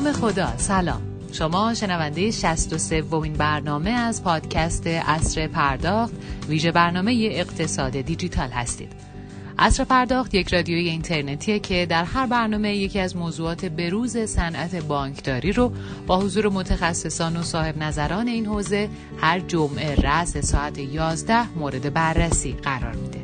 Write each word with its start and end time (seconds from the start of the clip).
نام 0.00 0.12
خدا. 0.12 0.56
سلام. 0.56 1.02
شما 1.32 1.74
شنونده 1.74 2.30
63 2.30 3.02
ومین 3.02 3.32
برنامه 3.32 3.90
از 3.90 4.24
پادکست 4.24 4.86
اصر 4.86 5.46
پرداخت 5.46 6.12
ویژه 6.48 6.72
برنامه 6.72 7.28
اقتصاد 7.32 8.00
دیجیتال 8.00 8.48
هستید. 8.48 8.92
اصر 9.58 9.84
پرداخت 9.84 10.34
یک 10.34 10.54
رادیوی 10.54 10.88
اینترنتیه 10.88 11.58
که 11.58 11.86
در 11.86 12.04
هر 12.04 12.26
برنامه 12.26 12.76
یکی 12.76 13.00
از 13.00 13.16
موضوعات 13.16 13.64
بروز 13.64 14.16
صنعت 14.18 14.74
بانکداری 14.74 15.52
رو 15.52 15.72
با 16.06 16.20
حضور 16.20 16.48
متخصصان 16.48 17.36
و 17.36 17.42
صاحب 17.42 17.78
نظران 17.78 18.28
این 18.28 18.46
حوزه 18.46 18.88
هر 19.20 19.40
جمعه 19.40 19.94
رأس 19.94 20.36
ساعت 20.36 20.78
11 20.78 21.58
مورد 21.58 21.92
بررسی 21.94 22.52
قرار 22.52 22.94
میده. 22.94 23.19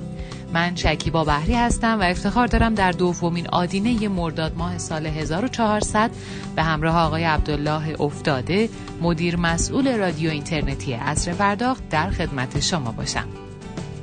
من 0.56 0.76
شکیبا 0.76 1.24
بحری 1.24 1.54
هستم 1.54 2.00
و 2.00 2.02
افتخار 2.02 2.46
دارم 2.46 2.74
در 2.74 2.92
دومین 2.92 3.48
آدینه 3.48 4.08
مرداد 4.08 4.56
ماه 4.56 4.78
سال 4.78 5.06
1400 5.06 6.10
به 6.56 6.62
همراه 6.62 6.96
آقای 6.96 7.24
عبدالله 7.24 8.00
افتاده 8.00 8.68
مدیر 9.02 9.36
مسئول 9.36 9.96
رادیو 9.98 10.30
اینترنتی 10.30 10.94
اصر 10.94 11.32
پرداخت 11.32 11.88
در 11.88 12.10
خدمت 12.10 12.60
شما 12.60 12.92
باشم. 12.92 13.28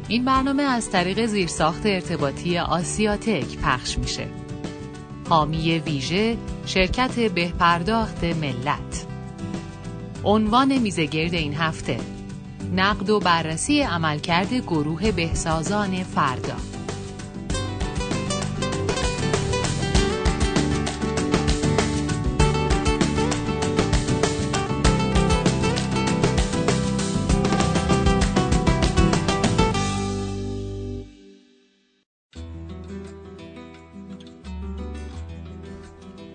این 0.08 0.26
برنامه 0.26 0.64
از 0.64 0.92
طریق 0.92 1.26
زیرساخت 1.26 1.86
ارتباطی 1.86 2.58
آسیاتک 2.58 3.58
پخش 3.58 3.98
میشه. 3.98 4.28
حامی 5.30 5.80
ویژه 5.80 6.38
شرکت 6.66 7.20
بهپرداخت 7.20 8.24
ملت. 8.24 9.06
عنوان 10.24 10.78
میزگرد 10.78 11.34
این 11.34 11.54
هفته 11.54 11.98
نقد 12.76 13.10
و 13.10 13.20
بررسی 13.20 13.82
عملکرد 13.82 14.54
گروه 14.54 15.12
بهسازان 15.12 16.04
فردا. 16.04 16.73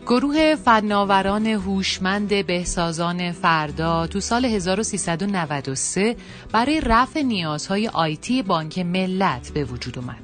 گروه 0.09 0.55
فناوران 0.55 1.47
هوشمند 1.47 2.47
بهسازان 2.47 3.33
فردا 3.33 4.07
تو 4.07 4.21
سال 4.21 4.45
1393 4.45 6.17
برای 6.53 6.81
رفع 6.81 7.23
نیازهای 7.23 7.89
آیتی 7.89 8.43
بانک 8.43 8.79
ملت 8.79 9.51
به 9.55 9.65
وجود 9.65 9.99
اومد. 9.99 10.19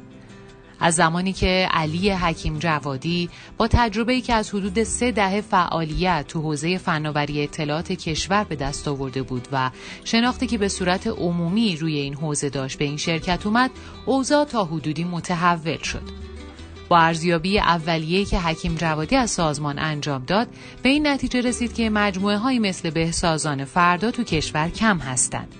از 0.80 0.94
زمانی 0.94 1.32
که 1.32 1.68
علی 1.70 2.10
حکیم 2.10 2.58
جوادی 2.58 3.30
با 3.56 3.68
تجربه‌ای 3.68 4.20
که 4.20 4.34
از 4.34 4.50
حدود 4.50 4.82
سه 4.82 5.12
دهه 5.12 5.40
فعالیت 5.40 6.24
تو 6.28 6.40
حوزه 6.40 6.78
فناوری 6.78 7.42
اطلاعات 7.42 7.92
کشور 7.92 8.44
به 8.44 8.56
دست 8.56 8.88
آورده 8.88 9.22
بود 9.22 9.48
و 9.52 9.70
شناختی 10.04 10.46
که 10.46 10.58
به 10.58 10.68
صورت 10.68 11.06
عمومی 11.06 11.76
روی 11.76 11.96
این 11.96 12.14
حوزه 12.14 12.48
داشت 12.48 12.78
به 12.78 12.84
این 12.84 12.96
شرکت 12.96 13.46
اومد، 13.46 13.70
اوضاع 14.06 14.44
تا 14.44 14.64
حدودی 14.64 15.04
متحول 15.04 15.78
شد. 15.82 16.33
با 16.88 16.98
ارزیابی 16.98 17.58
اولیه 17.58 18.24
که 18.24 18.40
حکیم 18.40 18.74
جوادی 18.74 19.16
از 19.16 19.30
سازمان 19.30 19.78
انجام 19.78 20.24
داد 20.24 20.48
به 20.82 20.88
این 20.88 21.06
نتیجه 21.06 21.40
رسید 21.40 21.74
که 21.74 21.90
مجموعه 21.90 22.36
های 22.36 22.58
مثل 22.58 22.90
بهسازان 22.90 23.64
فردا 23.64 24.10
تو 24.10 24.24
کشور 24.24 24.68
کم 24.68 24.98
هستند. 24.98 25.54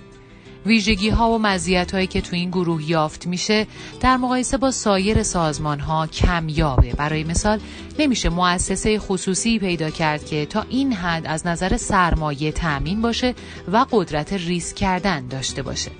ویژگی 0.65 1.09
ها 1.09 1.31
و 1.31 1.37
مزیت 1.37 1.93
هایی 1.93 2.07
که 2.07 2.21
تو 2.21 2.35
این 2.35 2.49
گروه 2.49 2.89
یافت 2.89 3.27
میشه 3.27 3.67
در 3.99 4.17
مقایسه 4.17 4.57
با 4.57 4.71
سایر 4.71 5.23
سازمان 5.23 5.79
ها 5.79 6.07
کمیابه 6.07 6.93
برای 6.93 7.23
مثال 7.23 7.59
نمیشه 7.99 8.29
مؤسسه 8.29 8.99
خصوصی 8.99 9.59
پیدا 9.59 9.89
کرد 9.89 10.25
که 10.25 10.45
تا 10.45 10.65
این 10.69 10.93
حد 10.93 11.27
از 11.27 11.47
نظر 11.47 11.77
سرمایه 11.77 12.51
تأمین 12.51 13.01
باشه 13.01 13.35
و 13.71 13.85
قدرت 13.91 14.33
ریسک 14.33 14.75
کردن 14.75 15.27
داشته 15.27 15.61
باشه 15.61 15.91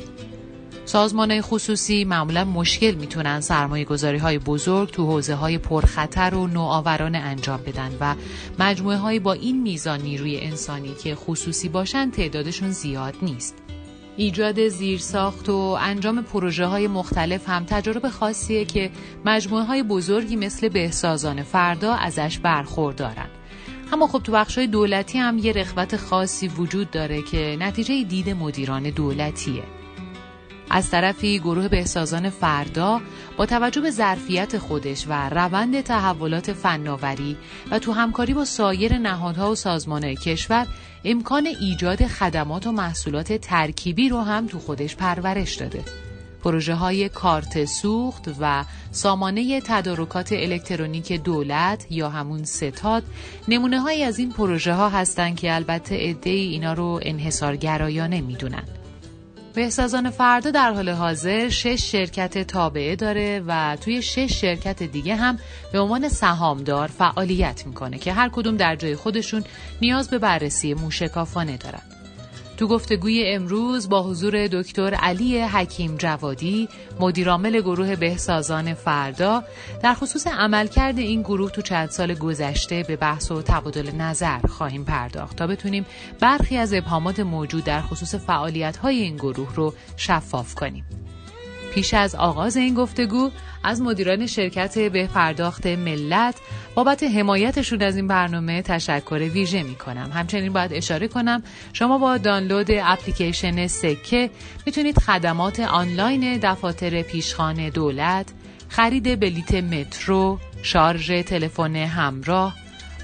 سازمان 0.86 1.42
خصوصی 1.42 2.04
معمولا 2.04 2.46
مشکل 2.46 2.92
می‌تونن 2.92 3.42
سرمایه 3.42 3.86
گذاری 3.86 4.18
های 4.18 4.38
بزرگ 4.38 4.92
تو 4.92 5.06
حوزه 5.06 5.36
های 5.36 5.58
پرخطر 5.58 6.36
و 6.36 6.48
نوآورانه 6.48 7.18
انجام 7.18 7.62
بدن 7.62 7.92
و 8.00 8.16
مجموعه 8.60 8.98
های 8.98 9.20
با 9.20 9.34
این 9.34 9.62
میزان 9.62 10.02
نیروی 10.02 10.40
انسانی 10.40 10.94
که 11.04 11.16
خصوصی 11.16 11.70
باشن 11.70 12.12
تعدادشون 12.12 12.72
زیاد 12.72 13.16
نیست. 13.22 13.56
ایجاد 14.18 14.68
زیرساخت 14.68 15.50
و 15.50 15.78
انجام 15.82 16.22
پروژه 16.22 16.66
های 16.66 16.88
مختلف 16.88 17.50
هم 17.50 17.66
تجربه 17.66 18.10
خاصیه 18.10 18.66
که 18.66 18.92
مجموعه 19.26 19.64
های 19.64 19.84
بزرگی 19.84 20.36
مثل 20.36 20.70
بهسازان 20.70 21.44
فردا 21.44 21.94
ازش 21.94 22.40
برخوردارن. 22.40 23.28
اما 23.94 24.08
خب 24.08 24.20
تو 24.24 24.32
بخش 24.32 24.58
دولتی 24.58 25.18
هم 25.18 25.38
یه 25.38 25.52
رخوت 25.52 25.98
خاصی 25.98 26.48
وجود 26.48 26.92
داره 26.92 27.22
که 27.22 27.58
نتیجه 27.60 28.04
دید 28.04 28.30
مدیران 28.30 28.84
دولتیه. 28.90 29.64
از 30.70 30.90
طرفی 30.92 31.40
گروه 31.40 31.68
بهسازان 31.68 32.30
فردا 32.30 33.02
با 33.38 33.46
توجه 33.46 33.82
به 33.82 33.92
ظرفیت 33.92 34.58
خودش 34.58 35.06
و 35.08 35.30
روند 35.30 35.82
تحولات 35.82 36.54
فناوری 36.54 37.38
و 37.72 37.80
تو 37.80 37.92
همکاری 37.92 38.34
با 38.34 38.46
سایر 38.46 38.98
نهادها 38.98 39.52
و 39.52 39.56
سازمانهای 39.56 40.16
کشور 40.16 40.68
امکان 41.04 41.48
ایجاد 41.62 42.08
خدمات 42.08 42.68
و 42.68 42.72
محصولات 42.72 43.34
ترکیبی 43.34 44.10
رو 44.10 44.22
هم 44.22 44.48
تو 44.48 44.60
خودش 44.60 44.96
پرورش 44.96 45.56
داده. 45.56 45.84
پروژه 46.44 46.74
های 46.74 47.10
کارت 47.10 47.66
سوخت 47.66 48.36
و 48.40 48.66
سامانه 48.92 49.62
تدارکات 49.62 50.32
الکترونیک 50.32 51.12
دولت 51.12 51.86
یا 51.90 52.10
همون 52.10 52.44
ستاد 52.44 53.04
نمونه 53.48 53.80
های 53.80 54.04
از 54.04 54.20
این 54.20 54.32
پروژه 54.32 54.74
ها 54.74 54.90
هستند 54.90 55.36
که 55.36 55.56
البته 55.56 55.96
عده 55.96 56.30
اینا 56.30 56.74
رو 56.74 57.00
انحصارگرایانه 57.04 58.22
می‌دونن. 58.22 58.64
بهسازان 59.56 60.10
فردا 60.10 60.52
در 60.52 60.74
حال 60.74 60.90
حاضر 60.90 61.50
شش 61.50 61.92
شرکت 61.92 62.48
تابعه 62.48 62.96
داره 62.96 63.44
و 63.48 63.78
توی 63.82 64.02
شش 64.02 64.42
شرکت 64.42 64.84
دیگه 64.84 65.16
هم 65.16 65.40
به 65.72 65.80
عنوان 65.80 66.10
سهامدار 66.10 66.88
فعالیت 66.88 67.68
می‌کنه 67.68 67.98
که 67.98 68.14
هر 68.14 68.30
کدوم 68.30 68.58
در 68.58 68.76
جای 68.76 68.96
خودشون 68.96 69.44
نیاز 69.82 70.10
به 70.10 70.18
بررسی 70.20 70.74
موشکافانه 70.74 71.58
دارن. 71.58 71.95
تو 72.58 72.68
گفتگوی 72.68 73.24
امروز 73.28 73.90
با 73.90 74.04
حضور 74.04 74.48
دکتر 74.48 74.94
علی 74.94 75.42
حکیم 75.42 75.96
جوادی 75.96 76.70
مدیرعامل 77.00 77.62
گروه 77.62 77.96
بهسازان 77.96 78.74
فردا 78.74 79.44
در 79.84 79.94
خصوص 79.94 80.28
عملکرد 80.28 81.00
این 81.00 81.22
گروه 81.22 81.52
تو 81.52 81.62
چند 81.62 81.90
سال 81.90 82.14
گذشته 82.14 82.86
به 82.88 82.96
بحث 82.96 83.32
و 83.32 83.42
تبادل 83.42 83.92
نظر 83.92 84.40
خواهیم 84.40 84.84
پرداخت 84.84 85.36
تا 85.36 85.48
بتونیم 85.48 85.86
برخی 86.20 86.58
از 86.58 86.74
ابهامات 86.74 87.20
موجود 87.20 87.64
در 87.64 87.82
خصوص 87.82 88.16
فعالیت 88.16 88.78
های 88.78 89.02
این 89.02 89.16
گروه 89.16 89.56
رو 89.56 89.74
شفاف 89.98 90.56
کنیم. 90.56 90.86
پیش 91.74 91.94
از 91.94 92.16
آغاز 92.16 92.58
این 92.58 92.74
گفتگو 92.74 93.30
از 93.66 93.82
مدیران 93.82 94.28
شرکت 94.28 94.80
به 94.80 95.08
پرداخت 95.08 95.68
ملت 95.68 96.36
بابت 96.76 97.04
حمایتشون 97.04 97.82
از 97.82 97.96
این 97.96 98.08
برنامه 98.08 98.62
تشکر 98.62 99.30
ویژه 99.34 99.64
می 99.64 99.76
کنم. 99.76 100.12
همچنین 100.14 100.54
باید 100.54 100.74
اشاره 100.74 101.08
کنم 101.08 101.44
شما 101.74 101.98
با 101.98 102.18
دانلود 102.18 102.68
اپلیکیشن 102.72 103.68
سکه 103.68 104.30
می‌تونید 104.66 105.00
خدمات 105.00 105.60
آنلاین 105.60 106.38
دفاتر 106.38 107.02
پیشخان 107.02 107.70
دولت، 107.70 108.26
خرید 108.70 109.20
بلیت 109.20 109.54
مترو، 109.54 110.40
شارژ 110.64 111.12
تلفن 111.12 111.76
همراه، 111.76 112.56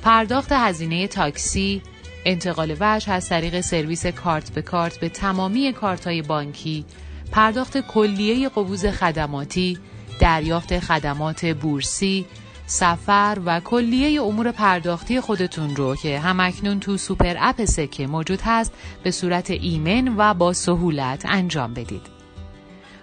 پرداخت 0.04 0.52
هزینه 0.52 1.08
تاکسی، 1.08 1.82
انتقال 2.26 2.76
وجه 2.80 3.12
از 3.12 3.30
طریق 3.30 3.62
سرویس 3.62 4.06
کارت 4.06 4.54
به 4.54 4.62
کارت 4.62 5.00
به 5.00 5.10
تمامی 5.10 5.74
کارت 5.74 6.08
های 6.08 6.22
بانکی، 6.22 6.86
پرداخت 7.32 7.78
کلیه 7.78 8.50
قبوض 8.50 8.86
خدماتی، 8.86 9.78
دریافت 10.22 10.80
خدمات 10.80 11.46
بورسی، 11.46 12.26
سفر 12.66 13.38
و 13.46 13.60
کلیه 13.60 14.22
امور 14.22 14.52
پرداختی 14.52 15.20
خودتون 15.20 15.76
رو 15.76 15.96
که 15.96 16.20
هم‌اکنون 16.20 16.80
تو 16.80 16.98
super 16.98 17.36
app 17.40 17.66
سکه 17.66 18.08
موجود 18.08 18.40
هست 18.44 18.74
به 19.04 19.12
صورت 19.12 19.52
ایمن 19.52 20.16
و 20.18 20.34
با 20.34 20.54
سهولت 20.54 21.26
انجام 21.26 21.74
بدید. 21.74 22.02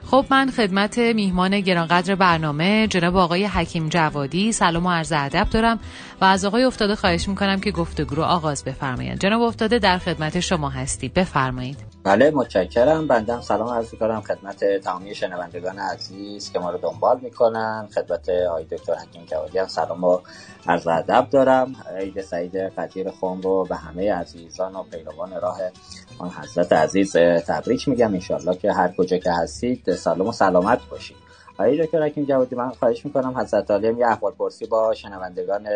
خب 0.06 0.26
من 0.30 0.50
خدمت 0.50 0.98
میهمان 0.98 1.60
گرانقدر 1.60 2.14
برنامه 2.14 2.86
جناب 2.86 3.16
آقای 3.16 3.46
حکیم 3.46 3.88
جوادی 3.88 4.52
سلام 4.52 4.86
و 4.86 4.90
عرض 4.90 5.12
ادب 5.12 5.50
دارم 5.50 5.80
و 6.20 6.24
از 6.24 6.44
آقای 6.44 6.64
افتاده 6.64 6.94
خواهش 6.94 7.28
می‌کنم 7.28 7.60
که 7.60 7.70
گفتگو 7.70 8.14
رو 8.14 8.22
آغاز 8.22 8.64
بفرمایید. 8.64 9.20
جناب 9.20 9.42
افتاده 9.42 9.78
در 9.78 9.98
خدمت 9.98 10.40
شما 10.40 10.70
هستی. 10.70 11.08
بفرمایید. 11.08 11.87
بله 12.08 12.30
متشکرم. 12.30 13.06
بندم 13.06 13.40
سلام 13.40 13.68
عرض 13.68 13.92
می‌کنم 13.92 14.20
خدمت 14.20 14.64
تمامی 14.64 15.14
شنوندگان 15.14 15.78
عزیز 15.78 16.52
که 16.52 16.58
ما 16.58 16.70
رو 16.70 16.78
دنبال 16.78 17.20
می‌کنن. 17.20 17.88
خدمت 17.94 18.28
آقای 18.28 18.64
دکتر 18.64 18.94
حکیم 18.94 19.24
جوادی 19.24 19.58
هم 19.58 19.66
سلام 19.66 20.04
و 20.04 20.18
عرض 20.66 20.86
ادب 20.86 21.26
دارم. 21.30 21.76
عید 21.96 22.20
سعید 22.20 22.68
فطیر 22.68 23.10
خون 23.10 23.42
رو 23.42 23.64
به 23.64 23.76
همه 23.76 24.12
عزیزان 24.12 24.76
و 24.76 24.82
پیروان 24.82 25.40
راه 25.40 25.60
آن 26.18 26.30
حضرت 26.30 26.72
عزیز 26.72 27.16
تبریک 27.46 27.88
میگم. 27.88 28.14
انشالله 28.14 28.56
که 28.56 28.72
هر 28.72 28.92
کجا 28.98 29.18
که 29.18 29.32
هستید 29.32 29.94
سلام 29.94 30.26
و 30.26 30.32
سلامت 30.32 30.80
باشید. 30.90 31.16
آقای 31.58 31.86
دکتر 31.86 32.02
حکیم 32.02 32.24
جوادی 32.24 32.56
من 32.56 32.70
خواهش 32.70 33.04
می‌کنم 33.04 33.38
حضرت 33.38 33.70
عالیم 33.70 33.98
یه 33.98 34.06
احوال 34.06 34.32
پرسی 34.32 34.66
با 34.66 34.94
شنوندگان 34.94 35.68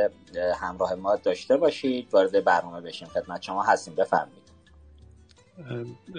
همراه 0.61 0.95
ما 0.95 1.17
داشته 1.17 1.57
باشید. 1.57 2.09
وارد 2.13 2.45
برنامه 2.45 2.81
بشیم. 2.81 3.09
خدمت 3.09 3.43
شما 3.43 3.63
هستیم. 3.63 3.95
بفرمایید. 3.95 4.42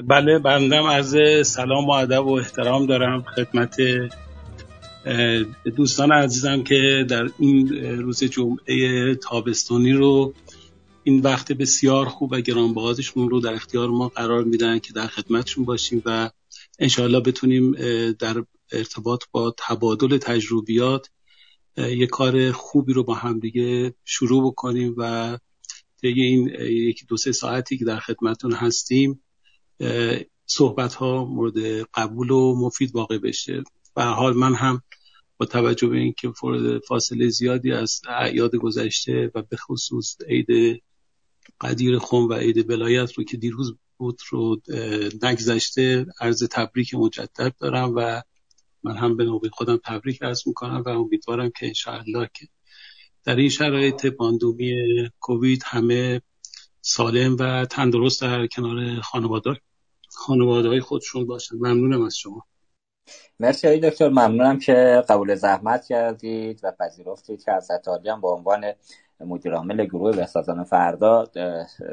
بله 0.07 0.39
بندم 0.39 0.85
از 0.85 1.15
سلام 1.45 1.85
و 1.85 1.91
ادب 1.91 2.25
و 2.25 2.31
احترام 2.31 2.85
دارم 2.85 3.21
خدمت 3.21 3.77
دوستان 5.75 6.11
عزیزم 6.11 6.63
که 6.63 7.05
در 7.09 7.29
این 7.39 7.67
روز 7.99 8.23
جمعه 8.23 9.15
تابستانی 9.15 9.91
رو 9.91 10.33
این 11.03 11.21
وقت 11.21 11.51
بسیار 11.51 12.05
خوب 12.05 12.31
و 12.31 12.41
گرانبهادشون 12.41 13.29
رو 13.29 13.39
در 13.39 13.53
اختیار 13.53 13.89
ما 13.89 14.07
قرار 14.07 14.43
میدن 14.43 14.79
که 14.79 14.93
در 14.93 15.07
خدمتشون 15.07 15.65
باشیم 15.65 16.01
و 16.05 16.29
انشاءالله 16.79 17.19
بتونیم 17.19 17.71
در 18.11 18.43
ارتباط 18.71 19.23
با 19.31 19.55
تبادل 19.57 20.17
تجربیات 20.17 21.09
یه 21.77 22.07
کار 22.07 22.51
خوبی 22.51 22.93
رو 22.93 23.03
با 23.03 23.13
همدیگه 23.13 23.93
شروع 24.05 24.47
بکنیم 24.47 24.95
و 24.97 25.37
طی 26.01 26.21
این 26.21 26.47
یکی 26.59 27.05
دو 27.05 27.17
سه 27.17 27.31
ساعتی 27.31 27.77
که 27.77 27.85
در 27.85 27.99
خدمتون 27.99 28.53
هستیم 28.53 29.22
صحبت 30.45 30.93
ها 30.93 31.25
مورد 31.25 31.57
قبول 31.93 32.31
و 32.31 32.55
مفید 32.55 32.95
واقع 32.95 33.17
بشه. 33.17 33.63
و 33.95 34.03
حال 34.03 34.33
من 34.33 34.55
هم 34.55 34.81
با 35.37 35.45
توجه 35.45 35.87
به 35.87 35.97
اینکه 35.97 36.31
فاصله 36.87 37.29
زیادی 37.29 37.71
از 37.71 38.01
اعیاد 38.07 38.55
گذشته 38.55 39.31
و 39.35 39.41
به 39.41 39.57
خصوص 39.57 40.17
عید 40.29 40.81
قدیر 41.61 41.99
خم 41.99 42.27
و 42.27 42.33
عید 42.33 42.67
بلایت 42.67 43.13
رو 43.13 43.23
که 43.23 43.37
دیروز 43.37 43.75
بود 43.97 44.19
رو 44.29 44.61
نگذشته 45.23 46.05
عرض 46.21 46.43
تبریک 46.51 46.93
مجدد 46.93 47.55
دارم 47.59 47.93
و 47.95 48.21
من 48.83 48.97
هم 48.97 49.17
به 49.17 49.23
نوبه 49.23 49.49
خودم 49.49 49.79
تبریک 49.85 50.23
عرض 50.23 50.47
می‌کنم 50.47 50.83
و 50.85 50.89
امیدوارم 50.89 51.51
که 51.59 51.67
انشاءالله 51.67 52.29
که 52.33 52.47
در 53.23 53.35
این 53.35 53.49
شرایط 53.49 54.05
پاندومی 54.05 54.73
کووید 55.19 55.63
همه 55.65 56.21
سالم 56.81 57.37
و 57.39 57.65
تندرست 57.65 58.21
در 58.21 58.47
کنار 58.47 59.01
خانواده. 59.01 59.61
خانواده 60.15 60.67
های 60.67 60.79
خودشون 60.79 61.27
باشن. 61.27 61.55
ممنونم 61.55 62.05
از 62.05 62.17
شما. 62.17 62.45
مرسی 63.39 63.67
های 63.67 63.79
دکتر. 63.79 64.09
ممنونم 64.09 64.59
که 64.59 65.03
قبول 65.09 65.35
زحمت 65.35 65.85
کردید 65.85 66.59
و 66.63 66.71
پذیرفتید 66.71 67.43
که 67.43 67.51
از 67.51 67.71
هم 68.05 68.21
به 68.21 68.27
عنوان 68.27 68.73
مدیر 69.19 69.53
عامل 69.53 69.85
گروه 69.85 70.11
بسازان 70.11 70.63
فردا 70.63 71.25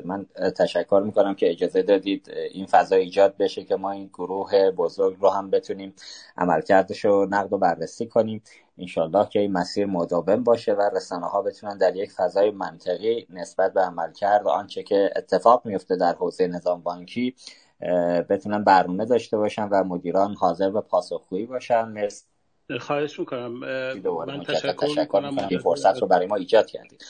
من 0.05 0.27
تشکر 0.57 1.03
می‌کنم 1.07 1.35
که 1.35 1.51
اجازه 1.51 1.83
دادید 1.83 2.31
این 2.53 2.67
فضا 2.67 2.97
ایجاد 2.97 3.37
بشه 3.37 3.65
که 3.65 3.77
ما 3.77 3.91
این 3.91 4.07
گروه 4.07 4.71
بزرگ 4.71 5.17
رو 5.21 5.31
هم 5.31 5.51
بتونیم 5.51 5.95
عملکردش 6.37 7.05
رو 7.05 7.27
نقد 7.31 7.53
و 7.53 7.59
بررسی 7.59 8.07
کنیم. 8.07 8.43
انشالله 8.79 9.29
که 9.29 9.41
این 9.41 9.53
مسیر 9.53 9.87
مداوم 9.87 10.45
باشه 10.45 10.73
و 10.73 10.91
رسانه 10.97 11.27
ها 11.27 11.43
بتونن 11.43 11.79
در 11.79 11.97
یک 11.97 12.13
فضای 12.13 12.51
منطقی 12.51 13.27
نسبت 13.31 13.73
به 13.73 13.81
عملکرد 13.81 14.47
و 14.47 14.49
آنچه 14.49 14.83
که 14.83 15.11
اتفاق 15.17 15.67
میفته 15.67 15.97
در 15.97 16.15
حوزه 16.15 16.47
نظام 16.47 16.83
بانکی 16.83 17.35
بتونن 18.31 18.65
برنامه 18.65 19.05
داشته 19.05 19.37
باشن 19.37 19.69
و 19.69 19.85
مدیران 19.85 20.35
حاضر 20.35 20.71
به 20.71 20.81
پاسخگویی 20.81 21.47
باشن. 21.47 21.88
مرسی. 21.88 22.25
خواهش 22.81 23.19
می‌کنم. 23.19 23.53
من 24.27 24.43
تشکر, 24.44 25.00
می‌کنم. 25.00 25.38
این 25.50 25.59
فرصت 25.59 26.00
رو 26.00 26.06
برای 26.06 26.27
ما 26.27 26.37
ایجاد 26.37 26.67
کردید. 26.67 27.05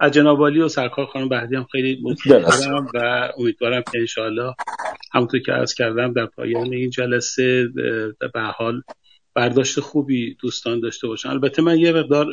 از 0.00 0.12
جناب 0.12 0.40
و 0.40 0.68
سرکار 0.68 1.06
خانم 1.06 1.28
بهدی 1.28 1.56
هم 1.56 1.64
خیلی 1.64 2.00
متشکرم 2.02 2.88
و 2.94 3.28
امیدوارم 3.38 3.82
که 3.92 3.98
انشاءالله 3.98 4.54
همونطور 5.12 5.40
که 5.40 5.52
عرض 5.52 5.74
کردم 5.74 6.12
در 6.12 6.26
پایان 6.26 6.72
این 6.72 6.90
جلسه 6.90 7.68
به 8.34 8.40
حال 8.40 8.82
برداشت 9.34 9.80
خوبی 9.80 10.36
دوستان 10.42 10.80
داشته 10.80 11.06
باشن. 11.08 11.28
البته 11.28 11.62
من 11.62 11.78
یه 11.78 11.92
مقدار 11.92 12.26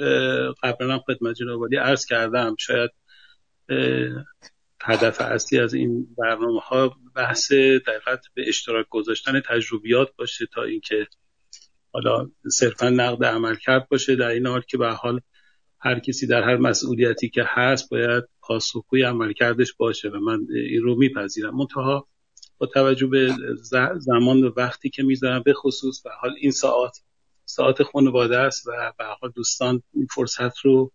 قبلا 0.63 0.99
خدمت 0.99 1.35
جناب 1.35 1.75
عرض 1.75 2.05
کردم. 2.05 2.55
شاید 2.59 2.91
هدف 4.87 5.21
اصلی 5.21 5.59
از 5.59 5.73
این 5.73 6.07
برنامه 6.17 6.59
ها 6.59 6.97
بحث 7.15 7.51
دقیقت 7.87 8.25
به 8.33 8.43
اشتراک 8.47 8.85
گذاشتن 8.89 9.41
تجربیات 9.49 10.15
باشه 10.15 10.45
تا 10.53 10.63
اینکه 10.63 11.07
حالا 11.91 12.29
صرفا 12.51 12.89
نقد 12.89 13.25
عمل 13.25 13.55
کرد 13.55 13.89
باشه. 13.89 14.15
در 14.15 14.27
این 14.27 14.47
حال 14.47 14.61
که 14.61 14.77
به 14.77 14.89
حال 14.89 15.21
هر 15.79 15.99
کسی 15.99 16.27
در 16.27 16.43
هر 16.43 16.57
مسئولیتی 16.57 17.29
که 17.29 17.43
هست 17.47 17.89
باید 17.89 18.23
پاسخگوی 18.41 19.03
عملکردش 19.03 19.73
باشه 19.73 20.09
و 20.09 20.19
من 20.19 20.47
این 20.53 20.81
رو 20.81 20.95
میپذیرم. 20.95 21.55
منتها 21.57 22.07
با 22.57 22.67
توجه 22.67 23.07
به 23.07 23.35
زمان 23.97 24.43
و 24.43 24.51
وقتی 24.57 24.89
که 24.89 25.03
می‌ذارم 25.03 25.43
به 25.43 25.53
خصوص 25.53 26.01
به 26.01 26.09
حال 26.21 26.31
این 26.41 26.51
ساعت 26.51 26.97
ساعت 27.45 27.83
خانواده 27.83 28.37
است 28.37 28.67
و 28.67 28.71
به 28.97 29.05
حال 29.21 29.31
دوستان 29.35 29.83
این 29.93 30.07
فرصت 30.15 30.57
رو 30.59 30.91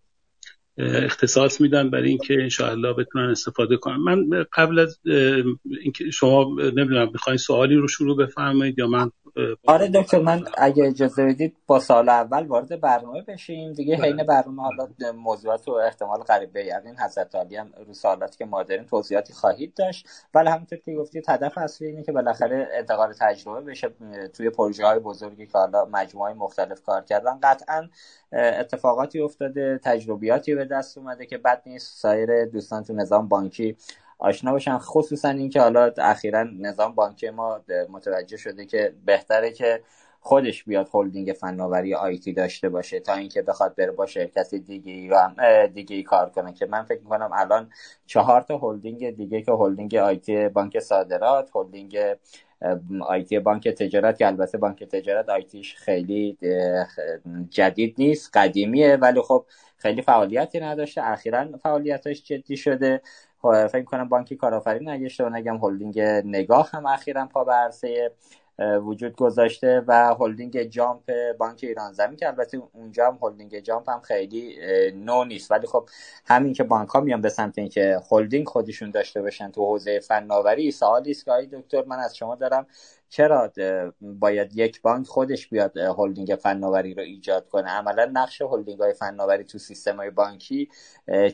اختصاص 0.78 1.60
میدن 1.60 1.90
برای 1.90 2.08
اینکه 2.08 2.42
انشاءالله 2.42 2.92
بتونن 2.92 3.30
استفاده 3.30 3.76
کنن. 3.76 3.96
من 3.96 4.44
قبل 4.52 4.78
از 4.78 5.00
اینکه 5.82 6.10
شما 6.10 6.56
نمی‌دونم 6.60 7.10
می‌خواین 7.12 7.36
سوالی 7.36 7.74
رو 7.74 7.88
شروع 7.88 8.16
بفرمایید 8.16 8.78
یا 8.78 8.86
من 8.86 9.10
آره 9.66 9.88
دکتر 9.88 10.18
من 10.18 10.44
اگه 10.58 10.84
اجازه 10.86 11.24
بدید 11.24 11.56
با 11.66 11.78
سال 11.78 12.08
اول 12.08 12.46
وارد 12.46 12.80
برنامه 12.80 13.22
بشیم. 13.22 13.72
دیگه 13.72 13.96
بله. 13.96 14.06
حین 14.06 14.16
برنامه 14.26 14.62
حالا 14.62 15.12
موضوعات 15.12 15.68
و 15.68 15.72
احتمال 15.72 16.18
قریب 16.18 16.52
به 16.52 16.64
یقین 16.64 16.98
حضرت 16.98 17.34
علی 17.34 17.56
هم 17.56 17.72
رو 17.86 17.94
سوالاتی 17.94 18.38
که 18.38 18.44
ما 18.44 18.62
داریم 18.62 18.84
توضیحاتی 18.84 19.32
خواهید 19.32 19.74
داشت. 19.74 20.08
ولی 20.34 20.48
همونطور 20.48 20.78
که 20.78 20.94
گفتید 20.94 21.24
هدف 21.28 21.58
اصلی 21.58 21.88
اینه 21.88 22.02
که 22.02 22.12
بالاخره 22.12 22.68
انتقال 22.72 23.12
تجربه 23.20 23.60
بشه 23.60 23.90
توی 24.36 24.50
پروژه 24.50 24.86
های 24.86 24.98
بزرگی 24.98 25.46
که 25.46 25.58
حالا 25.58 25.84
مجموعه 25.84 26.34
مختلف 26.34 26.82
کار 26.82 27.02
کردن. 27.02 27.38
قطعا 27.42 27.88
اتفاقاتی 28.32 29.20
افتاده 29.20 29.80
تجربیاتی 29.84 30.54
به 30.54 30.64
دست 30.64 30.98
اومده 30.98 31.26
که 31.26 31.38
بد 31.38 31.62
نیست. 31.66 31.98
سایر 31.98 32.44
دوستان 32.44 32.84
تو 32.84 32.92
نظام 32.92 33.28
بانکی 33.28 33.76
آشنا 34.22 34.52
باشن 34.52 34.78
خصوصا 34.78 35.28
اینکه 35.30 35.60
حالا 35.60 35.92
اخیرا 35.98 36.42
نظام 36.60 36.94
بانکی 36.94 37.30
ما 37.30 37.60
متوجه 37.90 38.38
شده 38.38 38.66
که 38.66 38.94
بهتره 39.06 39.52
که 39.52 39.82
خودش 40.20 40.64
بیاد 40.64 40.88
هلدینگ 40.94 41.32
فناوری 41.32 41.94
آیتی 41.94 42.32
داشته 42.34 42.68
باشه 42.68 43.00
تا 43.00 43.14
اینکه 43.14 43.42
بخواد 43.42 43.76
بره 43.76 43.92
با 43.92 44.06
شرکت 44.06 44.54
دیگه 44.54 44.92
ای 45.40 45.68
دیگه 45.68 46.02
کار 46.02 46.30
کنه 46.30 46.54
که 46.54 46.66
من 46.66 46.84
فکر 46.84 47.00
می‌کنم 47.00 47.30
الان 47.34 47.70
چهار 48.06 48.42
تا 48.42 48.58
هلدینگ 48.58 49.10
دیگه 49.16 49.42
که 49.42 49.52
هلدینگ 49.52 49.94
IT 49.96 50.48
بانک 50.48 50.80
صادرات 50.80 51.50
هلدینگ 51.56 51.98
IT 53.08 53.38
بانک 53.40 53.68
تجارت 53.68 54.18
که 54.18 54.26
البته 54.26 54.58
بانک 54.58 54.84
تجارت 54.84 55.28
IT 55.28 55.52
ش 55.52 55.76
خیلی 55.76 56.38
جدید 57.50 57.94
نیست 57.98 58.30
قدیمیه 58.34 58.96
ولی 58.96 59.22
خب 59.22 59.46
خیلی 59.78 60.02
فعالیتی 60.02 60.60
نداشته. 60.60 61.02
اخیرا 61.04 61.58
فعالیتش 61.62 62.24
جدی 62.24 62.56
شده. 62.56 63.02
فکر 63.42 63.82
کنم 63.84 64.08
بانک 64.08 64.36
کارآفرین 64.36 64.88
اگه 64.88 65.06
اشتباه 65.06 65.32
نگم 65.32 65.56
هلدینگ 65.56 66.00
نگاه 66.24 66.70
هم 66.70 66.86
اخیرا 66.86 67.26
پا 67.26 67.44
به 67.44 67.52
عرصه 67.52 68.12
وجود 68.58 69.16
گذاشته 69.16 69.84
و 69.86 70.14
هلدینگ 70.20 70.62
جامپ 70.62 71.12
بانک 71.38 71.60
ایران 71.62 71.92
زمین 71.92 72.16
که 72.16 72.26
البته 72.26 72.62
اونجا 72.72 73.06
هم 73.06 73.18
هلدینگ 73.22 73.58
جامپ 73.58 73.90
هم 73.90 74.00
خیلی 74.00 74.56
نو 74.94 75.24
نیست. 75.24 75.50
ولی 75.50 75.66
خب 75.66 75.88
همین 76.26 76.52
که 76.52 76.64
بانک 76.64 76.88
ها 76.88 77.00
میان 77.00 77.20
به 77.20 77.28
سمت 77.28 77.58
اینکه 77.58 78.00
هلدینگ 78.10 78.46
خودشون 78.48 78.90
داشته 78.90 79.22
باشن 79.22 79.50
تو 79.50 79.66
حوزه 79.66 80.00
فناوری 80.00 80.70
سوالی 80.70 81.10
است 81.10 81.24
که 81.24 81.32
دکتر 81.52 81.84
من 81.84 81.98
از 81.98 82.16
شما 82.16 82.34
دارم 82.34 82.66
چرا 83.08 83.52
باید 84.00 84.56
یک 84.56 84.82
بانک 84.82 85.06
خودش 85.06 85.48
بیاد 85.48 85.76
هلدینگ 85.76 86.38
فناوری 86.42 86.94
رو 86.94 87.02
ایجاد 87.02 87.48
کنه؟ 87.48 87.70
عملا 87.70 88.10
نقش 88.12 88.42
هلدینگ 88.42 88.80
های 88.80 88.92
فناوری 88.92 89.44
تو 89.44 89.58
سیستم 89.58 89.96
های 89.96 90.10
بانکی 90.10 90.68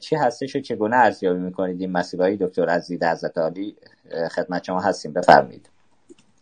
چی 0.01 0.17
هستش 0.17 0.57
و 0.57 0.61
چگونه 0.61 0.97
ارزیابی 0.97 1.41
می‌کنید؟ 1.41 1.81
این 1.81 1.93
مسئله 1.93 2.37
دکتر 2.37 2.79
حضرت 3.03 3.39
عالی 3.39 3.77
خدمت 4.31 4.65
شما 4.65 4.81
هستیم. 4.81 5.13
بفرمایید. 5.13 5.71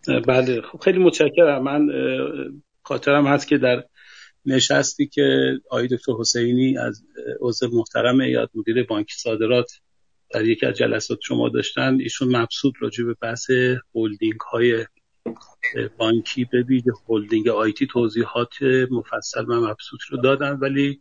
بله 0.08 0.62
خب 0.62 0.78
خیلی 0.78 0.98
متشکرم. 0.98 1.62
من 1.62 1.88
خاطرم 2.82 3.26
هست 3.26 3.48
که 3.48 3.58
در 3.58 3.84
نشستی 4.44 5.06
که 5.06 5.58
آقای 5.70 5.86
دکتر 5.86 6.12
حسینی 6.20 6.78
از 6.78 7.04
عضو 7.40 7.68
محترم 7.72 8.20
یاد 8.20 8.50
مدیر 8.54 8.82
بانک 8.82 9.12
صادرات 9.12 9.72
در 10.30 10.44
یکی 10.44 10.66
از 10.66 10.74
جلسات 10.74 11.18
شما 11.22 11.48
داشتن. 11.48 11.98
ایشون 12.00 12.36
مبسوط 12.36 12.74
راجع 12.80 13.04
به 13.04 13.14
بحث 13.22 13.50
هلدینگ 13.94 14.40
های 14.52 14.84
بانکی. 15.98 16.44
به 16.44 16.62
ویژه 16.62 16.92
هلدینگ 17.08 17.48
آیتی 17.48 17.86
توضیحات 17.86 18.62
مفصل 18.90 19.44
من 19.46 19.58
مبسوط 19.58 20.00
رو 20.10 20.18
دادن 20.18 20.52
ولی 20.52 21.00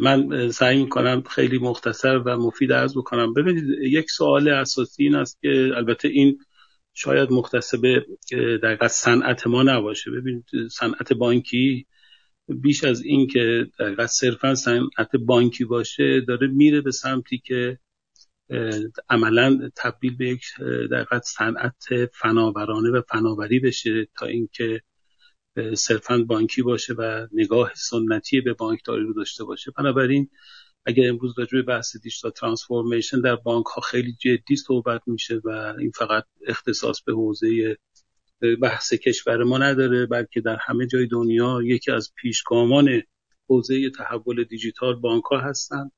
من 0.00 0.50
سعی 0.50 0.82
می‌کنم 0.82 1.22
خیلی 1.22 1.58
مختصر 1.58 2.18
و 2.18 2.36
مفید 2.36 2.72
عرض 2.72 2.96
بکنم. 2.96 3.34
ببینید 3.34 3.64
یک 3.82 4.10
سوال 4.10 4.48
اساسی 4.48 5.04
این 5.04 5.14
است 5.14 5.38
که 5.42 5.72
البته 5.76 6.08
این 6.08 6.38
شاید 6.94 7.30
مختص 7.32 7.74
به 7.74 8.06
در 8.62 8.88
صنعت 8.88 9.46
ما 9.46 9.62
نباشه. 9.62 10.10
ببینید 10.10 10.44
صنعت 10.70 11.12
بانکی 11.12 11.86
بیش 12.48 12.84
از 12.84 13.02
این 13.02 13.26
که 13.26 13.66
در 13.78 14.06
صرفا 14.06 14.54
صنعت 14.54 15.16
بانکی 15.16 15.64
باشه 15.64 16.20
داره 16.20 16.46
میره 16.46 16.80
به 16.80 16.90
سمتی 16.90 17.38
که 17.38 17.78
عملا 19.08 19.70
تبدیل 19.76 20.16
به 20.16 20.28
یک 20.28 20.44
در 20.90 21.06
صنعت 21.24 21.84
فناورانه 22.12 22.90
و 22.90 23.02
فناوری 23.08 23.60
بشه 23.60 24.08
تا 24.18 24.26
اینکه 24.26 24.82
صرفا 25.74 26.18
بانکی 26.18 26.62
باشه 26.62 26.94
و 26.94 27.26
نگاه 27.32 27.72
سنتی 27.74 28.40
به 28.40 28.52
بانکداری 28.52 29.04
رو 29.04 29.14
داشته 29.14 29.44
باشه. 29.44 29.72
بنابراین 29.78 30.30
اگر 30.86 31.08
امروز 31.08 31.38
راجع 31.38 31.50
به 31.52 31.62
بحث 31.62 31.96
دیجیتال 31.96 32.30
ترانسفورمیشن 32.30 33.20
در 33.20 33.36
بانک 33.36 33.66
ها 33.66 33.80
خیلی 33.80 34.12
جدی 34.20 34.56
صحبت 34.56 35.02
میشه 35.06 35.40
و 35.44 35.48
این 35.78 35.90
فقط 35.90 36.24
اختصاص 36.46 37.02
به 37.02 37.12
حوزه 37.12 37.76
بحث 38.62 38.94
کشور 38.94 39.44
ما 39.44 39.58
نداره 39.58 40.06
بلکه 40.06 40.40
در 40.40 40.56
همه 40.60 40.86
جای 40.86 41.06
دنیا 41.06 41.60
یکی 41.64 41.90
از 41.90 42.12
پیشگامان 42.16 43.02
حوزه 43.48 43.90
تحول 43.90 44.44
دیجیتال 44.44 44.94
بانک 44.94 45.24
ها 45.24 45.38
هستن. 45.38 45.90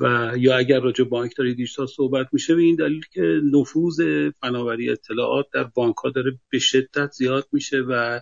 و 0.00 0.32
یا 0.36 0.56
اگر 0.56 0.80
راجع 0.80 1.04
بانکداری 1.04 1.54
دیجیتال 1.54 1.86
صحبت 1.86 2.26
میشه 2.32 2.54
به 2.54 2.62
این 2.62 2.76
دلیل 2.76 3.04
که 3.12 3.40
نفوذ 3.52 4.30
فناوری 4.40 4.90
اطلاعات 4.90 5.46
در 5.52 5.64
بانک 5.64 5.96
ها 5.96 6.10
داره 6.10 6.38
به 6.50 6.58
شدت 6.58 7.10
زیاد 7.10 7.48
میشه 7.52 7.78
و 7.78 8.20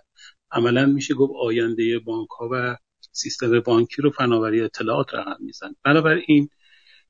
عملا 0.51 0.87
میشه 0.87 1.15
گفت 1.15 1.33
آینده 1.41 1.99
بانک 1.99 2.29
ها 2.29 2.49
و 2.53 2.77
سیستم 3.15 3.61
بانکی 3.61 4.03
رو 4.03 4.11
فناوری 4.11 4.61
اطلاعات 4.61 5.15
رقم 5.15 5.37
میزن. 5.41 5.75
بنابراین 5.85 6.49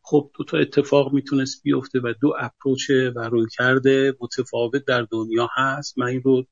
خب 0.02 0.30
دو 0.38 0.44
تا 0.44 0.58
اتفاق 0.58 1.12
می‌تونست 1.12 1.62
بیفته 1.62 2.00
و 2.00 2.14
دو 2.20 2.34
اپروچ 2.38 2.90
و 2.90 3.20
روی 3.20 3.46
کرده 3.52 4.16
متفاوت 4.20 4.84
در 4.84 5.02
دنیا 5.02 5.48
هست. 5.56 5.98
من 5.98 6.06
این 6.06 6.22
رو 6.22 6.46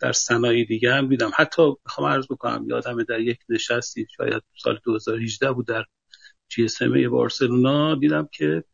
در 0.00 0.12
صنایع 0.12 0.64
دیگه 0.64 0.94
هم 0.94 1.08
دیدم. 1.08 1.30
حتی 1.36 1.62
می‌خوام 1.84 2.08
عرض 2.08 2.26
بکنم 2.30 2.64
یادم 2.68 3.02
در 3.02 3.20
یک 3.20 3.38
نشستی 3.48 4.06
شاید 4.16 4.42
سال 4.62 4.80
2018 4.84 5.52
بود 5.52 5.66
در 5.66 5.84
جی 6.48 7.08
بارسلونا 7.08 7.94
دیدم 7.94 8.28
که 8.32 8.64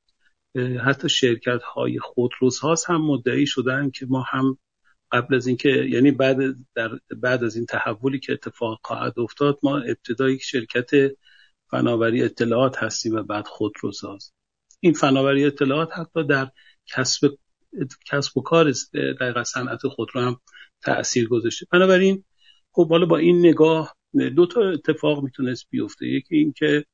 حتی 0.85 1.09
شرکت 1.09 1.63
های 1.63 1.99
خودروساز 1.99 2.85
هم 2.85 3.03
مدعی 3.03 3.47
شدن 3.47 3.91
که 3.91 4.07
ما 4.07 4.25
هم 4.29 4.59
قبل 5.13 5.35
از 5.35 5.47
اینکه 5.47 5.69
یعنی 5.69 6.11
بعد 6.11 6.39
در 6.75 6.91
بعد 7.17 7.45
از 7.45 7.57
این 7.57 7.67
تحولی 7.67 8.19
که 8.19 8.33
اتفاق 8.33 8.81
خواهد 8.83 9.19
افتاد 9.19 9.59
ما 9.63 9.79
ابتدا 9.79 10.31
یک 10.31 10.43
شرکت 10.43 10.91
فناوری 11.71 12.23
اطلاعات 12.23 12.77
هستیم 12.79 13.15
و 13.15 13.23
بعد 13.23 13.47
خودروساز. 13.47 14.33
این 14.81 14.93
فناوری 14.93 15.45
اطلاعات 15.45 15.89
حتی 15.93 16.27
در 16.27 16.51
کسب 16.87 17.39
کسب 18.07 18.39
و 18.39 18.43
کار 18.43 18.73
در 19.21 19.45
صنعت 19.45 19.87
خودرو 19.89 20.21
هم 20.21 20.41
تاثیر 20.83 21.29
گذاشته. 21.29 21.67
بنابراین 21.73 22.25
خب 22.73 22.89
حالا 22.89 23.07
با 23.07 23.17
این 23.19 23.47
نگاه 23.47 23.97
دو 24.37 24.47
تا 24.47 24.71
اتفاق 24.71 25.23
می‌تونست 25.23 25.67
بیفته. 25.71 26.07
یکی 26.07 26.37
اینکه 26.37 26.85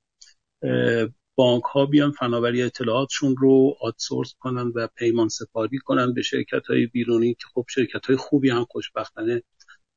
بانک 1.35 1.63
ها 1.63 1.87
بیان 1.87 2.11
فناوری 2.11 2.63
اطلاعاتشون 2.63 3.37
رو 3.37 3.77
آدسورس 3.81 4.35
کنن 4.39 4.73
و 4.75 4.87
پیمان 4.87 5.29
سپاری 5.29 5.79
کنن 5.79 6.15
به 6.15 6.23
شرکت 6.23 6.67
های 6.67 6.87
بیرونی 6.87 7.35
که 7.35 7.47
خب 7.55 7.65
شرکت 7.69 8.07
های 8.07 8.17
خوبی 8.17 8.51
هم 8.51 8.65
خوشبختانه 8.65 9.43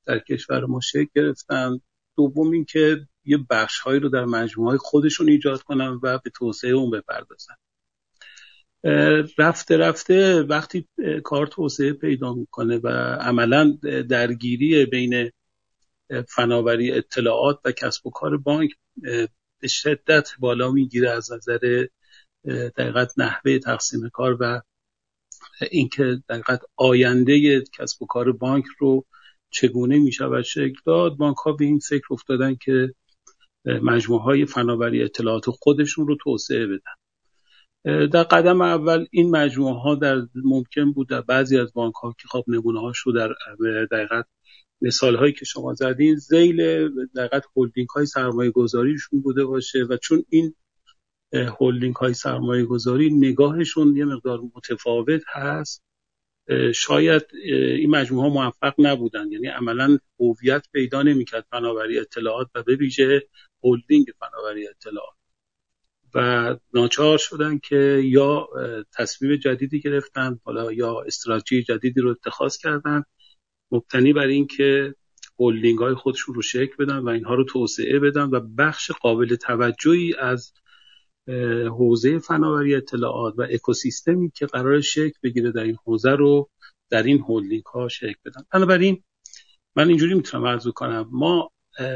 در 0.06 0.20
کشور 0.20 0.66
ما 0.66 0.80
شکل 0.80 1.08
گرفتن. 1.16 1.80
دوم 2.18 2.52
اینکه 2.52 3.08
یه 3.26 3.38
بخش 3.50 3.80
هایی 3.80 4.00
رو 4.00 4.10
در 4.10 4.26
مجموعه 4.26 4.70
های 4.70 4.78
خودشون 4.78 5.30
ایجاد 5.30 5.62
کنن 5.62 6.00
و 6.04 6.18
به 6.18 6.30
توسعه 6.30 6.72
اون 6.72 6.92
بپردازن. 6.92 7.54
رفته 9.38 9.78
رفته 9.78 10.42
وقتی 10.42 10.88
کار 11.24 11.48
توسعه 11.48 11.94
پیدا 11.94 12.34
می‌کنه 12.34 12.78
و 12.78 12.88
عملا 13.22 13.78
درگیری 14.10 14.86
بین 14.86 15.32
فناوری 16.30 16.92
اطلاعات 16.92 17.60
و 17.66 17.72
کسب 17.72 18.08
و 18.08 18.10
کار 18.10 18.38
بانک 18.38 18.72
به 19.60 19.68
شدت 19.68 20.30
بالا 20.40 20.72
می‌گیره 20.72 21.10
از 21.10 21.32
نظر 21.32 21.88
دقیقت 22.78 23.14
نحوه 23.18 23.60
تقسیم 23.60 24.10
کار 24.10 24.38
و 24.40 24.62
اینکه 25.72 26.24
دقیقت 26.30 26.62
آینده 26.76 27.64
کسب 27.74 28.02
و 28.02 28.06
کار 28.06 28.32
بانک 28.32 28.66
رو 28.80 29.06
چگونه 29.50 30.00
می 30.00 30.12
شود 30.12 30.42
شکل 30.42 30.80
داد. 30.86 31.18
بانک 31.18 31.38
ها 31.38 31.52
به 31.52 31.66
این 31.66 31.80
فکر 31.80 32.08
افتادن 32.12 32.56
که 32.56 32.94
مجموعه 33.66 34.24
های 34.24 34.46
فناوری 34.46 35.04
اطلاعات 35.04 35.50
خودشون 35.50 36.08
رو 36.08 36.18
توسعه 36.24 36.68
بدن. 36.68 38.08
در 38.08 38.24
قدم 38.24 38.62
اول 38.62 39.06
این 39.12 39.30
مجموعه 39.30 39.82
ها 39.82 39.96
در 39.96 40.28
ممکن 40.36 40.92
بود 40.92 41.10
در 41.10 41.22
بعضی 41.22 41.58
از 41.60 41.74
بانک 41.74 41.96
ها 41.96 42.16
که 42.20 42.28
خب 42.28 42.44
نمونه 42.48 42.82
هاش 42.82 42.98
رو 42.98 43.12
در 43.12 43.30
دقیقت 43.92 44.26
مثال 44.82 45.16
هایی 45.16 45.34
که 45.34 45.46
شما 45.46 45.74
زدین 45.74 46.16
زیل 46.16 46.90
دقیقت 47.16 47.44
هولدینگ 47.56 47.90
های 47.90 48.06
سرمایه 48.06 48.52
گذاریشون 48.52 49.22
بوده 49.22 49.46
باشه 49.46 49.84
و 49.90 49.98
چون 49.98 50.24
این 50.30 50.56
هولدینگ 51.34 51.96
های 51.96 52.14
سرمایه 52.14 52.66
گذاری 52.66 53.14
نگاهشون 53.14 53.96
یه 53.96 54.06
مقدار 54.06 54.42
متفاوت 54.56 55.22
هست 55.28 55.84
شاید 56.76 57.24
این 57.44 57.90
مجموعه 57.90 58.30
ها 58.30 58.34
موفق 58.34 58.74
نبودن. 58.78 59.32
یعنی 59.32 59.48
عملا 59.48 59.98
هویت 60.20 60.68
پیدا 60.74 61.02
نمی‌کرد 61.04 61.46
فناوری 61.52 62.00
اطلاعات 62.00 62.48
و 62.56 62.64
به 62.64 62.76
ویژه 62.76 63.28
هولدینگ 63.64 64.06
فناوری 64.20 64.68
اطلاعات. 64.68 65.18
و 66.16 66.56
ناچار 66.74 67.18
شدن 67.18 67.60
که 67.60 68.02
یا 68.06 68.48
تصمیم 68.94 69.36
جدیدی 69.36 69.80
گرفتن 69.80 70.40
حالا 70.44 70.72
یا 70.74 71.02
استراتژی 71.02 71.64
جدیدی 71.64 72.02
رو 72.02 72.10
اتخاذ 72.10 72.58
کردن 72.58 73.04
مبتنی 73.72 74.14
بر 74.14 74.28
اینکه 74.28 74.96
هولدینگ 75.40 75.80
های 75.80 75.96
خودشون 75.96 76.36
رو 76.36 76.42
شکل 76.42 76.76
بدن 76.80 76.98
و 76.98 77.10
اینها 77.10 77.36
رو 77.36 77.44
توسعه 77.44 78.00
بدن 78.00 78.24
و 78.24 78.40
بخش 78.40 78.92
قابل 78.92 79.36
توجهی 79.36 80.14
از 80.20 80.54
حوزه 81.68 82.20
فناوری 82.20 82.76
اطلاعات 82.76 83.34
و 83.38 83.48
اکوسیستمی 83.52 84.32
که 84.32 84.46
قرار 84.46 84.82
شکل 84.82 85.20
بگیره 85.24 85.52
در 85.52 85.64
این 85.64 85.78
حوزه 85.86 86.12
رو 86.12 86.50
در 86.90 87.04
این 87.04 87.20
هولدینگ 87.20 87.64
ها 87.66 87.88
شکل 87.88 88.16
بدن. 88.26 88.42
بنابراین 88.52 89.04
من 89.76 89.88
اینجوری 89.88 90.14
می‌تونم 90.14 90.46
عرض 90.46 90.68
کنم 90.68 91.10
ما 91.12 91.52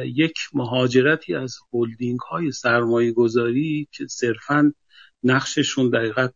یک 0.05 0.37
مهاجرتی 0.53 1.35
از 1.35 1.57
هولدینگ 1.73 2.19
های 2.19 2.51
سرمایه 2.51 3.11
گذاری 3.11 3.87
که 3.91 4.07
صرفا 4.07 4.73
نقششون 5.23 5.89
دقیقت 5.89 6.33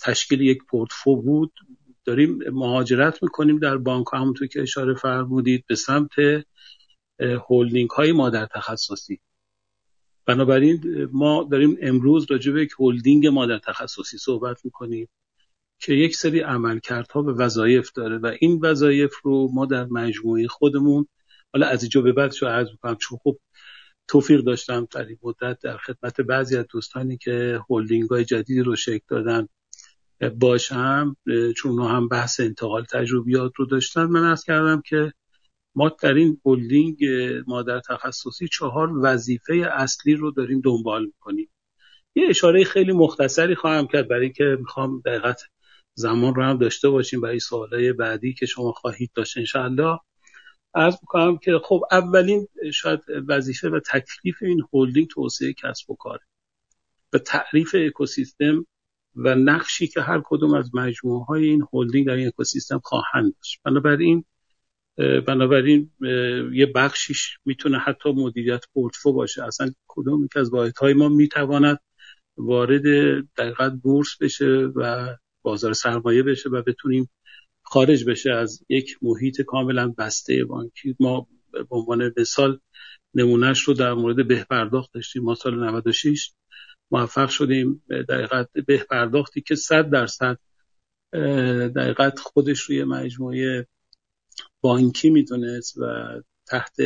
تشکیل 0.00 0.40
یک 0.40 0.58
پورتفو 0.68 1.22
بود 1.22 1.52
داریم 2.04 2.38
مهاجرت 2.52 3.22
می‌کنیم 3.22 3.58
در 3.58 3.76
بانک 3.76 4.06
همونطور 4.12 4.48
که 4.48 4.62
اشاره 4.62 4.94
فرمودید 4.94 5.64
به 5.66 5.74
سمت 5.74 6.10
هولدینگ 7.48 7.90
های 7.90 8.12
مادر 8.12 8.46
تخصصی. 8.46 9.20
بنابراین 10.26 11.08
ما 11.12 11.48
داریم 11.50 11.76
امروز 11.82 12.26
راجع 12.30 12.52
به 12.52 12.62
یک 12.62 12.70
هولدینگ 12.78 13.26
مادر 13.26 13.58
تخصصی 13.58 14.18
صحبت 14.18 14.64
می‌کنیم 14.64 15.08
که 15.78 15.94
یک 15.94 16.16
سری 16.16 16.40
عملکردها 16.40 17.22
به 17.22 17.32
وظایف 17.32 17.92
داره 17.92 18.18
و 18.18 18.32
این 18.40 18.60
وظایف 18.62 19.14
رو 19.22 19.48
ما 19.52 19.66
در 19.66 19.84
مجموعه 19.84 20.48
خودمون 20.48 21.06
حالا 21.52 21.66
از 21.66 21.82
اینجا 21.82 22.00
به 22.00 22.12
بعد 22.12 22.32
شو 22.32 22.46
عرض 22.46 22.70
می‌کنم 22.70 22.96
چون 22.96 23.18
خب 23.22 23.38
توفیق 24.08 24.40
داشتم 24.40 24.88
در 24.90 25.06
این 25.06 25.18
مدت 25.22 25.58
در 25.62 25.76
خدمت 25.76 26.20
بعضی 26.20 26.56
از 26.56 26.66
دوستانی 26.70 27.16
که 27.16 27.60
هولدینگ 27.70 28.10
های 28.10 28.24
جدیدی 28.24 28.60
رو 28.60 28.76
شکل 28.76 29.04
دادن 29.08 29.48
باشم 30.30 31.16
چون 31.56 31.82
هم 31.82 32.08
بحث 32.08 32.40
انتقال 32.40 32.84
تجربیات 32.84 33.52
رو 33.56 33.66
داشتن 33.66 34.04
من 34.04 34.24
از 34.24 34.44
کردم 34.44 34.82
که 34.86 35.12
ما 35.74 35.88
در 36.02 36.14
این 36.14 36.40
هولدینگ 36.44 36.98
مادر 37.46 37.80
تخصصی 37.80 38.48
چهار 38.48 38.98
وظیفه 39.02 39.54
اصلی 39.72 40.14
رو 40.14 40.30
داریم 40.30 40.60
دنبال 40.60 41.04
می‌کنیم. 41.04 41.48
یه 42.14 42.26
اشاره 42.28 42.64
خیلی 42.64 42.92
مختصری 42.92 43.54
خواهم 43.54 43.86
کرد 43.86 44.08
برای 44.08 44.24
اینکه 44.24 44.56
می‌خوام 44.60 45.02
دقیقت 45.06 45.42
زمان 45.94 46.34
رو 46.34 46.42
هم 46.42 46.58
داشته 46.58 46.88
باشیم 46.88 47.20
برای 47.20 47.40
سوالای 47.40 47.92
بعدی 47.92 48.34
که 48.34 48.46
شما 48.46 48.72
خواهید 48.72 49.10
داشت 49.14 49.38
انشاءالله. 49.38 49.98
عرض 50.74 50.94
می‌کنم 51.02 51.38
که 51.38 51.60
خب 51.64 51.82
اولین 51.90 52.48
شاید 52.72 53.00
وظیفه 53.28 53.68
و 53.68 53.80
تکلیف 53.80 54.36
این 54.42 54.62
هولدینگ 54.72 55.08
توسعه 55.08 55.52
کسب 55.52 55.90
و 55.90 55.96
کاره. 55.96 56.22
به 57.10 57.18
تعریف 57.18 57.76
اکوسیستم 57.78 58.66
و 59.16 59.34
نقشی 59.34 59.86
که 59.86 60.00
هر 60.00 60.22
کدوم 60.24 60.54
از 60.54 60.74
مجموعه 60.74 61.24
های 61.24 61.44
این 61.44 61.62
هولدینگ 61.72 62.06
در 62.06 62.12
این 62.12 62.28
اکوسیستم 62.28 62.80
خواهند 62.84 63.34
داشت. 63.34 63.60
بنابراین 63.64 64.24
بنابراین 65.26 65.90
یه 66.52 66.66
بخشیش 66.74 67.38
می‌تونه 67.44 67.78
حتی 67.78 68.12
مدیریت 68.12 68.64
پورتفو 68.74 69.12
باشه. 69.12 69.44
اصلا 69.44 69.72
کدوم 69.88 70.28
که 70.32 70.40
از 70.40 70.50
های 70.80 70.94
ما 70.94 71.08
می‌تواند 71.08 71.78
وارد 72.36 72.82
دقیقت 73.36 73.72
بورس 73.72 74.16
بشه 74.20 74.46
و 74.76 75.16
بازار 75.42 75.72
سرمایه 75.72 76.22
بشه 76.22 76.48
و 76.48 76.62
بتونیم 76.62 77.10
خارج 77.62 78.04
بشه 78.04 78.32
از 78.32 78.64
یک 78.68 78.98
محیط 79.02 79.40
کاملا 79.42 79.94
بسته 79.98 80.44
بانکی. 80.44 80.96
ما 81.00 81.26
به 81.52 81.66
عنوان 81.70 82.12
مثال 82.16 82.60
نمونهش 83.14 83.60
رو 83.60 83.74
در 83.74 83.92
مورد 83.92 84.28
بهپرداخت 84.28 84.92
داشتیم. 84.94 85.22
ما 85.22 85.34
سال 85.34 85.64
96 85.64 86.32
موفق 86.92 87.28
شدیم 87.28 87.82
دقیقت 88.08 88.48
به 88.66 88.78
پرداختی 88.90 89.40
که 89.40 89.54
صد 89.54 89.90
درصد 89.90 90.38
دقیقت 91.76 92.18
خودش 92.18 92.60
روی 92.60 92.84
مجموعه 92.84 93.66
بانکی 94.60 95.10
می‌دونست 95.10 95.78
و 95.78 95.84
تحت 96.46 96.76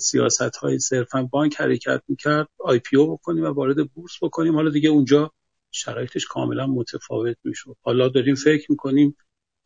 سیاست 0.00 0.56
های 0.56 0.78
صرفا 0.78 1.22
بانک 1.22 1.60
حرکت 1.60 2.02
می‌کرد 2.08 2.48
آی 2.58 2.78
پی 2.78 2.96
او 2.96 3.16
بکنیم 3.16 3.44
و 3.44 3.46
وارد 3.46 3.88
بورس 3.88 4.12
بکنیم. 4.22 4.54
حالا 4.54 4.70
دیگه 4.70 4.88
اونجا 4.88 5.32
شرایطش 5.70 6.26
کاملا 6.26 6.66
متفاوت 6.66 7.36
می‌شد. 7.44 7.76
حالا 7.82 8.08
داریم 8.08 8.34
فکر 8.34 8.70
می‌کنیم 8.70 9.16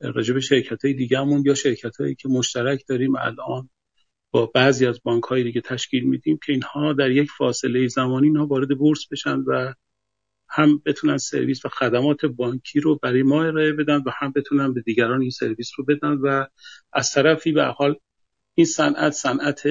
راجع 0.00 0.34
به 0.34 0.40
شرکت 0.40 0.84
های 0.84 0.94
دیگهمون 0.94 1.42
یا 1.46 1.54
شرکت 1.54 1.96
هایی 1.96 2.14
که 2.14 2.28
مشترک 2.28 2.84
داریم 2.88 3.16
الان 3.16 3.70
با 4.34 4.46
بعضی 4.46 4.86
از 4.86 5.00
بانک 5.04 5.22
های 5.22 5.44
دیگه 5.44 5.60
تشکیل 5.60 6.04
میدیم 6.04 6.38
که 6.46 6.52
اینها 6.52 6.92
در 6.92 7.10
یک 7.10 7.30
فاصله 7.38 7.88
زمانی 7.88 8.26
اینها 8.26 8.46
وارد 8.46 8.78
بورس 8.78 9.08
بشن 9.12 9.38
و 9.38 9.74
هم 10.48 10.82
بتونن 10.86 11.16
سرویس 11.16 11.64
و 11.64 11.68
خدمات 11.68 12.24
بانکی 12.24 12.80
رو 12.80 12.98
برای 13.02 13.22
ما 13.22 13.44
ارائه 13.44 13.72
بدن 13.72 13.96
و 13.96 14.10
هم 14.18 14.32
بتونن 14.36 14.74
به 14.74 14.80
دیگران 14.80 15.20
این 15.20 15.30
سرویس 15.30 15.70
رو 15.76 15.84
بدن 15.84 16.12
و 16.12 16.46
از 16.92 17.12
طرفی 17.12 17.52
به 17.52 17.64
حال 17.64 17.96
این 18.54 18.66
صنعت 18.66 19.12
صنعت 19.12 19.62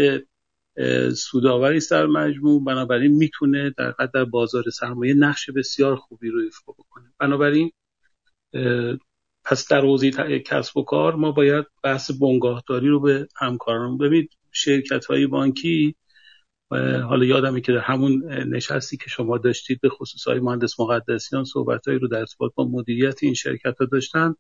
سوداوری 1.16 1.80
در 1.92 2.06
مجموع 2.06 2.64
بنابراین 2.64 3.12
می‌تونه 3.12 3.74
در 3.78 3.94
در 4.14 4.26
بازار 4.26 4.64
سرمایه 4.70 5.14
نقش 5.14 5.50
بسیار 5.50 5.96
خوبی 5.96 6.30
رو 6.30 6.40
ایفا 6.40 6.72
بکنه. 6.72 7.14
بنابراین 7.20 7.72
پس 9.46 9.68
در 9.68 9.82
حوزه 9.82 10.12
کسب 10.46 10.78
و 10.78 10.84
کار 10.84 11.16
ما 11.16 11.32
باید 11.32 11.66
بحث 11.84 12.12
بنگاهداری 12.12 12.88
رو 12.88 13.00
به 13.00 13.28
همکاران 13.36 13.98
ببینید 13.98 14.30
شرکت 14.52 15.06
های 15.06 15.28
بانکی 15.28 15.96
حالا 17.10 17.26
یادمه 17.26 17.62
که 17.62 17.72
در 17.72 17.78
همون 17.78 18.24
نشستی 18.34 18.98
که 18.98 19.10
شما 19.10 19.38
داشتید 19.38 19.82
به 19.82 19.90
خصوص 19.90 20.28
های 20.28 20.40
مهندس 20.40 20.80
مقدسیان 20.80 21.44
صحبت 21.44 21.88
رو 21.88 22.08
در 22.08 22.18
ارتباط 22.18 22.52
با 22.56 22.66
مدیریت 22.66 23.24
این 23.24 23.34
شرکت 23.34 23.78
ها 23.80 23.86
داشتن. 23.86 24.36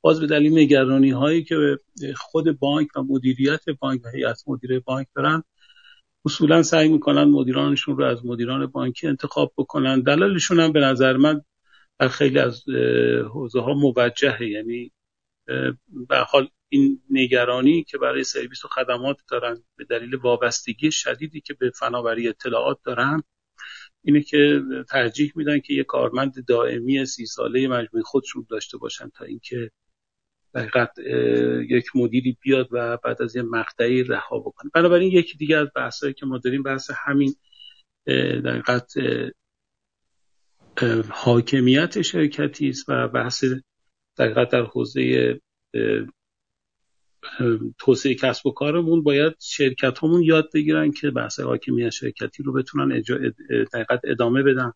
باز 0.00 0.20
به 0.20 0.26
دلیل 0.26 0.58
نگرانی 0.58 1.10
هایی 1.10 1.44
که 1.44 1.78
خود 2.16 2.58
بانک 2.58 2.88
و 2.96 3.02
مدیریت 3.02 3.60
بانک 3.80 4.00
و 4.04 4.08
هیئت 4.08 4.42
مدیره 4.46 4.80
بانک 4.80 5.06
دارن 5.16 5.42
اصولا 6.24 6.62
سعی 6.62 6.88
می‌کنن 6.88 7.24
مدیرانشون 7.24 7.96
رو 7.96 8.04
از 8.04 8.26
مدیران 8.26 8.66
بانکی 8.66 9.06
انتخاب 9.06 9.52
بکنن. 9.56 10.00
دلایلشون 10.00 10.60
هم 10.60 10.72
به 10.72 10.80
نظر 10.80 11.16
من 11.16 11.42
در 11.98 12.08
خیلی 12.08 12.38
از 12.38 12.64
حوزه 13.32 13.60
ها 13.60 13.74
موجهه. 13.74 14.42
یعنی 14.42 14.92
به 16.08 16.16
حال 16.28 16.48
این 16.68 17.02
نگرانی 17.10 17.84
که 17.84 17.98
برای 17.98 18.24
سرویس 18.24 18.64
و 18.64 18.68
خدمات 18.68 19.16
دارن 19.30 19.62
به 19.76 19.84
دلیل 19.84 20.14
وابستگی 20.14 20.92
شدیدی 20.92 21.40
که 21.40 21.54
به 21.54 21.70
فناوری 21.70 22.28
اطلاعات 22.28 22.78
دارن 22.84 23.22
اینه 24.02 24.22
که 24.22 24.62
ترجیح 24.88 25.32
میدن 25.36 25.60
که 25.60 25.74
یک 25.74 25.86
کارمند 25.86 26.44
دائمی 26.46 27.06
سی 27.06 27.26
ساله 27.26 27.68
مجموعی 27.68 28.02
خودشون 28.04 28.46
داشته 28.50 28.78
باشن 28.78 29.08
تا 29.08 29.24
اینکه 29.24 29.70
دقیقت 30.54 30.98
یک 31.68 31.84
مدیری 31.94 32.36
بیاد 32.40 32.68
و 32.70 32.96
بعد 32.96 33.22
از 33.22 33.36
یه 33.36 33.42
مقطعی 33.42 34.02
رها 34.02 34.38
بکنه. 34.38 34.70
بنابراین 34.74 35.12
یکی 35.12 35.36
دیگه 35.38 35.56
از 35.56 35.68
بحثایی 35.76 36.14
که 36.14 36.26
ما 36.26 36.38
داریم 36.38 36.62
بحث 36.62 36.90
همین 36.94 37.34
دقیقت 38.44 38.92
حاکمیت 41.10 42.02
شرکتی 42.02 42.68
است 42.68 42.84
و 42.88 43.08
بحث 43.08 43.44
دقیقت 44.18 44.48
در 44.48 44.62
حوزه 44.62 45.40
توسعه 47.78 48.14
کسب 48.14 48.46
و 48.46 48.50
کارمون 48.50 49.02
باید 49.02 49.32
شرکت 49.40 50.04
همون 50.04 50.22
یاد 50.22 50.48
بگیرن 50.54 50.90
که 50.90 51.10
بحث 51.10 51.40
حاکمیت 51.40 51.90
شرکتی 51.90 52.42
رو 52.42 52.52
بتونن 52.52 53.02
دقیقت 53.72 54.00
ادامه 54.04 54.42
بدن. 54.42 54.72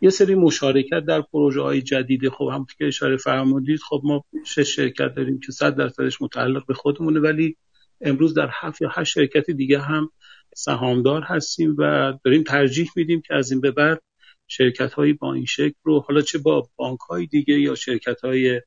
یه 0.00 0.10
سری 0.10 0.34
مشارکت 0.34 1.04
در 1.04 1.20
پروژه 1.20 1.62
های 1.62 1.82
جدیدی 1.82 2.30
خب 2.30 2.48
هم 2.52 2.66
که 2.78 2.86
اشاره 2.86 3.16
فرمودید 3.16 3.80
خب 3.88 4.00
ما 4.04 4.24
شش 4.46 4.76
شرکت 4.76 5.14
داریم 5.14 5.40
که 5.40 5.52
صد 5.52 5.76
درصدش 5.76 6.22
متعلق 6.22 6.66
به 6.66 6.74
خودمونه 6.74 7.20
ولی 7.20 7.56
امروز 8.00 8.34
در 8.34 8.50
هفت 8.52 8.82
یا 8.82 8.88
هشت 8.92 9.12
شرکت 9.12 9.50
دیگه 9.50 9.80
هم 9.80 10.10
سهامدار 10.54 11.22
هستیم 11.22 11.76
و 11.78 12.12
داریم 12.24 12.42
ترجیح 12.42 12.90
میدیم 12.96 13.20
که 13.20 13.34
از 13.34 13.52
این 13.52 13.60
به 13.60 13.70
بعد 13.70 14.02
شرکت 14.50 14.92
هایی 14.92 15.12
با 15.12 15.34
این 15.34 15.44
شکل 15.44 15.74
رو 15.82 16.00
حالا 16.00 16.20
چه 16.20 16.38
با 16.38 16.68
بانک 16.76 17.00
های 17.00 17.26
دیگه 17.26 17.60
یا 17.60 17.74
شرکت 17.74 18.20
های 18.20 18.60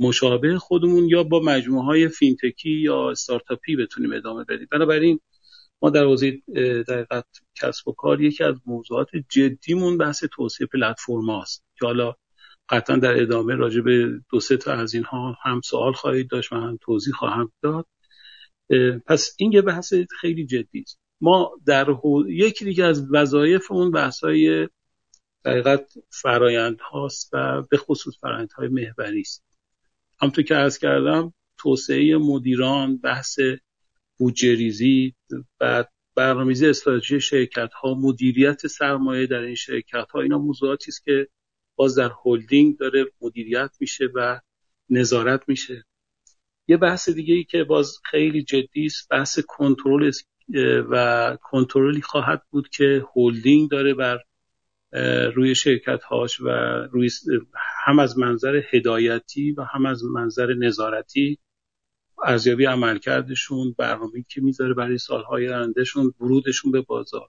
مشابه 0.00 0.58
خودمون 0.58 1.08
یا 1.08 1.22
با 1.22 1.40
مجموعه 1.40 1.84
های 1.84 2.08
فینتکی 2.08 2.70
یا 2.70 3.10
استارتاپی 3.10 3.76
بتونیم 3.76 4.12
ادامه 4.12 4.44
بدیم. 4.44 4.68
بنابراین 4.70 5.20
ما 5.82 5.90
در 5.90 6.04
حوزه 6.04 6.42
دقیقت 6.88 7.26
کسب 7.62 7.88
و 7.88 7.92
کار 7.92 8.20
یکی 8.20 8.44
از 8.44 8.56
موضوعات 8.66 9.08
جدیمون 9.28 9.98
بحث 9.98 10.24
توسعه 10.32 10.66
پلتفرم 10.66 11.30
است 11.30 11.64
که 11.78 11.86
حالا 11.86 12.14
قطعا 12.68 12.96
در 12.96 13.22
ادامه 13.22 13.54
راجع 13.54 13.80
به 13.80 14.20
دو 14.30 14.40
سه 14.40 14.56
تا 14.56 14.72
از 14.72 14.94
اینها 14.94 15.36
هم 15.42 15.60
سوال 15.64 15.92
خواهید 15.92 16.30
داشت 16.30 16.52
و 16.52 16.56
هم 16.56 16.78
توضیح 16.80 17.14
خواهم 17.14 17.52
داد. 17.62 17.86
پس 19.06 19.34
این 19.38 19.52
یه 19.52 19.62
بحث 19.62 19.94
خیلی 20.20 20.46
جدی 20.46 20.80
است. 20.80 21.00
ما 21.20 21.50
در 21.66 21.86
یکی 22.28 22.64
دیگه 22.64 22.84
از 22.84 23.12
وظایف 23.12 23.72
اون 23.72 23.90
بحث 23.90 24.24
های 24.24 24.68
دقیقت 25.44 25.94
فرایند 26.10 26.80
هاست 26.80 27.30
و 27.32 27.62
به 27.62 27.76
خصوص 27.76 28.14
فرایند 28.20 28.52
های 28.52 28.68
محوری 28.68 29.20
است. 29.20 29.44
همطور 30.20 30.44
که 30.44 30.54
عرض 30.54 30.78
کردم 30.78 31.34
توسعه 31.58 32.16
مدیران 32.16 32.96
بحث 32.96 33.38
بودجه 34.18 34.54
ریزی 34.54 35.14
و 35.60 35.84
برنامه‌ریزی 36.14 36.66
استراتژی 36.66 37.20
شرکت 37.20 37.72
ها 37.72 37.94
مدیریت 37.94 38.66
سرمایه 38.66 39.26
در 39.26 39.40
این 39.40 39.54
شرکت 39.54 40.10
ها 40.10 40.20
اینا 40.20 40.38
موضوعاتی 40.38 40.88
است 40.88 41.04
که 41.04 41.28
باز 41.76 41.98
در 41.98 42.10
هلدینگ 42.24 42.78
داره 42.78 43.06
مدیریت 43.20 43.70
میشه 43.80 44.08
و 44.14 44.40
نظارت 44.90 45.48
میشه. 45.48 45.84
یه 46.68 46.76
بحث 46.76 47.08
دیگه 47.08 47.34
ای 47.34 47.44
که 47.44 47.64
باز 47.64 47.98
خیلی 48.04 48.42
جدی 48.42 48.86
است 48.86 49.08
بحث 49.10 49.38
کنترل 49.48 50.10
و 50.90 51.36
کنترلی 51.42 52.02
خواهد 52.02 52.42
بود 52.50 52.68
که 52.68 53.04
هلدینگ 53.16 53.70
داره 53.70 53.94
بر 53.94 54.18
روی 55.34 55.54
شرکت 55.54 56.02
هاش 56.02 56.40
و 56.40 56.48
روی 56.92 57.10
هم 57.84 57.98
از 57.98 58.18
منظر 58.18 58.62
هدایتی 58.72 59.52
و 59.52 59.62
هم 59.62 59.86
از 59.86 60.04
منظر 60.04 60.54
نظارتی 60.54 61.38
ارزیابی 62.24 62.64
عملکردشون 62.64 63.74
برنامه‌ای 63.78 64.24
که 64.28 64.40
می‌ذاره 64.40 64.74
برای 64.74 64.98
سالهای 64.98 65.48
آیندهشون 65.48 66.14
ورودشون 66.20 66.72
به 66.72 66.80
بازار. 66.80 67.28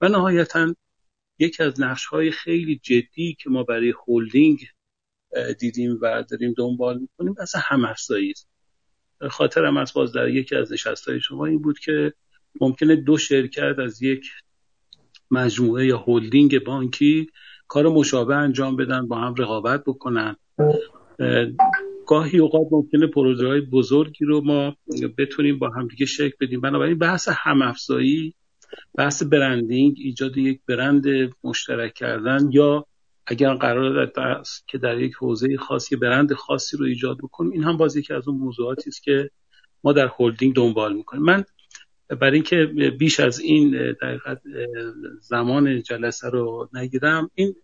و 0.00 0.08
نهایتا 0.08 0.74
یکی 1.38 1.62
از 1.62 1.80
نقشهای 1.80 2.30
خیلی 2.30 2.80
جدی 2.82 3.36
که 3.40 3.50
ما 3.50 3.62
برای 3.62 3.94
هولدینگ 4.06 4.66
دیدیم 5.58 5.98
و 6.02 6.24
داریم 6.30 6.54
دنبال 6.58 6.98
می‌کنیم 6.98 7.34
اصلا 7.38 7.60
هم 7.64 7.84
افزایی 7.84 8.30
است. 8.30 8.48
خاطرم 9.30 9.76
از 9.76 9.92
باز 9.94 10.12
در 10.12 10.28
یکی 10.28 10.56
از 10.56 10.72
نشستهای 10.72 11.20
شما 11.20 11.46
این 11.46 11.62
بود 11.62 11.78
که 11.78 12.12
ممکنه 12.60 12.96
دو 12.96 13.18
شرکت 13.18 13.78
از 13.78 14.02
یک 14.02 14.24
مجموعه 15.30 15.86
یا 15.86 15.98
هولدینگ 15.98 16.64
بانکی 16.64 17.26
کار 17.68 17.88
مشابه 17.88 18.36
انجام 18.36 18.76
بدن 18.76 19.08
با 19.08 19.16
هم 19.16 19.34
رقابت 19.38 19.84
بکنن. 19.84 20.36
گاهی 22.06 22.38
اوقات 22.38 22.66
ممکنه 22.70 23.06
پروژه 23.06 23.46
های 23.46 23.60
بزرگی 23.60 24.24
رو 24.24 24.40
ما 24.40 24.76
بتونیم 25.18 25.58
با 25.58 25.68
همدیگه 25.68 26.06
شکل 26.06 26.34
بدیم. 26.40 26.60
بنابراین 26.60 26.98
بحث 26.98 27.28
همافزایی 27.32 28.34
بحث 28.94 29.22
برندینگ 29.22 29.96
ایجاد 29.98 30.36
یک 30.36 30.60
برند 30.68 31.04
مشترک 31.44 31.94
کردن 31.94 32.48
یا 32.52 32.86
اگر 33.26 33.54
قرار 33.54 34.12
است 34.16 34.68
که 34.68 34.78
در 34.78 35.00
یک 35.00 35.14
حوزه 35.14 35.56
خاصی 35.56 35.96
برند 35.96 36.32
خاصی 36.32 36.76
رو 36.76 36.84
ایجاد 36.84 37.18
بکنیم 37.18 37.52
این 37.52 37.64
هم 37.64 37.76
باز 37.76 37.96
یکی 37.96 38.12
از 38.12 38.28
اون 38.28 38.38
موضوعاتی 38.38 38.90
است 38.90 39.02
که 39.02 39.30
ما 39.84 39.92
در 39.92 40.10
هلدینگ 40.18 40.54
دنبال 40.54 40.96
می‌کنیم. 40.96 41.22
من 41.22 41.44
برای 42.08 42.34
اینکه 42.34 42.66
بیش 42.98 43.20
از 43.20 43.40
این 43.40 43.92
دقیقت 44.02 44.40
زمان 45.20 45.82
جلسه 45.82 46.28
رو 46.28 46.68
نگیرم 46.72 47.30
این 47.34 47.54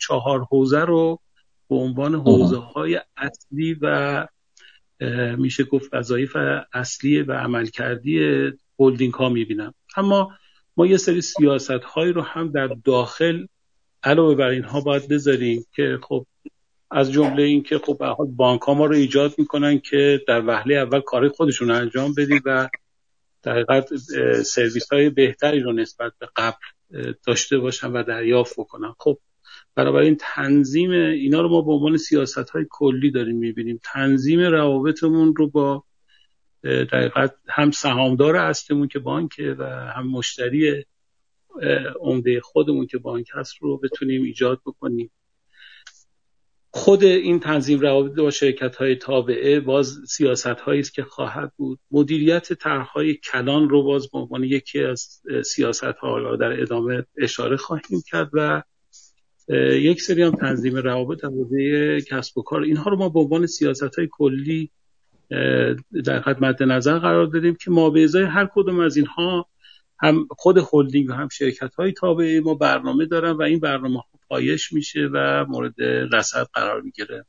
چهار 0.00 0.40
حوزه 0.50 0.80
رو 0.80 1.20
به 1.70 1.76
عنوان 1.76 2.14
حوزه 2.14 2.56
های 2.56 3.00
اصلی 3.16 3.76
و 3.82 4.26
میشه 5.38 5.64
گفت 5.64 5.94
وظایف 5.94 6.36
اصلی 6.72 7.22
و 7.22 7.32
عملکردی 7.32 8.20
هولدینگ 8.78 9.14
ها 9.14 9.28
می‌بینم. 9.28 9.74
اما 9.96 10.30
ما 10.76 10.86
یه 10.86 10.96
سری 10.96 11.20
سیاست 11.20 11.70
هایی 11.70 12.12
رو 12.12 12.22
هم 12.22 12.50
در 12.50 12.70
داخل 12.84 13.46
علاوه 14.02 14.34
بر 14.34 14.48
اینها 14.48 14.80
باید 14.80 15.08
بذاریم 15.08 15.64
که 15.72 15.98
خب 16.02 16.26
از 16.90 17.12
جمله 17.12 17.42
این 17.42 17.62
که 17.62 17.78
خب 17.78 17.98
بانک 18.36 18.60
ها 18.60 18.74
ما 18.74 18.86
رو 18.86 18.94
ایجاد 18.94 19.34
می‌کنن 19.38 19.78
که 19.78 20.20
در 20.28 20.46
وهله 20.46 20.74
اول 20.74 21.00
کار 21.00 21.28
خودشون 21.28 21.70
انجام 21.70 22.14
بدیم 22.14 22.40
و 22.44 22.68
در 23.42 23.52
حقیقت 23.52 23.96
سرویس 24.42 24.92
های 24.92 25.10
بهتری 25.10 25.60
رو 25.60 25.72
نسبت 25.72 26.12
به 26.18 26.28
قبل 26.36 26.56
داشته 27.26 27.58
باشن 27.58 27.92
و 27.92 28.02
دریافت 28.02 28.54
بکنن 28.60 28.94
خب 28.98 29.18
بنابراین 29.74 30.16
تنظیم 30.20 30.90
اینا 30.90 31.40
رو 31.40 31.48
ما 31.48 31.62
به 31.62 31.72
عنوان 31.72 31.96
سیاست 31.96 32.50
های 32.50 32.66
کلی 32.70 33.10
داریم 33.10 33.36
می‌بینیم. 33.36 33.80
تنظیم 33.84 34.40
روابطمون 34.40 35.36
رو 35.36 35.50
با 35.50 35.84
دقیقت 36.64 37.34
هم 37.48 37.70
سهامدار 37.70 38.36
هستمون 38.36 38.88
که 38.88 38.98
بانکه 38.98 39.56
و 39.58 39.64
هم 39.64 40.06
مشتری 40.06 40.84
عمده 42.00 42.40
خودمون 42.40 42.86
که 42.86 42.98
بانک 42.98 43.26
هست 43.34 43.54
رو 43.60 43.78
بتونیم 43.78 44.22
ایجاد 44.22 44.60
بکنیم. 44.66 45.10
خود 46.72 47.04
این 47.04 47.40
تنظیم 47.40 47.80
روابط 47.80 48.18
با 48.18 48.30
شرکت 48.30 48.76
های 48.76 48.96
تابعه 48.96 49.60
باز 49.60 49.98
سیاست 50.08 50.46
هایی 50.46 50.80
است 50.80 50.94
که 50.94 51.02
خواهد 51.02 51.52
بود. 51.56 51.78
مدیریت 51.90 52.52
طرحهای 52.52 53.14
کلان 53.14 53.68
رو 53.68 53.82
باز 53.82 54.10
به 54.10 54.18
عنوان 54.18 54.44
یکی 54.44 54.84
از 54.84 55.20
سیاست 55.44 55.84
ها 55.84 56.36
در 56.36 56.60
ادامه 56.62 57.06
اشاره 57.18 57.56
خواهیم 57.56 58.02
کرد 58.06 58.30
و 58.32 58.62
یک 59.72 60.02
سری 60.02 60.22
هم 60.22 60.30
تنظیم 60.30 60.76
روابط 60.76 61.24
حوزه 61.24 62.00
کسب 62.00 62.38
و 62.38 62.42
کار. 62.42 62.62
اینها 62.62 62.90
رو 62.90 62.96
ما 62.96 63.08
به 63.08 63.20
عنوان 63.20 63.46
سیاست 63.46 63.98
های 63.98 64.08
کلی 64.10 64.70
در 66.04 66.20
خدمت 66.20 66.62
نظر 66.62 66.98
قرار 66.98 67.26
دادیم 67.26 67.54
که 67.54 67.70
ما 67.70 67.90
به 67.90 68.04
ازای 68.04 68.24
هر 68.24 68.48
کدوم 68.54 68.80
از 68.80 68.96
اینها 68.96 69.46
هم 69.98 70.28
خود 70.30 70.58
هلدینگ 70.72 71.10
و 71.10 71.12
هم 71.12 71.28
شرکت 71.28 71.74
های 71.74 71.92
تابعه 71.92 72.40
ما 72.40 72.54
برنامه 72.54 73.06
دارن 73.06 73.32
و 73.32 73.42
این 73.42 73.60
برنامه 73.60 74.00
پایش 74.30 74.72
میشه 74.72 75.08
و 75.12 75.44
مورد 75.48 75.74
رصد 76.12 76.46
قرار 76.52 76.80
می‌گیره. 76.80 77.26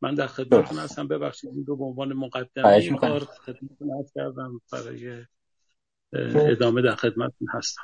من 0.00 0.14
در 0.14 0.26
خدمتتون 0.26 0.78
هستم. 0.78 1.08
ببخشید 1.08 1.50
این 1.50 1.64
دو 1.64 1.76
به 1.76 1.84
عنوان 1.84 2.12
مقدمه 2.12 2.96
کار 2.96 3.20
خدمتتون 3.24 4.04
کردم 4.14 4.60
برای 4.72 5.24
ادامه 6.12 6.82
در 6.82 6.94
خدمتتون 6.94 7.48
هستم. 7.54 7.82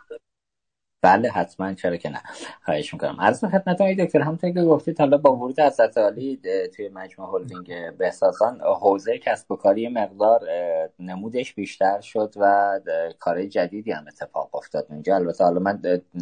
بله 1.05 1.31
حتما. 1.31 1.75
چرا 1.75 1.97
که 1.97 2.09
نه. 2.09 2.23
خواهش 2.64 2.95
می‌کنم. 2.95 3.17
عرض 3.21 3.45
خدمت 3.45 3.81
های 3.81 3.95
دکتر 3.95 4.21
همونطور 4.21 4.51
که 4.51 4.62
گفتید 4.62 4.99
حالا 4.99 5.17
با 5.17 5.37
ورود 5.37 5.61
حضرت 5.61 5.99
عالی 5.99 6.40
توی 6.77 6.88
مجموعه 6.88 7.33
هلدینگ 7.33 7.97
بهسازان 7.99 8.61
حوزه 8.61 9.19
کسب 9.19 9.53
و 9.53 9.57
کاری 9.57 9.88
مقدار 9.88 10.40
نمودش 10.99 11.55
بیشتر 11.55 12.01
شد 12.01 12.35
و 12.37 12.81
کار 13.19 13.47
جدیدی 13.47 13.93
هم 13.93 14.05
اتفاق 14.09 14.55
افتاد 14.55 14.87
اونجا. 14.90 15.14
البته 15.14 15.45
حالا 15.45 15.61
من 15.61 15.81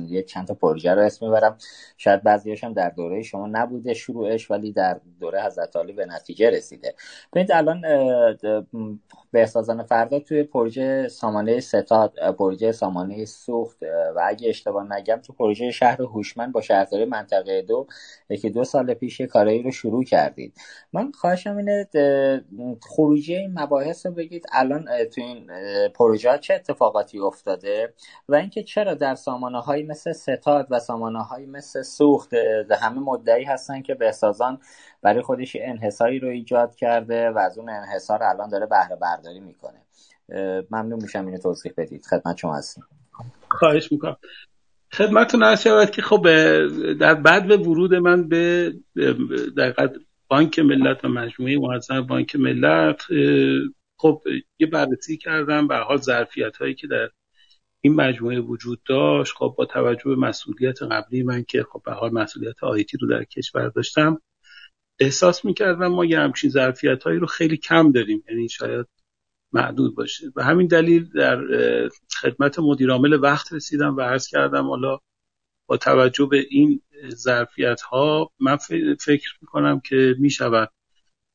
یه 0.09 0.23
چند 0.23 0.47
تا 0.47 0.55
پروژه 0.55 0.95
رو 0.95 1.01
اسم 1.01 1.27
می‌برم. 1.27 1.57
شاید 1.97 2.23
بعضیاش 2.23 2.65
هم 2.65 2.73
در 2.73 2.89
دوره 2.89 3.23
شما 3.23 3.47
نبوده 3.47 3.95
شروعش 3.95 4.51
ولی 4.51 4.73
در 4.73 5.01
دوره 5.21 5.43
حضرت 5.43 5.77
عالی 5.77 5.93
به 5.93 6.07
نتیجه 6.07 6.51
رسیده. 6.51 6.95
ببینید 7.33 7.53
الان 7.53 7.83
بهسازان 9.31 9.83
فردا 9.83 10.19
توی 10.19 10.43
پروژه 10.43 11.09
سامانه 11.09 11.61
ستاد 11.61 12.13
پروژه 12.39 12.73
سامانه 12.73 13.25
سوخت 13.25 13.83
و 14.17 14.23
اگه 14.27 14.49
نگم 14.81 15.17
تو 15.17 15.33
پروژه 15.33 15.71
شهر 15.71 16.03
هوشمند 16.03 16.53
با 16.53 16.61
شهرداری 16.61 17.05
منطقه 17.05 17.63
دو 17.63 17.87
که 18.43 18.51
دو 18.51 18.65
سال 18.65 18.95
پیش 18.95 19.21
یه 19.21 19.27
کارایی 19.27 19.63
رو 19.63 19.71
شروع 19.71 20.05
کردید. 20.05 20.57
من 20.93 21.13
خواهشم 21.13 21.57
اینه 21.57 21.89
خروجی 22.83 23.37
این 23.37 23.59
مباحث 23.59 24.07
رو 24.07 24.13
بگید 24.13 24.47
الان 24.53 25.05
تو 25.05 25.21
این 25.21 25.51
پروژه 25.89 26.39
چه 26.39 26.55
اتفاقاتی 26.55 27.19
افتاده 27.19 27.95
و 28.29 28.35
اینکه 28.35 28.63
چرا 28.63 28.95
در 28.95 29.15
سامانه 29.15 29.61
های 29.61 29.83
مثل 29.83 30.13
ستاد 30.13 30.67
و 30.71 30.79
سامانه 30.79 31.23
های 31.23 31.47
مثل 31.47 31.83
سوخت 31.83 32.35
همه 32.71 32.99
مدعی 32.99 33.45
هستن 33.45 33.83
که 33.83 33.95
بهسازان 33.95 34.59
برای 35.03 35.23
خودش 35.23 35.57
انحصاری 35.61 36.19
رو 36.19 36.29
ایجاد 36.29 36.75
کرده 36.75 37.31
و 37.31 37.39
از 37.39 37.59
اون 37.59 37.71
انحصار 37.71 38.23
الان 38.23 38.49
داره 38.49 38.67
بهره 38.67 38.97
برداری 38.97 39.41
می‌کنه. 39.41 39.79
ممنون 40.71 41.03
میشم 41.03 41.27
اینو 41.27 41.39
توضیح 41.39 41.73
بدید. 41.77 42.07
خدمت 42.07 42.37
شما 42.37 42.57
هستیم 42.57 42.85
خواهش 43.49 43.93
می‌کنم. 43.93 44.17
خدمتتون 44.95 45.43
هست 45.43 45.65
شود 45.65 45.91
که 45.91 46.03
خب 46.03 46.23
در 46.93 47.15
بعد 47.15 47.47
به 47.47 47.57
ورود 47.57 47.95
من 47.95 48.29
به 48.29 48.73
در 49.57 49.75
بانک 50.29 50.59
ملت 50.59 51.05
و 51.05 51.09
مجموعه 51.09 51.59
معظم 51.59 52.01
بانک 52.01 52.37
ملت 52.37 53.03
خب 53.97 54.23
یه 54.59 54.67
بررسی 54.67 55.17
کردم 55.17 55.69
به 55.69 55.77
حال 55.77 55.97
ظرفیت 55.97 56.57
هایی 56.57 56.75
که 56.75 56.87
در 56.87 57.09
این 57.81 57.95
مجموعه 57.95 58.41
وجود 58.41 58.81
داشت. 58.89 59.35
خب 59.37 59.55
با 59.59 59.65
توجه 59.65 60.05
به 60.05 60.17
مسئولیت 60.17 60.83
قبلی 60.83 61.23
من 61.23 61.45
که 61.45 61.63
خب 61.73 61.83
به 61.85 61.93
حال 61.93 62.13
مسئولیت 62.13 62.65
آیتی 62.65 62.97
رو 62.97 63.09
در 63.09 63.25
کشور 63.25 63.69
داشتم 63.69 64.21
احساس 64.99 65.45
می‌کردم 65.45 65.87
ما 65.87 66.05
یه 66.05 66.19
همچین 66.21 66.51
ظرفیت 66.51 67.03
هایی 67.03 67.19
رو 67.19 67.27
خیلی 67.27 67.57
کم 67.57 67.93
داریم. 67.93 68.25
یعنی 68.29 68.49
شاید 68.49 68.87
معدود 69.53 69.95
باشه. 69.95 70.27
و 70.37 70.45
همین 70.45 70.67
دلیل 70.67 71.09
در 71.15 71.41
خدمت 72.21 72.59
مدیرعامل 72.59 73.13
وقت 73.23 73.53
رسیدم 73.53 73.97
و 73.97 74.01
عرض 74.01 74.29
کردم 74.29 74.67
حالا 74.67 74.99
با 75.67 75.77
توجه 75.77 76.27
به 76.27 76.47
این 76.51 76.83
ظرفیت 77.09 77.81
ها 77.81 78.31
من 78.41 78.57
فکر 79.01 79.39
می‌کنم 79.41 79.81
که 79.81 80.15
می‌شود 80.19 80.71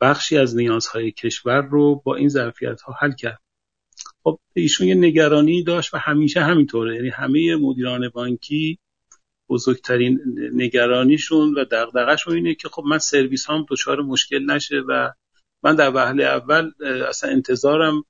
بخشی 0.02 0.38
از 0.38 0.56
نیازهای 0.56 1.12
کشور 1.12 1.62
رو 1.62 2.02
با 2.06 2.16
این 2.16 2.30
ظرفیت 2.30 2.82
ها 2.82 2.94
حل 3.00 3.12
کرد. 3.12 3.40
خب 4.24 4.40
ایشون 4.54 4.88
یه 4.88 4.96
نگرانی 4.96 5.64
داشت 5.64 5.94
و 5.94 5.98
همیشه 5.98 6.42
همینطوره. 6.42 6.96
یعنی 6.96 7.10
همه 7.10 7.56
مدیران 7.56 8.10
بانکی 8.10 8.80
بزرگترین 9.50 10.20
نگرانیشون 10.54 11.54
و 11.54 11.66
دغدغه‌شون 11.72 12.36
اینه 12.36 12.56
که 12.56 12.70
خب 12.70 12.84
من 12.90 12.98
سرویس 12.98 13.46
هام 13.46 13.66
دچار 13.70 14.02
مشکل 14.02 14.52
نشه 14.52 14.84
و 14.88 15.12
من 15.64 15.76
در 15.76 15.96
وهله 15.96 16.24
اول 16.24 16.72
اصلا 17.10 17.32
انتظارم 17.32 18.04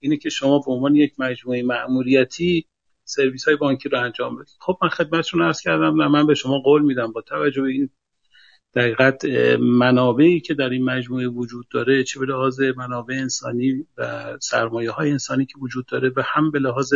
اینه 0.00 0.16
که 0.16 0.30
شما 0.30 0.58
به 0.58 0.72
عنوان 0.72 0.96
یک 0.96 1.14
مجموعه 1.18 1.62
مأموریتی 1.62 2.66
سرویس 3.04 3.44
های 3.44 3.56
بانکی 3.56 3.88
رو 3.88 4.00
انجام 4.00 4.36
بدید. 4.36 4.56
خب 4.60 4.78
من 4.82 4.88
خدمتشون 4.88 5.42
عرض 5.42 5.60
کردم 5.60 5.92
و 6.00 6.08
من 6.08 6.26
به 6.26 6.34
شما 6.34 6.58
قول 6.58 6.82
میدم 6.82 7.12
با 7.12 7.20
توجه 7.20 7.62
به 7.62 7.68
این 7.68 7.90
دقیقت 8.74 9.24
منابعی 9.60 10.40
که 10.40 10.54
در 10.54 10.68
این 10.68 10.84
مجموعه 10.84 11.28
وجود 11.28 11.68
داره 11.70 12.04
چه 12.04 12.20
به 12.20 12.26
لحاظ 12.26 12.60
منابع 12.60 13.14
انسانی 13.14 13.86
و 13.96 14.36
سرمایه 14.40 14.90
های 14.90 15.10
انسانی 15.10 15.46
که 15.46 15.54
وجود 15.58 15.86
داره 15.86 16.12
و 16.16 16.22
هم 16.26 16.50
به 16.50 16.58
لحاظ 16.58 16.94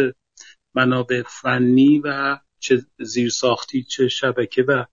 منابع 0.75 1.23
فنی 1.27 1.99
و 2.05 2.39
چه 2.59 2.83
زیرساختی 3.01 3.83
چه 3.83 4.09
شبکه 4.09 4.63
و 4.63 4.85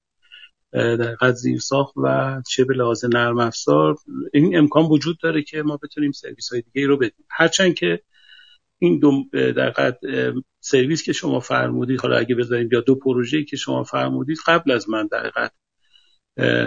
در 0.71 1.31
زیر 1.31 1.59
ساخت 1.59 1.93
و 1.97 2.41
چه 2.49 2.65
به 2.65 2.73
لحاظ 2.73 3.05
نرم 3.05 3.39
افزار 3.39 3.95
این 4.33 4.57
امکان 4.57 4.85
وجود 4.85 5.17
داره 5.23 5.43
که 5.43 5.61
ما 5.61 5.77
بتونیم 5.83 6.11
سرویس 6.11 6.53
های 6.53 6.61
دیگه 6.61 6.87
رو 6.87 6.97
بدیم. 6.97 7.25
هرچند 7.29 7.73
که 7.73 8.01
این 8.79 8.99
دو 8.99 9.23
در 9.33 9.93
سرویس 10.59 11.03
که 11.03 11.13
شما 11.13 11.39
فرمودید 11.39 12.01
حالا 12.01 12.17
اگه 12.17 12.35
بذاریم 12.35 12.69
یا 12.71 12.81
دو 12.81 12.95
پروژه‌ای 12.95 13.45
که 13.45 13.57
شما 13.57 13.83
فرمودید 13.83 14.37
قبل 14.47 14.71
از 14.71 14.89
من 14.89 15.07
در 15.07 15.49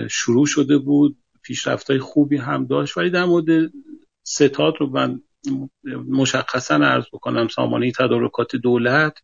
شروع 0.09 0.47
شده 0.47 0.79
بود 0.79 1.17
پیشرفت 1.43 1.91
های 1.91 1.99
خوبی 1.99 2.37
هم 2.37 2.67
داشت 2.67 2.97
ولی 2.97 3.11
در 3.11 3.25
مورد 3.25 3.73
ستاد 4.23 4.75
رو 4.81 4.91
من 4.91 5.21
مشخصا 6.09 6.75
عرض 6.75 7.05
بکنم 7.13 7.49
سامانه 7.49 7.93
تدارکات 7.93 8.57
دولت 8.57 9.19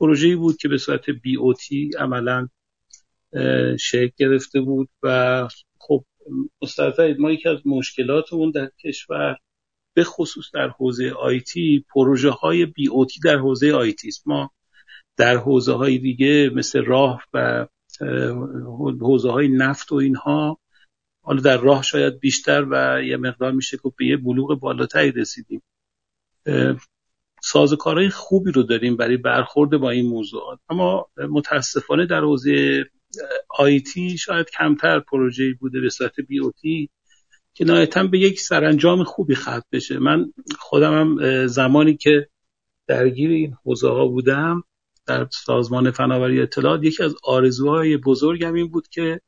پروژه‌ای 0.00 0.36
بود 0.36 0.56
که 0.56 0.68
به 0.68 0.78
صورت 0.78 1.10
بی 1.10 1.36
او 1.36 1.54
تی 1.54 1.90
عملا 1.98 2.48
شکل 3.80 4.10
گرفته 4.16 4.60
بود 4.60 4.88
و 5.02 5.48
خب 5.78 6.04
مستعد 6.62 7.20
ما 7.20 7.30
یکی 7.32 7.48
از 7.48 7.66
مشکلاتمون 7.66 8.50
در 8.50 8.70
کشور 8.84 9.36
به 9.94 10.04
خصوص 10.04 10.44
در 10.54 10.68
حوزه 10.68 11.10
آیتی 11.10 11.84
پروژه 11.94 12.30
های 12.30 12.66
بی 12.66 12.88
اوتی 12.88 13.20
در 13.20 13.36
حوزه 13.36 13.72
آیتی 13.72 14.08
است. 14.08 14.28
ما 14.28 14.50
در 15.16 15.36
حوزه 15.36 15.72
های 15.72 15.98
دیگه 15.98 16.50
مثل 16.54 16.84
راه 16.84 17.22
و 17.32 17.66
حوزه 19.00 19.30
های 19.30 19.48
نفت 19.48 19.92
و 19.92 19.94
اینها 19.94 20.58
حالا 21.22 21.40
در 21.40 21.56
راه 21.56 21.82
شاید 21.82 22.20
بیشتر 22.20 22.66
و 22.70 23.02
یه 23.02 23.16
مقدار 23.16 23.52
میشه 23.52 23.76
که 23.76 23.92
به 23.98 24.06
یه 24.06 24.16
بلوغ 24.16 24.60
بالاتری 24.60 25.12
رسیدیم. 25.12 25.62
سازوکارهای 27.42 28.08
خوبی 28.08 28.52
رو 28.52 28.62
داریم 28.62 28.96
برای 28.96 29.16
برخورد 29.16 29.70
با 29.70 29.90
این 29.90 30.06
موضوعات. 30.06 30.58
اما 30.68 31.08
متاسفانه 31.30 32.06
در 32.06 32.20
حوزه 32.20 32.84
آیتی 33.48 34.18
شاید 34.18 34.50
کمتر 34.50 35.00
پروژه‌ای 35.00 35.52
بوده 35.52 35.80
به 35.80 35.90
صورت 35.90 36.20
بی 36.20 36.38
اوتی 36.38 36.90
که 37.54 37.64
نهایتا 37.64 38.04
به 38.04 38.18
یک 38.18 38.40
سرانجام 38.40 39.04
خوبی 39.04 39.34
ختم 39.34 39.62
بشه. 39.72 39.98
من 39.98 40.32
خودم 40.58 40.94
هم 41.00 41.46
زمانی 41.46 41.96
که 41.96 42.28
درگیر 42.86 43.30
این 43.30 43.54
حوزه 43.64 43.88
ها 43.88 44.06
بودم 44.06 44.62
در 45.06 45.28
سازمان 45.30 45.90
فناوری 45.90 46.40
اطلاعات 46.40 46.84
یکی 46.84 47.02
از 47.02 47.14
آرزوهای 47.24 47.96
بزرگم 47.96 48.54
این 48.54 48.68
بود 48.68 48.88
که 48.88 49.20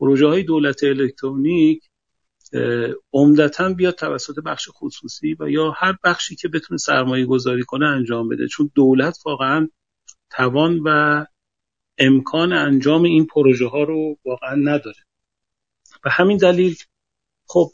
پروژه 0.00 0.26
های 0.26 0.42
دولت 0.42 0.84
الکترونیک 0.84 1.82
عمدتا 3.12 3.72
بیاد 3.72 3.94
توسط 3.94 4.34
بخش 4.46 4.68
خصوصی 4.72 5.36
و 5.40 5.50
یا 5.50 5.70
هر 5.70 5.96
بخشی 6.04 6.36
که 6.36 6.48
بتونه 6.48 6.78
سرمایه 6.78 7.26
گذاری 7.26 7.62
کنه 7.62 7.86
انجام 7.86 8.28
بده. 8.28 8.48
چون 8.48 8.70
دولت 8.74 9.18
واقعا 9.26 9.68
توان 10.30 10.80
و 10.84 11.26
امکان 11.98 12.52
انجام 12.52 13.02
این 13.02 13.26
پروژه 13.26 13.66
ها 13.66 13.82
رو 13.82 14.18
واقعا 14.24 14.54
نداره. 14.54 15.04
و 16.04 16.10
همین 16.10 16.36
دلیل 16.36 16.76
خب 17.48 17.70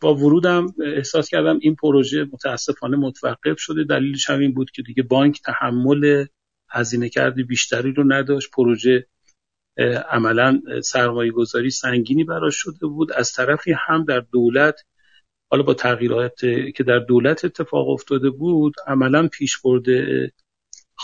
با 0.00 0.14
ورودم 0.14 0.74
احساس 0.96 1.28
کردم 1.28 1.58
این 1.60 1.74
پروژه 1.74 2.24
متاسفانه 2.32 2.96
متوقف 2.96 3.58
شده. 3.58 3.84
دلیلش 3.84 4.30
همین 4.30 4.54
بود 4.54 4.70
که 4.70 4.82
دیگه 4.82 5.02
بانک 5.02 5.40
تحمل 5.42 6.26
هزینه 6.70 7.08
کردی 7.08 7.42
بیشتری 7.42 7.92
رو 7.92 8.12
نداشت. 8.12 8.50
پروژه 8.50 9.06
عملا 10.10 10.60
سرمایه 10.84 11.32
گذاری 11.32 11.70
سنگینی 11.70 12.24
براش 12.24 12.54
شده 12.56 12.86
بود. 12.86 13.12
از 13.12 13.32
طرفی 13.32 13.72
هم 13.72 14.04
در 14.04 14.20
دولت 14.20 14.80
حالا 15.50 15.62
با 15.62 15.74
تغییرات 15.74 16.40
که 16.76 16.84
در 16.86 16.98
دولت 16.98 17.44
اتفاق 17.44 17.88
افتاده 17.88 18.30
بود 18.30 18.74
عملا 18.86 19.28
پیش 19.28 19.58
برده 19.64 20.32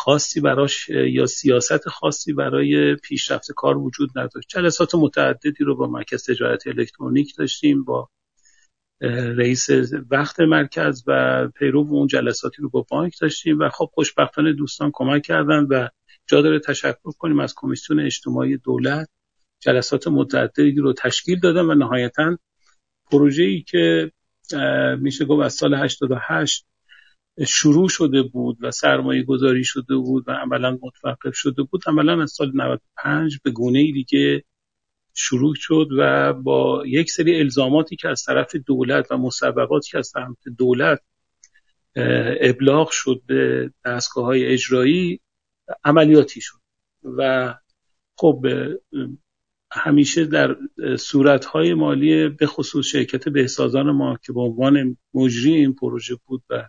خاصی 0.05 0.41
براش 0.41 0.89
یا 0.89 1.27
سیاست 1.27 1.89
خاصی 1.89 2.33
برای 2.33 2.97
پیشرفت 2.97 3.53
کار 3.53 3.79
وجود 3.79 4.19
نداشت. 4.19 4.49
جلسات 4.49 4.95
متعددی 4.95 5.65
رو 5.65 5.77
با 5.77 5.87
مرکز 5.87 6.31
تجارت 6.31 6.67
الکترونیک 6.67 7.37
داشتیم 7.39 7.85
با 7.85 8.09
رئیس 9.37 9.69
وقت 10.11 10.41
مرکز 10.41 11.05
و 11.07 11.49
پیرو 11.49 11.81
اون 11.81 12.07
جلساتی 12.07 12.63
رو 12.63 12.69
با 12.69 12.87
بانک 12.91 13.21
داشتیم 13.21 13.59
و 13.59 13.69
خب 13.69 13.91
خوشبختانه 13.95 14.53
دوستان 14.53 14.91
کمک 14.95 15.23
کردن 15.23 15.67
و 15.71 15.89
جا 16.27 16.43
داره 16.43 16.59
تشکر 16.59 17.13
کنیم 17.19 17.41
از 17.41 17.55
کمیسیون 17.57 18.01
اجتماعی 18.01 18.57
دولت. 18.57 19.09
جلسات 19.61 20.09
متعددی 20.09 20.77
رو 20.77 20.93
تشکیل 20.93 21.41
دادن 21.41 21.65
و 21.65 21.75
نهایتا 21.75 22.39
پروژه‌ای 23.11 23.63
که 23.63 24.13
میشه 24.99 25.25
گفت 25.25 25.45
از 25.45 25.55
سال 25.55 25.75
88 25.75 26.67
شروع 27.47 27.89
شده 27.89 28.23
بود 28.23 28.57
و 28.61 28.71
سرمایه 28.71 29.23
گذاری 29.23 29.65
شده 29.65 29.97
بود 29.97 30.25
و 30.29 30.33
عملا 30.33 30.79
متوقف 30.83 31.35
شده 31.35 31.63
بود 31.63 31.83
عملا 31.87 32.23
از 32.23 32.31
سال 32.31 32.53
95 32.55 33.39
به 33.45 33.51
گونه 33.51 33.79
ای 33.79 33.93
دیگه 33.93 34.45
شروع 35.15 35.55
شد 35.55 35.89
و 35.99 36.33
با 36.33 36.83
یک 36.87 37.11
سری 37.11 37.41
الزاماتی 37.41 37.97
که 37.97 38.09
از 38.09 38.25
طرف 38.25 38.57
دولت 38.57 39.13
و 39.13 39.17
مسبقاتی 39.17 39.91
که 39.91 39.99
از 39.99 40.11
طرف 40.11 40.37
دولت 40.59 41.01
ابلاغ 42.41 42.91
شد 42.91 43.23
به 43.27 43.71
دستگاه 43.85 44.25
های 44.25 44.47
اجرایی 44.47 45.21
عملیاتی 45.85 46.41
شد 46.41 46.59
و 47.05 47.55
خب 48.17 48.47
همیشه 49.73 50.25
در 50.25 50.57
صورتهای 50.99 51.75
مالی 51.75 52.29
به 52.29 52.47
خصوص 52.47 52.87
شرکت 52.87 53.29
بهسازان 53.29 53.91
ما 53.91 54.19
که 54.23 54.33
به 54.33 54.41
عنوان 54.41 54.97
مجری 55.15 55.55
این 55.55 55.75
پروژه 55.75 56.17
بود 56.27 56.43
و 56.51 56.69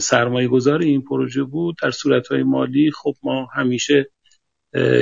سرمایه 0.00 0.48
گذار 0.48 0.80
این 0.80 1.02
پروژه 1.02 1.42
بود. 1.42 1.76
در 1.82 1.90
صورتهای 1.90 2.42
مالی 2.42 2.90
خب 2.90 3.14
ما 3.22 3.48
همیشه 3.54 4.10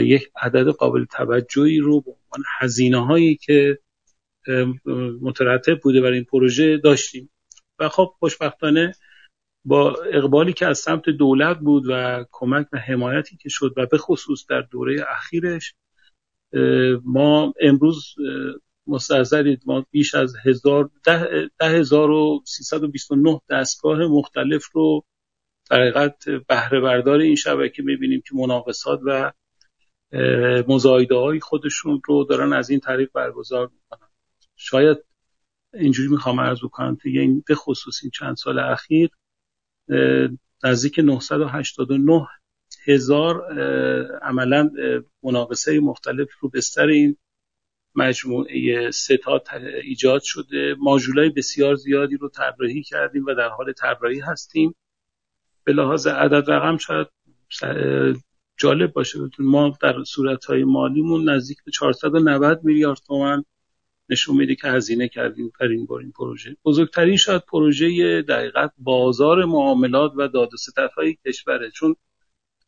یک 0.03 0.31
عدد 0.43 0.69
قابل 0.69 1.05
توجهی 1.05 1.79
رو 1.79 2.01
به 2.01 2.11
عنوان 2.11 2.45
هزینه 2.59 3.07
هایی 3.07 3.37
که 3.37 3.79
مترتب 5.21 5.81
بوده 5.81 6.01
برای 6.01 6.15
این 6.15 6.25
پروژه 6.25 6.79
داشتیم. 6.79 7.31
و 7.79 7.89
خب 7.89 8.15
خوشبختانه 8.19 8.95
با 9.65 9.97
اقبالی 10.13 10.53
که 10.53 10.67
از 10.67 10.79
سمت 10.79 11.11
دولت 11.11 11.59
بود 11.59 11.85
و 11.89 12.25
کمک 12.33 12.67
و 12.73 12.79
حمایتی 12.79 13.37
که 13.37 13.49
شد 13.49 13.75
و 13.77 13.87
به 13.87 13.99
خصوص 13.99 14.47
در 14.49 14.61
دوره 14.61 15.05
اخیرش 15.09 15.75
ما 17.05 17.55
امروز 17.61 18.15
مستحضرید 18.87 19.63
ما 19.67 19.87
بیش 19.91 20.15
از 20.15 20.35
هزار 20.45 20.91
ده, 21.05 21.49
ده 21.59 21.69
هزار 21.69 22.11
و 22.11 22.43
و 23.25 23.39
دستگاه 23.51 23.99
مختلف 23.99 24.67
رو 24.73 25.05
در 25.71 25.81
حقیقت 25.81 26.29
بهره 26.29 26.81
بردار 26.81 27.19
این 27.19 27.37
شبکه 27.37 27.83
می‌بینیم 27.83 28.23
که 28.29 28.35
مناقصات 28.35 29.01
و 29.05 29.33
مزایده 30.69 31.15
های 31.15 31.41
خودشون 31.41 32.03
رو 32.05 32.25
دارن 32.25 32.53
از 32.53 32.71
این 32.71 32.81
طریق 32.81 33.11
برگزار 33.15 33.71
می‌کنن. 33.75 34.09
شاید 34.57 34.99
اینجوری 35.75 36.09
می‌خوام 36.09 36.41
عرض 36.41 36.59
بکنم 36.65 36.97
که 36.97 37.09
این 37.09 37.45
به 37.47 37.55
خصوص 37.55 37.99
این 38.03 38.11
چند 38.11 38.37
سال 38.37 38.59
اخیر 38.59 39.11
نزدیک 40.65 40.99
989 40.99 42.27
هزار 42.87 43.53
عملا 44.23 44.71
مناقصه 45.23 45.81
مختلف 45.81 46.29
رو 46.41 46.49
بستر 46.49 46.87
این 46.87 47.17
مجموعه 47.97 48.91
ستاد 48.91 49.49
ایجاد 49.83 50.23
شده. 50.23 50.77
ماژولای 50.79 51.29
بسیار 51.29 51.75
زیادی 51.75 52.17
رو 52.17 52.29
طراحی 52.29 52.83
کردیم 52.83 53.25
و 53.27 53.35
در 53.35 53.49
حال 53.49 53.73
طراحی 53.73 54.21
هستیم. 54.21 54.75
به 55.65 55.73
لحاظ 55.73 56.07
عدد 56.07 56.51
رقم 56.51 56.77
شاید 56.77 57.07
جالب 58.57 58.93
باشه 58.93 59.19
ما 59.39 59.79
در 59.83 60.05
صورتهای 60.05 60.65
مالیمون 60.65 61.29
نزدیک 61.29 61.65
به 61.65 61.71
490 61.71 62.65
میلیارد 62.65 62.99
تومن 63.07 63.45
نشون 64.09 64.37
میده 64.37 64.55
که 64.55 64.69
هزینه 64.69 65.09
کردیم 65.09 65.53
در 65.61 65.67
این 65.67 65.87
بار 65.87 66.01
این 66.01 66.13
پروژه. 66.13 66.57
بزرگترین 66.65 67.17
شاید 67.17 67.43
پروژه 67.43 68.23
دقیقت 68.23 68.73
بازار 68.79 69.45
معاملات 69.45 70.13
و 70.17 70.29
داد 70.29 70.51
و 70.55 70.89
های 70.97 71.17
کشوره. 71.27 71.71
چون 71.71 71.97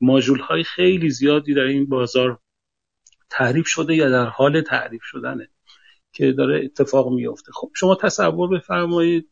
ماژول 0.00 0.38
های 0.38 0.64
خیلی 0.64 1.10
زیادی 1.10 1.54
در 1.54 1.62
این 1.62 1.86
بازار 1.86 2.38
تعریف 3.30 3.66
شده 3.66 3.94
یا 3.94 4.10
در 4.10 4.24
حال 4.24 4.60
تعریف 4.60 5.02
شدنه 5.02 5.48
که 6.12 6.32
داره 6.32 6.64
اتفاق 6.64 7.12
میفته 7.12 7.52
خب 7.52 7.70
شما 7.76 7.94
تصور 7.94 8.58
بفرمایید 8.58 9.30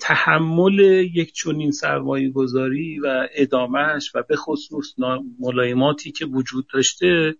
تحمل 0.00 0.78
یک 1.14 1.32
چنین 1.32 1.70
سرمایه 1.70 2.30
گذاری 2.30 2.98
و 2.98 3.28
ادامهش 3.34 4.12
و 4.14 4.22
به 4.28 4.36
خصوص 4.36 4.94
ملایماتی 5.38 6.12
که 6.12 6.26
وجود 6.26 6.66
داشته 6.72 7.34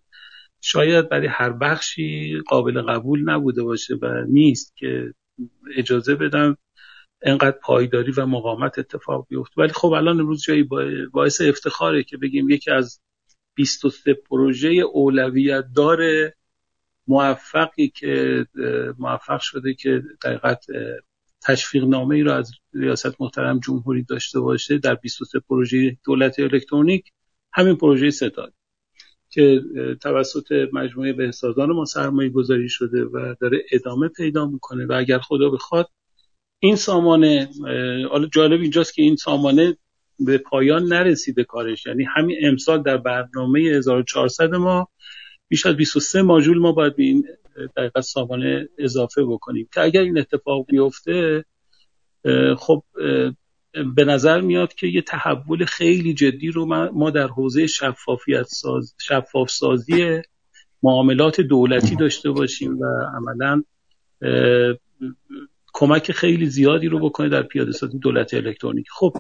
شاید 0.61 1.09
برای 1.09 1.27
هر 1.27 1.51
بخشی 1.51 2.39
قابل 2.47 2.83
قبول 2.83 3.31
نبوده 3.31 3.63
باشه 3.63 3.95
و 4.03 4.25
نیست 4.29 4.77
که 4.77 5.15
اجازه 5.77 6.15
بدم 6.15 6.57
انقدر 7.23 7.59
پایداری 7.63 8.13
و 8.13 8.27
مقامت 8.27 8.79
اتفاق 8.79 9.27
بیفته. 9.29 9.55
ولی 9.57 9.73
خب 9.73 9.93
الان 9.93 10.21
امروز 10.21 10.43
جایی 10.43 10.69
باعث 11.13 11.41
افتخاره 11.41 12.03
که 12.03 12.17
بگیم 12.17 12.51
یکی 12.51 12.71
از 12.71 13.01
23 13.57 14.15
پروژه 14.15 14.69
اولویت 14.69 15.65
داره. 15.77 16.37
موفقی 17.09 17.89
که 17.89 18.47
موفق 18.99 19.41
شده 19.41 19.75
که 19.75 20.03
دقیقت 20.25 20.65
تشویق 21.43 21.85
نامه 21.85 22.15
ای 22.15 22.23
را 22.23 22.37
از 22.37 22.51
ریاست 22.75 23.21
محترم 23.21 23.61
جمهوری 23.61 24.03
داشته 24.03 24.41
باشه 24.41 24.79
در 24.79 24.95
23 24.95 25.41
پروژه 25.41 25.97
دولت 26.05 26.41
الکترونیک. 26.41 27.13
همین 27.53 27.77
پروژه 27.77 28.11
ستاد 28.11 28.55
که 29.31 29.61
توسط 30.03 30.53
مجموعه 30.73 31.13
بهسازان 31.13 31.73
ما 31.73 31.85
سرمایه 31.85 32.31
گذاری 32.31 32.69
شده 32.69 33.05
و 33.05 33.35
داره 33.41 33.65
ادامه 33.73 34.09
پیدا 34.09 34.47
می‌کنه. 34.47 34.87
و 34.87 34.93
اگر 34.93 35.19
خدا 35.19 35.51
بخواد 35.51 35.89
این 36.59 36.77
سامانه 36.77 37.49
حالا 38.11 38.27
جالب 38.27 38.61
اینجاست 38.61 38.95
که 38.95 39.03
این 39.03 39.17
سامانه 39.17 39.77
به 40.19 40.39
پایان 40.39 40.85
نرسیده 40.85 41.45
کارش. 41.45 41.87
یعنی 41.87 42.05
همین 42.05 42.39
امسال 42.43 42.83
در 42.83 42.97
برنامه 42.97 43.61
1400 43.61 44.55
ما 44.55 44.89
بیش 45.49 45.67
از 45.67 45.77
23 45.77 46.23
ماژول 46.23 46.59
ما 46.59 46.73
باید 46.73 46.97
به 46.97 47.03
این 47.03 47.25
دقیقا 47.77 48.01
سامانه 48.01 48.69
اضافه 48.79 49.25
بکنیم. 49.25 49.69
که 49.75 49.81
اگر 49.81 50.01
این 50.01 50.19
اتفاق 50.19 50.67
بیفته 50.67 51.45
خب 52.59 52.83
به 53.97 54.05
نظر 54.05 54.41
میاد 54.41 54.75
که 54.75 54.87
یه 54.87 55.03
تحول 55.03 55.65
خیلی 55.65 56.15
جدی 56.15 56.49
رو 56.49 56.91
ما 56.93 57.11
در 57.11 57.27
حوزه 57.27 57.67
شفافیت 57.67 58.43
ساز 58.43 58.95
شفاف 59.01 59.51
سازی 59.51 60.23
معاملات 60.83 61.41
دولتی 61.41 61.97
داشته 61.97 62.31
باشیم 62.31 62.79
و 62.79 62.85
عملا 63.17 63.63
کمک 65.73 66.13
خیلی 66.13 66.47
زیادی 66.47 66.89
رو 66.89 66.99
بکنه 66.99 67.29
در 67.29 67.43
پیاده 67.43 67.73
سازی 67.73 67.99
دولت 67.99 68.35
الکترونیک 68.35 68.87
خب 68.91 69.13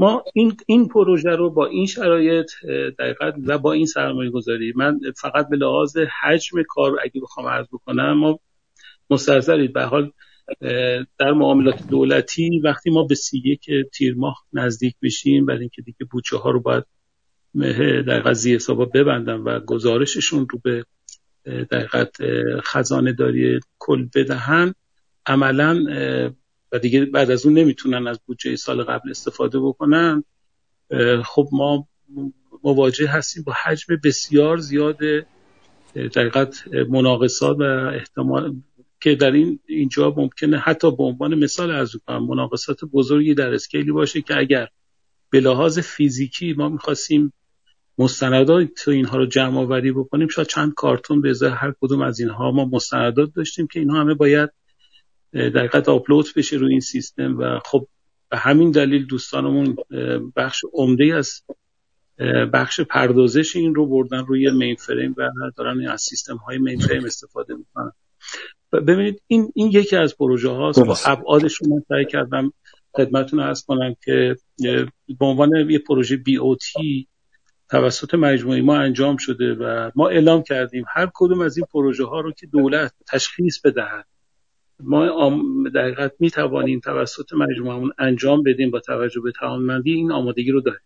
ما 0.00 0.24
این 0.34 0.56
این 0.66 0.88
پروژه 0.88 1.30
رو 1.30 1.50
با 1.50 1.66
این 1.66 1.86
شرایط 1.86 2.50
دقیقا 2.98 3.32
و 3.46 3.58
با 3.58 3.72
این 3.72 3.86
سرمایه 3.86 4.30
گذاری 4.30 4.72
من 4.76 5.00
فقط 5.16 5.48
به 5.48 5.56
لحاظ 5.56 5.96
حجم 6.22 6.62
کار 6.68 6.96
اگه 7.02 7.20
بخوام 7.20 7.46
عرض 7.46 7.66
بکنم 7.72 8.12
ما 8.12 8.40
مستحضرید 9.10 9.72
به 9.72 9.82
حال 9.82 10.12
در 11.18 11.32
معاملات 11.32 11.86
دولتی 11.88 12.60
وقتی 12.64 12.90
ما 12.90 13.04
به 13.04 13.14
سی 13.14 13.42
یک 13.44 13.70
تیر 13.92 14.14
ماه 14.14 14.44
نزدیک 14.52 14.94
بشیم 15.02 15.46
برای 15.46 15.60
اینکه 15.60 15.82
دیگه 15.82 16.06
بودجه 16.10 16.36
ها 16.36 16.50
رو 16.50 16.60
باید 16.60 16.84
در 18.06 18.20
قضیه 18.20 18.54
حسابا 18.54 18.84
ببندن 18.84 19.36
و 19.36 19.60
گزارششون 19.60 20.46
رو 20.50 20.58
به 20.64 20.84
دقیقت 21.46 22.16
خزانه 22.60 23.12
داری 23.12 23.60
کل 23.78 24.08
بدهن 24.14 24.74
عملا 25.26 25.84
و 26.72 26.78
دیگه 26.78 27.04
بعد 27.04 27.30
از 27.30 27.46
اون 27.46 27.58
نمی‌تونن 27.58 28.06
از 28.06 28.20
بودجه 28.26 28.56
سال 28.56 28.82
قبل 28.82 29.10
استفاده 29.10 29.60
بکنن. 29.60 30.24
خب 31.24 31.48
ما 31.52 31.88
مواجه 32.64 33.08
هستیم 33.08 33.42
با 33.42 33.54
حجم 33.64 33.96
بسیار 34.04 34.58
زیاد 34.58 34.98
دقیقت 35.94 36.64
مناقصات 36.88 37.56
و 37.60 37.62
احتمال 37.94 38.56
که 39.00 39.14
در 39.14 39.30
این 39.30 39.60
اینجا 39.66 40.14
ممکنه 40.16 40.58
حتی 40.58 40.96
به 40.96 41.02
عنوان 41.02 41.34
مثال 41.34 41.70
از 41.70 41.96
کنم 42.06 42.26
مناقصات 42.26 42.84
بزرگی 42.84 43.34
در 43.34 43.54
اسکیلی 43.54 43.92
باشه 43.92 44.22
که 44.22 44.38
اگر 44.38 44.68
به 45.30 45.40
لحاظ 45.40 45.78
فیزیکی 45.78 46.52
ما 46.52 46.68
می‌خواستیم 46.68 47.32
مستندات 47.98 48.68
تو 48.84 48.90
اینها 48.90 49.16
رو 49.16 49.26
جمع 49.26 49.58
آوری 49.58 49.92
بکنیم 49.92 50.28
شاید 50.28 50.48
چند 50.48 50.74
کارتون 50.74 51.20
به 51.20 51.30
ازای 51.30 51.50
هر 51.50 51.74
کدوم 51.80 52.02
از 52.02 52.20
اینها 52.20 52.50
ما 52.50 52.64
مستندات 52.64 53.30
داشتیم 53.36 53.66
که 53.66 53.80
اینها 53.80 54.00
همه 54.00 54.14
باید 54.14 54.50
دقیقت 55.34 55.88
آپلود 55.88 56.26
بشه 56.36 56.56
روی 56.56 56.70
این 56.70 56.80
سیستم 56.80 57.38
و 57.38 57.58
خب 57.64 57.86
به 58.30 58.36
همین 58.36 58.70
دلیل 58.70 59.06
دوستانمون 59.06 59.76
بخش 60.36 60.60
عمده 60.72 61.14
از 61.14 61.42
بخش 62.52 62.80
پردازش 62.80 63.56
این 63.56 63.74
رو 63.74 63.86
بردن 63.86 64.26
روی 64.26 64.50
مین 64.50 64.76
فریم 64.76 65.14
و 65.18 65.30
دارن 65.56 65.88
از 65.88 66.02
سیستم 66.02 66.36
های 66.36 66.58
مین 66.58 66.78
فریم 66.78 67.04
استفاده 67.04 67.54
می‌کنن. 67.54 67.92
ببینید 68.72 69.22
این 69.26 69.52
این 69.54 69.70
یکی 69.72 69.96
از 69.96 70.16
پروژه 70.16 70.48
هاست. 70.48 70.80
با 70.80 70.96
ابعادش 71.06 71.54
رو 71.54 71.74
من 71.74 71.82
سعی 71.88 72.04
کردم 72.06 72.52
خدمتتون 72.92 73.40
ارز 73.40 73.64
کنم 73.64 73.94
که 74.04 74.36
به 75.18 75.26
عنوان 75.26 75.70
یه 75.70 75.78
پروژه 75.78 76.16
بی 76.16 76.36
او 76.36 76.56
تی 76.56 77.08
توسط 77.70 78.14
مجموعه 78.14 78.62
ما 78.62 78.76
انجام 78.76 79.16
شده 79.16 79.54
و 79.54 79.90
ما 79.94 80.08
اعلام 80.08 80.42
کردیم 80.42 80.84
هر 80.94 81.10
کدوم 81.14 81.40
از 81.40 81.56
این 81.56 81.66
پروژه 81.72 82.04
ها 82.04 82.20
رو 82.20 82.32
که 82.32 82.46
دولت 82.46 82.94
تشخیص 83.08 83.60
بدهد 83.60 84.06
ما 84.82 85.42
دقیقت 85.74 86.12
می 86.18 86.30
توانیم 86.30 86.80
توسط 86.80 87.32
مجموعه 87.32 87.92
انجام 87.98 88.42
بدیم 88.42 88.70
با 88.70 88.80
توجه 88.80 89.20
به 89.20 89.32
توانمندی 89.40 89.92
این 89.92 90.12
آمادگی 90.12 90.50
رو 90.50 90.60
داریم. 90.60 90.80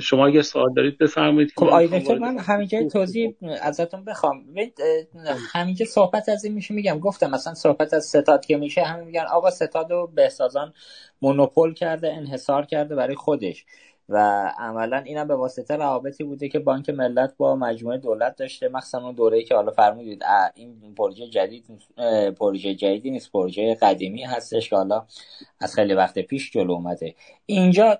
شما 0.00 0.26
اگر 0.26 0.42
سوال 0.42 0.74
دارید 0.76 0.98
بفرمایید 0.98 1.52
خب 1.56 1.64
آقای 1.64 2.00
دکتر 2.00 2.18
من 2.18 2.38
همینجا 2.38 2.88
توضیح 2.88 3.34
ازتون 3.62 4.04
بخوام. 4.04 4.44
همینجا 5.52 5.86
صحبت 5.86 6.28
از 6.28 6.44
این 6.44 6.54
میشه 6.54 6.74
میگم 6.74 6.98
گفتم 6.98 7.30
مثلا 7.30 7.54
صحبت 7.54 7.94
از 7.94 8.04
ستاد 8.04 8.46
که 8.46 8.56
میشه 8.56 8.82
همین 8.82 9.06
میگن 9.06 9.24
آقا 9.32 9.50
ستاد 9.50 9.90
و 9.90 10.10
بهسازان 10.14 10.72
مونوپول 11.22 11.74
کرده 11.74 12.12
انحصار 12.12 12.66
کرده 12.66 12.94
برای 12.94 13.14
خودش. 13.16 13.64
و 14.08 14.18
عملا 14.58 14.96
اینم 14.98 15.28
به 15.28 15.34
واسطه 15.34 15.76
روابطی 15.76 16.24
بوده 16.24 16.48
که 16.48 16.58
بانک 16.58 16.90
ملت 16.90 17.34
با 17.36 17.56
مجموعه 17.56 17.98
دولت 17.98 18.36
داشته 18.36 18.68
مخصوصا 18.68 19.04
اون 19.04 19.14
دوره‌ای 19.14 19.44
که 19.44 19.54
حالا 19.54 19.70
فرمودید. 19.70 20.22
این 20.54 20.94
پروژه 20.98 21.26
جدید 21.26 21.64
پروژه 22.40 22.74
جدیدی 22.74 23.10
نیست 23.10 23.32
پروژه 23.32 23.74
قدیمی 23.74 24.22
هستش 24.22 24.70
که 24.70 24.76
حالا 24.76 25.06
از 25.60 25.74
خیلی 25.74 25.94
وقت 25.94 26.18
پیش 26.18 26.50
جلو 26.50 26.72
اومده. 26.72 27.14
اینجا 27.46 27.98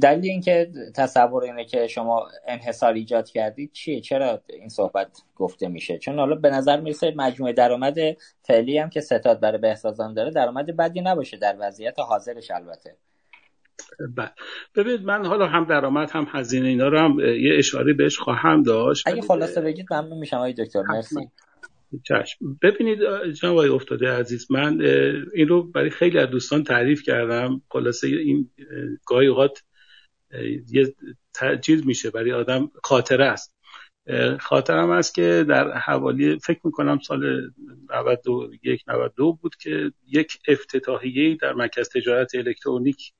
دلیل 0.00 0.30
اینکه 0.30 0.70
تصور 0.94 1.44
اینه 1.44 1.64
که 1.64 1.86
شما 1.86 2.26
انحصار 2.46 2.92
ایجاد 2.92 3.28
کردید 3.28 3.72
چیه؟ 3.72 4.00
چرا 4.00 4.40
این 4.48 4.68
صحبت 4.68 5.22
گفته 5.36 5.68
میشه؟ 5.68 5.98
چون 5.98 6.18
حالا 6.18 6.34
به 6.34 6.50
نظر 6.50 6.80
می‌رسه 6.80 7.12
مجموعه 7.16 7.52
درآمد 7.52 7.96
فعلی 8.42 8.78
هم 8.78 8.90
که 8.90 9.00
ستاد 9.00 9.40
برای 9.40 9.58
بهسازان 9.58 10.14
داره 10.14 10.30
درآمد 10.30 10.76
بدی 10.76 11.00
نباشه 11.00 11.36
در 11.36 11.56
وضعیت 11.58 11.98
حاضرش 11.98 12.50
البته. 12.50 12.96
ببینید 14.74 15.02
من 15.04 15.26
حالا 15.26 15.46
هم 15.46 15.64
درآمد 15.64 16.10
هم 16.10 16.26
هزینه 16.30 16.68
اینا 16.68 16.88
رو 16.88 16.98
هم 16.98 17.20
یه 17.20 17.58
اشاره 17.58 17.92
بهش 17.92 18.18
خواهم 18.18 18.62
داشت. 18.62 19.08
اگه 19.08 19.22
خلاصه 19.22 19.60
بگید 19.60 19.86
ممنون 19.92 20.18
میشم 20.18 20.36
آقای 20.36 20.52
دکتر. 20.52 20.82
مرسی. 20.82 21.30
چشم. 22.04 22.58
ببینید 22.62 22.98
جناب 23.32 23.52
آقای 23.56 23.68
افتاده 23.68 24.10
عزیز 24.10 24.50
من 24.50 24.80
این 25.34 25.48
رو 25.48 25.62
برای 25.62 25.90
خیلی 25.90 26.18
از 26.18 26.30
دوستان 26.30 26.64
تعریف 26.64 27.02
کردم. 27.02 27.62
خلاصه 27.70 28.06
این 28.06 28.50
گاهی 29.06 29.26
اوقات 29.26 29.62
یه 30.68 30.94
تجدید 31.34 31.84
میشه 31.84 32.10
برای 32.10 32.32
آدم 32.32 32.70
خاطره 32.82 33.24
است. 33.24 33.54
خاطرم 34.40 34.90
است 34.90 35.14
که 35.14 35.44
در 35.48 35.72
حوالی 35.72 36.38
فکر 36.38 36.60
می‌کنم 36.64 36.98
سال 36.98 37.50
91 37.90 38.84
92 38.88 39.32
بود 39.32 39.56
که 39.56 39.92
یک 40.06 40.38
افتتاحیه 40.48 41.36
در 41.36 41.52
مرکز 41.52 41.88
تجارت 41.88 42.34
الکترونیک 42.34 43.12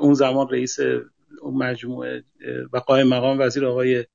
اون 0.00 0.14
زمان 0.14 0.48
رئیس 0.48 0.78
اون 1.40 1.54
مجموعه 1.54 2.24
و 2.72 2.78
قایم 2.78 3.08
مقام 3.08 3.40
وزیر 3.40 3.66
آقای 3.66 4.06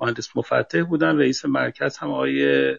مهندس 0.00 0.36
مفتح 0.36 0.82
بودن. 0.82 1.18
رئیس 1.18 1.44
مرکز 1.44 1.96
هم 1.96 2.10
آقای 2.10 2.76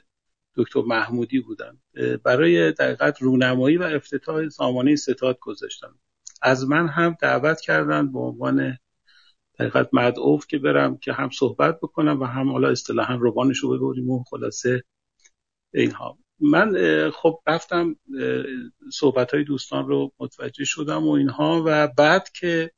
دکتر 0.56 0.82
محمودی 0.82 1.40
بودن. 1.40 1.78
برای 2.24 2.72
دقیقت 2.72 3.22
رونمایی 3.22 3.78
و 3.78 3.84
افتتاح 3.84 4.50
سامانه 4.50 4.96
ستاد 4.96 5.40
گذاشتن. 5.40 5.88
از 6.42 6.70
من 6.70 6.88
هم 6.88 7.18
دعوت 7.22 7.62
کردن 7.62 8.12
به 8.12 8.20
عنوان 8.20 8.78
دقیقت 9.60 9.90
مدعوف 9.94 10.48
که 10.48 10.58
برم 10.58 10.98
که 10.98 11.14
هم 11.14 11.30
صحبت 11.30 11.78
بکنم 11.78 12.22
و 12.22 12.26
هم 12.26 12.52
حالا 12.52 12.70
اصطلاحا 12.70 13.16
روانش 13.16 13.58
رو 13.58 13.78
ببریم 13.78 14.10
و 14.10 14.24
خلاصه 14.24 14.84
اینها. 15.74 16.18
من 16.40 16.76
خب 17.12 17.40
رفتم 17.48 17.96
صحبت 18.94 19.34
های 19.34 19.44
دوستان 19.44 19.88
رو 19.88 20.12
متوجه 20.20 20.66
شدم 20.66 21.08
و 21.08 21.12
اینها 21.12 21.64
و 21.66 21.88
بعد 21.88 22.30
که 22.30 22.72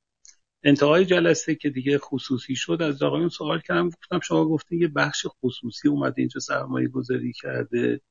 انتهای 0.64 1.06
جلسه 1.06 1.56
که 1.56 1.70
دیگه 1.70 1.98
خصوصی 1.98 2.56
شد 2.56 2.82
از 2.82 3.04
آقایون 3.04 3.30
سوال 3.30 3.60
کردم 3.60 3.90
گفتم 3.90 4.20
شما 4.20 4.46
گفتین 4.46 4.82
یه 4.82 4.88
بخش 4.88 5.26
خصوصی 5.44 5.88
اومده 5.88 6.16
اینجا 6.18 6.40
سرمایه 6.40 6.88
گذاری 6.88 7.34
کرده. 7.34 8.02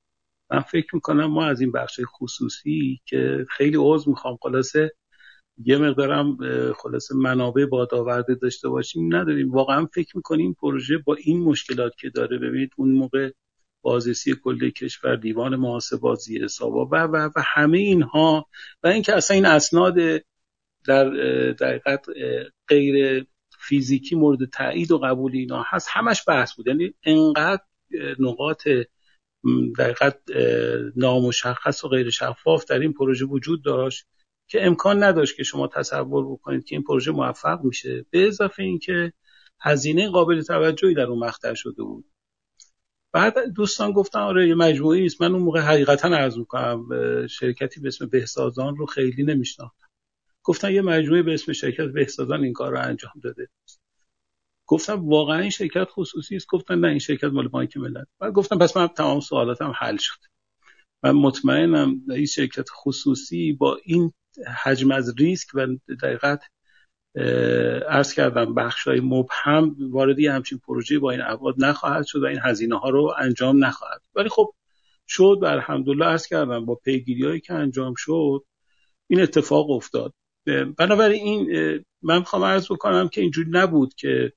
من 0.51 0.61
فکر 0.61 0.95
می‌کنم 0.95 1.27
ما 1.27 1.47
از 1.47 1.61
این 1.61 1.73
بخش 1.73 2.01
خصوصی 2.21 3.01
که 3.05 3.47
خیلی 3.51 3.77
عوض 3.77 4.09
می‌خوام 4.09 4.39
خلاصه 4.43 4.93
یه 5.59 5.79
مقدارم 5.79 6.37
خلاصه 6.73 7.15
منابع 7.15 7.67
بادآورده 7.67 8.35
داشته 8.35 8.69
باشیم 8.69 9.17
نداریم. 9.17 9.53
واقعا 9.53 9.87
فکر 9.87 10.17
می‌کنیم 10.17 10.57
پروژه 10.61 10.99
با 10.99 11.15
این 11.15 11.43
مشکلات 11.43 11.97
که 11.97 12.11
داره 12.11 12.39
ببینید 12.39 12.71
اون 12.77 12.93
موقع 12.93 13.31
بازرسی 13.87 14.35
کل 14.45 14.71
کشور 14.71 15.17
دیوان 15.17 15.57
محاسبات 15.57 16.01
بازی 16.01 16.39
حسابا 16.45 16.87
و 16.87 16.97
و 16.97 17.31
و 17.37 17.43
همه 17.47 17.79
اینها 17.79 18.47
و 18.83 18.87
اینکه 18.87 19.17
اصلا 19.17 19.35
این 19.35 19.47
اسناد 19.47 19.95
در 20.87 21.11
دقیقت 21.53 22.07
غیر 22.69 23.27
فیزیکی 23.59 24.15
مورد 24.15 24.45
تایید 24.45 24.93
و 24.93 24.99
قبول 24.99 25.33
اینا 25.35 25.65
هست 25.67 25.89
همش 25.91 26.23
بحث 26.29 26.55
بود. 26.55 26.67
یعنی 26.67 26.95
انقدر 27.03 27.63
نقاط 28.19 28.69
دقیقت 29.79 30.19
نامشخص 30.97 31.85
و 31.85 31.89
غیر 31.89 32.11
شفاف 32.11 32.65
در 32.65 32.79
این 32.79 32.93
پروژه 32.93 33.25
وجود 33.25 33.65
داشت 33.65 34.07
که 34.49 34.67
امکان 34.67 35.03
نداشت 35.03 35.37
که 35.37 35.43
شما 35.43 35.67
تصور 35.69 36.33
بکنید 36.33 36.65
که 36.65 36.75
این 36.75 36.85
پروژه 36.85 37.13
موفق 37.13 37.65
میشه. 37.65 38.07
به 38.11 38.27
اضافه 38.27 38.63
اینکه 38.63 39.13
هزینه 39.61 40.09
قابل 40.09 40.43
توجهی 40.43 40.95
در 40.95 41.03
اون 41.03 41.19
مقطع 41.19 41.55
شده 41.55 41.83
بود. 41.83 42.05
بعد 43.13 43.39
دوستان 43.55 43.93
گفتن 43.93 44.19
آره 44.19 44.49
یه 44.49 44.55
مجموعی 44.55 45.07
است. 45.07 45.23
من 45.23 45.33
اون 45.33 45.43
موقع 45.43 45.61
حقیقتا 45.61 46.09
عرض 46.09 46.39
می‌کنم 46.39 46.87
شرکتی 47.27 47.81
به 47.81 47.89
اسم 47.89 48.07
بهسازان 48.07 48.77
رو 48.77 48.87
خیلی 48.87 49.23
نمیشناختم. 49.23 49.87
گفتن 50.45 50.73
یه 50.73 50.83
مجموعه 50.83 51.23
به 51.23 51.35
اسم 51.35 51.53
شرکت 51.53 51.87
بهسازان 51.87 52.45
این 52.45 52.53
کار 52.53 52.73
رو 52.73 52.81
انجام 52.81 53.13
داده 53.23 53.49
گفتم 54.67 55.09
واقعا 55.09 55.39
این 55.39 55.51
شرکت 55.51 55.89
خصوصی 55.91 56.37
است؟ 56.37 56.47
گفتن 56.47 56.79
نه 56.79 56.89
این 56.89 56.99
شرکت 56.99 57.25
مال 57.25 57.49
بانک 57.49 57.77
ملت. 57.77 58.07
بعد 58.19 58.33
گفتم 58.33 58.59
پس 58.59 58.77
من 58.77 58.89
تمام 58.89 59.21
سوالاتم 59.21 59.73
حل 59.79 59.97
شد. 59.97 60.19
من 61.03 61.13
مطمئنم 61.13 62.01
این 62.11 62.27
شرکت 62.27 62.69
خصوصی 62.71 63.53
با 63.53 63.79
این 63.85 64.13
حجم 64.63 64.91
از 64.91 65.15
ریسک 65.19 65.49
و 65.55 65.67
دقیقت 66.03 66.43
ارز 67.89 68.13
کردم 68.13 68.55
بخش 68.55 68.89
های 68.89 69.01
مبهم 69.01 69.77
واردی 69.91 70.27
همچین 70.27 70.61
پروژه 70.67 70.99
با 70.99 71.11
این 71.11 71.21
ابعاد 71.23 71.55
نخواهد 71.59 72.07
شد 72.07 72.23
و 72.23 72.27
این 72.27 72.39
هزینه 72.43 72.79
ها 72.79 72.89
رو 72.89 73.15
انجام 73.19 73.65
نخواهد. 73.65 74.03
ولی 74.15 74.29
خب 74.29 74.55
شد 75.09 75.39
و 75.43 75.45
الحمدلله 75.45 76.07
ارز 76.07 76.27
کردم 76.27 76.65
با 76.65 76.75
پیگیری 76.75 77.27
هایی 77.27 77.41
که 77.41 77.55
انجام 77.55 77.95
شد 77.97 78.45
این 79.07 79.21
اتفاق 79.21 79.71
افتاد. 79.71 80.15
بنابراین 80.79 81.23
این 81.23 81.85
من 82.03 82.19
می‌خوام 82.19 82.45
عرض 82.45 82.67
بکنم 82.73 83.09
که 83.09 83.21
اینجوری 83.21 83.51
نبود 83.51 83.95
که 83.95 84.33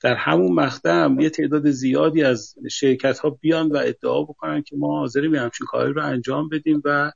در 0.00 0.14
همون 0.14 0.52
مقطع 0.52 1.08
یه 1.18 1.30
تعداد 1.30 1.70
زیادی 1.70 2.22
از 2.22 2.54
شرکت 2.70 3.18
ها 3.18 3.30
بیان 3.30 3.68
و 3.68 3.76
ادعا 3.76 4.22
بکنن 4.22 4.62
که 4.62 4.76
ما 4.76 4.98
حاضریم 4.98 5.34
همچین 5.34 5.66
کاری 5.66 5.92
رو 5.92 6.04
انجام 6.04 6.48
بدیم 6.48 6.82
و 6.84 7.12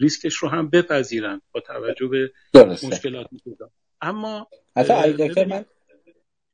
ریسکش 0.00 0.34
رو 0.34 0.48
هم 0.48 0.70
بپذیرن 0.70 1.40
با 1.52 1.60
توجه 1.60 2.06
به 2.06 2.32
مشکلات 2.54 3.26
اما 4.04 4.46
حتی 4.76 5.12
دکتر 5.12 5.44
من 5.44 5.64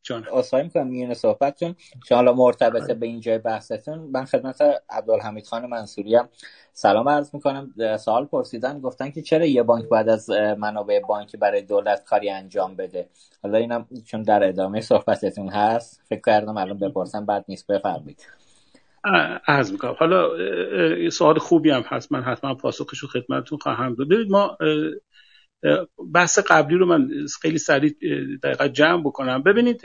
جان. 0.03 0.27
اصلاحی 0.35 0.65
می‌کنم 0.65 0.87
میونه 0.87 1.15
صحبتتون. 1.15 1.75
چون 2.09 2.17
حالا 2.17 2.33
مرتبطه 2.33 2.85
آره. 2.85 2.95
به 2.95 3.07
اینجای 3.07 3.39
بحثتون 3.39 3.99
من 3.99 4.25
خدمت 4.25 4.83
عبدالحمید 4.91 5.47
خان 5.47 5.67
منصوری 5.67 6.15
هم 6.17 6.29
سلام 6.73 7.09
عرض 7.09 7.35
می‌کنم. 7.35 7.75
سوال 7.99 8.25
پرسیدن 8.25 8.81
گفتن 8.81 9.11
که 9.11 9.23
چرا 9.23 9.45
یه 9.45 9.63
بانک 9.63 9.89
بعد 9.89 10.09
از 10.09 10.31
منابع 10.31 11.01
بانکی 11.01 11.37
برای 11.37 11.63
دولت 11.63 12.05
کاری 12.05 12.31
انجام 12.31 12.77
بده؟ 12.77 13.09
حالا 13.43 13.59
اینم 13.59 13.89
چون 14.07 14.23
در 14.23 14.49
ادامه 14.49 14.81
صحبتتون 14.81 15.49
هست 15.49 16.03
فکر 16.09 16.21
کردم 16.27 16.57
الان 16.57 16.79
بپرسم 16.79 17.27
بعد 17.27 17.45
نیست 17.49 17.67
بفرمایید. 17.67 18.27
عرض 19.47 19.73
می‌کنم. 19.73 19.97
حالا 19.99 20.31
سوال 21.11 21.39
خوبی 21.39 21.71
هم 21.71 21.83
هست. 21.87 22.13
من 22.13 22.23
حتما 22.23 22.55
پاسخش 22.55 22.99
رو 22.99 23.09
خدمتتون 23.09 23.59
خواهم 23.59 23.95
داد. 23.95 24.09
ما 24.31 24.59
بحث 26.15 26.39
قبلی 26.39 26.77
رو 26.77 26.87
من 26.87 27.09
خیلی 27.43 27.59
سریع 27.59 27.95
دقیقا 28.43 28.69
جمع 28.69 29.03
بکنم. 29.03 29.43
ببینید 29.43 29.83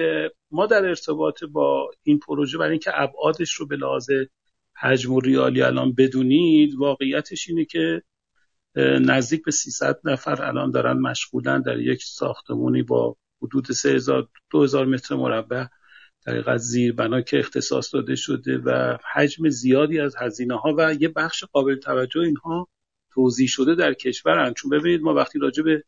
ما 0.51 0.65
در 0.65 0.85
ارتباط 0.85 1.43
با 1.43 1.91
این 2.03 2.19
پروژه 2.19 2.57
برای 2.57 2.71
اینکه 2.71 2.91
ابعادش 2.93 3.53
رو 3.53 3.67
به 3.67 3.75
لحاظ 3.75 4.09
حجم 4.81 5.13
و 5.13 5.19
ریالی 5.19 5.61
الان 5.61 5.93
بدونید 5.93 6.75
واقعیتش 6.75 7.49
اینه 7.49 7.65
که 7.65 8.01
نزدیک 9.01 9.43
به 9.43 9.51
300 9.51 9.99
نفر 10.03 10.43
الان 10.43 10.71
دارن 10.71 10.97
مشغولن 10.97 11.62
در 11.62 11.79
یک 11.79 12.04
ساختمونی 12.04 12.83
با 12.83 13.15
حدود 13.41 13.71
3000 13.71 14.27
2000 14.52 14.85
متر 14.85 15.15
مربع 15.15 15.65
دقیقا 16.27 16.58
زیربنا 16.58 17.21
که 17.21 17.39
اختصاص 17.39 17.93
داده 17.93 18.15
شده 18.15 18.58
و 18.58 18.97
حجم 19.13 19.50
زیادی 19.50 20.00
از 20.00 20.15
هزینه 20.15 20.60
ها 20.60 20.75
و 20.77 20.93
یه 21.00 21.10
بخش 21.10 21.43
قابل 21.43 21.75
توجه 21.75 22.21
اینها 22.21 22.67
توضیح 23.15 23.47
شده 23.47 23.75
در 23.75 23.93
کشورن 23.93 24.53
چون 24.53 24.71
ببینید 24.71 25.01
ما 25.01 25.13
وقتی 25.13 25.39
راجع 25.39 25.63
به 25.63 25.83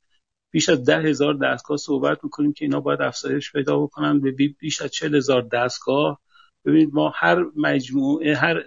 بیش 0.51 0.69
از 0.69 0.85
ده 0.85 0.97
هزار 1.01 1.33
دستگاه 1.33 1.77
صحبت 1.77 2.23
می‌کنیم 2.23 2.53
که 2.53 2.65
اینا 2.65 2.79
باید 2.79 3.01
افزایش 3.01 3.51
پیدا 3.51 3.79
بکنن 3.79 4.19
به 4.19 4.31
بیش 4.59 4.81
از 4.81 4.91
چل 4.91 5.15
هزار 5.15 5.41
دستگاه. 5.41 6.21
ببینید 6.65 6.89
ما 6.93 7.13
هر 7.15 7.45
مجموعه 7.55 8.35
هر 8.35 8.63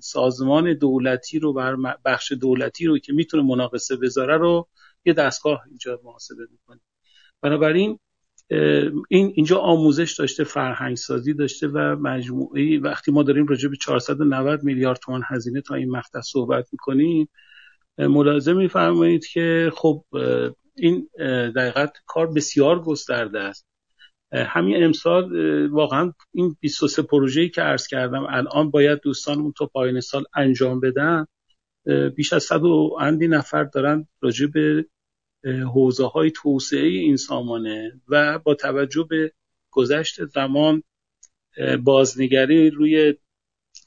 سازمان 0.00 0.74
دولتی 0.74 1.38
رو 1.38 1.60
هر 1.60 1.76
بخش 2.04 2.32
دولتی 2.32 2.86
رو 2.86 2.98
که 2.98 3.12
می‌تونه 3.12 3.42
مناقصه 3.42 3.96
بذاره 3.96 4.36
رو 4.36 4.68
یه 5.04 5.12
دستگاه 5.12 5.62
اینجا 5.68 6.00
محاسبه 6.04 6.46
می‌کنیم. 6.50 6.82
بنابراین 7.42 7.98
این 9.08 9.32
اینجا 9.34 9.58
آموزش 9.58 10.16
داشته 10.18 10.44
فرهنگ 10.44 10.96
سازی 10.96 11.34
داشته 11.34 11.68
و 11.68 11.96
مجموعه 12.00 12.78
وقتی 12.78 13.12
ما 13.12 13.22
داریم 13.22 13.46
راجع 13.46 13.68
به 13.68 13.76
490 13.76 14.62
میلیارد 14.64 14.98
تومان 14.98 15.22
هزینه 15.26 15.60
تا 15.60 15.74
این 15.74 15.90
مقطع 15.90 16.20
صحبت 16.20 16.68
می‌کنیم 16.72 17.28
ملاحظه 18.08 18.52
میفرمایید 18.52 19.26
که 19.26 19.72
خب 19.74 20.04
این 20.76 21.08
دقیقت 21.56 21.92
کار 22.06 22.32
بسیار 22.32 22.82
گسترده 22.82 23.40
است. 23.40 23.66
همین 24.32 24.84
امسال 24.84 25.66
واقعا 25.66 26.12
این 26.32 26.56
23 26.60 27.02
پروژه‌ای 27.02 27.48
که 27.48 27.62
عرض 27.62 27.86
کردم 27.86 28.26
الان 28.28 28.70
باید 28.70 29.00
دوستانمون 29.00 29.52
تا 29.58 29.66
پایان 29.66 30.00
سال 30.00 30.24
انجام 30.34 30.80
بدن 30.80 31.26
بیش 32.16 32.32
از 32.32 32.42
صد 32.42 32.62
و 32.64 32.96
اندی 33.00 33.28
نفر 33.28 33.64
دارن 33.64 34.08
راجع 34.20 34.46
به 34.46 34.86
حوزه 35.74 36.06
های 36.06 36.30
توسعه 36.30 36.86
این 36.86 37.16
سامانه 37.16 38.00
و 38.08 38.38
با 38.38 38.54
توجه 38.54 39.06
به 39.10 39.32
گذشت 39.70 40.24
زمان 40.24 40.82
بازنگری 41.84 42.70
روی 42.70 43.14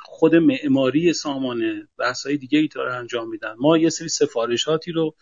خود 0.06 0.36
معماری 0.36 1.14
سامانه 1.14 1.88
بحث 2.00 2.26
های 2.26 2.38
دیگه 2.38 2.60
ای 2.60 2.70
انجام 2.92 3.30
میدن. 3.30 3.54
ما 3.58 3.78
یه 3.78 3.90
سری 3.90 4.10
سفارشاتی 4.10 4.92
رو 4.92 5.16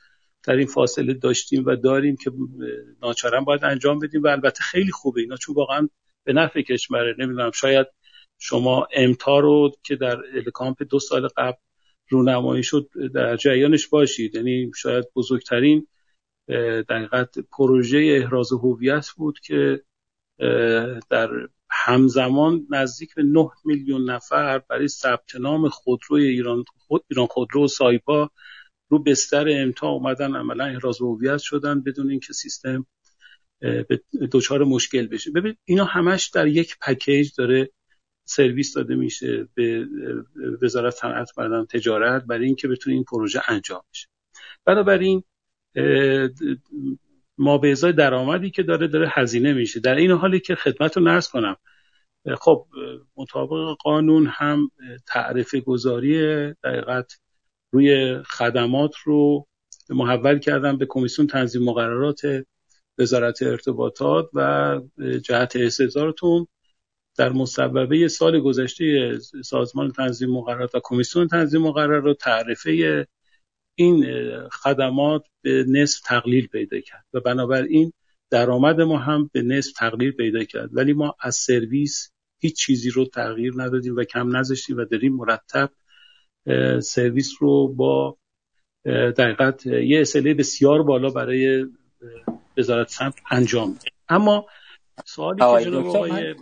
در 0.43 0.55
این 0.55 0.67
فاصله 0.67 1.13
داشتیم 1.13 1.63
و 1.65 1.75
داریم 1.75 2.15
که 2.15 2.31
ناچارن 3.01 3.43
باید 3.43 3.63
انجام 3.63 3.99
بدیم 3.99 4.23
و 4.23 4.27
البته 4.27 4.63
خیلی 4.63 4.91
خوبه. 4.91 5.21
اینا 5.21 5.35
چون 5.35 5.55
واقعا 5.55 5.89
به 6.23 6.33
نفع 6.33 6.61
کشوره. 6.61 7.15
نمی‌دونم 7.19 7.51
شاید 7.51 7.87
شما 8.39 8.87
امتا 8.93 9.39
رو 9.39 9.71
که 9.83 9.95
در 9.95 10.17
الکامپ 10.35 10.83
دو 10.89 10.99
سال 10.99 11.27
قبل 11.37 11.57
رونمایی 12.09 12.63
شد 12.63 12.89
در 13.13 13.35
جریانش 13.35 13.87
باشید. 13.87 14.35
یعنی 14.35 14.71
شاید 14.75 15.05
بزرگترین 15.15 15.87
دقیقت 16.89 17.39
پروژه 17.39 17.97
احراز 17.97 18.51
هویت 18.51 19.09
بود 19.17 19.39
که 19.39 19.81
در 21.09 21.29
همزمان 21.71 22.67
نزدیک 22.69 23.15
به 23.15 23.23
9 23.23 23.49
میلیون 23.65 24.09
نفر 24.09 24.59
برای 24.59 24.87
ثبت 24.87 25.35
نام 25.35 25.69
خودروی 25.69 26.27
ایران 26.27 26.63
خود 26.87 27.05
ایران 27.09 27.27
خودرو 27.27 27.63
و 27.63 27.67
سایپا 27.67 28.29
رو 28.89 29.03
بستر 29.03 29.45
امتا 29.49 29.87
اومدن 29.87 30.35
عملا 30.35 30.65
احراز 30.65 31.01
هویت 31.01 31.37
شدن 31.37 31.81
بدون 31.81 32.09
اینکه 32.09 32.33
سیستم 32.33 32.85
دچار 34.31 34.63
مشکل 34.63 35.07
بشه. 35.07 35.31
ببین 35.31 35.55
اینا 35.65 35.85
همش 35.85 36.29
در 36.29 36.47
یک 36.47 36.77
پکیج 36.81 37.31
داره 37.37 37.69
سرویس 38.27 38.73
داده 38.73 38.95
میشه 38.95 39.47
به 39.55 39.87
وزارت 40.61 40.93
صنعت 40.93 41.29
و 41.37 41.65
تجارت 41.65 42.23
برای 42.23 42.45
اینکه 42.45 42.67
بتونه 42.67 42.95
این 42.95 43.03
پروژه 43.03 43.41
انجام 43.47 43.81
بشه. 43.93 44.07
بنابراین 44.65 45.23
ما 47.41 47.57
به 47.57 47.71
ازای 47.71 47.93
درآمدی 47.93 48.51
که 48.51 48.63
داره 48.63 48.87
داره 48.87 49.07
هزینه 49.11 49.53
میشه. 49.53 49.79
در 49.79 49.95
این 49.95 50.11
حالی 50.11 50.39
که 50.39 50.55
خدمت 50.55 50.97
رو 50.97 51.03
نرس 51.03 51.29
کنم 51.29 51.57
خب 52.39 52.67
مطابق 53.15 53.77
قانون 53.79 54.27
هم 54.27 54.71
تعرفه 55.07 55.59
گذاری 55.59 56.17
دقیقت 56.53 57.19
روی 57.71 58.17
خدمات 58.23 58.95
رو 59.03 59.47
محول 59.89 60.39
کردن 60.39 60.77
به 60.77 60.85
کمیسیون 60.89 61.27
تنظیم 61.27 61.63
مقررات 61.63 62.21
وزارت 62.97 63.41
ارتباطات 63.41 64.29
و 64.33 64.79
جهت 65.23 65.55
استثارتون 65.55 66.47
در 67.17 67.29
مصوبه 67.29 68.07
سال 68.07 68.39
گذشته 68.39 69.17
سازمان 69.45 69.91
تنظیم 69.91 70.29
مقررات 70.29 70.75
و 70.75 70.79
کمیسیون 70.83 71.27
تنظیم 71.27 71.61
مقررات 71.61 72.17
تعرفه 72.17 73.07
این 73.81 74.05
خدمات 74.47 75.23
به 75.41 75.65
نصف 75.67 75.99
تقلیل 75.99 76.47
پیدا 76.47 76.79
کرد 76.79 77.05
و 77.13 77.19
بنابراین 77.19 77.93
درآمد 78.29 78.81
ما 78.81 78.97
هم 78.97 79.29
به 79.33 79.41
نصف 79.41 79.71
تقلیل 79.71 80.11
پیدا 80.11 80.43
کرد. 80.43 80.69
ولی 80.73 80.93
ما 80.93 81.15
از 81.19 81.35
سرویس 81.35 82.11
هیچ 82.39 82.57
چیزی 82.65 82.89
رو 82.89 83.05
تغییر 83.05 83.53
ندادیم 83.55 83.95
و 83.95 84.03
کم 84.03 84.37
نذاشتیم 84.37 84.77
و 84.77 84.85
داریم 84.85 85.15
مرتب 85.15 85.69
سرویس 86.79 87.31
رو 87.39 87.67
با 87.67 88.17
دقیقت 89.17 89.65
یه 89.65 90.01
اصله 90.01 90.33
بسیار 90.33 90.83
بالا 90.83 91.09
برای 91.09 91.65
وزارت 92.57 92.89
سمت 92.89 93.15
انجام 93.31 93.77
اما 94.09 94.45
سوالی 95.05 95.39
که 95.39 95.69
جناب 95.69 95.85
آقای 95.85 96.35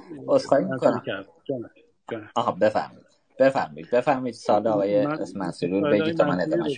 آها 2.36 2.52
بفرمایید. 2.52 3.09
بفرمایید 3.40 3.92
بفرمایید 3.92 4.36
سال 4.36 4.68
آقای 4.68 5.08
منصوری 5.36 5.82
بگید 5.82 6.18
تا 6.18 6.26
من 6.26 6.42
ادامه 6.42 6.70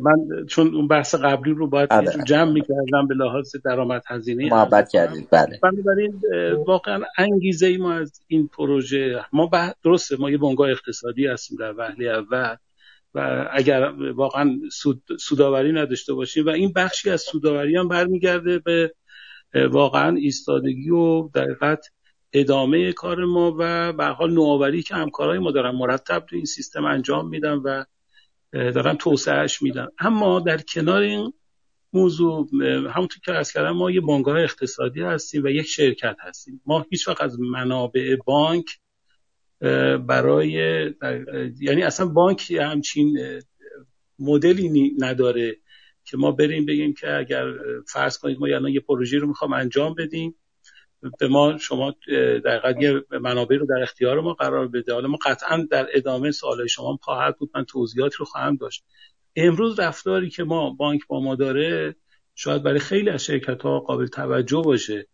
من 0.00 0.46
چون 0.46 0.74
اون 0.74 0.88
بحث 0.88 1.14
قبلی 1.14 1.52
رو 1.52 1.68
باید 1.68 1.92
آره. 1.92 2.12
جمع 2.26 2.52
می‌کردم 2.52 3.06
به 3.08 3.14
لحاظ 3.14 3.56
درآمد 3.64 4.02
هزینه 4.06 4.50
محبت 4.50 4.88
کردید. 4.88 5.28
بله. 5.30 5.60
بنابراین 5.62 6.20
واقعا 6.66 7.00
انگیزه 7.18 7.66
ای 7.66 7.76
ما 7.76 7.92
از 7.92 8.20
این 8.26 8.48
پروژه 8.48 9.20
ما 9.32 9.50
درسته 9.84 10.16
ما 10.16 10.30
یه 10.30 10.38
بنگاه 10.38 10.70
اقتصادی 10.70 11.26
هستیم 11.26 11.58
در 11.58 11.74
وهله 11.78 12.10
اول 12.10 12.56
و 13.14 13.48
اگر 13.52 13.92
واقعا 14.14 14.60
سود، 14.72 15.02
سوداوری 15.20 15.72
نداشته 15.72 16.14
باشیم 16.14 16.46
و 16.46 16.48
این 16.48 16.72
بخشی 16.72 17.10
از 17.10 17.20
سوداوری 17.20 17.76
هم 17.76 17.88
برمیگرده 17.88 18.58
به 18.58 18.92
واقعا 19.70 20.16
ایستادگی 20.16 20.90
و 20.90 21.28
دقیقت 21.28 21.86
ادامه 22.34 22.92
کار 22.92 23.24
ما 23.24 23.56
و 23.58 23.92
به 23.92 24.04
حال 24.04 24.32
نوآوری 24.32 24.82
که 24.82 24.94
همکارای 24.94 25.38
ما 25.38 25.50
دارن 25.50 25.70
مرتب 25.70 26.26
تو 26.26 26.36
این 26.36 26.44
سیستم 26.44 26.84
انجام 26.84 27.28
میدن 27.28 27.54
و 27.54 27.84
دارن 28.52 28.96
توسعهش 28.96 29.62
میدن. 29.62 29.88
اما 29.98 30.40
در 30.40 30.58
کنار 30.58 31.02
این 31.02 31.32
موضوع 31.92 32.48
همونطور 32.62 33.18
که 33.24 33.32
از 33.32 33.52
کردم 33.52 33.70
ما 33.70 33.90
یه 33.90 34.00
بانگاه 34.00 34.40
اقتصادی 34.40 35.00
هستیم 35.00 35.44
و 35.44 35.48
یک 35.48 35.66
شرکت 35.66 36.16
هستیم. 36.20 36.60
ما 36.66 36.86
هیچ 36.90 37.08
وقت 37.08 37.20
از 37.20 37.40
منابع 37.40 38.16
بانک 38.26 38.78
برای 40.06 40.50
یعنی 41.60 41.82
اصلا 41.82 42.06
بانک 42.06 42.50
همچین 42.50 43.18
مدلی 44.18 44.96
نداره 44.98 45.56
که 46.04 46.16
ما 46.16 46.32
بریم 46.32 46.66
بگیم 46.66 46.94
که 46.94 47.16
اگر 47.16 47.44
فرض 47.88 48.18
کنید 48.18 48.38
ما 48.38 48.48
یعنی 48.48 48.72
یه 48.72 48.80
پروژه 48.80 49.18
رو 49.18 49.28
می‌خوام 49.28 49.52
انجام 49.52 49.94
بدیم 49.94 50.34
به 51.18 51.28
ما 51.28 51.58
شما 51.58 51.94
در 52.44 52.74
یه 52.80 53.04
منابع 53.10 53.56
رو 53.56 53.66
در 53.66 53.82
اختیار 53.82 54.20
ما 54.20 54.32
قرار 54.32 54.68
بده. 54.68 54.94
حالا 54.94 55.08
ما 55.08 55.18
قطعا 55.26 55.66
در 55.70 55.88
ادامه 55.92 56.30
سوال 56.30 56.66
شما 56.66 56.98
خواهد 57.02 57.38
بود. 57.38 57.50
من 57.54 57.64
توضیحات 57.64 58.14
رو 58.14 58.24
خواهم 58.24 58.56
داشت. 58.56 58.84
امروز 59.36 59.80
رفتاری 59.80 60.30
که 60.30 60.44
ما 60.44 60.70
بانک 60.70 61.06
با 61.06 61.20
ما 61.20 61.34
داره 61.34 61.96
شاید 62.34 62.62
برای 62.62 62.78
خیلی 62.78 63.10
از 63.10 63.24
شرکت 63.24 63.62
ها 63.62 63.80
قابل 63.80 64.06
توجه 64.06 64.62
باشه. 64.64 65.06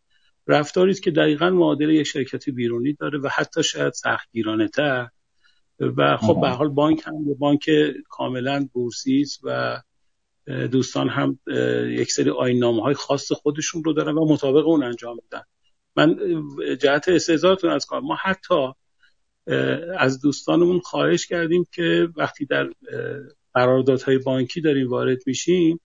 رفتاری 0.47 0.91
است 0.91 1.03
که 1.03 1.11
دقیقا 1.11 1.51
معادل 1.51 1.91
یک 1.91 2.07
شرکت 2.07 2.51
بیرونی 2.51 2.93
داره 2.93 3.19
و 3.19 3.29
حتی 3.29 3.63
شاید 3.63 3.93
سختگیرانه 3.93 4.69
تر. 4.69 5.09
و 5.81 6.17
خب 6.17 6.41
به 6.41 6.49
حال 6.49 6.69
بانک 6.69 7.03
هم 7.07 7.29
یه 7.29 7.35
بانک 7.35 7.71
کاملا 8.09 8.69
بورسی 8.73 9.21
است 9.21 9.41
و 9.43 9.81
دوستان 10.47 11.09
هم 11.09 11.39
یک 11.89 12.13
سری 12.13 12.31
آینامه 12.31 12.83
های 12.83 12.95
خاص 12.95 13.33
خودشون 13.33 13.85
رو 13.85 13.93
دارن 13.93 14.19
و 14.19 14.33
مطابق 14.33 14.67
اون 14.67 14.83
انجام 14.83 15.19
میدن. 15.23 15.43
من 16.01 16.17
جهت 16.77 17.09
استعزارتون 17.09 17.71
از 17.71 17.87
کار. 17.87 18.01
ما 18.01 18.17
حتی 18.23 18.73
از 19.99 20.21
دوستانمون 20.21 20.81
خواهش 20.81 21.27
کردیم 21.27 21.67
که 21.73 22.09
وقتی 22.17 22.47
در 22.47 22.71
قراردادهای 23.55 24.19
بانکی 24.19 24.61
داریم 24.61 24.91
وارد 24.91 25.19
میشیم 25.27 25.81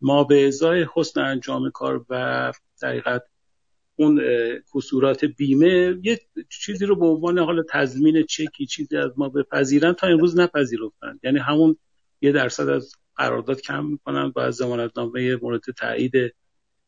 ما 0.00 0.24
به 0.24 0.46
ازای 0.46 0.86
حسن 0.94 1.20
انجام 1.20 1.70
کار 1.70 2.06
و 2.10 2.52
دقیقت 2.82 3.22
اون 3.96 4.22
کسورات 4.74 5.24
بیمه 5.24 5.98
یه 6.02 6.20
چیزی 6.50 6.86
رو 6.86 6.96
به 6.96 7.06
عنوان 7.06 7.38
حال 7.38 7.62
تضمین 7.70 8.22
چکی 8.22 8.66
چیزی 8.66 8.96
از 8.96 9.10
ما 9.16 9.28
بپذیرن 9.28 9.92
تا 9.92 10.06
امروز 10.06 10.38
نپذیرفتن. 10.38 11.18
یعنی 11.22 11.38
همون 11.38 11.76
یه 12.20 12.32
درصد 12.32 12.68
از 12.68 12.92
قرارداد 13.16 13.60
کم 13.60 13.86
می‌کنن 13.86 14.30
با 14.30 14.42
از 14.42 14.62
نامه 14.96 15.36
مورد 15.42 15.60
تایید 15.76 16.12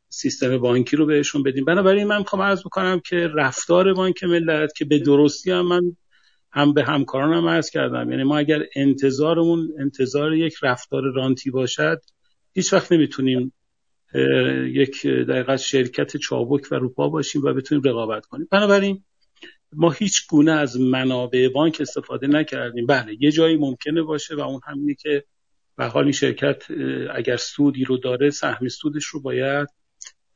سیستم 0.09 0.59
بانکی 0.59 0.97
رو 0.97 1.07
بهشون 1.07 1.43
بدیم. 1.43 1.65
بنابراین 1.65 2.07
من 2.07 2.19
می‌خوام 2.19 2.43
عرض 2.43 2.61
بکنم 2.61 3.01
که 3.01 3.17
رفتار 3.35 3.95
بانک 3.95 4.25
ملت 4.25 4.73
که 4.77 4.85
به 4.85 4.99
درستی 4.99 5.51
هم 5.51 5.67
من 5.67 5.97
هم 6.53 6.75
به 6.75 6.85
همکارانم 6.85 7.49
عرض 7.49 7.71
کردم. 7.71 8.11
یعنی 8.11 8.25
ما 8.25 8.39
اگر 8.39 8.63
انتظارمون 8.77 9.69
انتظار 9.79 10.35
یک 10.35 10.55
رفتار 10.63 11.03
رانتی 11.15 11.51
باشد 11.51 12.01
هیچ 12.55 12.73
وقت 12.73 12.93
نمی‌تونیم 12.93 13.53
یک 14.65 15.07
دقیقه 15.07 15.57
شرکت 15.57 16.17
چابک 16.17 16.73
و 16.73 16.75
روپا 16.75 17.09
باشیم 17.09 17.43
و 17.45 17.53
بتونیم 17.53 17.83
رقابت 17.85 18.27
کنیم. 18.27 18.49
بنابراین 18.51 19.05
ما 19.73 19.91
هیچ 19.91 20.29
گونه 20.29 20.53
از 20.53 20.81
منابع 20.81 21.49
بانک 21.49 21.77
استفاده 21.81 22.27
نکردیم. 22.27 22.87
بله 22.87 23.17
یه 23.21 23.31
جایی 23.31 23.57
ممکنه 23.57 24.03
باشه 24.03 24.35
و 24.35 24.41
اون 24.41 24.61
همینه 24.67 24.95
که 24.95 25.25
به 25.77 25.85
حال 25.85 26.03
این 26.03 26.13
شرکت 26.13 26.63
اگر 27.15 27.37
سودی 27.37 27.85
رو 27.85 27.97
داره 27.97 28.31
سهم 28.31 28.69
سودش 28.69 29.05
رو 29.05 29.23
باید 29.23 29.69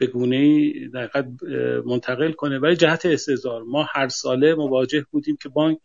به 0.03 0.09
گونه 0.09 0.73
دقیقت 0.89 1.27
منتقل 1.87 2.33
کنه 2.33 2.59
ولی 2.59 2.77
جهت 2.77 3.07
استثار 3.07 3.63
ما 3.63 3.87
هر 3.91 4.09
ساله 4.09 4.55
مواجه 4.55 5.07
بودیم 5.11 5.37
که 5.43 5.49
بانک 5.49 5.79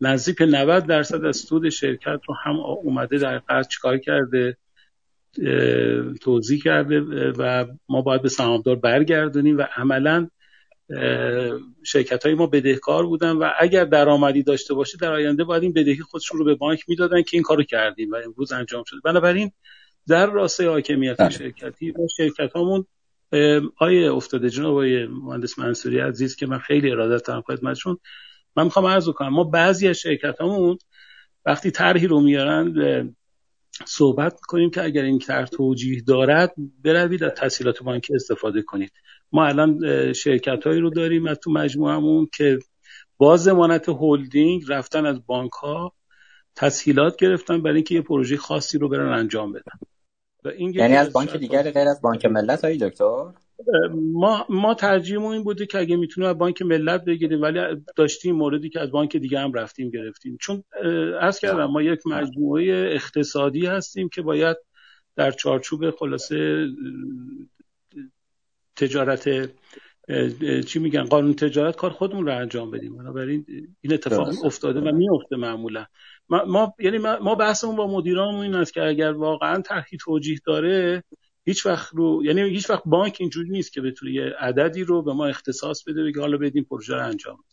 نزدیک 0.00 0.42
90 0.42 0.86
درصد 0.86 1.24
از 1.24 1.36
سود 1.36 1.68
شرکت 1.68 2.20
رو 2.28 2.34
هم 2.44 2.56
اومده 2.60 3.18
در 3.18 3.38
قرض 3.38 3.68
چکار 3.68 3.98
کرده 3.98 4.56
توضیح 6.20 6.62
کرده 6.62 7.00
و 7.30 7.66
ما 7.88 8.02
باید 8.02 8.22
به 8.22 8.28
سهامدار 8.28 8.76
برگردونیم 8.76 9.58
و 9.58 9.62
عملا 9.76 10.28
شرکت 11.82 12.26
های 12.26 12.34
ما 12.34 12.46
بدهکار 12.46 13.06
بودن 13.06 13.32
و 13.32 13.50
اگر 13.58 13.84
درآمدی 13.84 14.42
داشته 14.42 14.74
باشه 14.74 14.98
در 14.98 15.12
آینده 15.12 15.44
باید 15.44 15.62
این 15.62 15.72
بدهی 15.72 16.00
خودشون 16.00 16.38
رو 16.38 16.44
به 16.44 16.54
بانک 16.54 16.84
می‌دادن 16.88 17.22
که 17.22 17.30
این 17.32 17.42
کارو 17.42 17.62
کردیم 17.62 18.10
و 18.10 18.16
امروز 18.16 18.52
انجام 18.52 18.84
شد 18.86 18.96
بنابراین 19.04 19.52
در 20.08 20.26
راستای 20.26 20.66
حاکمیت 20.66 21.16
بله. 21.18 21.30
شرکتی 21.30 21.94
ما 21.98 22.06
شرکت 22.16 22.52
هامون 22.52 22.86
آیه 23.76 24.12
افتاده 24.12 24.50
جناب 24.50 24.76
آیه 24.76 25.06
مهندس 25.06 25.58
منصوری 25.58 25.98
عزیز 25.98 26.36
که 26.36 26.46
من 26.46 26.58
خیلی 26.58 26.90
ارادت 26.90 27.26
دارم 27.26 27.42
خدمتشون 27.42 27.98
من 28.56 28.64
می‌خوام 28.64 28.86
عرض 28.86 29.08
کنم 29.08 29.28
ما 29.28 29.44
بعضی 29.44 29.88
از 29.88 29.96
شرکت 29.98 30.40
همون 30.40 30.78
وقتی 31.46 31.70
طرحی 31.70 32.06
رو 32.06 32.20
میارن 32.20 32.74
صحبت 33.86 34.32
می‌کنیم 34.32 34.70
که 34.70 34.84
اگر 34.84 35.02
این 35.02 35.18
طرح 35.18 35.46
توجیه 35.46 36.00
دارد 36.00 36.54
بروید 36.84 37.24
از 37.24 37.32
تسهیلات 37.32 37.82
بانکی 37.82 38.14
استفاده 38.14 38.62
کنید. 38.62 38.92
ما 39.32 39.46
الان 39.46 40.12
شرکت 40.12 40.66
هایی 40.66 40.80
رو 40.80 40.90
داریم 40.90 41.26
از 41.26 41.38
تو 41.38 41.50
مجموعمون 41.50 42.28
که 42.36 42.58
با 43.16 43.36
زمانت 43.36 43.88
هلدینگ 43.88 44.62
رفتن 44.68 45.06
از 45.06 45.26
بانک 45.26 45.52
ها 45.52 45.92
تسهیلات 46.56 47.16
گرفتن 47.16 47.62
برای 47.62 47.76
اینکه 47.76 47.94
یه 47.94 48.02
پروژه 48.02 48.36
خاصی 48.36 48.78
رو 48.78 48.88
برن 48.88 49.18
انجام 49.18 49.52
بدن. 49.52 49.78
و 50.44 50.48
این 50.48 50.74
یعنی 50.74 50.96
از 50.96 51.12
بانک 51.12 51.36
دیگر 51.36 51.70
غیر 51.70 51.88
از 51.88 52.00
بانک 52.00 52.26
ملت 52.26 52.64
های 52.64 52.76
دکتر؟ 52.76 53.32
ما 54.12 54.46
ما 54.48 54.74
ترجیحمون 54.74 55.32
این 55.32 55.44
بوده 55.44 55.66
که 55.66 55.78
اگه 55.78 55.96
می‌تونیم 55.96 56.30
از 56.30 56.38
بانک 56.38 56.62
ملت 56.62 57.04
بگیریم 57.04 57.42
ولی 57.42 57.60
داشتیم 57.96 58.36
موردی 58.36 58.68
که 58.68 58.80
از 58.80 58.90
بانک 58.90 59.16
دیگه 59.16 59.38
هم 59.38 59.52
رفتیم 59.52 59.90
گرفتیم. 59.90 60.36
چون 60.40 60.64
از 61.20 61.40
کردم 61.40 61.66
ما 61.66 61.82
یک 61.82 62.06
مجموعه 62.06 62.92
اقتصادی 62.94 63.66
هستیم 63.66 64.08
که 64.08 64.22
باید 64.22 64.56
در 65.16 65.30
چارچوب 65.30 65.90
خلاصه 65.90 66.66
تجارت 68.76 69.50
چی 70.66 70.78
میگن 70.78 71.04
قانون 71.04 71.34
تجارت 71.34 71.76
کار 71.76 71.90
خودمون 71.90 72.26
رو 72.26 72.36
انجام 72.36 72.70
بدیم. 72.70 72.96
بنابراین 72.96 73.46
این 73.80 73.92
اتفاق 73.92 74.44
افتاده 74.44 74.80
و 74.80 74.92
میفته 74.92 75.36
معمولا. 75.36 75.86
ما, 76.28 76.44
ما 76.44 76.74
یعنی 76.78 76.98
ما 76.98 77.34
بحثمون 77.34 77.76
با 77.76 77.86
مدیرانمون 77.86 78.42
این 78.42 78.54
است 78.54 78.72
که 78.72 78.82
اگر 78.82 79.12
واقعا 79.12 79.62
طرحی 79.62 79.98
توجیه 79.98 80.38
داره 80.46 81.04
هیچ 81.44 81.66
وقت 81.66 81.94
رو 81.94 82.24
یعنی 82.24 82.40
هیچ 82.40 82.70
وقت 82.70 82.82
بانک 82.86 83.16
اینجوری 83.20 83.50
نیست 83.50 83.72
که 83.72 83.80
بتونه 83.80 84.12
یه 84.12 84.34
عددی 84.38 84.84
رو 84.84 85.02
به 85.02 85.12
ما 85.12 85.26
اختصاص 85.26 85.84
بده 85.84 86.04
بگه 86.04 86.20
حالا 86.20 86.38
بدیم 86.38 86.64
پروژه 86.64 86.94
رو 86.94 87.06
انجام 87.06 87.44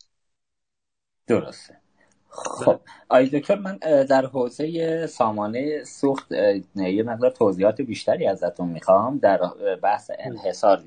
درسته. 1.26 1.85
خب. 2.28 2.80
آی 3.08 3.26
دکتر 3.26 3.54
من 3.54 3.76
در 4.08 4.26
حوزه 4.26 5.06
سامانه 5.06 5.84
سوخت 5.84 6.32
یه 6.76 7.02
مقدار 7.02 7.30
توضیحات 7.30 7.80
بیشتری 7.80 8.26
ازتون 8.26 8.68
می‌خوام. 8.68 9.18
در 9.18 9.40
بحث 9.82 10.10
انحصار 10.18 10.82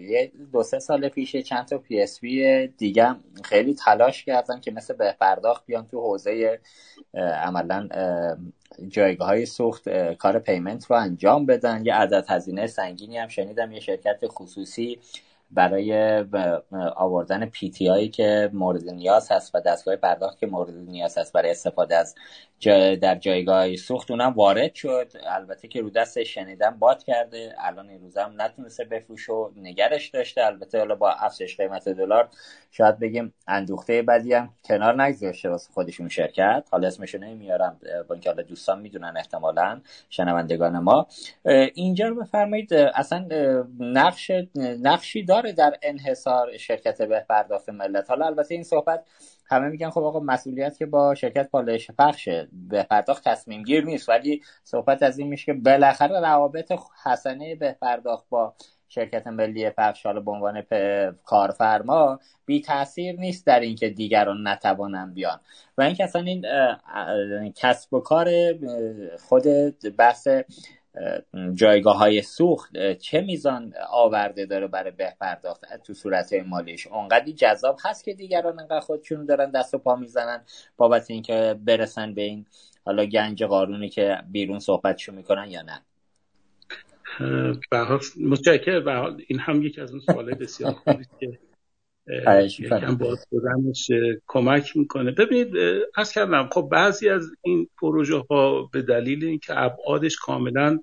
دو 0.52 0.64
سه 0.64 0.80
سال 0.80 1.10
پیش 1.10 1.36
چند 1.36 1.66
تا 1.66 1.78
PSP 1.78 2.68
دیگه 2.68 3.16
خیلی 3.44 3.74
تلاش 3.74 4.24
کردن 4.24 4.60
که 4.60 4.72
مثل 4.72 4.94
به 4.94 5.16
پرداخت 5.20 5.66
بیان 5.66 5.88
تو 5.88 6.02
حوزه 6.02 6.60
عملا 7.44 7.90
جایگاه 8.88 9.28
های 9.28 9.46
سوخت 9.46 9.90
کار 10.14 10.40
payment 10.40 10.86
رو 10.86 10.96
انجام 10.96 11.46
بدن. 11.46 11.86
یه 11.86 11.94
عدد 11.96 12.26
هزینه 12.30 12.68
سنگینی 12.68 13.18
هم 13.18 13.28
شنیدم 13.28 13.72
یه 13.72 13.80
شرکت 13.80 14.28
خصوصی 14.28 15.00
برای 15.52 16.26
آوردن 16.96 17.46
PTI 17.46 18.08
که 18.08 18.50
مورد 18.54 18.90
نیاز 18.90 19.32
هست 19.32 19.56
و 19.56 19.60
دستگاه 19.60 19.96
پرداخت 19.96 20.40
که 20.40 20.48
مورد 20.48 20.74
نیاز 20.74 21.18
هست 21.18 21.34
برای 21.34 21.52
استفاده 21.52 21.96
از 21.96 22.16
در 23.02 23.16
جایگاه 23.16 23.76
سوخت 23.76 24.12
اونم 24.12 24.34
وارد 24.34 24.76
شد. 24.76 25.12
البته 25.28 25.68
که 25.68 25.82
رو 25.82 25.90
دست 25.90 26.24
شنیدم 26.24 26.76
باد 26.80 27.04
کرده. 27.04 27.56
الان 27.60 27.90
این 27.90 28.02
روزم 28.02 28.34
نتونسته 28.38 28.84
بفروشه 28.84 29.30
و 29.30 29.52
نگهش 29.56 30.10
داشته. 30.10 30.46
البته 30.46 30.78
حالا 30.80 30.96
با 30.96 31.12
افزایش 31.12 31.58
قیمت 31.58 31.90
دلار 31.90 32.30
شاید 32.72 33.00
بگیم 33.00 33.34
اندوخته 33.48 34.02
بعدی 34.02 34.34
هم 34.34 34.50
کنار 34.66 35.04
نگذاشته 35.04 35.50
واسه 35.50 35.74
خودشون 35.74 36.10
شرکت. 36.10 36.68
حالا 36.72 36.88
اسمشو 36.88 37.18
نمیارم 37.18 37.80
با 38.08 38.16
اینکه 38.16 38.30
حالا 38.30 38.44
دوستان 38.44 38.82
می‌دونن 38.82 39.18
احتمالا 39.18 39.82
شنوندگان 40.10 40.80
ما. 40.80 41.08
اینجا 41.74 42.08
رو 42.08 42.16
بفرمایید. 42.16 42.74
اصلا 42.74 43.28
نقش 43.80 44.32
نقشی 44.56 45.24
در 45.42 45.78
انحصار 45.82 46.58
شرکت 46.58 47.02
به 47.02 47.26
پرداخت 47.30 47.70
ملت. 47.70 48.10
حالا 48.10 48.26
البته 48.26 48.56
این 48.56 48.64
صحبت 48.64 49.06
همه 49.46 49.68
میگن 49.68 49.90
خب 49.90 50.04
آقا 50.04 50.20
مسئولیت 50.20 50.78
که 50.78 50.86
با 50.86 51.16
شرکت 51.16 51.50
پالایش 51.50 51.92
پخشه 51.92 52.48
به 52.52 52.84
پرداخت 52.84 53.24
تصمیم 53.24 53.64
گیر 53.64 53.86
نیست 53.86 54.10
ولی 54.10 54.42
صحبت 54.64 55.04
از 55.04 55.20
این 55.20 55.28
میشه 55.28 55.46
که 55.46 55.54
بالاخره 55.54 56.20
روابط 56.20 56.74
حسنه 57.06 57.56
به 57.56 57.78
پرداخت 57.82 58.30
با 58.30 58.54
شرکت 58.90 59.28
ملی 59.28 59.70
پخش 59.70 60.06
حالا 60.06 60.20
به 60.20 60.32
عنوان 60.32 60.64
کارفرما 61.26 62.20
بی 62.46 62.62
تاثیر 62.62 63.20
نیست 63.20 63.46
در 63.46 63.60
اینکه 63.60 63.90
دیگران 63.90 64.48
نتوانند 64.48 65.14
بیان. 65.14 65.40
و 65.78 65.82
اینکه 65.82 66.04
اصلا 66.04 66.22
این 66.22 67.54
کسب 67.56 67.94
و 67.94 68.00
کار 68.00 68.30
خود 69.28 69.44
بحث 69.98 70.28
جایگاه 71.54 71.98
های 71.98 72.22
سوخت 72.22 72.94
چه 72.94 73.22
میزان 73.22 73.74
آورده 73.92 74.46
داره 74.46 74.68
برای 74.68 74.92
به 74.92 75.14
پرداخت 75.22 75.84
تو 75.84 75.94
صورت 75.94 76.34
مالیش؟ 76.34 76.88
اونقدی 76.88 77.34
جذاب 77.34 77.78
هست 77.86 78.04
که 78.04 78.14
دیگران 78.14 78.60
انقدر 78.60 78.80
خودشون 78.80 79.26
دارن 79.26 79.52
دست 79.52 79.74
و 79.74 79.78
پا 79.78 79.96
می‌زنن 79.96 80.42
بابت 80.78 81.12
اینکه 81.12 81.56
برسن 81.66 82.14
به 82.14 82.22
این 82.22 82.46
حالا 82.86 83.06
گنج 83.06 83.44
قارونی 83.44 83.90
که 83.90 84.18
بیرون 84.32 84.60
صحبتشو 84.60 85.12
می‌کنن 85.12 85.48
یا 85.50 85.62
نه؟ 85.62 85.82
متشکر 88.22 88.80
به 88.80 89.16
این 89.28 89.40
هم 89.40 89.62
یکی 89.62 89.82
از 89.82 89.92
اون 89.92 90.00
سوالای 90.00 90.36
بسیار 90.36 90.72
خوبی 90.72 91.06
که 91.20 91.40
یکم 92.60 92.96
باز 92.96 93.26
بودنش 93.30 93.92
کمک 94.28 94.78
می‌کنه. 94.78 95.12
ببینید 95.12 95.54
از 95.96 96.12
کردم 96.12 96.50
خب 96.52 96.70
بعضی 96.72 97.10
از 97.10 97.32
این 97.42 97.68
پروژه 97.82 98.18
ها 98.30 98.70
به 98.74 98.82
دلیل 98.82 99.26
اینکه 99.26 99.60
ابعادش 99.60 100.16
کاملا 100.16 100.80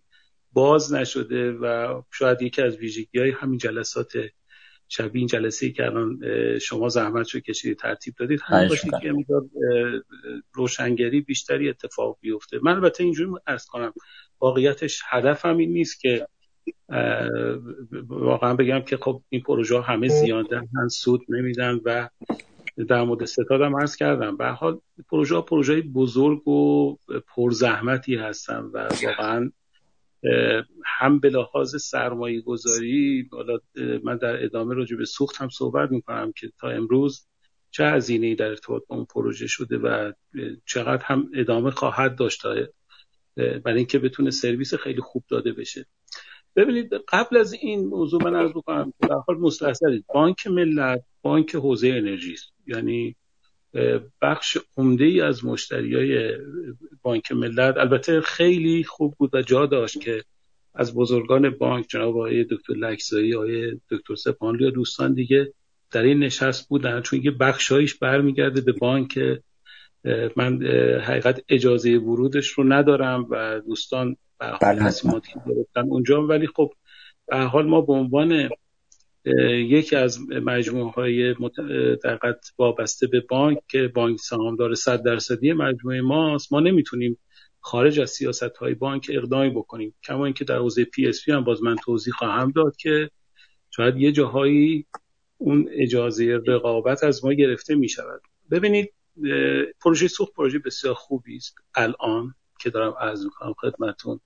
باز 0.57 0.95
نشده 0.95 1.53
و 1.53 2.03
شاید 2.13 2.43
یکی 2.43 2.63
از 2.63 2.77
ویژگی 2.77 3.19
های 3.19 3.31
همین 3.31 3.59
جلسات 3.59 4.13
شبیه 4.89 5.21
این 5.21 5.27
جلسه 5.27 5.67
ای 5.67 5.73
که 5.73 5.85
الان 5.85 6.21
شما 6.59 6.89
زحمت 6.89 7.31
رو 7.31 7.41
کشیدید 7.41 7.79
ترتیب 7.79 8.15
دادید 8.19 8.41
همین 8.45 8.69
باشید 8.69 8.93
که 9.03 9.13
روشنگری 10.53 11.21
بیشتری 11.21 11.69
اتفاق 11.69 12.19
بیفته. 12.21 12.59
من 12.63 12.73
البته 12.73 13.05
اینجوری 13.05 13.31
ارز 13.47 13.65
کنم 13.67 13.93
واقعیتش 14.41 15.03
هدفم 15.09 15.57
این 15.57 15.73
نیست 15.73 16.01
که 16.01 16.27
واقعا 18.09 18.55
بگم 18.55 18.81
که 18.81 18.97
خب 18.97 19.23
این 19.29 19.43
پروژه 19.43 19.81
همه 19.81 20.09
زیاده 20.09 20.57
هم 20.59 20.89
سود 20.89 21.21
نمیدن 21.29 21.81
و 21.85 22.09
در 22.89 23.03
مورد 23.03 23.25
ستاد 23.25 23.61
هم 23.61 23.77
عرض 23.77 23.97
کردم. 23.97 24.37
به 24.37 24.49
حال 24.49 24.81
پروژه 25.11 25.41
پروژه 25.41 25.81
بزرگ 25.81 26.49
و 26.49 26.97
پرزحمتی 27.37 28.15
هستن 28.15 28.61
و 28.73 28.89
واقعا 29.03 29.51
هم 30.85 31.19
به 31.19 31.31
لحاظ 31.31 31.77
سرمایه 31.83 32.41
گذاری 32.41 33.31
من 34.05 34.17
در 34.17 34.45
ادامه 34.45 34.75
راجع 34.75 34.97
به 34.97 35.05
سوخت 35.05 35.37
هم 35.37 35.49
صحبت 35.49 35.91
می‌کنم 35.91 36.33
که 36.33 36.53
تا 36.61 36.69
امروز 36.69 37.27
چه 37.71 37.85
هزینه 37.85 38.35
در 38.35 38.49
ارتباط 38.49 38.83
با 38.89 38.97
اون 38.97 39.05
پروژه 39.05 39.47
شده 39.47 39.79
و 39.79 40.13
چقدر 40.67 41.03
هم 41.05 41.31
ادامه 41.35 41.71
خواهد 41.71 42.17
داشت 42.17 42.43
برای 43.37 43.77
اینکه 43.77 43.99
بتونه 43.99 44.31
سرویس 44.31 44.75
خیلی 44.75 45.01
خوب 45.01 45.25
داده 45.29 45.53
بشه. 45.53 45.87
ببینید 46.57 46.95
قبل 47.09 47.37
از 47.37 47.53
این 47.53 47.87
موضوع 47.87 48.25
من 48.25 48.35
عرض 48.35 48.51
بکنم 48.51 48.93
در 49.01 49.17
حال 49.27 49.53
بانک 50.15 50.47
ملت 50.47 51.05
بانک 51.23 51.55
حوزه 51.55 51.89
انرژی 51.89 52.33
است. 52.33 52.53
یعنی 52.67 53.17
بخش 54.23 54.59
عمده 54.77 55.05
ای 55.05 55.21
از 55.21 55.45
مشتری 55.45 55.95
های 55.95 56.39
بانک 57.03 57.33
ملت. 57.33 57.77
البته 57.77 58.21
خیلی 58.21 58.85
خوب 58.85 59.15
بود 59.19 59.35
و 59.35 59.43
جا 59.43 59.67
داشت 59.67 60.01
که 60.01 60.23
از 60.75 60.95
بزرگان 60.95 61.51
بانک 61.51 61.87
جناب 61.89 62.17
آقای 62.17 62.45
دکتر 62.45 62.73
لکزایی 62.73 63.35
آقای 63.35 63.81
دکتر 63.91 64.15
سپانلی 64.15 64.65
و 64.65 64.71
دوستان 64.71 65.15
دیگه 65.15 65.53
در 65.91 66.03
این 66.03 66.19
نشست 66.19 66.69
بودن. 66.69 67.01
چون 67.01 67.21
یه 67.23 67.31
بخشایش 67.31 67.95
برمیگرده 67.95 68.61
به 68.61 68.73
بانک 68.73 69.19
من 70.37 70.63
حقیقت 71.03 71.41
اجازه 71.49 71.97
ورودش 71.97 72.49
رو 72.49 72.73
ندارم 72.73 73.27
و 73.31 73.61
دوستان 73.61 74.17
بله 74.61 74.81
تصمیماتی 74.81 75.33
گرفتن 75.47 75.81
اونجا. 75.91 76.27
ولی 76.27 76.47
خب 76.47 76.73
به 77.27 77.39
حال 77.39 77.67
ما 77.67 77.81
به 77.81 77.93
عنوان 77.93 78.49
یکی 79.27 79.97
از 79.97 80.31
مجموعه 80.31 80.91
های 80.91 81.35
در 82.05 82.19
حقیقت 82.19 82.53
وابسته 82.59 83.07
به 83.07 83.21
بانک 83.21 83.59
که 83.69 83.89
بانک 83.89 84.21
سهامدار 84.21 84.75
صد 84.75 85.03
درصدی 85.03 85.53
مجموعه 85.53 86.01
ماست. 86.01 86.53
ما 86.53 86.61
نمی‌تونیم 86.61 87.19
خارج 87.61 88.01
از 88.01 88.11
سیاست 88.11 88.57
های 88.57 88.75
بانک 88.75 89.11
اقدامی 89.13 89.51
بکنیم. 89.51 89.95
کما 90.05 90.25
اینکه 90.25 90.45
در 90.45 90.57
حوزه 90.57 90.85
PSP 90.85 91.33
هم 91.33 91.45
باز 91.45 91.63
من 91.63 91.77
توضیح 91.77 92.15
خواهم 92.15 92.51
داد 92.51 92.77
که 92.77 93.11
شاید 93.71 93.97
یه 93.97 94.13
جاهایی 94.13 94.87
اون 95.39 95.69
اجازه 95.73 96.41
رقابت 96.47 97.05
از 97.05 97.25
ما 97.25 97.33
گرفته 97.33 97.75
می 97.75 97.89
شود 97.89 98.21
ببینید 98.51 98.93
پروژه 99.81 100.09
سوخت 100.09 100.33
پروژه 100.33 100.59
بسیار 100.59 100.95
خوبی 100.95 101.37
است 101.37 101.55
الان 101.75 102.35
که 102.61 102.71
دارم 102.71 102.95
عرض 103.01 103.25
می‌کنم 103.25 103.55
خدمتون. 103.59 104.21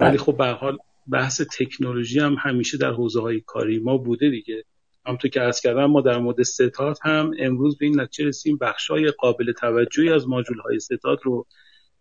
ولی 0.00 0.18
خب 0.18 0.36
به 0.36 0.46
حال 0.46 0.78
بحث 1.08 1.42
تکنولوژی 1.58 2.20
هم 2.20 2.36
همیشه 2.38 2.78
در 2.78 2.90
حوزه 2.90 3.20
های 3.20 3.40
کاری 3.40 3.78
ما 3.78 3.96
بوده 3.96 4.30
دیگه. 4.30 4.64
همونطور 5.06 5.30
که 5.30 5.40
عرض 5.40 5.60
کردم 5.60 5.86
ما 5.86 6.00
در 6.00 6.18
مورد 6.18 6.42
ستاد 6.42 6.98
هم 7.02 7.30
امروز 7.38 7.78
به 7.78 7.86
این 7.86 8.00
نتیجه 8.00 8.28
رسیم 8.28 8.56
بخشای 8.56 9.10
قابل 9.10 9.52
توجهی 9.52 10.08
از 10.08 10.28
ماژول 10.28 10.58
های 10.58 10.80
ستاد 10.80 11.18
رو 11.22 11.46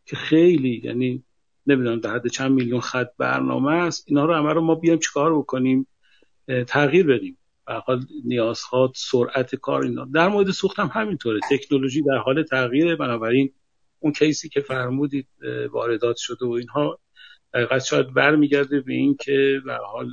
که 0.05 0.15
خیلی 0.15 0.81
یعنی 0.83 1.23
نمی‌دونم 1.67 1.99
در 1.99 2.15
حد 2.15 2.27
چند 2.27 2.51
میلیون 2.51 2.79
خط 2.79 3.09
برنامه 3.17 3.71
است 3.71 4.03
اینا 4.07 4.25
رو 4.25 4.33
همه 4.33 4.53
رو 4.53 4.61
ما 4.61 4.75
بیایم 4.75 4.99
چیکار 4.99 5.37
بکنیم 5.37 5.87
تغییر 6.67 7.07
بدیم. 7.07 7.37
حال 7.85 8.05
نیازها 8.25 8.91
سرعت 8.95 9.55
کار 9.55 9.83
اینا. 9.83 10.05
در 10.13 10.27
مورد 10.27 10.51
سوخت 10.51 10.79
هم 10.79 10.89
همینطوره. 10.93 11.39
تکنولوژی 11.51 12.01
در 12.01 12.17
حال 12.17 12.43
تغییره 12.43 12.95
بنابراین 12.95 13.53
اون 13.99 14.13
کیسی 14.13 14.49
که 14.49 14.61
فرمودید 14.61 15.27
واردات 15.71 16.17
شده 16.17 16.45
و 16.45 16.51
اینها 16.51 16.99
دقیقا 17.53 17.79
شاید 17.79 18.13
برمیگرده 18.13 18.81
به 18.81 18.93
این 18.93 19.15
که 19.19 19.61
به 19.65 19.73
حال 19.75 20.09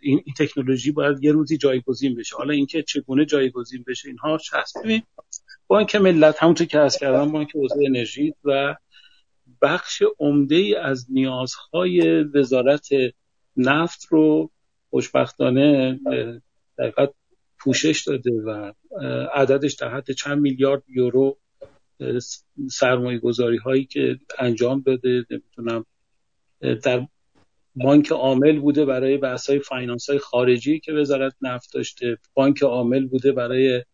این, 0.00 0.22
تکنولوژی 0.38 0.92
باید 0.92 1.24
یه 1.24 1.32
روزی 1.32 1.56
جایگزین 1.56 2.14
بشه. 2.14 2.36
حالا 2.36 2.54
اینکه 2.54 2.82
چگونه 2.82 3.24
جایگزین 3.24 3.84
بشه 3.86 4.08
اینها 4.08 4.38
هست؟ 4.52 4.76
ببین 4.84 5.02
بانک 5.66 5.96
ملت 5.96 6.42
همونطور 6.42 6.66
که 6.66 6.78
از 6.78 6.98
کردم 6.98 7.32
بانک 7.32 7.56
حوزه 7.56 7.84
انرژی 7.86 8.34
و 8.44 8.76
بخش 9.62 10.02
عمده 10.18 10.54
ای 10.54 10.74
از 10.74 11.06
نیازهای 11.08 12.22
وزارت 12.22 12.88
نفت 13.56 14.06
رو 14.10 14.50
خوشبختانه 14.90 16.00
دقیقا 16.78 17.06
پوشش 17.58 18.02
داده 18.06 18.30
و 18.30 18.72
عددش 19.34 19.74
در 19.74 19.88
حد 19.88 20.10
چند 20.10 20.38
میلیارد 20.38 20.82
یورو 20.88 21.38
سرمایه 22.70 23.18
گذاری 23.18 23.56
هایی 23.56 23.84
که 23.84 24.18
انجام 24.38 24.80
داده 24.86 25.26
نمی‌تونم 25.30 25.84
در 26.62 27.06
بانک 27.74 28.12
عامل 28.12 28.60
بوده 28.60 28.84
برای 28.84 29.16
بحث 29.16 29.50
های 29.50 29.58
فاینانس 29.58 30.10
های 30.10 30.18
خارجی 30.18 30.80
که 30.80 30.92
وزارت 30.92 31.34
نفت 31.40 31.72
داشته. 31.74 32.18
بانک 32.34 32.62
عامل 32.62 33.06
بوده 33.06 33.32
برای 33.32 33.84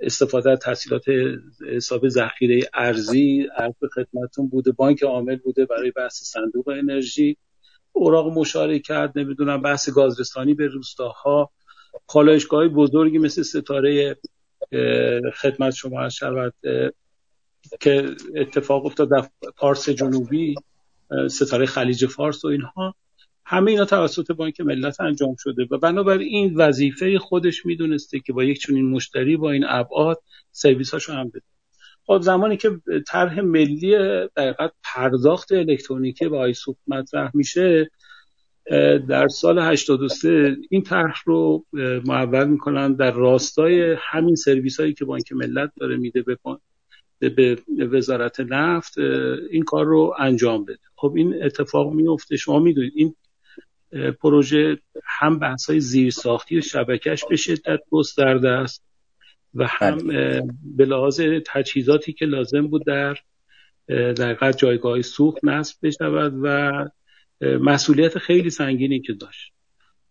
استفاده 0.00 0.50
از 0.50 0.58
تحصیلات 0.58 1.04
حساب 1.68 2.08
ذخیره 2.08 2.60
ارزی. 2.74 3.46
عرض 3.56 3.74
خدمتون 3.94 4.48
بوده. 4.48 4.72
بانک 4.72 5.02
عامل 5.02 5.36
بوده 5.36 5.66
برای 5.66 5.90
بحث 5.90 6.22
صندوق 6.22 6.68
انرژی. 6.68 7.36
اوراق 7.92 8.38
مشارکت 8.38 9.12
نمی‌دونم 9.16 9.62
بحث 9.62 9.90
گازرسانی 9.90 10.54
به 10.54 10.66
روستاها. 10.66 11.50
پالایشگاه 12.08 12.68
بزرگی 12.68 13.18
مثل 13.18 13.42
ستاره 13.42 14.16
خدمت 15.34 15.74
شما 15.74 16.08
شود 16.08 16.54
که 17.80 18.16
اتفاق 18.36 18.86
افتاد 18.86 19.10
در 19.10 19.28
پارس 19.56 19.88
جنوبی. 19.88 20.54
ستاره 21.30 21.66
خلیج 21.66 22.06
فارس 22.06 22.44
و 22.44 22.48
اینها 22.48 22.94
همه 23.44 23.70
اینا 23.70 23.84
توسط 23.84 24.32
بانک 24.32 24.60
ملت 24.60 25.00
انجام 25.00 25.36
شده. 25.38 25.66
و 25.70 25.78
بنابراین 25.78 26.28
این 26.28 26.56
وظیفه 26.56 27.18
خودش 27.18 27.66
می‌دونسته 27.66 28.20
که 28.20 28.32
با 28.32 28.44
یک 28.44 28.60
چنین 28.60 28.90
مشتری 28.90 29.36
با 29.36 29.50
این 29.50 29.64
ابعاد 29.68 30.22
سرویس 30.52 30.90
هاشو 30.90 31.12
هم 31.12 31.28
بده. 31.28 31.42
خب 32.06 32.20
زمانی 32.20 32.56
که 32.56 32.70
طرح 33.06 33.40
ملی 33.40 33.96
دقیقت 34.36 34.72
پرداخت 34.84 35.52
الکترونیکی 35.52 36.28
با 36.28 36.38
آیسوپ 36.38 36.76
مطرح 36.86 37.30
میشه 37.34 37.90
در 39.08 39.28
سال 39.28 39.58
83 39.58 40.56
این 40.70 40.82
طرح 40.82 41.14
رو 41.26 41.66
معول 42.06 42.48
می‌کنن 42.48 42.94
در 42.94 43.10
راستای 43.10 43.96
همین 43.98 44.34
سرویس 44.34 44.80
هایی 44.80 44.94
که 44.94 45.04
بانک 45.04 45.32
ملت 45.32 45.72
داره 45.80 45.96
میده 45.96 46.22
به 46.22 46.36
به 47.20 47.58
وزارت 47.78 48.40
نفت 48.40 48.98
این 49.50 49.62
کار 49.62 49.86
رو 49.86 50.14
انجام 50.18 50.64
بده. 50.64 50.78
خب 50.96 51.12
این 51.16 51.44
اتفاق 51.44 51.92
میفته 51.92 52.36
شما 52.36 52.58
می‌دونید 52.58 52.92
این 52.96 53.14
پروژه 54.12 54.78
هم 55.04 55.38
بحث 55.38 55.70
های 55.70 55.80
زیرساختی 55.80 56.58
و 56.58 56.60
شبکش 56.60 57.24
به 57.24 57.36
شدت 57.36 57.80
گسترده 57.90 58.48
است 58.48 58.84
و 59.54 59.66
هم 59.66 59.98
بله. 59.98 60.42
به 60.76 60.84
لحاظ 60.84 61.20
تجهیزاتی 61.46 62.12
که 62.12 62.26
لازم 62.26 62.66
بود 62.66 62.86
در 62.86 63.16
در 64.12 64.52
جایگاه 64.52 65.02
سوخت 65.02 65.44
نصب 65.44 65.78
بشود 65.82 66.34
و 66.42 66.72
مسئولیت 67.42 68.18
خیلی 68.18 68.50
سنگینی 68.50 69.00
که 69.00 69.12
داشت. 69.12 69.52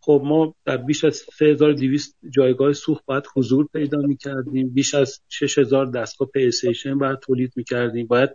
خب 0.10 0.22
ما 0.26 0.55
در 0.66 0.78
بیش 0.78 1.03
از 1.03 1.16
3200 1.16 2.18
جایگاه 2.30 2.74
سوخت 2.74 3.05
باید 3.05 3.24
حضور 3.36 3.68
پیدا 3.74 3.97
می‌کردیم 3.97 4.70
بیش 4.70 4.93
از 4.95 5.22
6000 5.30 5.86
دستگاه 5.91 6.28
pay 6.28 6.49
station 6.49 6.97
باید 6.97 7.20
تولید 7.20 7.53
می‌کردیم. 7.55 8.07
باید 8.07 8.30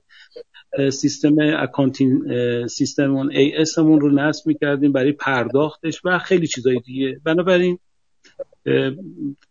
سیستم 0.93 1.35
accounting 1.41 2.23
سیستم 2.67 3.17
اون 3.17 3.31
ای 3.31 3.57
اسمون 3.57 4.01
رو 4.01 4.11
نصب 4.11 4.47
می‌کردیم 4.47 4.93
برای 4.93 5.13
پرداختش 5.13 6.01
و 6.05 6.19
خیلی 6.19 6.47
چیزای 6.47 6.81
دیگه. 6.81 7.21
بنابراین 7.25 7.79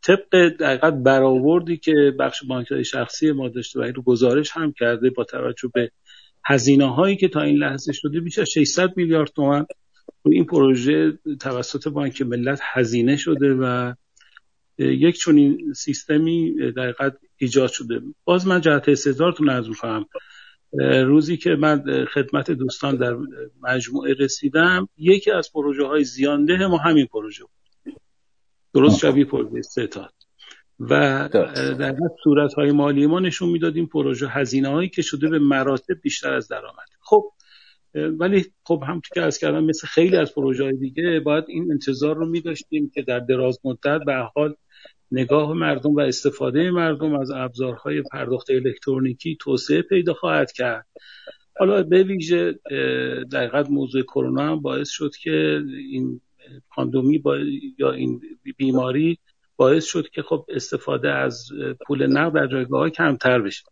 طبق 0.01 0.49
دقیقت 0.59 0.93
برآوردی 0.93 1.77
که 1.77 2.13
بخش 2.19 2.43
بانکهای 2.43 2.83
شخصی 2.83 3.31
ما 3.31 3.49
داشته 3.49 3.79
و 3.79 3.83
این 3.83 3.93
رو 3.93 4.01
گزارش 4.01 4.51
هم 4.51 4.73
کرده 4.79 5.09
با 5.09 5.23
توجه 5.23 5.69
به 5.73 5.91
هزینه 6.45 6.93
هایی 6.93 7.15
که 7.15 7.27
تا 7.27 7.41
این 7.41 7.57
لحظه 7.57 7.93
شده 7.93 8.19
بیش 8.19 8.39
از 8.39 8.49
600 8.49 8.89
میلیارد 8.95 9.29
تومان 9.29 9.59
روی 9.59 9.82
این 10.25 10.45
پروژه 10.45 11.19
توسط 11.39 11.87
بانک 11.87 12.21
ملت 12.21 12.59
هزینه 12.63 13.15
شده 13.15 13.53
و 13.53 13.93
یک 14.77 15.19
چنین 15.19 15.73
سیستمی 15.73 16.71
در 16.71 16.93
ایجاد 17.37 17.69
شده. 17.69 18.01
باز 18.25 18.47
من 18.47 18.61
جهت 18.61 18.89
استعدارتون 18.89 19.49
از 19.49 19.69
می‌کنم. 19.69 20.05
روزی 21.05 21.37
که 21.37 21.49
من 21.49 22.05
خدمت 22.13 22.51
دوستان 22.51 22.95
در 22.95 23.17
مجموعه 23.61 24.13
رسیدم 24.13 24.89
یکی 24.97 25.31
از 25.31 25.51
پروژه 25.53 25.85
های 25.85 26.03
زیانده 26.03 26.67
ما 26.67 26.77
همین 26.77 27.05
پروژه 27.05 27.43
بود. 27.43 27.95
درست 28.73 28.99
شبیه 28.99 29.25
پروژه 29.25 29.61
ستاد 29.61 30.13
و 30.79 31.29
در 31.79 31.95
صورت 32.23 32.53
های 32.53 32.71
مالی 32.71 33.07
ما 33.07 33.19
نشون 33.19 33.49
می‌داد 33.49 33.75
این 33.75 33.87
پروژه 33.87 34.27
هزینه 34.27 34.69
هایی 34.69 34.89
که 34.89 35.01
شده 35.01 35.29
به 35.29 35.39
مراتب 35.39 36.01
بیشتر 36.01 36.33
از 36.33 36.47
درآمد 36.47 36.87
خب 37.01 37.31
ولی 37.95 38.45
خب 38.63 38.83
همونطور 38.87 39.09
که 39.13 39.21
از 39.21 39.37
کردم 39.37 39.63
مثل 39.63 39.87
خیلی 39.87 40.17
از 40.17 40.33
پروژه 40.33 40.63
های 40.63 40.77
دیگه 40.77 41.19
باید 41.19 41.45
این 41.47 41.71
انتظار 41.71 42.15
رو 42.15 42.25
می 42.25 42.41
داشتیم 42.41 42.91
که 42.93 43.01
در 43.01 43.19
دراز 43.19 43.59
مدت 43.63 44.01
به 44.05 44.29
حال 44.35 44.55
نگاه 45.11 45.53
مردم 45.53 45.95
و 45.95 45.99
استفاده 45.99 46.71
مردم 46.71 47.15
از 47.15 47.31
ابزارهای 47.31 48.01
پرداخت 48.01 48.49
الکترونیکی 48.49 49.37
توسعه 49.39 49.81
پیدا 49.81 50.13
خواهد 50.13 50.51
کرد. 50.51 50.85
حالا 51.59 51.83
به 51.83 52.03
ویژه 52.03 52.59
دقیقت 53.31 53.69
موضوع 53.69 54.01
کرونا 54.01 54.43
هم 54.43 54.61
باعث 54.61 54.89
شد 54.89 55.11
که 55.15 55.61
این 55.89 56.21
پاندومی 56.69 57.17
با 57.17 57.37
یا 57.79 57.91
این 57.91 58.21
بیماری 58.57 59.19
باعث 59.55 59.85
شد 59.85 60.09
که 60.09 60.21
خب 60.21 60.45
استفاده 60.49 61.11
از 61.11 61.47
پول 61.87 62.07
نقد 62.07 62.33
در 62.33 62.47
جایگاه 62.47 62.89
کمتر 62.89 63.41
بشه. 63.41 63.63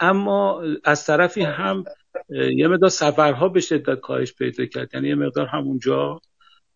اما 0.00 0.62
از 0.84 1.06
طرفی 1.06 1.42
هم 1.42 1.84
یه 2.56 2.68
مقدار 2.68 2.90
سفرها 2.90 3.48
به 3.48 3.60
شدت 3.60 4.00
کاهش 4.00 4.34
پیدا 4.34 4.66
کرد. 4.66 4.94
یعنی 4.94 5.08
یه 5.08 5.14
مقدار 5.14 5.46
همونجا 5.46 6.20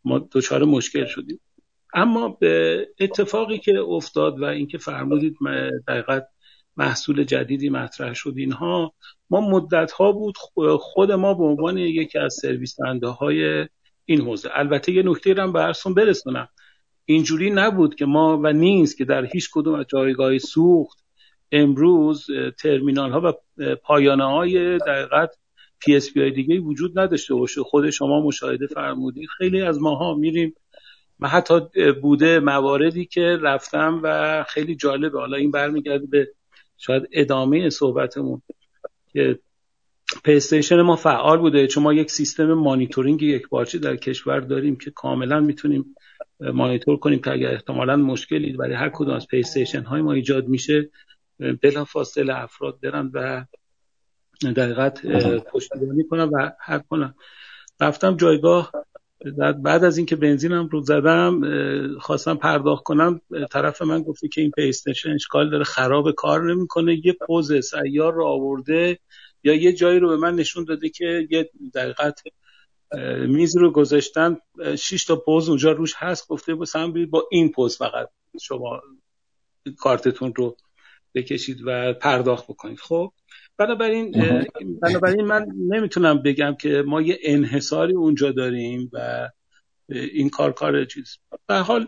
ما 0.04 0.28
دچار 0.32 0.64
مشکل 0.64 1.04
شدیم. 1.04 1.40
اما 1.94 2.28
به 2.28 2.86
اتفاقی 3.00 3.58
که 3.58 3.78
افتاد 3.78 4.40
و 4.40 4.44
اینکه 4.44 4.78
فرمودید 4.78 5.36
دقیقت 5.88 6.28
محصول 6.76 7.24
جدیدی 7.24 7.68
مطرح 7.68 8.14
شد 8.14 8.34
اینها 8.36 8.94
ما 9.30 9.40
مدت 9.40 9.92
ها 9.92 10.12
بود 10.12 10.34
خود 10.80 11.12
ما 11.12 11.34
به 11.34 11.44
عنوان 11.44 11.78
یکی 11.78 12.18
از 12.18 12.34
سرویس 12.34 12.76
های 13.20 13.68
این 14.04 14.20
حوزه. 14.20 14.50
البته 14.52 14.92
یه 14.92 15.02
نکته 15.02 15.32
رو 15.32 15.42
هم 15.42 15.52
به 15.52 15.72
برسونم. 15.96 16.48
اینجوری 17.04 17.50
نبود 17.50 17.94
که 17.94 18.06
ما 18.06 18.40
و 18.42 18.52
نیست 18.52 18.96
که 18.96 19.04
در 19.04 19.24
هیچ 19.24 19.50
کدوم 19.52 19.74
از 19.74 19.86
جایگاه 19.88 20.38
سوخت 20.38 21.01
امروز 21.52 22.26
ترمینال 22.58 23.10
ها 23.10 23.20
و 23.24 23.32
پایانه 23.74 24.24
های 24.24 24.78
در 24.78 24.95
حقیقت 24.95 25.36
PSP 25.80 26.30
دیگه 26.30 26.58
وجود 26.58 26.98
نداشته 26.98 27.34
باشه. 27.34 27.62
خود 27.62 27.90
شما 27.90 28.20
مشاهده 28.20 28.66
فرمودید 28.66 29.28
خیلی 29.38 29.62
از 29.62 29.80
ماها 29.80 30.14
میریم 30.14 30.54
و 31.20 31.28
حتی 31.28 31.60
بوده 32.02 32.40
مواردی 32.40 33.04
که 33.04 33.38
رفتم 33.42 34.00
و 34.02 34.44
خیلی 34.48 34.76
جالبه. 34.76 35.18
حالا 35.18 35.36
این 35.36 35.50
برمیگرده 35.50 36.06
به 36.06 36.28
شاید 36.78 37.08
ادامه 37.12 37.70
صحبتمون 37.70 38.42
که 39.12 39.38
pay 40.24 40.41
station 40.41 40.80
ما 40.82 40.96
فعال 40.96 41.38
بوده. 41.38 41.66
چون 41.66 41.82
ما 41.82 41.92
یک 41.92 42.10
سیستم 42.10 42.52
مانیتورینگ 42.52 43.22
یکپارچه 43.22 43.78
در 43.78 43.96
کشور 43.96 44.40
داریم 44.40 44.76
که 44.76 44.90
کاملا 44.90 45.40
می‌تونیم 45.40 45.94
مانیتور 46.40 46.96
کنیم 46.96 47.18
که 47.18 47.30
اگر 47.30 47.50
احتمالا 47.50 47.96
مشکلی 47.96 48.52
برای 48.52 48.74
هر 48.74 48.90
کدوم 48.94 49.14
از 49.14 49.26
pay 49.26 49.43
station 49.43 49.82
های 49.82 50.02
ما 50.02 50.12
ایجاد 50.12 50.48
میشه. 50.48 50.90
بلافاصله 51.38 52.42
افراد 52.42 52.80
برن 52.80 53.10
و 53.14 53.44
در 54.56 54.71
حقیقت 54.71 55.06
پشتیبانی 55.52 56.04
کنن 56.10 56.30
و 56.32 56.52
حل 56.60 56.78
کنن 56.78 57.14
رفتم 57.80 58.16
جایگاه 58.16 58.72
بعد 59.62 59.84
از 59.84 59.96
اینکه 59.96 60.16
بنزینم 60.16 60.68
رو 60.68 60.80
زدم 60.80 61.40
خواستم 61.98 62.36
پرداخت 62.36 62.84
کنم. 62.84 63.20
طرف 63.50 63.82
من 63.82 64.02
گفته 64.02 64.28
که 64.28 64.40
این 64.40 64.50
پیستشن 64.50 65.10
اشکال 65.10 65.50
داره 65.50 65.64
خراب 65.64 66.10
کار 66.10 66.54
نمی‌کنه 66.54 67.06
یه 67.06 67.16
پوز 67.26 67.52
سیار 67.52 68.12
رو 68.12 68.26
آورده 68.26 68.98
یا 69.44 69.54
یه 69.54 69.72
جایی 69.72 69.98
رو 69.98 70.08
به 70.08 70.16
من 70.16 70.34
نشون 70.34 70.64
داده 70.64 70.88
که 70.88 71.28
یه 71.30 71.50
دقیقت 71.74 72.22
میز 73.26 73.56
رو 73.56 73.70
گذاشتن 73.70 74.36
شش 74.78 75.04
تا 75.04 75.16
پوز 75.16 75.48
اونجا 75.48 75.72
روش 75.72 75.94
هست. 75.96 76.28
گفته 76.28 76.54
بسم 76.54 77.06
با 77.10 77.28
این 77.30 77.52
پوز 77.52 77.78
فقط 77.78 78.08
شما 78.40 78.82
کارتتون 79.78 80.34
رو 80.36 80.56
بکشید 81.14 81.58
و 81.66 81.92
پرداخت 81.92 82.46
بکنید. 82.46 82.78
خب 82.78 83.12
بنابراین 83.56 84.14
بنابراین 84.82 85.24
من 85.24 85.46
نمی‌تونم 85.68 86.22
بگم 86.22 86.54
که 86.60 86.82
ما 86.86 87.02
یه 87.02 87.18
انحصاری 87.22 87.94
اونجا 87.94 88.32
داریم 88.32 88.90
و 88.92 89.28
این 89.88 90.28
کار 90.28 90.52
کار 90.52 90.84
چیز. 90.84 91.18
به 91.46 91.54
حال 91.54 91.86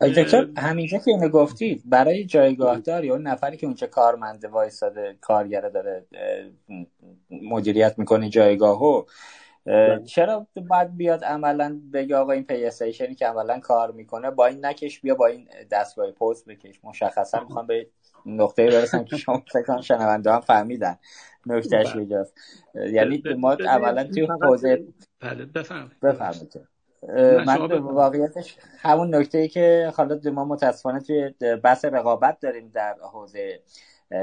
دکتر 0.00 0.48
همینجا 0.56 0.98
که 0.98 1.10
اینو 1.10 1.28
گفتید 1.28 1.82
برای 1.84 2.24
جایگاهدار 2.24 3.04
یا 3.04 3.14
اون 3.14 3.26
نفری 3.26 3.56
که 3.56 3.66
اونجا 3.66 3.86
کارمنده 3.86 4.48
وایساده 4.48 5.16
کارگره 5.20 5.70
داره 5.70 6.06
مدیریت 7.30 7.98
می‌کنه 7.98 8.28
جایگاهو 8.28 9.04
بله. 9.64 10.04
چرا 10.04 10.46
باید 10.68 10.96
بیاد 10.96 11.24
عملا 11.24 11.80
بگه 11.92 12.16
آقا 12.16 12.32
این 12.32 12.44
پی 12.44 12.70
که 12.92 13.26
عملا 13.26 13.58
کار 13.58 13.92
می‌کنه 13.92 14.30
با 14.30 14.46
این 14.46 14.66
نکش 14.66 15.00
بیا 15.00 15.14
با 15.14 15.26
این 15.26 15.48
دستگاه 15.70 16.10
پست 16.10 16.48
بکش؟ 16.48 16.80
مشخصا 16.84 17.40
می‌خوام 17.40 17.66
به 17.66 17.86
نقطه 18.26 18.66
برسم 18.66 19.04
که 19.04 19.16
شما 19.16 19.42
فکر 19.52 19.80
شنونده 19.80 20.32
هم 20.32 20.40
فهمیدن 20.40 20.96
نکتهش 21.46 21.92
بله. 21.92 22.04
کجاست. 22.04 22.34
یعنی 22.74 23.18
بله. 23.18 23.34
ما 23.34 23.52
عملا 23.52 24.04
توی 24.04 24.28
حوزه 24.42 24.84
بفرمایید. 26.02 26.60
من 27.46 27.78
واقعیتش 27.78 28.56
همون 28.78 29.14
نکته 29.14 29.38
ای 29.38 29.48
که 29.48 29.92
حالا 29.96 30.20
ما 30.32 30.44
متاسفانه 30.44 31.00
توی 31.00 31.30
بحث 31.56 31.84
رقابت 31.84 32.40
داریم 32.40 32.70
در 32.74 32.94
حوزه 33.12 33.60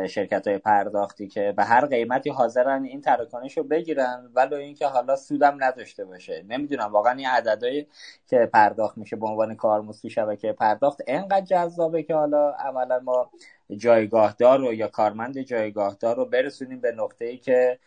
شرکت 0.10 0.48
های 0.48 0.58
پرداختی 0.58 1.28
که 1.28 1.54
به 1.58 1.64
هر 1.64 1.86
قیمتی 1.86 2.30
حاضرن 2.30 2.84
این 2.84 3.02
تراکنش 3.02 3.58
رو 3.58 3.64
بگیرن 3.64 4.32
ولو 4.36 4.56
اینکه 4.56 4.88
حالا 4.88 5.16
سودم 5.16 5.58
نداشته 5.60 6.06
باشه. 6.06 6.46
نمی‌دونم 6.48 6.92
واقعا 6.92 7.14
این 7.14 7.28
عددهایی 7.28 7.88
که 8.28 8.50
پرداخت 8.54 8.98
میشه 8.98 9.16
به 9.16 9.28
عنوان 9.28 9.56
کارمزد 9.56 10.08
شبکه 10.08 10.54
پرداخت 10.54 11.02
انقدر 11.08 11.46
جذابه 11.46 12.04
که 12.04 12.16
حالا 12.16 12.52
عملا 12.52 13.00
ما 13.00 13.32
جایگاهدار 13.78 14.60
رو 14.60 14.74
یا 14.74 14.88
کارمند 14.88 15.40
جایگاهدار 15.40 16.16
رو 16.16 16.26
برسونیم 16.26 16.82
به 16.82 16.92
نقطه 16.92 17.26
ای 17.26 17.38
که 17.38 17.80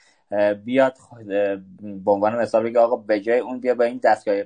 بیاد 0.65 0.97
به 1.83 2.11
عنوان 2.11 2.37
مثال 2.37 2.63
بگه 2.63 2.81
آقا 2.81 2.97
به 2.97 3.21
جای 3.21 3.39
اون 3.39 3.61
بیا 3.61 3.75
با 3.75 3.85
این 3.85 4.01
دستگاه 4.05 4.43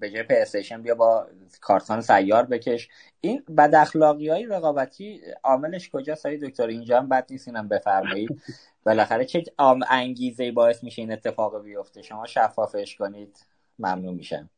به 0.00 0.10
جای 0.10 0.22
پلی 0.22 0.82
بیا 0.82 0.94
با 0.94 1.26
کارتان 1.60 2.00
سیار 2.00 2.44
بکش. 2.44 2.88
این 3.20 3.42
بد 3.58 3.74
اخلاقی 3.74 4.28
های 4.28 4.46
رقابتی 4.46 5.20
عاملش 5.44 5.90
کجاست 5.90 6.26
های 6.26 6.36
دکتر 6.38 6.66
اینجا 6.66 6.98
هم 6.98 7.08
بد 7.08 7.26
نیست 7.30 7.48
اینم 7.48 7.68
بفرمایید. 7.68 8.40
بالاخره 8.86 9.24
چه 9.24 9.44
انگیزه 9.90 10.52
باعث 10.52 10.84
میشه 10.84 11.02
این 11.02 11.12
اتفاق 11.12 11.64
بیفته؟ 11.64 12.02
شما 12.02 12.26
شفافش 12.26 12.96
کنید. 12.96 13.46
ممنون 13.78 14.14
میشم. 14.14 14.50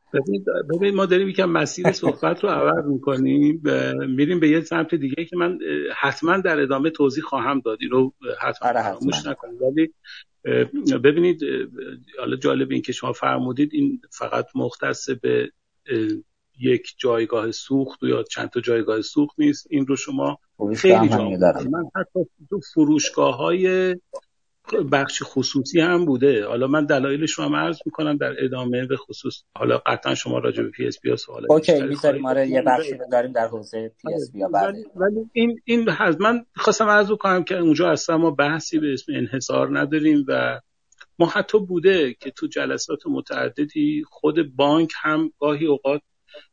ببین 0.75 0.95
ما 0.95 1.07
داریم 1.07 1.29
یکم 1.29 1.49
مسیر 1.49 1.93
صحبت 1.93 2.45
رو 2.45 2.49
عوض 2.51 2.85
می‌کنیم. 2.87 3.63
میریم 4.09 4.41
به 4.41 4.49
یه 4.49 4.61
سمت 4.61 4.95
دیگه 4.95 5.25
که 5.25 5.37
من 5.37 5.59
حتما 6.01 6.39
در 6.39 6.61
ادامه 6.61 6.91
توضیح 6.91 7.25
خواهم 7.25 7.61
داد. 7.61 7.79
رو 7.91 8.13
حتما 8.41 8.69
آره، 8.69 8.83
فراموش 8.83 9.27
نکنید. 9.27 9.63
ولی 9.63 9.95
ببینید 11.05 11.41
حالا 12.19 12.37
جالب 12.37 12.71
این 12.71 12.83
که 12.83 12.93
شما 12.93 13.13
فرمودید 13.13 13.71
این 13.73 14.01
فقط 14.11 14.47
مختص 14.55 15.11
به 15.11 15.53
یک 16.61 16.95
جایگاه 16.99 17.51
سوخت 17.51 18.03
یا 18.03 18.23
چند 18.23 18.51
تا 18.51 18.61
جایگاه 18.61 19.01
سوخت 19.03 19.35
نیست. 19.39 19.67
این 19.71 19.87
رو 19.87 19.97
شما 19.97 20.39
خیلی 20.77 21.09
جا 21.09 21.29
من 21.71 21.85
حتی 21.97 22.21
تو 22.51 22.61
فروشگاه 22.75 23.37
های 23.37 23.97
بخش 24.93 25.23
خصوصی 25.25 25.81
هم 25.81 26.05
بوده. 26.05 26.47
حالا 26.47 26.67
من 26.67 26.87
دلایلش 26.87 27.33
رو 27.33 27.45
هم 27.45 27.57
عرض 27.57 27.79
می‌کنم 27.87 28.17
در 28.17 28.45
ادامه 28.45 28.87
به 28.87 28.97
خصوص 28.97 29.43
حالا 29.57 29.79
قطعا 29.87 30.15
شما 30.15 30.39
راجع 30.39 30.63
به 30.63 30.71
PSP 30.71 31.17
سوال 31.17 31.47
OK 31.49 31.83
می‌ذاریم. 31.83 32.27
آره 32.27 32.49
یه 32.49 32.63
بخشی 32.63 32.95
رو 32.95 33.05
داریم 33.13 33.33
در 33.33 33.47
حوزه 33.47 33.93
پی 34.03 34.15
اس 34.15 34.33
بی 34.33 34.43
ولی, 34.43 34.85
ولی 34.97 35.31
این 35.33 35.61
این 35.65 35.91
من 36.21 36.45
خواستم 36.57 36.89
عرض 36.89 37.11
کنم 37.11 37.45
که 37.45 37.59
اونجا 37.59 37.91
اصلا 37.91 38.19
ما 38.19 38.31
بحثی 38.31 38.79
به 38.79 38.93
اسم 38.93 39.13
انحصار 39.15 39.79
نداریم 39.79 40.25
و 40.29 40.61
ما 41.19 41.27
حتی 41.27 41.59
بوده 41.59 42.15
که 42.21 42.31
تو 42.31 42.47
جلسات 42.47 43.07
متعددی 43.07 44.05
خود 44.11 44.57
بانک 44.57 44.91
هم 45.03 45.33
گاهی 45.41 45.67
اوقات 45.67 46.01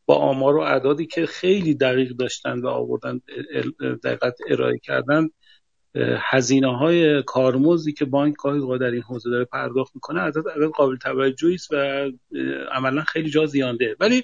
با 0.06 0.16
آمار 0.16 0.56
و 0.56 0.60
اعدادی 0.60 1.06
که 1.06 1.26
خیلی 1.26 1.76
دقیق 1.76 2.12
داشتن 2.12 2.60
و 2.60 2.68
آوردن 2.68 3.22
دقیقت 4.04 4.38
ارائه 4.50 4.80
کردن 4.84 5.28
هزینه 6.20 6.78
های 6.78 7.24
کارمزدی 7.24 7.94
که 7.94 8.06
بانک 8.06 8.36
گاهی 8.44 8.80
در 8.80 8.92
این 8.92 9.02
حوزه 9.02 9.30
داره 9.30 9.46
پرداخت 9.46 9.96
می‌کنه 9.96 10.22
عدد 10.22 10.48
عدد 10.50 10.70
قابل 10.76 10.98
توجهی 10.98 11.54
است 11.54 11.72
و 11.72 11.76
عملا 12.72 13.02
خیلی 13.02 13.30
جا 13.30 13.46
زیانده. 13.46 13.96
ولی 14.00 14.24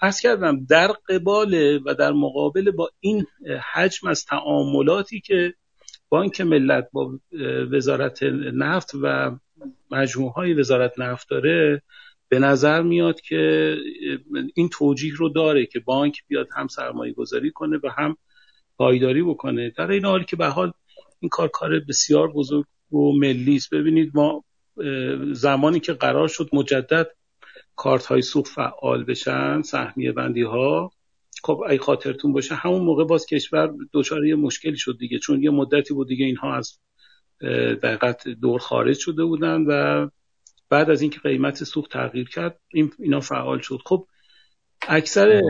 از 0.00 0.20
کردم 0.20 0.64
در 0.64 0.88
قبال 1.08 1.80
و 1.84 1.94
در 1.94 2.12
مقابل 2.12 2.70
با 2.70 2.90
این 3.00 3.26
حجم 3.72 4.08
از 4.08 4.24
تعاملاتی 4.24 5.20
که 5.20 5.54
بانک 6.08 6.40
ملت 6.40 6.88
با 6.92 7.18
وزارت 7.72 8.22
نفت 8.54 8.90
و 9.02 9.36
مجموعه 9.90 10.32
های 10.32 10.54
وزارت 10.54 10.98
نفت 10.98 11.30
داره 11.30 11.82
به 12.28 12.38
نظر 12.38 12.82
میاد 12.82 13.20
که 13.20 13.74
این 14.54 14.68
توجیه 14.68 15.12
رو 15.16 15.28
داره 15.28 15.66
که 15.66 15.80
بانک 15.80 16.22
بیاد 16.28 16.48
هم 16.56 16.68
سرمایه 16.68 17.12
گذاری 17.12 17.50
کنه 17.50 17.78
و 17.84 17.88
هم 17.88 18.16
پایداری 18.78 19.22
بکنه. 19.22 19.72
در 19.78 19.90
این 19.90 20.04
حالی 20.04 20.24
که 20.24 20.36
به 20.36 20.46
حال 20.46 20.72
این 21.20 21.28
کار 21.28 21.48
کار 21.48 21.80
بسیار 21.80 22.32
بزرگ 22.32 22.64
و 22.92 23.12
ملی 23.12 23.56
است. 23.56 23.74
ببینید 23.74 24.10
ما 24.14 24.44
زمانی 25.32 25.80
که 25.80 25.92
قرار 25.92 26.28
شد 26.28 26.48
مجدد 26.52 27.06
کارت 27.76 28.06
های 28.06 28.22
سوخت 28.22 28.52
فعال 28.52 29.04
بشن 29.04 29.62
سهمیه 29.62 30.12
بندی 30.12 30.42
ها 30.42 30.90
خب 31.42 31.60
ای 31.70 31.78
خاطرتون 31.78 32.32
باشه 32.32 32.54
همون 32.54 32.82
موقع 32.82 33.04
باز 33.04 33.26
کشور 33.26 33.74
دچار 33.92 34.26
یه 34.26 34.34
مشکلی 34.34 34.76
شد 34.76 34.96
دیگه 34.98 35.18
چون 35.18 35.42
یه 35.42 35.50
مدتی 35.50 35.94
بود 35.94 36.08
دیگه 36.08 36.24
اینها 36.24 36.54
از 36.54 36.78
دقیقت 37.82 38.28
دور 38.28 38.60
خارج 38.60 38.98
شده 38.98 39.24
بودن 39.24 39.64
و 39.68 40.08
بعد 40.70 40.90
از 40.90 41.02
اینکه 41.02 41.20
قیمت 41.20 41.64
سوخت 41.64 41.92
تغییر 41.92 42.28
کرد 42.28 42.60
این 42.72 42.92
اینا 42.98 43.20
فعال 43.20 43.58
شد. 43.58 43.78
خب 43.86 44.06
اکثر 44.88 45.42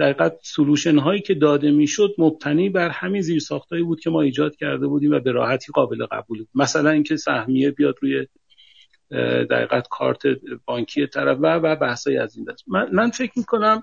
دقیقت 0.00 0.38
سلوشن 0.42 0.98
هایی 0.98 1.20
که 1.20 1.34
داده 1.34 1.70
می‌شد 1.70 2.14
مبتنی 2.18 2.68
بر 2.68 2.88
همین 2.88 3.22
زیر 3.22 3.38
ساختایی 3.38 3.82
بود 3.82 4.00
که 4.00 4.10
ما 4.10 4.22
ایجاد 4.22 4.56
کرده 4.56 4.86
بودیم 4.86 5.10
و 5.10 5.20
به 5.20 5.32
راحتی 5.32 5.72
قابل 5.72 6.06
قبول 6.06 6.38
بود. 6.38 6.48
مثلا 6.54 6.90
اینکه 6.90 7.16
سهمیه 7.16 7.70
بیاد 7.70 7.94
روی 8.02 8.26
دقیقت 9.50 9.88
کارت 9.90 10.22
بانکی 10.64 11.06
طرف 11.06 11.38
و 11.40 11.46
و 11.46 11.76
بحثای 11.76 12.16
از 12.16 12.36
این 12.36 12.44
دست. 12.44 12.64
من, 12.66 12.88
من 12.92 13.10
فکر 13.10 13.32
می‌کنم 13.36 13.82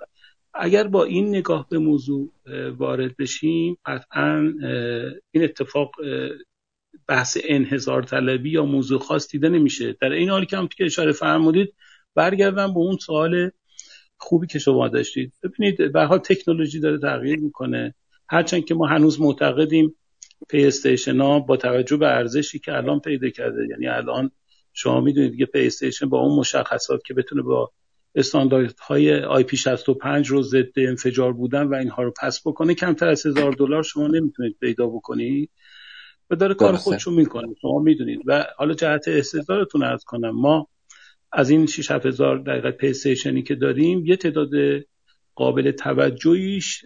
اگر 0.54 0.88
با 0.88 1.04
این 1.04 1.30
نگاه 1.30 1.68
به 1.70 1.78
موضوع 1.78 2.32
وارد 2.78 3.18
بشیم 3.18 3.78
قطعا 3.86 4.54
این 5.32 5.44
اتفاق 5.44 5.92
بحث 7.08 7.38
انحصار 7.44 8.04
طلبی 8.04 8.52
یا 8.52 8.66
موضوع 8.66 9.00
خاص 9.00 9.32
دیده 9.32 9.50
نمیشه. 9.50 9.98
در 10.02 10.12
این 10.12 10.30
حالی 10.30 10.46
که 10.46 10.58
هم 10.58 10.68
که 10.68 10.86
اشاره 10.86 11.12
فرمودید 11.12 11.74
برگردم 12.16 12.74
به 12.74 12.80
اون 12.80 12.98
سوال 12.98 13.52
خوبی 14.18 14.48
که 14.48 14.60
شما 14.60 14.88
داشتید. 14.88 15.34
ببینید 15.44 15.92
به 15.92 16.04
حال 16.04 16.20
تکنولوژی 16.20 16.80
داره 16.80 16.98
تغییر 16.98 17.40
می‌کنه. 17.40 17.96
هرچند 18.30 18.66
که 18.66 18.76
ما 18.76 18.88
هنوز 18.88 19.22
معتقدیم 19.22 19.96
پی 20.50 20.66
استیشن 20.66 21.22
ها 21.22 21.40
با 21.40 21.58
توجه 21.58 21.98
به 21.98 22.08
ارزشی 22.08 22.60
که 22.60 22.74
الان 22.74 23.00
پیدا 23.00 23.30
کرده 23.30 23.68
یعنی 23.70 23.88
الان 23.88 24.32
شما 24.74 25.02
می‌دونید 25.02 25.38
که 25.38 25.46
pay 25.46 25.68
station 25.68 26.10
با 26.10 26.20
اون 26.20 26.40
مشخصات 26.40 27.04
که 27.06 27.14
بتونه 27.14 27.42
با 27.42 27.72
استانداردهای 28.16 29.20
IP 29.20 29.58
65 29.58 30.28
رو 30.28 30.42
ضد 30.42 30.72
انفجار 30.78 31.34
بودن 31.34 31.64
و 31.64 31.76
اینها 31.76 32.04
رو 32.04 32.14
pass 32.22 32.42
بکنه 32.48 32.74
کمتر 32.74 33.08
از 33.08 33.26
هزار 33.26 33.52
دلار 33.52 33.84
شما 33.84 34.08
نمی‌تونید 34.08 34.58
پیدا 34.60 34.88
بکنید. 34.88 35.52
و 36.30 36.36
داره 36.36 36.54
کار 36.54 36.76
خودشو 36.76 37.12
می‌کنه. 37.12 37.56
شما 37.62 37.80
می‌دونید. 37.80 38.20
و 38.26 38.46
حالا 38.58 38.74
جهت 38.74 39.08
استدلالتون 39.08 39.84
عرض 39.84 40.04
کنم 40.04 40.30
ما 40.30 40.68
از 41.38 41.50
این 41.50 41.66
6 41.66 41.92
هزار 41.92 42.38
در 42.38 42.48
حقیقت 42.48 42.72
pay 42.72 43.42
که 43.42 43.56
داریم 43.56 44.06
یه 44.06 44.16
تعداد 44.16 44.50
قابل 45.36 45.72
توجهیش 45.72 46.86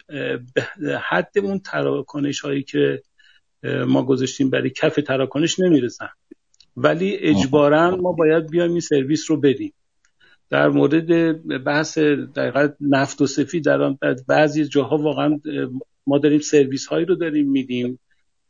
به 0.84 1.00
حد 1.10 1.32
اون 1.43 1.60
تراکنش 1.60 2.39
هایی 2.39 2.64
که 2.64 3.02
ما 3.88 4.04
گذاشتیم 4.04 4.50
برای 4.50 4.70
کف 4.70 4.95
تراکنش 4.95 5.60
نمی‌رسن. 5.60 6.10
ولی 6.78 7.18
اجبارا 7.18 7.95
ما 7.95 8.12
باید 8.12 8.50
بیایم 8.50 8.72
این 8.72 8.80
سرویس 8.80 9.32
رو 9.32 9.38
بدیم. 9.38 9.74
در 10.50 10.70
مورد 10.70 11.64
بحث 11.64 11.97
دقیقا 11.97 12.70
نفت 12.82 13.28
سفید 13.28 13.66
در 13.66 13.95
بعضی 14.28 14.66
جاها 14.66 14.97
واقعا 14.97 15.39
ما 16.08 16.18
داریم 16.18 16.39
سرویس 16.39 16.88
هایی 16.88 17.06
رو 17.06 17.16
داریم 17.16 17.52
میدیم. 17.52 18.00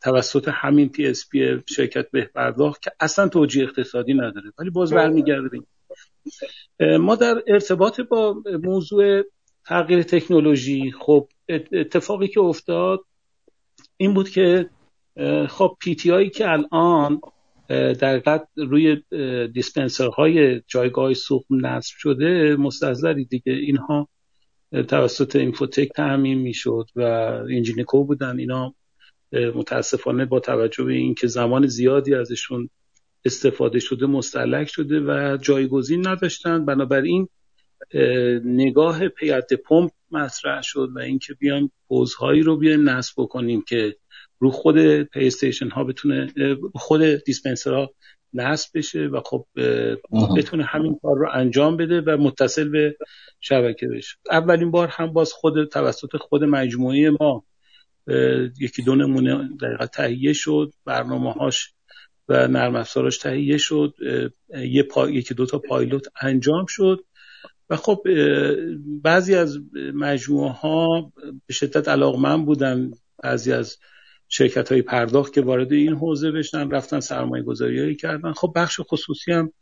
توسط 0.02 0.50
همین 0.54 0.90
PSP 0.90 1.58
شرکت 1.66 2.12
به 2.12 2.30
پرداخت 2.36 2.82
که 2.82 2.92
اصلا 3.00 3.28
توجیه 3.28 3.64
اقتصادی 3.64 4.14
نداره. 4.14 4.52
ولی 4.60 4.70
باز 4.70 4.94
برمیگردیم. 4.94 5.68
ما 7.00 7.16
در 7.16 7.44
ارتباط 7.48 8.02
با 8.02 8.44
موضوع 8.64 9.22
تغییر 9.66 10.04
تکنولوژی 10.04 10.92
خب 10.92 11.28
اتفاقی 11.72 12.28
که 12.28 12.40
افتاد 12.40 13.00
این 13.98 14.14
بود 14.14 14.30
که 14.30 14.70
خب 15.50 15.78
تی 15.82 16.10
هایی 16.10 16.30
که 16.30 16.52
الان 16.52 17.22
در 17.70 18.42
روی 18.56 19.04
های 20.18 20.62
جایگاه 20.68 21.14
سوخت 21.14 21.46
نصب 21.50 21.94
شده 21.98 22.56
مستحضری 22.56 23.26
دیگه. 23.26 23.54
اینها 23.54 24.10
توسط 24.88 25.36
اینفوتک 25.36 25.90
تعمین 25.96 26.40
می‌شد 26.40 26.86
و 26.96 27.02
انجینیکو 27.50 28.04
بودن. 28.04 28.40
اینا 28.40 28.76
متاسفانه 29.56 30.26
با 30.26 30.40
توجه 30.40 30.84
به 30.84 30.94
اینکه 30.94 31.28
زمان 31.28 31.68
زیادی 31.68 32.16
ازشون 32.16 32.70
استفاده 33.26 33.80
شده 33.80 34.06
مستلک 34.06 34.68
شده 34.68 35.00
و 35.00 35.38
جایگزین 35.42 36.08
نداشتن. 36.08 36.66
بنابراین 36.66 37.28
نگاه 38.46 39.08
پیاده 39.08 39.56
پمپ 39.56 39.92
مطرح 40.12 40.62
شد 40.62 40.90
و 40.96 41.00
اینکه 41.00 41.34
بیایم 41.34 41.72
پوزهایی 41.88 42.42
رو 42.42 42.58
بیایم 42.58 42.90
نصب 42.90 43.14
بکنیم 43.18 43.64
که 43.68 43.96
رو 44.40 44.52
خود 44.52 45.04
پی 45.04 45.30
ها 45.72 45.84
بتونه 45.84 46.28
خود 46.76 47.02
دیسپنسرها 47.26 47.92
نصب 48.34 48.78
بشه 48.78 49.00
و 49.00 49.22
خب 49.26 49.46
بتونه 50.38 50.64
همین 50.64 51.00
کار 51.02 51.18
رو 51.18 51.30
انجام 51.34 51.78
بده 51.78 52.02
و 52.02 52.18
متصل 52.18 52.70
به 52.70 52.98
شبکه 53.40 53.88
بشه. 53.88 54.18
اولین 54.32 54.72
بار 54.72 54.88
هم 54.88 55.14
باز 55.14 55.34
خود 55.34 55.66
توسط 55.66 56.18
خود 56.18 56.44
مجموعه 56.44 57.10
ما 57.20 57.46
یکی 58.60 58.84
دو 58.86 58.96
نمونه 58.96 59.50
دقیقا 59.62 59.86
تهیه 59.86 60.34
شد. 60.34 60.74
برنامه 60.86 61.32
هاش 61.32 61.74
و 62.30 62.48
نرم 62.48 62.76
افزاراش 62.76 63.18
تهیه 63.18 63.58
شد 63.58 63.94
یه 64.70 64.84
پا... 64.84 65.10
یکی 65.10 65.34
دو 65.34 65.46
تا 65.46 65.60
پایلوت 65.60 66.08
انجام 66.22 66.66
شد 66.68 67.06
و 67.70 67.76
خب 67.76 68.04
بعضی 69.04 69.36
از 69.36 69.60
مجموعه 69.94 70.52
ها 70.52 71.14
به 71.48 71.54
شدت 71.54 71.88
علاقمند 71.88 72.46
بودن 72.46 72.92
بعضی 73.24 73.54
از 73.54 73.78
شرکت 74.28 74.72
های 74.72 74.82
پرداخت 74.82 75.34
که 75.34 75.42
وارد 75.42 75.74
این 75.74 75.94
حوزه 75.94 76.32
بشن 76.32 76.70
رفتن 76.70 77.00
سرمایه 77.00 77.44
گذاری 77.44 77.96
کردن. 77.96 78.34
خب 78.34 78.54
بخش 78.56 78.80
خصوصی 78.80 79.32
هم 79.32 79.54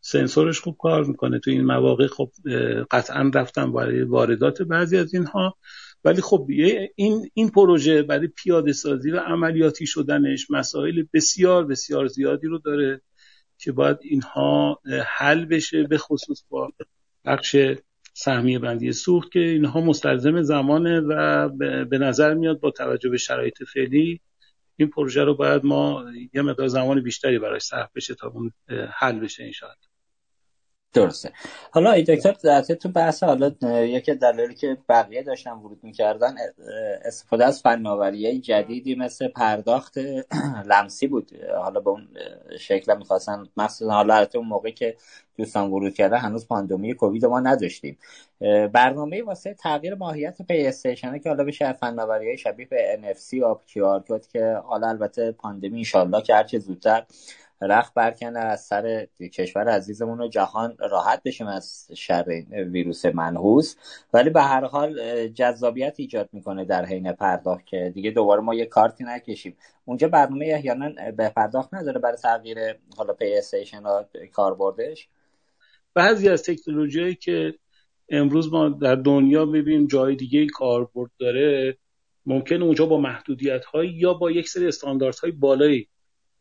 سنسورش 0.00 0.60
خوب 0.60 0.76
کار 0.80 1.04
می‌کنه. 1.04 1.38
تو 1.38 1.50
این 1.50 1.64
مواقع 1.64 2.06
خب 2.06 2.30
قطعا 2.90 3.30
رفتن 3.34 3.62
واردات 4.08 4.62
بعضی 4.62 4.96
از 4.98 5.14
اینها. 5.14 5.56
ولی 6.04 6.20
خب 6.22 6.46
این 6.96 7.30
این 7.34 7.48
پروژه 7.50 8.02
برای 8.02 8.28
پیاده 8.28 8.72
سازی 8.72 9.10
و 9.10 9.18
عملیاتی 9.18 9.86
شدنش 9.86 10.50
مسائل 10.50 11.04
بسیار 11.12 11.66
بسیار 11.66 12.06
زیادی 12.06 12.46
رو 12.46 12.58
داره 12.58 13.00
که 13.58 13.72
باید 13.72 13.98
اینها 14.02 14.80
حل 15.06 15.44
بشه 15.44 15.82
به 15.82 15.98
خصوص 15.98 16.44
با 16.48 16.72
بخش 17.24 17.56
سهمیه 18.14 18.58
بندی 18.58 18.92
سوخت 18.92 19.32
که 19.32 19.40
اینها 19.40 19.80
مستلزم 19.80 20.42
زمانه 20.42 21.00
و 21.00 21.48
به 21.84 21.98
نظر 21.98 22.34
میاد 22.34 22.60
با 22.60 22.70
توجه 22.70 23.10
به 23.10 23.16
شرایط 23.16 23.62
فعلی 23.74 24.20
این 24.76 24.88
پروژه 24.90 25.24
رو 25.24 25.34
باید 25.34 25.64
ما 25.64 26.04
یه 26.34 26.42
مقدار 26.42 26.68
زمان 26.68 27.02
بیشتری 27.02 27.38
براش 27.38 27.62
صرف 27.62 27.90
بشه 27.94 28.14
تا 28.14 28.28
اون 28.28 28.52
حل 28.90 29.20
بشه 29.20 29.44
انشاءالله. 29.44 29.91
درسته. 30.92 31.32
حالا 31.70 31.92
ای 31.92 32.02
دکتر 32.02 32.32
تو 32.74 32.88
بحث 32.88 33.22
حالا 33.22 33.52
یکی 33.84 34.14
دلایلی 34.14 34.54
که 34.54 34.78
بقیه 34.88 35.22
داشتن 35.22 35.50
ورود 35.50 35.78
می‌کردن 35.82 36.34
استفاده 37.04 37.44
از 37.44 37.62
فناوری 37.62 38.40
جدیدی 38.40 38.94
مثل 38.94 39.28
پرداخت 39.28 39.98
لمسی 40.70 41.06
بود. 41.06 41.30
حالا 41.58 41.80
به 41.80 41.90
اون 41.90 42.08
شکل 42.60 42.96
می‌خواستن 42.98 43.44
مخصوصا 43.56 43.92
حالا 43.92 44.26
اون 44.34 44.46
موقعی 44.46 44.72
که 44.72 44.96
دوستان 45.36 45.70
ورود 45.70 45.94
کرده 45.94 46.18
هنوز 46.18 46.48
پاندمی 46.48 46.94
کووید 46.94 47.26
ما 47.26 47.40
نداشتیم. 47.40 47.98
برنامه 48.72 49.22
واسه 49.22 49.54
تغییر 49.54 49.94
ماهیت 49.94 50.42
pay 50.42 50.72
که 51.18 51.28
حالا 51.28 51.44
بشه 51.44 51.72
فناوری 51.72 52.38
شبیه 52.38 52.66
به 52.66 52.98
NFC 53.02 53.36
QR 53.70 54.08
code 54.08 54.26
که 54.26 54.60
حالا 54.64 54.88
البته 54.88 55.32
پاندمی 55.32 55.78
انشالله 55.78 56.22
که 56.22 56.34
هرچه 56.34 56.58
زودتر 56.58 57.04
رخت 57.62 57.92
برکنه 57.94 58.38
از 58.38 58.60
سر 58.60 59.06
کشور 59.32 59.68
عزیزمون 59.68 60.20
و 60.20 60.28
جهان 60.28 60.76
راحت 60.78 61.22
بشیم 61.22 61.46
از 61.46 61.88
شر 61.94 62.44
ویروس 62.50 63.06
منحوس. 63.06 63.76
ولی 64.12 64.30
به 64.30 64.42
هر 64.42 64.64
حال 64.64 65.28
جذابیت 65.28 65.94
ایجاد 65.96 66.28
می‌کنه 66.32 66.64
در 66.64 66.84
حین 66.84 67.12
پرداخت 67.12 67.66
که 67.66 67.92
دیگه 67.94 68.10
دوباره 68.10 68.40
ما 68.40 68.54
یه 68.54 68.66
کارتی 68.66 69.04
نکشیم. 69.04 69.56
اونجا 69.84 70.08
برنامه 70.08 70.46
احیانا 70.48 70.90
به 71.16 71.28
پرداخت 71.28 71.74
نداره 71.74 72.00
برای 72.00 72.16
تغییر 72.16 72.58
حالا 72.96 73.12
پی 73.12 73.34
استیشن 73.34 73.82
کاربردش. 74.32 75.08
بعضی 75.94 76.28
از 76.28 76.42
تکنولوژی 76.42 77.14
که 77.14 77.54
امروز 78.08 78.52
ما 78.52 78.68
در 78.68 78.94
دنیا 78.94 79.46
ببینیم 79.46 79.86
جای 79.86 80.16
دیگه 80.16 80.46
کاربرد 80.46 81.10
داره 81.18 81.78
ممکن 82.26 82.62
اونجا 82.62 82.86
با 82.86 82.96
محدودیت 82.96 83.62
یا 83.94 84.14
با 84.14 84.30
یک 84.30 84.48
سری 84.48 84.68
استانداردهای 84.68 85.32
بالایی 85.32 85.88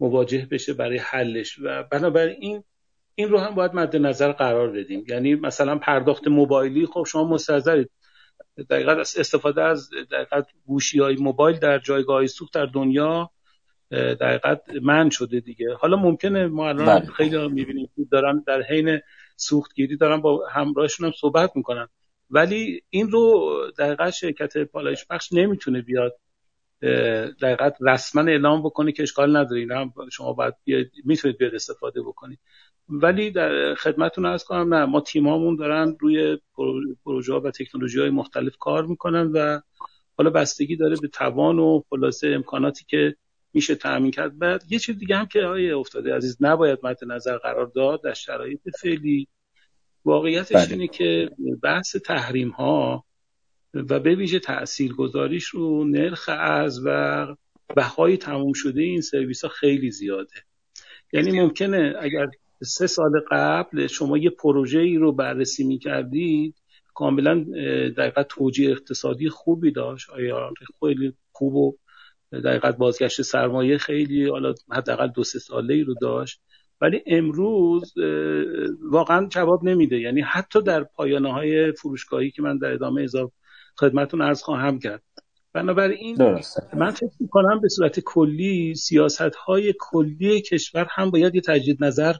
مواجه 0.02 0.47
بشه 0.52 0.74
برای 0.74 0.97
حلش. 0.97 1.60
و 1.64 1.84
بنابراین 1.84 2.64
این 3.16 3.30
رو 3.30 3.38
هم 3.39 3.56
باید 3.56 3.74
مد 3.74 3.95
نظر 3.95 4.32
قرار 4.32 4.72
بدیم. 4.72 5.04
یعنی 5.08 5.36
مثلا 5.36 5.78
پرداخت 5.78 6.28
موبایلی 6.28 6.86
خب 6.86 7.04
شما 7.08 7.24
مستحضرید 7.24 7.89
دقیقا 8.70 8.91
استفاده 8.91 9.64
از 9.64 9.89
دقیقا 10.12 10.41
گوشی 10.66 10.99
های 10.99 11.16
موبایل 11.16 11.60
در 11.60 11.80
جایگاه 11.80 12.16
های 12.16 12.28
سوخت 12.28 12.54
در 12.54 12.66
دنیا 12.66 13.32
دقیقا 13.91 14.56
من 14.82 15.10
شده 15.10 15.39
دیگه. 15.39 15.74
حالا 15.74 15.97
ممکنه 15.97 16.47
ما 16.47 16.70
الان 16.70 16.86
بله. 16.86 17.06
خیلی 17.06 17.47
می‌بینیم 17.47 17.89
دارن 18.12 18.43
در 18.47 18.62
حین 18.62 18.99
سوختگیری 19.36 19.97
دارن 19.97 20.22
با 20.22 20.47
همراهشون 20.47 21.06
هم 21.06 21.14
صحبت 21.20 21.52
می‌کنن. 21.56 21.88
ولی 22.30 22.84
این 22.89 23.12
رو 23.12 23.49
دقیقا 23.78 24.12
شرکت 24.12 24.58
پالایش 24.58 25.06
بخش 25.10 25.34
نمی‌تونه 25.34 25.82
بیاد. 25.82 26.20
دقیقت 27.42 27.78
رسما 27.82 28.22
اعلام 28.22 28.62
بکنه 28.64 28.92
که 28.92 29.04
اشکال 29.04 29.38
نداره. 29.38 29.60
اینا 29.60 29.94
شما 30.12 30.34
باید 30.34 30.54
می‌تونید 31.06 31.38
بیاد 31.38 31.56
استفاده 31.56 32.02
بکنید. 32.02 32.40
ولی 32.90 33.32
در 33.32 33.76
خدمتتون 33.76 34.26
ارز 34.26 34.44
کنم 34.44 34.74
نه 34.74 34.86
ما 34.86 35.02
تیمامون 35.02 35.56
دارن 35.56 35.98
روی 36.00 36.38
پروژه 37.06 37.34
و 37.34 37.52
تکنولوژی 37.52 38.00
های 38.00 38.10
مختلف 38.10 38.58
کار 38.58 38.86
می‌کنن 38.86 39.32
و 39.34 39.62
حالا 40.18 40.30
بستگی 40.30 40.76
داره 40.76 40.96
به 41.02 41.08
توان 41.08 41.60
و 41.60 41.82
خلاصه 41.90 42.28
امکاناتی 42.28 42.86
که 42.88 43.16
میشه 43.54 43.76
تأمین 43.76 44.12
کرد. 44.12 44.40
بعد 44.40 44.64
یه 44.70 44.80
چیز 44.80 44.98
دیگه 44.98 45.16
هم 45.16 45.26
که 45.26 45.40
آیه 45.40 45.78
افتاده 45.78 46.16
عزیز 46.16 46.38
نباید 46.40 46.80
مد 46.84 46.98
نظر 47.08 47.38
قرار 47.38 47.72
داد 47.76 48.04
در 48.04 48.14
شرایط 48.14 48.62
فعلی. 48.82 49.28
واقعیتش 50.06 50.56
بله. 50.56 50.72
اینه 50.72 50.88
که 50.88 51.30
بحث 51.64 51.96
تحریم 51.96 52.50
ها 52.50 53.06
و 53.74 53.99
به 53.99 54.15
ویژه 54.15 54.39
تأثیر 54.39 54.93
گذاریش 54.93 55.45
رو 55.45 55.84
نرخ 55.84 56.30
از 56.39 56.82
و 56.86 57.28
بهای 57.76 58.17
تموم 58.17 58.53
شده 58.53 58.82
این 58.82 59.01
سرویس 59.01 59.43
ها 59.43 59.49
خیلی 59.49 59.91
زیاده. 59.91 60.36
یعنی 61.13 61.41
ممکنه 61.41 61.93
اگر 61.99 62.28
سه 62.63 62.88
سال 62.88 63.11
قبل 63.32 63.88
شما 63.88 64.17
یه 64.17 64.30
پروژه 64.30 64.80
ای 64.80 64.95
رو 64.95 65.11
بررسی 65.11 65.63
می 65.63 65.80
کردید 65.80 66.55
کاملا 66.93 67.45
دقیقت 67.97 68.28
توجیه 68.28 68.72
اقتصادی 68.72 69.30
خوبی 69.30 69.72
داشت. 69.72 70.09
آیا 70.09 70.53
خیلی 70.80 71.13
خوب 71.32 71.55
و 71.55 71.78
دقیقت 72.32 72.78
بازگشت 72.78 73.22
سرمایه 73.22 73.78
خیلی 73.78 74.30
حالا 74.30 74.53
حداقل 74.72 75.07
دو 75.07 75.24
سه 75.24 75.39
ساله 75.39 75.74
ای 75.74 75.84
رو 75.84 75.93
داشت. 76.01 76.41
ولی 76.82 77.03
امروز 77.05 77.93
واقعا 78.82 79.28
جواب 79.28 79.63
نمیده. 79.63 79.99
یعنی 79.99 80.22
حتی 80.22 80.61
در 80.61 80.84
پایانه 80.84 81.34
های 81.34 81.72
فروشگاهی 81.72 82.32
که 82.32 82.41
من 82.41 82.57
در 82.57 82.74
ادامه 82.74 83.01
اضافه 83.01 83.34
خدمتون 83.80 84.22
ارز 84.22 84.41
خواهم 84.41 84.80
کرد. 84.80 85.01
بنابراین 85.53 86.17
من 86.74 86.91
فکر 86.91 87.11
می‌کنم 87.19 87.59
به 87.61 87.69
صورت 87.69 87.99
کلی 87.99 88.76
سیاست 88.76 89.22
های 89.22 89.74
کلی 89.80 90.41
کشور 90.41 90.88
هم 90.89 91.11
باید 91.11 91.36
یه 91.36 91.41
تجدید 91.41 91.84
نظر 91.84 92.13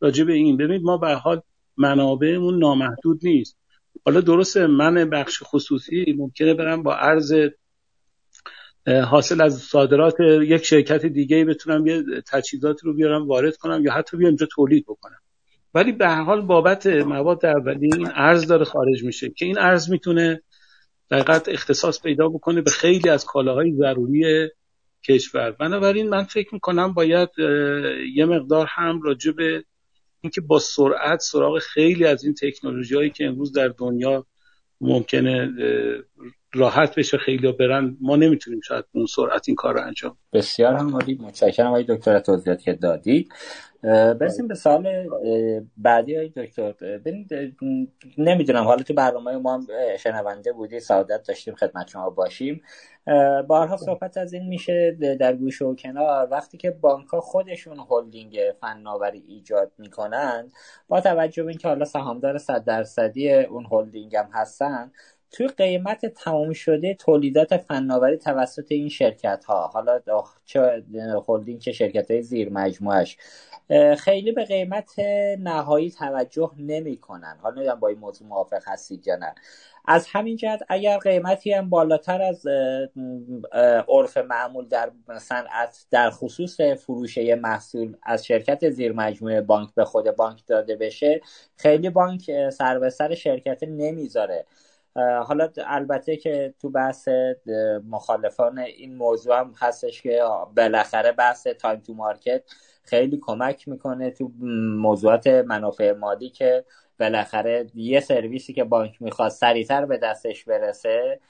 راجع 0.00 0.24
به 0.24 0.32
این. 0.32 0.56
ببینید 0.56 0.82
ما 0.82 0.96
به 0.96 1.14
حال 1.14 1.42
منابعمون 1.76 2.58
نامحدود 2.58 3.20
نیست. 3.22 3.58
حالا 4.04 4.20
درسته 4.20 4.66
من 4.66 5.10
بخش 5.10 5.42
خصوصی 5.42 6.14
ممکنه 6.18 6.54
برم 6.54 6.82
با 6.82 6.94
ارز 6.94 7.34
حاصل 8.86 9.40
از 9.40 9.58
صادرات 9.58 10.14
یک 10.20 10.64
شرکت 10.64 11.06
دیگه 11.06 11.44
بتونم 11.44 11.86
یه 11.86 12.02
تجهیزات 12.26 12.84
رو 12.84 12.94
بیارم 12.94 13.28
وارد 13.28 13.56
کنم 13.56 13.84
یا 13.84 13.92
حتی 13.92 14.16
بیام 14.16 14.28
اینجا 14.28 14.46
تولید 14.50 14.84
بکنم. 14.84 15.18
ولی 15.74 15.92
به 15.92 16.08
حال 16.08 16.40
بابت 16.40 16.86
مواد 16.86 17.46
اولیه 17.46 17.94
این 17.96 18.08
ارز 18.14 18.46
داره 18.46 18.64
خارج 18.64 19.04
میشه 19.04 19.30
که 19.30 19.44
این 19.44 19.58
ارز 19.58 19.90
می‌تونه 19.90 20.42
دقیقت 21.10 21.48
اختصاص 21.48 22.02
پیدا 22.02 22.28
بکنه 22.28 22.62
به 22.62 22.70
خیلی 22.70 23.08
از 23.08 23.24
کالاهای 23.24 23.72
ضروری 23.72 24.48
کشور. 25.04 25.50
بنابراین 25.50 26.08
من 26.08 26.24
فکر 26.24 26.54
می‌کنم 26.54 26.92
باید 26.92 27.28
یه 28.14 28.24
مقدار 28.24 28.66
هم 28.70 29.02
راجع 29.02 29.32
به 29.32 29.64
اینکه 30.20 30.40
با 30.40 30.58
سرعت 30.58 31.20
سراغ 31.20 31.58
خیلی 31.58 32.04
از 32.04 32.24
این 32.24 32.34
تکنولوژی 32.34 32.94
هایی 32.94 33.10
که 33.10 33.26
امروز 33.26 33.52
در 33.52 33.68
دنیا 33.68 34.26
ممکنه 34.80 35.52
راحت 36.54 36.98
بشه 36.98 37.18
خیلی 37.18 37.52
برن 37.52 37.96
ما 38.00 38.16
نمی‌تونیم 38.16 38.60
شاید 38.60 38.84
اون 38.92 39.06
سرعت 39.06 39.48
این 39.48 39.56
کار 39.56 39.74
رو 39.74 39.80
انجام 39.86 40.16
بسیار 40.32 40.74
هم 40.74 40.94
عالی 40.94 41.18
متشکرم 41.22 41.66
آقای 41.66 41.84
دکتر 41.88 42.18
توضیحاتی 42.18 42.64
که 42.64 42.72
دادید. 42.72 43.28
برسیم 43.82 44.48
به 44.48 44.54
سال 44.54 45.08
بعدی 45.76 46.16
های 46.16 46.28
دکتر. 46.28 46.74
نمی‌دونم 48.18 48.64
حالا 48.64 48.82
تو 48.82 48.94
برنامه 48.94 49.36
ما 49.36 49.54
هم 49.54 49.66
شنونده 49.98 50.52
بودی 50.52 50.80
سعادت 50.80 51.22
داشتیم 51.28 51.54
خدمت 51.54 51.88
شما 51.88 52.10
باشیم. 52.10 52.62
بارها 53.46 53.76
صحبت 53.76 54.16
از 54.16 54.32
این 54.32 54.48
میشه 54.48 54.96
در 55.20 55.36
گوشه 55.36 55.62
و 55.62 55.74
کنار. 55.74 56.28
وقتی 56.30 56.58
که 56.58 56.70
بانک 56.70 57.06
ها 57.08 57.20
خودشون 57.20 57.76
هلدینگ 57.90 58.38
فناوری 58.60 59.24
ایجاد 59.28 59.72
می‌کنن 59.78 60.50
با 60.88 61.00
توجه 61.00 61.42
به 61.42 61.48
اینکه 61.48 61.68
حالا 61.68 61.84
سهامدار 61.84 62.38
صد 62.38 62.64
درصدی 62.64 63.32
اون 63.32 63.66
هلدینگ 63.70 64.16
هم 64.16 64.28
هستن 64.32 64.92
توی 65.30 65.48
قیمت 65.48 66.06
تمام 66.06 66.52
شده 66.52 66.94
تولیدات 66.94 67.56
فناوری 67.56 68.16
توسط 68.16 68.72
این 68.72 68.88
شرکت 68.88 69.44
ها 69.44 69.66
حالا 69.66 70.00
چه 70.44 70.84
هلدینگ 71.28 71.60
چه 71.60 71.72
شرکت 71.72 72.10
های 72.10 72.22
زیر 72.22 72.50
مجموعش 72.52 73.16
خیلی 73.98 74.32
به 74.32 74.44
قیمت 74.44 74.98
نهایی 75.38 75.90
توجه 75.90 76.50
نمی‌کنن. 76.58 77.38
حالا 77.42 77.54
نمی‌دونم 77.54 77.80
با 77.80 77.88
این 77.88 77.98
موضوع 77.98 78.28
موافق 78.28 78.62
هستید 78.66 79.06
یا 79.06 79.16
نه. 79.16 79.34
از 79.88 80.06
همین 80.12 80.36
جهت 80.36 80.62
اگر 80.68 80.98
قیمتی 80.98 81.52
هم 81.52 81.70
بالاتر 81.70 82.22
از 82.22 82.46
عرف 83.88 84.16
معمول 84.16 84.68
در 84.68 84.90
صنعت 85.20 85.86
در 85.90 86.10
خصوص 86.10 86.60
فروش 86.60 87.18
محصول 87.18 87.96
از 88.02 88.26
شرکت 88.26 88.70
زیر 88.70 88.92
مجموعه 88.92 89.40
بانک 89.40 89.74
به 89.74 89.84
خود 89.84 90.10
بانک 90.16 90.42
داده 90.46 90.76
بشه 90.76 91.20
خیلی 91.56 91.90
بانک 91.90 92.50
سر 92.50 92.78
به 92.78 92.90
سر 92.90 93.14
شرکت 93.14 93.62
نمی‌ذاره. 93.62 94.46
حالا 94.98 95.48
البته 95.66 96.16
که 96.16 96.54
تو 96.60 96.70
بحث 96.70 97.08
مخالفان 97.88 98.58
این 98.58 98.96
موضوع 98.96 99.38
هم 99.38 99.54
هستش 99.58 100.02
که 100.02 100.22
بالاخره 100.56 101.12
بحث 101.12 101.46
time 101.46 101.80
to 101.80 101.94
market 101.94 102.42
خیلی 102.84 103.18
کمک 103.22 103.68
می‌کنه 103.68 104.10
تو 104.10 104.30
موضوعات 104.76 105.26
منافع 105.26 105.92
مادی 105.92 106.30
که 106.30 106.64
بالاخره 107.00 107.66
یه 107.74 108.00
سرویسی 108.00 108.52
که 108.52 108.64
بانک 108.64 109.02
می‌خواد 109.02 109.30
سریعتر 109.30 109.84
به 109.84 109.98
دستش 109.98 110.44
برسه 110.44 111.20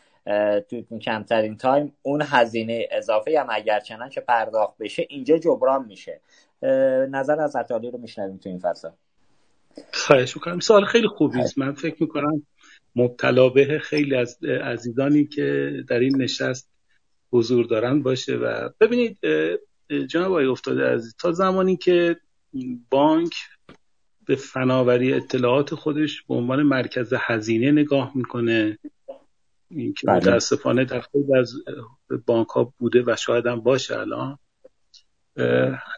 تو 0.70 0.98
کمترین 0.98 1.56
تایم 1.56 1.92
اون 2.02 2.22
هزینه 2.26 2.88
اضافه 2.90 3.40
هم 3.40 3.46
اگر 3.50 3.80
چنانچه 3.80 4.20
پرداخت 4.20 4.78
بشه 4.78 5.06
اینجا 5.08 5.38
جبران 5.38 5.84
میشه. 5.84 6.20
نظر 7.10 7.40
از 7.40 7.56
عطالی 7.56 7.90
رو 7.90 7.98
میشنویم 7.98 8.36
تو 8.36 8.48
این 8.48 8.58
فصل 8.58 8.90
خواهش 9.92 10.36
می‌کنم. 10.36 10.60
سوال 10.60 10.84
خیلی 10.84 11.08
خوبی 11.08 11.40
است. 11.40 11.58
من 11.58 11.72
فکر 11.72 11.96
می‌کنم 12.00 12.46
مبتلا 12.98 13.48
به 13.48 13.78
خیلی 13.78 14.14
از 14.14 14.44
عزیزانی 14.44 15.26
که 15.26 15.72
در 15.88 15.98
این 15.98 16.22
نشست 16.22 16.70
حضور 17.32 17.66
دارن 17.66 18.02
باشه 18.02 18.36
و 18.36 18.68
ببینید 18.80 19.18
جناب 20.08 20.30
آقای 20.30 20.46
افتاده 20.46 20.84
عزیز 20.84 21.16
تا 21.18 21.32
زمانی 21.32 21.76
که 21.76 22.16
بانک 22.90 23.34
به 24.26 24.36
فناوری 24.36 25.14
اطلاعات 25.14 25.74
خودش 25.74 26.22
به 26.22 26.34
عنوان 26.34 26.62
مرکز 26.62 27.14
هزینه 27.16 27.70
نگاه 27.70 28.12
می‌کنه 28.14 28.78
این 29.70 29.92
که 29.92 30.06
بله. 30.06 30.16
متاسفانه 30.16 30.84
در 30.84 31.00
خیلی 31.00 31.36
از 31.38 31.52
بانک 32.26 32.48
ها 32.48 32.74
بوده 32.78 33.02
و 33.06 33.16
شاید 33.16 33.46
هم 33.46 33.60
باشه 33.60 33.98
الان 33.98 34.38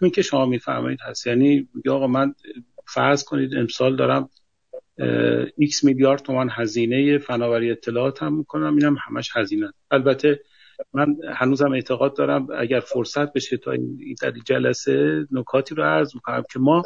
همین 0.01 0.13
که 0.15 0.23
شما 0.23 0.47
میفرمایید 0.47 1.01
هست 1.01 1.27
یعنی 1.27 1.69
یا 1.85 1.95
آقا 1.95 2.07
من 2.07 2.35
فرض 2.87 3.25
کنید 3.25 3.55
امسال 3.55 3.97
دارم 3.97 4.31
x 5.61 5.85
میلیارد 5.85 6.23
تومان 6.23 6.49
هزینه 6.53 7.19
فناوری 7.19 7.71
اطلاعات 7.71 8.23
هم 8.23 8.39
می‌کنم. 8.39 8.77
اینم 8.77 8.97
همش 9.09 9.31
هزینه. 9.37 9.73
البته 9.91 10.41
من 10.93 11.17
هنوزم 11.35 11.73
اعتقاد 11.73 12.17
دارم 12.17 12.47
اگر 12.59 12.81
فرصت 12.81 13.33
بشه 13.33 13.57
تا 13.57 13.73
این 13.73 14.15
در 14.23 14.31
جلسه 14.31 15.27
نکاتی 15.31 15.75
رو 15.75 15.83
عرض 15.83 16.15
می‌کنم 16.15 16.43
که 16.53 16.59
ما 16.59 16.83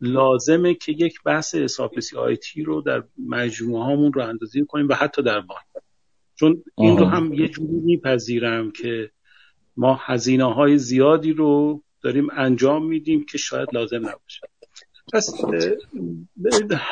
لازمه 0.00 0.74
که 0.74 0.92
یک 0.92 1.22
بحث 1.24 1.54
حسابرسی 1.54 2.16
آیتی 2.16 2.62
رو 2.62 2.80
در 2.80 3.02
مجموعه 3.28 3.84
هامون 3.84 4.12
رو 4.12 4.22
اندازی 4.22 4.64
کنیم 4.68 4.88
و 4.88 4.94
حتی 4.94 5.22
در 5.22 5.40
بانک. 5.40 5.84
چون 6.34 6.62
این 6.78 6.98
رو 6.98 7.04
هم 7.04 7.32
یه 7.32 7.48
جوری 7.48 7.72
میپذیرم 7.72 8.70
که 8.70 9.10
ما 9.76 10.00
هزینه 10.02 10.54
های 10.54 10.78
زیادی 10.78 11.32
رو 11.32 11.82
داریم 12.02 12.28
انجام 12.32 12.86
میدیم 12.86 13.24
که 13.24 13.38
شاید 13.38 13.68
لازم 13.72 13.96
نباشه. 13.96 14.40
پس 15.12 15.34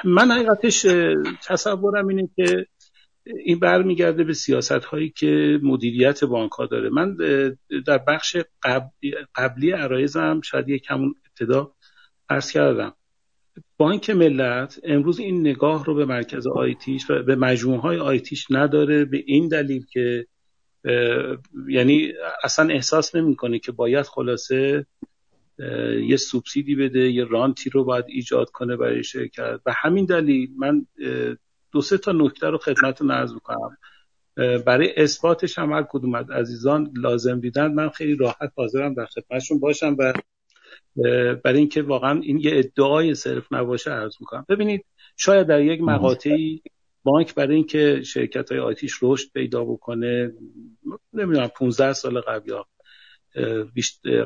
من 0.05 0.31
حقیقتش 0.31 0.87
تصورم 1.47 2.09
اینه 2.09 2.29
که 2.37 2.67
این 3.45 3.59
برمیگرده 3.59 4.25
به 4.25 4.33
سیاست 4.33 4.73
هایی 4.73 5.11
که 5.11 5.61
مدیریت 5.63 6.25
بانک 6.25 6.53
ها 6.53 6.67
داره. 6.67 6.91
من 6.91 7.17
در 7.87 7.99
بخش 7.99 8.37
قبلی 9.35 9.71
عرایزم 9.71 10.41
شاید 10.45 10.69
یک 10.69 10.87
ابتدا 10.91 11.73
عرض 12.29 12.51
کردم. 12.51 12.95
بانک 13.77 14.11
ملت 14.11 14.81
امروز 14.85 15.19
این 15.19 15.41
نگاه 15.41 15.85
رو 15.85 15.95
به 15.95 16.05
مرکز 16.05 16.47
آیتیش 16.47 17.11
و 17.11 17.23
به 17.23 17.37
مجموعه 17.37 17.81
های 17.81 17.99
آیتیش 17.99 18.47
نداره 18.51 19.05
به 19.05 19.23
این 19.27 19.49
دلیل 19.49 19.87
که 19.93 20.27
یعنی 21.69 22.13
اصلا 22.43 22.75
احساس 22.75 23.15
نمی‌کنه 23.15 23.59
که 23.59 23.73
باید 23.73 24.07
خلاصه 24.07 24.87
یه 26.09 26.17
سوبسیدی 26.17 26.75
بده 26.75 27.11
یه 27.11 27.25
رانتی 27.25 27.71
رو 27.71 27.85
باید 27.85 28.05
ایجاد 28.09 28.51
کنه 28.51 28.77
برای 28.77 29.05
شرکت. 29.05 29.61
و 29.67 29.73
همین 29.77 30.05
دلیل 30.05 30.51
من 30.57 30.87
دو 31.73 31.81
سه 31.81 31.99
تا 31.99 32.13
نکته 32.13 32.47
رو 32.47 32.59
خدمت 32.59 33.03
نرز 33.03 33.35
بکنم 33.35 33.77
برای 34.67 34.95
اثباتش 34.97 35.59
هم 35.59 35.73
هر 35.73 35.87
کدوم 35.91 36.15
از 36.15 36.31
عزیزان 36.31 36.93
لازم 36.97 37.41
دیدن. 37.41 37.73
من 37.73 37.89
خیلی 37.89 38.17
راحت 38.17 38.53
حاضرم 38.57 38.95
در 38.95 39.07
خدمتشون 39.07 39.59
باشم 39.59 39.97
و 39.99 40.13
برای 41.45 41.59
اینکه 41.59 41.83
واقعا 41.83 42.21
این 42.21 42.39
یه 42.39 42.51
ادعای 42.55 43.15
صرف 43.15 43.53
نباشه 43.53 43.91
عرض 43.91 44.15
می‌کنم. 44.21 44.47
ببینید 44.49 44.85
شاید 45.17 45.47
در 45.47 45.63
یک 45.63 45.81
مقاطعی 45.81 46.63
بانک 47.03 47.35
برای 47.35 47.57
اینکه 47.57 48.03
شرکت 48.03 48.53
های 48.53 48.61
آتیش 48.61 48.99
رشد 49.03 49.33
پیدا 49.33 49.65
بکنه 49.65 50.33
نمی‌دونم 51.13 51.49
15 51.49 51.93
سال 51.93 52.21
قبل 52.21 52.49
یا 52.49 52.67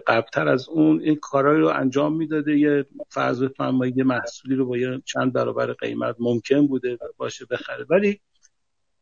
قبلتر 0.06 0.48
از 0.48 0.68
اون 0.68 1.00
این 1.00 1.16
کارهایی 1.16 1.60
رو 1.60 1.68
انجام 1.68 2.16
می‌داده. 2.16 2.58
یه 2.58 2.86
فرض 3.08 3.42
بفرمایید 3.42 3.98
یه 3.98 4.04
محصولی 4.04 4.54
رو 4.54 4.66
با 4.66 4.76
یه 4.78 5.02
چند 5.04 5.32
برابر 5.32 5.72
قیمت 5.72 6.16
ممکن 6.18 6.66
بوده 6.66 6.98
باشه 7.16 7.46
بخره. 7.50 7.86
ولی 7.90 8.20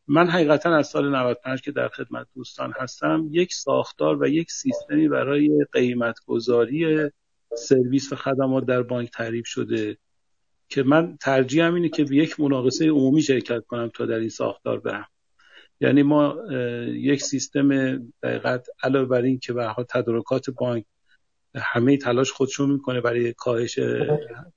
من 0.07 0.29
حقیقتا 0.29 0.77
از 0.77 0.89
سال 0.89 1.11
95 1.11 1.61
که 1.61 1.73
در 1.73 1.89
خدمت 1.89 2.27
دوستان 2.35 2.73
هستم 2.77 3.29
یک 3.31 3.55
ساختار 3.55 4.23
و 4.23 4.29
یک 4.29 4.51
سیستمی 4.51 5.09
برای 5.09 5.67
قیمت 5.73 6.15
گذاری 6.27 7.11
سرویس 7.55 8.13
و 8.13 8.17
خدمات 8.17 8.67
در 8.67 8.83
بانک 8.83 9.11
تعریف 9.11 9.47
شده 9.47 9.99
که 10.69 10.83
من 10.83 11.17
ترجیحم 11.21 11.75
اینه 11.75 11.89
که 11.89 12.05
به 12.05 12.17
یک 12.17 12.41
مناقصه 12.41 12.89
عمومی 12.89 13.23
شرکت 13.23 13.65
کنم 13.67 13.91
تا 13.95 14.07
در 14.07 14.19
این 14.19 14.29
ساختار 14.29 14.81
برم. 14.81 15.07
یعنی 15.81 16.03
ما 16.03 16.37
یک 16.87 17.23
سیستم 17.23 17.97
دقیقت 18.23 18.67
علاوه 18.83 19.09
بر 19.09 19.23
این 19.23 19.39
که 19.39 19.53
به 19.53 19.75
تدارکات 19.89 20.51
بانک 20.51 20.85
همه 21.55 21.97
تلاش 21.97 22.33
خودشون 22.33 22.71
می‌کنه 22.71 23.01
برای 23.01 23.33
کاهش 23.33 23.79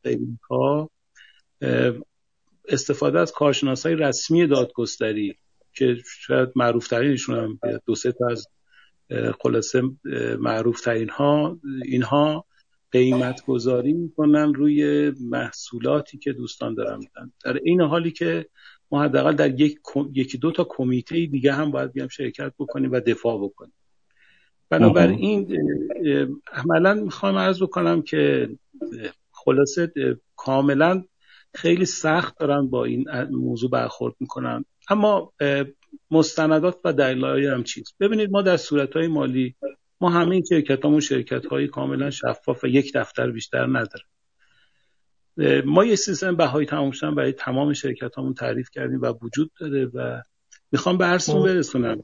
قیمت 0.04 0.42
ها 0.50 0.90
استفاده 2.68 3.20
از 3.20 3.32
کارشناس 3.32 3.86
های 3.86 3.96
رسمی 3.96 4.48
دادگستری 4.48 5.38
که 5.74 5.98
شاید 6.06 6.50
معروف 6.56 6.88
ترینشون 6.88 7.38
هم 7.38 7.60
دو 7.86 7.96
سه 7.96 8.12
تا 8.12 8.28
از 8.28 8.48
خلاصه 9.40 9.82
معروف 10.40 10.82
ترین 10.82 11.10
ها 11.10 11.60
اینها 11.86 12.46
قیمت 12.92 13.46
گذاری 13.46 13.94
می‌کنن 13.94 14.54
روی 14.54 15.12
محصولاتی 15.22 16.18
که 16.18 16.34
دوستان 16.34 16.76
دارن 16.76 17.00
در 17.46 17.60
این 17.64 17.82
حالی 17.82 18.12
که 18.12 18.46
ما 18.92 19.04
حداقل 19.04 19.34
در 19.34 19.60
یک 19.60 19.80
یکی 20.14 20.38
دو 20.38 20.52
تا 20.52 20.68
کمیته 20.70 21.26
دیگه 21.26 21.54
هم 21.54 21.72
باید 21.72 21.92
بیام 21.92 22.08
شرکت 22.08 22.54
بکنیم 22.60 22.92
و 22.92 23.00
دفاع 23.00 23.44
بکنیم. 23.44 23.74
بنابراین 24.70 25.58
عملا 26.54 26.94
می‌خوام 26.94 27.38
عرض 27.38 27.64
بکنم 27.64 28.02
که 28.02 28.50
خلاصه 29.32 29.92
کاملا 30.36 31.04
خیلی 31.56 31.86
سخت 31.86 32.40
دارن 32.40 32.68
با 32.68 32.86
این 32.86 33.06
موضوع 33.32 33.70
برخورد 33.70 34.16
می‌کنن. 34.20 34.66
اما 34.90 35.34
مستندات 36.12 36.80
و 36.84 36.94
دلایل 36.94 37.50
هم 37.50 37.64
چیز. 37.64 37.94
ببینید 38.00 38.32
ما 38.32 38.42
در 38.42 38.58
صورت 38.58 38.94
های 38.94 39.08
مالی 39.08 39.56
ما 40.02 40.10
همه 40.10 40.32
این 40.32 40.44
شرکت 40.50 40.86
همون 40.86 41.00
شرکت 41.00 41.46
های 41.46 41.68
کاملا 41.68 42.10
شفاف 42.10 42.64
و 42.64 42.68
یک 42.68 42.92
دفتر 42.96 43.32
بیشتر 43.32 43.66
نداره 43.66 44.04
ما 45.66 45.86
یه 45.86 45.96
سیستم 45.96 46.36
بهای 46.36 46.66
تمام 46.66 46.92
شدن 46.92 47.16
برای 47.16 47.32
تمام 47.32 47.74
شرکت 47.74 48.18
همون 48.18 48.34
تعریف 48.34 48.70
کردیم 48.70 49.02
و 49.02 49.14
وجود 49.22 49.52
داره 49.60 49.86
و 49.86 50.22
می‌خوام 50.72 50.98
به 50.98 51.06
عرضتون 51.06 51.42
خب. 51.42 51.48
برسونم. 51.48 52.04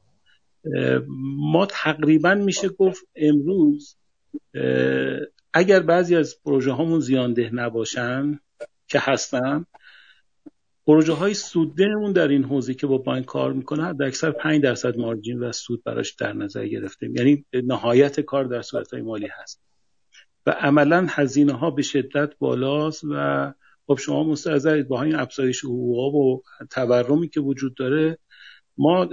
ما 1.37 1.65
تقریبا 1.65 2.35
میشه 2.35 2.69
گفت 2.69 3.07
امروز 3.15 3.97
اگر 5.53 5.79
بعضی 5.79 6.15
از 6.15 6.35
پروژه 6.45 6.71
هامون 6.71 6.99
زیانده 6.99 7.49
نباشن 7.53 8.39
که 8.87 8.99
هستن 9.01 9.65
پروژه 10.87 11.13
های 11.13 11.33
سوددهمون 11.33 12.13
در 12.13 12.27
این 12.27 12.43
حوزه 12.43 12.73
که 12.73 12.87
با 12.87 12.97
بانک 12.97 13.25
کار 13.25 13.53
می‌کنه 13.53 13.85
حد 13.85 14.01
اکثر 14.01 14.31
5 14.31 14.63
درصد 14.63 14.97
مارجین 14.97 15.39
و 15.39 15.51
سود 15.51 15.83
براش 15.83 16.11
در 16.11 16.33
نظر 16.33 16.67
گرفتیم. 16.67 17.15
یعنی 17.15 17.45
نهایت 17.53 18.19
کار 18.19 18.45
در 18.45 18.61
صورت 18.61 18.93
های 18.93 19.01
مالی 19.01 19.27
هست. 19.41 19.68
و 20.49 20.51
عملا 20.51 21.07
هزینه 21.09 21.53
ها 21.53 21.71
به 21.71 21.81
شدت 21.81 22.29
بالاست 22.39 23.03
و 23.03 23.53
خب 23.87 23.97
شما 23.97 24.23
مستحضرید 24.23 24.87
با 24.87 25.03
این 25.03 25.15
افزایش 25.15 25.65
حقوق 25.65 26.15
و 26.15 26.41
تورمی 26.71 27.29
که 27.29 27.39
وجود 27.39 27.75
داره 27.75 28.17
ما 28.77 29.09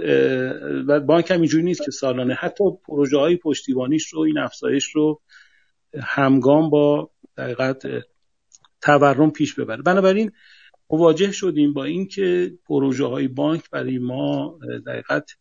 و 0.87 0.99
بانک 0.99 1.31
هم 1.31 1.37
اینجوری 1.41 1.63
نیست 1.63 1.85
که 1.85 1.91
سالانه 1.91 2.33
حتی 2.33 2.63
پروژه 2.87 3.17
های 3.17 3.35
پشتیبانیش 3.35 4.13
رو 4.13 4.19
این 4.19 4.37
افزایش 4.37 4.95
رو 4.95 5.21
همگام 5.99 6.69
با 6.69 7.11
دقیقت 7.37 7.83
تورم 8.81 9.31
پیش 9.31 9.53
ببره. 9.53 9.81
بنابراین 9.81 10.31
مواجه 10.89 11.31
شدیم 11.31 11.73
با 11.73 11.83
اینکه 11.83 12.53
پروژه 12.67 13.05
های 13.05 13.27
بانک 13.27 13.69
برای 13.69 13.97
ما 13.97 14.59
دقیقت 14.87 15.31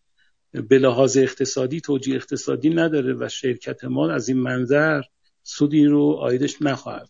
به 0.68 0.78
لحاظ 0.78 1.16
اقتصادی 1.16 1.80
توجیه 1.80 2.16
اقتصادی 2.16 2.70
نداره 2.70 3.14
و 3.14 3.28
شرکت 3.28 3.84
ما 3.84 4.10
از 4.10 4.28
این 4.28 4.38
منظر 4.38 5.02
سودی 5.46 5.84
رو 5.84 6.02
آیدش 6.20 6.62
نخواهد. 6.62 7.08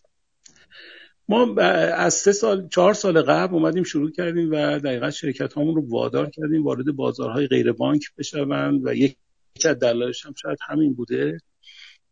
ما 1.29 1.61
از 1.61 2.13
سه 2.13 2.31
سال 2.31 2.67
چهار 2.67 2.93
سال 2.93 3.21
قبل 3.21 3.55
اومدیم 3.55 3.83
شروع 3.83 4.11
کردیم 4.11 4.51
و 4.51 4.79
دقیقا 4.79 5.11
شرکت 5.11 5.53
هامون 5.53 5.75
رو 5.75 5.89
وادار 5.89 6.29
کردیم 6.29 6.63
وارد 6.63 6.95
بازارهای 6.95 7.47
غیر 7.47 7.71
بانک 7.71 8.03
بشوند 8.17 8.81
و 8.85 8.95
یک 8.95 9.17
از 9.65 9.79
دلایلش 9.79 10.25
هم 10.25 10.33
شاید 10.41 10.57
همین 10.67 10.93
بوده 10.93 11.37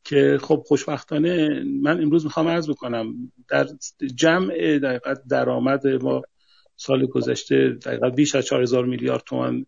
که 0.04 0.38
خب 0.42 0.64
خوشبختانه 0.68 1.64
من 1.64 2.02
امروز 2.02 2.26
می‌خوام 2.26 2.48
عرض 2.48 2.70
بکنم 2.70 3.32
در 3.50 3.68
جمع 4.16 4.80
دقیقا 4.80 5.14
درآمد 5.30 5.88
ما 5.88 6.22
سال 6.76 7.06
گذشته 7.06 7.70
دقیقا 7.70 8.10
بیش 8.10 8.36
از 8.36 8.46
4000 8.46 8.86
میلیارد 8.86 9.24
تومان 9.26 9.66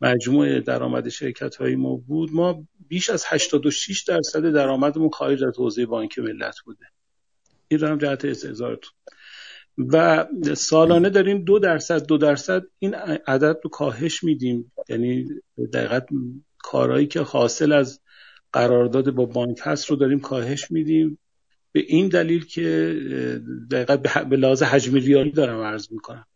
مجموع 0.00 0.60
درآمد 0.60 1.08
شرکت 1.08 1.56
های 1.56 1.76
ما 1.76 1.96
بود. 1.96 2.30
ما 2.32 2.66
بیش 2.88 3.10
از 3.10 3.24
86 3.28 4.02
درصد 4.02 4.50
درآمدمون 4.50 5.10
خارج 5.10 5.44
از 5.44 5.56
حوزه 5.56 5.86
بانک 5.86 6.18
ملت 6.18 6.56
بوده. 6.64 6.86
این 7.68 7.80
رو 7.80 7.88
هم 7.88 7.98
جهت 7.98 8.24
استعزارتون. 8.24 8.92
و 9.78 10.26
سالانه 10.54 11.10
داریم 11.10 11.44
دو 11.44 11.58
درصد 11.58 12.06
دو 12.06 12.18
درصد 12.18 12.62
این 12.78 12.94
عدد 13.26 13.56
رو 13.62 13.70
کاهش 13.70 14.24
میدیم. 14.24 14.72
یعنی 14.88 15.28
دقیقا 15.72 16.00
کارهایی 16.58 17.06
که 17.06 17.20
حاصل 17.20 17.72
از 17.72 18.00
قرارداد 18.52 19.10
با 19.10 19.24
بانک 19.24 19.58
هست 19.62 19.90
رو 19.90 19.96
داریم 19.96 20.20
کاهش 20.20 20.70
میدیم. 20.70 21.18
به 21.72 21.80
این 21.86 22.08
دلیل 22.08 22.44
که 22.44 22.94
دقیقا 23.70 23.96
به 24.24 24.36
لحاظ 24.36 24.62
حجم 24.62 24.94
ریالی 24.94 25.30
دارم 25.30 25.60
عرض 25.60 25.92
می‌کنم. 25.92 26.26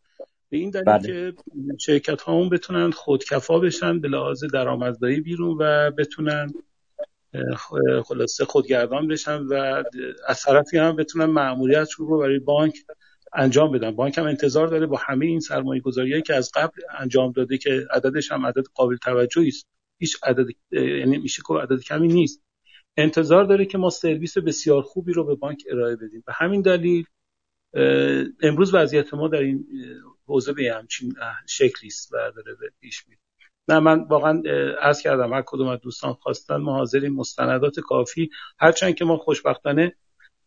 به 0.50 0.56
این 0.56 0.70
دلیل 0.70 0.84
بله. 0.84 1.06
که 1.06 1.34
شرکت 1.78 2.22
ها 2.22 2.48
بتونن 2.48 2.90
خودکفا 2.90 3.58
بشن 3.58 4.00
به 4.00 4.08
لحاظ 4.08 4.44
درآمدزایی 4.44 5.20
بیرون 5.20 5.56
و 5.60 5.90
بتونن 5.90 6.52
خلاصه 8.04 8.44
خودگردان 8.44 9.08
بشن 9.08 9.38
و 9.38 9.82
از 10.26 10.42
طرفی 10.42 10.78
هم 10.78 10.96
بتونن 10.96 11.24
معمولیت 11.24 11.90
رو 11.92 12.18
برای 12.18 12.38
بانک 12.38 12.74
انجام 13.34 13.72
بدن. 13.72 13.90
بانک 13.90 14.18
هم 14.18 14.24
انتظار 14.24 14.66
داره 14.66 14.86
با 14.86 14.96
همه 14.96 15.26
این 15.26 15.40
سرمایه 15.40 15.80
گذاری 15.80 16.22
که 16.22 16.34
از 16.34 16.50
قبل 16.54 16.82
انجام 16.98 17.32
داده 17.32 17.58
که 17.58 17.86
عددش 17.90 18.32
هم 18.32 18.46
عدد 18.46 18.64
قابل 18.74 18.96
توجهی 18.96 19.48
است. 19.48 19.66
هیچ 19.98 20.16
عدد 20.22 20.46
یعنی 20.72 21.18
میشه 21.18 21.42
که 21.48 21.54
عدد 21.54 21.80
کمی 21.80 22.08
نیست. 22.08 22.42
انتظار 22.96 23.44
داره 23.44 23.66
که 23.66 23.78
ما 23.78 23.90
سرویس 23.90 24.38
بسیار 24.38 24.82
خوبی 24.82 25.12
رو 25.12 25.24
به 25.24 25.34
بانک 25.34 25.62
ارائه 25.70 25.96
بدیم. 25.96 26.22
به 26.26 26.32
همین 26.32 26.62
دلیل 26.62 27.04
امروز 28.42 28.74
وضعیت 28.74 29.14
ما 29.14 29.28
در 29.28 29.38
این 29.38 29.66
حوزه 30.30 30.52
به 30.52 30.74
همچین 30.78 31.14
شکلی 31.46 31.86
است 31.86 32.12
و 32.12 32.16
داره 32.16 32.56
پیش 32.80 33.08
میره. 33.08 33.20
نه 33.68 33.78
من 33.78 34.04
واقعا 34.04 34.42
عرض 34.80 35.02
کردم 35.02 35.32
هر 35.32 35.42
کدوم 35.46 35.68
از 35.68 35.80
دوستان 35.80 36.12
خواستن 36.12 36.56
ما 36.56 36.72
حاضریم 36.72 37.14
مستندات 37.14 37.80
کافی. 37.80 38.30
هرچند 38.58 38.94
که 38.94 39.04
ما 39.04 39.16
خوشبختانه 39.16 39.96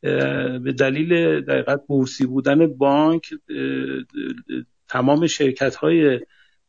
به 0.01 0.75
دلیل 0.79 1.41
دقیقت 1.41 1.87
بورسی 1.87 2.25
بودن 2.25 2.67
بانک 2.67 3.29
تمام 4.87 5.27
شرکت 5.27 5.75
های 5.75 6.19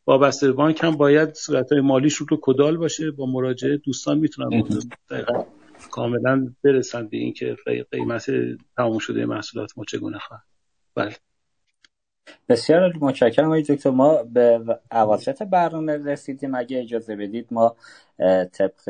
وابسته 0.06 0.52
بانک 0.52 0.84
هم 0.84 0.96
باید 0.96 1.34
صورت 1.34 1.72
های 1.72 1.80
مالیش 1.80 2.14
رو 2.14 2.38
کدال 2.42 2.76
باشه. 2.76 3.10
با 3.10 3.26
مراجعه 3.26 3.76
دوستان 3.76 4.18
می‌تونن 4.18 4.68
دقیقا 5.10 5.44
کاملا 5.90 6.54
برسن 6.64 7.08
به 7.08 7.16
اینکه 7.16 7.56
قیمت 7.90 8.30
تمام 8.76 8.98
شده 8.98 9.26
محصولات 9.26 9.72
ما 9.76 9.84
چگونه 9.84 10.18
خواهد. 10.18 10.44
بله. 10.94 11.16
بسیار 12.48 12.92
متشکرم 13.00 13.46
آقای 13.46 13.62
دکتر. 13.62 13.90
ما 13.90 14.22
به 14.22 14.78
اواسط 14.92 15.42
برنامه 15.42 15.96
رسیدیم. 15.96 16.54
اگه 16.54 16.80
اجازه 16.80 17.16
بدید 17.16 17.46
ما 17.50 17.76
طبق 18.52 18.80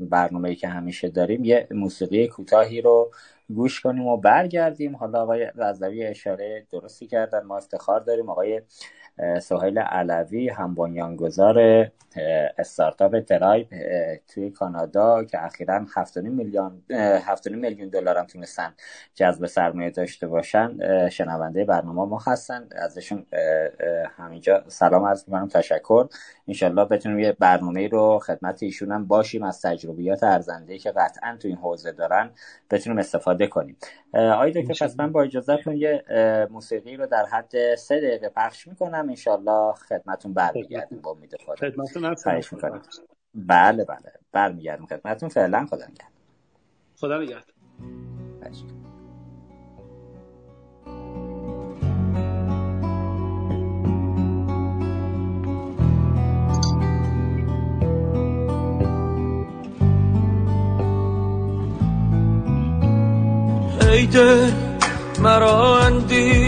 برنامه 0.00 0.48
ای 0.48 0.54
که 0.54 0.68
همیشه 0.68 1.08
داریم 1.08 1.44
یه 1.44 1.68
موسیقی 1.70 2.28
کوتاهی 2.28 2.80
رو 2.80 3.10
گوش 3.48 3.80
کنیم 3.80 4.06
و 4.06 4.16
برگردیم. 4.16 4.96
حالا 4.96 5.22
آقای 5.22 5.52
رضوی 5.56 6.06
اشاره 6.06 6.66
درستی 6.72 7.06
کردن. 7.06 7.42
ما 7.42 7.56
افتخار 7.56 8.00
داریم. 8.00 8.30
آقای 8.30 8.62
سهیل 9.42 9.78
علوی 9.78 10.48
هم 10.48 10.74
بنیانگذار 10.74 11.88
استارتاپ 12.58 13.20
ترایب 13.20 13.68
توی 14.28 14.50
کانادا 14.50 15.24
که 15.24 15.44
اخیرا 15.44 15.86
7.5 16.04 16.16
میلیون 16.16 16.82
7.5 16.90 17.46
میلیون 17.46 17.88
دلار 17.88 18.18
هم 18.18 18.26
تونستن 18.26 18.74
جذب 19.14 19.46
سرمایه 19.46 19.90
داشته 19.90 20.26
باشن. 20.26 20.78
شنونده 21.08 21.64
برنامه 21.64 22.04
ما 22.04 22.20
هستن. 22.26 22.68
ازشون 22.76 23.26
همینجا 24.16 24.64
سلام 24.68 25.04
عرض 25.04 25.24
می‌کنم 25.28 25.48
تشکر. 25.48 26.06
انشالله 26.48 26.84
بتونیم 26.84 27.18
یه 27.18 27.32
برنامه 27.32 27.88
رو 27.88 28.18
خدمت 28.18 28.62
ایشون 28.62 28.92
هم 28.92 29.06
باشیم. 29.06 29.42
از 29.42 29.62
تجربیات 29.62 30.22
ارزنده 30.22 30.78
که 30.78 30.90
قطعا 30.90 31.36
تو 31.40 31.48
این 31.48 31.56
حوزه 31.56 31.92
دارن 31.92 32.30
بتونیم 32.70 32.98
استفاده 32.98 33.46
کنیم. 33.46 33.76
آقای 34.14 34.50
دکتر 34.50 34.86
پس 34.86 34.94
من 34.98 35.12
با 35.12 35.22
اجازهتون 35.22 35.76
یه 35.76 36.04
موسیقی 36.50 36.96
رو 36.96 37.06
در 37.06 37.26
حد 37.26 37.74
سه 37.74 38.00
دقیقه 38.00 38.28
پخش 38.28 38.68
می‌کنم. 38.68 39.07
انشالله 39.08 39.72
خدمتون 39.72 40.34
برمیگردیم. 40.34 41.00
با 41.00 41.10
امید 41.10 41.36
خدا. 41.46 41.54
خدمتون 41.54 42.16
می‌کنم. 42.52 42.82
بله 43.34 43.84
بله. 43.84 44.12
برمیگردیم 44.32 44.86
خدمتون 44.86 45.28
فعلا 45.28 45.66
خدا 45.66 45.84
نگهدار. 45.84 46.08
خدا 46.96 47.18
نگهدار. 47.18 47.42
ای 63.90 64.06
مرا 65.22 65.78
اندیشه 65.78 66.47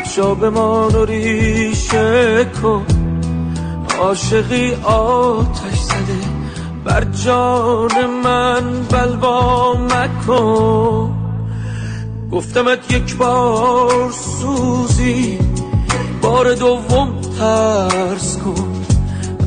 جا 0.00 0.34
به 0.34 0.50
ما 0.50 0.88
ریشه 0.88 2.44
کن 2.62 2.86
عاشقی 3.98 4.74
آتش 4.84 5.78
زده 5.78 6.18
بر 6.84 7.04
جان 7.04 8.06
من 8.24 8.82
بلوا 8.90 9.74
مکن. 9.74 11.12
گفتمت 12.32 12.92
یک 12.92 13.16
بار 13.16 14.10
سوزی 14.12 15.38
بار 16.22 16.54
دوم 16.54 17.20
ترس 17.38 18.36
کن. 18.36 18.86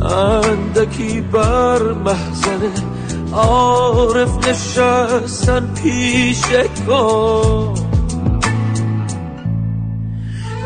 اندکی 0.05 1.21
بر 1.21 1.93
محزنه 1.93 2.71
عارف 3.33 4.47
نشستن 4.47 5.73
پیش 5.83 6.41
کن. 6.87 7.88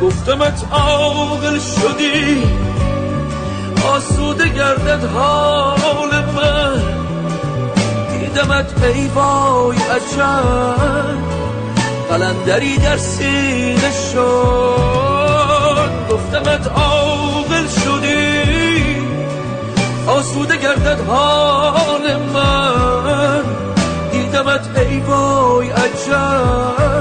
گفتمت 0.04 0.66
عاقل 0.72 1.60
شدی. 1.60 2.44
آسوده 3.96 4.50
گردد 4.50 5.06
حال 5.06 6.10
من. 6.36 6.82
دیدمت 8.12 8.84
ای 8.84 9.08
وای 9.08 9.78
عجب. 9.78 11.18
قلندری 12.10 12.78
در 12.78 12.98
سینه 12.98 13.92
شد. 14.14 15.90
گفتمت 16.10 16.68
عاقل 16.68 17.68
شدی. 17.68 18.44
آسوده 20.08 20.58
گردد 20.58 21.08
حال 21.08 22.18
من. 22.34 23.44
دیدمت 24.12 24.78
ای 24.78 25.00
وای 25.00 25.70
عجب. 25.70 26.93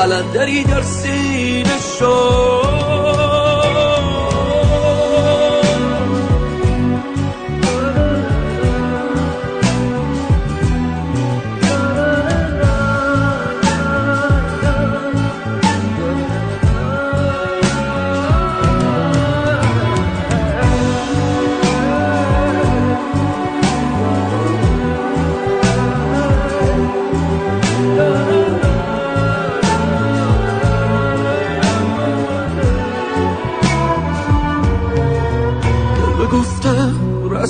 قلندری 0.00 0.64
در 0.64 0.82
سینه 0.82 1.78
شد. 1.98 3.29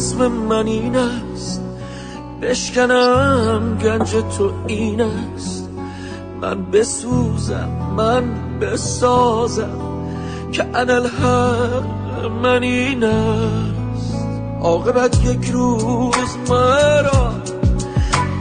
رسم 0.01 0.28
من 0.28 0.66
این 0.66 0.97
است. 0.97 1.62
بشکنم 2.43 3.78
گنج 3.82 4.10
تو 4.10 4.52
این 4.66 5.01
است. 5.01 5.68
من 6.40 6.70
بسوزم 6.70 7.68
من 7.97 8.24
بسازم 8.60 9.78
که 10.52 10.66
انل 10.74 11.09
من 12.43 12.62
این 12.62 13.05
است. 13.05 14.14
عاقبت 14.60 15.24
یک 15.24 15.51
روز 15.51 16.36
مرا 16.48 17.32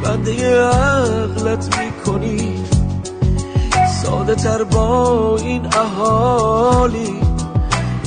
بنده 0.03 0.59
عقلت 0.61 1.79
می‌کنی. 1.79 2.65
ساده 4.03 4.35
تر 4.35 4.63
با 4.63 5.37
این 5.37 5.65
اهالی 5.65 7.21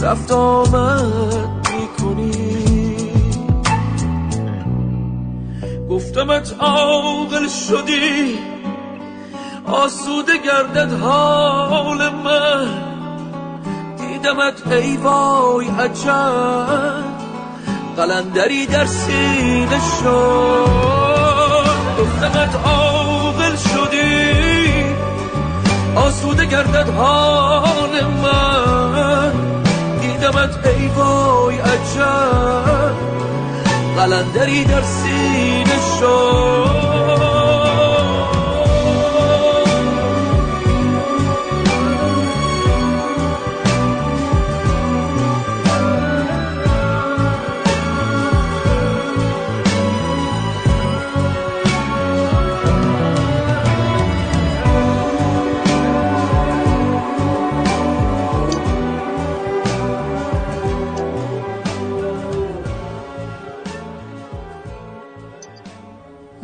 رفت 0.01 0.33
آمد 0.33 1.52
گفتمت 6.23 6.55
عاقل 6.61 7.49
شدی. 7.49 8.39
آسوده 9.67 10.33
گردد 10.39 11.01
حال 11.01 12.09
من. 12.09 12.67
دیدمت 13.97 14.73
ای 14.73 14.97
وای 14.97 15.67
عجب. 15.67 17.05
قلندری 17.97 18.67
در 18.67 18.87
سینه 18.87 19.81
شد. 20.01 21.67
گفتمت 21.99 22.57
عاقل 22.67 23.57
شدی. 23.57 24.85
آسوده 25.97 26.47
گردد 26.47 26.91
حال 26.91 28.05
من. 28.05 29.33
دیدمت 30.01 30.67
ای 30.67 30.89
وای 30.89 31.59
عجب. 31.59 33.22
قلندری 33.97 34.65
در 34.65 34.83
سینه 34.83 35.79
شد. 36.01 37.02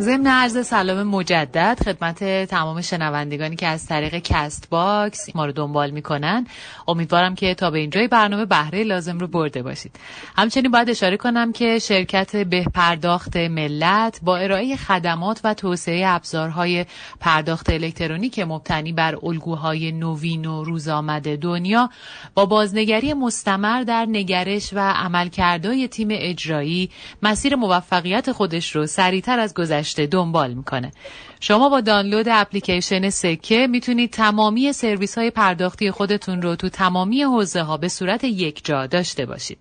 ضمن 0.09 0.27
عرض 0.27 0.67
سلام 0.67 1.03
مجدد 1.03 1.79
خدمت 1.85 2.25
تمام 2.45 2.81
شنوندگانی 2.81 3.57
که 3.57 3.67
از 3.67 3.87
طریق 3.87 4.19
Castbox 4.19 5.37
ما 5.37 5.47
رو 5.47 5.53
دنبال 5.53 5.91
می‌کنن. 5.91 6.47
امیدوارم 6.89 7.35
که 7.35 7.55
تا 7.55 7.71
به 7.71 7.79
اینجای 7.79 8.09
برنامه 8.09 8.45
بهره 8.45 8.85
لازم 8.85 9.19
رو 9.19 9.27
برده 9.27 9.63
باشید. 9.63 9.97
همچنین 10.37 10.71
باید 10.71 10.91
اشاره 10.91 11.17
کنم 11.17 11.53
که 11.53 11.79
شرکت 11.79 12.37
به 12.37 12.65
پرداخت 12.75 13.37
ملت 13.37 14.21
با 14.23 14.37
ارائه 14.37 14.77
خدمات 14.77 15.41
و 15.45 15.55
توسعه 15.55 16.07
ابزارهای 16.07 16.87
پرداخت 17.21 17.71
الکترونیک 17.71 18.39
مبتنی 18.39 18.93
بر 18.93 19.19
الگوهای 19.23 19.93
نوین 19.93 20.45
و 20.45 20.65
روز 20.65 20.89
آمده 20.89 21.37
دنیا 21.37 21.91
با 22.35 22.47
بازنگری 22.47 23.15
مستمر 23.15 23.83
در 23.83 24.07
نگرش 24.07 24.71
و 24.73 24.93
عملکردهای 24.93 25.89
تیم 25.89 26.09
اجرایی 26.11 26.91
مسیر 27.23 27.57
موفقیت 27.57 28.33
خودش 28.33 28.77
رو 28.77 28.87
سریعتر 28.87 29.39
از 29.39 29.55
گذشته 29.55 29.98
دنبال 30.07 30.55
می‌کنه. 30.55 30.93
شما 31.41 31.69
با 31.69 31.81
دانلود 31.81 32.27
اپلیکیشن 32.31 33.11
سکه 33.11 33.67
می‌تونید 33.67 34.11
تمامی 34.11 34.73
سرویس 34.73 35.19
های 35.19 35.31
پرداختی 35.31 35.91
خودتون 35.91 36.43
رو 36.43 36.57
تو 36.57 36.69
تمامی 36.69 37.23
حوزه 37.23 37.63
ها 37.63 37.77
به 37.77 37.89
صورت 37.89 38.25
یک 38.25 38.65
جا 38.65 38.87
داشته 38.87 39.27
باشید. 39.27 39.59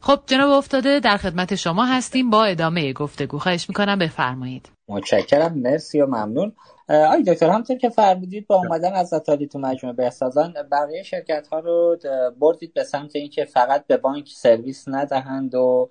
خب 0.00 0.20
جناب 0.26 0.50
افتاده 0.50 1.00
در 1.00 1.16
خدمت 1.16 1.54
شما 1.54 1.84
هستیم 1.84 2.30
با 2.30 2.44
ادامه 2.44 2.92
گفتگو. 2.92 3.38
خواهش 3.38 3.68
می‌کنم 3.68 3.98
بفرمایید. 3.98 4.68
متشکرم. 4.88 5.58
مرسی 5.58 6.00
و 6.00 6.06
ممنون. 6.06 6.52
آی 6.88 7.22
دکتر 7.22 7.50
همطور 7.50 7.78
که 7.78 7.88
فرمودید 7.88 8.46
با 8.46 8.56
اومدن 8.56 8.92
از 8.92 9.12
اتالی 9.12 9.46
تو 9.46 9.58
مجموعه 9.58 9.96
بهسازان 9.96 10.54
بقیه 10.72 11.02
شرکت 11.02 11.48
ها 11.52 11.58
رو 11.58 11.98
بردید 12.40 12.74
به 12.74 12.84
سمت 12.84 13.16
اینکه 13.16 13.44
فقط 13.44 13.86
به 13.86 13.96
بانک 13.96 14.28
سرویس 14.28 14.84
ندهند 14.88 15.54
و 15.54 15.90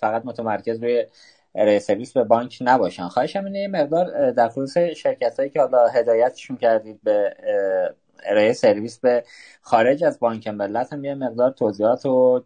فقط 0.00 0.22
متمرکز 0.24 0.82
روی 0.82 1.06
ارائه 1.54 1.78
سرویس 1.78 2.12
به 2.12 2.24
بانک 2.24 2.58
نباشن. 2.60 3.08
خواهشم 3.08 3.44
اینه 3.44 3.58
یه 3.58 3.68
مقدار 3.68 4.30
در 4.30 4.48
خصوص 4.48 4.78
شرکت 4.78 5.38
هایی 5.38 5.50
که 5.50 5.60
حالا 5.60 5.86
هدایتشون 5.86 6.56
کردید 6.56 7.00
به 7.02 7.34
ارائه 8.24 8.52
سرویس 8.52 8.98
به 8.98 9.24
خارج 9.60 10.04
از 10.04 10.20
بانک 10.20 10.48
ملت 10.48 10.92
هم 10.92 11.04
یه 11.04 11.14
مقدار 11.14 11.50
توضیحات 11.50 12.06
و 12.06 12.42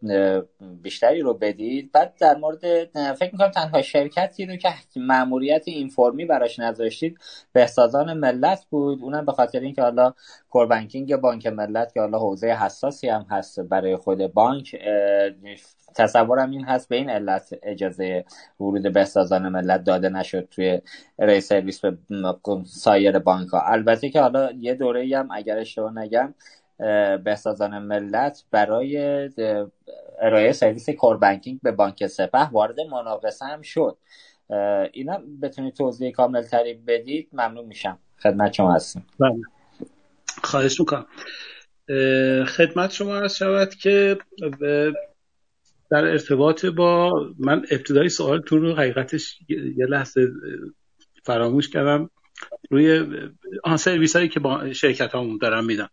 بیشتری 0.82 1.20
رو 1.20 1.34
بدید. 1.34 1.92
بعد 1.92 2.14
در 2.20 2.36
مورد 2.36 2.60
فکر 3.14 3.32
می‌کنم 3.32 3.50
تنها 3.50 3.82
شرکتی 3.82 4.46
رو 4.46 4.56
که 4.56 4.68
معمولیت 4.96 5.62
اینفرمی 5.66 6.24
براش 6.24 6.58
نذاشتید 6.58 7.18
بهسازان 7.52 8.12
ملت 8.12 8.66
بود. 8.70 9.02
اونم 9.02 9.26
به 9.26 9.32
خاطر 9.32 9.60
اینکه 9.60 9.82
حالا 9.82 10.14
کوربانکینگ 10.50 11.16
بانک 11.16 11.46
ملت 11.46 11.94
که 11.94 12.00
حالا 12.00 12.18
حوزه 12.18 12.46
حساسی 12.46 13.08
هم 13.08 13.26
هست 13.30 13.60
برای 13.60 13.96
خود 13.96 14.32
بانک 14.32 14.76
تصورم 15.96 16.50
این 16.50 16.64
هست 16.64 16.88
به 16.88 16.96
این 16.96 17.10
علت 17.10 17.54
اجازه 17.62 18.24
ورود 18.60 18.92
بهسازان 18.92 19.48
ملت 19.48 19.84
داده 19.84 20.08
نشد 20.08 20.48
توی 20.50 20.80
ارائه 21.18 21.40
سرویس 21.40 21.80
به 21.80 21.96
سایر 22.66 23.18
بانک 23.18 23.48
ها 23.48 23.60
البته 23.66 24.10
که 24.10 24.20
حالا 24.20 24.50
یه 24.52 24.74
دوره 24.74 25.18
هم 25.18 25.28
اگر 25.32 25.58
اشتباه 25.58 25.98
نگم 25.98 26.34
بهسازان 27.24 27.78
ملت 27.78 28.44
برای 28.50 29.30
ارائه 30.20 30.52
سرویس 30.52 30.90
کور 30.90 31.16
بانکینگ 31.16 31.60
به 31.62 31.72
بانک 31.72 32.06
سپه 32.06 32.48
وارد 32.52 32.80
مناقصه 32.80 33.44
هم 33.44 33.62
شد. 33.62 33.96
اینا 34.92 35.22
بتونید 35.42 35.74
توضیح 35.74 36.12
کامل 36.12 36.42
تری 36.42 36.74
بدید 36.74 37.28
ممنون 37.32 37.64
میشم. 37.64 37.98
خدمت 38.22 38.52
شما 38.52 38.74
هستیم 38.74 39.06
بله. 39.20 39.42
خواهش 40.42 40.80
می‌کنم. 40.80 41.06
خدمت 42.46 42.90
شما 42.90 43.16
هست 43.16 43.36
شود 43.36 43.74
که 43.74 44.18
در 45.92 46.04
ارتباط 46.04 46.66
با 46.66 47.12
من 47.38 47.66
ابتدای 47.70 48.08
سوالتون 48.08 48.62
رو 48.62 48.74
حقیقتش 48.74 49.38
یه 49.48 49.86
لحظه 49.86 50.28
فراموش 51.24 51.68
کردم 51.68 52.10
روی 52.70 53.04
آن 53.64 53.76
سرویس 53.76 54.16
هایی 54.16 54.28
که 54.28 54.40
با 54.40 54.72
شرکت 54.72 55.12
هامون 55.12 55.38
دارم 55.42 55.64
میدم 55.64 55.90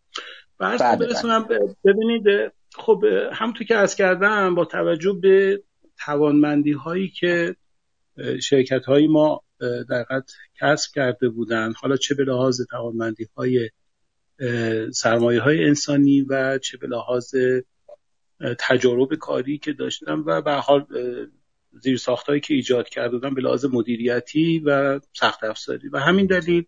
و 0.60 0.78
بله، 0.78 0.96
برسونم 0.96 1.42
بله. 1.42 1.76
ببینید 1.84 2.52
خب 2.74 3.04
همونطور 3.32 3.66
که 3.66 3.76
از 3.76 3.96
کردم 3.96 4.54
با 4.54 4.64
توجه 4.64 5.18
به 5.22 5.62
توانمندی 6.04 6.72
هایی 6.72 7.08
که 7.08 7.56
شرکت 8.42 8.84
های 8.84 9.08
ما 9.08 9.42
در 9.88 10.04
کسب 10.60 10.90
کرده 10.94 11.28
بودن 11.28 11.72
حالا 11.72 11.96
چه 11.96 12.14
به 12.14 12.24
لحاظ 12.24 12.60
توانمندی 12.70 13.26
های 13.36 13.70
سرمایه 14.92 15.40
های 15.40 15.64
انسانی 15.64 16.20
و 16.20 16.58
چه 16.58 16.76
به 16.78 16.86
لحاظ 16.86 17.34
تجارب 18.58 19.14
کاری 19.14 19.58
که 19.58 19.72
داشتم 19.72 20.24
و 20.26 20.42
به 20.42 20.52
حال 20.52 20.86
زیر 21.72 21.96
ساختایی 21.96 22.40
که 22.40 22.54
ایجاد 22.54 22.88
کرده 22.88 23.08
بودم 23.08 23.34
به 23.34 23.40
لحاظ 23.40 23.64
مدیریتی 23.64 24.58
و 24.58 25.00
سخت 25.12 25.44
افزاری. 25.44 25.88
و 25.88 25.98
همین 25.98 26.26
دلیل 26.26 26.66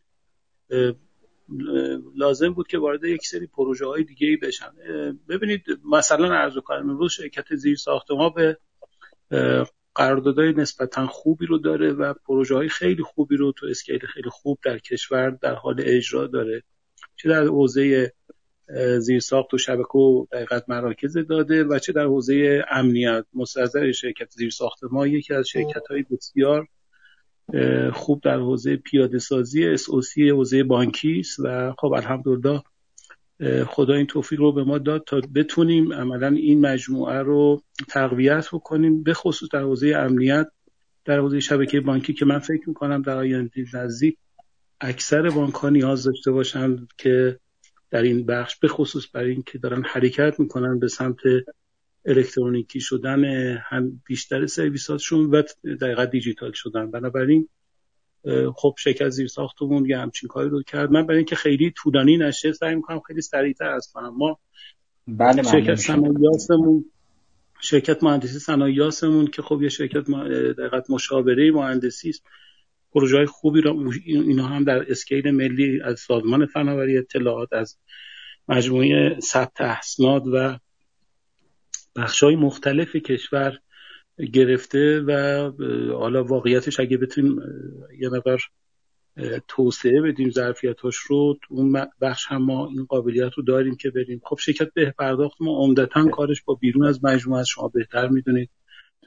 لازم 2.17 2.53
بود 2.53 2.67
که 2.67 2.79
وارد 2.79 3.05
یک 3.05 3.27
سری 3.27 3.47
پروژه 3.47 3.87
های 3.87 4.05
دیگه 4.05 4.27
ای 4.27 4.37
بشن 4.37 4.71
ببینید 5.29 5.65
مثلا 5.85 6.35
ارزو 6.35 6.61
کنم 6.61 6.91
امروز 6.91 7.13
شرکت 7.13 7.55
زیر 7.55 7.77
ساخت 7.77 8.11
ما 8.11 8.31
به 8.31 8.59
قراردادهای 9.95 10.53
نسبتا 10.53 11.07
خوبی 11.07 11.47
رو 11.47 11.59
داره 11.59 11.93
و 11.93 12.15
پروژه 12.15 12.55
های 12.55 12.69
خیلی 12.69 13.03
خوبی 13.03 13.37
رو 13.37 13.53
تو 13.53 13.67
اسکیل 13.67 13.99
خیلی 13.99 14.31
خوب 14.31 14.59
در 14.65 14.79
کشور 14.79 15.31
در 15.31 15.55
حال 15.55 15.77
اجرا 15.79 16.27
داره 16.27 16.63
چه 17.17 17.29
در 17.29 17.45
حوزه 17.45 18.13
زیرساخت 18.99 19.55
و 19.55 19.59
شبکه 19.59 19.99
و 19.99 20.27
دقیقت 20.33 20.65
مراکز 20.69 21.17
داده 21.19 21.65
و 21.65 21.79
چه 21.79 21.93
در 21.93 22.05
حوزه 22.05 22.65
امنیت. 22.71 23.25
مستظر 23.35 23.93
شرکت 23.93 24.31
زیرساخت 24.31 24.79
ما 24.91 25.07
یکی 25.07 25.35
از 25.35 25.49
شرکت 25.49 25.87
های 25.91 26.05
بسیار 26.11 26.69
خوب 27.93 28.23
در 28.23 28.37
حوزه 28.37 28.77
پیاده 28.77 29.19
سازی 29.19 29.77
SOC 29.77 30.19
حوزه 30.19 30.65
بانکی 30.65 31.19
است 31.19 31.41
و 31.45 31.75
خب 31.79 31.93
الحمدلله 31.93 32.63
خدا 33.67 33.95
این 33.95 34.07
توفیق 34.07 34.41
رو 34.41 34.53
به 34.53 34.65
ما 34.65 34.79
داد 34.79 35.05
تا 35.07 35.21
بتونیم 35.35 35.93
عملا 35.93 36.29
این 36.29 36.61
مجموعه 36.61 37.19
رو 37.19 37.63
تقویت 37.89 38.49
بکنیم 38.53 39.03
به 39.03 39.15
خصوص 39.15 39.49
در 39.53 39.61
حوزه 39.61 39.89
امنیت 39.97 40.47
در 41.05 41.19
حوزه 41.19 41.41
شبکه 41.41 41.81
بانکی 41.81 42.13
که 42.13 42.25
من 42.25 42.39
فکر 42.39 42.69
می‌کنم 42.69 43.03
در 43.03 43.17
آینده 43.17 43.65
نزدیک 43.75 44.19
اکثر 44.81 45.31
بانک 45.31 45.55
ها 45.55 45.69
نیاز 45.69 46.05
داشته 46.05 46.31
باشند 46.31 46.89
که 46.99 47.39
در 47.93 48.03
این 48.03 48.27
بخش 48.27 48.57
به 48.57 48.69
خصوص 48.69 49.07
برای 49.13 49.31
اینکه 49.31 49.59
دارن 49.59 49.83
حرکت 49.83 50.41
می‌کنن 50.41 50.79
به 50.79 50.89
سمت 50.89 51.19
الکترونیکی 52.05 52.81
شدن 52.81 53.25
هم 53.71 54.03
بیشتر 54.07 54.47
سرویساتشون 54.47 55.31
و 55.31 55.43
دقیقا 55.81 56.05
دیجیتال 56.05 56.53
شدن. 56.55 56.91
بنابراین 56.91 57.49
خب 58.57 58.75
شرکت 58.79 59.09
زیر 59.09 59.27
ساختمون 59.27 59.87
یه 59.87 59.99
همچین 59.99 60.29
کاری 60.29 60.49
رو 60.49 60.63
کرد. 60.63 60.91
من 60.91 61.07
برای 61.07 61.17
اینکه 61.17 61.37
خیلی 61.37 61.71
طولانی 61.71 62.17
نشه 62.17 62.53
سعی 62.53 62.75
می‌کنم 62.75 63.01
خیلی 63.01 63.21
سریعتر 63.21 63.69
از 63.69 63.91
کنم 63.95 64.17
ما 64.17 64.39
بله 65.09 65.43
شرکت 65.43 65.75
سماییاسمون 65.75 66.85
شرکت 67.61 68.03
مهندسی 68.03 68.39
صنایعاسمون 68.39 69.27
که 69.27 69.43
خب 69.43 69.63
یه 69.63 69.69
شرکت 69.69 70.11
دقیقت 70.59 70.91
مشاوره 70.91 71.51
مهندسی 71.51 72.09
است. 72.09 72.25
پروژه 72.93 73.17
های 73.17 73.27
خوبی 73.27 73.61
را 73.61 73.77
اینا 74.05 74.47
هم 74.47 74.65
در 74.65 74.91
اسکیل 74.91 75.31
ملی 75.31 75.81
از 75.83 76.01
سازمان 76.01 76.47
فناوری 76.47 76.99
اطلاعات 76.99 77.53
از 77.53 77.79
مجموعه 78.49 79.21
ثبت 79.21 79.61
اسناد 79.61 80.23
و 80.33 80.59
بخش 81.97 82.23
های 82.23 82.37
مختلف 82.37 82.97
کشور 82.97 83.59
گرفته 84.33 85.01
و 85.01 85.13
حالا 85.93 86.25
واقعیتش 86.25 86.81
اگه 86.81 86.97
بتونیم 86.97 87.41
یه 87.99 88.09
نفر 88.09 88.39
توسعه 89.49 90.01
بدیم 90.01 90.31
ظرفیتاش 90.31 90.97
رو 90.97 91.39
اون 91.51 91.87
بخش 92.01 92.27
هم 92.29 92.43
ما 92.43 92.69
این 92.69 92.85
قابلیت 92.85 93.33
رو 93.37 93.43
داریم 93.43 93.77
که 93.77 93.91
بریم. 93.91 94.21
خب 94.25 94.39
شرکت 94.39 94.73
به 94.75 94.95
پرداخت 94.99 95.37
ما 95.41 95.59
عمدتا 95.59 96.09
کارش 96.09 96.43
با 96.43 96.55
بیرون 96.55 96.87
از 96.87 97.05
مجموعه 97.05 97.41
از 97.41 97.49
شما 97.49 97.69
بهتر 97.69 98.09
می‌دونید. 98.09 98.51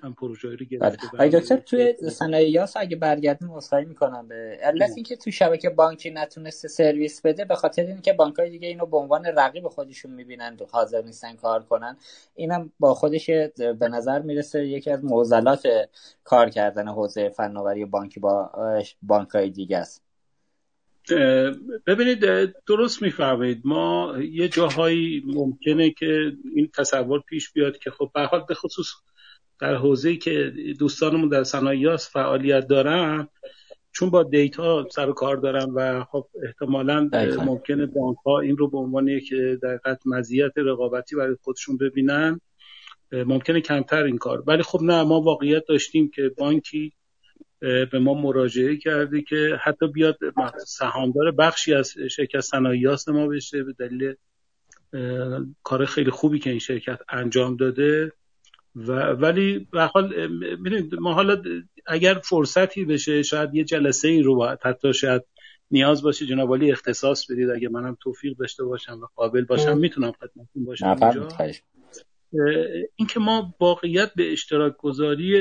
هم 0.03 0.13
پروژه 0.13 0.49
رو 0.49 0.65
گرفته 0.65 1.07
بله. 1.17 1.29
دکتر 1.29 1.57
توی 1.57 1.93
صنایع 1.93 2.49
یاس 2.49 2.77
اگه 2.77 2.95
برگردیم 2.95 3.51
عذرخواهی 3.51 3.85
می‌کنم 3.85 4.27
به 4.27 4.59
علت 4.61 4.91
اینکه 4.95 5.15
تو 5.15 5.31
شبکه 5.31 5.69
بانکی 5.69 6.09
نتونسته 6.09 6.67
سرویس 6.67 7.21
بده 7.21 7.45
به 7.45 7.55
خاطر 7.55 7.85
اینکه 7.85 8.13
بانک 8.13 8.41
دیگه 8.41 8.67
اینو 8.67 8.85
به 8.85 8.97
عنوان 8.97 9.25
رقیب 9.25 9.67
خودشون 9.67 10.11
می‌بینن 10.11 10.57
و 10.59 10.65
حاضر 10.71 11.01
نیستن 11.01 11.35
کار 11.35 11.63
کنن. 11.63 11.97
اینم 12.35 12.71
با 12.79 12.93
خودش 12.93 13.29
به 13.79 13.89
نظر 13.91 14.19
می‌رسه 14.19 14.67
یکی 14.67 14.91
از 14.91 15.05
معضلات 15.05 15.67
کار 16.23 16.49
کردن 16.49 16.87
حوزه 16.87 17.29
فناوری 17.29 17.85
بانکی 17.85 18.19
با 18.19 18.51
بانک 19.01 19.29
های 19.29 19.49
دیگه 19.49 19.77
است. 19.77 20.01
ببینید 21.87 22.25
درست 22.67 23.01
می‌فهمید 23.01 23.61
ما 23.65 24.15
یه 24.31 24.47
جاهایی 24.47 25.23
ممکنه 25.25 25.89
که 25.89 26.31
این 26.55 26.69
تصور 26.77 27.19
پیش 27.19 27.51
بیاد 27.51 27.77
که 27.77 27.91
خب 27.91 28.11
به 28.13 28.21
حال 28.21 28.45
به 28.47 28.53
خصوص 28.53 28.87
در 29.59 29.75
حوزه‌ای 29.75 30.17
که 30.17 30.53
دوستانمون 30.79 31.29
در 31.29 31.43
صنایع 31.43 31.95
فعالیت 31.95 32.67
دارن 32.67 33.27
چون 33.91 34.09
با 34.09 34.23
دیتا 34.23 34.89
سر 34.89 35.11
کار 35.11 35.37
دارن 35.37 35.69
و 35.75 36.03
خب 36.03 36.27
احتمالا 36.43 37.09
ممکنه 37.45 37.85
بانک 37.85 38.17
ها 38.25 38.39
این 38.39 38.57
رو 38.57 38.69
به 38.69 38.77
عنوان 38.77 39.07
یک 39.07 39.33
دقیقت 39.63 39.99
مزیت 40.05 40.51
رقابتی 40.55 41.15
برای 41.15 41.35
خودشون 41.43 41.77
ببینن 41.77 42.39
ممکنه 43.11 43.61
کمتر 43.61 44.03
این 44.03 44.17
کار. 44.17 44.43
ولی 44.47 44.63
خب 44.63 44.79
نه 44.81 45.03
ما 45.03 45.21
واقعیت 45.21 45.63
داشتیم 45.67 46.11
که 46.15 46.31
بانکی 46.37 46.93
به 47.59 47.99
ما 48.01 48.13
مراجعه 48.13 48.77
کرده 48.77 49.21
که 49.21 49.59
حتی 49.63 49.87
بیاد 49.87 50.17
سهامدار 50.65 51.31
بخشی 51.31 51.73
از 51.73 51.93
شرکت 52.11 52.39
صنایع 52.39 52.95
ما 53.07 53.27
بشه 53.27 53.63
به 53.63 53.73
دلیل 53.73 54.15
کار 55.63 55.85
خیلی 55.85 56.11
خوبی 56.11 56.39
که 56.39 56.49
این 56.49 56.59
شرکت 56.59 56.99
انجام 57.09 57.55
داده. 57.55 58.11
و 58.75 58.91
ولی 59.11 59.67
به 59.71 59.83
حال 59.83 60.27
ما 60.99 61.13
حالا 61.13 61.43
اگر 61.85 62.13
فرصتی 62.13 62.85
بشه 62.85 63.23
شاید 63.23 63.55
یه 63.55 63.63
جلسه 63.63 64.07
ای 64.07 64.21
رو 64.21 64.35
باید 64.35 64.59
حتی 64.61 64.93
شاید 64.93 65.21
نیاز 65.71 66.03
باشه 66.03 66.25
جناب 66.25 66.49
ولی 66.49 66.71
اختصاص 66.71 67.31
بدید. 67.31 67.49
اگه 67.49 67.69
منم 67.69 67.97
توفیق 68.01 68.37
داشته 68.37 68.63
باشم 68.63 68.99
و 69.01 69.05
قابل 69.15 69.45
باشم 69.45 69.77
می‌تونم 69.77 70.11
خدمتتون 70.11 70.65
باشم 70.65 70.95
اینکه 72.95 73.19
ما 73.19 73.55
واقعیت 73.59 74.11
به 74.15 74.31
اشتراک 74.31 74.77
گذاری 74.77 75.33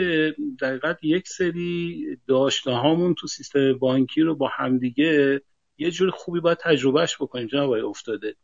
دقیقت 0.60 1.04
یک 1.04 1.28
سری 1.28 2.06
داشته 2.26 2.70
هامون 2.70 3.14
تو 3.14 3.26
سیستم 3.26 3.72
بانکی 3.72 4.20
رو 4.20 4.36
با 4.36 4.48
همدیگه 4.48 5.40
یه 5.78 5.90
جور 5.90 6.10
خوبی 6.10 6.40
باید 6.40 6.58
تجربهش 6.58 7.16
بکنیم 7.20 7.46
جناب 7.46 7.70
افتاده. 7.70 8.34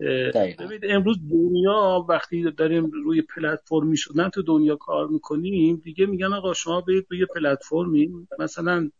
ببینید 0.00 0.84
امروز 0.88 1.18
دنیا 1.30 2.06
وقتی 2.08 2.50
داریم 2.50 2.90
روی 3.04 3.22
پلتفرمی 3.22 3.96
شدن 3.96 4.28
تو 4.28 4.42
دنیا 4.42 4.76
کار 4.76 5.08
می‌کنیم 5.08 5.80
دیگه 5.84 6.06
میگن 6.06 6.32
آقا 6.32 6.54
شما 6.54 6.80
برید 6.80 7.06
روی 7.10 7.26
پلتفرمی. 7.26 8.10
مثلا 8.38 8.90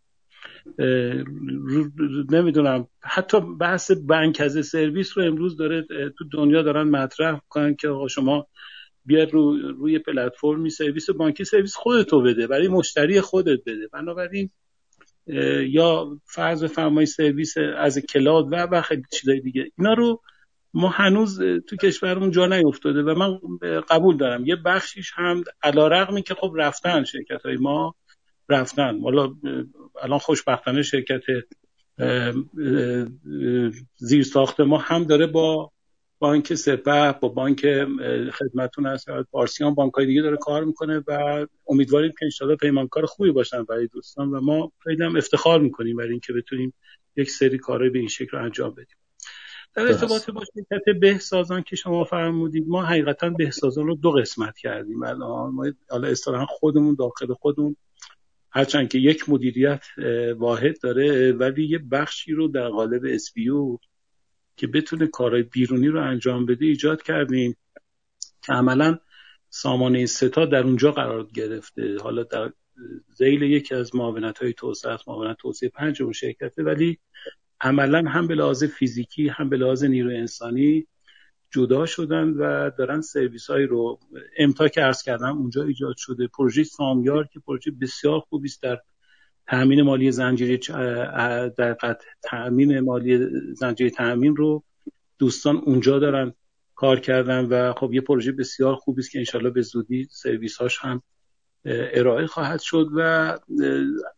نمی‌دونم 2.31 2.87
حتی 3.03 3.41
بحث 3.41 3.91
بانک 3.91 4.41
از 4.41 4.67
سرویس 4.67 5.19
رو 5.19 5.25
امروز 5.25 5.57
داره 5.57 5.87
تو 6.19 6.25
دنیا 6.33 6.63
دارن 6.63 6.89
مطرح 6.89 7.41
کنن 7.49 7.75
که 7.75 7.89
آقا 7.89 8.09
شما 8.09 8.47
بیاد 9.05 9.33
رو 9.33 9.59
روی 9.59 9.99
پلتفرمی 9.99 10.71
سرویس 10.71 11.11
بانکی 11.11 11.45
سرویس 11.45 11.75
خودتو 11.77 12.23
بده 12.23 12.47
برای 12.47 12.69
مشتری 12.69 13.21
خودت 13.21 13.61
بده. 13.67 13.89
بنابراین 13.93 14.51
یا 15.69 16.19
فرض 16.25 16.65
فرمای 16.65 17.07
سرویس 17.07 17.55
از 17.77 17.99
کلاد 17.99 18.53
و 18.53 18.57
و 18.57 18.83
خیلی 18.83 19.03
چیزای 19.13 19.41
دیگه. 19.41 19.71
اینا 19.79 19.95
رو 19.95 20.23
ما 20.75 20.89
هنوز 20.89 21.41
تو 21.41 21.77
کشورمون 21.77 22.31
جا 22.31 22.47
نیفتاده 22.47 23.03
و 23.03 23.15
من 23.15 23.39
قبول 23.81 24.17
دارم. 24.17 24.47
یه 24.47 24.57
بخشیش 24.57 25.13
هم 25.15 25.45
علا 25.63 25.89
رقمی 25.89 26.23
که 26.23 26.35
خب 26.35 26.53
رفتن 26.57 27.05
شرکت 27.05 27.43
های 27.47 27.57
ما 27.57 27.95
رفتن. 28.49 29.01
والا 29.01 29.35
الان 30.03 30.19
خوشبختانه 30.19 30.83
شرکت 30.83 31.23
زیر 33.97 34.23
ساخت 34.23 34.61
ما 34.61 34.79
هم 34.79 35.05
داره 35.05 35.27
با 35.27 35.73
بانک 36.19 36.55
سپه 36.55 37.13
با 37.13 37.29
بانک 37.29 37.67
خدمتون 38.33 38.87
هست. 38.87 39.07
پارسیان 39.31 39.75
بانک 39.75 39.95
های 39.95 40.07
دیگه 40.07 40.23
داره 40.23 40.37
کار 40.37 40.65
می‌کنه 40.65 41.03
و 41.07 41.47
امیدواریم 41.69 42.13
که 42.19 42.25
انشاءالله 42.25 42.57
پیمانکار 42.57 43.07
خوبی 43.07 43.31
باشن 43.31 43.63
برای 43.63 43.87
دوستان 43.87 44.29
و 44.29 44.41
ما 44.41 44.73
خیلی 44.85 45.05
هم 45.05 45.17
افتخار 45.17 45.61
می‌کنیم 45.61 45.97
برای 45.97 46.11
اینکه 46.11 46.33
بتونیم 46.33 46.75
یک 47.17 47.31
سری 47.31 47.59
کارهای 47.59 47.91
به 47.91 47.99
این 47.99 48.09
شکل 48.09 48.37
انجام 48.37 48.71
بدیم. 48.71 48.97
در 49.75 49.87
ارتباط 49.87 50.31
با 50.31 50.43
شرکت 50.55 50.99
بهسازان 51.01 51.63
که 51.63 51.77
شما 51.77 52.05
فرمودید 52.05 52.69
ما 52.69 52.83
حقیقتا 52.83 53.31
بهسازان 53.31 53.87
رو 53.87 53.95
دو 53.95 54.11
قسمت 54.11 54.59
کردیم 54.59 55.03
الان. 55.03 55.51
ما 55.55 55.67
حالا 55.91 56.09
اصطلاحا 56.09 56.47
خودمون 56.47 56.97
داخل 56.99 57.35
خودمون. 57.35 57.77
هرچند 58.51 58.89
که 58.89 58.99
یک 58.99 59.29
مدیریت 59.29 59.85
واحد 60.39 60.81
داره 60.81 61.33
ولی 61.33 61.65
یه 61.65 61.79
بخشی 61.79 62.33
رو 62.33 62.49
در 62.49 62.69
قالب 62.69 63.03
اسپیو 63.05 63.79
که 64.57 64.67
بتونه 64.67 65.07
کارهای 65.07 65.43
بیرونی 65.43 65.89
رو 65.89 66.03
انجام 66.03 66.47
بده 66.47 66.67
ایجاد 66.67 67.03
کردیم 67.03 67.57
که 68.43 68.53
عملا 68.53 68.99
سامانه 69.51 70.07
ستا 70.07 70.47
در 70.47 70.63
اونجا 70.63 70.93
قرار 70.93 71.27
گرفته. 71.35 71.99
حالا 72.03 72.23
در 72.23 72.53
زیل 73.15 73.43
یکی 73.43 73.75
از 73.75 73.95
معاونت 73.95 74.39
های 74.39 74.53
توسعه 74.53 74.99
معاونت 75.07 75.37
توسعه 75.37 75.69
پنج 75.69 76.03
اون 76.03 76.13
شرکته 76.13 76.63
ولی 76.63 76.99
عملا 77.61 78.11
هم 78.11 78.27
به 78.27 78.35
لحاظ 78.35 78.65
فیزیکی 78.65 79.29
هم 79.29 79.49
به 79.49 79.57
لحاظ 79.57 79.85
نیرو 79.85 80.11
انسانی 80.11 80.87
جدا 81.51 81.87
شدن 81.87 82.29
و 82.29 82.71
دارن 82.71 83.01
سرویس 83.01 83.51
های 83.51 83.65
رو 83.65 84.01
امتا 84.39 84.69
که 84.69 84.85
ارز 84.85 85.03
کردم 85.03 85.39
اونجا 85.39 85.65
ایجاد 85.65 85.97
شده. 85.97 86.27
پروژه 86.27 86.65
سامیار 86.65 87.27
که 87.33 87.41
پروژه 87.41 87.71
بسیار 87.71 88.21
خوبی 88.21 88.49
است 88.49 88.63
در 88.63 88.81
تأمین 89.47 89.83
مالی 89.83 90.13
زنجیره 90.13 90.57
در 91.59 91.77
تأمین 92.23 92.81
مالی 92.81 93.27
زنجیره 93.55 93.91
تأمین 93.91 94.37
رو 94.37 94.65
دوستان 95.19 95.57
اونجا 95.57 95.99
دارن 95.99 96.35
کار 96.75 97.01
کردن 97.01 97.45
و 97.45 97.73
خب 97.73 97.93
یه 97.93 98.01
پروژه 98.01 98.33
بسیار 98.33 98.75
خوبی 98.75 99.01
است 99.01 99.11
که 99.11 99.19
انشالله 99.19 99.51
به 99.51 99.63
زودی 99.63 100.09
سرویس 100.11 100.57
هاش 100.57 100.79
هم 100.79 101.03
ارائه 101.65 102.27
خواهد 102.27 102.61
شد 102.61 102.89
و 102.97 103.39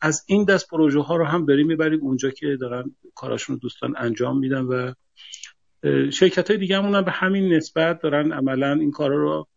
از 0.01 0.25
این 0.27 0.45
دست 0.45 0.69
پروژه 0.69 1.01
ها 1.01 1.17
رو 1.17 1.25
هم 1.25 1.47
داریم 1.47 1.67
می‌بریم 1.67 2.01
اونجا 2.01 2.31
که 2.31 2.57
دارن 2.61 2.95
کاراشون 3.15 3.57
رو 3.57 3.61
دوستان 3.61 3.95
انجام 3.97 4.39
میدن 4.39 4.61
و 4.61 4.93
شرکت 6.11 6.51
های 6.51 6.59
دیگه 6.59 6.77
هم 6.77 7.05
به 7.05 7.11
همین 7.11 7.53
نسبت 7.53 8.01
دارن 8.01 8.33
عملا 8.33 8.73
این 8.73 8.91
کارا 8.91 9.17
رو 9.17 9.49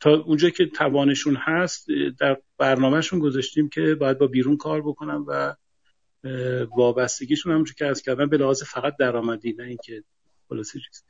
تا 0.00 0.10
اونجا 0.10 0.50
که 0.50 0.66
توانشون 0.66 1.36
هست 1.36 1.86
در 2.18 2.36
برنامهشون 2.58 3.18
گذاشتیم 3.18 3.68
که 3.68 3.94
باید 3.94 4.18
با 4.18 4.26
بیرون 4.26 4.56
کار 4.56 4.82
بکنن 4.82 5.24
و 5.26 5.54
وابستگیشون 6.76 7.52
هم 7.52 7.64
که 7.78 7.86
از 7.86 8.02
کردن 8.02 8.26
به 8.26 8.36
لحاظ 8.36 8.62
فقط 8.62 8.96
درآمدی 8.96 9.52
نه 9.52 9.64
اینکه 9.64 10.04
خلاصه 10.48 10.80
چیز. 10.80 11.04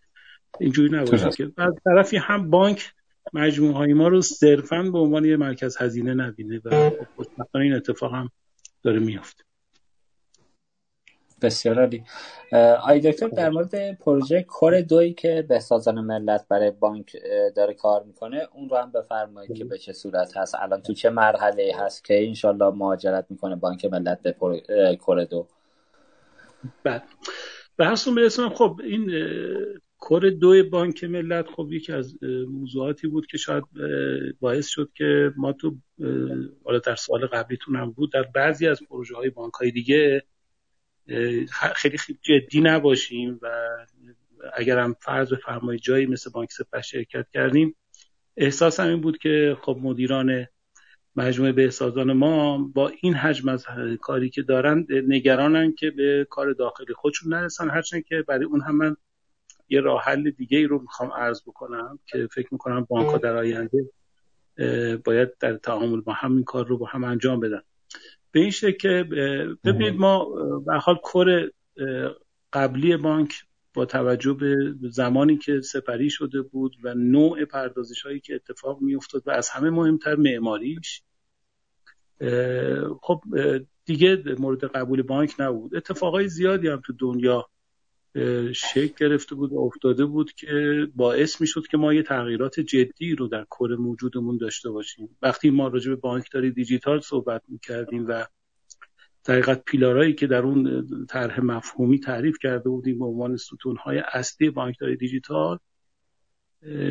اینجوری 0.60 0.96
نباشه 0.96 1.30
که. 1.30 1.52
از 1.56 1.74
طرفی 1.84 2.16
هم 2.16 2.50
بانک 2.50 2.92
مجموعه 3.32 3.74
های 3.74 3.92
ما 3.92 4.08
رو 4.08 4.20
صرفا 4.20 4.82
به 4.82 4.98
عنوان 4.98 5.24
یه 5.24 5.36
مرکز 5.36 5.76
هزینه 5.76 6.14
نبینه 6.14 6.60
و 6.64 6.90
خوشبختانه 7.16 7.64
این 7.64 7.74
اتفاق 7.74 8.14
هم 8.14 8.30
داره 8.82 8.98
میافته. 8.98 9.44
بسیار 11.42 11.78
عالی. 11.78 12.04
آی 12.82 13.00
دکتر 13.00 13.28
در 13.28 13.50
مورد 13.50 13.98
پروژه 13.98 14.42
کور 14.42 14.80
دوی 14.80 15.12
که 15.12 15.46
به 15.48 15.58
سازان 15.58 16.00
ملت 16.00 16.46
برای 16.48 16.70
بانک 16.70 17.16
داره 17.56 17.74
کار 17.74 18.02
می‌کنه 18.02 18.48
اون 18.54 18.68
رو 18.68 18.76
هم 18.76 18.92
بفرمایید 18.92 19.56
که 19.56 19.64
به 19.64 19.78
چه 19.78 19.92
صورت 19.92 20.36
هست. 20.36 20.54
الان 20.54 20.82
تو 20.82 20.94
چه 20.94 21.10
مرحله 21.10 21.72
هست 21.78 22.04
که 22.04 22.26
انشالله 22.26 22.70
مهاجرت 22.70 23.26
می‌کنه 23.30 23.56
بانک 23.56 23.84
ملت 23.84 24.22
به 24.22 24.32
کور 24.96 25.24
دو؟ 25.24 25.46
بعد 26.84 27.02
به 27.76 27.86
هر 27.86 27.94
خب 28.48 28.80
این 28.84 29.10
کور 30.00 30.30
دو 30.30 30.70
بانک 30.70 31.04
ملت 31.04 31.46
خب 31.56 31.72
یکی 31.72 31.92
از 31.92 32.18
موضوعاتی 32.48 33.08
بود 33.08 33.26
که 33.26 33.38
شاید 33.38 33.64
باعث 34.40 34.66
شد 34.66 34.90
که 34.94 35.32
ما 35.36 35.52
تو 35.52 35.76
حالا 36.64 36.78
در 36.78 36.96
سال 36.96 37.26
قبلیتون 37.26 37.76
هم 37.76 37.90
بود 37.90 38.12
در 38.12 38.22
بعضی 38.22 38.66
از 38.66 38.82
پروژه 38.82 39.16
های 39.16 39.30
بانک 39.30 39.52
های 39.52 39.70
دیگه 39.70 40.22
خیلی 41.74 41.98
خیلی 41.98 42.18
جدی 42.22 42.60
نباشیم 42.60 43.38
و 43.42 43.48
اگر 44.54 44.78
هم 44.78 44.96
فرض 45.00 45.32
بفرمایید 45.32 45.82
جایی 45.82 46.06
مثل 46.06 46.30
بانک 46.30 46.52
سپه 46.52 46.82
شرکت 46.82 47.26
کردیم 47.32 47.76
احساس 48.36 48.80
این 48.80 49.00
بود 49.00 49.18
که 49.18 49.56
خب 49.62 49.78
مدیران 49.82 50.46
مجموعه 51.16 51.52
بهسازان 51.52 52.12
ما 52.12 52.58
با 52.58 52.92
این 53.00 53.14
حجم 53.14 53.48
از 53.48 53.66
کاری 54.00 54.30
که 54.30 54.42
دارن 54.42 54.86
نگرانن 55.08 55.72
که 55.72 55.90
به 55.90 56.26
کار 56.30 56.52
داخلی 56.52 56.94
خودشون 56.94 57.34
نرسن 57.34 57.70
هرچند 57.70 58.04
که 58.04 58.24
برای 58.28 58.44
اون 58.44 58.60
هم 58.60 58.76
من 58.76 58.96
یه 59.70 59.80
راه 59.80 60.02
حل 60.02 60.30
دیگه 60.30 60.58
ای 60.58 60.64
رو 60.64 60.78
می‌خوام 60.78 61.12
عرض 61.12 61.42
بکنم 61.42 61.98
که 62.06 62.28
فکر 62.32 62.48
می‌کنم 62.50 62.86
بانک 62.90 63.20
در 63.20 63.36
آینده 63.36 63.90
باید 65.04 65.38
در 65.38 65.56
تعامل 65.56 66.00
با 66.00 66.12
همین 66.12 66.44
کار 66.44 66.66
رو 66.66 66.78
با 66.78 66.86
هم 66.86 67.04
انجام 67.04 67.40
بدن. 67.40 67.62
به 68.32 68.40
این 68.40 68.50
شکل 68.50 68.78
که 68.78 69.04
ببینید 69.64 69.94
ما 69.94 70.24
به 70.66 70.78
حال 70.78 70.96
کور 71.02 71.50
قبلی 72.52 72.96
بانک 72.96 73.34
با 73.74 73.84
توجه 73.84 74.32
به 74.32 74.74
زمانی 74.90 75.36
که 75.36 75.60
سپری 75.60 76.10
شده 76.10 76.42
بود 76.42 76.76
و 76.82 76.94
نوع 76.94 77.44
پردازش 77.44 78.02
هایی 78.02 78.20
که 78.20 78.34
اتفاق 78.34 78.80
می 78.80 78.94
افتاد 78.94 79.22
و 79.26 79.30
از 79.30 79.48
همه 79.48 79.70
مهمتر 79.70 80.16
معماریش 80.16 81.02
خب 83.02 83.24
دیگه 83.84 84.22
مورد 84.38 84.64
قبول 84.64 85.02
بانک 85.02 85.34
نبود. 85.38 85.76
اتفاقای 85.76 86.28
زیادی 86.28 86.68
هم 86.68 86.82
تو 86.86 86.92
دنیا 86.92 87.48
شکل 88.52 88.94
گرفته 88.98 89.34
بود 89.34 89.52
و 89.52 89.58
افتاده 89.58 90.04
بود 90.04 90.32
که 90.32 90.86
باعث 90.94 91.40
می 91.40 91.46
شد 91.46 91.66
که 91.66 91.76
ما 91.76 91.94
یه 91.94 92.02
تغییرات 92.02 92.60
جدی 92.60 93.14
رو 93.14 93.28
در 93.28 93.46
کل 93.50 93.76
موجودمون 93.78 94.36
داشته 94.36 94.70
باشیم. 94.70 95.16
وقتی 95.22 95.50
ما 95.50 95.68
راجع 95.68 95.90
به 95.90 95.96
بانکداری 95.96 96.50
دیجیتال 96.50 97.00
صحبت 97.00 97.42
می 97.48 97.58
کردیم 97.58 98.06
و 98.08 98.26
دقیقت 99.26 99.64
پیلارایی 99.64 100.14
که 100.14 100.26
در 100.26 100.42
اون 100.42 100.86
طرح 101.08 101.40
مفهومی 101.40 102.00
تعریف 102.00 102.38
کرده 102.42 102.68
بودیم 102.68 102.98
به 102.98 103.04
عنوان 103.04 103.36
ستونهای 103.36 103.98
اصلی 104.12 104.50
بانکداری 104.50 104.96
دیجیتال 104.96 105.58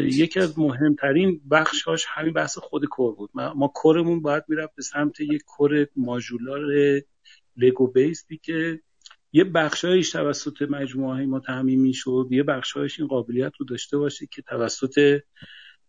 یکی 0.02 0.40
از 0.40 0.60
مهمترین 0.60 1.42
بخشاش 1.52 2.06
همین 2.08 2.34
بحث 2.34 2.58
خود 2.58 2.86
کور 2.86 3.16
بود. 3.16 3.30
ما 3.34 3.72
کورمون 3.76 4.22
باید 4.22 4.44
می‌رفت 4.48 4.76
به 4.76 4.82
سمت 4.82 5.20
یک 5.20 5.44
کور 5.48 5.88
ماژولار 5.96 6.62
لگو 7.58 7.88
بیستی 7.88 8.38
که 8.38 8.82
یه 9.32 9.44
بخشایش 9.44 10.12
توسط 10.12 10.62
مجموعه 10.62 11.16
های 11.16 11.26
ما 11.26 11.40
تعمین 11.40 11.82
می‌شد 11.82 12.28
یه 12.32 12.44
بخشایش 12.44 13.00
این 13.00 13.08
قابلیت 13.08 13.52
رو 13.60 13.66
داشته 13.66 13.98
باشه 13.98 14.28
که 14.32 14.42
توسط 14.42 15.22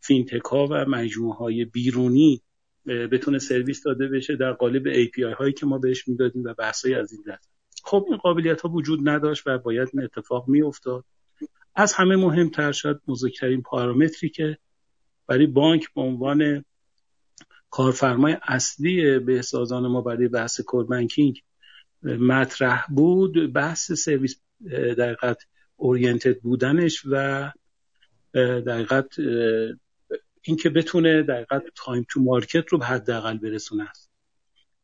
فینتک 0.00 0.44
ها 0.44 0.66
و 0.70 0.84
مجموعه 0.88 1.36
های 1.36 1.64
بیرونی 1.64 2.42
بتونه 2.86 3.38
سرویس 3.38 3.82
داده 3.82 4.08
بشه 4.08 4.36
در 4.36 4.52
قالب 4.52 4.92
API 4.92 5.36
هایی 5.38 5.52
که 5.52 5.66
ما 5.66 5.78
بهش 5.78 6.08
می‌دادیم 6.08 6.44
و 6.44 6.54
بحثای 6.54 6.94
از 6.94 7.12
این 7.12 7.22
دست 7.28 7.50
خب 7.84 8.04
این 8.08 8.16
قابلیت 8.16 8.60
ها 8.60 8.68
وجود 8.68 9.08
نداشت 9.08 9.42
و 9.46 9.58
باید 9.58 9.88
این 9.92 10.02
اتفاق 10.02 10.48
میافتاد. 10.48 11.04
از 11.74 11.92
همه 11.92 12.16
مهمتر 12.16 12.72
شد 12.72 13.00
بزرگترین 13.08 13.62
پارامتری 13.62 14.28
که 14.28 14.58
برای 15.26 15.46
بانک 15.46 15.94
به 15.94 16.00
عنوان 16.00 16.64
کارفرمای 17.70 18.36
اصلی 18.42 19.18
بهسازان 19.18 19.86
ما 19.86 20.00
برای 20.00 20.28
بحث 20.28 20.60
core 20.60 20.84
banking 20.84 21.42
مطرح 22.02 22.86
بود 22.86 23.52
بحث 23.52 23.92
service 23.92 24.40
در 24.98 25.10
حقیقت 25.10 25.38
oriented 25.76 26.40
بودنش 26.40 27.02
و 27.10 27.52
در 28.66 28.80
حقیقت 28.80 29.14
اینکه 30.42 30.70
بتونه 30.70 31.22
در 31.22 31.34
حقیقت 31.34 31.62
time 31.74 32.06
to 32.08 32.20
market 32.20 32.68
رو 32.68 32.78
به 32.78 32.84
حداقل 32.84 33.38
برسونه. 33.38 33.90
است 33.90 34.10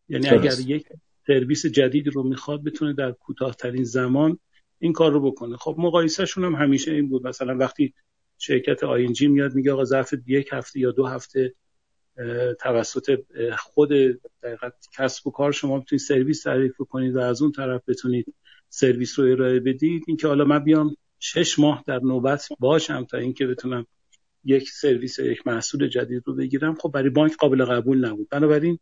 یعنی 0.09 0.29
اگر 0.29 0.55
یک 0.67 0.87
سرویس 1.27 1.67
جدید 1.67 2.09
رو 2.09 2.23
می‌خواد 2.23 2.65
بتونه 2.65 2.93
در 2.93 3.13
کوتاهترین 3.13 3.85
زمان 3.85 4.39
این 4.79 4.93
کار 4.93 5.13
رو 5.13 5.31
بکنه. 5.31 5.57
خب 5.57 5.75
مقایسهشون 5.79 6.45
هم 6.45 6.55
همیشه 6.55 6.93
این 6.93 7.09
بود. 7.09 7.27
مثلا 7.27 7.57
وقتی 7.57 7.95
شرکت 8.39 8.85
آینجی 8.85 9.29
میاد 9.29 9.55
میگه 9.55 9.73
آقا 9.73 9.85
ظرف 9.85 10.15
یک 10.27 10.49
هفته 10.53 10.81
یا 10.81 10.91
دو 10.91 11.07
هفته 11.07 11.55
توسط 12.61 13.19
خود 13.59 13.89
دقیقت 14.43 14.75
کسب 14.99 15.27
و 15.27 15.31
کار 15.31 15.53
شما 15.53 15.79
بتونید 15.79 16.01
سرویس 16.01 16.43
تعریف 16.43 16.77
کنید 16.77 17.17
و 17.17 17.21
از 17.21 17.43
اون 17.43 17.53
طرف 17.53 17.83
بتونید 17.89 18.35
سرویس 18.69 19.19
رو 19.19 19.33
ارائه 19.33 19.61
بدید. 19.61 20.03
اینکه 20.07 20.29
حالا 20.29 20.45
من 20.45 20.65
بیام 20.65 20.97
شش 21.19 21.59
ماه 21.59 21.85
در 21.87 21.99
نوبت 21.99 22.49
باشم 22.59 23.05
تا 23.05 23.19
اینکه 23.19 23.47
بتونم 23.47 23.87
یک 24.45 24.71
سرویس 24.71 25.19
یک 25.19 25.47
محصول 25.47 25.89
جدید 25.89 26.23
رو 26.27 26.35
بگیرم 26.35 26.75
خب 26.75 26.91
برای 26.91 27.11
بانک 27.11 27.37
قابل 27.37 27.65
قبول 27.65 28.05
نبود. 28.05 28.29
بنابراین 28.29 28.79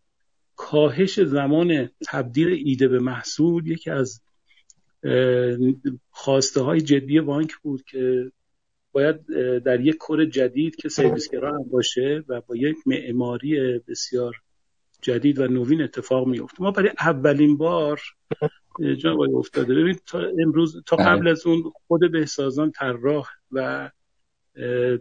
کاهش 0.57 1.21
زمان 1.21 1.91
تبدیل 2.07 2.49
ایده 2.49 2.89
به 2.89 2.99
محصول 2.99 3.67
یکی 3.67 3.91
از 3.91 4.21
خواسته 6.11 6.61
های 6.61 6.81
جدی 6.81 7.21
بانک 7.21 7.55
بود 7.63 7.83
که 7.83 8.33
باید 8.95 9.27
در 9.59 9.81
یک 9.81 9.97
کور 9.97 10.25
جدید 10.25 10.77
که 10.77 10.89
سرویسگرا 10.89 11.49
هم 11.49 11.63
باشه 11.71 12.25
و 12.29 12.41
با 12.41 12.57
یک 12.57 12.77
معماری 12.87 13.79
بسیار 13.89 14.35
جدید 15.03 15.41
و 15.41 15.47
نوین 15.49 15.83
اتفاق 15.83 16.27
میفته 16.27 16.63
ما 16.63 16.71
برای 16.71 16.91
اولین 17.01 17.57
بار 17.57 18.01
جان 18.99 19.17
افتاده 19.35 19.75
ببین 19.75 19.99
تا 20.07 20.21
امروز 20.39 20.83
تا 20.87 20.97
بله. 20.97 21.07
قبل 21.07 21.29
از 21.29 21.47
اون 21.47 21.63
خود 21.87 22.13
بهسازان 22.13 22.71
طراح 22.71 23.27
و 23.53 23.91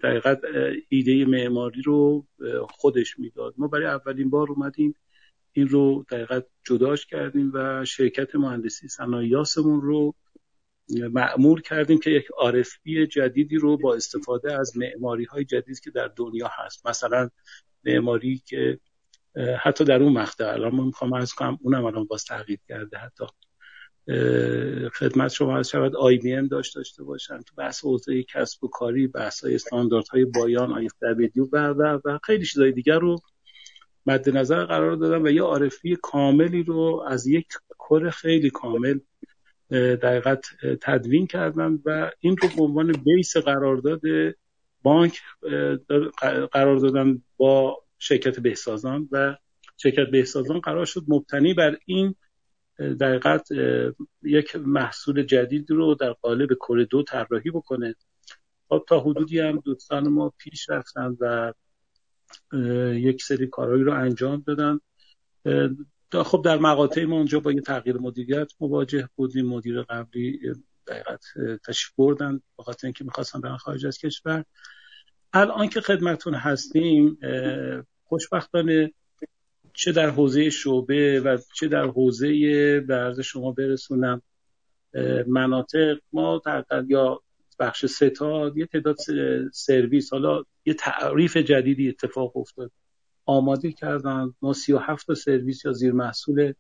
دقیقت 0.04 0.42
ایده 0.90 1.26
معماری 1.26 1.82
رو 1.82 2.26
خودش 2.70 3.20
می‌داد 3.20 3.54
ما 3.58 3.68
برای 3.68 3.86
اولین 3.86 4.30
بار 4.30 4.52
اومدیم 4.52 4.96
این 5.52 5.68
رو 5.68 6.06
دقیقت 6.12 6.46
جداش 6.64 7.06
کردیم 7.06 7.52
و 7.54 7.86
شرکت 7.86 8.36
مهندسی 8.36 8.88
صنایعاسمون 8.88 9.82
رو 9.82 10.16
معمور 10.90 11.62
کردیم 11.62 12.00
که 12.00 12.10
یک 12.10 12.28
آرفی 12.38 13.08
جدیدی 13.08 13.58
رو 13.58 13.78
با 13.78 13.96
استفاده 13.96 14.60
از 14.60 14.78
معماری 14.78 15.26
های 15.26 15.46
جدید 15.46 15.80
که 15.80 15.92
در 15.92 16.12
دنیا 16.16 16.50
هست. 16.52 16.88
مثلا 16.88 17.30
معماری 17.84 18.42
که 18.46 18.80
حتی 19.60 19.84
در 19.84 20.04
اون 20.04 20.14
مقطع 20.14 20.50
الان 20.50 20.76
من 20.76 20.84
می‌خوام 20.84 21.14
از 21.14 21.34
کنم 21.34 21.60
اونم 21.62 21.86
الان 21.86 22.06
باز 22.06 22.26
تغییر 22.26 22.60
کرده. 22.68 22.98
حتی 22.98 23.26
خدمت 24.94 25.32
شما 25.32 25.58
از 25.58 25.70
شود 25.70 25.96
آی 25.96 26.18
بی 26.18 26.34
ام 26.34 26.48
داشت 26.48 26.76
داشته 26.76 27.04
باشن 27.04 27.38
تو 27.42 27.56
بحث 27.58 27.86
حوزه 27.86 28.24
کسب 28.24 28.64
و 28.64 28.68
کاری 28.68 29.08
بحث 29.08 29.44
های 29.44 29.60
های 30.12 30.26
بایان 30.26 30.74
آی 30.74 30.88
دبلیو 31.02 31.48
و 31.52 31.58
و 31.58 32.00
و 32.06 32.20
خیلی 32.24 32.46
چیزای 32.46 32.72
دیگر 32.72 33.00
رو 33.00 33.20
مد 34.06 34.30
نظر 34.30 34.66
قرار 34.66 34.96
دادم 34.96 35.24
و 35.24 35.28
یه 35.28 35.42
عارفی 35.42 35.98
کاملی 36.02 36.64
رو 36.64 37.06
از 37.08 37.28
یک 37.28 37.48
کور 37.78 38.10
خیلی 38.10 38.50
کامل 38.50 39.00
دقیقت 39.72 40.46
تدوین 40.82 41.28
کردن 41.28 41.80
و 41.86 42.12
این 42.20 42.38
رو 42.38 42.50
به 42.58 42.64
عنوان 42.64 42.92
بیس 42.92 43.38
قرارداد 43.38 44.02
بانک 44.82 45.22
قرار 46.52 46.78
دادن 46.78 47.22
با 47.38 47.84
شرکت 48.00 48.40
بهسازان 48.40 49.10
و 49.12 49.36
شرکت 49.78 50.12
بهسازان 50.12 50.60
قرار 50.60 50.86
شد 50.86 51.04
مبتنی 51.08 51.54
بر 51.54 51.78
این 51.86 52.16
دقیقت 52.80 53.48
یک 54.24 54.56
محصول 54.56 55.24
جدید 55.24 55.72
رو 55.72 55.96
در 55.96 56.12
قالب 56.14 56.54
کور 56.54 56.84
دو 56.84 57.04
طراحی 57.04 57.52
بکنه. 57.52 57.96
خب 58.70 58.86
تا 58.88 59.00
حدودی 59.00 59.40
هم 59.40 59.60
دوستان 59.60 60.08
ما 60.08 60.34
پیش 60.38 60.70
رفتن 60.70 61.18
و 61.20 61.54
یک 62.94 63.24
سری 63.24 63.48
کارهایی 63.48 63.84
رو 63.84 63.94
انجام 63.94 64.44
دادن. 64.48 64.80
خب 66.16 66.42
در 66.46 66.58
مقاطع 66.58 67.04
ما 67.04 67.16
اونجا 67.16 67.40
با 67.40 67.52
یه 67.52 67.62
تغییر 67.62 67.98
مدیریت 67.98 68.52
مواجه 68.60 69.10
بودیم. 69.16 69.46
مدیر 69.46 69.82
قبلی 69.82 70.40
دقیقت 70.88 71.24
تشریف 71.68 71.96
بردن 71.98 72.42
به 72.58 72.64
خاطر 72.64 72.88
اینکه 72.88 73.04
می‌خواستن 73.04 73.42
برن 73.42 73.58
خارج 73.58 73.86
از 73.86 73.98
کشور. 73.98 74.46
الان 75.34 75.70
که 75.70 75.82
خدمتون 75.82 76.34
هستیم 76.34 77.18
خوشبختانه 78.04 78.94
چه 79.74 79.92
در 79.92 80.10
حوزه 80.10 80.50
شعبه 80.50 81.20
و 81.20 81.38
چه 81.56 81.68
در 81.68 81.86
حوزه 81.86 82.80
برز 82.80 83.20
شما 83.20 83.52
برسونم 83.52 84.22
مناطق 85.28 85.98
ما 86.14 86.42
در 86.46 86.66
یا 86.88 87.22
بخش 87.60 87.86
ستاد 87.86 88.58
یه 88.58 88.66
تعداد 88.66 88.96
سرویس 89.54 90.14
حالا 90.14 90.44
یه 90.66 90.74
تعریف 90.74 91.38
جدیدی 91.38 91.90
اتفاق 91.90 92.38
افتاد. 92.38 92.72
آماده 93.26 93.72
کردن. 93.72 94.34
ما 94.42 94.54
37 94.54 95.08
تا 95.08 95.16
سرویس 95.16 95.66
یا 95.66 95.72
زیر 95.72 95.94
محصول 95.94 96.54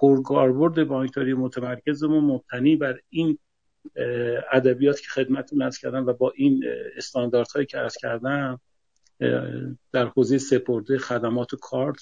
پرگارورد 0.00 0.84
بانکداری 0.84 1.34
متمرکزمون 1.34 2.24
مبتنی 2.24 2.76
بر 2.76 2.98
این 3.08 3.38
ادبیات 4.52 5.00
که 5.00 5.08
خدمتتون 5.08 5.62
از 5.62 5.78
کردم 5.78 6.06
و 6.06 6.12
با 6.12 6.32
این 6.36 6.64
استانداردهایی 6.96 7.66
که 7.66 7.78
از 7.78 7.96
کردم 7.96 8.60
در 9.92 10.06
حوزه 10.06 10.38
سپرده 10.38 10.98
خدمات 10.98 11.54
و 11.54 11.56
کارت 11.56 12.00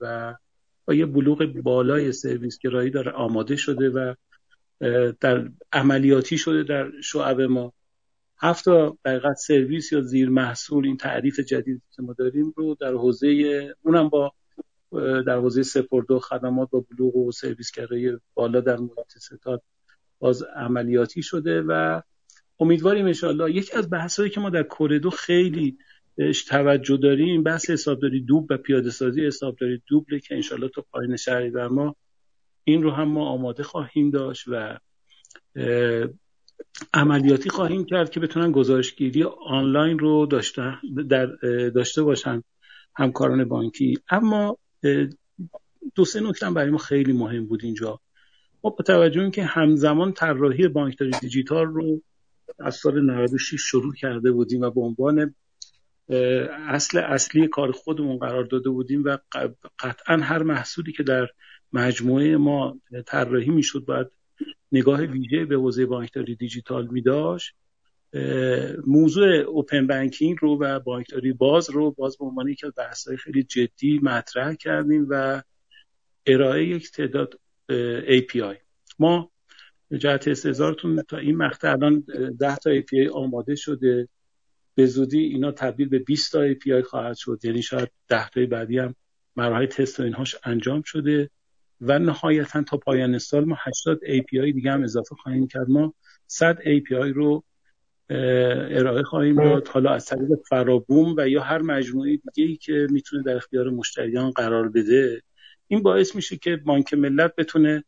و 0.00 0.34
با 0.84 0.94
یه 0.94 1.06
بلوغ 1.06 1.44
بالای 1.44 2.12
سرویس 2.12 2.58
گرایی 2.58 2.90
داره 2.90 3.10
آماده 3.10 3.56
شده 3.56 3.90
و 3.90 4.14
در 5.20 5.48
عملیاتی 5.72 6.38
شده 6.38 6.62
در 6.62 7.00
شعب 7.00 7.40
ما. 7.40 7.72
هفت 8.42 8.64
دقیقت 9.04 9.36
سرویس 9.36 9.92
یا 9.92 10.00
زیر 10.00 10.28
محصول 10.28 10.86
این 10.86 10.96
تعریف 10.96 11.40
جدید 11.40 11.82
که 11.96 12.02
ما 12.02 12.12
داریم 12.12 12.52
رو 12.56 12.76
در 12.80 12.92
حوزه 12.92 13.28
اونم 13.82 14.08
با 14.08 14.32
در 15.26 15.36
حوزه 15.36 15.62
سپرده 15.62 16.14
و 16.14 16.18
خدمات 16.18 16.70
با 16.70 16.84
بلوغ 16.90 17.16
و 17.16 17.32
سرویسگرایی 17.32 18.12
بالا 18.34 18.60
در 18.60 18.76
محیط 18.76 19.18
ستاد 19.18 19.62
باز 20.18 20.42
عملیاتی 20.42 21.22
شده 21.22 21.62
و 21.62 22.00
امیدواریم 22.60 23.06
انشاءالله 23.06 23.50
یکی 23.50 23.76
از 23.76 23.90
بحثایی 23.90 24.30
که 24.30 24.40
ما 24.40 24.50
در 24.50 24.62
کوردو 24.62 25.10
خیلی 25.10 25.78
بهش 26.16 26.44
توجه 26.44 26.96
داریم 26.96 27.42
بحث 27.42 27.70
حسابداری 27.70 28.20
دوب 28.20 28.46
و 28.50 28.56
پیاده 28.56 28.90
سازی 28.90 29.26
حسابداری 29.26 29.82
دوبله 29.86 30.20
که 30.20 30.34
انشالله 30.34 30.68
تا 30.68 30.84
پایین 30.92 31.16
بر 31.54 31.68
ما 31.68 31.96
این 32.64 32.82
رو 32.82 32.90
هم 32.90 33.08
ما 33.08 33.28
آماده 33.28 33.62
خواهیم 33.62 34.10
داشت 34.10 34.44
و 34.48 34.78
عملیاتی 36.94 37.50
خواهیم 37.50 37.84
کرد 37.84 38.10
که 38.10 38.20
بتونن 38.20 38.52
گزارشگیری 38.52 39.24
آنلاین 39.46 39.98
رو 39.98 40.26
داشته, 40.26 40.74
در 41.08 41.26
داشته 41.74 42.02
باشن 42.02 42.42
همکاران 42.96 43.44
بانکی. 43.44 43.98
اما 44.10 44.58
دو 45.94 46.04
سه 46.04 46.20
نکته 46.20 46.50
برای 46.50 46.70
ما 46.70 46.78
خیلی 46.78 47.12
مهم 47.12 47.46
بود 47.46 47.64
اینجا. 47.64 48.00
ما 48.64 48.70
با 48.70 48.84
توجه 48.84 49.30
که 49.30 49.44
همزمان 49.44 50.12
طراحی 50.12 50.68
بانکداری 50.68 51.12
دیجیتال 51.20 51.66
رو 51.66 52.00
از 52.58 52.74
سال 52.74 53.02
96 53.02 53.60
شروع 53.60 53.94
کرده 53.94 54.32
بودیم 54.32 54.60
و 54.60 54.70
به 54.70 54.80
عنوان 54.80 55.34
اصل 56.68 56.98
اصلی 56.98 57.48
کار 57.48 57.72
خودمون 57.72 58.18
قرار 58.18 58.44
داده 58.44 58.70
بودیم 58.70 59.04
و 59.04 59.18
قطعا 59.78 60.16
هر 60.16 60.42
محصولی 60.42 60.92
که 60.92 61.02
در 61.02 61.26
مجموعه 61.72 62.36
ما 62.36 62.80
طراحی 63.06 63.50
می‌شد 63.50 63.84
باید 63.84 64.06
نگاه 64.72 65.00
ویژه 65.00 65.44
به 65.44 65.54
حوزه 65.54 65.86
بانکداری 65.86 66.36
دیجیتال 66.36 66.86
می 66.86 67.02
موضوع 68.86 69.28
اوپن 69.28 69.86
بانکینگ 69.86 70.38
رو 70.40 70.58
و 70.60 70.80
بانکداری 70.80 71.32
باز 71.32 71.70
رو 71.70 71.90
باز 71.90 72.18
به 72.18 72.24
عنوان 72.24 72.48
یکی 72.48 72.66
از 72.66 72.72
بحث‌های 72.76 73.16
خیلی 73.16 73.42
جدی 73.42 74.00
مطرح 74.02 74.54
کردیم 74.54 75.06
و 75.10 75.42
ارائه 76.26 76.64
یک 76.64 76.90
تعداد 76.90 77.40
API 78.08 78.56
ما 78.98 79.30
جهت 79.98 80.28
استعزارتون 80.28 81.02
تا 81.02 81.16
این 81.16 81.36
مقطع 81.36 81.70
الان 81.70 82.00
10 82.40 82.56
تا 82.56 82.80
API 82.80 83.10
آماده 83.12 83.54
شده. 83.54 84.08
به 84.74 84.86
زودی 84.86 85.18
اینا 85.18 85.52
تبدیل 85.52 85.88
به 85.88 85.98
20 85.98 86.32
تا 86.32 86.52
API 86.52 86.82
خواهد 86.84 87.16
شد. 87.16 87.40
یعنی 87.44 87.62
شاید 87.62 87.90
10 88.08 88.28
تا 88.28 88.46
بعدی 88.46 88.78
هم 88.78 88.94
مراحل 89.36 89.66
تست 89.66 90.00
و 90.00 90.02
اینهاش 90.02 90.36
انجام 90.44 90.82
شده. 90.82 91.30
و 91.82 91.98
نهایتا 91.98 92.62
تا 92.62 92.76
پایان 92.76 93.18
سال 93.18 93.44
ما 93.44 93.56
80 93.58 94.00
API 94.04 94.52
دیگه 94.54 94.70
هم 94.70 94.82
اضافه 94.82 95.14
خواهیم 95.14 95.46
کرد. 95.46 95.68
ما 95.68 95.94
100 96.26 96.58
API 96.58 97.12
رو 97.14 97.44
ارائه 98.10 99.02
خواهیم 99.02 99.36
داد. 99.36 99.68
حالا 99.68 99.90
از 99.90 100.06
طریق 100.06 100.28
فرابوم 100.48 101.14
و 101.18 101.28
یا 101.28 101.42
هر 101.42 101.62
مجموعه 101.62 102.10
دیگه 102.16 102.50
ای 102.50 102.56
که 102.56 102.86
می‌تونه 102.90 103.22
در 103.22 103.36
اختیار 103.36 103.70
مشتریان 103.70 104.30
قرار 104.30 104.68
بده. 104.68 105.22
این 105.68 105.82
باعث 105.82 106.14
میشه 106.14 106.36
که 106.36 106.56
بانک 106.56 106.94
ملت 106.94 107.34
بتونه 107.36 107.84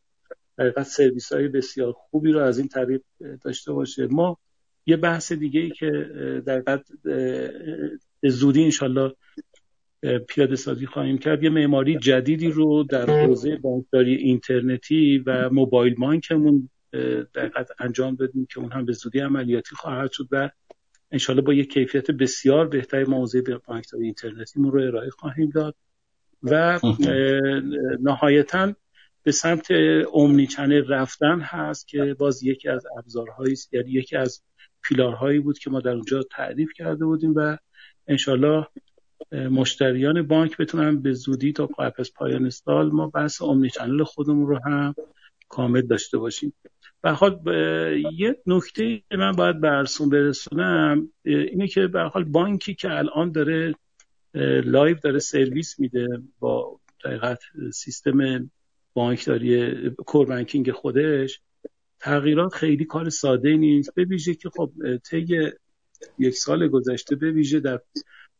در 0.57 0.83
سرویس 0.83 1.33
های 1.33 1.47
بسیار 1.47 1.93
خوبی 1.93 2.31
رو 2.31 2.39
از 2.39 2.59
این 2.59 2.67
طریق 2.67 3.01
داشته 3.43 3.71
باشه. 3.71 4.07
ما 4.07 4.37
یه 4.85 4.97
بحث 4.97 5.31
دیگه 5.31 5.59
ای 5.59 5.69
که 5.69 5.91
در 6.45 6.79
زودی 8.23 8.63
انشالله 8.63 9.15
پیاده 10.29 10.55
سازی 10.55 10.85
خواهیم 10.85 11.17
کرد. 11.17 11.43
یه 11.43 11.49
معماری 11.49 11.97
جدیدی 11.97 12.47
رو 12.47 12.83
در 12.83 13.25
حوزه 13.25 13.55
بانکداری 13.55 14.15
اینترنتی 14.15 15.23
و 15.25 15.49
موبایل 15.49 15.95
بانکمون 15.95 16.69
در 17.33 17.51
انجام 17.79 18.15
بدیم 18.15 18.47
که 18.51 18.59
اون 18.59 18.71
هم 18.71 18.85
به 18.85 18.93
زودی 18.93 19.19
عملیاتی 19.19 19.75
خواهد 19.75 20.11
شد 20.11 20.27
و 20.31 20.49
انشالله 21.11 21.41
با 21.41 21.53
یک 21.53 21.73
کیفیت 21.73 22.11
بسیار 22.11 22.67
بهتری 22.67 23.03
موضوع 23.03 23.57
بانکداری 23.67 24.05
اینترنتیمون 24.05 24.71
رو 24.71 24.81
ارائه 24.81 25.09
خواهیم 25.09 25.49
داد. 25.49 25.75
و 26.43 26.79
نهایتا 28.01 28.73
به 29.23 29.31
سمت 29.31 29.71
اومنی 30.11 30.47
رفتن 30.87 31.39
هست 31.39 31.87
که 31.87 32.15
باز 32.19 32.43
یکی 32.43 32.69
از 32.69 32.85
ابزارهایی 32.97 33.55
یعنی 33.71 33.91
یکی 33.91 34.15
از 34.15 34.41
پیلارهایی 34.83 35.39
بود 35.39 35.59
که 35.59 35.69
ما 35.69 35.79
در 35.79 35.91
اونجا 35.91 36.23
تعریف 36.31 36.69
کرده 36.75 37.05
بودیم 37.05 37.33
و 37.35 37.57
انشالله 38.07 38.67
مشتریان 39.35 40.21
بانک 40.21 40.57
بتونن 40.57 41.01
به 41.01 41.13
زودی 41.13 41.53
تا 41.53 41.65
قبل 41.65 42.03
پایان 42.15 42.49
سال 42.49 42.91
ما 42.91 43.07
بحث 43.07 43.41
اومنی 43.41 43.69
چنل 43.69 44.03
خودمون 44.03 44.47
رو 44.47 44.59
هم 44.65 44.95
کامل 45.49 45.81
داشته 45.81 46.17
باشیم. 46.17 46.53
و 47.03 47.13
حال 47.13 47.39
یه 48.13 48.35
نکته 48.47 49.01
من 49.11 49.31
باید 49.31 49.61
برسون 49.61 50.09
برسونم 50.09 51.09
اینه 51.25 51.67
که 51.67 51.87
به 51.87 52.01
حال 52.01 52.23
بانکی 52.23 52.75
که 52.75 52.91
الان 52.91 53.31
داره 53.31 53.75
live 54.63 54.97
داره 55.03 55.19
سرویس 55.19 55.79
میده 55.79 56.07
با 56.39 56.79
در 57.05 57.15
حقیقت 57.15 57.39
سیستم 57.73 58.49
بانکداری 58.93 59.89
core 59.89 60.25
banking 60.25 60.71
خودش 60.71 61.41
تغییرات 61.99 62.53
خیلی 62.53 62.85
کار 62.85 63.09
ساده 63.09 63.57
نیست. 63.57 63.95
به 63.95 64.03
ویژه 64.03 64.33
که 64.33 64.49
خب 64.49 64.71
طی 64.97 65.51
یک 66.19 66.35
سال 66.35 66.67
گذشته 66.67 67.15
به 67.15 67.31
ویژه 67.31 67.59
در 67.59 67.79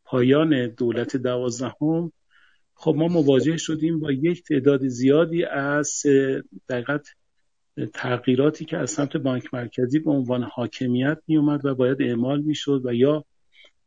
پایان 0.06 0.68
دولت 0.68 1.18
دوازدهم. 1.18 2.12
خب 2.74 2.96
ما 2.98 3.08
مواجه 3.08 3.58
شدیم 3.58 4.00
با 4.00 4.12
یک 4.12 4.44
تعداد 4.44 4.88
زیادی 4.88 5.44
از 5.46 6.04
در 6.70 6.81
حقیقت 6.81 7.08
تغییراتی 7.94 8.66
که 8.66 8.78
از 8.78 8.92
سمت 8.92 9.18
بانک 9.18 9.54
مرکزی 9.54 10.00
به 10.00 10.12
عنوان 10.12 10.44
حاکمیت 10.44 11.18
می 11.28 11.38
اومد 11.38 11.66
و 11.66 11.76
باید 11.76 12.02
اعمال 12.02 12.42
می 12.42 12.56
شد 12.56 12.82
و 12.86 12.94
یا 12.94 13.26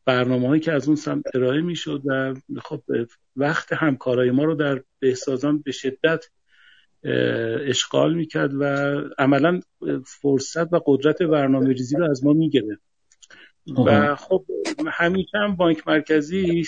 برنامه 0.04 0.48
هایی 0.48 0.60
که 0.60 0.72
از 0.72 0.86
اون 0.86 0.96
سمت 0.96 1.24
ارائه 1.34 1.60
می 1.60 1.76
شد 1.76 2.02
و 2.04 2.34
خب 2.62 2.82
وقت 3.36 3.72
همکارای 3.72 4.30
ما 4.30 4.44
رو 4.44 4.54
در 4.54 4.82
بهسازان 4.98 5.58
به 5.58 5.72
شدت 5.72 6.24
اشغال 7.68 8.14
می 8.14 8.26
کرد 8.26 8.50
و 8.54 8.64
عملا 9.18 9.60
فرصت 10.04 10.72
و 10.72 10.80
قدرت 10.86 11.22
برنامه 11.22 11.68
ریزی 11.68 11.96
رو 11.96 12.10
از 12.10 12.24
ما 12.24 12.32
می 12.32 12.50
گرفت 12.50 12.87
و 13.76 14.16
خب 14.16 14.44
همیشه 14.92 15.38
هم 15.38 15.56
بانک 15.56 15.88
مرکزی 15.88 16.64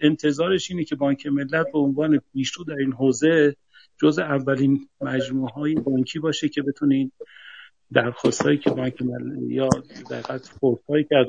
انتظارش 0.00 0.70
اینه 0.70 0.84
که 0.84 0.96
بانک 0.96 1.26
ملت 1.26 1.66
به 1.72 1.78
عنوان 1.78 2.20
پیشرو 2.32 2.64
در 2.64 2.74
این 2.74 2.92
حوزه 2.92 3.56
جز 4.02 4.18
اولین 4.18 4.88
مجموعه 5.00 5.52
های 5.52 5.74
بانکی 5.74 6.18
باشه 6.18 6.48
که 6.48 6.62
بتونه 6.62 6.94
این 6.94 7.12
درخواست 7.92 8.42
هایی 8.42 8.58
که 8.58 8.70
بانک 8.70 9.02
ملت 9.02 9.50
یا 9.50 9.68
در 10.10 10.40
هایی 10.88 11.04
که 11.04 11.16
از 11.16 11.26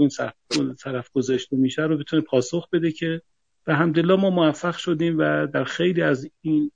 اون 0.57 0.75
طرف 0.75 1.09
گذاشته 1.11 1.57
میشه 1.57 1.81
رو 1.81 1.97
بتونه 1.97 2.21
پاسخ 2.21 2.69
بده 2.69 2.91
که 2.91 3.21
به 3.65 3.75
همدلله 3.75 4.15
ما 4.15 4.29
موفق 4.29 4.77
شدیم 4.77 5.15
و 5.19 5.47
در 5.47 5.63
خیلی 5.63 6.01
از 6.01 6.29
این 6.41 6.71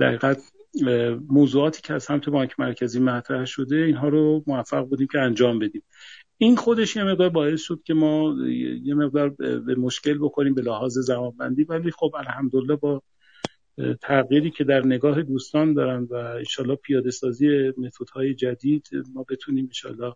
در 0.00 0.36
موضوعاتی 1.28 1.82
که 1.82 1.94
از 1.94 2.02
سمت 2.02 2.28
بانک 2.28 2.60
مرکزی 2.60 3.00
مطرح 3.00 3.44
شده 3.44 3.76
اینها 3.76 4.08
رو 4.08 4.44
موفق 4.46 4.84
بودیم 4.84 5.06
که 5.12 5.18
انجام 5.18 5.58
بدیم. 5.58 5.82
این 6.38 6.56
خودش 6.56 6.96
یه 6.96 7.04
مقدار 7.04 7.28
باعث 7.28 7.60
شد 7.60 7.82
که 7.84 7.94
ما 7.94 8.36
یه 8.82 8.94
مقدار 8.94 9.28
به 9.60 9.74
مشکل 9.74 10.18
بکنیم 10.18 10.54
به 10.54 10.62
لحاظ 10.62 10.98
زمانبندی 10.98 11.64
ولی 11.64 11.90
خب 11.90 12.14
الحمدلله 12.18 12.76
با 12.76 13.02
تغییری 14.02 14.50
که 14.50 14.64
در 14.64 14.86
نگاه 14.86 15.22
دوستان 15.22 15.74
دارن 15.74 16.04
و 16.10 16.14
انشالله 16.14 16.74
پیاده 16.76 17.10
سازی 17.10 17.72
های 18.14 18.34
جدید 18.34 18.88
ما 19.14 19.24
بتونیم 19.30 19.64
انشالله 19.64 20.14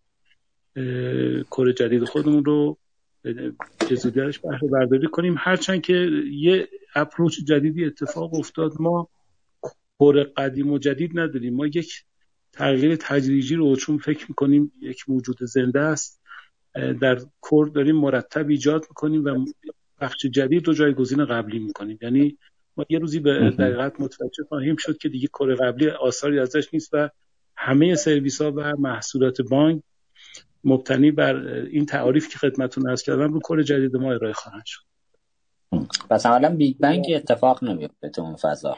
کور 1.50 1.72
جدید 1.72 2.04
خودمون 2.04 2.44
رو 2.44 2.78
زودیش 3.90 4.38
بهره 4.38 4.68
برداری 4.72 5.06
کنیم. 5.06 5.34
هرچند 5.38 5.82
که 5.82 6.10
یه 6.32 6.68
اپروچ 6.94 7.40
جدیدی 7.44 7.84
اتفاق 7.84 8.34
افتاد 8.34 8.72
ما 8.80 9.08
کور 9.98 10.22
قدیم 10.22 10.72
و 10.72 10.78
جدید 10.78 11.18
نداریم. 11.18 11.54
ما 11.54 11.66
یک 11.66 12.04
تغییر 12.52 12.96
تدریجی 12.96 13.54
رو 13.54 13.76
چون 13.76 13.98
فکر 13.98 14.26
می‌کنیم 14.28 14.72
یک 14.80 15.04
موجود 15.08 15.38
زنده 15.42 15.80
است 15.80 16.22
در 17.00 17.18
کور 17.40 17.68
داریم 17.68 17.96
مرتب 17.96 18.48
ایجاد 18.48 18.86
می‌کنیم 18.88 19.24
و 19.24 19.44
بخش 20.00 20.26
جدید 20.26 20.66
رو 20.66 20.74
جایگزین 20.74 21.24
قبلی 21.24 21.58
می‌کنیم. 21.58 21.98
یعنی 22.02 22.38
ما 22.76 22.84
یه 22.88 22.98
روزی 22.98 23.20
به 23.20 23.50
در 23.58 23.70
حقیقت 23.70 24.00
متوجه 24.00 24.44
خواهیم 24.48 24.76
شد 24.78 24.98
که 24.98 25.08
دیگه 25.08 25.28
core 25.28 25.54
قبلی 25.54 25.88
آثاری 25.88 26.38
ازش 26.38 26.74
نیست 26.74 26.90
و 26.92 27.10
همه 27.56 27.94
سرویس 27.94 28.42
ها 28.42 28.52
و 28.56 28.72
محصولات 28.78 29.42
بانک 29.42 29.82
مبتنی 30.64 31.10
بر 31.10 31.46
این 31.46 31.86
تعاریف 31.86 32.28
که 32.28 32.38
خدمتون 32.38 32.88
ارز 32.88 33.02
کردم 33.02 33.32
رو 33.32 33.40
core 33.40 33.62
جدید 33.62 33.96
ما 33.96 34.12
ارائه 34.12 34.32
خواهند 34.32 34.62
شد. 34.66 34.82
پس 36.10 36.26
اولا 36.26 36.56
big 36.56 36.76
bang 36.80 37.04
اتفاق 37.14 37.64
نمیفته 37.64 38.08
تو 38.08 38.22
اون 38.22 38.36
فضا. 38.36 38.76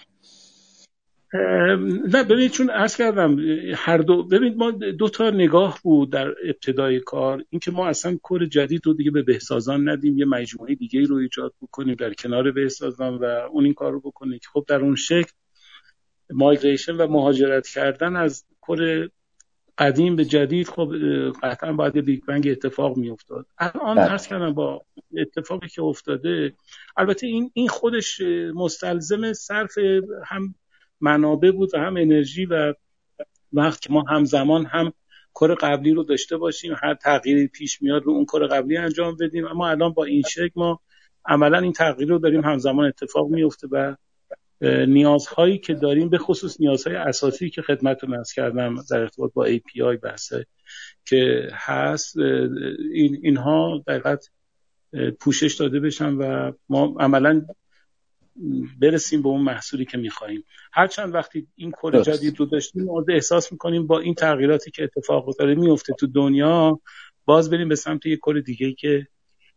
نه 1.35 2.25
ببینید 2.25 2.51
چون 2.51 2.71
عرض 2.71 2.97
کردم 2.97 3.37
هر 3.75 3.99
دو 3.99 4.23
ببینید 4.23 4.57
ما 4.57 4.71
دو 4.71 5.09
تا 5.09 5.31
نگاه 5.31 5.79
بود 5.83 6.13
در 6.13 6.35
ابتدای 6.45 7.01
کار 7.01 7.45
اینکه 7.51 7.71
ما 7.71 7.89
اصلا 7.89 8.19
core 8.23 8.47
جدید 8.47 8.87
رو 8.87 8.95
دیگه 8.95 9.11
به 9.11 9.23
بهسازان 9.23 9.89
ندیم 9.89 10.19
یه 10.19 10.25
مجموعه 10.25 10.75
دیگه 10.75 11.01
رو 11.01 11.17
ایجاد 11.17 11.55
بکنیم 11.63 11.95
در 11.95 12.13
کنار 12.13 12.51
بهسازان 12.51 13.15
و 13.15 13.25
اون 13.25 13.65
این 13.65 13.75
کار 13.75 13.93
رو 13.93 14.01
بکنه 14.01 14.39
که 14.39 14.49
خب 14.53 14.65
در 14.69 14.81
اون 14.81 14.97
شکل 14.97 15.33
migration 16.31 16.97
و 16.97 17.07
مهاجرت 17.07 17.69
کردن 17.69 18.17
از 18.17 18.45
core 18.61 19.09
قدیم 19.79 20.17
به 20.17 20.25
جدید 20.25 20.69
خب 20.69 20.93
قطعا 21.43 21.73
باید 21.73 21.99
big 21.99 22.25
bang 22.25 22.49
اتفاق 22.49 22.97
می 22.97 23.11
افتاد 23.11 23.47
الان 23.59 23.97
بله. 23.97 24.05
عرض 24.05 24.27
کردم 24.27 24.55
با 24.55 24.85
اتفاقی 25.17 25.69
که 25.69 25.83
افتاده 25.83 26.55
البته 26.97 27.27
این 27.27 27.51
این 27.55 27.69
خودش 27.69 28.21
مستلزم 28.55 29.33
صرف 29.33 29.79
هم 30.27 30.55
منابع 31.01 31.51
بود 31.51 31.75
و 31.75 31.79
هم 31.79 31.97
انرژی 31.97 32.47
و 32.47 32.75
وقت 33.53 33.81
که 33.81 33.93
ما 33.93 34.05
همزمان 34.09 34.67
هم 34.67 34.93
کار 35.35 35.55
قبلی 35.55 35.93
رو 35.93 36.03
داشته 36.03 36.37
باشیم 36.37 36.75
هر 36.83 36.95
تغییری 36.95 37.49
پیش 37.49 37.83
میاد 37.83 38.03
رو 38.05 38.13
اون 38.13 38.25
کار 38.25 38.47
قبلی 38.47 38.77
انجام 38.77 39.17
بدیم. 39.21 39.47
اما 39.47 39.69
الان 39.69 39.93
با 39.93 40.05
این 40.05 40.23
شکل 40.23 40.53
ما 40.57 40.81
عملا 41.27 41.59
این 41.59 41.73
تغییر 41.73 42.09
رو 42.09 42.19
داریم 42.19 42.41
همزمان 42.41 42.87
اتفاق 42.87 43.29
میفته 43.29 43.69
و 43.71 43.95
نیازهایی 44.87 45.59
که 45.59 45.75
داریم 45.75 46.09
به 46.09 46.19
خصوص 46.19 46.61
نیازهای 46.61 46.97
اساسی 46.97 47.51
که 47.51 47.63
خدمت 47.63 48.05
رو 48.05 48.23
کردم 48.35 48.75
در 48.91 48.99
ارتباط 48.99 49.33
با 49.33 49.49
API 49.49 50.01
بحثه 50.03 50.47
که 51.05 51.49
هست 51.53 52.17
این 52.93 53.21
اینها 53.23 53.83
دقیقت 53.87 54.31
پوشش 55.21 55.55
داده 55.55 55.81
بشن 55.81 56.15
و 56.15 56.53
ما 56.69 56.97
عملا 57.01 57.47
برسیم 58.81 59.23
به 59.23 59.29
اون 59.29 59.41
محصولی 59.41 59.85
که 59.85 59.99
می‌خواهیم 59.99 60.45
هرچند 60.73 61.15
وقتی 61.15 61.47
این 61.57 61.71
کل 61.71 62.03
جدید 62.03 62.41
رو 62.41 62.47
داشتیم 62.47 62.85
ما 62.85 63.05
احساس 63.09 63.53
می‌کنیم 63.53 63.87
با 63.87 63.99
این 63.99 64.15
تغییراتی 64.15 64.71
که 64.71 64.85
اتفاق 64.85 65.37
داره 65.39 65.55
میفته 65.55 65.95
تو 65.99 66.07
دنیا 66.07 66.81
باز 67.25 67.51
بریم 67.51 67.69
به 67.69 67.77
سمت 67.77 68.07
یک 68.07 68.19
کل 68.23 68.41
دیگه 68.41 68.73
که 68.73 69.07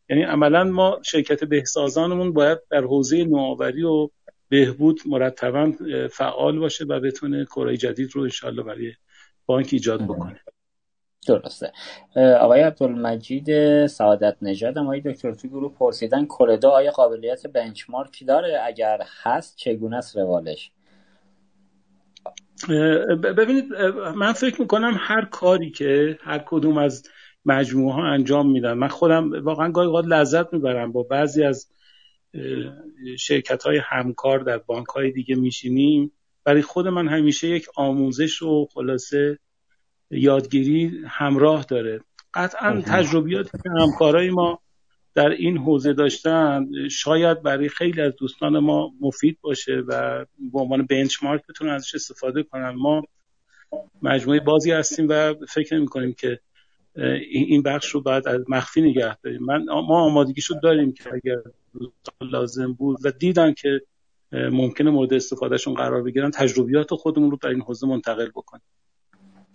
یعنی 0.09 0.23
عملا 0.23 0.63
ما 0.63 0.99
شرکت 1.05 1.43
بهسازانمون 1.43 2.33
باید 2.33 2.59
در 2.69 2.81
حوزه 2.81 3.23
نوآوری 3.23 3.83
و 3.83 4.09
بهبود 4.49 4.99
مرتبا 5.05 5.73
فعال 6.11 6.59
باشه 6.59 6.85
و 6.85 6.99
بتونه 6.99 7.45
کره 7.45 7.77
جدید 7.77 8.09
رو 8.15 8.21
انشالله 8.21 8.63
برای 8.63 8.93
بانک 9.45 9.69
ایجاد 9.71 10.03
بکنه. 10.03 10.41
درسته. 11.27 11.71
آقای 12.15 12.61
عبدالمجید 12.61 13.85
سعادت 13.85 14.37
نژاد 14.41 14.77
آقای 14.77 15.01
دکتر 15.01 15.33
تو 15.33 15.47
گروه 15.47 15.73
پرسیدن 15.79 16.27
کردو 16.39 16.67
آیا 16.67 16.91
قابلیت 16.91 17.47
بنچمارک 17.47 18.23
داره؟ 18.27 18.61
اگر 18.65 18.99
هست 19.23 19.57
چگونه 19.57 19.97
است 19.97 20.17
روالش؟ 20.17 20.71
ببینید 23.23 23.65
من 24.15 24.33
فکر 24.33 24.61
می‌کنم 24.61 24.97
هر 24.99 25.25
کاری 25.25 25.71
که 25.71 26.17
هر 26.21 26.43
کدوم 26.45 26.77
از 26.77 27.03
مجموعه 27.45 27.93
ها 27.93 28.03
انجام 28.03 28.51
میدن 28.51 28.73
من 28.73 28.87
خودم 28.87 29.31
واقعا 29.43 29.71
گاهی 29.71 30.07
لذت 30.07 30.53
می‌برم 30.53 30.91
با 30.91 31.03
بعضی 31.03 31.43
از 31.43 31.71
شرکت 33.19 33.63
های 33.63 33.81
همکار 33.83 34.39
در 34.39 34.57
بانک 34.57 34.87
های 34.87 35.11
دیگه 35.11 35.35
میشینیم. 35.35 36.11
برای 36.43 36.61
خود 36.61 36.87
من 36.87 37.07
همیشه 37.07 37.47
یک 37.47 37.67
آموزش 37.75 38.41
و 38.41 38.67
خلاصه 38.73 39.39
یادگیری 40.11 41.01
همراه 41.07 41.63
داره. 41.63 42.01
قطعا 42.33 42.81
تجربیاتی 42.81 43.57
که 43.63 43.69
همکارای 43.69 44.29
ما 44.29 44.59
در 45.13 45.29
این 45.29 45.57
حوزه 45.57 45.93
داشتن 45.93 46.67
شاید 46.91 47.43
برای 47.43 47.69
خیلی 47.69 48.01
از 48.01 48.15
دوستان 48.15 48.59
ما 48.59 48.91
مفید 49.01 49.37
باشه 49.41 49.83
و 49.87 50.25
به 50.53 50.59
عنوان 50.59 50.85
بنچمارک 50.85 51.47
بتونن 51.49 51.71
ازش 51.71 51.95
استفاده 51.95 52.43
کنن. 52.43 52.69
ما 52.69 53.03
مجموعه 54.01 54.39
بازی 54.39 54.71
هستیم 54.71 55.07
و 55.09 55.33
فکر 55.49 55.75
نمی 55.75 55.85
کنیم 55.85 56.13
که 56.13 56.39
این 57.29 57.63
بخش 57.63 57.89
رو 57.89 58.01
باید 58.01 58.27
از 58.27 58.41
مخفی 58.49 58.81
نگه 58.81 59.17
داریم. 59.17 59.43
من 59.43 59.63
ما 59.63 60.01
آمادگیشو 60.01 60.55
داریم 60.63 60.93
که 60.93 61.03
اگر 61.13 61.37
لازم 62.21 62.73
بود 62.73 62.97
و 63.03 63.11
دیدن 63.11 63.53
که 63.53 63.81
ممکنه 64.31 64.91
مورد 64.91 65.13
استفادهشون 65.13 65.73
قرار 65.73 66.03
بگیرن 66.03 66.31
تجربیات 66.31 66.93
خودمون 66.93 67.31
رو 67.31 67.37
در 67.41 67.49
این 67.49 67.61
حوزه 67.61 67.87
منتقل 67.87 68.29
بکنیم. 68.29 68.63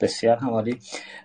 بسیار 0.02 0.36
همالی 0.36 0.78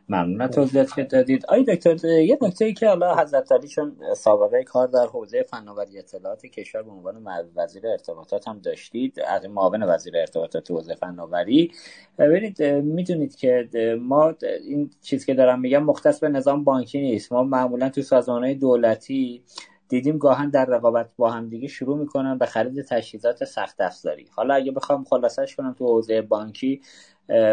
ممنون 0.09 0.47
توضیحات 0.47 0.95
که 0.95 1.03
دادید. 1.03 1.45
آی 1.45 1.63
دکتر 1.63 2.05
یه 2.05 2.37
نکته 2.41 2.65
ای 2.65 2.73
که 2.73 2.87
حالا 2.87 3.15
حضرت 3.15 3.51
علی 3.51 3.67
چون 3.67 3.95
سابقه 4.15 4.63
کار 4.63 4.87
در 4.87 5.05
حوزه 5.05 5.43
فناوری 5.43 5.99
اطلاعات 5.99 6.45
کشور 6.45 6.83
به 6.83 6.91
عنوان 6.91 7.25
وزیر 7.55 7.87
ارتباطات 7.87 8.47
هم 8.47 8.59
داشتید 8.59 9.19
از 9.27 9.45
معاون 9.45 9.83
وزیر 9.83 10.17
ارتباطات 10.17 10.71
حوزه 10.71 10.95
فناوری. 10.95 11.71
ببینید 12.17 12.63
می‌دونید 12.63 13.35
که 13.35 13.69
ما 14.01 14.33
این 14.63 14.89
چیزی 15.01 15.25
که 15.25 15.33
دارم 15.33 15.59
میگم 15.59 15.83
مختص 15.83 16.19
به 16.19 16.29
نظام 16.29 16.63
بانکی 16.63 17.01
نیست. 17.01 17.31
ما 17.33 17.43
معمولا 17.43 17.89
تو 17.89 18.01
سازمان 18.01 18.53
دولتی 18.53 19.43
دیدیم 19.89 20.17
گاهن 20.17 20.49
در 20.49 20.65
رقابت 20.65 21.09
با 21.17 21.29
هم 21.29 21.49
دیگه 21.49 21.67
شروع 21.67 21.97
می‌کنن 21.97 22.37
به 22.37 22.45
خرید 22.45 22.81
تجهیزات 22.81 23.43
سخت 23.43 23.81
افزاری 23.81 24.25
حالا 24.31 24.53
اگه 24.53 24.71
بخوام 24.71 25.03
خلاصش 25.03 25.55
کنم 25.55 25.73
تو 25.73 25.85
حوزه 25.85 26.21
بانکی 26.21 26.81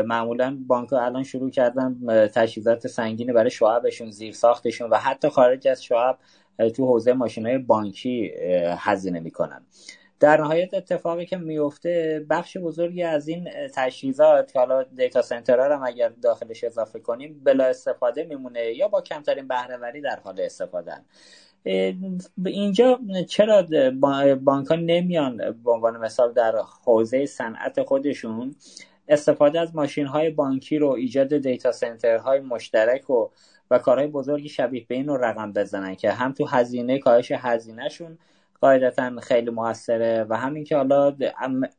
معمولا 0.07 0.59
بانک 0.67 0.93
الان 0.93 1.23
شروع 1.23 1.51
کردن 1.51 1.97
تجهیزات 2.35 2.87
سنگین 2.87 3.33
برای 3.33 3.51
شعبشون 3.51 4.11
زیر 4.11 4.33
ساختشون 4.33 4.91
و 4.91 4.97
حتی 4.97 5.29
خارج 5.29 5.69
از 5.69 5.85
شعب 5.85 6.19
تو 6.77 6.87
حوزه 6.87 7.13
ماشین 7.13 7.47
های 7.47 7.59
بانکی 7.59 8.33
هزینه 8.79 9.21
می‌کنن. 9.21 9.63
در 10.21 10.41
نهایت 10.41 10.75
اتفاقی 10.75 11.27
که 11.27 11.37
میفته 11.37 12.27
بخش 12.31 12.57
بزرگی 12.57 13.03
از 13.03 13.29
این 13.29 13.49
تجهیزات 13.75 14.53
که 14.53 14.59
حالا 14.59 14.83
دیتا 14.83 15.23
سنترها 15.23 15.77
هم 15.77 15.83
اگر 15.87 16.09
داخلش 16.09 16.65
اضافه 16.65 16.99
کنیم 16.99 17.41
بلا 17.45 17.65
استفاده 17.65 18.25
میمونه 18.25 18.61
یا 18.61 18.89
با 18.89 19.01
کمترین 19.01 19.49
بهرهوری 19.49 20.01
در 20.01 20.21
حال 20.25 20.41
استفاده 20.41 20.93
اینجا 22.47 23.01
چرا 23.29 23.67
بانک 24.45 24.67
ها 24.67 24.77
نمیان 24.77 25.37
به 25.37 25.71
عنوان 25.71 25.97
مثال 25.97 26.33
در 26.33 26.55
حوزه 26.85 27.27
صنعت 27.27 27.83
خودشون 27.83 28.55
استفاده 29.09 29.61
از 29.61 29.77
ماشین 29.77 30.07
های 30.07 30.31
بانکی 30.31 30.79
رو 30.79 30.89
ایجاد 30.89 31.37
دیتا 31.37 31.73
سنتر 31.73 32.17
های 32.17 32.41
مشترک 32.41 33.11
و 33.11 33.29
و 33.71 33.79
کارهای 33.79 34.07
بزرگی 34.07 34.49
شبیه 34.49 34.85
به 34.89 34.95
این 34.95 35.09
رو 35.09 35.17
رقم 35.17 35.53
بزنن 35.53 35.95
که 35.95 36.13
هم 36.13 36.33
تو 36.33 36.47
هزینه 36.47 36.99
کاهش 36.99 37.33
هزینهشون 37.33 38.19
قاعدتا 38.61 39.21
خیلی 39.21 39.51
موثره 39.51 40.27
و 40.29 40.37
همین 40.37 40.65
که 40.65 40.77
حالا 40.77 41.17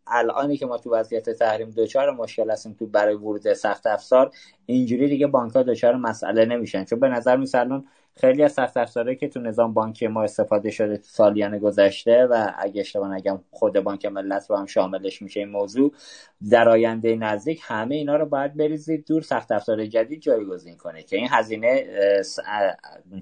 الانی 0.07 0.57
که 0.57 0.65
ما 0.65 0.77
تو 0.77 0.95
وضعیت 0.95 1.30
تحریم 1.30 1.69
دوچار 1.69 2.11
مشکل 2.11 2.52
هستیم 2.52 2.73
تو 2.73 2.88
برای 2.88 3.15
ورود 3.15 3.53
سخت 3.53 3.88
افزار 3.88 4.31
اینجوری 4.65 5.07
دیگه 5.07 5.27
بانک 5.27 5.56
ها 5.56 5.64
دچار 5.64 5.95
مسئله 5.95 6.45
نمیشن. 6.45 6.85
چون 6.85 6.99
به 6.99 7.10
نظر 7.10 7.38
میسرلون 7.38 7.85
خیلی 8.20 8.44
از 8.44 8.54
سخت 8.54 8.78
افزاره 8.78 9.16
که 9.16 9.28
تو 9.28 9.40
نظام 9.40 9.74
بانکی 9.74 10.08
ما 10.08 10.24
استفاده 10.24 10.72
شده 10.72 10.98
تو 10.98 11.04
سالیان 11.04 11.58
گذشته 11.60 12.26
و 12.26 12.52
اگه 12.58 12.82
اشتباه 12.82 13.14
نگم 13.14 13.40
خود 13.52 13.80
بانک 13.80 14.06
ملت 14.06 14.50
رو 14.50 14.56
هم 14.56 14.66
شاملش 14.66 15.22
میشه 15.22 15.40
این 15.40 15.50
موضوع 15.50 15.94
در 16.50 16.70
آینده 16.70 17.16
نزدیک 17.16 17.62
همه 17.64 17.96
اینا 17.96 18.16
رو 18.16 18.26
باید 18.26 18.58
بریزید 18.58 19.08
دور 19.08 19.22
سخت 19.22 19.52
افزار 19.52 19.86
جدید 19.86 20.22
جایگزین 20.22 20.78
کنه 20.78 21.04
که 21.04 21.18
این 21.18 21.28
هزینه 21.32 21.86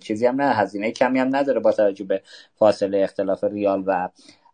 چیزی 0.01 0.25
هم 0.25 0.41
نه 0.41 0.53
هزینه 0.53 0.91
کمی 0.91 1.19
هم 1.19 1.35
نداره 1.35 1.59
با 1.59 1.71
توجه 1.71 2.05
به 2.05 2.21
فاصله 2.55 2.97
اختلاف 3.03 3.43
ریال 3.43 3.83
و 3.87 4.09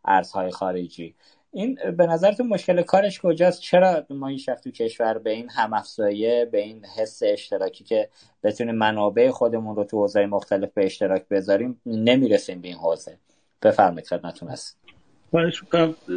ارزهای 0.06 0.52
خارجی. 0.52 1.16
این 1.53 1.77
به 1.97 2.05
نظرتون 2.05 2.47
مشکل 2.47 2.81
کارش 2.81 3.19
کجاست؟ 3.19 3.61
چرا 3.61 4.05
ما 4.09 4.27
این 4.27 4.39
تو 4.63 4.71
کشور 4.71 5.17
به 5.17 5.30
این 5.30 5.49
هم 5.49 5.73
افزایه 5.73 6.49
به 6.51 6.59
این 6.61 6.85
حس 6.97 7.21
اشتراکی 7.26 7.84
که 7.84 8.09
بتونیم 8.43 8.76
منابع 8.76 9.30
خودمون 9.30 9.76
رو 9.76 9.84
تو 9.84 9.97
حوزه 9.97 10.26
مختلف 10.26 10.73
به 10.73 10.85
اشتراک 10.85 11.27
بذاریم 11.27 11.81
نمی‌رسیم 11.85 12.61
به 12.61 12.67
این 12.67 12.77
حوزه؟ 12.77 13.17
بفرمایید 13.61 14.07
خدمتتون 14.07 14.49
هست 14.49 14.80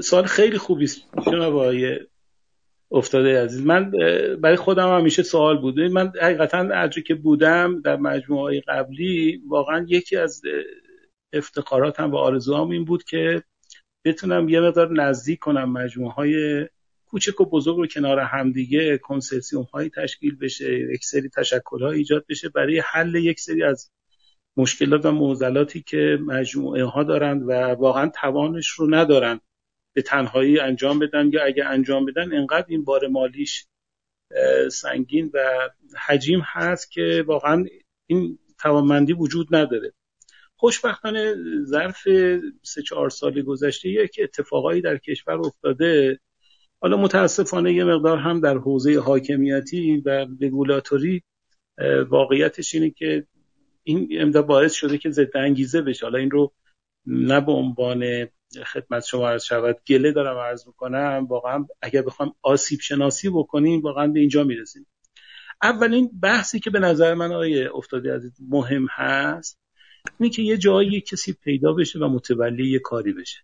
سوال 0.02 0.24
خیلی 0.24 0.58
خوبی 0.58 0.84
است 0.84 1.00
جناب 1.26 1.74
افتاده 2.92 3.44
عزیز. 3.44 3.66
من 3.66 3.92
برای 4.40 4.56
خودم 4.56 4.98
همیشه 4.98 5.22
سوال 5.22 5.60
بود. 5.60 5.80
من 5.80 6.12
حقیقتا 6.22 6.58
هرجا 6.58 7.02
که 7.02 7.14
بودم 7.14 7.80
در 7.80 7.96
مجموعه 7.96 8.60
قبلی 8.68 9.42
واقعا 9.48 9.86
یکی 9.88 10.16
از 10.16 10.42
افتخاراتم 11.32 12.10
و 12.10 12.16
آرزوام 12.16 12.70
این 12.70 12.84
بود 12.84 13.04
که 13.04 13.42
بتونم 14.04 14.48
یه 14.48 14.60
مقدار 14.60 14.92
نزدیک 14.92 15.38
کنم 15.38 15.72
مجموعه 15.72 16.12
های 16.12 16.66
کوچک 17.06 17.40
و 17.40 17.44
بزرگ 17.44 17.76
رو 17.76 17.86
کنار 17.86 18.18
همدیگه 18.18 18.98
کنسرسیوم 18.98 19.62
هایی 19.62 19.90
تشکیل 19.90 20.36
بشه 20.36 20.78
یک 20.78 21.04
سری 21.04 21.28
تشکل 21.28 21.84
ایجاد 21.84 22.24
بشه. 22.28 22.48
برای 22.48 22.82
حل 22.86 23.14
یک 23.14 23.40
سری 23.40 23.62
از 23.62 23.90
مشکلات 24.56 25.06
و 25.06 25.12
معضلاتی 25.12 25.82
که 25.82 26.18
مجموعه 26.26 26.84
ها 26.84 27.02
دارند 27.02 27.42
و 27.48 27.52
واقعا 27.52 28.08
توانش 28.08 28.68
رو 28.68 28.94
ندارن 28.94 29.40
به 29.92 30.02
تنهایی 30.02 30.58
انجام 30.58 30.98
بدن 30.98 31.30
یا 31.32 31.44
اگه 31.44 31.64
انجام 31.64 32.06
بدن 32.06 32.34
انقدر 32.34 32.66
این 32.68 32.84
بار 32.84 33.06
مالیش 33.06 33.66
سنگین 34.70 35.30
و 35.34 35.68
حجیم 36.06 36.40
هست 36.44 36.90
که 36.90 37.24
واقعا 37.26 37.64
این 38.06 38.38
توانمندی 38.58 39.12
وجود 39.12 39.54
نداره. 39.54 39.92
خوشبختانه 40.62 41.34
ظرف 41.64 42.02
سه 42.62 42.82
چهار 42.82 43.10
سال 43.10 43.42
گذشته 43.42 43.88
یک 43.88 44.20
اتفاقایی 44.22 44.80
در 44.80 44.96
کشور 44.96 45.40
افتاده. 45.40 46.20
حالا 46.80 46.96
متاسفانه 46.96 47.72
یه 47.72 47.84
مقدار 47.84 48.18
هم 48.18 48.40
در 48.40 48.58
حوزه 48.58 49.00
حاکمیتی 49.00 50.02
و 50.06 50.26
رگولاتوری 50.40 51.22
واقعیتش 52.08 52.74
اینه 52.74 52.90
که 52.90 53.26
این 53.82 54.08
امدا 54.20 54.42
باعث 54.42 54.72
شده 54.72 54.98
که 54.98 55.10
ضد 55.10 55.36
انگیزه 55.36 55.82
بشه. 55.82 56.06
حالا 56.06 56.18
این 56.18 56.30
رو 56.30 56.52
نه 57.06 57.40
به 57.40 57.52
عنوان 57.52 58.28
خدمت 58.66 59.04
شما 59.04 59.28
عرض 59.28 59.44
شود 59.44 59.76
گله 59.86 60.12
دارم 60.12 60.38
عرض 60.38 60.66
می‌کنم. 60.66 61.26
واقعا 61.30 61.66
اگر 61.82 62.02
بخوام 62.02 62.34
آسیب 62.42 62.80
شناسی 62.80 63.28
بکنیم 63.28 63.80
واقعا 63.80 64.06
به 64.06 64.20
اینجا 64.20 64.44
می‌رسیم. 64.44 64.86
اولین 65.62 66.10
بحثی 66.22 66.60
که 66.60 66.70
به 66.70 66.78
نظر 66.78 67.14
من 67.14 67.32
آیه 67.32 67.70
افتاده 67.74 68.12
از 68.12 68.30
مهم 68.48 68.86
هست 68.90 69.61
اینه 70.20 70.30
که 70.32 70.42
یه 70.42 70.56
جایی 70.56 71.00
کسی 71.00 71.32
پیدا 71.32 71.72
بشه 71.72 71.98
و 71.98 72.08
متولی 72.08 72.70
یه 72.70 72.78
کاری 72.78 73.12
بشه. 73.12 73.38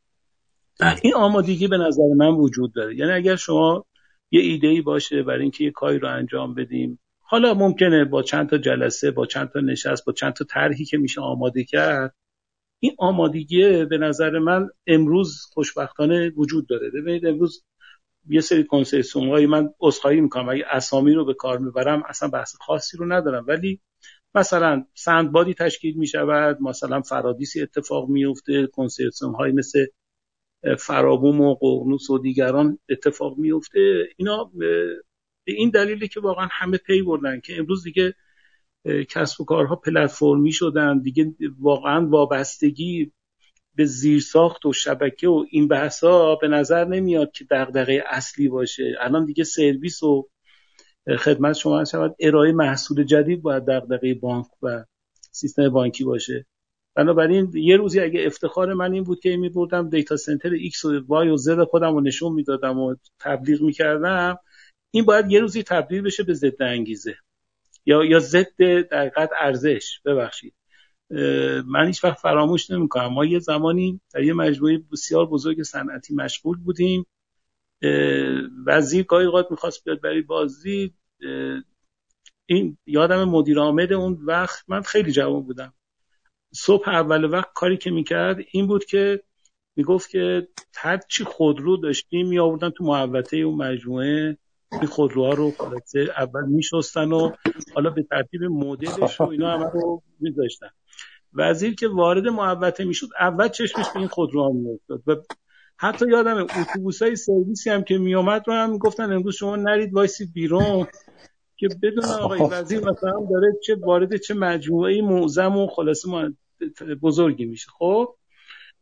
بله. 0.81 1.01
این 1.03 1.15
آمادگی 1.15 1.69
به 1.69 1.79
نظر 1.79 2.15
من 2.17 2.31
وجود 2.31 2.73
داره. 2.75 2.97
یعنی 2.97 3.13
اگر 3.13 3.37
شما 3.37 3.85
یه 4.31 4.41
ایده 4.41 4.69
ای 4.69 4.81
باشه 4.81 5.23
برای 5.23 5.43
اینکه 5.43 5.65
یه 5.65 5.71
کاری 5.71 5.99
رو 5.99 6.09
انجام 6.09 6.55
بدیم 6.55 6.99
حالا 7.21 7.55
ممکنه 7.55 8.05
با 8.05 8.23
چند 8.23 8.49
تا 8.49 8.59
جلسه 8.59 9.11
با 9.11 9.27
چند 9.27 9.49
تا 9.49 9.61
نشست 9.61 10.05
با 10.05 10.13
چند 10.13 10.33
تا 10.33 10.45
طرحی 10.45 10.85
که 10.85 10.99
میشه 10.99 11.21
آماده 11.21 11.65
کرد 11.65 12.15
این 12.81 12.95
آمادگی 12.99 13.85
به 13.85 13.99
نظر 13.99 14.39
من 14.39 14.69
امروز 14.87 15.47
خوشبختانه 15.53 16.31
وجود 16.37 16.69
داره. 16.69 16.91
ببینید 16.91 17.27
امروز 17.27 17.65
یه 18.29 18.41
سری 18.41 18.65
کنسرسیوم 18.65 19.47
من 19.47 19.71
عذرخواهی 19.81 20.21
می‌کنم 20.21 20.49
اگه 20.49 20.65
اسامی 20.71 21.15
رو 21.15 21.25
به 21.25 21.35
کار 21.35 21.59
می‌برم 21.59 22.03
اصلا 22.09 22.29
بحث 22.29 22.57
خاصی 22.61 22.97
رو 22.97 23.13
ندارم. 23.13 23.45
ولی 23.49 23.81
مثلا 24.39 24.85
سندبادی 24.95 25.55
تشکیل 25.55 25.97
می‌شود 25.97 26.63
مثلا 26.63 27.01
فرادیسی 27.01 27.63
اتفاق 27.63 28.09
میفته 28.09 28.67
کنسرسیوم 28.67 29.33
های 29.33 29.53
مثل 29.53 29.87
فرابوم 30.79 31.41
و 31.41 31.55
قرنوس 31.55 32.11
و 32.11 32.19
دیگران 32.19 32.79
اتفاق 32.91 33.39
میفته 33.39 34.09
اینا 34.17 34.45
به 34.55 35.53
این 35.53 35.71
دلیلی 35.71 36.09
که 36.09 36.21
واقعا 36.21 36.49
همه 36.51 36.77
پی 36.79 37.03
بردن 37.03 37.41
که 37.41 37.59
امروز 37.59 37.85
دیگه 37.85 38.15
کسب 39.09 39.41
و 39.41 39.45
کارها 39.45 39.77
پلتفرمی 39.77 40.53
شدن 40.53 40.99
دیگه 40.99 41.35
واقعا 41.61 42.09
وابستگی 42.09 43.13
به 43.75 43.85
زیرساخت 43.85 44.67
و 44.67 44.73
شبکه 44.73 45.29
و 45.29 45.45
این 45.51 45.69
بحثا 45.69 46.35
به 46.35 46.49
نظر 46.49 46.85
نمیاد 46.85 47.33
که 47.33 47.47
دغدغه 47.51 48.05
اصلی 48.07 48.49
باشه. 48.49 48.97
الان 49.01 49.25
دیگه 49.25 49.45
سرویس 49.45 50.03
و 50.03 50.29
خدمت 51.17 51.57
شما 51.57 51.85
شود 51.85 52.17
ارائه 52.21 52.53
محصول 52.53 53.05
جدید 53.05 53.43
باید 53.43 53.65
دغدغه 53.65 54.15
بانک 54.15 54.47
و 54.63 54.85
سیستم 55.33 55.69
بانکی 55.69 56.05
باشه. 56.05 56.47
بنابراین 56.95 57.51
یه 57.55 57.77
روزی 57.77 58.01
اگه 58.01 58.27
افتخار 58.27 58.75
من 58.75 58.93
این 58.93 59.05
بود 59.05 59.21
که 59.21 59.37
می 59.37 59.49
بردم 59.49 59.89
دیتا 59.89 60.17
سنتر 60.17 60.51
X 60.51 60.85
و 60.85 61.01
Y 61.01 61.29
و 61.29 61.37
Z 61.37 61.69
خودم 61.71 61.95
رو 61.95 62.01
نشون 62.01 62.33
می‌دادم 62.33 62.79
و 62.79 62.95
تبلیغ 63.21 63.63
می‌کردم 63.63 64.39
این 64.91 65.05
باید 65.05 65.31
یه 65.31 65.41
روزی 65.41 65.63
تبدیل 65.63 66.03
بشه 66.03 66.23
به 66.23 66.35
ضد 66.35 66.63
انگیزه. 66.63 67.15
یا 67.87 68.05
یا 68.05 68.19
ضد 68.19 68.63
دقیقت 68.91 69.31
ارزش. 69.41 70.01
ببخشید. 70.05 70.55
من 71.67 71.87
هیچ 71.87 72.05
وقت 72.05 72.19
فراموش 72.19 72.71
نمی‌کنم. 72.71 73.13
ما 73.13 73.25
یه 73.25 73.39
زمانی 73.39 74.01
در 74.15 74.23
یه 74.23 74.33
مجموعه 74.33 74.83
بسیار 74.93 75.27
بزرگ 75.27 75.63
صنعتی 75.63 76.15
مشغول 76.15 76.59
بودیم. 76.59 77.07
وزیر 78.67 79.05
گاهی 79.05 79.27
اوقات 79.27 79.51
می‌خواست 79.51 79.85
بیاد 79.85 80.01
برای 80.01 80.23
بازی 80.23 80.95
این 82.47 82.79
یادم 82.87 83.25
مدیر 83.25 83.59
عامل 83.59 83.93
اون 83.93 84.19
وقت 84.25 84.65
من 84.69 84.83
خیلی 84.83 85.13
جوان 85.13 85.43
بودم. 85.43 85.73
صبح 86.55 86.89
اول 86.89 87.25
وقت 87.25 87.53
کاری 87.55 87.77
که 87.77 87.91
می‌کرد 87.91 88.39
این 88.53 88.67
بود 88.67 88.85
که 88.85 89.23
می‌گفت 89.77 90.11
که 90.11 90.49
هر 90.77 90.99
چی 91.09 91.25
خودرو 91.25 91.77
داشتیم 91.77 92.29
می 92.29 92.39
آوردن 92.39 92.71
تو 92.71 92.85
محوطه 92.85 93.37
اون 93.37 93.55
مجموعه 93.55 94.39
این 94.73 94.87
خودروها 94.87 95.31
رو 95.31 95.51
خلاصه 95.51 96.09
اول 96.17 96.47
میشستن 96.47 97.13
و 97.13 97.31
حالا 97.75 97.91
به 97.91 98.03
ترتیب 98.03 98.45
مدلش 98.45 99.21
و 99.21 99.25
اینا 99.25 99.51
همه 99.51 99.71
رو 99.71 100.03
میذاشتن. 100.21 100.71
وزیر 101.35 101.75
که 101.75 101.89
وارد 101.89 102.27
محوطه 102.27 102.85
می‌شد 102.85 103.09
اول 103.21 103.49
چشمش 103.49 103.87
به 103.95 103.99
این 103.99 104.09
خودروها 104.09 104.49
میافتاد 104.49 105.03
و 105.07 105.17
حتی 105.81 106.07
یادم 106.09 106.47
اتوبوس 106.61 107.03
های 107.03 107.17
سرویسی 107.17 107.71
هم 107.71 107.83
که 107.83 107.99
میومد 107.99 108.43
رو 108.47 108.55
هم 108.55 108.71
می‌گفتن 108.71 109.13
امروز 109.13 109.37
شما 109.37 109.57
نرید 109.57 109.95
وایسی 109.95 110.27
بیرون 110.27 110.87
که 111.57 111.69
بدون 111.83 112.05
آقای 112.05 112.41
وزیر 112.51 112.79
مثلا 112.79 113.27
داره 113.31 113.53
چه 113.63 113.75
وارد 113.75 114.17
چه 114.17 114.35
مجموعه 114.35 115.03
معظم 115.03 115.57
و 115.57 115.67
خلاصه 115.67 116.09
بزرگی 117.03 117.45
میشه. 117.45 117.71
خب؟ 117.79 118.15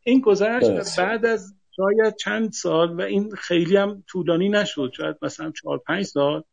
این 0.03 0.21
گذشت 0.21 0.99
بعد 0.99 1.25
از 1.25 1.53
شاید 1.75 2.15
چند 2.15 2.51
سال 2.51 2.95
و 2.95 3.01
این 3.01 3.35
خیلی 3.35 3.77
هم 3.77 4.03
طولانی 4.07 4.49
نشد 4.49 4.91
شاید 4.97 5.15
مثلا 5.21 5.51
چهار 5.51 5.77
پنج 5.77 6.05
سال 6.05 6.43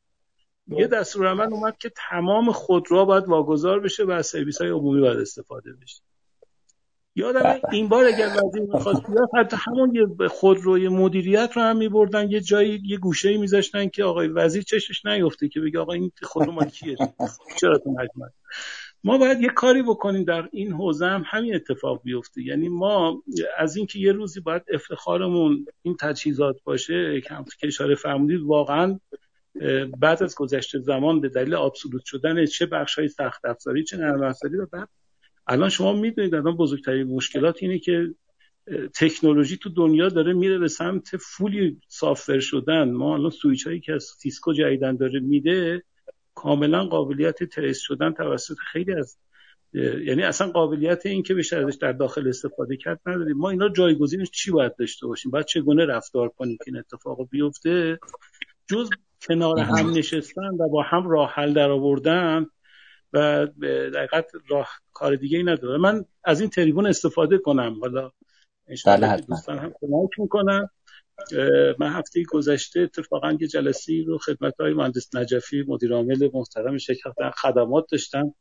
یه 0.68 0.86
دستور 0.86 1.26
عمل 1.26 1.52
اومد 1.52 1.78
که 1.78 1.92
تمام 2.10 2.52
خودروها 2.52 3.04
باید 3.04 3.28
واگذار 3.28 3.80
بشه 3.80 4.04
و 4.04 4.10
از 4.10 4.26
سرویس 4.26 4.60
های 4.60 4.70
عمومی 4.70 5.00
باید 5.00 5.18
استفاده 5.18 5.72
بشه. 5.72 6.02
یادم 7.16 7.40
بله. 7.40 7.60
این 7.72 7.88
بار 7.88 8.04
اگر 8.04 8.26
وزیر 8.26 8.62
می‌خواست 8.62 9.06
بیاد 9.06 9.28
حتی 9.36 9.56
همون 9.66 9.94
یه 9.94 10.28
خودروی 10.28 10.88
مدیریت 10.88 11.50
رو 11.54 11.62
هم 11.62 11.76
میبردن 11.76 12.30
یه 12.30 12.40
جایی 12.40 12.82
یه 12.84 12.98
گوشه 12.98 13.36
میذاشتن 13.36 13.88
که 13.88 14.04
آقای 14.04 14.28
وزیر 14.28 14.62
چشش 14.62 15.06
نیفته 15.06 15.48
که 15.48 15.60
بگه 15.60 15.78
آقا 15.78 15.92
این 15.92 16.12
خودرو 16.22 16.52
مال 16.52 16.68
کیه؟ 16.68 16.96
چرا 17.60 17.78
تو 17.78 17.96
ما 19.04 19.18
باید 19.18 19.40
یه 19.40 19.48
کاری 19.48 19.82
بکنیم 19.82 20.24
در 20.24 20.48
این 20.52 20.72
حوزه 20.72 21.06
هم 21.06 21.24
همین 21.26 21.54
اتفاق 21.54 22.02
بیفته. 22.02 22.42
یعنی 22.42 22.68
ما 22.68 23.22
از 23.58 23.76
اینکه 23.76 23.98
یه 23.98 24.12
روزی 24.12 24.40
باید 24.40 24.62
افتخارمون 24.72 25.66
این 25.82 25.96
تجهیزات 26.00 26.56
باشه 26.64 27.20
که 27.20 27.66
اشاره 27.66 27.94
فرمودید 27.94 28.40
واقعا 28.40 29.00
بعد 29.98 30.22
از 30.22 30.34
گذشته 30.34 30.78
زمان 30.78 31.20
به 31.20 31.28
دلیل 31.28 31.54
obsolete 31.54 32.04
شدن 32.04 32.46
چه 32.46 32.66
بخش 32.66 32.98
های 32.98 33.08
سخت 33.08 33.44
افزاری 33.44 33.84
چه 33.84 33.96
نرم 33.96 34.22
افزاری 34.22 34.56
و 34.56 34.66
بعد 34.72 34.88
الان 35.46 35.68
شما 35.68 35.92
می‌دونید 35.92 36.34
الان 36.34 36.56
بزرگترین 36.56 37.06
مشکلات 37.06 37.56
اینه 37.60 37.78
که 37.78 38.14
تکنولوژی 38.94 39.56
تو 39.56 39.70
دنیا 39.70 40.08
داره 40.08 40.32
میره 40.32 40.58
به 40.58 40.68
سمت 40.68 41.16
fully 41.16 41.80
software 41.88 42.40
شدن. 42.40 42.90
ما 42.90 43.14
الان 43.14 43.30
سویچ 43.30 43.66
هایی 43.66 43.80
که 43.80 43.92
از 43.92 44.04
Cisco 44.18 44.52
جدیدن 44.52 44.96
داره 44.96 45.20
میده 45.20 45.82
کاملا 46.34 46.84
قابلیت 46.84 47.44
تریس 47.44 47.80
شدن 47.80 48.12
توسط 48.12 48.56
خیلی 48.72 48.92
از 48.92 49.18
یعنی 50.06 50.22
اصلا 50.22 50.50
قابلیت 50.50 51.06
این 51.06 51.22
که 51.22 51.34
بشه 51.34 51.56
ازش 51.56 51.76
در 51.80 51.92
داخل 51.92 52.28
استفاده 52.28 52.76
کرد 52.76 53.00
نداریم 53.06 53.36
ما 53.36 53.50
اینا 53.50 53.68
جایگزینش 53.68 54.30
چی 54.30 54.50
باید 54.50 54.76
داشته 54.76 55.06
باشیم؟ 55.06 55.30
باید 55.30 55.46
چگونه 55.46 55.86
رفتار 55.86 56.28
کنیم 56.28 56.56
که 56.56 56.64
این 56.66 56.76
اتفاق 56.76 57.28
بیفته؟ 57.30 57.98
جز 58.66 58.90
کنار 59.28 59.58
هم 59.58 59.90
نشستن 59.90 60.48
و 60.60 60.68
با 60.68 60.82
هم 60.82 61.08
راه 61.08 61.30
حل 61.30 61.52
در 61.52 61.70
آوردن 61.70 62.46
و 63.14 63.46
دقیقت 63.94 64.30
راه 64.48 64.68
کار 64.92 65.16
دیگه 65.16 65.38
ای 65.38 65.44
نداره 65.44 65.78
من 65.78 66.04
از 66.24 66.40
این 66.40 66.50
تریبون 66.50 66.86
استفاده 66.86 67.38
کنم. 67.38 67.78
حالا 67.80 68.10
بله 68.86 69.16
دوستان 69.16 69.58
هم 69.58 69.72
کمک 69.80 70.10
می‌کنم 70.18 70.70
من 71.78 71.92
هفته 71.92 72.22
گذشته 72.28 72.80
اتفاقا 72.80 73.36
یه 73.40 73.48
جلسه 73.48 74.04
رو 74.06 74.18
خدمت 74.18 74.60
های 74.60 74.74
مهندس 74.74 75.14
نجفی 75.14 75.64
مدیر 75.68 75.92
عامل 75.92 76.28
محترم 76.34 76.78
شرکت 76.78 77.12
خدمات 77.42 77.84
داشتم. 77.90 78.34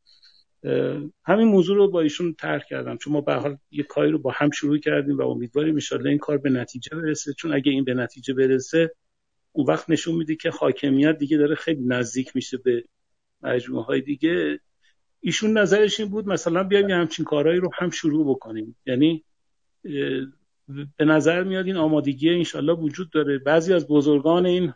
همین 1.25 1.47
موضوع 1.47 1.77
رو 1.77 1.91
با 1.91 2.01
ایشون 2.01 2.35
طرح 2.39 2.63
کردم. 2.69 2.97
چون 2.97 3.13
ما 3.13 3.21
به 3.21 3.33
حال 3.33 3.57
یه 3.71 3.83
کاری 3.83 4.11
رو 4.11 4.19
با 4.19 4.31
هم 4.35 4.49
شروع 4.49 4.77
کردیم 4.77 5.17
و 5.17 5.21
امیدواریم 5.21 5.77
ان 5.91 6.07
این 6.07 6.17
کار 6.17 6.37
به 6.37 6.49
نتیجه 6.49 6.97
برسه. 6.97 7.33
چون 7.33 7.53
اگه 7.53 7.71
این 7.71 7.83
به 7.83 7.93
نتیجه 7.93 8.33
برسه 8.33 8.91
اون 9.51 9.65
وقت 9.67 9.89
نشون 9.89 10.15
میده 10.15 10.35
که 10.35 10.49
حاکمیت 10.49 11.17
دیگه 11.17 11.37
داره 11.37 11.55
خیلی 11.55 11.83
نزدیک 11.85 12.35
میشه 12.35 12.57
به 12.57 12.83
مجموعه 13.43 13.85
های 13.85 14.01
دیگه 14.01 14.59
ایشون 15.19 15.57
نظرش 15.57 15.99
این 15.99 16.09
بود 16.09 16.27
مثلا 16.27 16.63
بیایم 16.63 16.89
همچین 16.89 17.25
کارهایی 17.25 17.59
رو 17.59 17.69
هم 17.73 17.89
شروع 17.89 18.29
بکنیم. 18.29 18.75
یعنی 18.85 19.23
به 20.97 21.05
نظر 21.05 21.43
میاد 21.43 21.65
این 21.65 21.77
آمادگی 21.77 22.29
انشالله 22.29 22.73
وجود 22.73 23.09
داره. 23.09 23.37
بعضی 23.37 23.73
از 23.73 23.87
بزرگان 23.87 24.45
این 24.45 24.73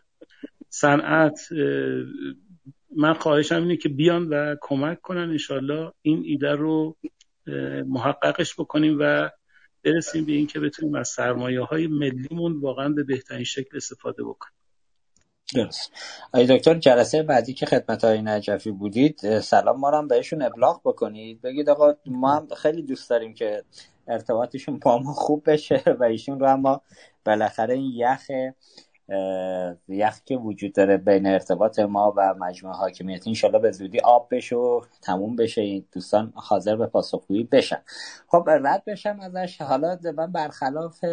صنعت 0.69 1.47
من 2.95 3.13
خواهشم 3.13 3.55
اینه 3.55 3.77
که 3.77 3.89
بیان 3.89 4.27
و 4.27 4.55
کمک 4.61 5.01
کنن 5.01 5.29
انشالله 5.29 5.91
این 6.01 6.23
ایده 6.25 6.51
رو 6.51 6.97
محققش 7.87 8.53
بکنیم 8.59 8.97
و 8.99 9.29
برسیم 9.83 10.25
به 10.25 10.31
اینکه 10.31 10.59
بتونیم 10.59 10.95
از 10.95 11.07
سرمایه 11.07 11.61
های 11.61 11.87
ملیمون 11.87 12.59
واقعا 12.59 12.89
به 12.89 13.03
بهترین 13.03 13.43
شکل 13.43 13.77
استفاده 13.77 14.23
بکنیم. 14.23 14.56
درست. 15.55 15.91
آی 16.33 16.45
دکتر 16.45 16.73
جلسه 16.73 17.23
بعدی 17.23 17.53
که 17.53 17.65
خدمت 17.65 18.03
های 18.03 18.21
نجفی 18.21 18.71
بودید 18.71 19.39
سلام 19.39 19.79
ما 19.79 19.91
هم 19.91 20.07
بهشون 20.07 20.41
ابلاغ 20.41 20.81
بکنید. 20.85 21.41
بگید 21.41 21.69
آقا 21.69 21.93
ما 22.05 22.35
هم 22.35 22.47
خیلی 22.57 22.81
دوست 22.81 23.09
داریم 23.09 23.33
که 23.33 23.63
ارتباطشون 24.07 24.79
با 24.79 24.97
ما 24.97 25.13
خوب 25.13 25.51
بشه 25.51 25.83
و 25.99 26.03
ایشون 26.03 26.39
رو 26.39 26.53
اما 26.53 26.81
بالاخره 27.25 27.73
این 27.73 27.91
یخ 27.95 28.27
یخ 29.87 30.19
که 30.25 30.37
وجود 30.37 30.73
داره 30.73 30.97
بین 30.97 31.27
ارتباط 31.27 31.79
ما 31.79 32.13
و 32.17 32.33
مجموعه 32.33 32.77
حاکمیت 32.77 33.27
انشالله 33.27 33.59
به 33.59 33.71
زودی 33.71 33.99
آب 33.99 34.27
بشه 34.31 34.55
و 34.55 34.81
تموم 35.01 35.35
بشه. 35.35 35.61
این 35.61 35.85
دوستان 35.91 36.33
حاضر 36.35 36.75
به 36.75 36.87
پاسخگویی 36.87 37.43
بشن. 37.43 37.81
خب 38.27 38.43
رد 38.47 38.83
بشم 38.85 39.19
ازش. 39.19 39.61
حالا 39.61 39.97
من 40.17 40.31
برخلاف 40.31 41.03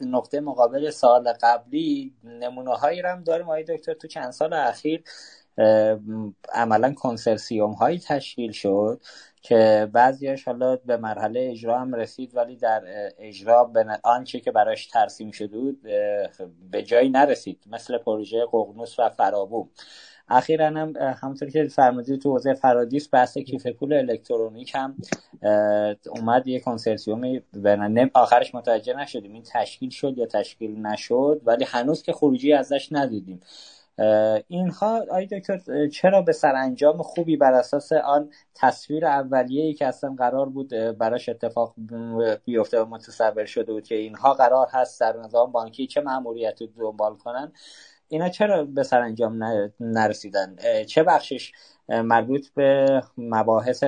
نقطه 0.00 0.40
مقابل 0.40 0.90
سال 0.90 1.32
قبلی 1.42 2.14
نمونه 2.24 2.70
هایی 2.74 3.00
هم 3.00 3.22
داریم. 3.22 3.46
آقای 3.46 3.64
دکتر 3.64 3.94
تو 3.94 4.08
چند 4.08 4.30
سال 4.30 4.52
اخیر 4.52 5.04
عملا 6.54 6.92
کنسرسیوم 6.92 7.72
هایی 7.72 7.98
تشکیل 7.98 8.52
شد. 8.52 9.00
که 9.44 9.90
بعضیش 9.92 10.44
حالا 10.44 10.76
به 10.76 10.96
مرحله 10.96 11.48
اجرا 11.52 11.80
هم 11.80 11.94
رسید 11.94 12.36
ولی 12.36 12.56
در 12.56 12.82
اجرا 13.18 13.64
به 13.64 13.98
آنچه 14.02 14.40
که 14.40 14.50
براش 14.50 14.86
ترسیم 14.86 15.30
شده 15.30 15.58
بود 15.58 15.82
به 16.70 16.82
جایی 16.82 17.08
نرسید 17.10 17.64
مثل 17.66 17.98
پروژه 17.98 18.46
ققنوس 18.52 18.98
و 18.98 19.08
فرابوم. 19.08 19.70
اخیرا 20.28 20.66
هم 20.66 20.92
همونطور 20.96 21.50
که 21.50 21.64
فرمودید 21.64 22.20
تو 22.20 22.32
حوزه 22.32 22.54
فرادیس 22.54 23.08
بحث 23.12 23.38
کیف 23.38 23.66
پول 23.66 23.92
الکترونیک 23.92 24.74
هم 24.74 24.96
اومد 26.10 26.46
یه 26.46 26.60
کنسرسیومی 26.60 27.42
آخرش 28.14 28.54
متوجه 28.54 28.94
نشدیم 28.96 29.32
این 29.32 29.42
تشکیل 29.42 29.90
شد 29.90 30.18
یا 30.18 30.26
تشکیل 30.26 30.86
نشد 30.86 31.40
ولی 31.44 31.64
هنوز 31.64 32.02
که 32.02 32.12
خروجی 32.12 32.52
ازش 32.52 32.88
ندیدیم. 32.92 33.40
اینها 34.48 35.04
آقای 35.10 35.26
دکتر 35.26 35.86
چرا 35.88 36.22
به 36.22 36.32
سرانجام 36.32 37.02
خوبی 37.02 37.36
بر 37.36 37.52
اساس 37.52 37.92
آن 37.92 38.30
تصویر 38.54 39.06
اولیه‌ای 39.06 39.74
که 39.74 39.86
اصلا 39.86 40.14
قرار 40.18 40.48
بود 40.48 40.68
براش 40.98 41.28
اتفاق 41.28 41.74
بیفته 42.44 42.82
و 42.82 42.84
متصور 42.84 43.44
شده 43.44 43.72
بود 43.72 43.86
که 43.86 43.94
اینها 43.94 44.34
قرار 44.34 44.66
هست 44.70 45.00
در 45.00 45.16
نظام 45.16 45.52
بانکی 45.52 45.86
چه 45.86 46.00
مأموریتی 46.00 46.66
دنبال 46.66 47.16
کنن 47.16 47.52
اینا 48.08 48.28
چرا 48.28 48.64
به 48.64 48.82
سرانجام 48.82 49.44
نرسیدن؟ 49.80 50.56
چه 50.86 51.02
بخشش 51.02 51.52
مربوط 51.88 52.48
به 52.54 53.02
مباحث 53.18 53.84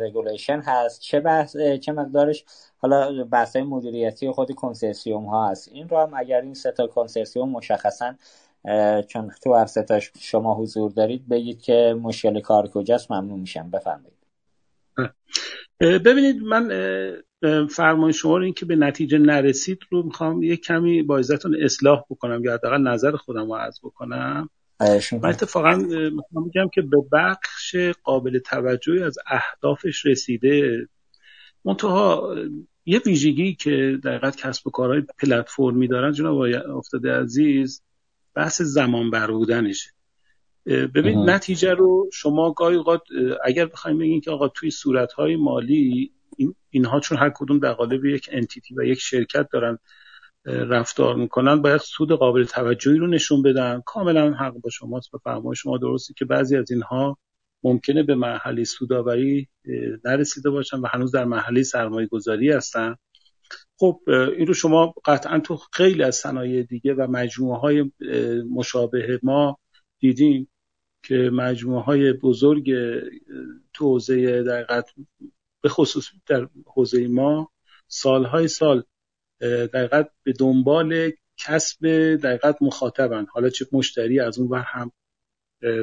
regulation 0.00 0.60
هست؟ 0.60 1.00
چه 1.00 1.20
بحث 1.20 1.56
چه 1.56 1.92
مقدارش 1.92 2.44
حالا 2.78 3.24
بحث 3.24 3.56
مدیریتی 3.56 4.30
خود 4.30 4.54
کنسرسیوم 4.54 5.24
ها 5.24 5.48
هست؟ 5.48 5.68
این 5.72 5.88
رو 5.88 5.98
هم 5.98 6.14
اگر 6.14 6.40
این 6.40 6.54
سه 6.54 6.72
تا 6.72 6.86
کنسرسیوم 6.86 7.50
مشخصا 7.50 8.14
چون 9.08 9.30
تو 9.42 9.54
هر 9.54 9.66
سه 9.66 10.00
شما 10.20 10.54
حضور 10.54 10.90
دارید 10.90 11.28
بگید 11.28 11.62
که 11.62 11.96
مشکل 12.02 12.40
کار 12.40 12.68
کجاست 12.68 13.12
ممنون 13.12 13.40
میشم. 13.40 13.70
بفرمایید. 13.70 14.16
ببینید 15.80 16.42
من 16.42 16.70
فرمان 17.70 18.12
شما 18.12 18.36
رو 18.36 18.44
این 18.44 18.54
که 18.54 18.66
به 18.66 18.76
نتیجه 18.76 19.18
نرسید 19.18 19.78
رو 19.90 20.02
می‌خوام 20.02 20.42
یک 20.42 20.64
کمی 20.64 21.02
با 21.02 21.18
ازتون 21.18 21.56
اصلاح 21.62 22.04
بکنم 22.10 22.44
یا 22.44 22.54
حداقل 22.54 22.82
نظر 22.82 23.16
خودم 23.16 23.46
رو 23.46 23.54
عرض 23.54 23.78
بکنم. 23.82 24.48
من 24.80 25.28
اتفاقا 25.28 25.74
می‌خوام 26.12 26.48
بگم 26.48 26.68
که 26.74 26.82
به 26.82 26.96
بخش 27.12 27.76
قابل 28.02 28.38
توجهی 28.38 29.02
از 29.02 29.18
اهدافش 29.26 30.06
رسیده. 30.06 30.88
منتها 31.64 32.34
یه 32.86 33.00
ویژگی 33.06 33.54
که 33.54 33.98
در 34.02 34.30
کسب 34.30 34.66
و 34.66 34.70
کارهای 34.70 35.02
پلتفرمی 35.18 35.88
دارن 35.88 36.12
جناب 36.12 36.40
افتاده 36.76 37.12
عزیز 37.12 37.82
بحث 38.36 38.62
زمان 38.62 39.10
بر 39.10 39.30
بودنشه 39.30 39.90
ببین 40.66 41.30
نتیجه 41.30 41.74
رو 41.74 42.10
شما 42.12 42.52
گاهی 42.52 42.76
اوقات 42.76 43.00
اگر 43.44 43.66
بخوایم 43.66 43.98
بگیم 43.98 44.20
که 44.20 44.30
آقا 44.30 44.48
توی 44.48 44.70
صورتهای 44.70 45.36
مالی 45.36 46.12
این 46.36 46.54
اینها 46.70 47.00
چون 47.00 47.18
هر 47.18 47.30
کدوم 47.34 47.58
در 47.58 47.72
قالب 47.72 48.04
یک 48.04 48.28
انتیتی 48.32 48.74
و 48.74 48.84
یک 48.84 49.00
شرکت 49.00 49.48
دارن 49.52 49.78
رفتار 50.44 51.16
می‌کنن 51.16 51.62
باید 51.62 51.80
سود 51.80 52.12
قابل 52.12 52.44
توجهی 52.44 52.98
رو 52.98 53.06
نشون 53.06 53.42
بدن. 53.42 53.82
کاملا 53.86 54.32
حق 54.32 54.52
با 54.52 54.70
شماست 54.70 55.14
و 55.14 55.18
فرمای 55.18 55.56
شما 55.56 55.78
درستی 55.78 56.14
که 56.14 56.24
بعضی 56.24 56.56
از 56.56 56.70
اینها 56.70 57.18
ممکنه 57.62 58.02
به 58.02 58.14
مرحله 58.14 58.64
سوداوری 58.64 59.48
نرسیده 60.04 60.50
باشن 60.50 60.78
و 60.78 60.86
هنوز 60.86 61.12
در 61.12 61.24
مرحله 61.24 61.62
سرمایه 61.62 62.06
گذاری 62.06 62.52
هستن. 62.52 62.96
خب 63.78 64.00
این 64.36 64.46
رو 64.46 64.54
شما 64.54 64.94
قطعا 65.04 65.40
تو 65.40 65.56
خیلی 65.72 66.02
از 66.02 66.16
صنایع 66.16 66.62
دیگه 66.62 66.94
و 66.94 67.06
مجموعه 67.10 67.58
های 67.58 67.90
مشابه 68.50 69.20
ما 69.22 69.58
دیدیم 69.98 70.48
که 71.02 71.14
مجموعه 71.32 71.82
های 71.82 72.12
بزرگ 72.12 72.70
تو 73.74 73.84
حوزه 73.84 74.42
در 74.42 74.84
به 75.62 75.68
خصوص 75.68 76.08
در 76.26 76.48
حوزه 76.66 77.08
ما 77.08 77.52
سالهای 77.88 78.48
سال 78.48 78.82
دقیقت 79.40 80.10
به 80.22 80.32
دنبال 80.32 81.10
کسب 81.36 81.86
دقیقت 82.16 82.56
مخاطبن. 82.60 83.26
حالا 83.30 83.48
چه 83.48 83.66
مشتری 83.72 84.20
از 84.20 84.38
اون 84.38 84.48
ور 84.48 84.64
هم 84.66 84.92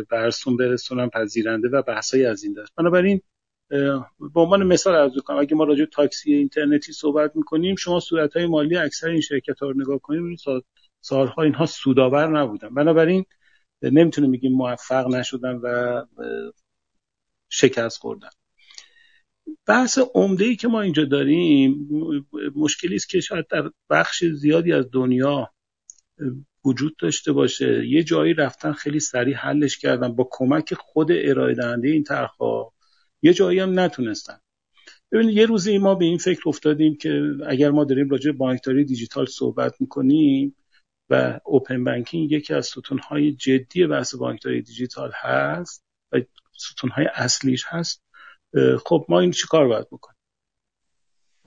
برسون 0.10 0.58
برسونن 0.58 1.10
پذیرنده 1.10 1.70
و 1.70 1.82
بحثای 1.82 2.26
از 2.26 2.44
این 2.44 2.54
دست. 2.54 2.76
بنابراین 2.78 3.22
به 3.70 4.42
عنوان 4.42 4.64
مثال 4.64 4.96
ارزو 4.96 5.22
کنم 5.22 5.38
اگه 5.38 5.56
ما 5.56 5.64
راجع 5.64 5.86
تاکسی 5.86 6.34
اینترنتی 6.34 6.92
صحبت 6.92 7.36
می‌کنیم 7.36 7.76
شما 7.76 8.00
صورت 8.00 8.38
های 8.38 8.46
مالی 8.46 8.78
اکثر 8.78 9.08
این 9.08 9.22
شرکت 9.22 9.60
ها 9.60 9.70
رو 9.70 9.82
نگاه 9.82 10.00
کنیم 10.00 10.36
سال 10.36 10.62
سالها 11.02 11.42
اینها 11.42 11.66
سودآور 11.66 12.40
نبودن. 12.40 12.70
بنابراین 12.74 13.26
نمی‌تونیم 13.82 14.32
بگیم 14.32 14.54
موفق 14.54 15.08
نشدن 15.08 15.56
و 15.56 16.02
شکست 17.50 17.98
خوردن. 17.98 18.30
بحث 19.68 20.00
عمده 20.14 20.46
ای 20.46 20.56
که 20.56 20.68
ما 20.68 20.82
اینجا 20.82 21.06
داریم 21.06 21.90
مشکلی 22.56 22.96
است 22.96 23.10
که 23.10 23.20
شاید 23.20 23.48
در 23.48 23.72
بخش 23.90 24.26
زیادی 24.26 24.74
از 24.74 24.86
دنیا 24.92 25.54
وجود 26.66 26.96
داشته 26.98 27.32
باشه. 27.32 27.88
یه 27.88 28.04
جایی 28.04 28.34
رفتن 28.34 28.74
خیلی 28.74 29.00
سریع 29.00 29.36
حلش 29.36 29.78
کردن 29.78 30.16
با 30.16 30.28
کمک 30.32 30.74
خود 30.74 31.12
ارائه 31.12 31.56
دهنده 31.56 31.88
این 31.88 32.04
طرحها. 32.04 32.73
یه 33.24 33.34
جایی 33.34 33.60
هم 33.60 33.80
نتونستن. 33.80 34.40
ببینید 35.12 35.38
یه 35.38 35.46
روزی 35.46 35.78
ما 35.78 35.96
به 35.96 36.06
این 36.06 36.18
فکر 36.18 36.50
افتادیم 36.50 36.96
که 36.96 37.36
اگر 37.48 37.72
ما 37.72 37.84
داریم 37.84 38.10
راجع 38.10 38.32
بانکداری 38.32 38.86
دیجیتال 38.86 39.26
صحبت 39.26 39.82
می‌کنیم 39.82 40.56
و 41.10 41.40
اوپن 41.46 41.84
بانکینگ 41.84 42.32
یکی 42.32 42.54
از 42.54 42.66
ستونهای 42.66 43.32
جدی 43.32 43.88
بحث 43.88 44.16
بانکداری 44.16 44.62
دیجیتال 44.62 45.12
هست 45.14 45.86
و 46.12 46.22
ستونهای 46.58 47.06
اصلیش 47.16 47.66
هست 47.68 48.04
خب 48.86 49.06
ما 49.10 49.20
این 49.20 49.32
چی 49.32 49.48
کار 49.48 49.68
باید 49.68 49.88
بکنیم؟ 49.92 50.18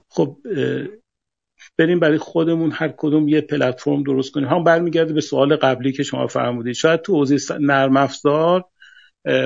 خب 0.08 0.36
بریم 1.78 2.00
برای 2.00 2.18
خودمون 2.18 2.70
هر 2.70 2.94
کدوم 2.96 3.28
یه 3.28 3.40
پلتفرم 3.40 4.02
درست 4.02 4.32
کنیم. 4.32 4.48
هم 4.48 4.64
برمیگرده 4.64 5.12
به 5.12 5.20
سوال 5.20 5.56
قبلی 5.56 5.92
که 5.92 6.02
شما 6.02 6.26
فرمودید. 6.26 6.74
شاید 6.74 7.00
تو 7.02 7.14
حوزه 7.14 7.58
نرم 7.58 7.96
افزار 7.96 8.64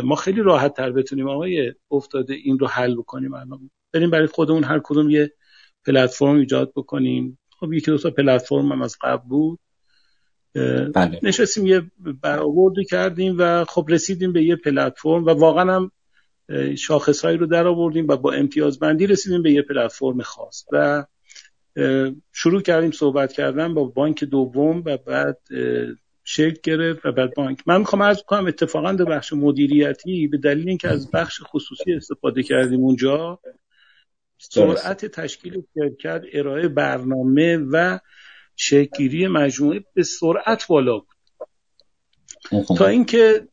ما 0.04 0.14
خیلی 0.14 0.40
راحت 0.40 0.74
تر 0.74 0.92
بتونیم 0.92 1.28
آقای 1.28 1.74
افتاده 1.90 2.34
این 2.34 2.58
رو 2.58 2.66
حل 2.66 2.96
بکنیم. 2.96 3.34
الان 3.34 3.70
بریم 3.92 4.10
برای 4.10 4.26
خودمون 4.26 4.64
هر 4.64 4.80
کدوم 4.84 5.10
یه 5.10 5.32
پلتفرم 5.86 6.36
ایجاد 6.36 6.72
بکنیم. 6.76 7.38
خب 7.60 7.72
یکی 7.72 7.90
دو 7.90 7.98
تا 7.98 8.10
پلتفرم 8.10 8.72
هم 8.72 8.82
از 8.82 8.96
قبل 9.00 9.28
بود. 9.28 9.58
بله. 10.94 11.20
نشستیم 11.22 11.66
یه 11.66 11.82
برآوردی 12.22 12.84
کردیم 12.84 13.36
و 13.38 13.64
خب 13.64 13.86
رسیدیم 13.88 14.32
به 14.32 14.44
یه 14.44 14.56
پلتفرم 14.56 15.24
و 15.24 15.30
واقعا 15.30 15.74
هم 15.74 15.90
شاخصهایی 16.76 17.36
رو 17.36 17.46
در 17.46 17.66
آوردیم 17.66 18.08
و 18.08 18.16
با 18.16 18.32
امتیاز 18.32 18.78
بندی 18.78 19.06
رسیدیم 19.06 19.42
به 19.42 19.52
یه 19.52 19.62
پلتفرم 19.62 20.22
خاص. 20.22 20.64
و 20.72 21.04
شروع 22.32 22.62
کردیم 22.62 22.90
صحبت 22.90 23.32
کردن 23.32 23.74
با 23.74 23.84
بانک 23.84 24.24
دوم 24.24 24.82
و 24.86 24.96
بعد 24.96 25.38
شکل 26.32 26.60
گرفت 26.62 27.06
و 27.06 27.12
بعد 27.12 27.34
بانک. 27.34 27.58
من 27.66 27.78
می‌خوام 27.78 28.02
عرض 28.02 28.22
کنم 28.22 28.46
اتفاقا 28.46 28.92
در 28.92 29.04
بخش 29.04 29.32
مدیریتی 29.32 30.26
به 30.26 30.38
دلیل 30.38 30.68
اینکه 30.68 30.88
از 30.88 31.10
بخش 31.10 31.40
خصوصی 31.42 31.92
استفاده 31.92 32.42
کردیم 32.42 32.80
اونجا 32.80 33.40
سرعت 34.38 35.06
تشکیل 35.06 35.62
شرکت 35.74 36.22
ارائه 36.32 36.68
برنامه 36.68 37.56
و 37.56 37.98
شکلگیری 38.56 39.28
مجموعه 39.28 39.84
به 39.94 40.02
سرعت 40.02 40.66
بالا 40.66 40.98
بود. 40.98 41.08
تا 42.78 42.86
اینکه 42.86 43.48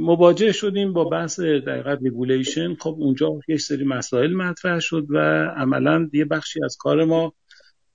مواجه 0.00 0.52
شدیم 0.52 0.92
با 0.92 1.04
بحث 1.04 1.40
در 1.40 1.57
حقیقت 1.57 1.98
regulation 2.02 2.74
خب 2.74 2.96
اونجا 2.98 3.40
یک 3.48 3.60
سری 3.60 3.84
مسائل 3.84 4.34
مطرح 4.34 4.80
شد 4.80 5.06
و 5.08 5.18
عملا 5.56 6.08
یه 6.12 6.24
بخشی 6.24 6.64
از 6.64 6.76
کار 6.80 7.04
ما 7.04 7.34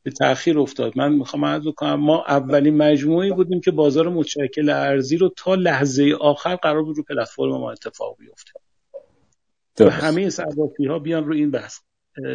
به 0.03 0.11
تاخیر 0.11 0.59
افتاد. 0.59 0.97
من 0.97 1.13
می‌خوام 1.13 1.45
عرض 1.45 1.67
کنم 1.67 1.95
ما 1.95 2.23
اولین 2.27 2.77
مجموعی 2.77 3.31
بودیم 3.31 3.61
که 3.61 3.71
بازار 3.71 4.09
متشکل 4.09 4.69
ارزی 4.69 5.17
رو 5.17 5.33
تا 5.37 5.55
لحظه 5.55 6.17
آخر 6.21 6.55
قرار 6.55 6.83
بود 6.83 6.97
رو 6.97 7.03
پلتفرم 7.03 7.49
ما 7.49 7.71
اتفاق 7.71 8.17
بیفته. 8.19 8.51
و 9.79 9.89
همه 9.89 10.29
صرافی 10.29 10.85
ها 10.85 10.99
بیان 10.99 11.25
رو 11.25 11.33
این 11.33 11.51
بحث 11.51 11.79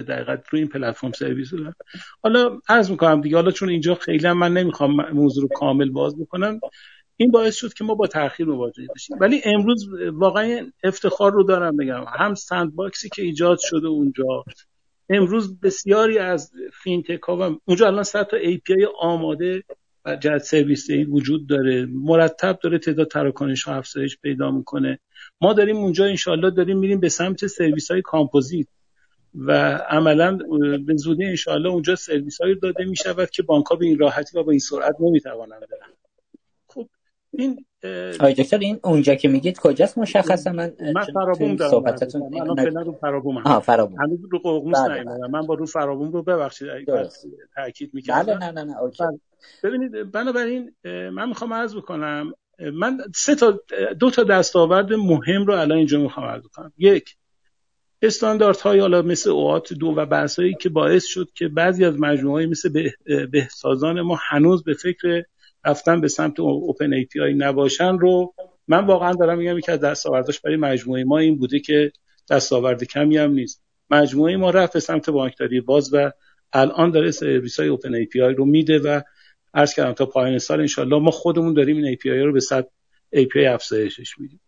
دقیقت 0.08 0.48
رو 0.50 0.58
این 0.58 0.68
پلتفرم 0.68 1.12
سرویس 1.12 1.52
رو. 1.52 1.72
حالا 2.22 2.58
عرض 2.68 2.90
می‌کنم 2.90 3.20
دیگه 3.20 3.36
حالا 3.36 3.50
چون 3.50 3.68
اینجا 3.68 3.94
خیلی 3.94 4.32
من 4.32 4.52
نمی‌خوام 4.52 5.10
موضوع 5.12 5.42
رو 5.42 5.48
کامل 5.48 5.90
باز 5.90 6.18
بکنم 6.18 6.60
این 7.16 7.30
باعث 7.30 7.56
شد 7.56 7.72
که 7.72 7.84
ما 7.84 7.94
با 7.94 8.06
تاخیر 8.06 8.46
مواجه 8.46 8.86
بشیم. 8.94 9.16
ولی 9.20 9.40
امروز 9.44 9.88
واقعا 10.12 10.70
افتخار 10.84 11.32
رو 11.32 11.44
دارم 11.44 11.76
بگم. 11.76 12.04
هم 12.18 12.34
سند 12.34 12.74
باکسی 12.74 13.08
که 13.08 13.22
ایجاد 13.22 13.58
شده 13.60 13.86
اونجا 13.86 14.44
امروز 15.08 15.60
بسیاری 15.60 16.18
از 16.18 16.52
فینتک 16.82 17.22
ها 17.22 17.36
و 17.36 17.58
اونجا 17.64 17.86
الان 17.86 18.02
صد 18.02 18.26
تا 18.26 18.38
API 18.38 18.84
آماده 19.00 19.62
و 20.04 20.16
جهت 20.16 20.42
سرویس 20.42 20.90
این 20.90 21.06
وجود 21.10 21.48
داره. 21.48 21.86
مرتب 21.86 22.58
داره 22.62 22.78
تعداد 22.78 23.08
تراکنش 23.08 23.62
ها 23.62 23.74
افزایش 23.74 24.18
پیدا 24.22 24.50
می‌کنه. 24.50 24.98
ما 25.40 25.52
داریم 25.52 25.76
اونجا 25.76 26.04
انشالله 26.04 26.50
داریم 26.50 26.78
میریم 26.78 27.00
به 27.00 27.08
سمت 27.08 27.46
سرویس 27.46 27.90
های 27.90 28.02
کامپوزیت 28.02 28.66
و 29.34 29.52
عملا 29.88 30.38
به 30.86 30.96
زودی 30.96 31.24
انشالله 31.24 31.68
اونجا 31.68 31.96
سرویس 31.96 32.40
هایی 32.40 32.54
داده 32.54 32.84
می 32.84 32.96
شود 32.96 33.30
که 33.30 33.42
بانک 33.42 33.66
ها 33.66 33.76
به 33.76 33.86
این 33.86 33.98
راحتی 33.98 34.38
و 34.38 34.42
با 34.42 34.50
این 34.50 34.60
سرعت 34.60 34.96
نمی‌توانند 35.00 35.60
برن 35.60 35.92
این 37.32 37.64
آقای 38.20 38.34
دکتر 38.34 38.58
این 38.58 38.80
اونجا 38.84 39.14
که 39.14 39.28
میگید 39.28 39.58
کجاست؟ 39.58 39.98
مشخصه 39.98 40.52
من 40.52 40.72
من 40.94 41.04
فرابوم 41.14 41.56
دارم 41.56 41.70
صحبتتون 41.70 42.22
من 42.22 42.40
الان 42.40 42.84
رو 42.84 42.92
فرابوم 42.92 43.36
آها 43.36 43.60
فرابوم. 43.60 44.00
هنوز 44.00 44.18
رو 44.30 44.38
ققنوس 44.38 44.78
بله 44.78 45.04
بله. 45.04 45.28
من 45.30 45.40
با 45.40 45.54
رو 45.54 45.66
فرابوم 45.66 46.12
رو 46.12 46.22
ببخشید 46.22 46.68
تاکید 47.56 47.94
می‌کردم 47.94 48.34
بله 48.34 48.46
نه 48.46 48.50
نه 48.50 48.64
نه 48.64 48.78
okay. 48.82 49.04
ببینید 49.62 50.12
بنابراین 50.12 50.74
من 50.84 51.28
می‌خوام 51.28 51.52
عرض 51.52 51.76
بکنم 51.76 52.32
من 52.72 52.98
سه 53.14 53.34
تا 53.34 53.60
دو 54.00 54.10
تا 54.10 54.24
دستاورد 54.24 54.92
مهم 54.92 55.46
رو 55.46 55.54
الان 55.54 55.78
اینجا 55.78 56.00
می‌خوام 56.00 56.26
عرض 56.26 56.42
کنم 56.42 56.72
یک 56.78 57.16
استانداردهای 58.02 58.80
حالا 58.80 59.02
مثل 59.02 59.30
OAuth 59.30 59.72
دو 59.72 59.86
و 59.86 60.06
بحثایی 60.06 60.54
که 60.54 60.68
باعث 60.68 61.04
شد 61.04 61.28
که 61.34 61.48
بعضی 61.48 61.84
از 61.84 62.00
مجموعه 62.00 62.46
مثل 62.46 62.68
به 62.68 62.94
بهسازان 63.26 64.00
ما 64.00 64.18
هنوز 64.28 64.64
به 64.64 64.74
فکر 64.74 65.24
رفتن 65.64 66.00
به 66.00 66.08
سمت 66.08 66.40
open 66.40 66.92
API 66.92 67.34
نباشن 67.34 67.98
رو 67.98 68.34
من 68.68 68.86
واقعا 68.86 69.12
دارم 69.12 69.38
میگم 69.38 69.60
که 69.60 69.72
از 69.72 69.80
دستاورداش 69.80 70.40
برای 70.40 70.56
مجموعه 70.56 71.04
ما 71.04 71.18
این 71.18 71.38
بوده 71.38 71.60
که 71.60 71.92
دستاورد 72.30 72.84
کمی 72.84 73.16
هم 73.16 73.32
نیست. 73.32 73.62
مجموعه 73.90 74.36
ما 74.36 74.50
رفت 74.50 74.72
به 74.72 74.80
سمت 74.80 75.10
بانکداری 75.10 75.60
باز 75.60 75.94
و 75.94 76.10
الان 76.52 76.90
داره 76.90 77.10
سرویس 77.10 77.60
های 77.60 77.68
open 77.68 77.94
API 77.94 78.34
رو 78.34 78.44
میده 78.44 78.78
و 78.78 79.00
عرض 79.54 79.74
کردم 79.74 79.92
تا 79.92 80.06
پایان 80.06 80.38
سال 80.38 80.60
انشالله 80.60 80.98
ما 80.98 81.10
خودمون 81.10 81.54
داریم 81.54 81.76
این 81.76 81.86
API 81.86 82.20
رو 82.20 82.32
به 82.32 82.40
صد 82.40 82.68
API 83.12 83.46
افزایشش 83.46 84.18
میدیم. 84.18 84.40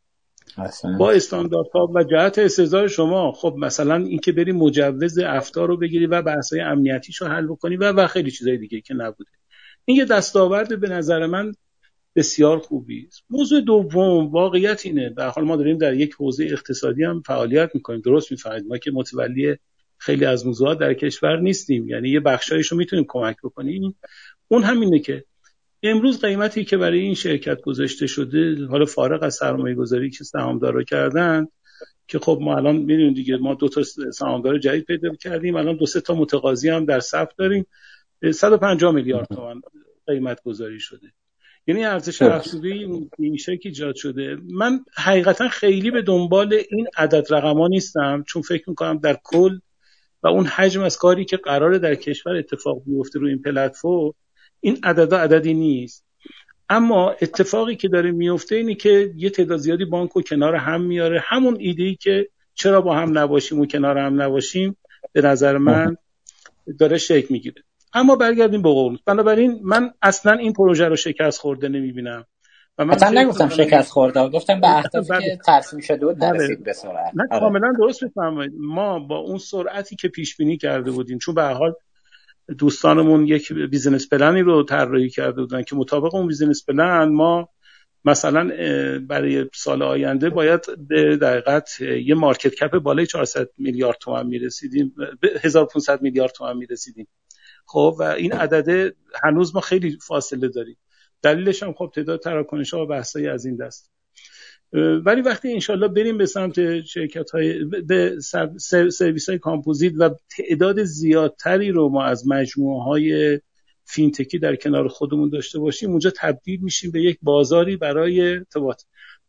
با 0.99 1.11
استانداردها 1.11 1.87
و 1.95 2.05
جهت 2.05 2.39
استعداد 2.39 2.87
شما 2.87 3.33
خب 3.33 3.55
مثلا 3.59 3.97
اینکه 3.97 4.33
بری 4.33 4.53
مجوز 4.53 5.19
افتا 5.19 5.65
رو 5.65 5.77
بگیری 5.77 6.07
و 6.07 6.23
بحث‌های 6.23 6.61
امنیتیش 6.61 7.17
رو 7.17 7.27
حل 7.27 7.47
بکنی 7.47 7.77
و 7.77 7.93
و 7.93 8.07
خیلی 8.07 8.31
چیزای 8.31 8.59
دیگه 8.59 8.81
که 8.81 8.95
نبوده. 8.95 9.31
این 9.85 9.97
یه 9.97 10.05
دستاورد 10.05 10.81
به 10.81 10.89
نظر 10.89 11.27
من 11.27 11.53
بسیار 12.17 12.59
خوبی 12.59 13.07
است. 13.07 13.23
موضوع 13.31 13.61
دوم 13.61 14.31
واقعیت 14.31 14.87
اینه. 14.87 15.11
به 15.11 15.25
حال 15.25 15.45
ما 15.45 15.57
داریم 15.57 15.79
در 15.79 15.95
یک 15.95 16.15
حوزه 16.15 16.45
اقتصادی 16.45 17.05
هم 17.05 17.23
فعالیت 17.27 17.71
می‌کنیم. 17.75 18.01
درست 18.01 18.31
می‌فهمید. 18.31 18.67
ما 18.67 18.79
که 18.79 18.91
متولی 18.91 19.57
خیلی 19.99 20.25
از 20.25 20.47
موضوعات 20.47 20.79
در 20.79 20.95
کشور 20.95 21.41
نیستیم. 21.41 21.89
یعنی 21.89 22.09
یه 22.09 22.21
بخشایش 22.21 22.67
رو 22.67 22.79
می‌تونیم 22.79 23.05
کمک 23.09 23.37
بکنیم. 23.45 23.97
اون 24.49 24.63
همینه 24.63 24.99
که 24.99 25.25
امروز 25.83 26.21
قیمتی 26.21 26.65
که 26.65 26.77
برای 26.77 27.01
این 27.01 27.15
شرکت 27.15 27.61
گذاشته 27.61 28.07
شده 28.07 28.67
حالا 28.67 28.85
فارغ 28.85 29.23
از 29.23 29.35
سرمایه 29.35 29.75
گذاری 29.75 30.11
که 30.11 30.25
سهامدارا 30.25 30.83
کردن 30.83 31.47
که 32.09 32.19
خب 32.19 32.39
ما 32.43 32.57
الان 32.57 32.77
می‌دونیم 32.77 33.15
دیگه 33.15 33.37
ما 33.37 33.55
دو 33.55 33.69
تا 33.69 33.83
سهامدار 34.13 34.59
جدید 34.59 34.85
پیدا 34.85 35.15
کردیم. 35.15 35.57
الان 35.57 35.77
دو 35.77 35.87
سه 35.87 36.01
تا 36.01 36.15
متقاضی 36.15 36.69
هم 36.69 36.85
در 36.85 37.01
صف 37.01 37.29
داریم. 37.39 37.67
150 38.23 38.93
میلیارد 38.93 39.27
تومان 39.27 39.63
قیمت 40.07 40.43
گذاری 40.43 40.81
شده. 40.81 41.13
یعنی 41.67 41.85
ارزش 41.85 42.23
افزوده 42.23 42.69
این 43.19 43.37
شکلی 43.37 43.59
ایجاد 43.65 43.95
شده. 43.95 44.37
من 44.51 44.81
حقیقتا 44.95 45.49
خیلی 45.49 45.91
به 45.91 46.03
دنبال 46.03 46.55
این 46.71 46.87
عدد 46.97 47.35
رقما 47.35 47.69
نیستم 47.69 48.25
چون 48.27 48.43
فکر 48.43 48.71
می‌کنم 48.71 48.99
در 48.99 49.19
کل 49.25 49.59
و 50.23 50.29
اون 50.29 50.47
حجم 50.47 50.83
از 50.83 50.99
کاری 50.99 51.25
که 51.25 51.37
قراره 51.37 51.79
در 51.79 51.95
کشور 51.95 52.37
اتفاق 52.37 52.83
بیفته 52.87 53.19
روی 53.19 53.31
این 53.31 53.43
پلتفرم 53.43 54.13
این 54.61 54.79
عدد 54.83 55.15
عددی 55.15 55.55
نیست. 55.55 56.07
اما 56.69 57.11
اتفاقی 57.11 57.77
که 57.77 57.89
داره 57.89 58.11
میفته 58.11 58.57
اینه 58.57 58.75
که 58.75 59.13
یه 59.17 59.31
تعداد 59.31 59.59
زیادی 59.59 59.85
بانک 59.85 60.17
و 60.17 60.23
کنار 60.23 60.55
هم 60.55 60.83
میاره. 60.83 61.21
همون 61.25 61.57
ایده 61.61 61.83
ای 61.83 61.95
که 61.95 62.29
چرا 62.55 62.81
با 62.81 62.97
هم 62.97 63.19
نباشیم 63.19 63.61
و 63.61 63.67
کنار 63.67 63.99
هم 63.99 64.23
نباشیم 64.23 64.77
به 65.13 65.23
نظر 65.23 65.59
من 65.59 65.97
داره 66.79 66.99
شکل 66.99 67.27
می‌گیره. 67.31 67.63
اما 67.93 68.17
برگردیم 68.17 68.63
به 68.63 68.69
قول 68.69 68.99
بنابراین 69.07 69.61
من 69.63 69.91
اصلا 70.03 70.33
این 70.33 70.53
پروژه 70.53 70.89
رو 70.89 70.97
شکست 70.97 71.41
خورده 71.41 71.69
نمی‌بینم. 71.69 72.25
و 72.79 72.85
من 72.85 72.95
اصلا 72.95 73.23
نگفتم 73.23 73.49
شکست 73.49 73.91
خورده. 73.91 74.29
گفتم 74.29 74.61
به 74.61 74.77
اهدافی 74.77 75.09
که 75.09 75.13
بله. 75.15 75.39
ترسیم 75.47 75.81
شده 75.81 76.07
بود 76.07 76.25
نرسید 76.25 76.57
بله. 76.57 76.65
به 76.65 76.73
سرعت. 76.73 77.13
نه 77.15 77.25
آره. 77.31 77.41
کاملا 77.41 77.73
درست 77.79 78.03
می‌فهمید 78.03 78.53
ما 78.59 78.99
با 78.99 79.17
اون 79.17 79.39
سرعتی 79.39 79.97
که 79.97 80.09
پیش 80.09 80.37
بینی 80.37 80.57
کرده 80.57 80.91
بودیم 80.91 81.19
چون 81.19 81.35
به 81.35 81.43
حال 81.43 81.75
دوستانمون 82.59 83.27
یک 83.27 83.53
business 83.53 84.09
plan 84.09 84.36
ی 84.36 84.43
رو 84.43 84.63
طراحی 84.63 85.09
کرده 85.11 85.41
بودن 85.41 85.63
که 85.63 85.77
مطابق 85.77 86.15
اون 86.15 86.27
business 86.27 86.65
plan 86.69 87.09
ما 87.09 87.49
مثلا 88.05 88.51
برای 89.09 89.47
سال 89.55 89.83
آینده 89.83 90.31
باید 90.31 90.61
به 90.89 91.17
دقیقت 91.17 91.81
یه 91.81 92.15
market 92.15 92.55
cap 92.55 92.79
بالای 92.79 93.07
400 93.07 93.49
میلیارد 93.59 93.97
تومان 94.01 94.27
می‌رسیدیم. 94.27 94.95
1500 95.43 96.03
میلیارد 96.03 96.33
تومان 96.33 96.57
می‌رسیدیم. 96.57 97.09
خب 97.73 97.97
و 97.99 98.03
این 98.03 98.33
عدده 98.33 98.95
هنوز 99.23 99.55
ما 99.55 99.61
خیلی 99.61 99.99
فاصله 100.07 100.49
داریم. 100.49 100.77
دلیلش 101.23 101.63
هم 101.63 101.73
خب 101.73 101.93
تعداد 101.95 102.21
تراکنش 102.21 102.75
ها 102.75 102.85
و 102.85 102.87
بحثایی 102.87 103.29
از 103.29 103.47
این 103.47 103.57
دست. 103.57 103.91
ولی 105.05 105.23
وقتی 105.23 105.53
انشالله 105.53 105.89
بریم 105.89 106.19
به 106.19 106.27
سمت 106.27 106.81
شرکت 106.81 107.31
های 107.31 107.65
به 107.65 108.17
سرویس 108.91 109.29
های 109.29 109.39
کامپوزیت 109.39 109.93
و 109.99 110.11
تعداد 110.37 110.83
زیادتری 110.83 111.71
رو 111.71 111.89
ما 111.89 112.05
از 112.05 112.29
مجموعه 112.29 112.85
های 112.85 113.41
فینتکی 113.85 114.39
در 114.39 114.57
کنار 114.57 114.89
خودمون 114.89 115.31
داشته 115.31 115.59
باشیم 115.59 115.91
اونجا 115.91 116.13
تبدیل 116.17 116.61
میشیم 116.61 116.91
به 116.91 117.03
یک 117.03 117.19
بازاری 117.23 117.77
برای 117.77 118.21
ارتباط. 118.21 118.83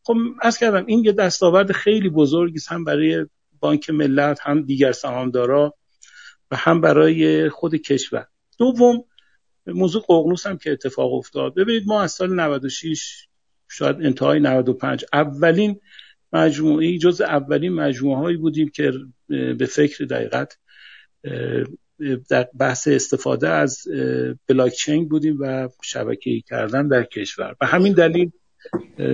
خب 0.04 0.16
از 0.42 0.58
کردم 0.58 0.86
این 0.86 1.04
یه 1.04 1.12
دستاورد 1.12 1.72
خیلی 1.72 2.10
بزرگی 2.10 2.60
هم 2.70 2.84
برای 2.84 3.26
بانک 3.60 3.90
ملت 3.90 4.40
هم 4.42 4.62
دیگر 4.62 4.92
سهامدارا 4.92 5.74
و 6.52 6.56
هم 6.56 6.82
برای 6.82 7.50
خود 7.50 7.76
کشور. 7.76 8.28
دوم 8.62 9.04
موضوع 9.68 10.02
ققنوس 10.02 10.48
هم 10.48 10.58
که 10.58 10.72
اتفاق 10.72 11.14
افتاد. 11.14 11.56
ببینید 11.56 11.84
ما 11.88 12.02
از 12.02 12.12
سال 12.12 12.40
96 12.40 13.28
شاید 13.70 13.96
انتهای 13.96 14.40
95 14.40 15.06
اولین 15.14 15.80
مجموعه 16.34 16.98
جز 16.98 17.22
اولین 17.22 17.74
مجموعه 17.74 18.18
هایی 18.18 18.38
بودیم 18.38 18.70
که 18.70 18.94
به 19.28 19.66
فکر 19.66 20.06
دقیقت 20.06 20.58
در 22.30 22.48
بحث 22.60 22.88
استفاده 22.88 23.50
از 23.50 23.84
بلاک 24.48 24.72
چین 24.72 25.08
بودیم 25.08 25.38
و 25.40 25.70
شبکه‌ای 25.84 26.42
کردن 26.42 26.88
در 26.88 27.04
کشور. 27.04 27.56
و 27.62 27.66
همین 27.66 27.94
دلیل 27.94 28.32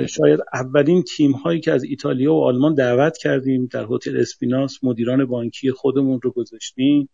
شاید 0.07 0.39
اولین 0.53 1.03
تیم 1.03 1.31
هایی 1.31 1.59
که 1.59 1.71
از 1.71 1.83
ایتالیا 1.83 2.33
و 2.33 2.43
آلمان 2.43 2.73
دعوت 2.73 3.17
کردیم 3.17 3.65
در 3.71 3.85
هتل 3.89 4.17
اسپیناس 4.17 4.83
مدیران 4.83 5.25
بانکی 5.25 5.71
خودمون 5.71 6.19
رو 6.23 6.31
گذاشتیم. 6.31 7.09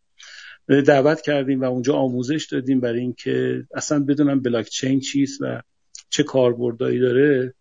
دعوت 0.68 1.22
کردیم 1.22 1.62
و 1.62 1.64
اونجا 1.64 1.94
آموزش 1.94 2.48
دادیم 2.52 2.80
برای 2.80 3.00
اینکه 3.00 3.64
اصلا 3.74 4.04
بدونم 4.04 4.42
بلاک 4.42 4.70
چین 4.70 5.00
چیست 5.00 5.42
و 5.42 5.62
چه 6.10 6.24
کاربردایی 6.24 7.00
داره. 7.00 7.54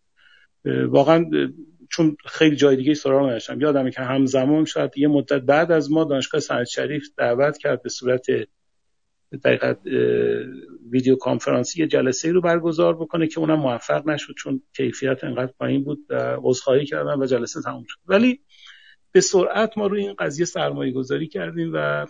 واقعا 0.65 1.25
چون 1.91 2.17
خیلی 2.27 2.57
جای 2.57 2.77
دیگه 2.77 2.95
سراغ 2.95 3.27
نداشتم. 3.27 3.61
یادمه 3.61 3.91
که 3.91 4.03
همزمان 4.03 4.65
شاید 4.65 4.91
یه 4.97 5.09
مدت 5.09 5.43
بعد 5.43 5.73
از 5.73 5.93
ما 5.93 6.05
دانشگاه 6.05 6.41
سنت 6.41 6.67
شریف 6.67 7.09
دعوت 7.17 7.59
کرد 7.59 7.83
به 7.83 7.89
صورت 7.89 8.27
دقیقت 9.45 9.79
ویدیو 10.91 11.17
کانفرانسی 11.17 11.81
یه 11.81 11.87
جلسه 11.87 12.33
رو 12.33 12.41
برگزار 12.41 12.97
بکنه 12.97 13.27
که 13.27 13.41
اونم 13.41 13.59
موفق 13.59 14.09
نشد 14.09 14.35
چون 14.39 14.63
کیفیت 14.77 15.25
انقدر 15.25 15.53
پایین 15.59 15.85
بود 15.85 15.99
و 16.11 16.37
عذرخواهی 16.43 16.87
کردن 16.87 17.19
و 17.19 17.27
جلسه 17.27 17.63
تموم 17.63 17.85
شد. 17.89 17.99
ولی 18.07 18.41
به 19.13 19.21
سرعت 19.21 19.79
ما 19.79 19.87
روی 19.87 20.01
این 20.01 20.15
قضیه 20.19 20.45
سرمایه 20.45 20.93
گذاری 20.93 21.29
کردیم 21.29 21.71
و 21.75 22.07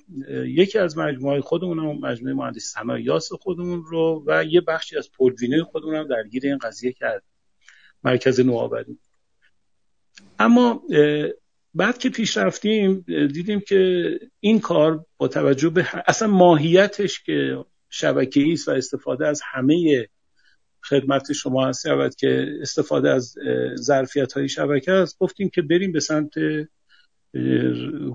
یکی 0.46 0.78
از 0.78 0.98
مجموعه 0.98 1.40
خودمون 1.40 1.78
هم 1.78 1.98
مجموعه 1.98 2.34
مهندسی 2.34 2.60
صنایع 2.60 3.04
یاس 3.04 3.32
خودمون 3.32 3.84
رو 3.84 4.24
و 4.26 4.44
یه 4.44 4.60
بخشی 4.60 4.96
از 4.96 5.10
پولوینه 5.12 5.64
خودمون 5.64 5.94
هم 5.94 6.08
درگیر 6.08 6.46
این 6.46 6.58
قضیه 6.58 6.92
کرد 6.92 7.22
مرکز 8.04 8.40
نوآوری. 8.40 8.98
اما 10.38 10.82
بعد 11.74 11.98
که 11.98 12.10
پیش 12.10 12.36
رفتیم 12.36 13.04
دیدیم 13.08 13.60
که 13.60 14.10
این 14.40 14.60
کار 14.60 15.04
با 15.16 15.28
توجه 15.28 15.70
به 15.70 15.86
اصلا 16.06 16.28
ماهیتش 16.28 17.22
که 17.22 17.64
شبکه 17.90 18.52
است 18.52 18.68
و 18.68 18.70
استفاده 18.70 19.26
از 19.26 19.42
همه 19.44 20.08
خدمت 20.82 21.32
شما 21.32 21.68
هست 21.68 21.86
که 22.18 22.46
استفاده 22.60 23.10
از 23.10 23.34
ظرفیت 23.76 24.32
های 24.32 24.48
شبکه 24.48 24.92
است 24.92 25.18
گفتیم 25.18 25.48
که 25.48 25.62
بریم 25.62 25.92
به 25.92 26.00
سمت 26.00 26.32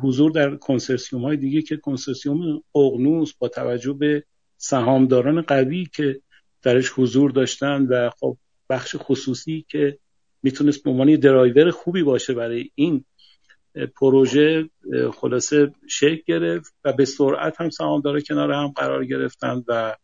حضور 0.02 0.31
در 0.31 0.56
کنسرسیوم 0.56 1.22
های 1.22 1.38
دیگه 1.38 1.61
که 1.61 1.77
کنسرسیوم 1.77 2.64
اغنوس 2.76 3.34
با 3.34 3.48
توجه 3.48 3.94
به 3.94 4.23
سهامداران 4.57 5.41
قوی 5.41 5.88
که 5.94 6.22
درش 6.61 6.91
حضور 6.95 7.31
داشتن 7.31 7.81
و 7.81 8.10
خب 8.10 8.38
بخش 8.69 8.95
خصوصی 8.99 9.65
که 9.69 9.99
می‌تونست 10.44 10.84
به 10.84 10.89
عنوان 10.89 11.15
درایور 11.15 11.72
خوبی 11.72 12.03
باشه 12.03 12.34
برای 12.34 12.72
این 12.76 13.06
پروژه 13.95 14.69
خلاصه 15.14 15.72
شکل 15.88 16.22
گرفت 16.26 16.73
و 16.84 16.94
به 16.94 17.06
سرعت 17.06 17.61
هم 17.61 17.69
سهامدارا 17.69 18.19
کنار 18.19 18.52
هم 18.52 18.68
قرار 18.68 19.06
گرفتن 19.06 19.64
و 19.68 19.95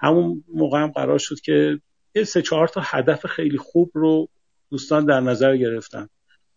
همون 0.00 0.44
موقع 0.54 0.78
هم 0.78 0.90
قرار 0.90 1.18
شد 1.18 1.40
که 1.40 1.80
سه 2.26 2.42
چهار 2.42 2.68
تا 2.68 2.80
هدف 2.84 3.26
خیلی 3.26 3.58
خوب 3.58 3.90
رو 3.94 4.28
دوستان 4.70 5.04
در 5.04 5.20
نظر 5.20 5.56
گرفتن. 5.56 6.08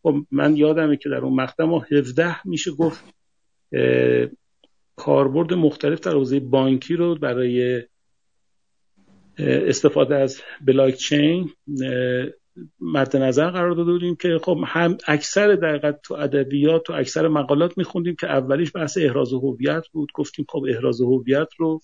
خب 0.08 0.26
من 0.32 0.58
یادمه 0.58 0.98
که 0.98 1.10
در 1.10 1.18
اون 1.18 1.34
مقطع 1.34 1.64
ما 1.64 1.86
17 1.92 2.48
میشه 2.48 2.72
گفت 2.72 3.04
کاربرد 4.96 5.54
مختلف 5.54 6.00
در 6.00 6.12
حوزه 6.12 6.40
بانکی 6.40 6.94
رو 6.94 7.16
برای 7.16 7.84
استفاده 9.40 10.16
از 10.16 10.42
بلاک 10.62 10.96
چین 10.96 11.50
مد 12.80 13.18
نظر 13.18 13.50
قرار 13.50 13.72
داده 13.72 13.92
بودیم 13.92 14.16
که 14.16 14.40
خب 14.44 14.60
هم 14.68 14.98
اکثر 15.08 15.56
در 15.56 15.92
تو 15.92 16.14
ادبیات 16.14 16.90
و 16.90 16.94
اکثر 16.94 17.28
مقالات 17.28 17.78
میخوندیم 17.78 18.16
که 18.16 18.28
اولیش 18.28 18.72
بحث 18.76 18.98
احراز 18.98 19.34
هویت 19.34 19.88
بود. 19.92 20.12
گفتیم 20.16 20.46
خب 20.50 20.66
احراز 20.70 21.02
هویت 21.02 21.50
رو 21.58 21.80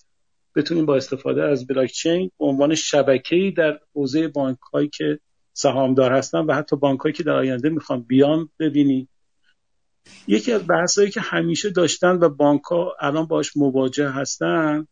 بتونیم 0.56 0.86
با 0.86 0.96
استفاده 0.96 1.42
از 1.42 1.66
بلاک 1.66 1.92
چین 1.92 2.30
به 2.38 2.44
عنوان 2.44 2.74
شبکه‌ای 2.74 3.50
در 3.50 3.78
حوزه 3.94 4.28
بانک 4.28 4.58
هایی 4.72 4.88
که 4.88 5.18
سهامدار 5.54 6.12
هستن 6.12 6.38
و 6.38 6.54
حتی 6.54 6.76
بانکایی 6.76 7.12
که 7.12 7.22
در 7.22 7.32
آینده 7.32 7.68
می‌خوان 7.68 8.02
بیان 8.02 8.48
ببینی. 8.58 9.08
یکی 10.26 10.52
از 10.52 10.66
بحثایی 10.66 11.10
که 11.10 11.20
همیشه 11.20 11.70
داشتن 11.70 12.16
و 12.16 12.28
بانک 12.28 12.62
ها 12.62 12.96
الان 13.00 13.26
باش 13.26 13.56
مواجه 13.56 14.08
هستن 14.08 14.86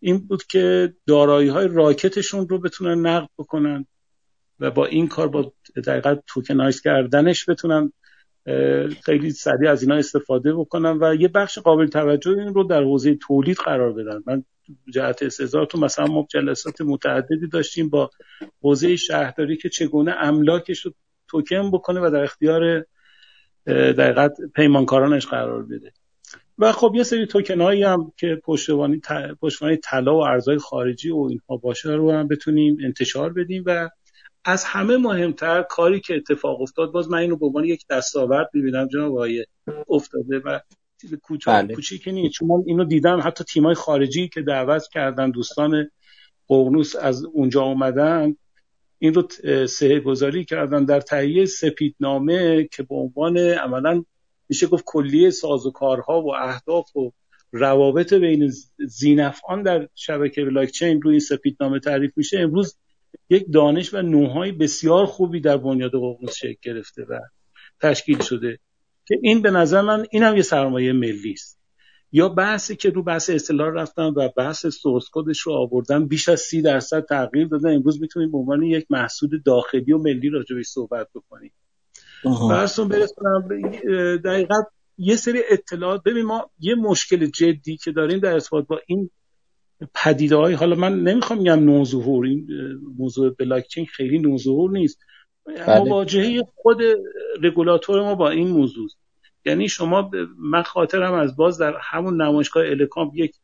این 0.00 0.18
بود 0.28 0.44
که 0.44 0.94
دارایی 1.06 1.48
های 1.48 1.68
راکتشون 1.68 2.48
رو 2.48 2.58
بتونن 2.58 3.06
نقد 3.06 3.28
بکنن 3.38 3.86
و 4.60 4.70
با 4.70 4.86
این 4.86 5.08
کار 5.08 5.28
با 5.28 5.52
دقیقا 5.86 6.16
توکنایز 6.26 6.80
کردنش 6.80 7.48
بتونن 7.48 7.92
خیلی 9.04 9.30
سریع 9.30 9.70
از 9.70 9.82
اینا 9.82 9.94
استفاده 9.94 10.54
بکنن 10.54 10.98
و 11.00 11.14
یه 11.14 11.28
بخش 11.28 11.58
قابل 11.58 11.86
توجه 11.86 12.30
این 12.30 12.54
رو 12.54 12.64
در 12.64 12.82
حوزه 12.82 13.14
تولید 13.14 13.56
قرار 13.56 13.92
بدن 13.92 14.22
من 14.26 14.44
جهت 14.92 15.22
استعزار 15.22 15.66
تو 15.66 15.80
مثلا 15.80 16.06
ما 16.06 16.26
جلسات 16.30 16.80
متعددی 16.80 17.46
داشتیم 17.52 17.88
با 17.88 18.10
حوزه 18.62 18.96
شهرداری 18.96 19.56
که 19.56 19.68
چگونه 19.68 20.14
املاکش 20.18 20.80
رو 20.80 20.92
توکن 21.28 21.70
بکنه 21.70 22.00
و 22.00 22.10
در 22.10 22.22
اختیار 22.22 22.86
دقیقت 23.66 24.32
پیمانکارانش 24.54 25.26
قرار 25.26 25.62
بده. 25.62 25.92
و 26.58 26.72
خب 26.72 26.92
یه 26.94 27.02
سری 27.02 27.26
توکن 27.26 27.60
هایی 27.60 27.82
هم 27.82 28.12
که 28.16 28.40
پشتوانی 29.40 29.76
طلا 29.82 30.16
و 30.16 30.24
ارزهای 30.24 30.58
خارجی 30.58 31.10
و 31.10 31.26
اینها 31.30 31.56
باشه 31.56 31.92
رو 31.92 32.12
هم 32.12 32.28
بتونیم 32.28 32.76
انتشار 32.84 33.32
بدیم 33.32 33.62
و 33.66 33.90
از 34.44 34.64
همه 34.64 34.96
مهمتر 34.96 35.62
کاری 35.62 36.00
که 36.00 36.16
اتفاق 36.16 36.60
افتاد 36.60 36.92
باز 36.92 37.10
من 37.10 37.18
اینو 37.18 37.36
به 37.36 37.46
عنوان 37.46 37.64
یک 37.64 37.86
دستاورد 37.90 38.50
می‌بینم 38.52 38.88
جناب 38.88 39.12
آقای 39.12 39.46
افتاده 39.88 40.38
و 40.38 40.60
چیز 41.00 41.14
کوچیک 41.14 41.48
بله. 41.48 41.74
کوچیکی 41.74 42.12
نیست 42.12 42.34
چون 42.34 42.48
من 42.48 42.62
اینو 42.66 42.84
دیدم 42.84 43.20
حتی 43.24 43.44
تیمای 43.44 43.74
خارجی 43.74 44.28
که 44.28 44.42
دعوت 44.42 44.88
کردن 44.92 45.30
دوستان 45.30 45.90
ققنوس 46.50 46.96
از 46.96 47.24
اونجا 47.24 47.62
اومدن 47.62 48.36
این 48.98 49.14
رو 49.14 49.28
سه 49.66 50.00
گذاری 50.00 50.44
کردن 50.44 50.84
در 50.84 51.00
تهیه 51.00 51.44
سپیدنامه 51.44 52.68
که 52.72 52.82
به 52.82 52.94
عنوان 52.94 53.38
عملا 53.38 54.04
میشه 54.48 54.66
گفت 54.66 54.84
کلیه 54.86 55.30
سازوکارها 55.30 56.22
و 56.22 56.34
اهداف 56.34 56.96
و 56.96 57.12
روابط 57.52 58.14
بین 58.14 58.52
زینفعان 58.78 59.62
در 59.62 59.88
شبکه 59.94 60.44
بلاکچین 60.44 61.02
روی 61.02 61.12
این 61.12 61.20
سپیدنامه 61.20 61.80
تعریف 61.80 62.12
میشه 62.16 62.38
امروز 62.40 62.76
یک 63.30 63.46
دانش 63.52 63.94
و 63.94 64.02
نوهای 64.02 64.52
بسیار 64.52 65.06
خوبی 65.06 65.40
در 65.40 65.56
بنیاد 65.56 65.90
ققنوس 65.90 66.34
شکل 66.36 66.56
گرفته 66.62 67.02
و 67.08 67.20
تشکیل 67.80 68.18
شده 68.18 68.58
که 69.06 69.18
این 69.22 69.42
به 69.42 69.50
نظر 69.50 69.80
من 69.80 70.06
این 70.10 70.22
هم 70.22 70.36
یه 70.36 70.42
سرمایه 70.42 70.92
ملی 70.92 71.32
است. 71.32 71.62
یا 72.12 72.28
بحثی 72.28 72.76
که 72.76 72.90
رو 72.90 73.02
بحث 73.02 73.30
اصطلاح 73.30 73.68
رفتن 73.74 74.02
و 74.02 74.28
بحث 74.36 74.66
سورس 74.66 75.04
کدش 75.12 75.40
رو 75.40 75.52
آوردن 75.52 76.06
بیش 76.06 76.28
از 76.28 76.40
سی 76.40 76.62
درصد 76.62 77.04
تغییر 77.04 77.46
دادن. 77.46 77.74
امروز 77.74 78.00
می‌تونیم 78.00 78.32
به 78.32 78.38
عنوان 78.38 78.62
یک 78.62 78.86
محصول 78.90 79.40
داخلی 79.44 79.92
و 79.92 79.98
ملی 79.98 80.28
راجبش 80.28 80.66
صحبت 80.66 81.08
بکنیم. 81.14 81.52
برسون 82.50 82.88
برسونم 82.88 83.48
دقیقا 84.16 84.54
یه 84.98 85.16
سری 85.16 85.42
اطلاعات. 85.50 86.02
ببین 86.02 86.22
ما 86.22 86.50
یه 86.58 86.74
مشکل 86.74 87.26
جدی 87.26 87.76
که 87.76 87.92
داریم 87.92 88.18
در 88.18 88.32
ارتباط 88.32 88.66
با 88.66 88.80
این 88.86 89.10
پدیده 89.94 90.36
های 90.36 90.54
حالا 90.54 90.76
من 90.76 91.00
نمی‌خوام 91.00 91.38
میگم 91.38 91.64
نوظهور 91.64 92.26
این 92.26 92.46
موضوع 92.98 93.34
بلاکچین 93.38 93.86
خیلی 93.86 94.18
نوظهور 94.18 94.70
نیست. 94.70 94.98
بله. 95.46 95.78
مواجهه 95.78 96.42
خود 96.54 96.78
رگولاتور 97.42 98.02
ما 98.02 98.14
با 98.14 98.30
این 98.30 98.48
موضوع 98.48 98.88
یعنی 99.44 99.68
شما 99.68 100.10
من 100.38 100.62
خاطرم 100.62 101.14
از 101.14 101.36
باز 101.36 101.58
در 101.58 101.76
همون 101.80 102.22
نمایشگاه 102.22 102.66
الکامپ 102.66 103.12
یک 103.14 103.34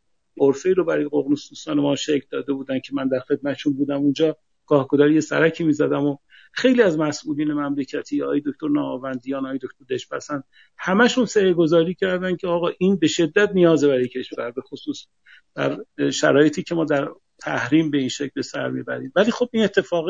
عرفه 0.41 0.73
رو 0.73 0.85
برای 0.85 1.05
ققنوس 1.05 1.49
دوستان 1.49 1.81
ما 1.81 1.97
شکل 1.97 2.27
داده 2.31 2.53
بودن 2.53 2.81
که 2.81 2.95
من 2.95 3.09
در 3.09 3.21
خدمتشون 3.21 3.73
بودم. 3.73 3.97
اونجا 3.97 4.37
گاهگداری 4.67 5.15
یه 5.15 5.21
سرکی 5.21 5.65
می‌زدم 5.65 6.05
و 6.07 6.17
خیلی 6.59 6.83
از 6.83 6.99
مسئولین 6.99 7.53
مملکتی 7.53 8.23
آقای 8.23 8.41
دکتر 8.41 8.69
ناوندیان 8.69 9.47
آقای 9.47 9.59
دکتر 9.59 9.85
دشپسند 9.91 10.45
همشون 10.79 11.27
سعی 11.27 11.55
گذاری 11.55 11.95
کردن 11.95 12.37
که 12.37 12.47
آقا 12.47 12.69
این 12.79 12.97
به 12.97 13.07
شدت 13.07 13.51
نیازه 13.55 13.89
برای 13.89 14.09
کشور 14.09 14.51
به 14.51 14.63
خصوص 14.63 15.07
در 15.55 15.79
شرایطی 16.11 16.63
که 16.63 16.75
ما 16.75 16.85
در 16.85 17.09
تحریم 17.39 17.91
به 17.91 17.99
این 17.99 18.09
شکل 18.09 18.41
سر 18.41 18.69
می‌بریم. 18.69 19.13
ولی 19.17 19.31
خب 19.31 19.49
این 19.53 19.65
اتفاق 19.65 20.05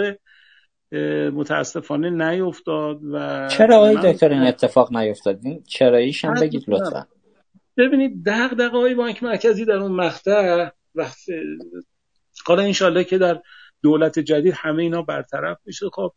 متاسفانه 1.33 2.11
نیفتاد 2.11 3.01
و 3.13 3.49
چرا 3.49 3.77
آقای 3.77 4.13
دکتر 4.13 4.29
این 4.29 4.43
اتفاق 4.43 4.97
نیفتاد؟ 4.97 5.41
چراییش 5.67 6.25
هم 6.25 6.35
بگید 6.35 6.65
لطفا. 6.69 7.07
ببینید 7.77 8.25
دغدغه 8.27 8.79
های 8.79 8.95
بانک 8.95 9.23
مرکزی 9.23 9.65
در 9.65 9.77
اون 9.77 9.93
مقطع 9.93 10.69
وقت 10.95 11.19
حالا 12.47 12.63
انشالله 12.63 13.05
که 13.05 13.19
در 13.19 13.43
دولت 13.83 14.19
جدید 14.19 14.55
همه 14.57 14.83
اینا 14.83 15.03
برطرف 15.03 15.59
میشه. 15.65 15.87
خب 15.93 16.13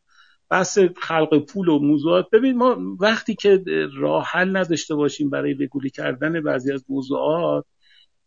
بحث 0.52 0.80
خلق 1.02 1.46
پول 1.46 1.68
و 1.68 1.80
موضوعات. 1.80 2.30
ببین 2.30 2.58
ما 2.58 2.78
وقتی 3.00 3.36
که 3.36 3.64
راه 3.98 4.26
حل 4.26 4.58
نداشته 4.58 4.96
باشیم 4.96 5.30
برای 5.30 5.54
رگولی 5.54 5.90
کردن 5.90 6.42
بعضی 6.42 6.74
از 6.74 6.86
موضوعات 6.90 7.66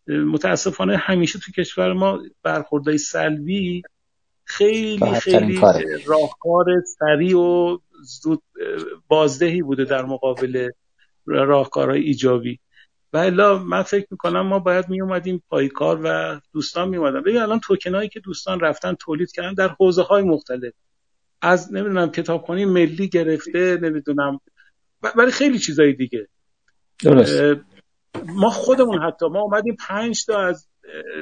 متاسفانه 0.06 0.96
همیشه 0.96 1.38
تو 1.38 1.52
کشور 1.52 1.92
ما 1.92 2.22
برخوردهای 2.42 2.98
سلبی 2.98 3.82
خیلی 4.44 5.14
خیلی 5.14 5.60
راهکار 6.06 6.66
سریع 6.98 7.38
و 7.38 7.78
زود 8.02 8.42
بازدهی 9.09 9.62
بوده 9.62 9.84
در 9.84 10.05
مقابل 10.05 10.68
راهکارهای 11.26 12.01
ایجابی. 12.01 12.59
و 13.12 13.16
الا 13.16 13.59
من 13.59 13.82
فکر 13.82 14.06
می‌کنم 14.10 14.40
ما 14.40 14.59
باید 14.59 14.88
می 14.88 15.01
اومدیم 15.01 15.42
پای 15.48 15.68
کار 15.68 16.01
و 16.05 16.40
دوستان 16.52 16.88
می 16.88 16.96
اومدن 16.96 17.20
ببین 17.20 17.36
الان 17.36 17.60
توکنایی 17.60 18.09
که 18.09 18.20
دوستان 18.20 18.60
رفتن 18.60 18.94
تولید 18.94 19.32
کردن 19.32 19.55
در 19.55 19.68
حوزه 19.68 20.02
های 20.02 20.22
مختلف. 20.22 20.72
از 21.44 21.72
نمی‌دونم 21.72 22.10
کتابخانه 22.10 22.66
ملی 22.66 23.08
گرفته 23.08 23.78
نمی‌دونم. 23.82 24.40
برای 25.16 25.30
خیلی 25.30 25.58
چیزای 25.58 25.92
دیگه. 25.92 26.28
درست. 27.02 27.42
ما 28.26 28.50
خودمون 28.50 29.02
حتی 29.02 29.26
ما 29.26 29.40
اومدیم 29.40 29.76
پنج 29.88 30.26
تا 30.26 30.38
از 30.38 30.68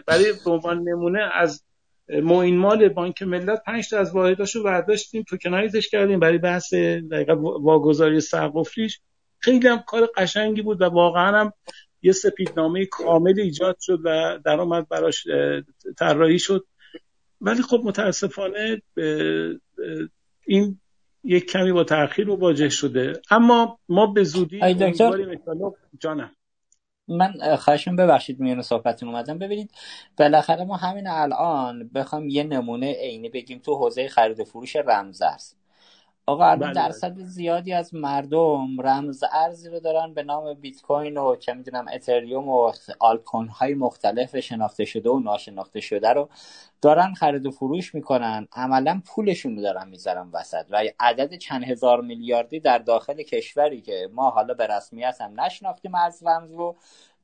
برای 0.06 0.32
به 0.44 0.50
عنوان 0.50 0.88
نمونه 0.88 1.30
از 1.34 1.64
معین 2.08 2.58
مال 2.58 2.88
بانک 2.88 3.22
ملت 3.22 3.62
پنج 3.66 3.90
تا 3.90 3.98
از 3.98 4.14
واحداشو 4.14 4.62
برداشتیم 4.62 5.24
توکنایزش 5.28 5.88
کردیم 5.88 6.20
برای 6.20 6.38
بحث 6.38 6.74
دقیقا 7.10 7.36
واگذاری 7.60 8.20
سرقفلیش 8.20 9.00
خیلی 9.38 9.68
هم 9.68 9.82
کار 9.86 10.08
قشنگی 10.16 10.62
بود 10.62 10.80
و 10.80 10.84
واقعا 10.84 11.40
هم 11.40 11.52
یه 12.02 12.12
سپیدنامه 12.12 12.86
کامل 12.86 13.40
ایجاد 13.40 13.76
شد 13.80 14.00
و 14.04 14.38
درآمد 14.44 14.88
براش 14.88 15.26
طراحی 15.98 16.38
شد. 16.38 16.66
ولی 17.43 17.62
خب 17.62 17.81
متاسفانه 17.85 18.82
این 20.47 20.81
یک 21.24 21.51
کمی 21.51 21.73
با 21.73 21.85
تاخیر 21.85 22.27
مواجه 22.27 22.69
شده. 22.69 23.12
اما 23.31 23.78
ما 23.89 24.06
به 24.06 24.24
زودی 24.24 24.60
جانم. 25.98 26.31
من 27.09 27.56
خواهشون 27.56 27.97
ببخشید 27.97 28.40
میان 28.40 28.62
صحبتتون 28.62 29.09
اومدم. 29.09 29.39
ببینید 29.39 29.70
بالاخره 30.19 30.64
ما 30.64 30.77
همین 30.77 31.06
الان 31.06 31.89
بخوام 31.89 32.28
یه 32.28 32.43
نمونه 32.43 32.93
عینی 32.93 33.28
بگیم 33.28 33.59
تو 33.59 33.74
حوزه 33.74 34.09
خرید 34.09 34.40
و 34.40 34.44
فروش 34.44 34.77
رمزرز 34.77 35.55
آقا 36.26 36.44
الان 36.44 36.72
بله، 36.72 36.72
درصد 36.72 37.14
بله. 37.14 37.24
زیادی 37.24 37.72
از 37.72 37.94
مردم 37.94 38.80
رمز 38.80 39.24
ارزی 39.32 39.68
رو 39.68 39.80
دارن 39.80 40.14
به 40.14 40.22
نام 40.22 40.54
بیت 40.54 40.82
کوین 40.82 41.16
و 41.16 41.36
چه 41.36 41.54
می‌دونم 41.54 41.86
اتریوم 41.94 42.48
و 42.48 42.72
آلکون 43.00 43.48
های 43.48 43.74
مختلف 43.74 44.40
شناخته 44.40 44.84
شده 44.84 45.10
و 45.10 45.20
ناشناخته 45.20 45.80
شده 45.80 46.08
رو 46.08 46.28
دارن 46.82 47.14
خرید 47.14 47.46
و 47.46 47.50
فروش 47.50 47.94
می‌کنن 47.94 48.48
عملا 48.52 49.02
پولشون 49.06 49.56
رو 49.56 49.62
دارن 49.62 49.88
می‌ذارن 49.88 50.30
وسط 50.32 50.66
و 50.70 50.84
عدد 51.00 51.34
چند 51.34 51.64
هزار 51.64 52.00
میلیاردی 52.00 52.60
در 52.60 52.78
داخل 52.78 53.22
کشوری 53.22 53.80
که 53.80 54.08
ما 54.12 54.30
حالا 54.30 54.54
به 54.54 54.66
رسمیت 54.66 55.20
هم 55.20 55.40
نشناختیم 55.40 55.94
از 55.94 56.22
رمز 56.26 56.52
رو 56.52 56.76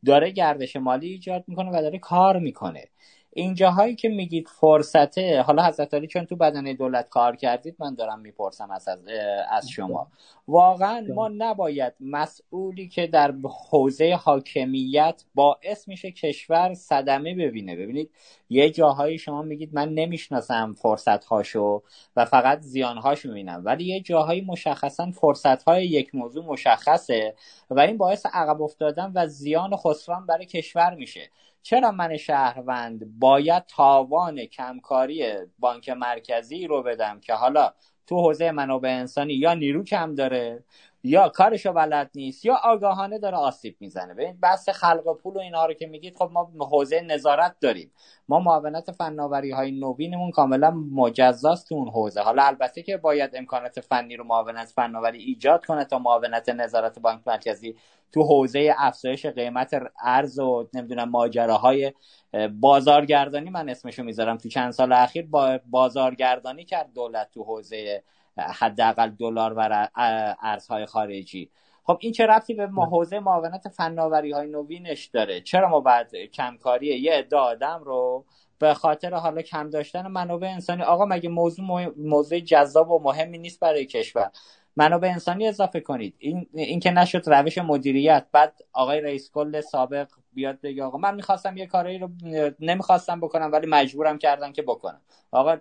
داره 0.07 0.31
گردش 0.31 0.77
مالی 0.77 1.09
ایجاد 1.09 1.45
می‌کنه 1.47 1.71
و 1.71 1.83
داره 1.83 1.99
کار 1.99 2.39
می‌کنه 2.39 2.85
این 3.33 3.55
جاهایی 3.55 3.97
که 3.97 4.09
میگید 4.09 4.49
فرصته 4.49 5.43
حالا 5.43 5.65
حضرت 5.67 5.95
علی 5.95 6.07
چون 6.07 6.27
تو 6.27 6.37
بدن 6.37 6.65
دولت 6.65 7.09
کار 7.09 7.37
کردید 7.37 7.77
من 7.79 7.95
دارم 7.95 8.21
می‌پرسم 8.21 8.71
از, 8.71 8.89
از 9.51 9.69
شما. 9.71 10.09
واقعا 10.49 11.07
ما 11.15 11.29
نباید 11.29 11.95
مسئولی 12.01 12.89
که 12.89 13.07
در 13.07 13.35
حوزه 13.71 14.19
حاکمیت 14.23 15.25
باعث 15.35 15.89
میشه 15.89 16.11
کشور 16.11 16.75
صدمه 16.75 17.35
ببینه. 17.35 17.77
ببینید 17.77 18.11
یه 18.51 18.71
جاهایی 18.71 19.19
شما 19.19 19.43
میگید 19.43 19.75
من 19.75 19.89
نمی‌شناسم 19.89 20.75
فرصت 20.75 21.25
هاشو 21.25 21.83
و 22.17 22.25
فقط 22.25 22.61
زیان 22.61 22.99
هاشو 22.99 23.29
می‌بینم. 23.29 23.63
ولی 23.65 23.85
یه 23.85 24.01
جاهایی 24.01 24.41
مشخصا 24.41 25.11
فرصت 25.11 25.63
های 25.63 25.87
یک 25.87 26.15
موضوع 26.15 26.45
مشخصه 26.45 27.35
و 27.71 27.81
این 27.81 27.97
باعث 27.97 28.27
عقب 28.27 28.63
افتادن 28.63 29.13
و 29.15 29.27
زیان 29.27 29.73
و 29.73 29.77
خسران 29.77 30.27
برای 30.27 30.47
کشور 30.47 30.95
میشه. 30.95 31.31
چرا 31.63 31.93
من 31.93 32.17
شهروند 32.17 33.19
باید 33.19 33.67
تاوان 33.67 34.45
کمکاری 34.45 35.27
بانک 35.59 35.89
مرکزی 35.89 36.67
رو 36.67 36.83
بدم 36.83 37.21
که 37.21 37.35
حالا 37.35 37.73
تو 38.09 38.17
حوزه 38.17 38.53
منابع 38.53 38.91
انسانی 38.91 39.35
یا 39.35 39.55
نیرو 39.55 39.85
کم 39.85 40.15
داره 40.15 40.65
یا 41.05 41.29
کارشو 41.29 41.73
بلد 41.73 42.11
نیست 42.15 42.45
یا 42.45 42.55
آگاهانه 42.65 43.19
داره 43.19 43.37
آسیب 43.37 43.77
می‌زنه. 43.81 44.15
ببین 44.15 44.39
بحث 44.41 44.69
خلق 44.69 45.17
پول 45.17 45.37
و 45.37 45.39
اینها 45.39 45.67
رو 45.67 45.75
که 45.75 45.87
میگید 45.87 46.17
خب 46.17 46.31
ما 46.33 46.51
حوزه 46.61 47.01
نظارت 47.01 47.57
داریم. 47.61 47.93
ما 48.29 48.39
معاونت 48.41 48.91
فناوری 48.93 49.51
های 49.51 49.71
نوینمون 49.71 50.31
کاملا 50.31 50.71
مجزاست 50.71 51.69
تو 51.69 51.75
اون 51.75 51.89
حوزه. 51.89 52.21
حالا 52.21 52.43
البته 52.43 52.83
که 52.83 52.97
باید 52.97 53.37
امکانات 53.37 53.81
فنی 53.81 54.17
رو 54.17 54.25
معاونت 54.25 54.69
فناوری 54.69 55.19
ایجاد 55.19 55.67
کنه 55.67 55.85
تا 55.85 55.99
معاونت 55.99 56.49
نظارت 56.49 56.99
بانک 56.99 57.21
مرکزی 57.27 57.77
تو 58.13 58.23
حوزه 58.23 58.75
افزایش 58.79 59.27
قیمت 59.27 59.83
ارز 60.05 60.39
و 60.39 60.69
نمی‌دونم 60.75 61.09
ماجراهای 61.09 61.93
بازارگردانی 62.61 63.51
من 63.51 63.69
اسمشو 63.69 64.03
می‌ذارم 64.03 64.37
تو 64.37 64.49
چند 64.49 64.71
سال 64.71 64.93
اخیر 64.93 65.27
با 65.27 65.61
بازارگردانی 65.67 66.65
کرد 66.65 66.93
دولت 66.95 67.31
تو 67.31 67.45
حوزه 67.45 68.03
حداقل 68.39 69.11
دلار 69.11 69.55
و 69.57 69.89
ارزهای 70.43 70.87
خارجی. 70.87 71.51
خب 71.85 71.99
این 72.01 72.13
چه 72.13 72.27
ربطی 72.27 72.55
به 72.55 72.67
حوزه 72.67 73.21
معاونت 73.21 73.69
فناوری 73.69 74.33
های 74.33 74.49
نوینش 74.49 75.05
داره؟ 75.07 75.41
چرا 75.41 75.69
ما 75.69 75.81
بعد 75.81 76.17
کمکاری 76.17 76.87
یه 76.87 77.13
عده 77.13 77.37
آدم 77.37 77.83
رو 77.85 78.25
به 78.59 78.75
خاطر 78.75 79.15
حالا 79.15 79.43
کم 79.43 79.71
داشتن 79.71 80.07
منابع 80.07 80.49
انسانی 80.49 80.83
آقا 80.83 81.05
مگه 81.05 81.29
موضوع 81.29 81.93
موضوع 81.97 82.41
جذاب 82.41 82.91
و 82.91 82.99
مهمی 82.99 83.39
نیست 83.39 83.61
برای 83.61 83.87
کشور؟ 83.87 84.31
منابع 84.77 85.09
انسانی 85.09 85.49
اضافه 85.49 85.81
کنید. 85.81 86.15
این 86.19 86.47
این 86.53 86.81
که 86.81 86.91
نشد 86.91 87.23
روش 87.27 87.59
مدیریت. 87.59 88.27
بعد 88.33 88.55
آقای 88.73 89.01
رئیس 89.01 89.31
کل 89.31 89.61
سابق 89.61 90.09
بیاد 90.33 90.61
بگه 90.61 90.85
آقا 90.85 90.99
من 90.99 91.15
می‌خواستم 91.15 91.57
یه 91.57 91.67
کاری 91.67 91.99
رو 91.99 92.09
نمی‌خواستم 92.61 93.21
بکنم 93.21 93.53
ولی 93.53 93.67
مجبورم 93.67 94.19
کردن 94.19 94.53
که 94.53 94.63
بکنم. 94.63 95.01
آقا 95.31 95.57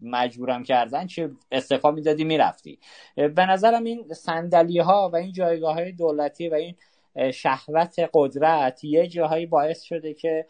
مجبورم 0.00 0.62
کردن 0.62 1.06
چه 1.06 1.30
استفا 1.52 1.90
می‌دادی 1.90 2.24
می‌رفتی. 2.24 2.78
به 3.16 3.46
نظرم 3.46 3.84
این 3.84 4.12
سندلی 4.12 4.78
ها 4.78 5.10
و 5.12 5.16
این 5.16 5.32
جایگاه 5.32 5.74
های 5.74 5.92
دولتی 5.92 6.48
و 6.48 6.54
این 6.54 6.74
شهوت 7.32 8.10
قدرت 8.14 8.84
یه 8.84 9.06
جاهایی 9.06 9.46
باعث 9.46 9.82
شده 9.82 10.14
که 10.14 10.46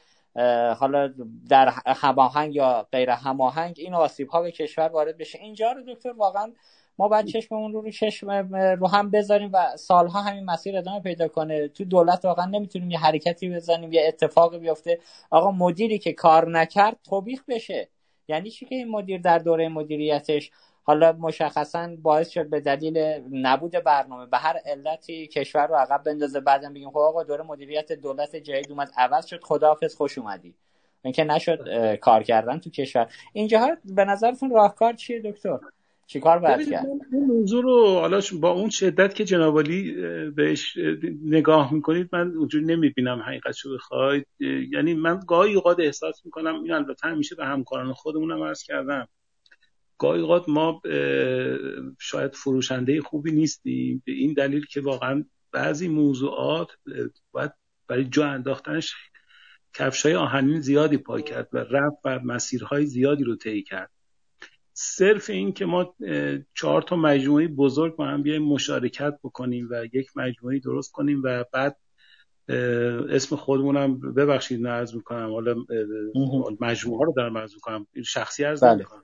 حالا 0.78 1.14
در 1.48 1.72
هماهنگ 1.86 2.54
یا 2.54 2.88
غیر 2.92 3.10
هماهنگ 3.10 3.74
این 3.78 3.94
آسیب 3.94 4.28
ها 4.28 4.42
به 4.42 4.50
کشور 4.50 4.88
وارد 4.88 5.18
بشه. 5.18 5.38
اینجا 5.38 5.72
رو 5.72 5.94
دکتر 5.94 6.12
واقعا 6.12 6.52
ما 6.98 7.08
باید 7.08 7.26
چشممون 7.26 7.72
رو 7.72 7.80
رو 7.80 7.90
چشم 7.90 8.30
رو 8.80 8.88
هم 8.88 9.10
بذاریم 9.10 9.50
و 9.52 9.76
سالها 9.76 10.22
همین 10.22 10.44
مسیر 10.44 10.78
ادامه 10.78 11.00
پیدا 11.00 11.28
کنه. 11.28 11.68
تو 11.68 11.84
دولت 11.84 12.24
واقعا 12.24 12.46
نمی‌تونیم 12.46 12.90
یه 12.90 12.98
حرکتی 12.98 13.50
بزنیم 13.50 13.92
یه 13.92 14.04
اتفاقی 14.08 14.58
بیفته. 14.58 14.98
آقا 15.30 15.50
مدیری 15.50 15.98
که 15.98 16.12
کار 16.12 16.50
نکرد 16.50 16.96
توبیخ 17.04 17.44
بشه. 17.48 17.88
یعنی 18.28 18.50
چی 18.50 18.66
که 18.66 18.74
این 18.74 18.88
مدیر 18.88 19.20
در 19.20 19.38
دوره 19.38 19.68
مدیریتش 19.68 20.50
حالا 20.82 21.12
مشخصا 21.12 21.96
باعث 22.02 22.30
شد 22.30 22.50
به 22.50 22.60
دلیل 22.60 22.98
نبود 23.32 23.72
برنامه 23.72 24.26
به 24.26 24.38
هر 24.38 24.56
علتی 24.66 25.26
کشور 25.26 25.66
رو 25.66 25.74
عقب 25.74 26.02
بندازه 26.04 26.40
بعدم 26.40 26.74
بگیم 26.74 26.90
خب 26.90 26.98
آقا 26.98 27.22
دوره 27.22 27.44
مدیریت 27.44 27.92
دولت 27.92 28.36
جدید 28.36 28.70
اومد 28.70 28.90
عوض 28.96 29.26
شد 29.26 29.44
خداحافظ 29.44 29.94
خوش 29.94 30.18
اومدی. 30.18 30.54
اینکه 31.02 31.24
نشد 31.24 31.94
کار 31.94 32.22
کردن 32.22 32.58
تو 32.58 32.70
کشور. 32.70 33.12
اینجا 33.32 33.76
به 33.84 34.04
نظرتون 34.04 34.50
راهکار 34.50 34.92
چیه 34.92 35.22
دکتر؟ 35.24 35.58
چیکار 36.06 36.38
باید 36.38 36.70
کرد؟ 36.70 36.86
این 37.12 37.24
موضوع 37.24 37.62
رو 37.62 37.86
حالا 37.86 38.20
با 38.40 38.50
اون 38.50 38.70
شدت 38.70 39.14
که 39.14 39.24
جنابالی 39.24 39.92
بهش 40.30 40.78
نگاه 41.24 41.74
می‌کنید 41.74 42.08
من 42.12 42.32
اونجوری 42.36 42.64
نمی‌بینم 42.64 43.22
حقیقت 43.26 43.58
رو 43.58 43.74
بخواید. 43.74 44.26
یعنی 44.72 44.94
من 44.94 45.20
گاهی 45.28 45.54
اوقات 45.54 45.80
احساس 45.80 46.24
می‌کنم 46.24 46.62
این 46.62 46.72
البته 46.72 47.08
همیشه 47.08 47.34
به 47.34 47.46
همکاران 47.46 47.92
خودمونم 47.92 48.42
عرض 48.42 48.62
کردم. 48.62 49.08
گاهی 49.98 50.20
اوقات 50.20 50.48
ما 50.48 50.80
شاید 51.98 52.34
فروشنده 52.34 53.00
خوبی 53.00 53.32
نیستیم 53.32 54.02
به 54.06 54.12
این 54.12 54.32
دلیل 54.32 54.66
که 54.66 54.80
واقعا 54.80 55.24
بعضی 55.52 55.88
موضوعات 55.88 56.68
باید 57.32 57.52
برای 57.88 58.04
جا 58.04 58.26
انداختنش 58.26 58.94
کفشای 59.74 60.14
آهنین 60.14 60.60
زیادی 60.60 60.96
پای 60.96 61.22
کرد 61.22 61.48
و 61.52 61.58
رفت 61.58 61.96
و 62.04 62.20
مسیرهای 62.24 62.86
زیادی 62.86 63.24
رو 63.24 63.36
طی 63.36 63.62
کرد. 63.62 63.90
صرف 64.78 65.30
این 65.30 65.52
که 65.52 65.66
ما 65.66 65.94
چهار 66.54 66.82
تا 66.82 66.96
مجموعه 66.96 67.48
بزرگ 67.48 67.96
با 67.96 68.06
هم 68.06 68.22
بیایم 68.22 68.42
مشارکت 68.42 69.18
بکنیم 69.24 69.68
و 69.70 69.84
یک 69.92 70.16
مجموعه 70.16 70.58
درست 70.58 70.92
کنیم 70.92 71.22
و 71.24 71.44
بعد 71.52 71.76
اسم 73.08 73.36
خودمونم 73.36 74.00
ببخشید 74.00 74.60
نرز 74.60 74.94
می‌کنم. 74.94 75.30
حالا 75.30 75.54
مجموعه 76.60 77.06
رو 77.06 77.14
در 77.16 77.28
مرز 77.28 77.54
می‌کنم. 77.54 77.86
شخصی 78.06 78.44
عرض 78.44 78.64
بله. 78.64 78.76
می‌کنم. 78.76 79.02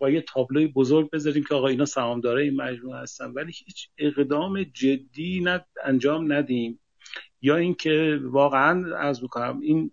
با 0.00 0.10
یه 0.10 0.20
تابلوی 0.20 0.66
بزرگ 0.66 1.10
بذاریم 1.10 1.44
که 1.44 1.54
آقا 1.54 1.68
اینا 1.68 1.84
سهامدارای 1.84 2.44
این 2.48 2.56
مجموعه 2.56 3.00
هستن 3.00 3.30
ولی 3.30 3.52
هیچ 3.66 3.88
اقدام 3.98 4.62
جدی 4.62 5.40
ند 5.40 5.64
انجام 5.84 6.32
ندیم. 6.32 6.80
یا 7.42 7.56
اینکه 7.56 8.20
واقعا 8.22 8.96
از 8.96 9.22
می‌کنم 9.22 9.60
این 9.60 9.90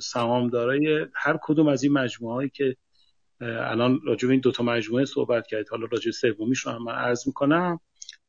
سهامدارای 0.00 1.06
هر 1.14 1.38
کدوم 1.42 1.68
از 1.68 1.82
این 1.82 1.92
مجموعه 1.92 2.34
هایی 2.34 2.50
که 2.54 2.76
الان 3.40 4.00
راجع 4.04 4.26
به 4.26 4.32
این 4.32 4.40
دوتا 4.40 4.62
مجموعه 4.62 5.04
صحبت 5.04 5.46
کرد 5.46 5.68
حالا 5.68 5.86
راجع 5.92 6.10
سومیش 6.10 6.58
رو 6.60 6.72
هم 6.72 6.82
من 6.82 6.92
عرض 6.92 7.26
می‌کنم. 7.26 7.80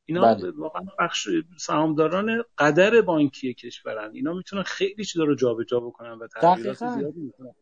اینا 0.05 0.35
بله. 0.35 0.51
واقعا 0.51 0.83
بخش 0.99 1.27
سهامداران 1.57 2.43
قدر 2.57 3.01
بانکی 3.01 3.53
کشورن. 3.53 4.11
اینا 4.13 4.33
می‌تونن 4.33 4.63
خیلی 4.63 5.05
چیزا 5.05 5.23
رو 5.23 5.35
جابجا 5.35 5.79
بکنن 5.79 6.11
و 6.11 6.27
تغییرات 6.27 6.77
زیادی 6.77 7.19
می‌کنن. 7.19 7.53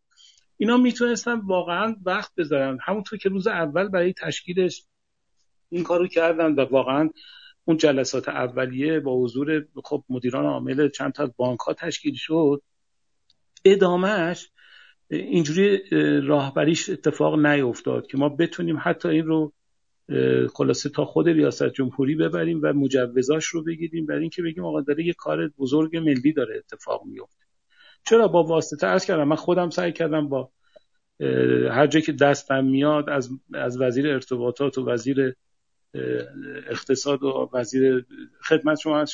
اینا 0.58 0.78
می‌تونستن 0.78 1.40
واقعا 1.40 1.96
وقت 2.06 2.32
بذارن. 2.38 2.78
همونطور 2.82 3.20
که 3.20 3.30
روز 3.30 3.48
اول 3.48 3.88
برای 3.88 4.14
تشکیلش 4.14 4.86
این 5.70 5.84
کارو 5.84 6.08
کردن 6.08 6.56
و 6.56 6.62
واقعا 6.62 7.10
اون 7.66 7.78
جلسات 7.78 8.30
اولیه 8.30 9.00
با 9.00 9.18
حضور 9.18 9.66
خب 9.84 10.04
مدیران 10.10 10.46
عامل 10.46 10.90
چند 10.90 11.14
تا 11.14 11.24
از 11.24 11.30
بانک 11.38 11.60
ها 11.60 11.74
تشکیل 11.74 12.14
شد 12.16 12.62
ادامهش 13.66 14.52
اینجوری 15.16 15.82
راهبریش 16.22 16.90
اتفاق 16.90 17.46
نیفتاد 17.46 18.08
که 18.08 18.18
ما 18.18 18.30
بتونیم 18.30 18.78
حتی 18.82 19.10
این 19.10 19.26
رو 19.26 19.54
خلاصه 20.54 20.90
تا 20.90 21.06
خود 21.06 21.30
ریاست 21.30 21.70
جمهوری 21.70 22.16
ببریم 22.16 22.60
و 22.64 22.74
مجوزاش 22.74 23.46
رو 23.46 23.64
بگیریم. 23.64 24.06
برای 24.06 24.22
اینکه 24.22 24.42
بگیم 24.42 24.66
آقا 24.66 24.82
داره 24.82 25.06
یه 25.06 25.14
کار 25.14 25.48
بزرگ 25.48 25.98
ملی 25.98 26.34
داره 26.34 26.58
اتفاق 26.58 27.06
میفته. 27.06 27.46
چرا 28.06 28.28
با 28.28 28.44
واسطه؟ 28.44 28.88
ارز 28.88 29.06
کردم 29.06 29.28
من 29.28 29.36
خودم 29.36 29.70
سعی 29.70 29.92
کردم 29.92 30.30
با 30.30 30.52
هر 31.72 31.88
جایی 31.88 32.06
که 32.06 32.12
دستم 32.12 32.66
میاد 32.66 33.10
از 33.10 33.30
از 33.54 33.82
وزیر 33.82 34.08
ارتباطات 34.08 34.78
و 34.78 34.90
وزیر 34.90 35.36
اقتصاد 36.70 37.24
و 37.24 37.50
وزیر 37.54 38.06
خدمت 38.42 38.80
شما 38.80 39.06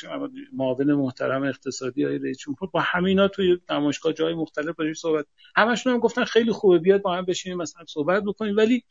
معاون 0.54 0.94
محترم 0.94 1.44
اقتصادی 1.44 2.04
های 2.04 2.18
رئیس 2.18 2.38
جمهور. 2.38 2.70
با 2.74 2.80
همینا 2.80 3.28
توی 3.28 3.60
نمایشگاه 3.70 4.14
جای 4.14 4.34
مختلف 4.34 4.76
با 4.76 4.94
صحبت 4.94 5.26
همشون 5.56 5.94
هم 5.94 6.00
گفتن 6.00 6.24
خیلی 6.24 6.52
خوبه 6.52 6.80
بیاد 6.80 7.02
با 7.02 7.16
هم 7.16 7.26
بشینیم 7.26 7.58
مثلا 7.58 7.86
صحبت 7.86 8.24
بکنیم. 8.24 8.58
ولی 8.58 8.84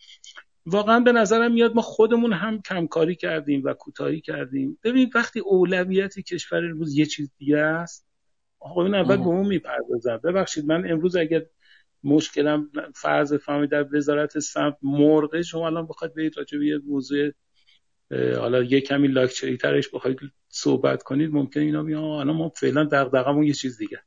واقعا 0.66 1.01
به 1.01 1.12
نظرم 1.12 1.52
میاد 1.52 1.74
ما 1.74 1.82
خودمون 1.82 2.32
هم 2.32 2.62
کمکاری 2.62 3.15
کردیم 3.15 3.62
و 3.65 3.73
کوتاهی 3.73 4.20
کردیم. 4.20 4.78
ببینید 4.85 5.16
وقتی 5.16 5.40
اولویت 5.40 6.19
کشور 6.19 6.65
امروز 6.65 6.98
یه 6.98 7.06
چیز 7.06 7.31
دیگه 7.39 7.59
است 7.59 8.09
آقا 8.60 8.85
این 8.85 8.94
اول 8.94 9.16
به 9.16 9.27
اون 9.27 9.47
می‌پردازم. 9.47 10.20
ببخشید 10.24 10.66
من 10.66 10.90
امروز 10.90 11.16
اگر 11.16 11.47
مشکلم 12.05 12.70
فرض 12.94 13.35
فهمی 13.35 13.66
در 13.66 13.97
وزارت 13.97 14.39
سمت 14.39 14.77
مرغه 14.82 15.43
شما 15.43 15.66
الان 15.66 15.86
بخواید 15.86 16.15
برید 16.15 16.36
راجع 16.36 16.59
به 16.59 16.81
موضوع 16.86 17.31
حالا 18.10 18.62
یه 18.62 18.80
کمی 18.80 19.09
لاکچری 19.09 19.56
ترش 19.56 19.89
بخواید 19.93 20.18
صحبت 20.48 21.02
کنید 21.02 21.30
ممکن 21.32 21.60
اینا 21.60 21.82
بیان. 21.82 22.05
الان 22.05 22.36
ما 22.36 22.48
فعلا 22.48 22.85
دغدغمون 22.85 23.44
یه 23.44 23.52
چیز 23.52 23.78
دیگه. 23.78 24.02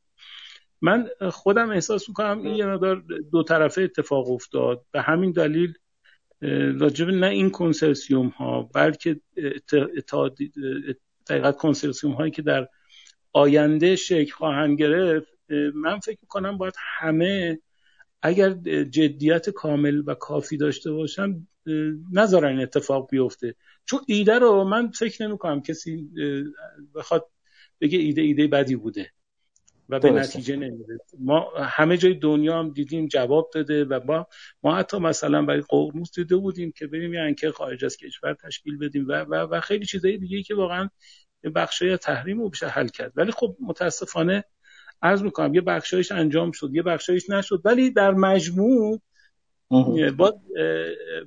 من 0.82 1.08
خودم 1.32 1.70
احساس 1.70 2.10
می‌کنم 2.10 2.42
این 2.42 2.56
یه 2.56 2.66
مقدار 2.66 3.04
دو 3.32 3.44
طرفه 3.44 3.82
اتفاق 3.82 4.32
افتاد. 4.32 4.86
به 4.92 5.02
همین 5.02 5.32
دلیل 5.32 5.74
راجب 6.80 7.10
نه 7.10 7.28
این 7.28 7.50
کنسرسیوم 7.50 8.28
ها 8.28 8.62
بلکه 8.62 9.20
اتحاد 9.98 10.38
کنسرسیوم 11.58 12.14
هایی 12.14 12.32
که 12.32 12.42
در 12.42 12.68
آینده 13.34 13.96
شکل 13.96 14.32
خواهند 14.32 14.80
گرفت 14.80 15.28
من 15.74 16.00
فکر 16.00 16.18
می‌کنم 16.22 16.58
باید 16.58 16.74
همه 16.78 17.60
اگر 18.22 18.54
جدیت 18.84 19.50
کامل 19.50 20.04
و 20.06 20.14
کافی 20.14 20.58
داشته 20.58 20.92
باشن 20.92 21.48
نذارن 22.14 22.50
این 22.50 22.60
اتفاق 22.60 23.10
بیفته. 23.12 23.56
چون 23.86 24.00
ایده 24.08 24.40
رو 24.40 24.64
من 24.64 24.92
فکر 24.92 25.28
نمی 25.28 25.38
کنم 25.38 25.62
کسی 25.62 26.10
بخواد 26.96 27.30
بگه 27.82 28.00
ایده 28.00 28.22
ایده 28.22 28.48
بدی 28.48 28.76
بوده 28.76 29.12
و 29.90 30.00
به 30.00 30.12
نتیجه 30.12 30.56
نمی‌رسه. 30.56 31.18
ما 31.20 31.52
همه 31.58 31.98
جای 31.98 32.14
دنیا 32.14 32.60
هم 32.60 32.70
دیدیم 32.70 33.08
جواب 33.08 33.50
داده 33.54 33.86
و 33.86 34.00
ما 34.06 34.28
ما 34.64 34.76
حتی 34.76 34.98
مثلا 34.98 35.46
برای 35.46 35.64
قرموز 35.70 36.12
دیده 36.12 36.36
بودیم 36.36 36.72
که 36.72 36.88
بریم 36.88 37.14
یه 37.14 37.20
انکه 37.20 37.52
خارج 37.52 37.86
از 37.86 37.98
کشور 37.98 38.34
تشکیل 38.34 38.78
بدیم 38.78 39.08
و 39.08 39.12
و, 39.12 39.36
و 39.36 39.60
خیلی 39.62 39.86
چیزای 39.86 40.18
دیگه 40.18 40.44
که 40.44 40.56
واقعا 40.56 40.90
بخشای 41.56 41.98
تحریم 41.98 42.42
رو 42.42 42.50
بشه 42.50 42.68
حل 42.68 42.88
کرد. 42.88 43.14
ولی 43.16 43.32
خب 43.32 43.58
متاسفانه 43.60 44.44
عرض 45.02 45.24
می‌کنم 45.24 45.54
یه 45.54 45.62
بخشایش 45.62 46.12
انجام 46.12 46.52
شد 46.52 46.70
یه 46.74 46.82
بخشایش 46.82 47.30
نشد 47.30 47.62
ولی 47.66 47.92
در 47.92 48.12
مجموع 48.12 49.02
باز 50.18 50.34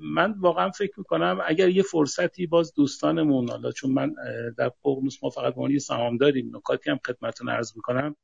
من 0.01 0.34
واقعا 0.38 0.70
فکر 0.70 0.92
می‌کنم 0.96 1.38
اگر 1.46 1.68
یه 1.68 1.82
فرصتی 1.82 2.46
باز 2.46 2.74
دوستانمون 2.74 3.51
حالا 3.51 3.72
چون 3.72 3.90
من 3.90 4.14
در 4.59 4.68
ققنوس 4.84 5.18
ما 5.22 5.30
فقط 5.30 5.56
مانی 5.56 5.78
سهام 5.78 6.16
داریم 6.16 6.56
نکاتی 6.56 6.90
هم 6.90 6.98
خدمتتون 7.06 7.48
عرض 7.48 7.72
می‌کنم. 7.76 8.16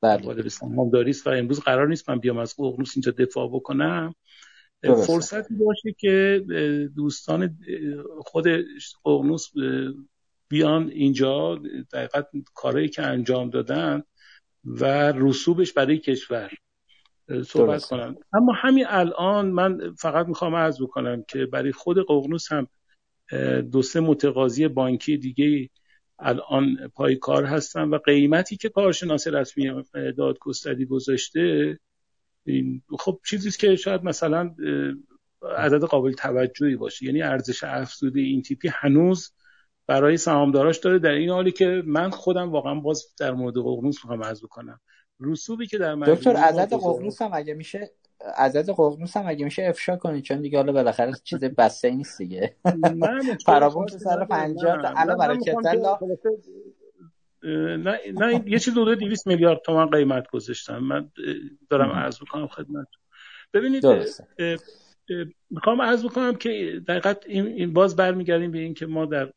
بله. 0.00 0.48
سهامداری 0.48 1.14
و 1.26 1.28
امروز 1.28 1.60
قرار 1.60 1.88
نیست 1.88 2.10
من 2.10 2.18
بیام 2.18 2.38
از 2.38 2.54
ققنوس 2.58 2.92
اینجا 2.96 3.12
دفاع 3.12 3.48
بکنم. 3.48 4.14
فرصتی 4.82 5.54
باشه 5.54 5.92
که 5.98 6.44
دوستان 6.96 7.58
خود 8.20 8.46
ققنوس 9.04 9.48
بیان 10.48 10.88
اینجا 10.88 11.60
دقیقت 11.92 12.28
کارهایی 12.54 12.88
که 12.88 13.02
انجام 13.02 13.50
دادن 13.50 14.02
و 14.64 15.12
رسوبش 15.16 15.72
برای 15.72 15.98
کشور. 15.98 16.50
صحبت 17.46 17.84
کنم. 17.84 18.16
اما 18.32 18.52
همین 18.56 18.84
الان 18.88 19.50
من 19.50 19.94
فقط 19.94 20.26
می‌خوام 20.26 20.54
عرض 20.54 20.82
بکنم 20.82 21.24
که 21.28 21.46
برای 21.46 21.72
خود 21.72 22.06
ققنوس 22.08 22.52
هم 22.52 22.66
دو 23.60 23.82
سه 23.82 24.00
متقاضی 24.00 24.68
بانکی 24.68 25.16
دیگه 25.16 25.70
الان 26.18 26.76
پای 26.94 27.16
کار 27.16 27.44
هستن 27.44 27.82
و 27.82 27.98
قیمتی 27.98 28.56
که 28.56 28.68
کارشناس 28.68 29.26
رسمی 29.28 29.82
دادگستری 30.16 30.86
گذاشته 30.86 31.78
خب 32.98 33.20
چیزی 33.28 33.50
که 33.50 33.76
شاید 33.76 34.04
مثلا 34.04 34.54
عدد 35.56 35.82
قابل 35.82 36.12
توجهی 36.12 36.76
باشه. 36.76 37.06
یعنی 37.06 37.22
ارزش 37.22 37.64
افزوده 37.64 38.20
این 38.20 38.42
تیپی 38.42 38.68
هنوز 38.68 39.32
برای 39.88 40.16
سهامداراش 40.16 40.78
داره. 40.78 40.98
در 40.98 41.10
این 41.10 41.30
حالی 41.30 41.52
که 41.52 41.82
من 41.86 42.10
خودم 42.10 42.50
واقعا 42.50 42.74
باز 42.74 43.14
در 43.18 43.32
مورد 43.32 43.54
ققنوس 43.54 44.04
می‌خوام 44.04 44.24
عرض 44.24 44.42
بکنم. 44.42 44.80
رسوبی 45.20 45.66
که 45.66 45.78
در 45.78 45.94
دکتر 45.94 46.36
عدد 46.36 46.72
ققنوس 46.72 47.22
هم 47.22 47.30
اگه 47.32 47.54
میشه 47.54 47.90
عدد 48.36 48.70
ققنوس 48.70 49.16
هم 49.16 49.24
اگه 49.26 49.44
میشه 49.44 49.62
افشا 49.62 49.96
کنید 49.96 50.24
چون 50.24 50.40
دیگه 50.40 50.58
حالا 50.58 50.72
بالاخره 50.72 51.12
چیز 51.24 51.44
بسته 51.44 51.90
نیست 51.90 52.18
دیگه. 52.18 52.56
فراوون 53.46 53.86
تو 53.86 53.98
سر 53.98 54.24
50 54.24 54.92
الان 54.96 55.18
برای 55.18 55.38
کتلا 55.38 55.98
نه 57.42 57.98
نه 58.14 58.44
یه 58.46 58.58
چیز 58.58 58.74
حدود 58.74 58.98
200 58.98 59.26
میلیارد 59.26 59.60
تومان 59.64 59.90
قیمت 59.90 60.30
گذاشتم. 60.30 60.78
من 60.78 61.10
دارم 61.70 61.90
عرض 61.90 62.20
می‌کنم 62.20 62.46
خدمت. 62.46 62.86
ببینید 63.54 63.84
می‌خوام 65.50 65.82
عرض 65.82 66.04
بکنم 66.04 66.34
که 66.34 66.82
دقیقت 66.88 67.26
این 67.26 67.72
باز 67.72 67.96
برمیگردیم 67.96 68.50
به 68.50 68.58
این 68.58 68.74
که 68.74 68.86
ما 68.86 69.06
در 69.06 69.32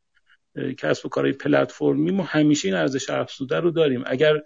کسب 0.77 1.05
و 1.05 1.09
کارهای 1.09 1.33
پلتفرمی 1.33 2.11
ما 2.11 2.23
همیشه 2.23 2.67
این 2.67 2.77
ارزش 2.77 3.09
افزوده 3.09 3.59
رو 3.59 3.71
داریم. 3.71 4.03
اگر 4.05 4.41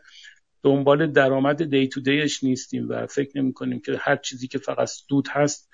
دنبال 0.64 1.12
درآمد 1.12 1.64
دی 1.64 1.88
تو 1.88 2.02
دیش 2.02 2.44
نیستیم 2.44 2.90
و 2.90 3.08
فکر 3.08 3.42
نمی 3.42 3.54
کنیم 3.54 3.80
که 3.80 3.98
هر 4.00 4.16
چیزی 4.16 4.48
که 4.48 4.58
فقط 4.58 4.88
سود 4.88 5.28
هست 5.32 5.70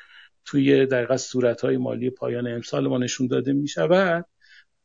توی 0.46 0.86
دقیقا 0.86 1.18
صورت 1.18 1.62
های 1.62 1.78
مالی 1.78 2.10
پایان 2.10 2.48
امسال 2.48 2.88
ما 2.88 2.98
نشون 2.98 3.28
داده 3.28 3.54
می 3.54 3.68
شود. 3.68 4.26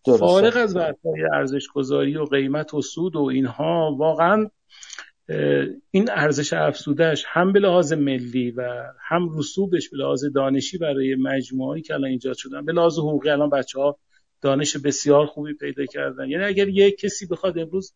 فارغ 0.04 0.56
از 0.56 0.76
های 0.76 1.24
ارزش 1.34 1.66
گذاری 1.66 2.16
و 2.16 2.24
قیمت 2.24 2.74
و 2.74 2.82
سود 2.82 3.16
و 3.16 3.22
اینها 3.22 3.96
واقعا 3.98 4.50
این 5.90 6.10
ارزش 6.10 6.52
افزودهش 6.52 7.24
هم 7.28 7.52
به 7.52 7.60
لحاظ 7.60 7.92
ملی 7.92 8.50
و 8.50 8.92
هم 9.08 9.38
رسوبش 9.38 9.88
به 9.88 9.96
لحاظ 9.96 10.24
دانشی 10.34 10.78
برای 10.78 11.14
مجموعهایی 11.14 11.82
که 11.82 11.94
الان 11.94 12.10
ایجاد 12.10 12.36
شدن 12.36 12.64
به 12.64 12.72
لحاظ 12.72 12.98
حقوقی 12.98 13.30
الان 13.30 13.50
بچه 13.50 13.80
ها 13.80 13.98
دانش 14.40 14.76
بسیار 14.76 15.26
خوبی 15.26 15.54
پیدا 15.54 15.86
کردن. 15.86 16.28
یعنی 16.28 16.44
اگر 16.44 16.68
یک 16.68 16.98
کسی 16.98 17.26
بخواد 17.26 17.58
امروز 17.58 17.94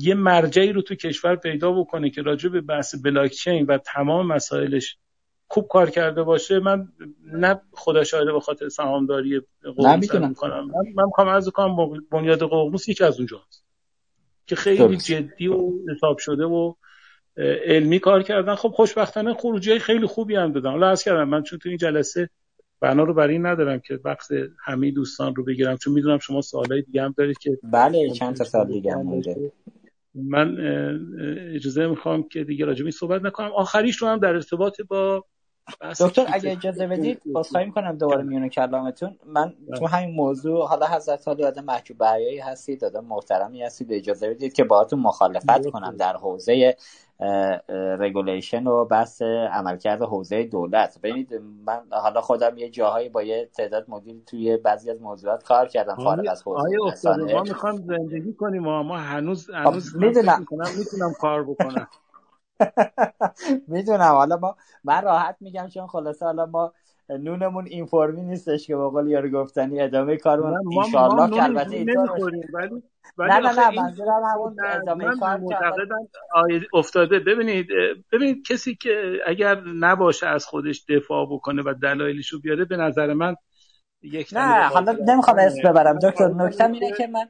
یه 0.00 0.14
مرجعی 0.14 0.72
رو 0.72 0.82
تو 0.82 0.94
کشور 0.94 1.36
پیدا 1.36 1.72
بکنه 1.72 2.10
که 2.10 2.22
راجع 2.22 2.48
به 2.48 2.60
بحث 2.60 2.94
بلاکچین 3.04 3.66
و 3.66 3.78
تمام 3.78 4.26
مسائلش 4.26 4.96
خوب 5.48 5.68
کار 5.68 5.90
کرده 5.90 6.22
باشه 6.22 6.60
من 6.60 6.88
نه 7.24 7.60
خدا 7.72 8.04
شاهده 8.04 8.32
به 8.32 8.40
خاطر 8.40 8.68
سهامداری 8.68 9.40
ققنوس 9.64 10.14
می‌کنم. 10.14 10.66
من 10.66 10.92
من 10.94 11.04
می‌خوام 11.04 11.28
از 11.28 11.48
کنم 11.48 12.00
بنیاد 12.10 12.42
ققنوس 12.42 12.88
یکی 12.88 13.04
از 13.04 13.16
اونجاست 13.18 13.64
که 14.46 14.56
خیلی 14.56 14.96
جدی 14.96 15.46
و 15.46 15.72
حساب 15.96 16.18
شده 16.18 16.44
و 16.44 16.74
علمی 17.66 17.98
کار 17.98 18.22
کردن. 18.22 18.54
خب 18.54 18.68
خوشبختانه 18.68 19.34
خروجی 19.34 19.78
خیلی 19.78 20.06
خوبی 20.06 20.36
هم 20.36 20.52
دادن. 20.52 20.70
حالا 20.70 20.88
از 20.88 21.04
کردم 21.04 21.28
من 21.28 21.42
چون 21.42 21.58
تو 21.58 21.68
این 21.68 21.78
جلسه 21.78 22.30
بنا 22.82 23.02
رو 23.02 23.14
برای 23.14 23.32
این 23.32 23.46
ندارم 23.46 23.80
که 23.80 24.00
وقت 24.04 24.28
همه 24.64 24.90
دوستان 24.90 25.34
رو 25.34 25.44
بگیرم 25.44 25.76
چون 25.76 25.92
می‌دونم 25.92 26.18
شما 26.18 26.40
سوالای 26.40 26.82
دیگه 26.82 27.02
هم 27.02 27.14
دارید 27.16 27.38
که 27.38 27.58
بله 27.62 28.10
چند 28.10 28.36
تا 28.36 28.44
سال 28.44 28.66
دیگه 28.66 28.92
هم 28.92 29.02
مونده. 29.02 29.52
من 30.14 30.56
اجازه 31.54 31.86
می‌خوام 31.86 32.28
که 32.28 32.44
دیگه 32.44 32.64
راجع 32.64 32.90
صحبت 32.90 33.22
نکنم. 33.22 33.52
آخریش 33.56 33.96
رو 33.96 34.08
هم 34.08 34.18
در 34.18 34.34
ارتباط 34.34 34.80
با 34.80 35.24
دکتر 36.00 36.26
اگه 36.32 36.52
اجازه 36.52 36.86
بدید 36.86 37.20
بازخواهی 37.32 37.66
می‌کنم 37.66 37.98
دوباره 37.98 38.22
میونه 38.22 38.48
کلامتون. 38.48 39.18
من 39.26 39.54
بله. 39.68 39.78
تو 39.78 39.86
همین 39.86 40.14
موضوع 40.14 40.68
حالا 40.68 40.86
حضرت 40.86 41.28
حالی 41.28 41.44
آدم 41.44 41.64
محجوب 41.64 41.98
بریایی 41.98 42.38
هستید 42.38 42.84
آدم 42.84 43.04
محترمی 43.04 43.62
هستید. 43.62 43.92
اجازه 43.92 44.30
بدید 44.30 44.52
که 44.52 44.64
باهاتون 44.64 44.98
مخالفت 44.98 45.66
کنم 45.66 45.96
در 45.96 46.16
حوزه 46.16 46.76
رگولیشن 47.98 48.66
و 48.66 48.84
بحث 48.84 49.22
عملکرد 49.22 50.02
حوزه 50.02 50.44
دولت. 50.44 50.98
ببینید 51.02 51.34
من 51.66 51.80
حالا 51.90 52.20
خودم 52.20 52.58
یه 52.58 52.70
جاهایی 52.70 53.08
با 53.08 53.22
یه 53.22 53.50
تعداد 53.54 53.84
مدیر 53.88 54.22
توی 54.26 54.56
بعضی 54.56 54.90
از 54.90 55.02
موضوعات 55.02 55.44
کار 55.44 55.68
کردم 55.68 55.94
فارغ 55.94 56.30
از 56.30 56.42
حوزه 56.42 56.60
آیا 56.60 57.34
ما 57.34 57.42
می‌خوام 57.42 57.76
زندگی 57.76 58.32
کنیم 58.34 58.62
ما 58.62 58.98
هنوز 58.98 59.50
هنوز 59.50 59.96
می‌دونم. 59.96 60.46
می‌تونم 60.78 61.12
کار 61.20 61.44
بکنم. 61.44 61.86
می‌دونم. 63.68 64.12
حالا 64.12 64.36
ما 64.36 64.56
من 64.84 65.02
راحت 65.02 65.36
میگم 65.40 65.68
چون 65.68 65.86
خلاصه 65.86 66.24
حالا 66.24 66.46
ما 66.46 66.72
نونمون 67.08 67.66
اینفورمی 67.66 68.22
نیستش 68.22 68.66
که 68.66 68.76
بقول 68.76 69.08
یارو 69.08 69.30
گفتنی 69.30 69.80
ادامه 69.80 70.16
کارمون 70.16 70.58
انشالله 70.78 71.30
که 71.30 71.42
البته 71.42 71.84
نه 73.18 73.38
نه 73.38 73.52
نه 73.52 73.82
منظورم 73.82 74.22
همون 74.24 74.56
ادامه 74.64 75.16
کار 75.16 75.40
افتاده. 76.74 77.18
ببینید 77.18 77.68
ببینید 78.12 78.46
کسی 78.46 78.74
که 78.74 79.20
اگر 79.26 79.60
نباشه 79.60 80.26
از 80.26 80.46
خودش 80.46 80.84
دفاع 80.88 81.26
بکنه 81.30 81.62
و 81.62 81.74
دلایلشو 81.82 82.40
بیاره 82.40 82.64
به 82.64 82.76
نظر 82.76 83.12
من 83.12 83.36
یک 84.02 84.28
نه 84.32 84.68
حالا 84.68 84.96
نمی‌خوام 85.06 85.38
اسم 85.38 85.70
ببرم. 85.70 85.98
دکتر 85.98 86.28
نکته 86.28 86.64
اینه 86.64 86.92
که 86.92 87.06
من 87.06 87.28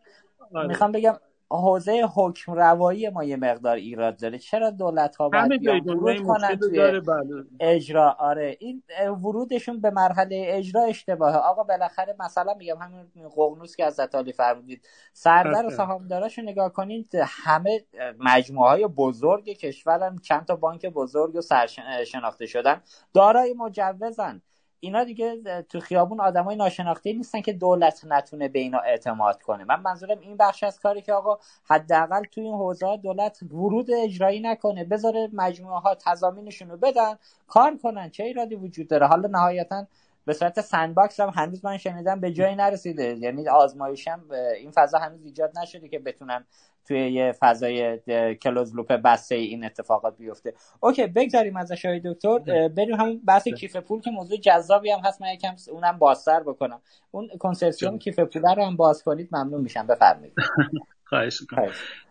آره. 0.55 0.69
می‌خوام 0.69 0.93
بگم 0.93 1.15
حوزه 1.57 2.09
حکم 2.15 2.53
روایی 2.53 3.09
ما 3.09 3.25
یه 3.25 3.37
مقدار 3.37 3.77
ایراد 3.77 4.17
داره. 4.17 4.39
چرا 4.39 4.71
دولت 4.71 5.17
ها 5.17 5.29
باید 5.29 5.87
ورود 5.87 6.23
کنن 6.23 6.57
توی 6.57 7.01
بله. 7.01 7.45
اجرا؟ 7.61 8.17
آره. 8.19 8.57
این 8.61 8.83
ورودشون 9.23 9.81
به 9.81 9.91
مرحله 9.91 10.45
اجرا 10.47 10.83
اشتباهه. 10.83 11.37
آقا 11.37 11.63
بالاخره 11.63 12.17
مثلا 12.21 12.55
میگم 12.55 12.77
همین 12.77 13.29
ققنوس 13.37 13.77
که 13.77 13.85
از 13.85 13.95
زتالی 13.95 14.33
فرمودید. 14.33 14.89
سردر 15.13 15.67
و 15.67 15.71
سهامداراشو 15.71 16.43
نگاه 16.43 16.73
کنید 16.73 17.11
همه 17.23 17.85
مجموعه 18.19 18.71
های 18.71 18.87
بزرگ 18.87 19.45
کشورن 19.45 20.19
چند 20.19 20.45
تا 20.45 20.57
بانک 20.57 20.87
بزرگ 20.87 21.37
و 21.37 21.41
سرشناخته 21.41 22.47
شدن. 22.47 22.83
دارای 23.15 23.55
مجوزن. 23.55 24.43
اینا 24.85 25.05
دیگه 25.05 25.63
تو 25.69 25.81
خیابون 25.81 26.21
آدمای 26.21 26.57
ناشناخته 26.57 27.13
نیستن 27.13 27.41
که 27.41 27.53
دولت 27.53 28.05
نتونه 28.05 28.49
به 28.49 28.59
اینا 28.59 28.79
اعتماد 28.79 29.43
کنه. 29.43 29.65
من 29.65 29.81
منظورم 29.81 30.19
این 30.21 30.37
بخش 30.37 30.63
از 30.65 30.81
کاری 30.81 31.03
که 31.03 31.13
آقا 31.13 31.39
حداقل 31.65 32.25
تو 32.25 32.41
این 32.41 32.55
حوزه 32.55 32.97
دولت 32.97 33.43
ورود 33.43 33.91
اجرایی 33.91 34.41
نکنه 34.41 34.85
بذاره 34.85 35.29
مجموعه 35.33 35.81
ها 35.81 35.95
تضامینشون 35.95 36.71
رو 36.71 36.77
بدن 36.77 37.15
کار 37.49 37.77
کنن 37.83 38.11
چه 38.11 38.25
ایرادی 38.25 38.55
وجود 38.55 38.89
داره؟ 38.89 39.07
حالا 39.07 39.29
نهایتا 39.29 39.87
به 40.25 40.33
صورت 40.33 40.61
sandbox 40.61 41.21
هم 41.21 41.33
هنوز 41.37 41.65
من 41.65 41.77
شنیدم 41.77 42.21
به 42.21 42.33
جایی 42.33 42.55
نرسیده. 42.55 43.17
یعنی 43.19 43.49
آزمایشم 43.49 44.25
این 44.57 44.71
فضا 44.71 44.99
هنوز 44.99 45.25
ایجاد 45.25 45.53
نشده 45.63 45.89
که 45.89 45.99
بتونن 45.99 46.45
توی 46.89 47.13
یه 47.13 47.35
فضای 47.41 47.99
closed 48.35 48.77
loop 48.77 48.93
بسته 48.93 49.35
این 49.35 49.65
اتفاقات 49.65 50.17
بیفته. 50.17 50.55
okay 50.81 51.07
بگذاریم 51.07 51.57
از 51.57 51.73
های 51.85 52.01
دکتر. 52.05 52.69
بریم 52.69 52.95
همون 52.95 53.21
بحث 53.27 53.49
کیف 53.49 53.77
پول 53.77 54.01
که 54.01 54.11
موضوع 54.11 54.39
جذابی 54.39 54.91
هم 54.91 55.01
هست. 55.05 55.23
من 55.23 55.29
یکم 55.29 55.55
اونم 55.71 55.99
بازتر 55.99 56.41
بکنم. 56.41 56.81
اون 57.11 57.29
کنسرسیوم 57.39 57.99
کیف 57.99 58.19
پول 58.19 58.43
رو 58.57 58.65
هم 58.65 58.77
باز 58.77 59.03
کنید 59.03 59.29
ممنون 59.33 59.61
میشم. 59.61 59.87
بفرمایید. 59.87 60.35
خواهش 61.09 61.43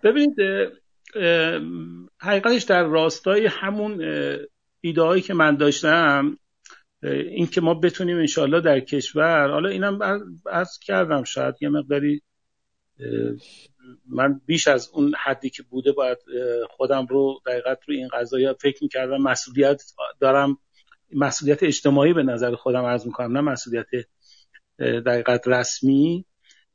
ببینید 0.03 0.35
حقیقتش 2.21 2.63
در 2.63 2.83
راستای 2.83 3.47
همون 3.47 4.01
ایده 4.81 5.21
که 5.21 5.33
من 5.33 5.55
داشتم 5.55 6.37
این 7.03 7.47
که 7.47 7.61
ما 7.61 7.73
بتونیم 7.73 8.17
انشالله 8.17 8.61
در 8.61 8.79
کشور 8.79 9.49
حالا 9.49 9.69
اینم 9.69 9.99
عرض 10.45 10.79
کردم 10.79 11.23
شاید 11.23 11.55
یه 11.61 11.69
مقداری 11.69 12.21
من 14.09 14.41
بیش 14.45 14.67
از 14.67 14.89
اون 14.93 15.13
حدی 15.23 15.49
که 15.49 15.63
بوده 15.63 15.91
باید 15.91 16.17
خودم 16.69 17.05
رو 17.05 17.41
دقیقت 17.45 17.79
رو 17.87 17.93
این 17.93 18.07
قضایی 18.13 18.53
فکر 18.53 18.83
می‌کردم 18.83 19.21
مسئولیت 19.21 19.83
دارم 20.19 20.57
مسئولیت 21.13 21.63
اجتماعی 21.63 22.13
به 22.13 22.23
نظر 22.23 22.55
خودم 22.55 22.85
عرض 22.85 23.05
می‌کنم 23.05 23.31
نه 23.31 23.41
مسئولیت 23.41 23.87
دقیقت 24.79 25.47
رسمی 25.47 26.25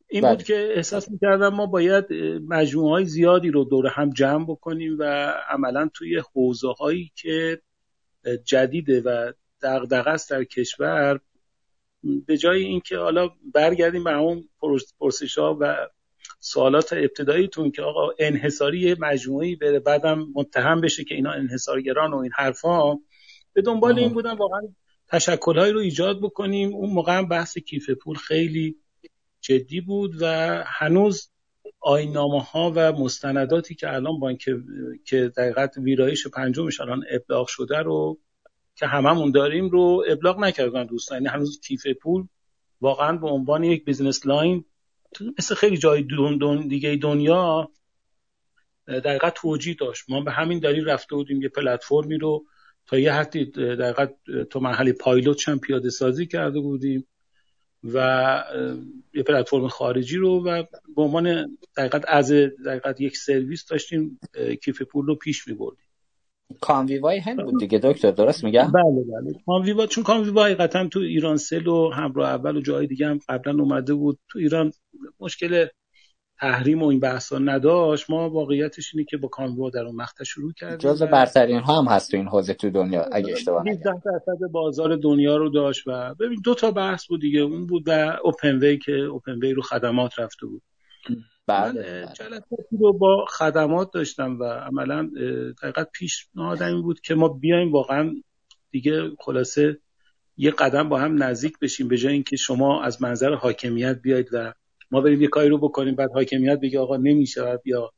این 0.09 0.23
بود 0.23 0.37
بله. 0.37 0.45
که 0.45 0.73
احساس 0.77 1.11
می‌کردم 1.11 1.49
ما 1.49 1.67
باید 1.67 2.05
مجموعه 2.49 2.91
های 2.91 3.05
زیادی 3.05 3.51
رو 3.51 3.65
دور 3.65 3.87
هم 3.87 4.11
جمع 4.11 4.45
بکنیم 4.45 4.97
و 4.99 5.33
عملا 5.49 5.91
توی 5.95 6.23
حوزه 6.35 6.73
هایی 6.79 7.13
که 7.15 7.61
جدیده 8.45 9.01
و 9.01 9.33
دغدغه 9.67 10.11
است 10.11 10.31
در 10.31 10.45
کشور 10.45 11.21
به 12.27 12.37
جای 12.37 12.63
اینکه 12.63 12.97
حالا 12.99 13.31
برگردیم 13.55 14.05
به 14.05 14.17
اون 14.17 14.49
پرسش 15.01 15.39
ها 15.39 15.57
و 15.61 15.89
سوالات 16.41 16.93
ابتداییتون 16.93 17.71
که 17.71 17.83
آقا 17.83 18.09
انحصاری 18.19 18.97
مجموعی 19.01 19.57
بره 19.57 19.79
بعدم 19.79 20.27
متهم 20.35 20.81
بشه 20.81 21.05
که 21.05 21.15
اینا 21.15 21.33
انحصارگران 21.33 22.13
و 22.13 22.17
این 22.17 22.33
حرفا 22.35 22.95
به 23.53 23.63
دنبال 23.63 23.99
این 23.99 24.13
بودن 24.13 24.37
واقعا 24.37 24.61
تشکلهایی 25.09 25.73
رو 25.73 25.81
ایجاد 25.81 26.21
بکنیم. 26.21 26.75
اون 26.75 26.91
موقع 26.91 27.19
هم 27.19 27.29
بحث 27.29 27.59
کیف 27.59 27.91
پول 27.91 28.17
خیلی 28.17 28.77
جدی 29.41 29.81
بود 29.81 30.15
و 30.21 30.27
هنوز 30.67 31.31
آینامه 31.81 32.43
ها 32.43 32.73
و 32.77 32.93
مستنداتی 32.93 33.75
که 33.75 33.95
الان 33.95 34.21
بانک 34.21 34.49
که 35.05 35.33
دقیقت 35.37 35.77
ویرایش 35.77 36.27
پنجمش 36.27 36.81
الان 36.81 37.05
ابلاغ 37.11 37.47
شده 37.49 37.79
رو 37.79 38.19
که 38.77 38.87
هممون 38.87 39.31
داریم 39.31 39.69
رو 39.69 40.05
ابلاغ 40.09 40.39
نکردن 40.39 40.87
دوستان. 40.87 41.17
یعنی 41.17 41.29
هنوز 41.29 41.61
کیف 41.61 41.87
پول 42.03 42.27
واقعا 42.81 43.17
به 43.17 43.29
عنوان 43.29 43.65
یک 43.65 43.85
business 43.85 44.27
line 44.27 44.65
مثل 45.39 45.55
خیلی 45.55 45.77
جای 45.77 46.03
دون 46.03 46.39
دون 46.39 46.69
دیگه 46.69 46.97
دنیا 46.97 47.71
دقیقا 48.89 49.31
توجیه 49.31 49.75
داشت. 49.75 50.05
ما 50.09 50.21
به 50.21 50.33
همین 50.33 50.59
دلیل 50.59 50.89
رفته 50.89 51.17
بودیم 51.17 51.43
یه 51.43 51.49
پلتفرمی 51.49 52.19
رو 52.19 52.45
تا 52.87 52.99
یه 52.99 53.13
حدی 53.13 53.45
دقیقا 53.55 54.07
تو 54.51 54.61
مرحله 54.61 54.93
پایلوت 54.93 55.49
هم 55.49 55.59
پیاده 55.59 55.91
سازی 55.91 56.27
کرده 56.27 56.61
بودیم 56.61 57.07
و 57.85 58.45
یه 59.15 59.23
پلتفرم 59.23 59.69
خارجی 59.69 60.17
رو 60.17 60.45
و 60.45 60.63
به 60.97 61.03
عنوان 61.03 61.57
دقیقت 61.77 62.05
از 62.09 62.33
دقیقت 62.67 63.01
یک 63.01 63.17
سرویس 63.17 63.67
داشتیم 63.67 64.21
کیف 64.65 64.83
پول 64.83 65.07
رو 65.07 65.15
پیش 65.15 65.49
می 65.49 65.55
بردیم 65.55 65.86
کانویوای 66.61 67.19
هم 67.19 67.37
بود 67.37 67.61
دیگه 67.61 67.79
دکتر 67.79 68.11
درست 68.11 68.45
میگم؟ 68.45 68.73
بله 68.75 69.05
بله. 69.23 69.35
کانویوا 69.47 69.87
چون 69.87 70.05
کانویوا 70.05 70.45
حقیقتا 70.45 70.89
تو 70.89 71.01
ایران 71.01 71.37
سل 71.37 71.67
و 71.67 71.91
همراه 71.91 72.29
اول 72.29 72.57
و 72.57 72.61
جای 72.61 72.87
دیگه 72.87 73.07
هم 73.07 73.19
قبلا 73.29 73.63
اومده 73.63 73.95
بود. 73.95 74.19
تو 74.29 74.39
ایران 74.39 74.73
مشکل 75.21 75.67
تحریم 76.41 76.83
و 76.83 76.87
این 76.87 77.01
بحثا 77.01 77.39
نداشت. 77.39 78.11
ما 78.11 78.31
واقعیتش 78.31 78.95
اینه 78.95 79.07
که 79.11 79.17
با 79.17 79.29
کانوا 79.29 79.71
در 79.71 79.81
اون 79.81 79.97
مقطع 79.97 80.25
شروع 80.25 80.53
کردیم 80.53 80.91
جز 80.91 81.03
برترین 81.03 81.61
ها 81.61 81.83
هم 81.83 81.89
هست 81.89 82.11
تو 82.11 82.17
این 82.17 82.29
حوزه 82.29 82.55
تو 82.55 82.71
دنیا 82.71 83.05
اگه 83.13 83.33
اشتباه 83.33 83.63
نکنم 83.69 84.03
درصد 84.05 84.53
بازار 84.53 84.97
دنیا 84.97 85.37
رو 85.37 85.51
داشت 85.51 85.83
و 85.87 86.15
ببین 86.15 86.41
دو 86.45 86.55
تا 86.55 86.71
بحث 86.71 87.07
بود 87.07 87.21
دیگه. 87.21 87.41
اون 87.41 87.67
بود 87.67 87.83
و 87.87 88.17
اوپن 88.25 88.59
وی 88.59 88.79
که 88.79 88.93
اوپن 88.93 89.39
وی 89.39 89.53
رو 89.53 89.63
خدمات 89.63 90.19
رفته 90.19 90.47
بود. 90.47 90.63
بله, 91.47 92.07
بله. 92.21 92.41
رو 92.81 92.93
با 92.93 93.27
خدمات 93.29 93.93
داشتم 93.93 94.39
و 94.41 94.45
عملا 94.45 95.11
دقیقت 95.63 95.91
پیشنهاد 95.93 96.63
این 96.63 96.83
بود 96.83 97.01
که 97.01 97.15
ما 97.15 97.29
بیایم 97.29 97.73
واقعا 97.73 98.15
دیگه 98.71 99.11
خلاصه 99.19 99.79
یه 100.37 100.51
قدم 100.51 100.89
با 100.89 100.99
هم 100.99 101.23
نزدیک 101.23 101.59
بشیم 101.59 101.89
به 101.89 101.97
جای 101.97 102.13
اینکه 102.13 102.37
شما 102.37 102.83
از 102.83 103.03
منظر 103.03 103.35
حاکمیت 103.35 103.99
بیاید 104.03 104.29
و 104.33 104.53
ما 104.91 105.01
بریم 105.01 105.23
یه 105.23 105.29
کاری 105.29 105.49
رو 105.49 105.59
بکنیم 105.59 105.95
بعد 105.95 106.11
حاکمیت 106.15 106.61
بگه 106.61 106.81
آقا 106.81 106.97
نمیشه 106.97 107.61
یا 107.65 107.93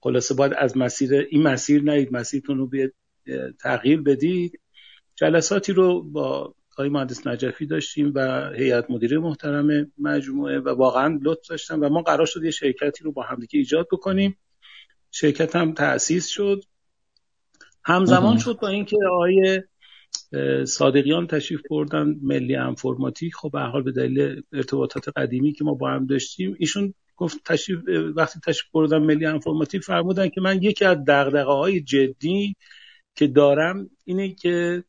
خلاصه 0.00 0.34
باید 0.34 0.52
از 0.58 0.76
مسیر 0.76 1.14
این 1.14 1.42
مسیر 1.42 1.82
نید 1.82 2.12
مسیرتون 2.12 2.58
رو 2.58 2.66
بیاد 2.66 2.92
تغییر 3.60 4.02
بدید 4.02 4.60
جلساتی 5.14 5.72
رو 5.72 6.02
با 6.02 6.54
آقای 6.74 6.88
مهندس 6.88 7.26
نجفی 7.26 7.66
داشتیم 7.66 8.12
و 8.14 8.50
هیئت 8.56 8.90
مدیره 8.90 9.18
محترم 9.18 9.92
مجموعه 9.98 10.58
و 10.58 10.68
واقعا 10.68 11.18
لطف 11.22 11.48
داشتم 11.48 11.80
و 11.80 11.88
ما 11.88 12.02
قرار 12.02 12.26
شد 12.26 12.44
یه 12.44 12.50
شرکتی 12.50 13.04
رو 13.04 13.12
با 13.12 13.22
همدیگه 13.22 13.58
ایجاد 13.58 13.86
بکنیم. 13.92 14.38
شرکت 15.10 15.56
هم 15.56 15.74
تأسیس 15.74 16.28
شد. 16.28 16.64
همزمان 17.84 18.38
شد 18.38 18.58
با 18.62 18.68
اینکه 18.68 18.96
آقای 19.12 19.62
صادقیان 20.64 21.26
تشریف 21.26 21.60
بردن 21.70 22.16
ملی 22.22 22.56
انفرماتیک 22.56 23.34
خب 23.34 23.50
به 23.52 23.60
حال 23.60 23.82
به 23.82 23.92
دلیل 23.92 24.42
ارتباطات 24.52 25.08
قدیمی 25.08 25.52
که 25.52 25.64
ما 25.64 25.74
با 25.74 25.90
هم 25.90 26.06
داشتیم 26.06 26.56
ایشون 26.58 26.94
گفت 27.16 27.44
تشریف 27.44 27.78
وقتی 28.16 28.40
تشریف 28.40 28.70
بردن 28.72 28.98
ملی 28.98 29.26
انفرماتیک 29.26 29.82
فرمودن 29.82 30.28
که 30.28 30.40
من 30.40 30.62
یکی 30.62 30.84
از 30.84 30.96
دغدغه 31.08 31.42
های 31.42 31.80
جدی 31.80 32.56
که 33.14 33.26
دارم 33.26 33.90
اینه 34.04 34.34
که 34.34 34.84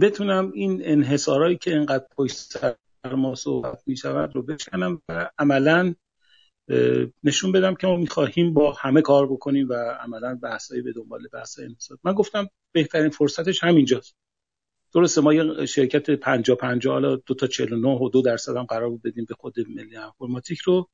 بتونم 0.00 0.52
این 0.54 0.80
انحصارهایی 0.84 1.56
که 1.56 1.74
انقدر 1.76 2.06
پشت 2.16 2.36
سر 2.36 2.76
ما 3.14 3.34
صحبت 3.34 3.82
می 3.86 3.96
شود 3.96 4.34
رو 4.34 4.42
بشکنم 4.42 5.02
و 5.08 5.30
عملا 5.38 5.94
نشون 7.24 7.52
بدم 7.52 7.74
که 7.74 7.86
ما 7.86 7.96
می‌خواهیم 7.96 8.54
با 8.54 8.72
همه 8.72 9.02
کار 9.02 9.26
بکنیم 9.26 9.68
و 9.68 9.74
عملا 9.74 10.38
بحثایی 10.42 10.82
به 10.82 10.92
دنبال 10.92 11.28
بحث 11.32 11.58
انحصار. 11.58 11.98
من 12.04 12.12
گفتم 12.12 12.48
بهترین 12.72 13.10
فرصتش 13.10 13.64
همینجاست. 13.64 14.16
درسته 14.94 15.20
ما 15.20 15.34
یه 15.34 15.66
شرکت 15.66 16.10
50 16.10 16.56
50 16.56 16.92
حالا 16.92 17.16
دو 17.16 17.34
تا 17.34 17.46
49 17.46 17.88
و 17.88 18.08
دو 18.08 18.22
درصد 18.22 18.56
هم 18.56 18.64
قرار 18.64 18.88
بود 18.88 19.02
بدیم 19.02 19.24
به 19.28 19.34
خود 19.34 19.54
ملی 19.68 19.96
انفرماتیک 19.96 20.58
رو 20.58 20.88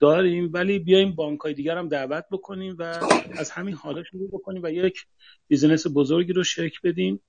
داریم 0.00 0.50
ولی 0.52 0.78
بیایم 0.78 1.14
بانک 1.14 1.40
های 1.40 1.54
دیگر 1.54 1.78
هم 1.78 1.88
دعوت 1.88 2.24
بکنیم 2.30 2.76
و 2.78 2.82
از 3.38 3.50
همین 3.50 3.74
حالا 3.74 4.04
شروع 4.04 4.28
بکنیم 4.28 4.62
و 4.62 4.70
یک 4.70 5.06
business 5.48 5.86
بزرگی 5.94 6.32
رو 6.32 6.44
شکل 6.44 6.82
بدیم. 6.84 7.20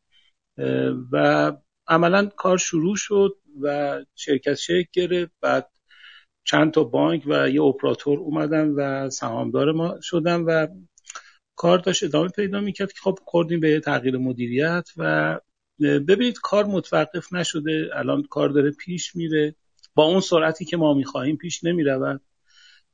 و 1.12 1.52
عملا 1.88 2.26
کار 2.26 2.58
شروع 2.58 2.96
شد 2.96 3.38
و 3.62 4.00
شرکت 4.16 4.54
شکل 4.54 4.88
گرفت. 4.94 5.32
بعد 5.42 5.72
چند 6.44 6.72
تا 6.72 6.84
بانک 6.84 7.24
و 7.28 7.50
یه 7.50 7.62
اپراتور 7.62 8.20
اومدن 8.20 8.70
و 8.70 9.10
سهامدار 9.10 9.72
ما 9.72 9.96
شدن 10.02 10.42
و 10.42 10.68
کار 11.56 11.78
داشت 11.78 12.04
ادامه 12.04 12.30
پیدا 12.30 12.60
می‌کرد. 12.60 12.92
که 12.92 13.00
خب 13.04 13.20
کردیم 13.34 13.60
به 13.60 13.80
تغییر 13.80 14.18
مدیریت 14.18 14.90
و 14.98 15.40
ببینید 15.80 16.40
کار 16.44 16.66
متوقف 16.66 17.34
نشده. 17.34 17.90
الان 17.94 18.24
کار 18.24 18.50
داره 18.50 18.72
پیش 18.72 19.16
میره. 19.16 19.56
با 19.96 20.04
اون 20.04 20.20
سرعتی 20.20 20.66
که 20.66 20.78
ما 20.78 20.94
می‌خواهیم 20.94 21.38
پیش 21.38 21.64
نمی‌رود. 21.64 22.22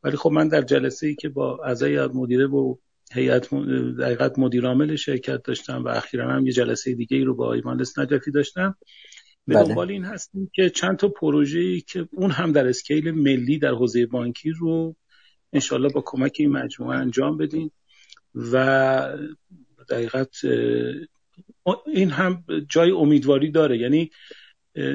ولی 0.04 0.18
خب 0.18 0.32
من 0.32 0.48
در 0.48 0.62
جلسه 0.62 1.08
ای 1.08 1.16
که 1.16 1.30
با 1.30 1.64
اعضای 1.66 2.08
مدیره 2.08 2.48
و 2.48 2.76
هیئت 3.14 3.54
دقیقت 4.00 4.40
مدیرعامل 4.40 4.96
شرکت 4.96 5.44
داشتم 5.44 5.84
و 5.84 5.88
اخیرا 5.88 6.32
هم 6.34 6.46
یه 6.46 6.52
جلسه 6.52 6.94
دیگه 6.94 7.18
ای 7.18 7.24
رو 7.24 7.36
با 7.36 7.54
ایمانلس 7.54 8.00
نجفی 8.00 8.32
داشتم 8.32 8.78
به 9.48 9.56
بله. 9.56 9.68
دنبال 9.68 9.92
این 9.92 10.06
هستیم 10.06 10.50
که 10.54 10.70
چند 10.70 10.98
تا 10.98 11.08
پروژه‌ای 11.08 11.82
که 11.82 12.08
اون 12.12 12.32
هم 12.32 12.52
در 12.52 12.68
اسکیل 12.68 13.12
ملی 13.12 13.60
در 13.60 13.72
حوزه 13.72 14.06
بانکی 14.06 14.50
رو 14.50 14.96
انشالله 15.54 15.90
با 15.90 16.04
کمک 16.06 16.36
این 16.40 16.52
مجموعه 16.52 16.98
انجام 16.98 17.38
بدیم 17.38 17.72
و 18.36 19.18
دقیقت 19.90 20.36
این 21.94 22.10
هم 22.10 22.44
جای 22.70 22.92
امیدواری 22.92 23.52
داره 23.52 23.78
یعنی 23.78 24.12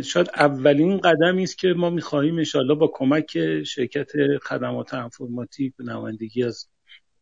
شاید 0.04 0.30
اولین 0.36 0.98
قدمی 0.98 1.42
است 1.42 1.58
که 1.58 1.68
ما 1.68 1.90
می‌خواهیم 1.90 2.38
انشالله 2.38 2.74
با 2.74 2.90
کمک 2.94 3.62
شرکت 3.64 4.10
خدمات 4.42 4.94
انفرماتیک 4.94 5.76
به 5.76 5.84
نمایندگی 5.84 6.44
از 6.44 6.68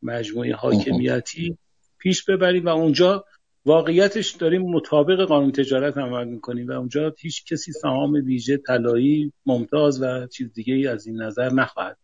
مجموعه 0.02 0.54
حاکمیتی 0.54 1.58
پیش 1.98 2.24
ببریم 2.24 2.64
و 2.64 2.68
اونجا 2.68 3.24
واقعیتش 3.66 4.30
داریم 4.30 4.62
مطابق 4.62 5.24
قانون 5.24 5.52
تجارت 5.52 5.98
عمل 5.98 6.28
می‌کنیم 6.28 6.68
و 6.68 6.72
اونجا 6.72 7.14
هیچ 7.18 7.44
کسی 7.52 7.72
سهام 7.72 8.12
ویژه 8.12 8.56
طلایی 8.56 9.32
ممتاز 9.46 10.02
و 10.02 10.26
چیز 10.26 10.52
دیگه 10.52 10.74
ای 10.74 10.86
از 10.86 11.06
این 11.06 11.22
نظر 11.22 11.52
نخواهد 11.52 11.96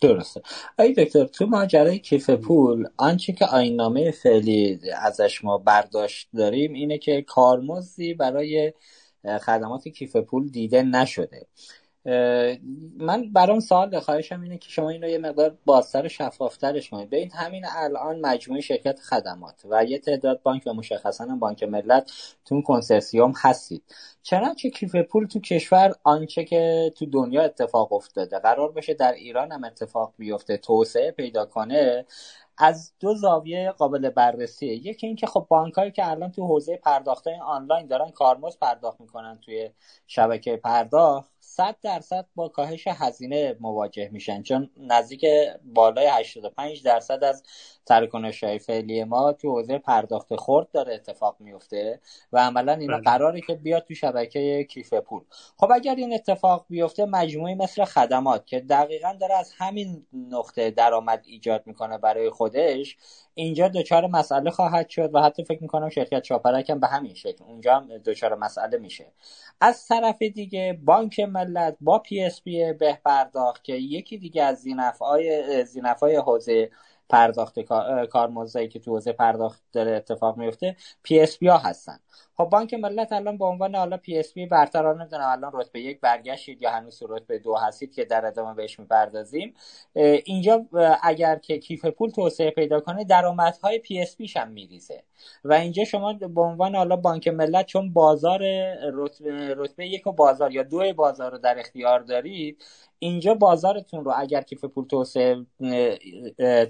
درسته. 0.00 0.42
ای 0.78 0.92
دکتر 0.92 1.24
تو 1.24 1.46
ماجرای 1.46 1.98
کیف 1.98 2.30
پول 2.30 2.86
آنچه 2.96 3.32
که 3.32 3.46
آینامه 3.46 4.10
فعلی 4.10 4.80
ازش 5.02 5.44
ما 5.44 5.58
برداشت 5.58 6.28
داریم 6.36 6.72
اینه 6.72 6.98
که 6.98 7.22
کارمزدی 7.22 8.14
برای 8.14 8.72
خدمات 9.40 9.88
کیف 9.88 10.16
پول 10.16 10.48
دیده 10.48 10.82
نشده. 10.82 11.46
من 12.04 13.32
برام 13.32 13.60
سوال 13.60 14.00
خواهشم 14.00 14.40
اینه 14.40 14.58
که 14.58 14.68
شما 14.70 14.90
اینو 14.90 15.08
یه 15.08 15.18
مقدار 15.18 15.58
بازتر 15.64 16.08
شفافترش 16.08 16.90
کنید. 16.90 17.10
ببینید 17.10 17.32
همین 17.34 17.64
الان 17.76 18.20
مجموعه 18.20 18.60
شرکت 18.60 19.00
خدمات 19.00 19.62
و 19.70 19.84
یه 19.84 19.98
تعداد 19.98 20.42
بانک 20.42 20.62
و 20.66 20.72
مشخصا 20.72 21.26
بانک 21.26 21.62
ملت 21.62 22.12
تو 22.44 22.62
کنسرسیوم 22.62 23.32
هستید. 23.36 23.82
چنانچه 24.22 24.70
کیف 24.70 24.96
پول 24.96 25.26
تو 25.26 25.40
کشور 25.40 25.94
آنچه 26.02 26.44
که 26.44 26.92
تو 26.96 27.06
دنیا 27.06 27.42
اتفاق 27.42 27.92
افتاده. 27.92 28.38
قرار 28.38 28.72
بشه 28.72 28.94
در 28.94 29.12
ایران 29.12 29.52
هم 29.52 29.64
اتفاق 29.64 30.14
بیفته 30.18 30.56
توسعه 30.56 31.10
پیدا 31.10 31.46
کنه 31.46 32.06
از 32.58 32.92
دو 33.00 33.14
زاویه 33.14 33.70
قابل 33.70 34.10
بررسیه. 34.10 34.86
یکی 34.86 35.06
اینکه 35.06 35.26
خب 35.26 35.46
بانکایی 35.48 35.90
که 35.90 36.10
الان 36.10 36.32
تو 36.32 36.46
حوزه 36.46 36.76
پرداخت 36.76 37.26
آنلاین 37.46 37.86
دارن 37.86 38.10
کارمزد 38.10 38.58
پرداخت 38.58 39.00
می‌کنن 39.00 39.38
توی 39.44 39.70
شبکه 40.06 40.56
پرداخت. 40.56 41.31
100 41.56 41.76
درصد 41.82 42.26
با 42.34 42.48
کاهش 42.48 42.84
هزینه 42.86 43.56
مواجه 43.60 44.08
میشن 44.12 44.42
چون 44.42 44.70
نزدیک 44.76 45.26
بالای 45.64 46.06
85 46.06 46.82
درصد 46.82 47.24
از 47.24 47.42
تراکنش 47.86 48.44
های 48.44 48.58
فعلی 48.58 49.04
ما 49.04 49.32
تو 49.32 49.50
حوزه 49.50 49.78
پرداخت 49.78 50.36
خرد 50.36 50.70
داره 50.70 50.94
اتفاق 50.94 51.36
میفته 51.40 52.00
و 52.32 52.38
عملا 52.38 52.72
اینا 52.72 52.96
بله. 52.96 53.04
قراره 53.04 53.40
که 53.40 53.54
بیاد 53.54 53.84
تو 53.84 53.94
شبکه 53.94 54.64
کیف 54.64 54.94
پول 54.94 55.22
خب 55.56 55.70
اگر 55.74 55.94
این 55.94 56.14
اتفاق 56.14 56.66
بیفته 56.68 57.04
مجموعی 57.04 57.54
مثل 57.54 57.84
خدمات 57.84 58.46
که 58.46 58.60
دقیقا 58.60 59.12
داره 59.20 59.34
از 59.34 59.52
همین 59.58 60.06
نقطه 60.12 60.70
درآمد 60.70 61.22
ایجاد 61.26 61.62
می‌کنه 61.66 61.98
برای 61.98 62.30
خودش 62.30 62.96
اینجا 63.34 63.68
دچار 63.68 64.06
مسئله 64.06 64.50
خواهد 64.50 64.88
شد 64.88 65.14
و 65.14 65.22
حتی 65.22 65.44
فکر 65.44 65.62
می‌کنم 65.62 65.88
شرکت 65.88 66.24
شاپرک 66.24 66.70
هم 66.70 66.80
به 66.80 66.86
همین 66.86 67.14
شکل 67.14 67.44
اونجا 67.44 67.76
هم 67.76 67.98
دچار 67.98 68.34
مسئله 68.34 68.78
میشه 68.78 69.12
از 69.60 69.88
طرف 69.88 70.22
دیگه 70.22 70.78
بانک 70.84 71.20
ملت 71.20 71.76
با 71.80 71.98
PSP 71.98 72.72
به 72.72 72.98
پرداخت 73.04 73.64
که 73.64 73.74
یکی 73.74 74.18
دیگه 74.18 74.42
از 74.42 74.58
ذینفعهای 74.58 75.64
ذینفعهای 75.64 76.16
حوزه 76.16 76.70
پرداخت 77.12 77.60
کارمزدی 78.10 78.68
که 78.68 78.80
تو 78.80 78.92
حوزه 78.92 79.12
پرداخت 79.12 79.62
داره 79.72 79.92
اتفاق 79.96 80.38
میفته 80.38 80.76
PSP 81.04 81.48
ها 81.48 81.58
هستن. 81.58 81.98
خب 82.36 82.44
بانک 82.44 82.74
ملت 82.74 83.12
الان 83.12 83.38
به 83.38 83.44
عنوان 83.44 83.74
حالا 83.74 83.96
PSP 83.96 84.46
برتر 84.46 84.94
نمی‌دونم 84.94 85.28
الان 85.28 85.50
رتبه 85.54 85.80
یک 85.80 86.00
برگشتید 86.00 86.62
یا 86.62 86.70
هنوز 86.70 87.02
رتبه 87.08 87.38
دو 87.38 87.56
هستید 87.56 87.94
که 87.94 88.04
در 88.04 88.26
ادامه 88.26 88.54
بهش 88.54 88.78
می‌پردازیم. 88.78 89.54
اینجا 90.24 90.66
اگر 91.02 91.36
که 91.36 91.58
کیف 91.58 91.86
پول 91.86 92.10
توسعه 92.10 92.50
پیدا 92.50 92.80
کنه 92.80 93.04
درآمدهای 93.04 93.78
PSP 93.78 94.16
یش 94.16 94.36
هم 94.36 94.48
میریزه. 94.48 95.02
و 95.44 95.52
اینجا 95.52 95.84
شما 95.84 96.12
به 96.12 96.40
عنوان 96.40 96.74
حالا 96.74 96.96
بانک 96.96 97.28
ملت 97.28 97.66
چون 97.66 97.92
بازار 97.92 98.40
رتبه, 98.92 99.54
رتبه 99.54 99.86
یک 99.86 100.06
و 100.06 100.12
بازار 100.12 100.52
یا 100.52 100.62
دو 100.62 100.92
بازار 100.92 101.32
رو 101.32 101.38
در 101.38 101.58
اختیار 101.58 102.00
دارید 102.00 102.64
اینجا 102.98 103.34
بازارتون 103.34 104.04
رو 104.04 104.12
اگر 104.16 104.40
کیف 104.42 104.64
پول 104.64 104.86
توسعه 104.86 105.46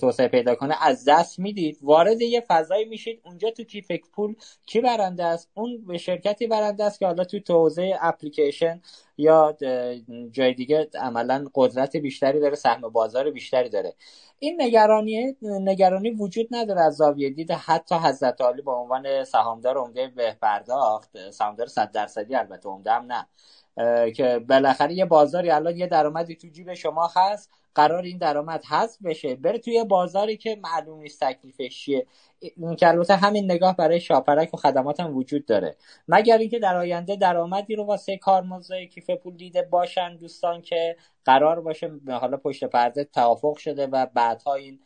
توسعه 0.00 0.28
پیدا 0.28 0.54
کنه 0.54 0.74
از 0.80 1.04
دست 1.08 1.38
می‌دید. 1.38 1.78
وارد 1.82 2.20
یه 2.20 2.44
فضایی 2.48 2.84
میشید 2.84 3.20
اونجا 3.24 3.50
تو 3.50 3.64
کیف 3.64 3.92
پول 4.14 4.34
کی 4.66 4.80
برنده 4.80 5.24
است؟ 5.24 5.50
اون 5.54 5.86
به 5.86 5.98
شرکتی 5.98 6.46
برنده 6.46 6.84
است 6.84 6.98
که 6.98 7.06
حالا 7.06 7.24
تو 7.24 7.40
توزیع 7.40 7.96
اپلیکیشن 8.00 8.80
یا 9.18 9.56
جای 10.30 10.54
دیگه 10.54 10.88
عملا 10.94 11.44
قدرت 11.54 11.96
بیشتری 11.96 12.40
داره 12.40 12.54
سهم 12.54 12.80
بازار 12.80 13.30
بیشتری 13.30 13.68
داره. 13.68 13.94
این 14.38 14.62
نگرانی 14.62 15.36
نگرانی 15.42 16.10
وجود 16.10 16.48
نداره 16.50 16.80
از 16.80 16.96
زاویه 16.96 17.30
دید. 17.30 17.50
حتی 17.50 17.94
حضرت 17.94 18.40
عالی 18.40 18.62
به 18.62 18.70
عنوان 18.72 19.24
سهامدار 19.24 19.78
عمده 19.78 20.08
به 20.08 20.36
پرداخت 20.42 21.30
سهامدار 21.30 21.66
100 21.66 21.92
درصدی 21.92 22.34
البته 22.34 22.68
عمده 22.68 22.92
هم 22.92 23.12
نه. 23.12 23.26
که 24.16 24.44
بالاخره 24.48 24.94
یه 24.94 25.04
بازاری 25.04 25.50
الان 25.50 25.76
یه 25.76 25.86
درآمدی 25.86 26.36
تو 26.36 26.48
جیب 26.48 26.74
شما 26.74 27.10
هست 27.16 27.50
قرار 27.74 28.02
این 28.02 28.18
درآمد 28.18 28.64
حذف 28.64 29.02
بشه. 29.04 29.34
بره 29.34 29.58
توی 29.58 29.84
بازاری 29.84 30.36
که 30.36 30.60
معلوم 30.64 31.00
نیست 31.00 31.24
تکلیفش 31.24 31.84
چیه. 31.84 32.06
که 32.78 32.88
البته 32.88 33.16
همین 33.16 33.44
نگاه 33.44 33.76
برای 33.76 34.00
شاپرک 34.00 34.54
و 34.54 34.56
خدمات 34.56 35.00
هم 35.00 35.16
وجود 35.16 35.46
داره. 35.46 35.76
مگر 36.08 36.38
اینکه 36.38 36.58
در 36.58 36.76
آینده 36.76 37.16
درآمدی 37.16 37.76
رو 37.76 37.84
واسه 37.84 38.16
کارمزد 38.16 38.74
کیف 38.74 39.10
پول 39.10 39.36
دیده 39.36 39.62
باشن 39.62 40.16
دوستان 40.16 40.62
که 40.62 40.96
قرار 41.24 41.60
باشه 41.60 41.90
حالا 42.08 42.36
پشت 42.36 42.64
پرده 42.64 43.04
توافق 43.04 43.56
شده 43.56 43.86
و 43.86 44.06
بعدها 44.14 44.54
این 44.54 44.80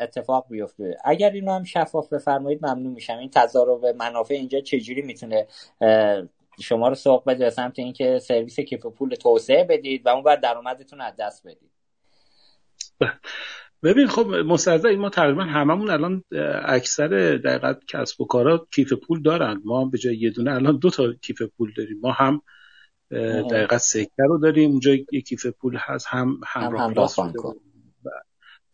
اتفاق 0.00 0.46
بیفته. 0.50 0.96
اگر 1.04 1.30
اینو 1.30 1.52
هم 1.52 1.64
شفاف 1.64 2.12
بفرمایید 2.12 2.66
ممنون 2.66 2.92
میشم. 2.92 3.18
این 3.18 3.30
تضارب 3.30 3.86
منافع 3.86 4.34
اینجا 4.34 4.60
چجوری 4.60 5.02
می‌تونه 5.02 5.46
شما 6.62 6.88
رو 6.88 6.94
سوق 6.94 7.24
بده 7.26 7.50
سمت 7.50 7.78
اینکه 7.78 8.18
سرویس 8.18 8.60
کیف 8.60 8.86
پول 8.86 9.14
توسعه 9.14 9.64
بدید 9.64 10.06
و 10.06 10.08
اون 10.08 10.22
بر 10.22 10.36
درآمدتون 10.36 11.00
از 11.00 11.14
دست 11.18 11.46
بدید. 11.46 11.70
ببین 13.82 14.06
خب 14.06 14.26
مسترزه 14.26 14.96
ما 14.96 15.10
تقریبا 15.10 15.42
هممون 15.42 15.90
الان 15.90 16.24
اکثر 16.64 17.08
دقیقت 17.44 17.84
کسب 17.88 18.20
و 18.20 18.24
کارا 18.24 18.66
کیف 18.74 18.92
پول 18.92 19.22
دارن. 19.22 19.62
ما 19.64 19.84
به 19.84 19.98
جای 19.98 20.16
یه 20.16 20.30
دونه 20.30 20.52
الان 20.54 20.78
دو 20.78 20.90
تا 20.90 21.12
کیف 21.12 21.42
پول 21.42 21.72
داریم. 21.76 22.00
ما 22.00 22.12
هم 22.12 22.42
دقیقت 23.50 23.78
سکه 23.78 24.22
رو 24.28 24.38
داریم. 24.38 24.70
اونجا 24.70 24.92
یک 24.92 25.28
کیف 25.28 25.46
پول 25.46 25.76
هست 25.76 26.06
هم 26.08 26.40
همراه 26.46 26.82
هم 26.82 27.34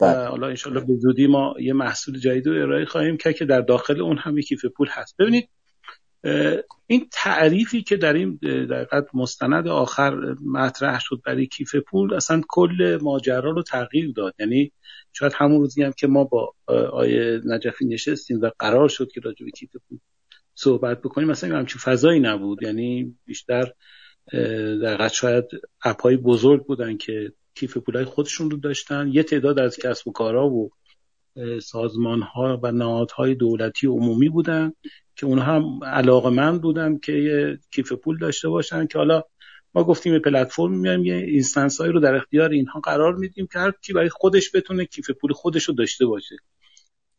بله. 0.01 0.28
حالا 0.28 0.47
انشالله 0.47 0.81
به 0.81 0.94
زودی 0.94 1.27
ما 1.27 1.55
یه 1.60 1.73
محصول 1.73 2.19
جدید 2.19 2.47
رو 2.47 2.62
ارائه 2.62 2.85
خواهیم 2.85 3.16
که 3.16 3.32
که 3.32 3.44
در 3.44 3.60
داخل 3.60 4.01
اون 4.01 4.19
هم 4.19 4.40
کیف 4.40 4.65
پول 4.65 4.89
هست. 4.90 5.16
ببینید 5.19 5.48
این 6.86 7.08
تعریفی 7.12 7.82
که 7.82 7.96
در 7.96 8.12
این 8.12 8.36
دقیقت 8.42 9.06
مستند 9.14 9.68
آخر 9.68 10.34
مطرح 10.44 11.00
شد 11.00 11.20
برای 11.26 11.46
کیف 11.46 11.76
پول 11.76 12.14
اصلا 12.14 12.40
کل 12.48 12.98
ماجرا 13.02 13.50
رو 13.50 13.62
تغییر 13.62 14.12
داد. 14.12 14.34
یعنی 14.38 14.72
شاید 15.12 15.32
همون 15.36 15.60
روزی 15.60 15.82
هم 15.82 15.92
که 15.92 16.06
ما 16.06 16.24
با 16.24 16.54
آیه 16.92 17.40
نجفی 17.44 17.86
نشستیم 17.86 18.40
و 18.40 18.50
قرار 18.58 18.88
شد 18.88 19.12
که 19.12 19.20
راجع 19.20 19.44
به 19.44 19.50
کیف 19.50 19.70
پول 19.88 19.98
صحبت 20.54 21.00
بکنیم 21.00 21.28
مثلا 21.28 21.58
همچین 21.58 21.80
فضایی 21.80 22.20
نبود. 22.20 22.62
یعنی 22.62 23.16
بیشتر 23.24 23.72
دقیقت 24.82 25.12
شاید 25.12 25.44
اپای 25.84 26.16
بزرگ 26.16 26.66
بودن 26.66 26.96
که 26.96 27.32
کیف 27.54 27.76
پولای 27.76 28.04
خودشون 28.04 28.50
رو 28.50 28.56
داشتن. 28.56 29.10
یه 29.12 29.22
تعداد 29.22 29.58
از 29.58 29.76
کسب 29.76 30.08
و 30.08 30.12
کارها 30.12 30.48
و 30.48 30.70
سازمان 31.62 32.23
ها 32.23 32.60
و 32.62 32.73
نهادهای 32.73 33.35
دولتی 33.35 33.86
عمومی 33.86 34.28
بودن 34.28 34.73
که 35.16 35.27
اونها 35.27 35.52
هم 35.52 35.85
علاقه‌مند 35.84 36.59
بودن 36.59 36.98
که 36.98 37.12
یه 37.12 37.59
کیف 37.70 37.93
پول 37.93 38.19
داشته 38.19 38.48
باشن 38.48 38.86
که 38.86 38.98
حالا 38.98 39.23
ما 39.74 39.85
گفتیم 39.85 40.12
به 40.12 40.19
پلتفرم 40.19 40.78
میایم 40.78 41.05
یه 41.05 41.15
instance 41.14 41.80
هایی 41.81 41.93
رو 41.93 42.01
در 42.01 42.15
اختیار 42.15 42.51
اینها 42.51 42.81
قرار 42.81 43.15
میدیم 43.15 43.48
که 43.52 43.59
هر 43.59 43.73
کی 43.82 43.93
برای 43.93 44.09
خودش 44.09 44.55
بتونه 44.55 44.85
کیف 44.85 45.10
پول 45.10 45.32
خودش 45.32 45.65
رو 45.65 45.74
داشته 45.74 46.06
باشه 46.06 46.36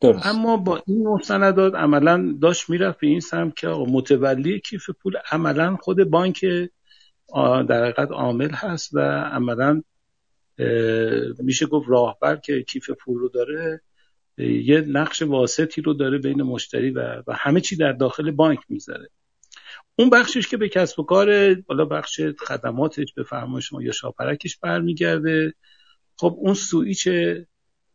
درست. 0.02 0.26
اما 0.26 0.58
با 0.58 0.84
این 0.88 1.08
مستندات 1.08 1.76
عملا 1.76 2.38
داشت 2.41 2.70
می‌رفت 2.70 3.00
به 3.00 3.08
این 3.08 3.20
سمت 3.20 3.56
که 3.56 3.68
متولی 3.68 4.60
کیف 4.60 4.90
پول 4.90 5.18
عملا 5.32 5.76
خود 5.76 6.04
بانک 6.04 6.46
در 7.70 7.84
حقیقت 7.84 8.12
عامل 8.12 8.52
هست 8.52 8.90
و 8.94 9.00
عملا 9.22 9.82
میشه 11.40 11.66
گفت 11.66 11.90
راهبر 11.90 12.36
که 12.36 12.64
کیف 12.64 12.90
پول 12.90 13.20
رو 13.20 13.30
داره 13.30 13.82
یه 14.40 14.82
نقش 14.82 15.22
واسطی 15.22 15.82
رو 15.82 15.94
داره 15.94 16.18
بین 16.18 16.41
مشتری 16.41 16.90
و, 16.90 17.24
و 17.28 17.34
همه 17.34 17.61
چی 17.61 17.76
در 17.76 17.91
داخل 17.91 18.32
بانک 18.32 18.60
می‌ذاره 18.70 19.10
اون 19.95 20.10
بخشش 20.10 20.48
که 20.48 20.57
به 20.57 20.70
کسب 20.70 20.99
و 20.99 21.03
کار 21.03 21.56
حالا 21.68 21.86
بخش 21.86 22.22
خدماتش 22.22 23.14
به 23.14 23.24
فرمایش 23.24 23.66
شما 23.66 23.84
یا 23.84 23.91
شاپرکش 23.91 24.57
برمیگرده. 24.57 25.53
خب 26.18 26.36
اون 26.38 26.53
سویچ 26.53 27.10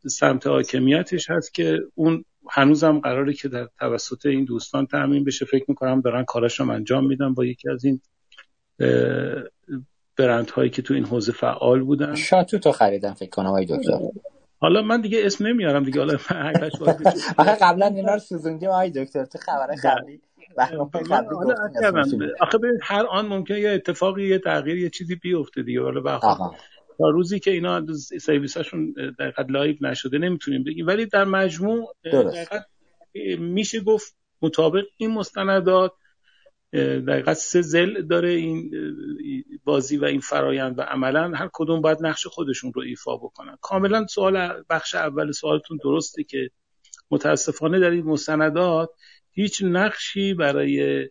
سمت 0.07 0.47
حاکمیتش 0.47 1.31
هست 1.31 1.55
که 1.55 1.81
اون 1.95 2.25
هنوزم 2.51 2.99
قراره 3.01 3.33
که 3.33 3.49
در 3.49 3.69
توسط 3.79 4.27
این 4.27 4.45
دوستان 4.45 4.87
تامین 4.87 5.25
بشه. 5.25 5.45
فکر 5.45 5.65
می‌کنم 5.69 6.01
دارن 6.01 6.25
کاراشم 6.25 6.71
انجام 6.71 7.07
میدن 7.07 7.35
با 7.35 7.45
یکی 7.45 7.69
از 7.69 7.85
این 7.85 8.01
برند 10.17 10.51
هایی 10.51 10.71
که 10.71 10.83
تو 10.83 10.95
این 10.95 11.05
حوزه 11.05 11.33
فعال 11.33 11.81
بودن. 11.81 12.15
شاتو 12.15 12.59
تو 12.59 12.73
خریدن 12.73 13.13
فکر 13.13 13.31
کنم 13.31 13.47
آقای 13.47 13.65
دکتر. 13.65 13.99
حالا 14.65 14.83
من 14.83 15.01
دیگه 15.01 15.27
اسم 15.27 15.47
نمیارم 15.47 15.83
دیگه 15.83 15.99
حالا 16.01 16.19
آخه 17.39 17.57
قبلا 17.61 17.87
اینا 17.87 18.13
رو 18.13 18.19
سوزوندیم 18.19 18.69
آقای 18.69 18.91
دکتر 18.91 19.25
تو 19.25 19.39
خبر 19.39 19.67
قبلی 19.85 20.21
آخه 22.41 22.59
به 22.59 22.69
هر 22.83 23.07
آن 23.07 23.27
ممکنه 23.27 23.61
یه 23.61 23.71
اتفاقی 23.71 24.29
یه 24.29 24.39
تغییر 24.39 24.79
یه 24.79 24.91
چیزی 24.91 25.15
بیفته 25.15 25.63
دیگه. 25.63 25.83
حالا 25.83 26.19
تا 26.99 27.09
روزی 27.09 27.41
که 27.41 27.51
اینا 27.51 27.87
سرویساشون 28.21 28.95
دقیقا 29.19 29.43
live 29.49 29.77
نشده 29.81 30.19
نمی‌تونیم 30.19 30.65
بگیم. 30.65 30.87
ولی 30.87 31.07
در 31.07 31.25
مجموع 31.25 31.95
میشه 33.39 33.81
گفت 33.81 34.17
مطابق 34.43 34.85
این 34.97 35.11
مستندات 35.11 35.93
دقیقا 36.75 37.35
سه 37.35 37.63
ضلع 37.63 38.03
داره 38.03 38.29
این 38.29 38.71
بازی 39.65 39.97
و 39.97 40.05
این 40.05 40.21
فرایند 40.21 40.79
و 40.79 40.83
عملا 40.83 41.33
هر 41.35 41.51
کدوم 41.53 41.81
باید 41.81 41.99
نقش 42.01 42.27
خودشون 42.27 42.73
رو 42.73 42.83
ایفا 42.83 43.17
بکنن. 43.17 43.57
کاملا 43.61 44.07
سوال 44.07 44.63
بخش 44.71 44.95
اول 44.95 45.33
سوالتون 45.33 45.79
درسته 45.85 46.25
که 46.25 46.51
متاسفانه 47.11 47.81
در 47.81 47.91
این 47.91 48.05
مستندات 48.05 48.91
هیچ 49.31 49.63
نقشی 49.63 50.35
برای 50.35 51.09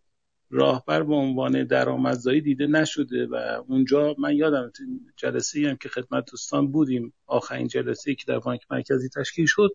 راهبر 0.50 1.04
به 1.04 1.16
عنوان 1.16 1.64
درآمدزایی 1.64 2.42
دیده 2.42 2.68
نشده 2.68 3.26
و 3.26 3.64
اونجا 3.68 4.16
من 4.20 4.36
یادم 4.36 4.72
جلسه 5.18 5.70
هم 5.70 5.76
که 5.76 5.90
خدمت 5.90 6.32
دوستان 6.32 6.72
بودیم 6.72 7.14
آخرین 7.28 7.68
جلسه 7.68 8.10
ای 8.10 8.16
که 8.16 8.24
در 8.28 8.40
بانک 8.40 8.62
مرکزی 8.72 9.10
تشکیل 9.10 9.46
شد 9.46 9.70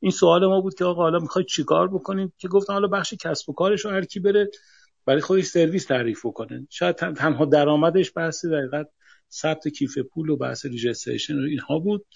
این 0.00 0.10
سوال 0.10 0.46
ما 0.46 0.60
بود 0.60 0.74
که 0.74 0.84
آقا 0.84 1.02
حالا 1.02 1.18
می‌خواید 1.18 1.48
چیکار 1.48 1.88
بکنیم؟ 1.88 2.32
که 2.38 2.48
گفتن 2.48 2.72
حالا 2.72 2.88
بخش 2.88 3.14
کسب 3.14 3.50
و 3.50 3.52
کارش 3.52 3.86
هر 3.86 4.04
کی 4.04 4.20
بره 4.20 4.50
برای 5.06 5.20
خودش 5.20 5.44
سرویس 5.44 5.84
تعریف 5.84 6.22
کنه 6.22 6.66
شاید 6.70 6.96
تنها 6.96 7.44
درآمدش 7.44 8.12
بحث 8.16 8.44
دقیقت 8.44 8.88
ثبت 9.30 9.68
کیف 9.68 9.98
پول 9.98 10.28
و 10.30 10.36
بحث 10.36 10.66
ریجستریشن 10.66 11.38
و 11.38 11.42
اینها 11.42 11.78
بود. 11.78 12.06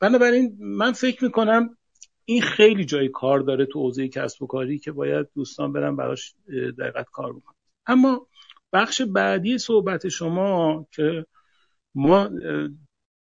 بنابراین 0.00 0.56
من 0.60 0.92
فکر 0.92 1.24
می‌کنم 1.24 1.76
این 2.24 2.42
خیلی 2.42 2.84
جای 2.84 3.08
کار 3.08 3.40
داره 3.40 3.66
تو 3.66 3.80
حوزه 3.80 4.08
کسب 4.08 4.42
و 4.42 4.46
کاری 4.46 4.78
که 4.78 4.92
باید 4.92 5.26
دوستان 5.34 5.72
برن 5.72 5.96
براش 5.96 6.34
دقیقت 6.78 7.06
کار 7.12 7.32
بکنن. 7.32 7.54
اما 7.86 8.26
بخش 8.72 9.02
بعدی 9.02 9.58
صحبت 9.58 10.08
شما 10.08 10.86
که 10.92 11.26
ما 11.94 12.30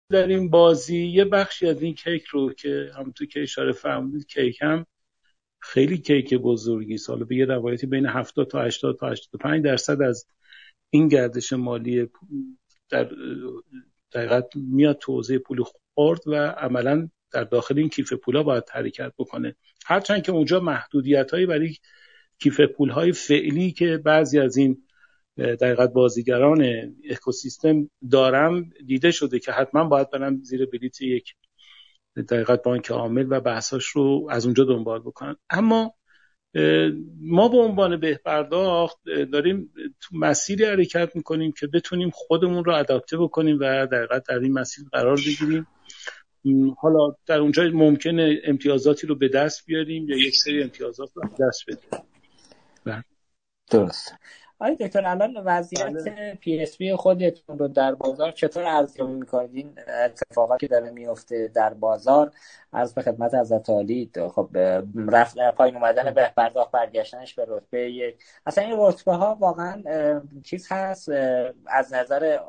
در 0.10 0.28
این 0.28 0.50
بازی 0.50 1.06
یه 1.06 1.26
بخشی 1.26 1.68
از 1.68 1.82
این 1.82 1.94
کیک 1.94 2.26
رو 2.26 2.54
که 2.54 2.92
همونطور 2.98 3.28
که 3.28 3.42
اشاره 3.42 3.72
فرمودید 3.72 4.28
کیک 4.28 4.62
هم 4.62 4.86
خیلی 5.60 5.98
کیک 5.98 6.34
بزرگی. 6.34 6.98
سال 6.98 7.24
به 7.24 7.36
یه 7.36 7.46
روایتی 7.46 7.88
بین 7.88 8.06
70 8.06 8.48
تا 8.48 8.62
80 8.62 8.98
تا 8.98 9.10
85 9.10 9.66
درصد 9.66 10.02
از 10.02 10.26
این 10.90 11.08
گردش 11.08 11.54
مالی 11.54 12.10
در 12.90 13.10
دقیقت 14.14 14.46
میاد 14.56 14.98
تو 14.98 15.22
پول 15.46 15.64
خورد 15.64 16.28
و 16.28 16.36
عملا 16.36 17.10
در 17.32 17.44
داخل 17.44 17.80
این 17.80 17.90
کیف 17.90 18.14
پولا 18.14 18.44
باید 18.44 18.64
حرکت 18.72 19.14
بکنه. 19.18 19.56
هرچند 19.86 20.24
که 20.24 20.32
اونجا 20.32 20.60
محدودیت 20.60 21.32
هایی 21.32 21.46
برای 21.46 21.76
کیف 22.40 22.62
پول 22.62 22.90
های 22.90 23.12
فعلی 23.12 23.72
که 23.72 23.98
بعضی 23.98 24.40
از 24.40 24.58
این 24.58 24.84
دقیقت 25.38 25.94
بازیگران 25.94 26.64
اکوسیستم 27.10 27.90
دارم 28.12 28.70
دیده 28.86 29.12
شده 29.12 29.40
که 29.40 29.52
حتما 29.52 29.84
باید 29.84 30.10
برن 30.10 30.40
زیر 30.44 30.66
بلیت 30.66 31.02
یک 31.02 31.34
دقیقت 32.22 32.64
بانک 32.64 32.92
عامل 32.92 33.26
و 33.30 33.40
بحثاش 33.40 33.86
رو 33.86 34.28
از 34.30 34.46
اونجا 34.46 34.64
دنبال 34.64 35.00
بکنن. 35.00 35.36
اما 35.50 35.94
ما 37.22 37.48
به 37.48 37.58
عنوان 37.58 38.00
به 38.00 38.20
پرداخت 38.26 38.98
داریم 39.34 39.74
تو 40.02 40.18
مسیری 40.18 40.66
حرکت 40.66 41.16
می‌کنیم 41.16 41.52
که 41.52 41.68
بتونیم 41.68 42.10
خودمون 42.14 42.66
رو 42.66 42.76
اداپته 42.76 43.18
بکنیم 43.18 43.58
و 43.62 43.86
دقیقت 43.86 44.24
در 44.30 44.40
این 44.40 44.54
مسیر 44.54 44.86
قرار 44.92 45.18
بگیریم. 45.18 45.68
حالا 46.78 47.16
در 47.26 47.40
اونجا 47.40 47.64
ممکنه 47.64 48.42
امتیازاتی 48.44 49.08
رو 49.08 49.16
به 49.16 49.28
دست 49.28 49.66
بیاریم 49.66 50.10
یا 50.10 50.18
یک 50.18 50.36
سری 50.36 50.64
امتیازات 50.64 51.10
رو 51.14 51.22
به 51.22 51.46
دست 51.46 51.64
بدیم. 51.68 52.04
بله. 52.86 53.04
درست. 53.72 54.14
آیا 54.60 54.76
دکتر 54.76 55.06
الان 55.06 55.38
وضعیت 55.46 56.08
پی 56.40 56.62
اس 56.62 56.78
بی 56.78 56.96
خودتون 56.96 57.60
رو 57.60 57.68
در 57.68 57.96
بازار 57.96 58.32
چطور 58.32 58.64
ارزیابی 58.64 59.14
می‌کنید؟ 59.14 59.56
این 59.56 59.74
اتفاقاتی 60.06 60.68
که 60.68 60.72
داره 60.72 60.92
میفته 60.92 61.48
در 61.48 61.74
بازار 61.74 62.32
از 62.74 62.94
به 62.94 63.02
خدمت 63.02 63.34
حضرت 63.34 63.70
عالی 63.70 64.12
خب 64.36 64.50
رفت 64.96 65.38
پایین 65.56 65.76
اومدن 65.76 66.14
به 66.14 66.32
پرداخت 66.38 66.72
برگشتنش 66.72 67.34
به 67.34 67.46
رتبه 67.48 67.92
یک. 67.92 68.16
اصلا 68.46 68.64
این 68.64 68.76
رتبه 68.78 69.14
ها 69.14 69.38
واقعا 69.40 69.84
چیز 70.44 70.68
هست 70.72 71.10
از 71.66 71.94
نظر 71.94 72.40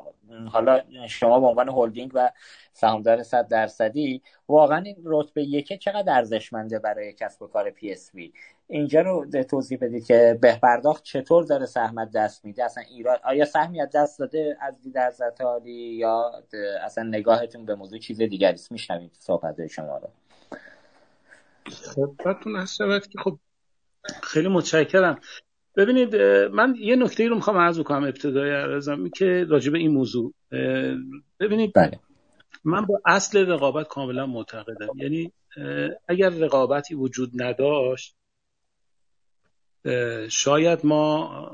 حالا 0.51 0.81
شما 1.09 1.39
به 1.39 1.47
عنوان 1.47 1.69
هلدینگ 1.69 2.11
و 2.13 2.31
سهامدار 2.73 3.23
صد 3.23 3.47
درصدی 3.47 4.21
واقعا 4.49 4.77
این 4.77 4.95
رتبه 5.05 5.43
یکه 5.43 5.77
چقدر 5.77 6.13
ارزشمنده 6.13 6.79
برای 6.79 7.13
کسب 7.13 7.41
و 7.41 7.47
کار 7.47 7.69
PSP 7.69 8.33
اینجا 8.67 9.01
رو 9.01 9.25
توضیح 9.43 9.77
بدید 9.81 10.05
که 10.05 10.37
به 10.41 10.59
پرداخت 10.63 11.03
چطور 11.03 11.43
داره 11.43 11.65
سهم 11.65 12.05
دست 12.05 12.45
میده؟ 12.45 12.63
اصلا 12.63 12.83
ایران 12.89 13.17
آیا 13.23 13.45
سهمی 13.45 13.81
از 13.81 13.89
دست 13.93 14.19
داده 14.19 14.57
از 14.61 14.81
دید 14.81 14.97
عالی 15.39 15.71
یا 15.71 16.31
اصلا 16.83 17.03
نگاهتون 17.03 17.65
به 17.65 17.75
موضوع 17.75 17.99
چیز 17.99 18.17
دیگری 18.17 18.53
است؟ 18.53 18.71
میشنوید 18.71 19.17
صحبت 19.19 19.67
شما 19.67 19.97
رو. 19.97 20.09
خدمتتون 21.71 22.55
هست 22.55 23.11
که 23.11 23.19
خب 23.23 23.39
خیلی 24.23 24.47
متشکرم. 24.47 25.19
ببینید 25.75 26.15
من 26.51 26.75
یه 26.79 26.95
نکته 26.95 27.27
رو 27.27 27.35
می‌خوام 27.35 27.57
عرض 27.57 27.79
کنم 27.79 28.03
ابتدای 28.03 28.51
عرضم 28.51 29.09
که 29.09 29.45
راجع 29.49 29.71
به 29.71 29.77
این 29.77 29.91
موضوع 29.91 30.33
ببینید 31.39 31.73
بله. 31.75 31.99
من 32.63 32.85
با 32.85 33.01
اصل 33.05 33.47
رقابت 33.47 33.87
کاملا 33.87 34.25
معتقدم 34.25 34.89
یعنی 34.95 35.31
اگر 36.07 36.29
رقابتی 36.29 36.95
وجود 36.95 37.31
نداشت 37.35 38.15
شاید 40.29 40.85
ما 40.85 41.45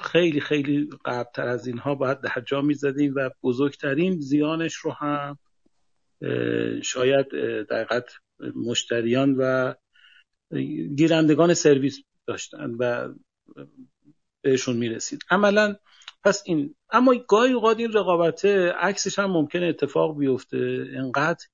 خیلی 0.00 0.40
خیلی 0.40 0.88
قبلتر 1.04 1.48
از 1.48 1.66
اینها 1.66 1.94
باید 1.94 2.20
در 2.20 2.42
جا 2.46 2.60
می‌زدیم 2.60 3.12
و 3.16 3.30
بزرگترین 3.42 4.20
زیانش 4.20 4.74
رو 4.74 4.92
هم 4.92 5.38
شاید 6.82 7.26
دقیقت 7.70 8.10
مشتریان 8.56 9.34
و 9.38 9.74
گیرندگان 10.96 11.54
سرویس 11.54 12.02
داشتن 12.26 12.70
و 12.78 13.08
بهشون 14.42 14.76
می‌رسید. 14.76 15.20
عملا 15.30 15.76
پس 16.24 16.42
این 16.46 16.74
اما 16.90 17.14
گاهی 17.28 17.52
اوقات 17.52 17.78
این 17.78 17.92
رقابته 17.92 18.72
عکسش 18.72 19.18
هم 19.18 19.30
ممکنه 19.30 19.66
اتفاق 19.66 20.18
بیفته 20.18 20.84
انقدر 20.96 21.46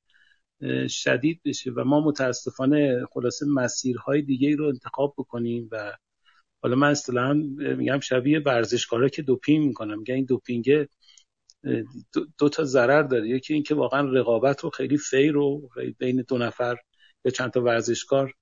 شدید 0.88 1.40
بشه 1.44 1.70
و 1.70 1.84
ما 1.84 2.00
متاسفانه 2.00 3.06
خلاصه 3.12 3.46
مسیرهای 3.46 4.22
دیگه 4.22 4.56
رو 4.56 4.68
انتخاب 4.68 5.14
بکنیم 5.18 5.68
و 5.72 5.96
حالا 6.62 6.76
من 6.76 6.90
اصطلاحا 6.90 7.32
میگم 7.76 8.00
شبیه 8.00 8.38
ورزشکارا 8.38 9.08
که 9.08 9.22
دوپینگ 9.22 9.66
می‌کنم 9.66 9.98
میگن 9.98 10.14
این 10.14 10.24
دوپینگ 10.24 10.86
دو, 12.38 12.48
تا 12.48 12.64
ضرر 12.64 13.02
داره. 13.02 13.28
یکی 13.28 13.54
اینکه 13.54 13.74
واقعا 13.74 14.12
رقابت 14.12 14.60
رو 14.64 14.70
خیلی 14.70 14.98
فیر 14.98 15.36
و 15.36 15.68
بین 15.98 16.24
دو 16.28 16.38
نفر 16.38 16.76
یا 17.24 17.30
چند 17.30 17.50
تا 17.50 17.60
ورزشکار 17.60 18.32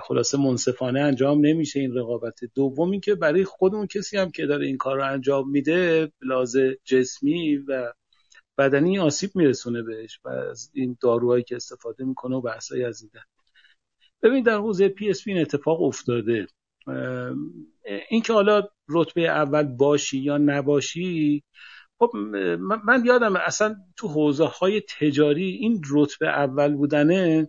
خلاصه 0.00 0.38
منصفانه 0.38 1.00
انجام 1.00 1.46
نمیشه 1.46 1.80
این 1.80 1.94
رقابت. 1.94 2.40
دوم 2.54 2.90
اینکه 2.90 3.14
برای 3.14 3.44
خودمون 3.44 3.86
کسی 3.86 4.16
هم 4.16 4.30
که 4.30 4.46
داره 4.46 4.66
این 4.66 4.76
کار 4.76 4.96
رو 4.96 5.04
انجام 5.04 5.50
میده 5.50 6.12
لازه 6.22 6.78
جسمی 6.84 7.56
و 7.56 7.92
بدنی 8.58 8.98
آسیب 8.98 9.30
میرسونه 9.34 9.82
بهش 9.82 10.20
و 10.24 10.28
از 10.28 10.70
این 10.74 10.96
داروهایی 11.00 11.44
که 11.44 11.56
استفاده 11.56 12.04
می‌کنه 12.04 12.36
و 12.36 12.40
بحثایی 12.40 12.84
از 12.84 13.02
این 13.02 13.10
ببین 14.22 14.42
در 14.42 14.56
حوزه 14.56 14.88
پی 14.88 15.10
اس 15.10 15.22
این 15.26 15.40
اتفاق 15.40 15.82
افتاده. 15.82 16.46
اینکه 18.10 18.32
حالا 18.32 18.68
رتبه 18.88 19.28
اول 19.28 19.62
باشی 19.62 20.18
یا 20.18 20.38
نباشی 20.38 21.42
خب 21.98 22.16
من 22.84 23.04
یادم 23.04 23.36
اصلا 23.36 23.76
تو 23.96 24.08
حوزه 24.08 24.44
های 24.44 24.82
تجاری 24.98 25.48
این 25.50 25.82
رتبه 25.90 26.28
اول 26.28 26.74
بودنه 26.74 27.48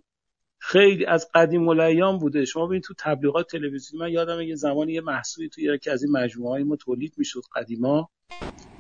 خیلی 0.64 1.06
از 1.06 1.30
قدیم 1.34 1.70
الایام 1.70 2.18
بوده. 2.18 2.46
شما 2.46 2.66
ببینید 2.66 2.84
تو 2.84 2.94
تبلیغات 2.98 3.52
تلویزیونی 3.52 4.06
من 4.06 4.12
یادم 4.12 4.42
یه 4.42 4.56
زمانی 4.56 4.94
یه 4.94 5.02
محصولی 5.02 5.50
تو 5.50 5.62
یکی 5.62 5.90
از 5.90 6.04
این 6.04 6.12
مجموعه 6.12 6.52
های 6.52 6.64
ما 6.64 6.76
تولید 6.76 7.14
می‌شد 7.18 7.42
قدیما. 7.56 8.10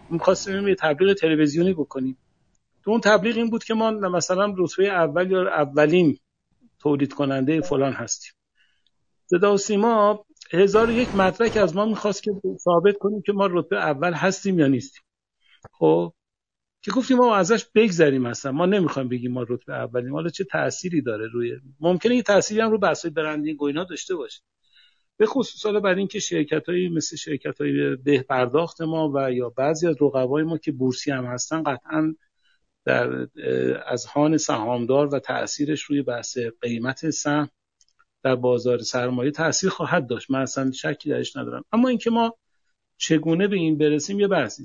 می‌خواستیم 0.10 0.68
یه 0.68 0.76
تبلیغ 0.76 1.14
تلویزیونی 1.14 1.74
بکنیم. 1.74 2.18
تو 2.84 2.92
اون 2.92 3.02
تبلیغ 3.02 3.38
این 3.38 3.50
بود 3.50 3.64
که 3.64 3.74
ما 3.74 3.92
مثلا 3.92 4.54
رتبه 4.58 4.88
اول 4.88 5.32
یا 5.32 5.48
اولین 5.50 6.18
تولید 6.80 7.14
کننده 7.14 7.62
فلان 7.62 7.94
هستیم. 7.94 8.32
صدا 9.26 9.54
و 9.54 9.58
سیما 9.58 10.26
هزار 10.54 10.90
یک 10.90 11.16
مدرک 11.16 11.58
از 11.58 11.76
ما 11.76 11.86
می‌خواست 11.86 12.24
که 12.24 12.32
ثابت 12.58 12.98
کنیم 12.98 13.22
که 13.26 13.34
ما 13.34 13.46
رتبه 13.52 13.78
اول 13.78 14.14
هستیم 14.14 14.60
یا 14.60 14.68
نیستیم. 14.68 15.04
خب 15.72 16.14
که 16.82 16.92
گفتیم 16.92 17.18
ما 17.18 17.36
ازش 17.36 17.66
بگذریم 17.76 18.26
اصلا. 18.26 18.52
ما 18.52 18.66
نمی‌خوایم 18.66 19.10
بگیم 19.10 19.32
ما 19.32 19.46
رتبه 19.50 19.74
اولیم. 19.74 20.14
حالا 20.14 20.30
چه 20.30 20.44
تأثیری 20.44 21.02
داره 21.02 21.28
روی 21.28 21.60
ممکنه 21.80 22.16
یه 22.16 22.24
تأثیری 22.24 22.62
هم 22.62 22.72
رو 22.72 22.78
بحث 22.78 23.06
برندینگ 23.06 23.62
و 23.62 23.66
اینا 23.66 23.84
داشته 23.84 24.16
باشه. 24.16 24.42
به 25.18 25.26
خصوص 25.26 25.66
حالا 25.66 25.80
برای 25.80 25.98
اینکه 25.98 26.20
شرکت 26.20 26.70
هایی 26.70 26.90
مثل 26.90 27.16
شرکت 27.16 27.62
های 27.62 27.96
به 27.96 28.22
پرداخت 28.22 28.82
ما 28.82 29.12
و 29.16 29.32
یا 29.32 29.50
بعضی 29.50 29.88
از 29.88 29.96
رقبای 30.02 30.44
ما 30.44 30.58
که 30.58 30.72
بورسی 30.72 31.12
هم 31.12 31.26
هستن 31.26 31.64
قطعا 31.64 32.16
در 32.86 33.28
از 33.88 34.06
هان 34.06 34.38
سهامدار 34.38 35.16
و 35.16 35.20
تاثیرش 35.20 35.82
روی 35.82 36.02
بحث 36.02 36.38
قیمت 36.62 37.10
سهم 37.10 37.50
در 38.24 38.36
بازار 38.36 38.80
سرمایه 38.80 39.32
تاثیر 39.32 39.70
خواهد 39.70 40.08
داشت. 40.08 40.32
من 40.32 40.42
اصلا 40.42 40.72
شکی 40.72 41.10
درش 41.10 41.36
ندارم. 41.36 41.64
اما 41.72 41.90
اینکه 41.90 42.10
ما 42.10 42.38
چگونه 42.98 43.48
به 43.48 43.56
این 43.56 43.78
برسیم 43.78 44.20
یه 44.20 44.28
بحثی 44.28 44.64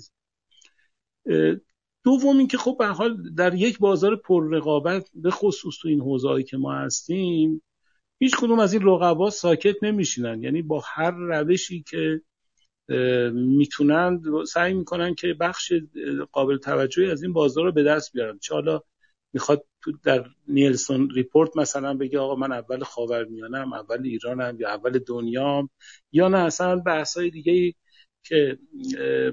دوم 2.06 2.38
اینکه 2.38 2.58
خب 2.58 2.76
به 2.78 2.86
حال 2.86 3.34
در 3.36 3.54
یک 3.54 3.78
بازار 3.78 4.16
پر 4.16 4.54
رقابت 4.56 5.10
به 5.14 5.30
خصوص 5.30 5.74
تو 5.82 5.88
این 5.88 6.00
حوزه‌ای 6.00 6.42
که 6.42 6.56
ما 6.56 6.72
هستیم 6.72 7.62
هیچ 8.18 8.36
کدوم 8.36 8.58
از 8.58 8.72
این 8.72 8.82
رقبا 8.82 9.30
ساکت 9.30 9.76
نمیشینن. 9.82 10.42
یعنی 10.42 10.62
با 10.62 10.82
هر 10.86 11.10
روشی 11.10 11.82
که 11.82 12.20
می‌تونن 13.32 14.22
سعی 14.48 14.74
می‌کنن 14.74 15.14
که 15.14 15.34
بخش 15.40 15.72
قابل 16.32 16.56
توجهی 16.56 17.10
از 17.10 17.22
این 17.22 17.32
بازار 17.32 17.64
رو 17.64 17.72
به 17.72 17.82
دست 17.82 18.12
بیارن. 18.12 18.38
چه 18.38 18.54
حالا 18.54 18.80
می‌خواد 19.32 19.64
در 20.04 20.24
نیلسون 20.48 21.10
ریپورت 21.10 21.56
مثلا 21.56 21.94
بگه 21.94 22.18
آقا 22.18 22.34
من 22.34 22.52
اول 22.52 22.84
خاورمیانم 22.84 23.72
اول 23.72 24.02
ایرانم 24.02 24.56
یا 24.60 24.68
اول 24.68 24.98
دنیام 24.98 25.70
یا 26.12 26.28
نه 26.28 26.38
اصلا 26.38 26.76
بحثای 26.76 27.30
دیگه 27.30 27.74
که 28.24 28.58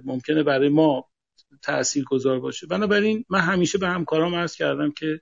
ممکنه 0.03 0.43
برای 0.43 0.69
ما 0.69 1.10
تأثیر 1.61 2.03
گذار 2.03 2.40
باشه. 2.40 2.67
بنابراین 2.67 3.25
من 3.30 3.40
همیشه 3.40 3.77
به 3.77 3.88
همکارام 3.88 4.35
عرض 4.35 4.56
کردم 4.56 4.91
که 4.91 5.22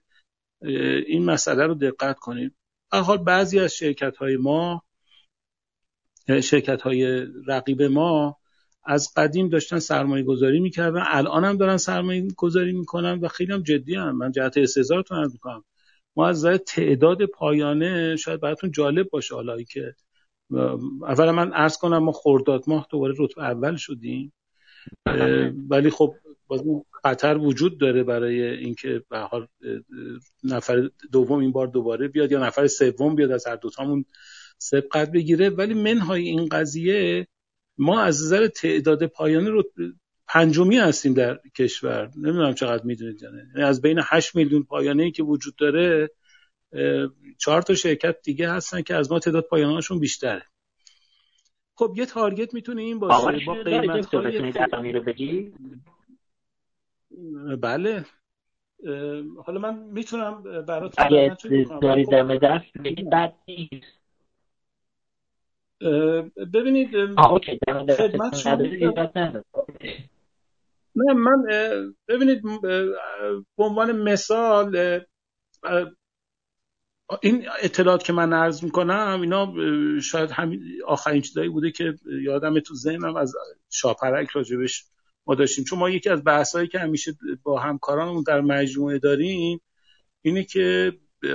این 1.07 1.25
مسئله 1.25 1.65
رو 1.65 1.73
دقت 1.73 2.19
کنید. 2.19 2.55
حال 2.91 3.17
بعضی 3.17 3.59
از 3.59 3.73
شرکت 3.73 4.17
های 4.17 4.37
ما 4.37 4.83
شرکت 6.43 6.81
های 6.81 7.25
رقیب 7.47 7.81
ما 7.81 8.37
از 8.83 9.13
قدیم 9.15 9.49
داشتن 9.49 9.79
سرمایه 9.79 10.23
گذاری 10.23 10.59
می‌کردن. 10.59 11.03
الان 11.07 11.45
هم 11.45 11.57
دارن 11.57 11.77
سرمایه 11.77 12.27
گذاری 12.37 12.71
می‌کنن 12.71 13.19
و 13.19 13.27
خیلی 13.27 13.53
هم 13.53 13.63
جدی 13.63 13.95
هم. 13.95 14.17
من 14.17 14.31
جهت 14.31 14.57
استعزارتون 14.57 15.17
عرض 15.17 15.33
می‌کنم. 15.33 15.63
ما 16.15 16.27
از 16.27 16.37
نظر 16.37 16.57
تعداد 16.57 17.25
پایانه 17.25 18.15
شاید 18.15 18.41
براتون 18.41 18.71
جالب 18.71 19.09
باشه 19.09 19.35
حالا 19.35 19.63
که 19.63 19.95
اول 21.07 21.31
من 21.31 21.53
عرض 21.53 21.77
کنم 21.77 21.97
ما 21.97 22.11
خورداد 22.11 22.63
ماه 22.67 22.87
دوباره 22.89 23.13
رتبه 23.19 23.43
اول 23.43 23.75
شدیم. 23.75 24.33
ولی 25.69 25.89
خب 25.89 26.15
باز 26.47 26.61
خطر 27.03 27.37
وجود 27.37 27.79
داره 27.79 28.03
برای 28.03 28.41
اینکه 28.43 29.03
به 29.09 29.17
حال 29.17 29.47
نفر 30.43 30.89
دوم 31.11 31.39
این 31.39 31.51
بار 31.51 31.67
دوباره 31.67 32.07
بیاد 32.07 32.31
یا 32.31 32.45
نفر 32.45 32.67
سوم 32.67 33.15
بیاد 33.15 33.31
از 33.31 33.47
هر 33.47 33.55
دوتامون 33.55 34.05
سبقت 34.57 35.11
بگیره. 35.11 35.49
ولی 35.49 35.73
منهای 35.73 36.23
این 36.23 36.45
قضیه 36.45 37.27
ما 37.77 38.01
از 38.01 38.23
نظر 38.23 38.47
تعداد 38.47 39.05
پایانه 39.05 39.49
رو 39.49 39.63
پنجمی 40.27 40.77
هستیم 40.77 41.13
در 41.13 41.39
کشور. 41.57 42.11
نمی‌دونم 42.17 42.53
چقدر 42.53 42.83
می‌دونید 42.83 43.23
یعنی 43.23 43.67
از 43.67 43.81
بین 43.81 43.99
8 44.03 44.35
میلیون 44.35 44.63
پایانه 44.63 45.03
ای 45.03 45.11
که 45.11 45.23
وجود 45.23 45.55
داره 45.55 46.09
چهار 47.37 47.61
تا 47.61 47.75
شرکت 47.75 48.15
دیگه 48.23 48.51
هستن 48.51 48.81
که 48.81 48.95
از 48.95 49.11
ما 49.11 49.19
تعداد 49.19 49.43
پایانهاشون 49.43 49.99
بیشتره. 49.99 50.43
خب 51.81 51.93
یه 51.97 52.05
تارگت 52.05 52.53
می‌تونه 52.53 52.81
این 52.81 52.99
باشه. 52.99 53.45
با 53.45 53.53
قیمت 53.53 54.13
های 54.15 55.51
بله. 57.61 58.05
حالا 59.45 59.59
من 59.59 59.75
می‌تونم 59.79 60.43
براتون 60.67 61.05
اگه 61.05 61.37
داری 61.81 62.05
دم 62.05 62.37
دست 62.37 62.77
بد 63.11 63.33
نیست 63.47 64.01
ببینید 66.53 66.89
خدمت 67.97 68.35
شما 68.35 68.55
نه 70.95 71.13
من 71.13 71.43
ببینید 72.07 72.41
به 73.57 73.63
عنوان 73.63 73.91
مثال 73.91 74.99
این 77.21 77.45
اطلاعات 77.61 78.03
که 78.03 78.13
من 78.13 78.33
عرض 78.33 78.63
می‌کنم 78.63 79.19
اینا 79.21 79.53
شاید 80.01 80.31
همین 80.31 80.61
آخرین 80.87 81.21
چیزایی 81.21 81.49
بوده 81.49 81.71
که 81.71 81.93
یادم 82.23 82.59
تو 82.59 82.75
ذهنم 82.75 83.15
از 83.15 83.33
شاپرک 83.69 84.29
راجبش 84.29 84.85
ما 85.27 85.35
داشتیم. 85.35 85.63
چون 85.63 85.79
ما 85.79 85.89
یکی 85.89 86.09
از 86.09 86.23
بحثایی 86.23 86.67
که 86.67 86.79
همیشه 86.79 87.17
با 87.43 87.59
همکارانمون 87.59 88.23
در 88.27 88.41
مجموعه 88.41 88.99
داریم 88.99 89.61
اینه 90.21 90.43
که 90.43 90.93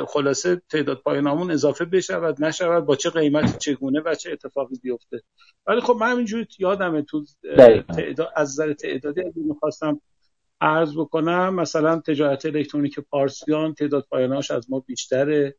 خلاصه 0.09 0.63
تعداد 0.71 1.03
پایانامون 1.03 1.51
اضافه 1.51 1.85
بشود 1.85 2.45
نشود 2.45 2.85
با 2.85 2.97
چه 2.97 3.11
قیمتی 3.11 3.59
چگونه 3.59 4.01
و 4.05 4.15
چه 4.15 4.33
اتفاقی 4.33 4.77
بیفته. 4.83 5.23
ولی 5.67 5.81
خب 5.81 5.97
من 6.01 6.11
همینجوری 6.11 6.47
یادمه 6.59 7.03
تو 7.03 7.25
تعداد 7.97 8.33
از 8.37 8.51
نظر 8.51 8.73
تعدادی 8.73 9.21
اگه 9.21 9.33
می‌خواستم 9.37 10.01
عرض 10.61 10.93
بکنم 10.97 11.55
مثلا 11.55 12.01
تجارت 12.01 12.47
الکترونیک 12.47 13.01
پارسیان 13.01 13.75
تعداد 13.75 14.07
پایاناش 14.11 14.51
از 14.51 14.71
ما 14.71 14.81
بیشتره. 14.81 15.57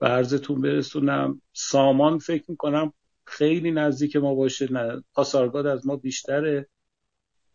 و 0.00 0.06
عرضتون 0.06 0.60
برسونم. 0.60 1.42
سامان 1.52 2.18
فکر 2.18 2.44
می‌کنم 2.48 2.92
خیلی 3.24 3.70
نزدیک 3.70 4.16
ما 4.16 4.34
باشه. 4.34 4.72
نه 4.72 5.02
پاسارگاد 5.14 5.66
از 5.66 5.86
ما 5.86 5.96
بیشتره. 5.96 6.66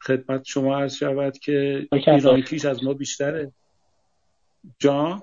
خدمت 0.01 0.43
شما 0.43 0.77
عرض 0.77 0.95
شود 0.95 1.37
که 1.37 1.87
ایرانکیش 1.91 2.65
از 2.65 2.83
ما 2.83 2.93
بیشتره. 2.93 3.51
جان؟ 4.79 5.21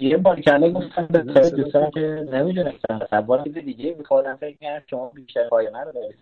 یه 0.00 0.16
بارکنه 0.16 0.70
گفتم 0.70 1.06
به 1.06 1.18
دوستان 1.50 1.90
که 1.90 2.00
نمی‌دونستم. 2.32 3.20
بار 3.26 3.42
دیگه 3.42 3.94
میخوادم 3.98 4.36
فکر 4.36 4.56
کنم 4.56 4.82
شما 4.90 5.08
بیشتر 5.08 5.48
پایانه 5.48 5.84
رو 5.84 5.92
دارید. 5.92 6.18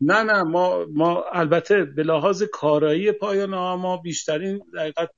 نه 0.00 0.22
نه 0.22 0.42
ما 0.42 0.86
ما 0.92 1.24
البته 1.32 1.84
به 1.84 2.02
لحاظ 2.02 2.42
کارایی 2.42 3.12
پایان 3.12 3.54
ما 3.54 3.96
بیشترین 3.96 4.62
دقیقت 4.74 5.10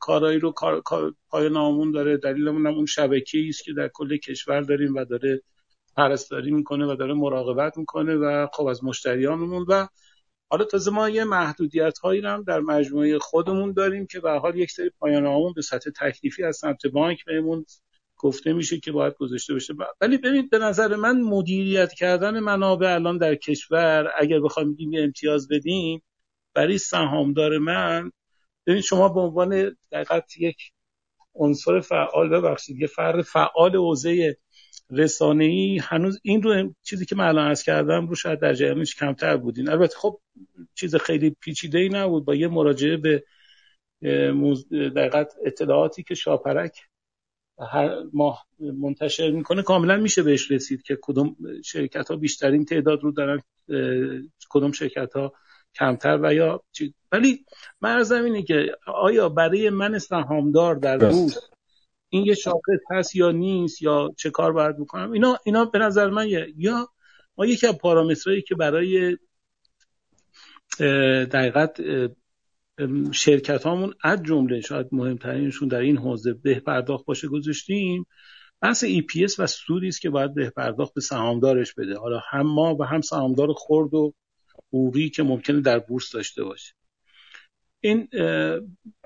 کارایی 0.00 0.38
رو 0.38 0.52
کار، 0.52 0.82
پایان 1.28 1.90
داره. 1.90 2.16
دلیلمون 2.16 2.66
هم 2.66 2.74
اون 2.74 2.86
شبکه‌ای 2.86 3.48
است 3.48 3.64
که 3.64 3.72
در 3.72 3.88
کل 3.88 4.16
کشور 4.16 4.60
داریم 4.60 4.94
و 4.94 5.04
داره 5.04 5.42
پرستاری 5.96 6.50
می‌کنه 6.50 6.86
و 6.86 6.96
داره 6.96 7.14
مراقبت 7.14 7.78
می‌کنه 7.78 8.14
و 8.14 8.46
خب 8.52 8.66
از 8.66 8.84
مشتریانمون 8.84 9.66
و 9.68 9.86
حالا 10.50 10.64
تازه 10.64 10.90
ما 10.90 11.08
یه 11.08 11.24
محدودیت 11.24 11.98
هایی 11.98 12.20
هم 12.20 12.42
در 12.42 12.60
مجموعه 12.60 13.18
خودمون 13.18 13.72
داریم 13.72 14.06
که 14.06 14.20
به 14.20 14.30
حال 14.30 14.56
یک 14.58 14.70
سری 14.70 14.90
پایان 15.00 15.52
به 15.56 15.62
سطح 15.62 15.90
تکلیفی 16.00 16.44
از 16.44 16.56
سمت 16.56 16.86
بانک 16.86 17.24
بهمون 17.24 17.64
گفته 18.16 18.52
میشه 18.52 18.80
که 18.80 18.92
باید 18.92 19.14
گذاشته 19.14 19.54
بشه 19.54 19.74
ولی 20.00 20.18
ببینید 20.18 20.50
به 20.50 20.58
نظر 20.58 20.96
من 20.96 21.20
مدیریت 21.20 21.92
کردن 21.92 22.40
منابع 22.40 22.94
الان 22.94 23.18
در 23.18 23.34
کشور 23.34 24.12
اگر 24.18 24.40
بخوایم 24.40 24.72
بگیم 24.72 24.90
امتیاز 24.94 25.48
بدیم 25.48 26.02
برای 26.54 26.78
سهامدار 26.78 27.58
من 27.58 28.10
ببینید 28.66 28.84
شما 28.84 29.08
به 29.08 29.20
عنوان 29.20 29.76
دقیقت 29.92 30.38
یک 30.38 30.72
عنصر 31.34 31.80
فعال 31.80 32.28
ببخشید 32.28 32.80
یه 32.80 32.86
فرد 32.86 33.22
فعال 33.22 33.76
حوزه 33.76 34.36
رسانه 34.90 35.44
ای 35.44 35.78
هنوز 35.82 36.20
این 36.22 36.42
رو 36.42 36.74
چیزی 36.82 37.06
که 37.06 37.16
من 37.16 37.24
الان 37.28 37.48
عرض 37.48 37.62
کردم 37.62 38.06
رو 38.06 38.14
شاید 38.14 38.40
در 38.40 38.54
جریانش 38.54 38.94
کمتر 38.94 39.36
بودین. 39.36 39.68
البته 39.68 39.96
خب 39.96 40.20
چیز 40.74 40.96
خیلی 40.96 41.36
پیچیده 41.40 41.78
ای 41.78 41.88
نبود 41.88 42.24
با 42.24 42.34
یه 42.34 42.48
مراجعه 42.48 42.96
به 42.96 43.24
دقیقت 44.96 45.34
اطلاعاتی 45.44 46.02
که 46.02 46.14
شاپرک 46.14 46.80
هر 47.72 47.90
ماه 48.12 48.46
منتشر 48.58 49.30
می‌کنه 49.30 49.62
کاملا 49.62 49.96
میشه 49.96 50.22
بهش 50.22 50.50
رسید 50.50 50.82
که 50.82 50.98
کدوم 51.02 51.36
شرکت 51.64 52.10
ها 52.10 52.16
بیشترین 52.16 52.64
تعداد 52.64 53.02
رو 53.02 53.12
دارن 53.12 53.42
کدوم 54.50 54.72
شرکت 54.72 55.12
ها 55.16 55.32
کمتر 55.78 56.18
و 56.22 56.34
یا 56.34 56.62
ولی 57.12 57.44
مرزم 57.80 58.24
اینه 58.24 58.42
که 58.42 58.76
آیا 58.86 59.28
برای 59.28 59.70
من 59.70 59.98
سهامدار 59.98 60.74
در 60.74 60.98
بورس 60.98 61.38
این 62.08 62.26
یه 62.26 62.34
شاخص 62.34 62.80
هست 62.90 63.16
یا 63.16 63.30
نیست 63.30 63.82
یا 63.82 64.10
چه 64.16 64.30
کار 64.30 64.52
باید 64.52 64.78
بکنم؟ 64.78 65.12
اینا 65.12 65.38
اینا 65.44 65.64
به 65.64 65.78
نظر 65.78 66.10
من 66.10 66.28
یا 66.56 66.88
ما 67.36 67.46
یکی 67.46 67.66
از 67.66 67.78
پارامترهایی 67.78 68.42
که 68.42 68.54
برای 68.54 69.16
دقیقت 71.26 71.80
شرکت 73.12 73.62
هامون 73.62 73.94
از 74.02 74.22
جمله 74.22 74.60
شاید 74.60 74.86
مهمترینشون 74.92 75.68
در 75.68 75.80
این 75.80 75.98
حوزه 75.98 76.32
به 76.32 76.60
پرداخت 76.60 77.04
باشه 77.04 77.28
گذاشتیم 77.28 78.06
بحث 78.60 78.84
EPS 78.84 79.38
و 79.38 79.46
سودی 79.46 79.88
است 79.88 80.00
که 80.00 80.10
باید 80.10 80.34
به 80.34 80.50
پرداخت 80.50 80.94
به 80.94 81.00
سهامدارش 81.00 81.74
بده. 81.74 81.98
حالا 81.98 82.20
هم 82.30 82.46
ما 82.46 82.76
و 82.80 82.84
هم 82.84 83.00
سهامدار 83.00 83.48
خرد 83.52 83.94
و 83.94 84.14
حقوقی 84.74 85.08
که 85.10 85.22
ممکنه 85.22 85.60
در 85.60 85.78
بورس 85.78 86.12
داشته 86.12 86.44
باشه. 86.44 86.74
این 87.80 88.08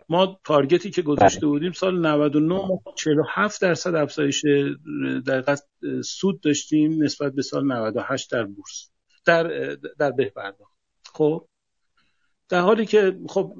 ما 0.09 0.41
تارگتی 0.45 0.91
که 0.91 1.03
گذاشته 1.03 1.41
بله. 1.41 1.49
بودیم 1.49 1.73
سال 1.73 2.07
99 2.07 2.81
47 2.97 3.63
درصد 3.63 3.95
افزایش 3.95 4.45
در 5.27 5.45
سود 6.05 6.41
داشتیم 6.41 7.03
نسبت 7.03 7.33
به 7.33 7.43
سال 7.43 7.73
98 7.73 8.31
در 8.31 8.45
بورس 8.45 8.91
در 9.25 9.77
در 9.99 10.11
به 10.11 10.25
پرداخت 10.25 10.73
خب 11.13 11.49
در 12.49 12.61
حالی 12.61 12.87
که 12.87 13.19
خب 13.29 13.55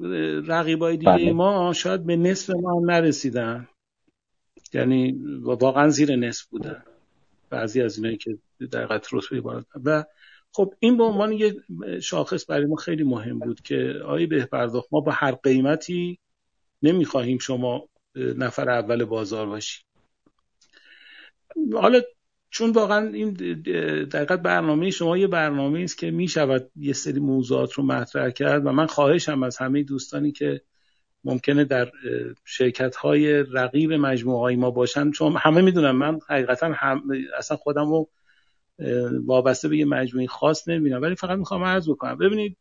رقیبای 0.47 0.97
دیگه 0.97 1.11
بله. 1.11 1.33
ما 1.33 1.73
شاید 1.73 2.05
به 2.05 2.15
نصف 2.15 2.49
ما 2.49 2.81
نرسیدن. 2.85 3.67
یعنی 4.73 5.11
واقعا 5.41 5.89
زیر 5.89 6.15
نصف 6.15 6.45
بودن. 6.45 6.83
بعضی 7.49 7.81
از 7.81 7.97
اینایی 7.97 8.17
که 8.17 8.37
در 8.71 8.85
قطر 8.85 9.17
رتبه 9.17 9.41
بالا 9.41 9.63
و 9.83 10.05
خب 10.51 10.73
این 10.79 10.97
به 10.97 11.03
عنوان 11.03 11.31
یه 11.31 11.55
شاخص 12.01 12.49
برای 12.49 12.65
ما 12.65 12.75
خیلی 12.75 13.03
مهم 13.03 13.39
بود 13.39 13.61
که 13.61 13.93
آیا 14.05 14.27
به 14.27 14.45
پرداخت 14.45 14.87
ما 14.91 14.99
با 14.99 15.11
هر 15.11 15.31
قیمتی 15.31 16.19
نمی‌خواهیم 16.81 17.37
شما 17.37 17.89
نفر 18.15 18.69
اول 18.69 19.05
بازار 19.05 19.45
باشی 19.47 19.83
حالا 21.73 22.01
چون 22.49 22.71
واقعا 22.71 23.07
این 23.07 23.33
دقیقت 24.03 24.41
برنامه 24.41 24.89
شما 24.89 25.17
یه 25.17 25.27
برنامه 25.27 25.79
است 25.79 25.97
که 25.97 26.11
می‌شود 26.11 26.71
یه 26.75 26.93
سری 26.93 27.19
موضوعات 27.19 27.73
رو 27.73 27.83
مطرح 27.83 28.29
کرد 28.29 28.65
و 28.65 28.71
من 28.71 28.85
خواهشم 28.85 29.43
از 29.43 29.57
همه 29.57 29.83
دوستانی 29.83 30.31
که 30.31 30.61
ممکنه 31.23 31.63
در 31.65 31.91
شرکت 32.45 32.95
های 32.95 33.43
رقیب 33.43 33.93
مجموعه 33.93 34.39
های 34.39 34.55
ما 34.55 34.71
باشن 34.71 35.11
چون 35.11 35.35
همه 35.37 35.61
می‌دونم 35.61 35.95
من 35.95 36.19
حقیقتا 36.29 36.71
هم 36.75 37.03
اصلا 37.37 37.57
خودم 37.57 37.89
رو 37.89 38.09
وابسته 39.25 39.67
به 39.67 39.77
یه 39.77 39.85
مجموعه 39.85 40.27
خاص 40.27 40.67
نمی‌بینم 40.67 41.01
ولی 41.01 41.15
فقط 41.15 41.37
می‌خوام 41.37 41.63
عرض 41.63 41.89
بکنم. 41.89 42.17
ببینید 42.17 42.57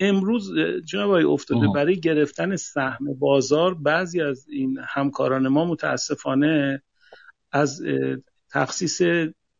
امروز 0.00 0.58
جناب 0.84 1.10
آقای 1.10 1.24
افتاده 1.24 1.68
برای 1.74 2.00
گرفتن 2.00 2.56
سهم 2.56 3.14
بازار 3.18 3.74
بعضی 3.74 4.20
از 4.20 4.48
این 4.48 4.78
همکاران 4.88 5.48
ما 5.48 5.64
متاسفانه 5.64 6.82
از 7.52 7.82
تخصیص 8.50 9.02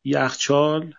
یخچال 0.05 0.95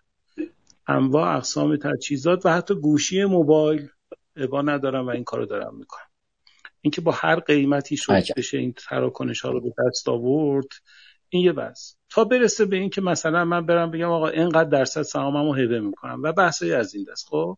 انواع 0.87 1.37
اقسام 1.37 1.75
تجهیزات 1.75 2.45
و 2.45 2.49
حتی 2.49 2.75
گوشی 2.75 3.25
موبایل 3.25 3.89
ابا 4.35 4.61
ندارم 4.61 5.07
و 5.07 5.09
این 5.09 5.23
کارو 5.23 5.45
دارم 5.45 5.75
می‌کنم 5.77 6.07
اینکه 6.81 7.01
با 7.01 7.11
هر 7.11 7.39
قیمتی 7.39 7.97
شد 7.97 8.23
بشه 8.37 8.57
این 8.57 8.73
تراکنش 8.73 9.41
ها 9.41 9.51
رو 9.51 9.61
به 9.61 9.73
دست 9.85 10.09
آورد 10.09 10.67
این 11.29 11.45
یه 11.45 11.53
بس 11.53 11.95
تا 12.09 12.23
برسه 12.23 12.65
به 12.65 12.75
این 12.75 12.89
که 12.89 13.01
مثلا 13.01 13.45
من 13.45 13.65
برم 13.65 13.91
بگم 13.91 14.09
آقا 14.09 14.27
اینقدر 14.27 14.69
درصد 14.69 15.01
سهاممو 15.01 15.53
هبه 15.53 15.79
می‌کنم 15.79 16.21
و 16.23 16.33
بحثی 16.33 16.73
از 16.73 16.95
این 16.95 17.05
دست. 17.11 17.27
خب 17.29 17.57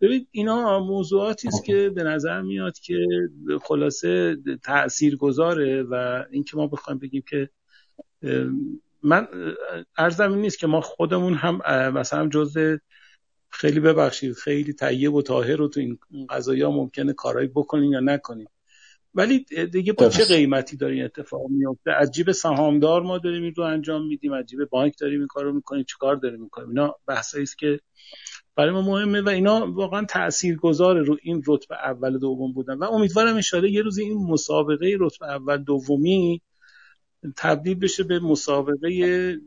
ببین 0.00 0.26
اینا 0.30 0.80
موضوعاتی 0.80 1.48
است 1.48 1.64
که 1.64 1.90
به 1.94 2.02
نظر 2.02 2.42
میاد 2.42 2.78
که 2.78 3.06
خلاصه 3.62 4.36
تأثیر 4.62 5.16
گذاره 5.16 5.82
و 5.82 6.24
اینکه 6.30 6.56
ما 6.56 6.66
بخوایم 6.66 6.98
بگیم 6.98 7.22
که 7.28 7.50
من 9.02 9.28
ارزم 9.96 10.32
این 10.32 10.40
نیست 10.40 10.58
که 10.58 10.66
ما 10.66 10.80
خودمون 10.80 11.34
هم 11.34 11.60
مثلا 11.94 12.28
جزء 12.28 12.76
خیلی 13.48 13.80
ببخشید 13.80 14.32
خیلی 14.32 14.72
طیب 14.72 15.14
و 15.14 15.22
طاهر 15.22 15.56
رو 15.56 15.68
تو 15.68 15.80
این 15.80 15.98
قضایی 16.30 16.62
ها 16.62 16.70
ممکنه 16.70 17.12
کارایی 17.12 17.48
بکنین 17.48 17.92
یا 17.92 18.00
نکنین 18.00 18.46
ولی 19.14 19.44
دیگه 19.72 19.92
با 19.92 20.08
چه 20.08 20.24
قیمتی 20.24 20.76
داره 20.76 20.94
این 20.94 21.04
اتفاق 21.04 21.42
میفته؟ 21.50 21.90
از 21.92 22.10
جیب 22.10 22.32
سهامدار 22.32 23.02
ما 23.02 23.18
داریم 23.18 23.42
این 23.42 23.54
رو 23.54 23.64
انجام 23.64 24.06
میدیم 24.06 24.32
از 24.32 24.46
جیب 24.46 24.64
بانک 24.64 24.94
داریم 25.00 25.18
این 25.18 25.26
کار 25.26 25.44
رو 25.44 25.52
می‌کنیم 25.52 25.84
چیکار 25.84 26.16
داریم 26.16 26.42
می‌کنیم؟ 26.42 26.68
اینا 26.68 26.94
بحثایی 27.06 27.42
است 27.42 27.58
که 27.58 27.80
برای 28.56 28.70
ما 28.70 28.82
مهمه 28.82 29.20
و 29.20 29.28
اینا 29.28 29.72
واقعا 29.72 30.04
تأثیر 30.04 30.56
گذاره 30.56 31.02
رو 31.02 31.18
این 31.22 31.42
رتبه 31.46 31.74
اول 31.74 32.18
دوم 32.18 32.52
بودن 32.52 32.74
و 32.74 32.84
امیدوارم 32.84 33.40
ان 33.52 33.64
یه 33.64 33.82
روزی 33.82 34.02
این 34.02 34.18
مسابقه 34.18 34.96
رتبه 35.00 35.26
اول 35.26 35.56
دومی 35.56 36.42
تبدیل 37.36 37.74
بشه 37.74 38.04
به 38.04 38.18
مسابقه 38.18 38.88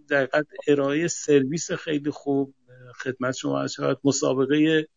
دقیقت 0.10 0.46
ارائه 0.68 1.08
سرویس 1.08 1.72
خیلی 1.72 2.12
خوب 2.12 2.54
خدمت 2.96 3.36
شما 3.36 3.68
شود 3.68 4.00
مسابقه 4.04 4.88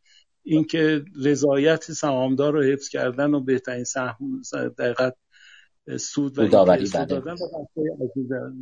اینکه 0.50 1.04
رضایت 1.24 1.92
سهامدار 1.92 2.52
رو 2.52 2.62
حفظ 2.62 2.88
کردن 2.88 3.34
و 3.34 3.40
بهترین 3.40 3.84
سهم 3.84 4.42
دقیقت 4.78 5.14
سود 5.96 6.38
و 6.38 6.48
دادن 6.48 7.34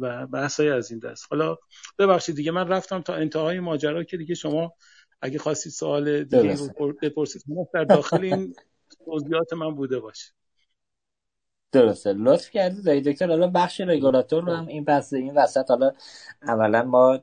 و 0.01 0.27
بحث 0.27 0.61
از 0.61 0.91
این 0.91 1.01
دست. 1.01 1.27
حالا 1.31 1.57
ببخشید 1.99 2.37
دیگه 2.37 2.51
من 2.51 2.69
رفتم 2.69 3.01
تا 3.01 3.15
انتهای 3.15 3.61
ماجرا 3.61 4.05
که 4.05 4.17
دیگه 4.17 4.35
شما 4.35 4.73
اگه 5.21 5.39
خواستید 5.39 5.73
سوال 5.73 6.25
دیگه 6.25 6.55
رو 6.55 6.93
بپرسید 7.03 7.43
در 7.75 7.85
داخل 7.85 8.25
این 8.25 8.55
توضیحات 9.05 9.53
من 9.53 9.75
بوده 9.75 10.01
باشه 10.01 10.36
درسته. 11.77 12.13
لطف 12.13 12.51
کردید 12.51 13.09
دکتر. 13.09 13.29
حالا 13.29 13.47
بخش 13.47 13.81
رگولاتور 13.81 14.45
رو 14.45 14.53
هم 14.53 14.67
این 14.67 14.85
بحث 14.85 15.13
این 15.13 15.35
وسط 15.35 15.71
حالا 15.71 15.93
اولا 16.43 16.83
ما 16.83 17.19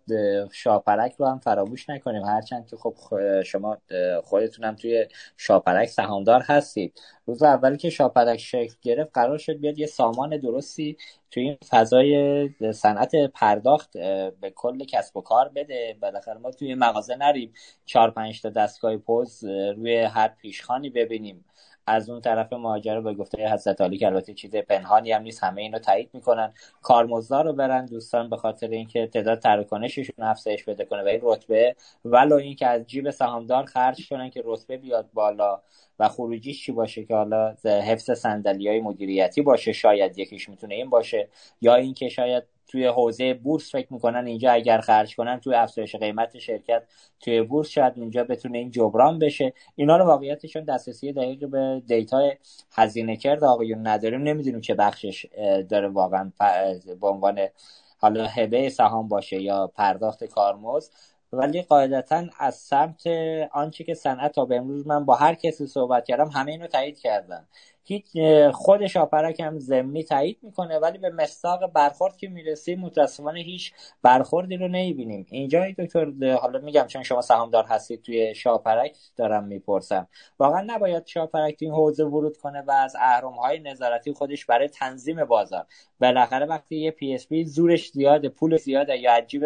شاپرک 0.51 1.15
رو 1.17 1.25
هم 1.25 1.39
فراموش 1.39 1.89
نکنیم. 1.89 2.23
هرچند 2.23 2.67
که 2.67 2.77
خب 2.77 2.95
شما 3.43 3.77
خودتون 4.23 4.65
هم 4.65 4.75
توی 4.75 5.07
شاپرک 5.37 5.89
سهامدار 5.89 6.41
هستید. 6.41 7.01
روز 7.25 7.43
اولی 7.43 7.77
که 7.77 7.89
شاپرک 7.89 8.39
شکل 8.39 8.73
گرفت 8.81 9.11
قرار 9.13 9.37
شد 9.37 9.53
بیاد 9.53 9.79
یه 9.79 9.87
سامان 9.87 10.37
درستی 10.37 10.97
توی 11.31 11.43
این 11.43 11.57
فضای 11.69 12.49
صنعت 12.73 13.11
پرداخت 13.33 13.93
به 14.41 14.53
کل 14.55 14.83
کسب 14.85 15.17
و 15.17 15.21
کار 15.21 15.49
بده. 15.49 15.97
بالاخره 16.01 16.37
ما 16.37 16.51
توی 16.51 16.75
مغازه 16.75 17.15
نریم. 17.15 17.53
چهار 17.85 18.11
پنج 18.11 18.41
تا 18.41 18.49
دستگاه 18.49 18.97
پوز 18.97 19.43
روی 19.77 19.97
هر 19.97 20.27
پیشخانی 20.27 20.89
ببینیم. 20.89 21.45
از 21.87 22.09
اون 22.09 22.21
طرف 22.21 22.53
ماجرا 22.53 23.01
به 23.01 23.13
گفته 23.13 23.53
حضرت 23.53 23.81
علی 23.81 23.97
که 23.97 24.05
البته 24.05 24.33
چیز 24.33 24.55
پنهانی 24.55 25.11
هم 25.11 25.21
نیست 25.21 25.43
همه 25.43 25.61
اینو 25.61 25.79
تایید 25.79 26.09
می‌کنن. 26.13 26.53
کارمزدار 26.81 27.45
رو 27.45 27.53
برن 27.53 27.85
دوستان 27.85 28.29
به 28.29 28.37
خاطر 28.37 28.67
اینکه 28.67 29.07
تعداد 29.07 29.39
تراکنششون 29.39 30.25
افزایش 30.25 30.63
بده 30.63 30.85
کنه 30.85 31.03
و 31.03 31.07
این 31.07 31.19
رتبه 31.23 31.75
ولو 32.05 32.35
اینکه 32.35 32.67
از 32.67 32.87
جیب 32.87 33.09
سهامدار 33.09 33.65
خرج 33.65 34.09
کنن 34.09 34.29
که 34.29 34.41
رتبه 34.45 34.77
بیاد 34.77 35.09
بالا 35.13 35.61
و 35.99 36.09
خروجیش 36.09 36.65
چی 36.65 36.71
باشه 36.71 37.05
که 37.05 37.15
حالا 37.15 37.55
حفظ 37.65 38.11
صندلی 38.11 38.67
های 38.67 38.81
مدیریتی 38.81 39.41
باشه 39.41 39.73
شاید 39.73 40.19
یکیش 40.19 40.49
می‌تونه 40.49 40.75
این 40.75 40.89
باشه 40.89 41.29
یا 41.61 41.75
اینکه 41.75 42.09
شاید 42.09 42.43
توی 42.73 42.85
حوزه 42.85 43.33
بورس 43.33 43.71
فکر 43.71 43.93
می‌کنن 43.93 44.27
اینجا 44.27 44.51
اگر 44.51 44.81
خرج 44.81 45.15
کنن 45.15 45.39
توی 45.39 45.55
افزایش 45.55 45.95
قیمت 45.95 46.37
شرکت 46.39 46.83
توی 47.19 47.41
بورس 47.41 47.67
شاید 47.67 47.93
اونجا 47.99 48.23
بتونه 48.23 48.57
این 48.57 48.71
جبران 48.71 49.19
بشه. 49.19 49.53
اینا 49.75 49.97
رو 49.97 50.05
واقعیتشون 50.05 50.63
دسترسی 50.63 51.13
دقیق 51.13 51.47
به 51.47 51.81
دیتا 51.87 52.29
هزینه 52.71 53.15
کرد 53.17 53.43
آقایون 53.43 53.87
نداریم. 53.87 54.21
نمی‌دونیم 54.21 54.61
چه 54.61 54.73
بخشش 54.73 55.25
داره 55.69 55.87
واقعا 55.87 56.31
به 57.01 57.07
عنوان 57.07 57.39
حالا 57.97 58.25
هبه 58.25 58.69
سهام 58.69 59.07
باشه 59.07 59.41
یا 59.41 59.67
پرداخت 59.75 60.23
کارمزد 60.23 60.91
ولی 61.33 61.61
قاعدتا 61.61 62.23
از 62.39 62.55
سمت 62.55 63.07
آنچه 63.51 63.83
که 63.83 63.93
صنعت 63.93 64.31
تا 64.31 64.45
به 64.45 64.55
امروز 64.57 64.87
من 64.87 65.05
با 65.05 65.15
هر 65.15 65.33
کسی 65.33 65.67
صحبت 65.67 66.05
کردم 66.05 66.27
همه 66.27 66.51
اینو 66.51 66.67
تایید 66.67 66.99
کردن. 66.99 67.47
هیچ 67.85 68.05
خود 68.53 68.87
شاپرک 68.87 69.39
هم 69.39 69.59
زمینی 69.59 70.03
تایید 70.03 70.39
می‌کنه 70.41 70.79
ولی 70.79 70.97
به 70.97 71.09
مستاق 71.09 71.67
برخورد 71.67 72.17
که 72.17 72.27
می‌رسیم 72.27 72.79
متاسفانه 72.79 73.39
هیچ 73.39 73.73
برخوردی 74.01 74.57
رو 74.57 74.67
نمی‌بینیم. 74.67 75.25
اینجا 75.29 75.65
دکتر 75.79 76.33
حالا 76.33 76.59
میگم 76.59 76.85
چون 76.87 77.03
شما 77.03 77.21
سهامدار 77.21 77.65
هستید 77.65 78.01
توی 78.01 78.35
شاپرک 78.35 78.97
دارم 79.15 79.43
می‌پرسم. 79.43 80.07
واقعا 80.39 80.63
نباید 80.67 81.05
شاپرک 81.07 81.59
توی 81.59 81.67
این 81.67 81.75
حوزه 81.75 82.05
ورود 82.05 82.37
کنه 82.37 82.61
و 82.61 82.71
از 82.71 82.95
اهرم 82.99 83.33
های 83.33 83.59
نظارتی 83.59 84.13
خودش 84.13 84.45
برای 84.45 84.67
تنظیم 84.67 85.25
بازار. 85.25 85.65
بالاخره 85.99 86.45
وقتی 86.45 86.75
یه 86.75 86.91
PSP 86.91 87.45
زورش 87.45 87.91
زیاده 87.91 88.29
پول 88.29 88.57
زیاده 88.57 88.97
یا 88.97 89.13
عجیب 89.13 89.43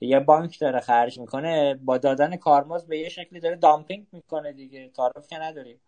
یه 0.00 0.20
بانک 0.20 0.60
داره 0.60 0.80
خرج 0.80 1.18
می‌کنه 1.20 1.74
با 1.74 1.98
دادن 1.98 2.36
کارمزد 2.36 2.86
به 2.86 2.98
یه 2.98 3.08
شکلی 3.08 3.40
داره 3.40 3.56
dumping 3.56 4.06
می‌کنه 4.12 4.52
دیگه. 4.52 4.88
تعارف 4.88 5.28
که 5.28 5.38
نداریم. 5.38 5.80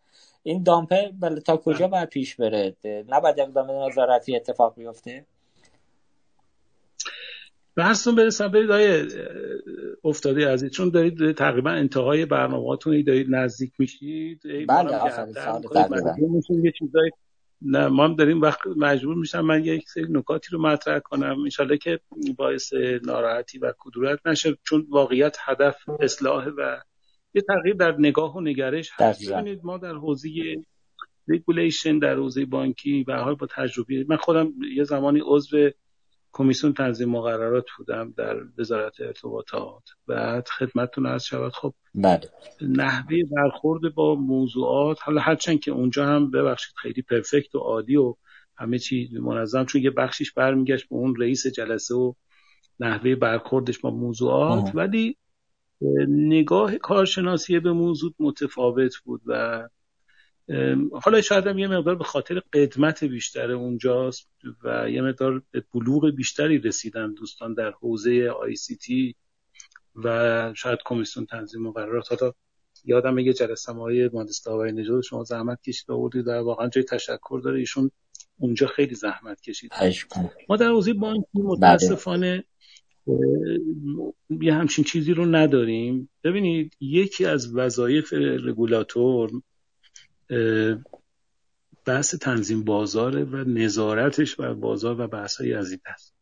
این 0.49 0.63
dump 0.63 1.03
ه 1.03 1.13
بله 1.21 1.41
تا 1.41 1.57
کجا 1.57 1.89
باید 1.89 2.09
پیش 2.09 2.37
بره؟ 2.37 2.77
نباید 3.09 3.41
اقدام 3.41 3.71
نظارتی 3.71 4.37
اتفاق 4.37 4.75
بیفته؟ 4.77 5.27
بحثتون 7.77 8.15
برسم 8.15 8.49
برید 8.49 8.71
های 8.71 9.09
افتاده 10.05 10.49
عزیز 10.49 10.71
چون 10.71 10.91
دارید 10.91 11.33
تقریبا 11.33 11.71
انتهای 11.71 12.27
برنامهاتون 12.27 13.03
دارید 13.03 13.27
نزدیک 13.31 13.73
میشید 13.79 14.41
بله 14.69 14.97
آفرین 14.97 16.65
یه 16.65 16.73
چیزای 16.79 17.11
نه 17.63 17.89
ما 17.89 18.05
هم 18.05 18.17
داریم 18.17 18.41
وقت 18.41 18.59
مجبور 18.77 19.15
میشم 19.15 19.41
من 19.41 19.65
یک 19.65 19.89
سری 19.89 20.07
نکاتی 20.11 20.49
رو 20.53 20.63
مطرح 20.63 20.99
کنم. 20.99 21.41
انشالله 21.45 21.79
که 21.79 22.01
باعث 22.37 22.73
ناراحتی 23.05 23.59
و 23.59 23.73
کدورت 23.79 24.19
نشه 24.27 24.59
چون 24.63 24.87
واقعیت 24.91 25.37
هدف 25.41 25.77
اصلاح 26.01 26.49
و 26.49 26.81
یه 27.35 27.43
تغییر 27.43 27.75
در 27.75 27.97
نگاه 27.99 28.37
و 28.37 28.41
نگرش 28.41 28.91
هست. 28.95 29.33
ببینید 29.33 29.61
ما 29.65 29.79
در 29.79 29.95
حوزه 29.95 30.31
regulation 31.29 31.99
در 31.99 32.15
حوزه 32.15 32.45
بانکی 32.45 33.05
و 33.09 33.17
حال 33.17 33.35
با 33.35 33.47
تجربه 33.47 34.07
من 34.09 34.17
خودم 34.17 34.53
یه 34.77 34.85
زمانی 34.85 35.23
عضو 35.25 35.71
کمیسیون 36.33 36.73
تنظیم 36.73 37.09
مقررات 37.09 37.65
بودم 37.79 38.15
در 38.17 38.37
وزارت 38.59 39.01
ارتباطات. 39.01 39.83
بعد 40.07 40.49
خدمتتون 40.49 41.07
از 41.07 41.25
شود 41.25 41.53
خب 41.53 41.75
بله. 41.95 42.21
نحوه 42.63 43.17
برخورد 43.31 43.95
با 43.95 44.15
موضوعات 44.15 44.99
حالا 45.03 45.21
هرچند 45.21 45.61
که 45.61 45.71
اونجا 45.71 46.07
هم 46.07 46.31
ببخشید 46.31 46.75
خیلی 46.77 47.03
پرفکت 47.03 47.55
و 47.55 47.59
عالی 47.59 47.97
و 47.97 48.15
همه 48.57 48.79
چی 48.79 49.11
منظم 49.13 49.65
چون 49.65 49.83
یه 49.83 49.91
بخشیش 49.91 50.33
برمیگشت 50.33 50.89
به 50.89 50.97
اون 50.97 51.17
رئیس 51.17 51.47
جلسه 51.47 51.95
و 51.95 52.13
نحوه 52.81 53.15
برخوردش 53.15 53.79
با 53.79 53.91
موضوعات. 53.91 54.71
ولی 54.75 55.17
نگاه 56.09 56.77
کارشناسی 56.77 57.61
به 57.61 57.73
موضوع 57.73 58.13
متفاوت 58.19 58.97
بود 58.97 59.23
و 59.27 59.69
حالا 61.03 61.21
شاید 61.21 61.47
هم 61.47 61.59
یه 61.59 61.69
مقدار 61.69 61.95
به 61.95 62.05
خاطر 62.05 62.43
قدمت 62.53 63.05
بیشتر 63.05 63.51
اونجاست 63.51 64.29
و 64.65 64.91
یه 64.91 65.03
مقدار 65.03 65.43
به 65.51 65.65
بلوغ 65.75 66.11
بیشتری 66.11 66.59
رسیدن 66.59 67.15
دوستان 67.15 67.55
در 67.55 67.71
حوزه 67.71 68.29
آی 68.29 68.57
سی 68.57 68.77
تی 68.77 69.15
و 70.05 70.53
شاید 70.57 70.79
کمیسیون 70.85 71.27
تنظیم 71.27 71.63
مقررات 71.63 72.13
حالا 72.13 72.33
یادم 72.85 73.19
یه 73.19 73.33
جلسه 73.33 73.73
های 73.73 74.11
مهندس 74.13 74.43
داوری 74.43 74.73
نژاد 74.73 75.03
شما 75.03 75.25
زحمت 75.25 75.63
کشید 75.63 75.91
آوردید 75.91 76.27
و 76.27 76.31
واقعا 76.31 76.69
جای 76.69 76.85
تشکر 76.85 77.41
داره. 77.45 77.59
ایشون 77.59 77.91
اونجا 78.39 78.67
خیلی 78.67 78.95
زحمت 78.95 79.41
کشید. 79.41 79.71
ما 80.49 80.57
در 80.57 80.69
حوزه 80.69 80.93
بانکی 80.93 81.27
بله. 81.35 81.45
متاسفانه 81.45 82.45
یه 84.41 84.55
همچین 84.55 84.85
چیزی 84.85 85.15
رو 85.15 85.25
نداریم. 85.25 86.11
ببینید 86.25 86.77
یکی 86.81 87.25
از 87.25 87.55
وظایف 87.55 88.13
رگولاتور 88.13 89.31
بحث 91.85 92.15
تنظیم 92.15 92.65
بازاره 92.65 93.25
و 93.25 93.37
نظارتش 93.37 94.37
بر 94.37 94.55
بازار 94.55 95.01
و 95.01 95.07
بحث 95.07 95.41
از 95.41 95.71
این 95.71 95.81
هست 95.87 96.15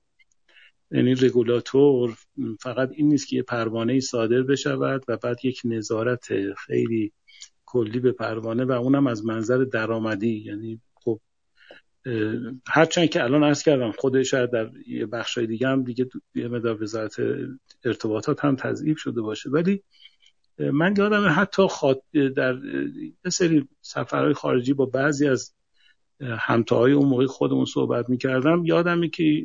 یعنی 0.91 1.15
رگولاتور 1.15 2.17
فقط 2.61 2.91
این 2.93 3.09
نیست 3.09 3.29
که 3.29 3.37
یه 3.37 3.43
پروانه 3.43 4.01
صادر 4.01 4.43
بشود 4.43 5.05
و 5.09 5.17
بعد 5.17 5.45
یک 5.45 5.61
نظارت 5.65 6.55
خیلی 6.55 7.13
کلی 7.67 8.01
به 8.01 8.13
پروانه 8.13 8.65
و 8.65 8.73
اونم 8.73 9.07
از 9.07 9.25
منظر 9.25 9.65
درآمدی 9.65 10.43
یعنی 10.47 10.81
هرچند 12.69 13.09
که 13.09 13.25
الان 13.25 13.45
عرض 13.45 13.63
کردم 13.63 13.93
خودش 13.93 14.35
در 14.35 14.71
یه 14.87 15.07
بخشای 15.07 15.47
دیگه 15.47 15.69
هم 15.69 15.85
دیگه 15.85 16.09
یه 16.35 16.49
مدار 16.49 16.83
وزارت 16.83 17.17
ارتباطات 17.85 18.45
هم 18.45 18.57
تضعیف 18.57 18.99
شده 18.99 19.21
باشه. 19.21 19.51
ولی 19.51 19.83
من 20.59 20.95
یادم 20.99 21.35
حتی 21.37 21.67
خاط... 21.71 21.99
در 22.37 22.55
یه 23.25 23.31
سری 23.31 23.69
سفرهای 23.81 24.35
خارجی 24.35 24.73
با 24.73 24.87
بعضی 24.87 25.29
از 25.29 25.55
همتاهای 26.21 26.93
اون 26.93 27.09
موقع 27.09 27.27
خودمون 27.27 27.65
صحبت 27.65 28.09
می‌کردم. 28.09 28.65
یادمه 28.65 29.09
که 29.09 29.45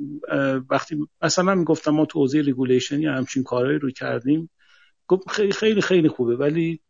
وقتی 0.69 1.07
مثلا 1.21 1.55
می‌گفتم 1.55 1.91
ما 1.91 2.05
تو 2.05 2.19
حوزه 2.19 2.41
ریگولیشنی 2.41 3.05
همچین 3.05 3.43
کارهایی 3.43 3.79
رو 3.79 3.91
کردیم 3.91 4.49
گفت 5.07 5.29
خیلی 5.29 5.51
خیلی 5.51 5.81
خیلی 5.81 6.09
خوبه. 6.09 6.35
ولی 6.35 6.81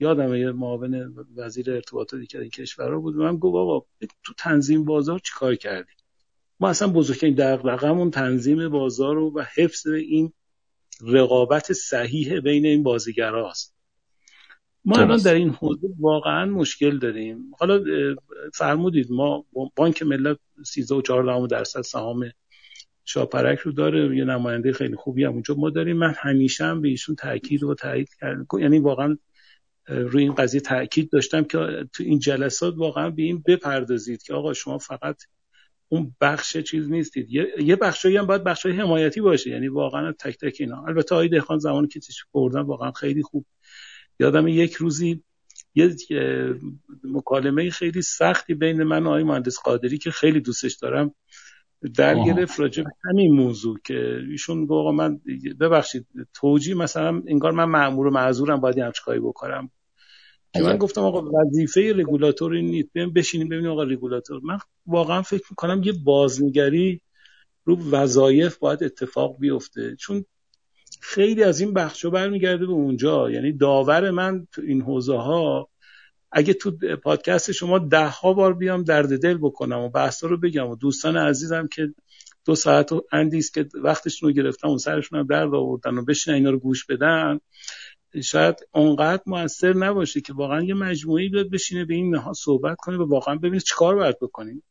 یادم 0.00 0.34
یه 0.34 0.52
معاون 0.52 1.14
وزیر 1.36 1.70
ارتباطاتی 1.70 2.26
که 2.26 2.40
این 2.40 2.50
کشورها 2.50 3.00
بود 3.00 3.16
من 3.16 3.36
گفت 3.36 3.52
بابا 3.52 3.86
تو 4.24 4.34
تنظیم 4.38 4.84
بازار 4.84 5.18
چیکار 5.18 5.54
کردیم 5.54 5.94
ما 6.60 6.68
اصلا 6.68 6.88
بزرگترین 6.88 7.34
دغدغه‌مون 7.34 8.10
تنظیم 8.10 8.68
بازار 8.68 9.14
رو 9.14 9.32
و 9.34 9.44
حفظ 9.56 9.86
این 9.86 10.32
رقابت 11.02 11.72
صحیح 11.72 12.40
بین 12.40 12.66
این 12.66 12.82
بازیگراست 12.82 13.74
ما 14.84 14.96
الان 14.98 15.18
در 15.18 15.34
این 15.34 15.50
حوزه 15.50 15.88
واقعا 16.00 16.46
مشکل 16.46 16.98
داریم. 16.98 17.50
حالا 17.58 17.84
فرمودید 18.54 19.10
ما 19.10 19.44
بانک 19.76 20.02
ملت 20.02 20.38
13 20.66 20.94
و 20.94 21.02
4 21.02 21.46
درصد 21.46 21.80
سهام 21.80 22.30
شاپرک 23.04 23.58
رو 23.58 23.72
داره. 23.72 24.16
یه 24.16 24.24
نماینده 24.24 24.72
خیلی 24.72 24.96
خوبی 24.96 25.24
هم 25.24 25.32
اونجا 25.32 25.54
ما 25.54 25.70
داریم. 25.70 25.96
من 25.96 26.14
همیشه 26.16 26.64
هم 26.64 26.80
به 26.80 26.88
ایشون 26.88 27.16
تاکید 27.16 27.62
و 27.62 27.74
تایید 27.74 28.08
کردم. 28.20 28.46
یعنی 28.60 28.78
واقعا 28.78 29.18
روی 29.88 30.22
این 30.22 30.34
قضیه 30.34 30.60
تاکید 30.60 31.10
داشتم 31.10 31.44
که 31.44 31.58
تو 31.92 32.04
این 32.04 32.18
جلسات 32.18 32.74
واقعا 32.76 33.10
به 33.10 33.22
این 33.22 33.42
بپردازید 33.46 34.22
که 34.22 34.34
آقا 34.34 34.52
شما 34.52 34.78
فقط 34.78 35.22
اون 35.88 36.14
بخش 36.20 36.56
چیز 36.56 36.90
نیستید. 36.90 37.30
یه, 37.30 37.46
یه 37.58 37.76
بخشایی 37.76 38.16
هم 38.16 38.26
باید 38.26 38.44
بخشای 38.44 38.72
حمایتی 38.72 39.20
باشه. 39.20 39.50
یعنی 39.50 39.68
واقعا 39.68 40.12
تک 40.12 40.38
تک 40.38 40.56
اینا. 40.60 40.84
البته 40.86 41.14
آقای 41.14 41.28
دهخان 41.28 41.58
زمانی 41.58 41.88
که 41.88 42.00
تشریف 42.00 42.26
بردن 42.32 42.60
واقعا 42.60 42.92
خیلی 42.92 43.22
خوب. 43.22 43.46
یادم 44.20 44.48
یک 44.48 44.74
روزی 44.74 45.22
یه 45.74 45.96
مکالمه 47.04 47.70
خیلی 47.70 48.02
سختی 48.02 48.54
بین 48.54 48.82
من 48.82 49.02
و 49.02 49.08
آقای 49.08 49.22
مهندس 49.22 49.58
قادری 49.58 49.98
که 49.98 50.10
خیلی 50.10 50.40
دوستش 50.40 50.74
دارم 50.74 51.14
در 51.96 52.14
گرفت 52.24 52.60
راجع 52.60 52.82
به 52.82 52.90
همین 53.04 53.32
موضوع 53.34 53.78
که 53.84 54.20
ایشون 54.30 54.66
گفت 54.66 54.94
من 54.94 55.20
ببخشید 55.60 56.06
توجی 56.34 56.74
مثلا 56.74 57.22
انگار 57.26 57.52
من 57.52 57.64
مأمور 57.64 58.06
و 58.06 58.10
معذورم 58.10 58.60
باید 58.60 58.78
همچه 58.78 59.02
کاری 59.04 59.20
بکنم. 59.20 59.70
من 60.54 60.76
گفتم 60.76 61.00
آقا 61.00 61.30
وظیفه 61.40 61.92
رگولاتور 61.96 62.52
این 62.52 62.66
نیست 62.66 62.88
ببین 62.94 63.12
بشینیم 63.12 63.48
ببینیم 63.48 63.70
آقا 63.70 63.82
رگولاتور. 63.82 64.40
من 64.44 64.58
واقعا 64.86 65.22
فکر 65.22 65.44
می‌کنم 65.50 65.82
یه 65.82 65.92
بازنگری 65.92 67.00
رو 67.64 67.90
وظایف 67.90 68.58
باید 68.58 68.84
اتفاق 68.84 69.38
بیفته. 69.38 69.96
چون 69.96 70.24
خیلی 71.00 71.42
از 71.42 71.60
این 71.60 71.74
بخشا 71.74 72.10
برمیگرده 72.10 72.66
به 72.66 72.72
اونجا. 72.72 73.30
یعنی 73.30 73.52
داور 73.52 74.10
من 74.10 74.46
تو 74.52 74.62
این 74.62 74.82
حوزه 74.82 75.16
ها 75.16 75.68
اگه 76.32 76.54
تو 76.54 76.70
پادکست 77.02 77.52
شما 77.52 77.78
ده 77.78 78.08
ها 78.08 78.32
بار 78.32 78.54
بیام 78.54 78.82
درد 78.82 79.22
دل 79.22 79.38
بکنم 79.38 79.78
و 79.78 79.88
بحثا 79.88 80.26
رو 80.26 80.36
بگم 80.36 80.68
و 80.70 80.76
دوستان 80.76 81.16
عزیزم 81.16 81.68
که 81.72 81.94
دو 82.44 82.54
ساعت 82.54 82.92
و 82.92 83.04
اندیست 83.12 83.54
که 83.54 83.68
وقتشون 83.74 84.28
رو 84.28 84.34
گرفتم 84.34 84.68
و 84.68 84.78
سرشون 84.78 85.18
هم 85.18 85.26
درد 85.26 85.54
آوردن 85.54 85.98
و 85.98 86.04
بشین 86.04 86.34
اینا 86.34 86.50
رو 86.50 86.58
گوش 86.58 86.86
بدن 86.86 87.40
شاید 88.22 88.56
اونقدر 88.72 89.22
موثر 89.26 89.72
نباشه 89.72 90.20
که 90.20 90.32
واقعا 90.32 90.62
یه 90.62 90.74
مجموعی 90.74 91.28
بیاد 91.28 91.50
بشینه 91.50 91.84
به 91.84 91.94
این 91.94 92.14
نها 92.14 92.32
صحبت 92.32 92.76
کنه 92.76 92.96
و 92.96 93.08
واقعا 93.08 93.34
ببینه 93.34 93.60
چیکار 93.60 93.94
باید 93.94 94.18
بکنیم 94.20 94.62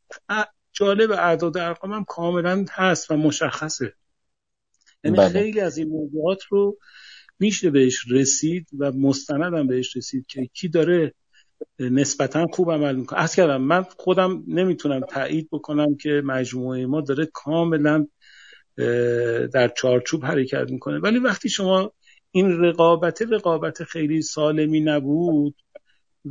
جالب 0.72 1.10
اعداد 1.10 1.58
ارقام 1.58 1.92
هم 1.92 2.04
کاملا 2.04 2.64
هست 2.70 3.10
و 3.10 3.16
مشخصه. 3.16 3.92
یعنی 5.04 5.16
بله. 5.16 5.28
خیلی 5.28 5.60
از 5.60 5.78
این 5.78 5.88
موضوعات 5.88 6.42
رو 6.50 6.78
میشه 7.38 7.70
بهش 7.70 8.04
رسید 8.10 8.68
و 8.78 8.92
مستندم 8.92 9.66
بهش 9.66 9.96
رسید 9.96 10.26
که 10.26 10.46
کی 10.46 10.68
داره 10.68 11.14
نسبتا 11.78 12.46
خوب 12.46 12.70
عمل 12.70 12.96
می‌کنه. 12.96 13.20
از 13.20 13.34
کردم 13.34 13.62
من 13.62 13.82
خودم 13.82 14.42
نمی‌تونم 14.48 15.00
تایید 15.00 15.48
بکنم 15.52 15.96
که 15.96 16.22
مجموعه 16.24 16.86
ما 16.86 17.00
داره 17.00 17.26
کاملا 17.32 18.06
در 19.52 19.72
چارچوب 19.76 20.24
حرکت 20.24 20.70
می‌کنه. 20.70 20.98
ولی 20.98 21.18
وقتی 21.18 21.48
شما 21.48 21.92
این 22.38 22.60
رقابت 22.60 23.22
رقابت 23.22 23.84
خیلی 23.84 24.22
سالمی 24.22 24.80
نبود. 24.80 25.54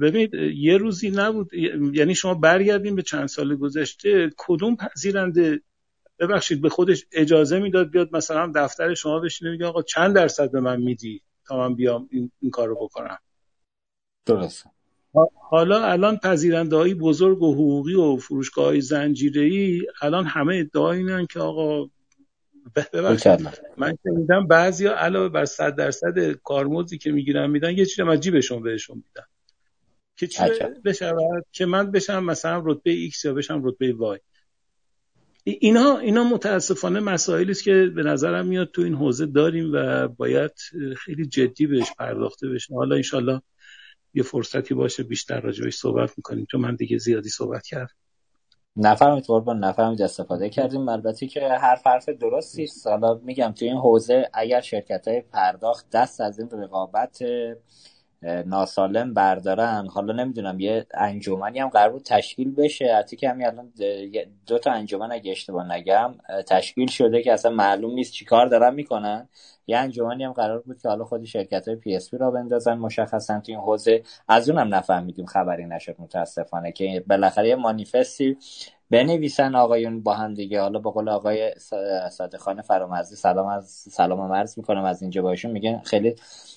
ببینید 0.02 0.34
یه 0.56 0.78
روزی 0.78 1.10
نبود. 1.10 1.54
یعنی 1.94 2.16
شما 2.16 2.34
برگردیم 2.34 2.96
به 2.96 3.02
چند 3.02 3.28
سال 3.28 3.56
گذشته 3.56 4.32
کدوم 4.38 4.76
پذیرنده؟ 4.76 5.62
ببخشید 6.20 6.62
به 6.62 6.70
خودش 6.70 7.06
اجازه 7.12 7.60
می‌داد 7.60 7.90
بیاد 7.90 8.16
مثلا 8.16 8.52
دفتر 8.56 8.94
شما 8.94 9.20
بشینه 9.20 9.52
میگه 9.52 9.66
آقا 9.66 9.82
چند 9.82 10.16
درصد 10.16 10.52
به 10.52 10.60
من 10.60 10.82
میدی 10.82 11.22
تا 11.48 11.58
من 11.58 11.76
بیام 11.76 12.08
این, 12.12 12.32
این 12.42 12.52
کار 12.52 12.68
رو 12.68 12.76
بکنم؟ 12.76 13.18
درست. 14.26 14.66
حالا 15.50 15.86
الان 15.86 16.18
پذیرنده 16.18 16.96
بزرگ 16.96 17.42
و 17.42 17.54
حقوقی 17.54 17.96
و 17.96 18.18
فروشگاه 18.18 18.66
های 18.66 18.82
زنجیره 18.82 19.80
الان 20.02 20.26
همه 20.26 20.56
ادعا 20.56 20.92
اینن 20.92 21.26
که 21.26 21.40
آقا 21.40 21.90
من 23.78 23.98
شنیدم 24.04 24.48
بعضیا 24.48 24.96
علاوه 24.96 25.30
بر 25.30 25.46
100 25.46 25.76
درصد 25.76 26.32
کارمزدی 26.32 26.98
که 26.98 27.12
می‌گیرن 27.12 27.50
میدن 27.50 27.78
یه 27.78 27.86
چیزی 27.86 28.02
از 28.02 28.20
جیبشون 28.20 28.64
بهشون 28.64 28.96
میدن. 28.96 29.28
که 30.18 30.28
چی 30.28 30.44
بشود؟ 30.86 31.46
که 31.52 31.66
من 31.66 31.92
بشم 31.92 32.24
مثلا 32.24 32.64
رتبه 32.66 33.10
X 33.10 33.26
یا 33.26 33.34
بشم 33.34 33.62
رتبه 33.64 33.94
Y 33.94 34.20
اینا 35.44 35.98
اینا 35.98 36.24
متاسفانه 36.24 37.00
مسائلی 37.00 37.52
است 37.52 37.64
که 37.64 37.92
به 37.96 38.04
نظرم 38.04 38.48
میاد 38.48 38.72
تو 38.72 38.82
این 38.82 38.94
حوزه 38.94 39.26
داریم 39.26 39.72
و 39.74 40.08
باید 40.08 40.52
خیلی 40.98 41.26
جدی 41.26 41.68
بهش 41.68 41.92
پرداخته 42.00 42.48
بشه 42.50 42.74
حالا 42.74 42.96
انشالله 42.96 43.42
یه 44.14 44.24
فرصتی 44.24 44.74
باشه 44.74 45.04
بیشتر 45.04 45.42
راجبش 45.42 45.76
صحبت 45.76 46.14
می‌کنیم. 46.18 46.46
چون 46.52 46.62
من 46.62 46.76
دیگه 46.76 46.98
زیادی 46.98 47.30
صحبت 47.30 47.68
کردم. 47.68 47.96
نفهمید 48.80 49.26
قربان 49.26 49.64
نفهمید 49.64 50.02
استفاده 50.02 50.50
کردیم. 50.50 50.90
البته 50.90 51.28
که 51.28 51.48
هر 51.48 51.80
حرف 51.86 52.10
درستی 52.10 52.68
حالا 52.86 53.20
میگم 53.24 53.52
تو 53.52 53.66
این 53.66 53.78
حوزه 53.78 54.30
اگر 54.34 54.62
شرکت 54.62 55.08
های 55.08 55.22
پرداخت 55.22 55.90
دست 55.90 56.22
از 56.22 56.40
این 56.40 56.50
رقابت 56.52 57.20
ناسالم 58.46 59.14
بردارن 59.14 59.88
حالا 59.88 60.14
نمی‌دونم 60.14 60.60
یه 60.60 60.86
انجمنی 60.94 61.60
هم 61.60 61.70
قرار 61.70 61.90
بود 61.90 62.04
تشکیل 62.04 62.56
بشه. 62.56 62.96
حتی 62.96 63.16
که 63.16 63.30
همین 63.30 63.48
الان 63.48 63.74
دو 64.48 64.60
تا 64.60 64.72
انجمن 64.72 65.12
اگه 65.12 65.32
اشتباه 65.32 65.72
نگم 65.74 66.16
تشکیل 66.48 66.88
شده 66.88 67.22
که 67.22 67.34
اصلا 67.34 67.52
معلوم 67.52 67.94
نیست 67.94 68.14
چیکار 68.14 68.48
دارن 68.48 68.74
می‌کنن. 68.74 69.30
یه 69.68 69.78
انجمنی 69.78 70.24
هم 70.24 70.32
قرار 70.34 70.60
بود 70.60 70.82
که 70.82 70.90
حالا 70.90 71.06
خود 71.06 71.24
شرکت 71.26 71.68
های 71.68 71.78
PSP 71.78 72.18
را 72.18 72.32
بندازن 72.32 72.74
مشخصا 72.74 73.40
تو 73.40 73.52
این 73.52 73.60
حوزه. 73.62 74.04
از 74.28 74.50
اونم 74.50 74.76
نفهمیدیم 74.76 75.26
خبری 75.26 75.66
نشد 75.66 75.96
متاسفانه 76.00 76.72
که 76.72 77.04
بالاخره 77.08 77.48
یه 77.50 77.56
مانیفستی 77.56 78.38
بنویسن 78.90 79.56
آقایون 79.56 80.04
با 80.04 80.14
هم 80.14 80.34
دیگه. 80.34 80.62
حالا 80.62 80.80
به 80.80 80.92
قول 80.92 81.10
آقای 81.10 81.52
صادقان 82.12 82.62
فرامرزی 82.62 83.16
سلام 83.16 83.48
عرض 83.48 83.70
سلام 83.70 84.30
عرض 84.30 84.58
می‌کنم 84.58 84.84
از 84.84 85.02
اینجا 85.02 85.22
باشون 85.22 85.52
میگن 85.52 85.80
خیلی 85.80 86.16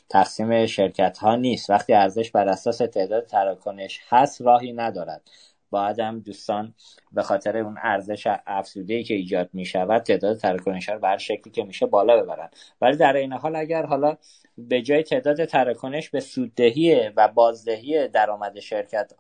تقسیم 0.08 0.66
شرکت 0.66 1.18
ها 1.18 1.36
نیست. 1.36 1.70
وقتی 1.70 1.92
ارزش 1.94 2.30
بر 2.30 2.48
اساس 2.48 2.78
تعداد 2.78 3.26
تراکنش 3.26 4.00
هست 4.08 4.42
راهی 4.42 4.72
ندارد. 4.72 5.22
باید 5.70 6.00
هم 6.00 6.20
دوستان 6.20 6.74
به 7.12 7.22
خاطر 7.22 7.56
اون 7.56 7.78
ارزش 7.82 8.26
افزوده 8.46 9.02
که 9.02 9.14
ایجاد 9.14 9.50
می 9.52 9.64
شود 9.64 10.02
تعداد 10.02 10.36
تراکنش 10.36 10.88
ها 10.88 10.94
رو 10.94 11.00
بر 11.00 11.18
شکلی 11.18 11.52
که 11.52 11.64
میشه 11.64 11.86
بالا 11.86 12.22
ببرن. 12.22 12.48
ولی 12.80 12.96
در 12.96 13.16
این 13.16 13.32
حال 13.32 13.56
اگر 13.56 13.86
حالا 13.86 14.16
به 14.58 14.82
جای 14.82 15.02
تعداد 15.02 15.44
تراکنش 15.44 16.10
به 16.10 16.20
سوددهی 16.20 17.08
و 17.16 17.28
بازدهی 17.28 18.08
درآمد 18.08 18.60
شرکت 18.60 19.12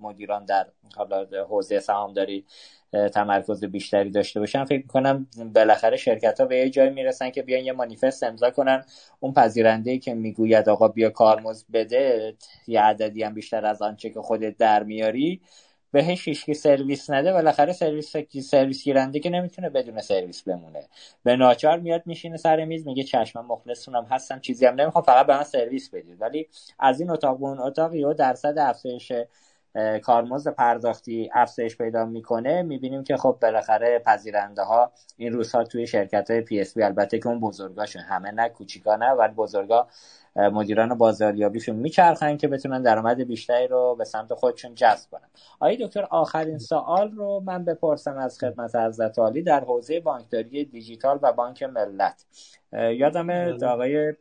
مدیران 0.00 0.44
در 0.44 0.66
حالا 0.96 1.26
حوزه 1.48 1.80
سهامداری 1.80 2.44
تمرکز 3.14 3.64
بیشتری 3.64 4.10
داشته 4.10 4.40
باشن 4.40 4.64
فکر 4.64 4.82
می‌کنم 4.82 5.26
بالاخره 5.54 5.96
شرکت 5.96 6.40
ها 6.40 6.46
به 6.46 6.56
یه 6.56 6.70
جای 6.70 6.90
می‌رسن 6.90 7.30
که 7.30 7.42
بیان 7.42 7.64
یه 7.64 7.72
مانیفست 7.72 8.22
امضا 8.22 8.50
کنن. 8.50 8.84
اون 9.20 9.32
پذیرنده 9.32 9.98
که 9.98 10.14
می‌گوید 10.14 10.68
آقا 10.68 10.88
بیا 10.88 11.10
کارمزد 11.10 11.66
بده 11.72 12.34
یه 12.66 12.80
عددی 12.80 13.22
هم 13.22 13.34
بیشتر 13.34 13.66
از 13.66 13.82
آنچه 13.82 14.10
که 14.10 14.20
خودت 14.20 14.56
در 14.56 14.82
میاری 14.82 15.40
بهش 15.92 16.28
هیچکی 16.28 16.54
سرویس 16.54 17.10
نده 17.10 17.32
بالاخره 17.32 17.72
سرویس 17.72 18.16
سرویس 18.42 18.84
گیرنده 18.84 19.20
که 19.20 19.30
نمی‌تونه 19.30 19.70
بدون 19.70 20.00
سرویس 20.00 20.42
بمونه. 20.42 20.88
به 21.24 21.36
ناچار 21.36 21.78
میاد 21.78 22.02
میشینه 22.06 22.36
سر 22.36 22.64
میز 22.64 22.86
میگه 22.86 23.02
چشم 23.02 23.46
مخلصتونم 23.46 24.04
هستم 24.10 24.40
چیزی 24.40 24.66
هم 24.66 24.74
نمی‌خوام 24.74 25.04
فقط 25.04 25.26
به 25.26 25.36
من 25.36 25.44
سرویس 25.44 25.90
بدید. 25.90 26.20
ولی 26.22 26.48
از 26.78 27.00
این 27.00 27.10
اتاق 27.10 27.38
به 27.38 27.46
اون 27.46 27.58
اتاق 27.60 27.94
یه 27.94 28.14
درصد 28.14 28.58
افزایش 28.58 29.12
کارمزد 30.02 30.54
پرداختی 30.54 31.30
افزایش 31.34 31.76
پیدا 31.76 32.04
می‌کنه 32.04 32.62
می‌بینیم 32.62 33.04
که 33.04 33.16
خب 33.16 33.38
بالاخره 33.42 33.98
پذیرنده 33.98 34.62
ها 34.62 34.92
این 35.16 35.32
روزها 35.32 35.64
توی 35.64 35.86
شرکت 35.86 36.30
های 36.30 36.40
PSP 36.40 36.82
البته 36.82 37.18
که 37.18 37.28
اون 37.28 37.40
بزرگاشون 37.40 38.02
همه 38.02 38.30
نه 38.30 38.48
کوچیکا 38.48 38.96
نه 38.96 39.10
ولی 39.10 39.34
بزرگا 39.34 39.88
مدیران 40.36 40.94
بازاریابیشون 40.94 41.76
میچرخن 41.76 42.36
که 42.36 42.48
بتونن 42.48 42.82
درآمد 42.82 43.20
بیشتری 43.20 43.66
رو 43.66 43.94
به 43.98 44.04
سمت 44.04 44.34
خودشون 44.34 44.74
جذب 44.74 45.10
کنن 45.10 45.28
آقای 45.60 45.86
دکتر 45.86 46.06
آخرین 46.10 46.58
سوال 46.58 47.10
رو 47.10 47.42
من 47.46 47.64
بپرسم 47.64 48.18
از 48.18 48.38
خدمت 48.38 48.76
حضرت 48.76 49.18
عالی 49.18 49.42
در 49.42 49.60
حوزه 49.60 50.00
بانکداری 50.00 50.64
دیجیتال 50.64 51.18
و 51.22 51.32
بانک 51.32 51.62
ملت 51.62 52.24
یادم 52.72 53.26
بله. 53.26 54.16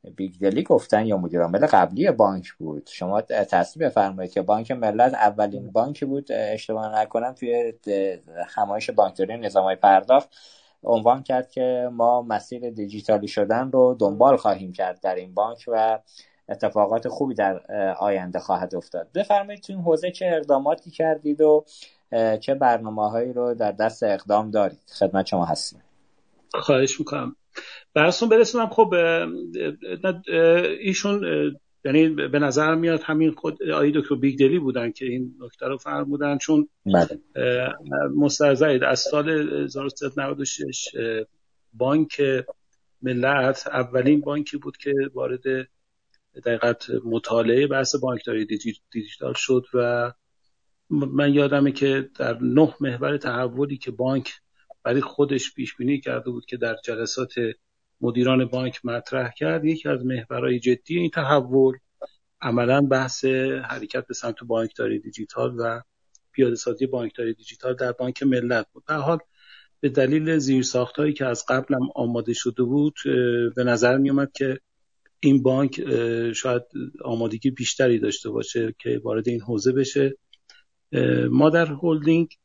آقای 0.00 0.12
بیگدلی 0.12 0.62
گفتن 0.62 1.06
یا 1.06 1.16
مدیر 1.16 1.40
عامل 1.40 1.66
قبلی 1.66 2.10
بانک 2.10 2.52
بود. 2.52 2.88
شما 2.92 3.20
تصدیق 3.20 3.86
بفرمایید 3.86 4.32
که 4.32 4.42
بانک 4.42 4.70
ملت 4.70 5.14
اولین 5.14 5.70
بانکی 5.72 6.04
بود 6.04 6.32
اشتباه 6.32 7.00
نکنم 7.00 7.32
توی 7.32 7.72
همایش 8.48 8.90
بانکداری 8.90 9.38
نظام 9.38 9.64
های 9.64 9.76
پرداخت. 9.76 10.28
عنوان 10.84 11.22
کرد 11.22 11.50
که 11.50 11.88
ما 11.92 12.22
مسیر 12.22 12.70
دیجیتالی 12.70 13.28
شدن 13.28 13.70
رو 13.70 13.96
دنبال 13.98 14.36
خواهیم 14.36 14.72
کرد 14.72 15.00
در 15.00 15.14
این 15.14 15.34
بانک 15.34 15.64
و 15.68 15.98
اتفاقات 16.48 17.08
خوبی 17.08 17.34
در 17.34 17.60
آینده 17.98 18.38
خواهد 18.38 18.74
افتاد. 18.74 19.08
بفرمایید 19.14 19.62
تو 19.62 19.72
این 19.72 19.82
حوزه 19.82 20.10
چه 20.10 20.30
اقداماتی 20.36 20.90
کردید 20.90 21.40
و 21.40 21.64
چه 22.40 22.54
برنامه 22.54 23.10
هایی 23.10 23.32
رو 23.32 23.54
در 23.54 23.72
دست 23.72 24.02
اقدام 24.02 24.50
دارید؟ 24.50 24.78
خدمت 24.98 25.26
شما 25.26 25.44
هستیم. 25.44 25.82
خواهش 26.54 27.00
می‌کنم. 27.00 27.36
برسون 27.94 28.28
برسونم 28.28 28.68
خب 28.68 28.94
ایشون 30.80 31.24
یعنی 31.84 32.08
به 32.08 32.38
نظر 32.38 32.74
میاد 32.74 33.02
همین 33.02 33.30
خود 33.30 33.62
آقای 33.62 33.92
دکتر 33.94 34.14
بیگدلی 34.14 34.58
بودن 34.58 34.90
که 34.90 35.04
این 35.04 35.34
نکته 35.40 35.66
رو 35.66 35.78
فرمودن 35.78 36.38
چون 36.38 36.68
بله. 36.86 37.20
مسترزید 38.16 38.84
از 38.84 39.00
سال 39.00 39.28
1396 39.28 40.88
بانک 41.72 42.22
ملت 43.02 43.66
اولین 43.66 44.20
بانکی 44.20 44.56
بود 44.56 44.76
که 44.76 44.94
وارد 45.14 45.42
دقیقت 46.46 46.86
مطالعه 47.04 47.66
بحث 47.66 47.94
بانکداری 47.94 48.46
دیجیتال 48.92 49.34
شد 49.36 49.66
و 49.74 50.12
من 50.90 51.34
یادمه 51.34 51.72
که 51.72 52.10
در 52.18 52.38
نه 52.42 52.74
محور 52.80 53.16
تحولی 53.16 53.76
که 53.76 53.90
بانک 53.90 54.32
برای 54.82 55.00
خودش 55.00 55.54
پیش 55.54 55.76
بینی 55.76 56.00
کرده 56.00 56.30
بود 56.30 56.46
که 56.46 56.56
در 56.56 56.76
جلسات 56.84 57.34
مدیران 58.00 58.44
بانک 58.44 58.80
مطرح 58.84 59.32
کرد. 59.36 59.64
یکی 59.64 59.88
از 59.88 60.04
محورهای 60.04 60.60
جدی 60.60 60.98
این 60.98 61.10
تحول 61.10 61.74
عملا 62.42 62.80
بحث 62.80 63.24
حرکت 63.64 64.06
به 64.06 64.14
سمت 64.14 64.44
بانکداری 64.46 64.98
دیجیتال 64.98 65.54
و 65.58 65.80
پیاده 66.32 66.54
سازی 66.54 66.86
بانکداری 66.86 67.34
دیجیتال 67.34 67.74
در 67.74 67.92
بانک 67.92 68.22
ملت 68.22 68.66
بود. 68.72 68.84
در 68.88 68.96
حال 68.96 69.18
به 69.80 69.88
دلیل 69.88 70.38
زیرساختهایی 70.38 71.12
که 71.12 71.26
از 71.26 71.44
قبل 71.48 71.74
هم 71.74 71.88
آماده 71.94 72.32
شده 72.32 72.62
بود 72.62 72.94
به 73.56 73.64
نظر 73.64 73.96
می 73.96 74.10
اومد 74.10 74.32
که 74.32 74.58
این 75.20 75.42
بانک 75.42 75.80
شاید 76.32 76.62
آمادگی 77.04 77.50
بیشتری 77.50 77.98
داشته 77.98 78.30
باشه 78.30 78.74
که 78.78 79.00
وارد 79.04 79.28
این 79.28 79.40
حوزه 79.40 79.72
بشه. 79.72 80.16
ما 81.30 81.50
در 81.50 81.66
هلدینگ 81.82 82.36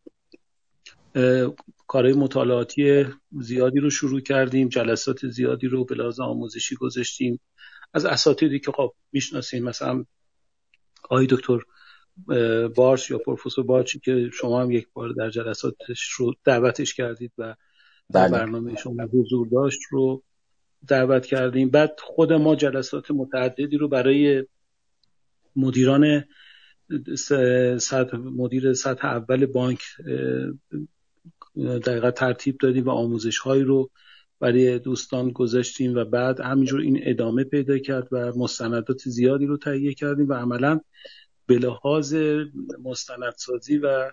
کارهای 1.87 2.13
مطالعاتی 2.13 3.05
زیادی 3.31 3.79
رو 3.79 3.89
شروع 3.89 4.21
کردیم 4.21 4.67
جلسات 4.67 5.27
زیادی 5.27 5.67
رو 5.67 5.85
به 5.85 5.95
لحاظ 5.95 6.19
آموزشی 6.19 6.75
گذاشتیم 6.75 7.39
از 7.93 8.05
اساتیدی 8.05 8.59
که 8.59 8.71
خب 8.71 8.93
می‌شناسیم 9.11 9.63
مثلا 9.63 10.05
آقای 11.03 11.27
دکتر 11.29 11.59
بارش 12.75 13.11
یا 13.11 13.17
پروفسور 13.17 13.65
بارچی 13.65 13.99
که 13.99 14.29
شما 14.33 14.61
هم 14.61 14.71
یک 14.71 14.87
بار 14.93 15.09
در 15.09 15.29
جلساتش 15.29 16.09
رو 16.17 16.33
دعوتش 16.43 16.93
کردید 16.93 17.31
و 17.37 17.55
بله. 18.09 18.31
برنامه 18.31 18.75
شما 18.75 19.03
حضور 19.03 19.47
داشت 19.51 19.79
رو 19.91 20.23
دعوت 20.87 21.25
کردیم 21.25 21.69
بعد 21.69 21.99
خود 21.99 22.33
ما 22.33 22.55
جلسات 22.55 23.11
متعددی 23.11 23.77
رو 23.77 23.87
برای 23.87 24.45
مدیران 25.55 26.23
سطح 27.79 28.17
مدیر 28.17 28.73
سطح 28.73 29.07
اول 29.07 29.45
بانک 29.45 29.79
دقیقا 31.85 32.11
ترتیب 32.11 32.57
دادیم 32.57 32.85
و 32.85 32.89
آموزش 32.89 33.37
هایی 33.37 33.63
رو 33.63 33.89
برای 34.39 34.79
دوستان 34.79 35.31
گذاشتیم 35.31 35.95
و 35.95 36.05
بعد 36.05 36.39
همینجور 36.39 36.81
این 36.81 36.99
ادامه 37.03 37.43
پیدا 37.43 37.77
کرد 37.77 38.07
و 38.11 38.31
مستندات 38.35 38.97
زیادی 39.09 39.45
رو 39.45 39.57
تهیه 39.57 39.93
کردیم 39.93 40.29
و 40.29 40.33
عملا 40.33 40.79
به 41.45 41.57
لحاظ 41.57 42.15
مستندسازی 42.83 43.77
و 43.77 44.11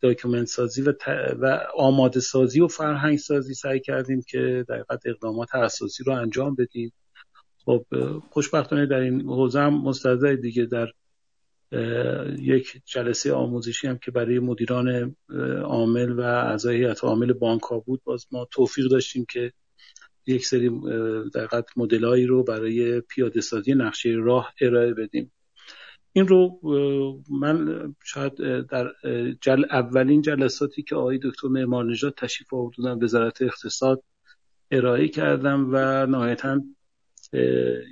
داکیومنت 0.00 0.46
سازی 0.46 0.82
و, 0.82 0.92
و 1.40 1.58
آماده 1.76 2.20
سازی 2.20 2.60
و 2.60 2.68
فرهنگ 2.68 3.18
سازی 3.18 3.54
سعی 3.54 3.80
کردیم 3.80 4.22
که 4.28 4.64
دقیقت 4.68 5.00
اقدامات 5.06 5.54
اساسی 5.54 6.04
رو 6.04 6.12
انجام 6.12 6.54
بدیم. 6.54 6.92
خب 7.64 7.84
خوشبختانه 8.30 8.86
در 8.86 9.00
این 9.00 9.20
حوزه 9.20 9.60
هم 9.60 9.92
دیگه 10.42 10.64
در 10.64 10.88
یک 12.38 12.82
جلسه 12.84 13.32
آموزشی 13.32 13.86
هم 13.86 13.98
که 13.98 14.10
برای 14.10 14.38
مدیران 14.38 15.16
عامل 15.64 16.12
و 16.12 16.20
اعضای 16.20 16.76
هیئت 16.76 17.04
عامل 17.04 17.32
بانک 17.32 17.62
ها 17.62 17.78
بود. 17.78 18.00
باز 18.04 18.26
ما 18.32 18.48
توفیق 18.50 18.90
داشتیم 18.90 19.24
که 19.28 19.52
یک 20.26 20.46
سری 20.46 20.70
دقیقت 21.34 21.64
مدلایی 21.76 22.26
رو 22.26 22.44
برای 22.44 23.00
پیاده 23.00 23.40
سازی 23.40 23.74
نقشه 23.74 24.08
راه 24.08 24.54
ارائه 24.60 24.94
بدیم. 24.94 25.32
این 26.12 26.28
رو 26.28 26.60
من 27.30 27.94
شاید 28.04 28.34
در 28.66 28.92
جل 29.40 29.64
اولین 29.70 30.22
جلساتی 30.22 30.82
که 30.82 30.96
آقای 30.96 31.18
دکتر 31.22 31.48
معمار 31.48 31.84
نژاد 31.84 32.14
تشریف 32.14 32.54
آوردن 32.54 33.04
وزارت 33.04 33.42
اقتصاد 33.42 34.02
ارائه 34.70 35.08
کردم 35.08 35.68
و 35.72 36.06
نهایتا 36.06 36.60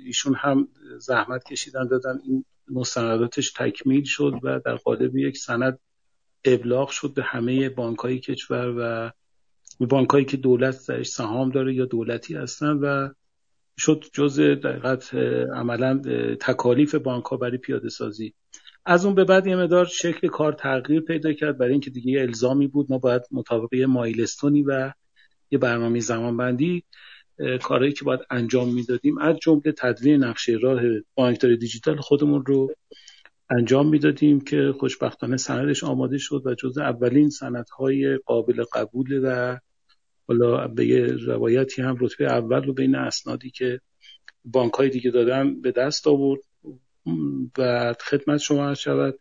ایشون 0.05 0.35
هم 0.35 0.67
زحمت 0.97 1.43
کشیدن 1.43 1.87
دادن. 1.87 2.19
این 2.23 2.45
مستنداتش 2.71 3.51
تکمیل 3.51 4.03
شد 4.03 4.33
و 4.43 4.59
در 4.65 4.75
قالب 4.75 5.17
یک 5.17 5.37
سند 5.37 5.79
ابلاغ 6.45 6.89
شد 6.89 7.13
به 7.13 7.23
همه 7.23 7.69
بانک 7.69 7.99
های 7.99 8.19
کشور 8.19 8.75
و 8.77 9.11
بانک 9.85 10.09
هایی 10.09 10.25
که 10.25 10.37
دولت 10.37 10.87
درش 10.87 11.07
سهام 11.07 11.49
داره 11.49 11.73
یا 11.73 11.85
دولتی 11.85 12.35
هستن 12.35 12.77
و 12.77 13.09
شد 13.77 14.05
جز 14.13 14.39
دقیقت 14.39 15.15
عملا 15.55 16.01
تکالیف 16.41 16.95
بانک 16.95 17.25
ها 17.25 17.37
برای 17.37 17.57
پیاده 17.57 17.89
سازی 17.89 18.33
از 18.85 19.05
اون 19.05 19.15
به 19.15 19.23
بعد 19.23 19.47
یه 19.47 19.55
مدار 19.55 19.85
شکل 19.85 20.27
کار 20.27 20.53
تغییر 20.53 21.01
پیدا 21.01 21.33
کرد. 21.33 21.57
برای 21.57 21.71
اینکه 21.71 21.89
دیگه 21.89 22.11
یه 22.11 22.21
الزامی 22.21 22.67
بود 22.67 22.87
ما 22.89 22.97
باید 22.97 23.21
مطابق 23.31 23.73
یه 23.73 23.85
مایلستونی 23.85 24.63
و 24.63 24.91
یه 25.51 25.57
برنامه 25.57 25.99
زمانبندی 25.99 26.83
کارهایی 27.63 27.93
که 27.93 28.05
باید 28.05 28.19
انجام 28.29 28.73
می‌دادیم 28.73 29.17
از 29.17 29.35
جمله 29.41 29.71
تدوین 29.77 30.23
نقشه 30.23 30.57
راه 30.61 30.81
بانکداری 31.15 31.57
دیجیتال 31.57 31.97
خودمون 31.97 32.45
رو 32.45 32.71
انجام 33.49 33.89
می‌دادیم 33.89 34.41
که 34.41 34.73
خوشبختانه 34.79 35.37
سندش 35.37 35.83
آماده 35.83 36.17
شد 36.17 36.41
و 36.45 36.55
جز 36.55 36.77
اولین 36.77 37.29
سندهای 37.29 38.17
قابل 38.17 38.63
قبول 38.73 39.21
و 39.23 39.57
حالا 40.27 40.67
به 40.67 40.85
یه 40.85 41.05
روایتی 41.05 41.81
هم 41.81 41.97
رتبه 41.99 42.25
اول 42.25 42.63
رو 42.63 42.73
بین 42.73 42.95
اسنادی 42.95 43.51
که 43.51 43.81
بانک 44.45 44.73
های 44.73 44.89
دیگه 44.89 45.11
دادن 45.11 45.61
به 45.61 45.71
دست 45.71 46.07
آورد. 46.07 46.41
و 47.57 47.93
خدمت 48.01 48.37
شما 48.37 48.73
شود 48.73 49.19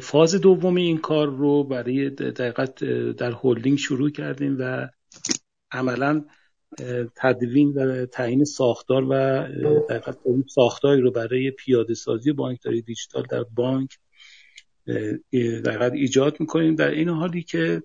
فاز 0.00 0.34
دوم 0.34 0.74
این 0.74 0.98
کار 0.98 1.30
رو 1.30 1.64
برای 1.64 2.10
دقیقت 2.10 2.84
در 3.12 3.32
هلدینگ 3.42 3.78
شروع 3.78 4.10
کردیم 4.10 4.56
و 4.58 4.88
عملا 5.72 6.24
تدوین 7.16 7.72
و 7.72 8.06
تعیین 8.06 8.44
ساختار 8.44 9.04
و 9.04 9.12
دقیقت 9.88 10.18
ساختاری 10.48 11.00
رو 11.00 11.10
برای 11.10 11.50
پیاده 11.50 11.94
سازی 11.94 12.32
بانکداری 12.32 12.82
دیجیتال 12.82 13.22
در 13.30 13.42
بانک 13.42 13.98
دقیقت 15.64 15.92
ایجاد 15.92 16.40
می‌کنیم. 16.40 16.74
در 16.74 16.90
این 16.90 17.08
حالی 17.08 17.42
که 17.42 17.82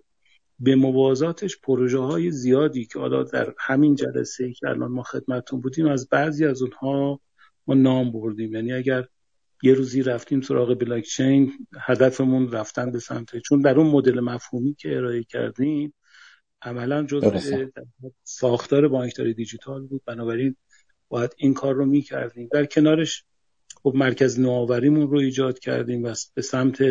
به 0.60 0.76
موازاتش 0.76 1.58
پروژه 1.58 2.00
های 2.00 2.32
زیادی 2.32 2.86
که 2.86 3.00
حالا 3.00 3.24
در 3.24 3.54
همین 3.60 3.96
جلسه 3.96 4.44
ای 4.44 4.54
که 4.54 4.68
الان 4.68 4.92
ما 4.92 5.04
خدمتون 5.04 5.62
بودیم 5.62 5.88
از 5.88 6.10
بعضی 6.10 6.46
از 6.46 6.62
اونها 6.62 7.20
ما 7.68 7.74
نام 7.74 8.12
بردیم. 8.12 8.54
یعنی 8.54 8.74
اگر 8.74 9.06
یه 9.64 9.74
روزی 9.74 10.04
رفتیم 10.04 10.42
سراغ 10.42 10.74
بلاکچین 10.74 11.68
هدفمون 11.80 12.52
رفتن 12.52 12.92
به 12.92 13.00
سمت 13.00 13.38
چون 13.38 13.62
در 13.62 13.80
اون 13.80 13.88
مدل 13.88 14.20
مفهومی 14.20 14.74
که 14.74 14.98
ارائه 14.98 15.24
کردیم 15.24 15.94
عملا 16.62 17.04
جزء 17.04 17.66
ساختار 18.24 18.88
بانکداری 18.88 19.34
دیجیتال 19.34 19.88
بود. 19.88 20.02
بنابراین 20.06 20.56
باید 21.10 21.32
این 21.38 21.54
کار 21.54 21.76
رو 21.76 21.86
می‌کردیم. 21.86 22.50
در 22.52 22.66
کنارش 22.66 23.24
خب 23.84 23.94
مرکز 23.96 24.40
نوآوریمون 24.40 25.10
رو 25.10 25.18
ایجاد 25.18 25.60
کردیم 25.60 26.04
و 26.04 26.14
به 26.34 26.42
سمت 26.42 26.84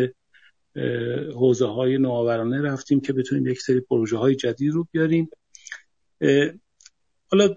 حوزه 1.35 1.65
های 1.65 1.97
نوآورانه 1.97 2.61
رفتیم 2.61 3.01
که 3.01 3.13
بتونیم 3.13 3.47
یک 3.47 3.61
سری 3.61 3.79
پروژه 3.79 4.17
های 4.17 4.35
جدید 4.35 4.73
رو 4.73 4.87
بیاریم. 4.91 5.29
حالا 7.31 7.55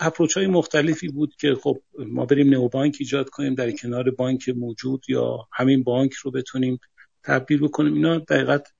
اپروچ 0.00 0.36
های 0.36 0.46
مختلفی 0.46 1.08
بود 1.08 1.34
که 1.40 1.54
خب 1.54 1.82
ما 1.98 2.26
بریم 2.26 2.50
نو 2.50 2.68
بانک 2.68 2.96
ایجاد 3.00 3.28
کنیم 3.28 3.54
در 3.54 3.70
کنار 3.70 4.10
بانک 4.10 4.48
موجود 4.48 5.04
یا 5.08 5.48
همین 5.52 5.82
بانک 5.82 6.12
رو 6.12 6.30
بتونیم 6.30 6.78
تبدیل 7.24 7.60
بکنیم. 7.60 7.94
اینا 7.94 8.18
دقیقت 8.18 8.72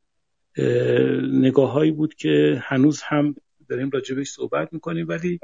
نگاه 1.33 1.73
هایی 1.73 1.91
بود 1.91 2.15
که 2.15 2.63
هنوز 2.63 3.03
هم 3.03 3.35
داریم 3.69 3.91
راجبش 3.91 4.29
صحبت 4.31 4.73
می‌کنیم 4.73 5.09
ولی 5.09 5.41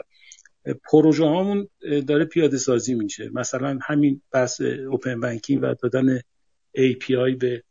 پروژه 0.90 1.24
هامون 1.24 1.68
داره 2.06 2.24
پیاده 2.24 2.56
سازی 2.56 2.94
میشه. 2.94 3.30
مثلا 3.32 3.78
همین 3.82 4.22
بحث 4.32 4.60
اوپن 4.60 5.20
بانکینگ 5.20 5.62
و 5.62 5.74
دادن 5.82 6.18
API 6.78 7.36
به 7.38 7.62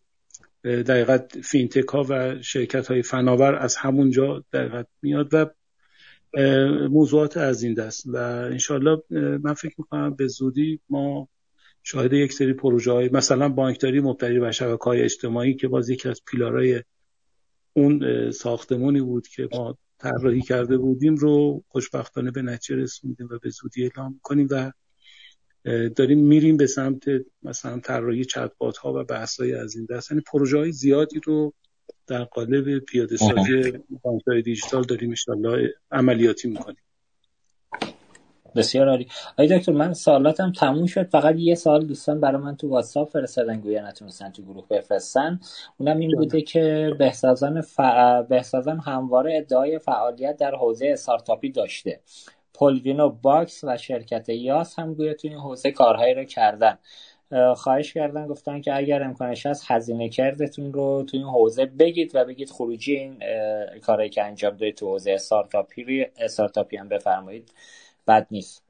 دقیقت 0.63 1.39
فینتک 1.41 1.87
ها 1.87 2.05
و 2.09 2.41
شرکت 2.41 2.87
های 2.87 3.01
فناور 3.01 3.55
از 3.55 3.75
همونجا 3.75 4.43
دقیقت 4.53 4.87
میاد 5.01 5.33
و 5.33 5.45
موضوعات 6.89 7.37
از 7.37 7.63
این 7.63 7.73
دست. 7.73 8.07
و 8.07 8.17
انشالله 8.51 9.03
من 9.43 9.53
فکر 9.53 9.75
می‌کنم 9.77 10.15
به 10.15 10.27
زودی 10.27 10.79
ما 10.89 11.29
شاهد 11.83 12.13
یک 12.13 12.33
سری 12.33 12.53
پروژه 12.53 12.91
های 12.91 13.09
مثلا 13.09 13.49
بانکداری 13.49 13.99
مبتنی 13.99 14.39
بر 14.39 14.51
شبکه 14.51 14.83
های 14.83 15.01
اجتماعی 15.01 15.55
که 15.55 15.67
باز 15.67 15.89
یکی 15.89 16.09
از 16.09 16.21
پیلارهای 16.31 16.83
اون 17.77 18.31
ساختمونی 18.31 19.01
بود 19.01 19.27
که 19.27 19.49
ما 19.53 19.77
طراحی 19.99 20.41
کرده 20.41 20.77
بودیم 20.77 21.15
رو 21.15 21.63
خوشبختانه 21.67 22.31
به 22.31 22.41
نتیجه 22.41 22.81
رسوندیم 22.81 23.27
و 23.31 23.39
به 23.41 23.49
زودی 23.49 23.83
اعلام 23.83 24.19
کنیم 24.23 24.47
و 24.51 24.71
داریم 25.95 26.19
میریم 26.19 26.57
به 26.57 26.67
سمت 26.67 27.03
مثلا 27.43 27.79
طراحی 27.79 28.25
چتبات 28.25 28.77
ها 28.77 28.93
و 28.93 29.03
بحث 29.03 29.39
های 29.39 29.53
از 29.53 29.75
این 29.75 29.87
دست. 29.89 30.11
یعنی 30.11 30.23
پروژه 30.31 30.57
های 30.57 30.71
زیادی 30.71 31.21
رو 31.23 31.53
در 32.07 32.23
قالب 32.23 32.79
پیاده 32.79 33.17
سازی 33.17 33.73
بانک 34.03 34.23
دیجیتال 34.45 34.83
داریم 34.83 35.13
ان 35.27 35.69
عملیاتی 35.91 36.47
می‌کنیم. 36.47 36.86
بسیار 38.55 38.89
عالی. 38.89 39.07
آقای 39.33 39.57
دکتر 39.57 39.71
من 39.71 39.93
سوالاتم 39.93 40.51
تموم 40.51 40.85
شد. 40.85 41.09
فقط 41.09 41.35
یه 41.37 41.55
سوال 41.55 41.85
دوستان 41.85 42.19
برای 42.19 42.41
من 42.41 42.55
تو 42.55 42.69
واتساپ 42.69 43.09
فرستادن 43.09 43.59
گویا 43.59 43.87
نتونستن 43.87 44.31
تو 44.31 44.41
گروه 44.43 44.67
بفرستن. 44.69 45.39
اونم 45.77 45.99
این 45.99 46.11
بوده 46.17 46.41
که 46.41 46.91
بهسازان, 46.99 47.61
ف... 47.61 47.79
بهسازان 48.29 48.79
همواره 48.79 49.37
ادعای 49.37 49.79
فعالیت 49.79 50.37
در 50.37 50.55
حوزه 50.55 50.87
استارتاپی 50.93 51.51
داشته. 51.51 51.99
پولوینو 52.53 53.09
باکس 53.09 53.63
و 53.63 53.77
شرکت 53.77 54.29
یاس 54.29 54.79
هم 54.79 54.93
گویا 54.93 55.13
تو 55.13 55.27
این 55.27 55.37
حوزه 55.37 55.71
کارهایی 55.71 56.13
رو 56.13 56.23
کردن. 56.23 56.77
خواهش 57.55 57.93
کردن 57.93 58.27
گفتن 58.27 58.61
که 58.61 58.77
اگر 58.77 59.03
امکانش 59.03 59.45
هست 59.45 59.63
هزینه 59.67 60.09
کردتون 60.09 60.73
رو 60.73 61.03
تو 61.03 61.17
این 61.17 61.25
حوزه 61.25 61.65
بگید 61.65 62.11
و 62.15 62.25
بگید 62.25 62.49
خروجی 62.49 62.95
این 62.95 63.19
کارهایی 63.79 64.09
که 64.09 64.23
انجام 64.23 64.57
دارید 64.57 64.75
تو 64.75 64.87
حوزه 64.87 65.11
استارتاپی 65.11 66.05
استارتاپی 66.17 66.77
هم 66.77 66.89
بفرمایید. 66.89 67.51
بد 68.07 68.27
نیست. 68.31 68.63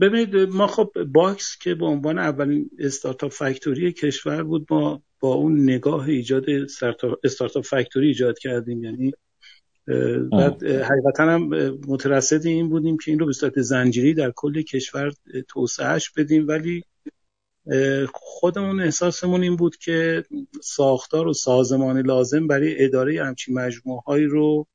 ببینید 0.00 0.36
ما 0.36 0.66
خب 0.66 0.92
باکس 1.12 1.58
که 1.58 1.74
به 1.74 1.86
عنوان 1.86 2.18
اولین 2.18 2.70
startup 2.78 3.32
factory 3.32 3.92
کشور 3.92 4.42
بود 4.42 4.66
ما 4.70 5.02
با 5.20 5.34
اون 5.34 5.62
نگاه 5.62 6.08
ایجاد 6.08 6.44
startup 7.24 7.64
factory 7.64 8.06
ایجاد 8.06 8.38
کردیم. 8.38 8.84
یعنی 8.84 9.12
بعد 10.32 10.64
حقیقتا 10.64 11.24
هم 11.24 11.48
مترصد 11.88 12.46
این 12.46 12.68
بودیم 12.68 12.96
که 12.96 13.10
این 13.10 13.20
رو 13.20 13.26
به 13.26 13.32
صورت 13.32 13.60
زنجیره‌ای 13.60 14.14
در 14.14 14.32
کل 14.36 14.62
کشور 14.62 15.12
توسعهش 15.48 16.10
بدیم. 16.10 16.48
ولی 16.48 16.84
خودمون 18.12 18.80
احساسمون 18.80 19.42
این 19.42 19.56
بود 19.56 19.76
که 19.76 20.24
ساختار 20.62 21.28
و 21.28 21.32
سازمان 21.32 21.98
لازم 21.98 22.46
برای 22.46 22.84
اداره 22.84 23.24
همچین 23.24 23.58
مجموعه 23.58 24.26
رو 24.26 24.66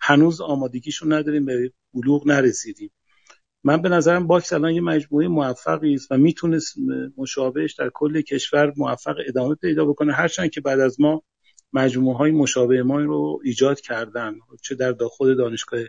هنوز 0.00 0.40
آمادگیشون 0.40 1.12
نداریم 1.12 1.44
به 1.44 1.72
بلوغ 1.94 2.26
نرسیدیم. 2.26 2.90
من 3.64 3.82
به 3.82 3.88
نظرم 3.88 4.26
باکس 4.26 4.52
الان 4.52 4.72
یه 4.72 4.80
مجموعه 4.80 5.28
موفقی 5.28 5.94
است 5.94 6.12
و 6.12 6.16
می‌تونست 6.16 6.74
مشابهش 7.16 7.74
در 7.74 7.90
کل 7.94 8.20
کشور 8.20 8.72
موفق 8.76 9.16
ادامه 9.26 9.54
پیدا 9.54 9.84
بکنه. 9.84 10.12
هرچند 10.12 10.50
که 10.50 10.60
بعد 10.60 10.80
از 10.80 11.00
ما 11.00 11.22
مجموعه 11.72 12.16
های 12.16 12.30
مشابه 12.30 12.82
ما 12.82 13.00
رو 13.00 13.40
ایجاد 13.44 13.80
کردن 13.80 14.34
چه 14.62 14.74
در 14.74 14.92
داخل 14.92 15.36
دانشگاه 15.36 15.80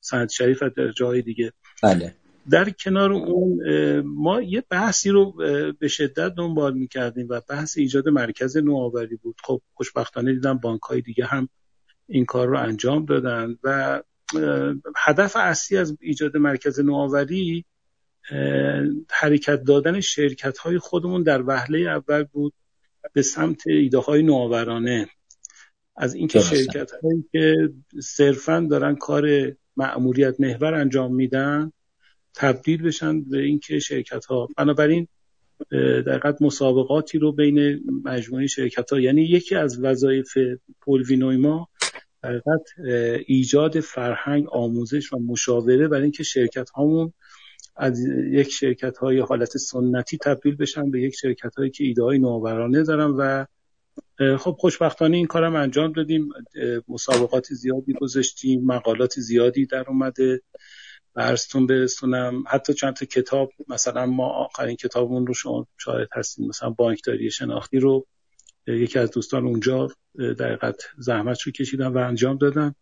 صنعتی 0.00 0.30
شریف 0.30 0.62
و 0.62 0.70
در 0.76 0.92
جای 0.92 1.22
دیگه. 1.22 1.52
بله. 1.82 2.14
در 2.50 2.70
کنار 2.70 3.12
اون 3.12 3.60
ما 4.00 4.42
یه 4.42 4.64
بحثی 4.70 5.10
رو 5.10 5.32
به 5.78 5.88
شدت 5.88 6.34
دنبال 6.34 6.74
می‌کردیم 6.74 7.26
و 7.30 7.40
بحث 7.48 7.78
ایجاد 7.78 8.08
مرکز 8.08 8.56
نوآوری 8.56 9.16
بود. 9.16 9.36
خب 9.44 9.60
خوشبختانه 9.74 10.32
دیدم 10.32 10.58
بانک 10.58 10.82
های 10.82 11.00
دیگه 11.00 11.24
هم 11.24 11.48
این 12.10 12.24
کار 12.24 12.48
رو 12.48 12.58
انجام 12.58 13.04
دادن 13.04 13.56
و 13.64 14.02
هدف 14.96 15.36
اصلی 15.36 15.78
از 15.78 15.96
ایجاد 16.00 16.36
مرکز 16.36 16.80
نوآوری 16.80 17.64
حرکت 19.10 19.62
دادن 19.62 20.00
شرکت 20.00 20.58
های 20.58 20.78
خودمون 20.78 21.22
در 21.22 21.42
وهله 21.46 21.78
اول 21.78 22.22
بود 22.22 22.52
به 23.12 23.22
سمت 23.22 23.66
ایده 23.66 23.98
های 23.98 24.22
نوآورانه. 24.22 25.08
از 25.96 26.14
اینکه 26.14 26.40
شرکت 26.40 26.90
هایی 26.90 27.24
که 27.32 27.54
صرفا 28.02 28.66
دارن 28.70 28.94
کار 28.94 29.52
مأموریت 29.76 30.40
محور 30.40 30.74
انجام 30.74 31.14
میدن 31.14 31.72
تبدیل 32.34 32.82
بشن 32.82 33.20
به 33.20 33.38
اینکه 33.38 33.78
شرکت 33.78 34.24
ها 34.24 34.48
بنابراین 34.56 35.08
در 36.06 36.34
مسابقاتی 36.40 37.18
رو 37.18 37.32
بین 37.32 37.80
مجموعه 38.04 38.46
شرکت 38.46 38.92
ها 38.92 39.00
یعنی 39.00 39.22
یکی 39.22 39.54
از 39.54 39.84
وظایف 39.84 40.38
پولوینوی 40.80 41.36
در 42.22 42.40
ایجاد 43.26 43.80
فرهنگ 43.80 44.48
آموزش 44.48 45.12
و 45.12 45.18
مشاوره 45.18 45.88
برای 45.88 46.02
اینکه 46.02 46.22
شرکت 46.22 46.70
هامون 46.70 47.12
از 47.76 48.00
یک 48.30 48.48
شرکت 48.50 48.98
های 48.98 49.18
حالت 49.18 49.56
سنتی 49.56 50.18
تبدیل 50.18 50.56
بشن 50.56 50.90
به 50.90 51.02
یک 51.02 51.14
شرکت 51.14 51.54
هایی 51.54 51.70
که 51.70 51.84
ایده 51.84 52.02
های 52.02 52.18
نوآورانه 52.18 52.82
دارن 52.82 53.10
و 53.10 53.44
خب 54.38 54.56
خوشبختانه 54.58 55.16
این 55.16 55.26
کارم 55.26 55.56
انجام 55.56 55.92
دادیم. 55.92 56.28
مسابقات 56.88 57.46
زیادی 57.46 57.92
گذاشتیم 57.92 58.64
مقالات 58.64 59.20
زیادی 59.20 59.66
در 59.66 59.84
اومده. 59.88 60.40
برستون 61.14 61.66
برسونم 61.66 62.44
حتی 62.48 62.74
چند 62.74 62.94
تا 62.94 63.06
کتاب 63.06 63.52
مثلا 63.68 64.06
ما 64.06 64.28
آخرین 64.28 64.76
کتابمون 64.76 65.26
رو 65.26 65.34
شما 65.34 65.66
شاهد 65.78 66.08
هستیم 66.12 66.48
مثلا 66.48 66.70
بانکداری 66.70 67.30
شناختی 67.30 67.78
رو. 67.78 68.06
یکی 68.66 68.98
از 68.98 69.10
دوستان 69.10 69.46
اونجا 69.46 69.88
در 70.38 70.74
زحمت 70.98 71.42
رو 71.42 71.52
کشیدن 71.52 71.86
و 71.86 71.98
انجام 71.98 72.38
دادن. 72.38 72.74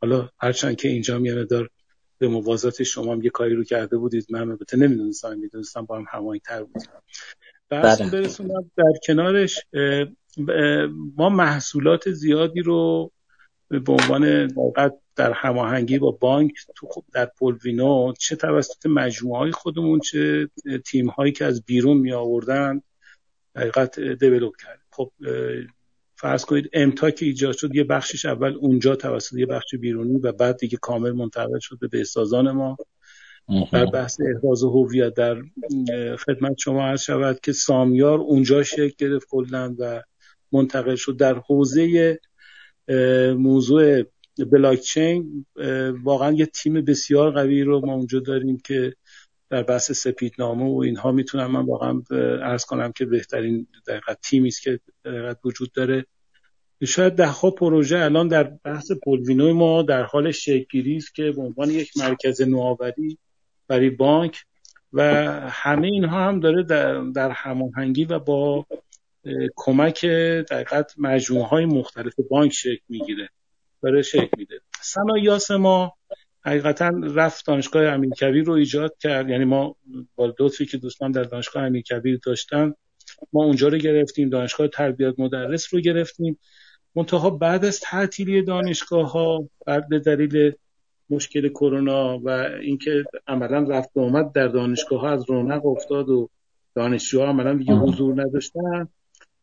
حالا 0.00 0.28
هرچند 0.38 0.76
که 0.76 0.88
اینجا 0.88 1.18
یه 1.18 1.44
دار 1.44 1.70
به 2.18 2.28
موازات 2.28 2.82
شما 2.82 3.12
هم 3.12 3.22
یه 3.22 3.30
کاری 3.30 3.54
رو 3.54 3.64
کرده 3.64 3.96
بودید. 3.96 4.26
من 4.30 4.40
البته 4.40 4.76
نمی‌دونستم 4.76 5.38
می‌دونستم 5.38 5.84
با 5.84 5.98
هم 5.98 6.04
هماهنگ 6.10 6.40
تر 6.40 6.62
بودیم 6.62 6.90
بله. 7.68 8.10
برسونم 8.10 8.70
در 8.76 8.92
کنارش 9.06 9.60
ما 11.16 11.28
محصولات 11.28 12.10
زیادی 12.10 12.60
رو 12.60 13.12
به 13.68 13.92
عنوان 13.92 14.48
در 15.16 15.32
هماهنگی 15.32 15.98
با 15.98 16.10
بانک 16.10 16.52
تو 16.76 16.88
در 17.12 17.30
پولوینو 17.38 18.12
چه 18.18 18.36
توسط 18.36 18.86
مجموعه 18.86 19.38
های 19.38 19.52
خودمون 19.52 20.00
چه 20.00 20.50
تیم 20.86 21.08
هایی 21.08 21.32
که 21.32 21.44
از 21.44 21.64
بیرون 21.64 21.96
می 21.96 22.12
آوردن 22.12 22.82
حقیقت 23.56 24.00
دیولوب 24.00 24.54
کرد 24.56 24.85
خب 24.96 25.12
فرض 26.16 26.44
کنید 26.44 26.70
امتا 26.72 27.10
که 27.10 27.26
ایجاد 27.26 27.56
شد 27.56 27.74
یه 27.74 27.84
بخشش 27.84 28.24
اول 28.24 28.54
اونجا 28.54 28.96
توسط 28.96 29.34
یه 29.34 29.46
بخش 29.46 29.74
بیرونی 29.74 30.18
و 30.18 30.32
بعد 30.32 30.56
دیگه 30.56 30.78
کامل 30.80 31.12
منتقل 31.12 31.58
شد 31.58 31.78
به 31.80 31.88
بهسازان 31.88 32.50
ما. 32.50 32.76
در 33.72 33.86
بحث 33.86 34.20
احراز 34.20 34.62
هویت 34.62 35.14
در 35.14 35.36
خدمت 36.16 36.58
شما 36.58 36.86
عرض 36.86 37.00
شود 37.00 37.40
که 37.40 37.52
سامیار 37.52 38.18
اونجا 38.18 38.62
شکل 38.62 38.92
گرفت 38.98 39.26
کلا 39.30 39.74
و 39.78 40.02
منتقل 40.52 40.94
شد 40.94 41.16
در 41.16 41.34
حوزه 41.38 42.18
موضوع 43.38 44.02
بلاکچین. 44.52 45.46
واقعا 46.02 46.32
یه 46.32 46.46
تیم 46.46 46.74
بسیار 46.84 47.30
قوی 47.30 47.62
رو 47.62 47.86
ما 47.86 47.94
اونجا 47.94 48.20
داریم 48.20 48.58
که 48.64 48.94
در 49.50 49.62
بحث 49.62 49.92
سپیدنامه 49.92 50.64
و 50.64 50.78
اینها 50.78 51.12
می‌تونم 51.12 51.50
من 51.50 51.64
واقعا 51.64 52.02
ارز 52.42 52.64
کنم 52.64 52.92
که 52.92 53.04
بهترین 53.04 53.66
دقیقت 53.86 54.20
تیمی 54.20 54.48
است 54.48 54.62
که 54.62 54.80
دقیقت 55.04 55.38
وجود 55.44 55.72
داره. 55.72 56.06
شاید 56.84 57.12
ده 57.12 57.26
ها 57.26 57.50
پروژه 57.50 57.98
الان 57.98 58.28
در 58.28 58.44
بحث 58.44 58.92
پولوینوی 59.04 59.52
ما 59.52 59.82
در 59.82 60.02
حال 60.02 60.30
شکلگیری 60.30 60.96
است 60.96 61.14
که 61.14 61.32
به 61.32 61.42
عنوان 61.42 61.70
یک 61.70 61.90
مرکز 61.96 62.42
نوآوری 62.42 63.18
برای 63.68 63.90
بانک 63.90 64.44
و 64.92 65.02
همه 65.50 65.86
اینها 65.86 66.24
هم 66.24 66.40
داره 66.40 66.62
در, 66.62 67.02
در 67.14 67.30
هماهنگی 67.30 68.04
و 68.04 68.18
با 68.18 68.66
کمک 69.56 70.04
دقیقت 70.50 70.94
مجموعه 70.98 71.46
های 71.46 71.66
مختلف 71.66 72.14
بانک 72.30 72.52
شکل 72.52 72.84
می‌گیره 72.88 73.28
داره 73.82 74.02
شکل 74.02 74.30
میده. 74.36 74.60
صنایاس 74.80 75.50
ما 75.50 75.96
حقیقتا 76.46 76.92
رفت 77.14 77.46
دانشگاه 77.46 77.86
امیرکبیر 77.86 78.44
رو 78.44 78.52
ایجاد 78.52 78.96
کرد. 79.00 79.30
یعنی 79.30 79.44
ما 79.44 79.76
با 80.16 80.34
لطفی 80.40 80.66
که 80.66 80.76
دوستان 80.76 81.10
در 81.12 81.22
دانشگاه 81.22 81.62
امیرکبیر 81.62 82.20
داشتن 82.26 82.74
ما 83.32 83.44
اونجا 83.44 83.68
رو 83.68 83.78
گرفتیم 83.78 84.28
دانشگاه 84.28 84.68
تربیت 84.68 85.14
مدرس 85.18 85.74
رو 85.74 85.80
گرفتیم. 85.80 86.38
منتها 86.94 87.30
بعد 87.30 87.64
از 87.64 87.80
تعطیلی 87.80 88.42
دانشگاه 88.42 89.12
ها 89.12 89.48
بعد 89.66 89.88
به 89.88 89.98
دلیل 89.98 90.52
مشکل 91.10 91.48
کرونا 91.48 92.18
و 92.18 92.28
اینکه 92.60 93.04
عملا 93.26 93.62
رفت 93.62 93.90
و 93.94 94.00
آمد 94.00 94.32
در 94.32 94.48
دانشگاه 94.48 95.00
ها 95.00 95.10
از 95.10 95.30
رونق 95.30 95.66
افتاد 95.66 96.08
و 96.08 96.30
دانشجوها 96.74 97.26
عملا 97.26 97.54
دیگه 97.54 97.74
حضور 97.74 98.22
نداشتن 98.22 98.88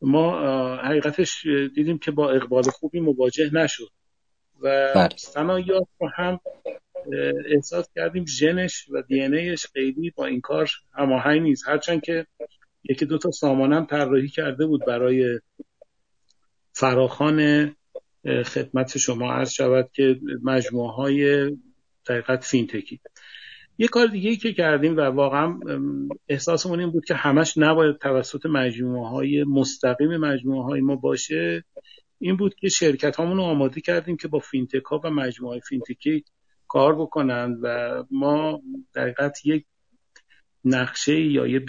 ما 0.01 0.45
حقیقتش 0.75 1.45
دیدیم 1.75 1.97
که 1.97 2.11
با 2.11 2.31
اقبال 2.31 2.63
خوبی 2.63 2.99
مواجه 2.99 3.49
نشد. 3.53 3.89
و 4.61 4.91
بله. 4.95 5.09
صنایع 5.17 5.67
رو 5.99 6.09
هم 6.15 6.39
احساس 7.55 7.89
کردیم 7.95 8.25
ژنش 8.25 8.89
و 8.89 9.01
دی 9.01 9.21
ایش 9.21 9.65
خیلی 9.73 10.09
با 10.15 10.25
این 10.25 10.41
کار 10.41 10.69
هماهنگ 10.93 11.41
نیست. 11.41 11.67
هرچند 11.67 12.01
که 12.01 12.25
یکی 12.83 13.05
دو 13.05 13.17
تا 13.17 13.31
سامانم 13.31 13.85
طراحی 13.85 14.27
کرده 14.27 14.65
بود 14.65 14.85
برای 14.85 15.39
فراخان 16.73 17.69
خدمت 18.45 18.97
شما 18.97 19.33
عرض 19.33 19.51
شود 19.51 19.89
که 19.93 20.19
مجموعه 20.43 20.91
های 20.91 21.51
دقیقت 22.07 22.43
فینتکی. 22.43 22.99
یه 23.77 23.87
کار 23.87 24.07
دیگه 24.07 24.29
ای 24.29 24.35
که 24.35 24.53
کردیم 24.53 24.97
و 24.97 25.01
واقعا 25.01 25.59
احساسمون 26.29 26.79
این 26.79 26.91
بود 26.91 27.05
که 27.05 27.15
همش 27.15 27.57
نباید 27.57 27.97
توسط 27.97 28.45
مجموعه 28.45 29.09
های 29.09 29.43
مستقیم 29.43 30.17
مجموعه 30.17 30.63
های 30.63 30.81
ما 30.81 30.95
باشه 30.95 31.63
این 32.19 32.37
بود 32.37 32.55
که 32.55 32.69
شرکت 32.69 33.19
رو 33.19 33.41
آماده 33.41 33.81
کردیم 33.81 34.17
که 34.17 34.27
با 34.27 34.39
فینتک 34.39 34.83
ها 34.83 35.01
و 35.03 35.09
مجموعه 35.09 35.51
های 35.51 35.61
فینتکی 35.69 36.23
کار 36.73 36.95
بکنند 36.95 37.59
و 37.61 38.03
ما 38.11 38.61
دقیقا 38.95 39.45
یک 39.45 39.65
نقشه 40.65 41.21
یا 41.21 41.47
یه 41.47 41.59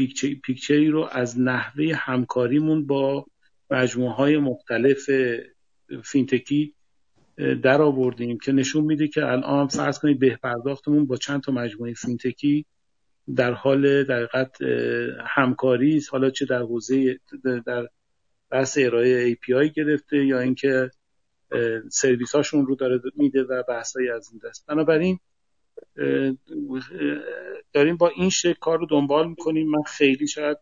picture 0.44 0.83
ی 0.83 0.88
رو 0.88 1.08
از 1.12 1.40
نحوه 1.40 1.92
همکاریمون 1.94 2.86
با 2.86 3.26
مجموعه 3.70 4.12
های 4.12 4.38
مختلف 4.38 5.10
فینتکی 6.04 6.74
در 7.62 7.82
آوردیم 7.82 8.38
که 8.38 8.52
نشون 8.52 8.84
میده 8.84 9.08
که 9.08 9.26
الان 9.26 9.68
فرض 9.68 9.98
کنید 9.98 10.18
به 10.18 10.38
پرداختمون 10.42 11.06
با 11.06 11.16
چند 11.16 11.42
تا 11.42 11.52
مجموعه 11.52 11.94
فینتکی 11.94 12.66
در 13.36 13.52
حال 13.52 14.04
در 14.04 14.28
همکاری 15.26 16.02
حالا 16.10 16.30
چه 16.30 16.46
در 16.46 16.62
حوزه 16.62 17.20
در 17.66 17.88
بحث 18.50 18.78
ارائه 18.80 19.34
API 19.34 19.72
گرفته 19.74 20.26
یا 20.26 20.40
اینکه 20.40 20.90
سرویس 21.90 22.34
هاشون 22.34 22.66
رو 22.66 22.74
داره 22.74 23.00
میده 23.16 23.42
و 23.42 23.62
بحثایی 23.68 24.10
از 24.10 24.30
این 24.32 24.40
دست. 24.44 24.66
بنابراین 24.66 25.18
داریم 27.72 27.96
با 27.96 28.08
این 28.08 28.30
شکل 28.30 28.58
کار 28.60 28.78
رو 28.78 28.86
دنبال 28.86 29.28
می‌کنیم. 29.28 29.70
من 29.70 29.82
خیلی 29.82 30.26
شاید 30.26 30.58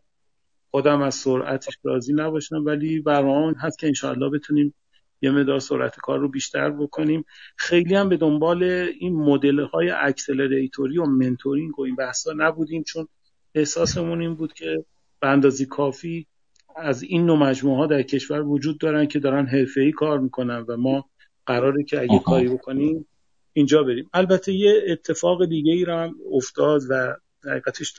خودم 0.71 1.01
از 1.01 1.15
سرعتش 1.15 1.77
راضی 1.83 2.13
نباشم 2.13 2.65
ولی 2.65 2.99
برنامه 2.99 3.55
هست 3.59 3.79
که 3.79 3.87
انشاءالله 3.87 4.29
بتونیم 4.29 4.75
یه 5.21 5.31
مدار 5.31 5.59
سرعت 5.59 5.95
کار 5.95 6.19
رو 6.19 6.27
بیشتر 6.27 6.69
بکنیم. 6.69 7.25
خیلی 7.57 7.95
هم 7.95 8.09
به 8.09 8.17
دنبال 8.17 8.63
این 8.99 9.15
مدل 9.15 9.59
های 9.59 9.89
accelerator 9.89 10.88
ی 10.88 10.97
و 10.97 11.05
mentoring 11.05 11.79
و 11.79 11.81
این 11.81 11.95
بحثا 11.95 12.33
نبودیم 12.37 12.83
چون 12.83 13.07
احساسمون 13.55 14.21
این 14.21 14.35
بود 14.35 14.53
که 14.53 14.85
به 15.19 15.27
اندازه 15.27 15.65
کافی 15.65 16.27
از 16.75 17.03
این 17.03 17.25
نوع 17.25 17.37
مجموعه 17.37 17.77
ها 17.77 17.87
در 17.87 18.01
کشور 18.01 18.41
وجود 18.41 18.77
دارن 18.77 19.05
که 19.05 19.19
دارن 19.19 19.45
حرفه‌ای 19.45 19.91
کار 19.91 20.19
می‌کنن 20.19 20.65
و 20.67 20.77
ما 20.77 21.09
قراره 21.45 21.83
که 21.83 22.01
اگه 22.01 22.19
کاری 22.19 22.49
بکنیم 22.49 23.07
اینجا 23.53 23.83
بریم. 23.83 24.09
البته 24.13 24.53
یه 24.53 24.83
اتفاق 24.87 25.45
دیگه 25.45 25.73
ای 25.73 25.85
رو 25.85 25.93
هم 25.93 26.15
افتاد 26.31 26.81
و 26.89 27.15
حقیقتش 27.45 27.93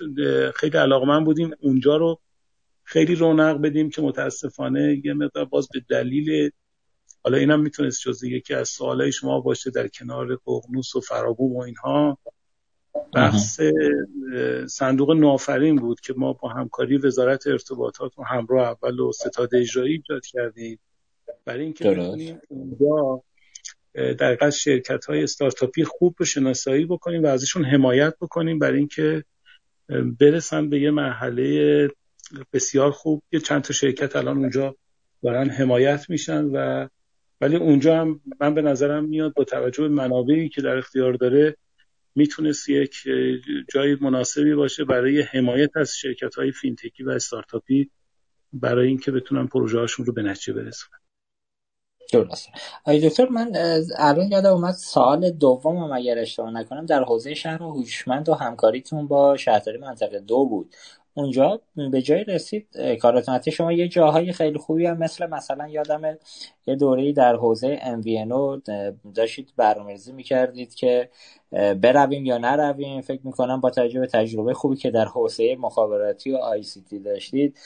خیلی 0.54 0.76
علاقمند 0.78 1.24
بودیم. 1.24 1.50
اونجا 1.60 1.96
رو 1.96 2.20
خیلی 2.84 3.14
رونق 3.14 3.60
بدیم 3.60 3.90
که 3.90 4.02
متاسفانه 4.02 5.00
یه 5.04 5.14
مقدار 5.14 5.44
باز 5.44 5.68
به 5.74 5.80
دلیل 5.88 6.50
حالا 7.24 7.36
اینم 7.38 7.60
می‌تونست 7.60 8.00
جز 8.00 8.24
یکی 8.24 8.54
از 8.54 8.68
سوالای 8.68 9.12
شما 9.12 9.40
باشه 9.40 9.70
در 9.70 9.88
کنار 9.88 10.36
ققنوس 10.46 10.96
و 10.96 11.00
فرابوم 11.00 11.56
و 11.56 11.60
اینها. 11.60 12.18
بحث 13.14 13.60
صندوق 14.68 15.10
نوآفرین 15.10 15.76
بود 15.76 16.00
که 16.00 16.14
ما 16.16 16.32
با 16.32 16.48
همکاری 16.48 16.96
وزارت 16.96 17.46
ارتباطات 17.46 18.18
و 18.18 18.22
همراه 18.22 18.68
اول 18.68 19.00
و 19.00 19.12
ستاد 19.12 19.54
اجرایی 19.54 19.92
ایجاد 19.92 20.26
کردیم. 20.26 20.78
برای 21.44 21.64
اینکه 21.64 21.90
بتونیم 21.90 22.40
اونجا 22.48 23.22
در 23.94 24.50
شرکت 24.50 25.04
های 25.04 25.22
استارتاپی 25.22 25.84
خوب 25.84 26.14
رو 26.18 26.26
شناسایی 26.26 26.86
بکنیم 26.86 27.22
و 27.22 27.26
ازشون 27.26 27.64
حمایت 27.64 28.14
بکنیم 28.20 28.58
برای 28.58 28.78
اینکه 28.78 29.24
برسن 30.20 30.70
به 30.70 30.80
یه 30.80 30.90
مرحله 30.90 31.88
بسیار 32.52 32.90
خوب. 32.90 33.22
یه 33.32 33.40
چند 33.40 33.62
تا 33.62 33.74
شرکت 33.74 34.16
الان 34.16 34.38
اونجا 34.38 34.76
دارن 35.22 35.50
حمایت 35.50 36.10
میشن 36.10 36.44
و 36.44 36.88
ولی 37.40 37.56
اونجا 37.56 38.00
هم 38.00 38.20
من 38.40 38.54
به 38.54 38.62
نظرم 38.62 39.04
میاد 39.04 39.34
با 39.34 39.44
توجه 39.44 39.82
به 39.82 39.88
منابعی 39.88 40.48
که 40.48 40.62
در 40.62 40.76
اختیار 40.76 41.12
داره 41.12 41.56
می‌تونست 42.14 42.68
یک 42.68 42.94
جای 43.74 43.96
مناسبی 44.00 44.54
باشه 44.54 44.84
برای 44.84 45.20
حمایت 45.20 45.76
از 45.76 45.96
شرکت 45.96 46.34
های 46.34 46.52
فینتکی 46.52 47.02
و 47.02 47.10
استارتاپی 47.10 47.90
برای 48.52 48.88
اینکه 48.88 49.10
بتونن 49.10 49.46
پروژه 49.46 49.78
هاشون 49.78 50.06
رو 50.06 50.12
به 50.12 50.22
نتیجه 50.22 50.52
برسونن. 50.52 50.98
درست 52.12 52.48
آقای 52.84 53.08
دکتر 53.08 53.28
من 53.28 53.52
الان 53.98 54.32
یادم 54.32 54.52
اومد 54.52 54.74
سال 54.74 55.30
دوم 55.30 55.92
اگر 55.92 56.18
اشتباه 56.18 56.50
نکنم 56.50 56.86
در 56.86 57.02
حوزه 57.04 57.34
شهر 57.34 57.62
هوشمند 57.62 58.28
و 58.28 58.34
همکاریتون 58.34 59.08
با 59.08 59.36
شهرداری 59.36 59.78
منطقه 59.78 60.20
دو 60.20 60.44
بود. 60.44 60.74
اونجا 61.16 61.60
به 61.90 62.02
جای 62.02 62.24
رسید 62.24 62.76
کاراتونتی 63.00 63.50
شما 63.50 63.72
یه 63.72 63.88
جاهای 63.88 64.32
خیلی 64.32 64.58
خوبی 64.58 64.86
هم 64.86 64.98
مثل 64.98 65.26
مثلا 65.26 65.68
یادم 65.68 66.18
یه 66.66 66.76
دوره‌ای 66.76 67.12
در 67.12 67.36
حوزه 67.36 67.76
MVNO 67.76 68.70
داشتید 69.14 69.52
برنامه‌ریزی 69.56 70.12
می‌کردید 70.12 70.74
که 70.74 71.08
برویم 71.52 72.24
یا 72.24 72.38
نرویم. 72.38 73.00
فکر 73.00 73.20
می‌کنم 73.24 73.60
با 73.60 73.70
توجه 73.70 74.00
به 74.00 74.06
تجربه 74.06 74.54
خوبی 74.54 74.76
که 74.76 74.90
در 74.90 75.04
حوزه 75.04 75.56
مخابراتی 75.56 76.32
و 76.32 76.36
آی 76.36 76.62
سی 76.62 76.84
تی 76.90 76.98
داشتید 76.98 77.58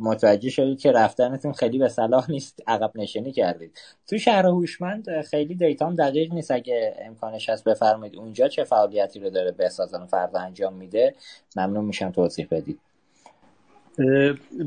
متوجه 0.00 0.50
شدید 0.50 0.80
که 0.80 0.92
رفتنتون 0.92 1.52
خیلی 1.52 1.78
به 1.78 1.88
صلاح 1.88 2.30
نیست 2.30 2.62
عقب 2.66 2.92
نشینی 2.94 3.32
کردید. 3.32 3.78
تو 4.08 4.18
شهر 4.18 4.46
هوشمند 4.46 5.20
خیلی 5.22 5.54
دیتام 5.54 5.94
دقیق 5.94 6.32
نیست. 6.32 6.50
اگه 6.50 6.94
امکانش 7.00 7.48
هست 7.48 7.64
بفرمایید 7.64 8.16
اونجا 8.16 8.48
چه 8.48 8.64
فعالیتی 8.64 9.20
رو 9.20 9.30
داره 9.30 9.52
بسازن 9.52 10.06
فردا 10.06 10.40
انجام 10.40 10.74
میده 10.74 11.14
ممنون 11.56 11.84
میشم 11.84 12.10
توضیح 12.10 12.46
بدید 12.60 12.80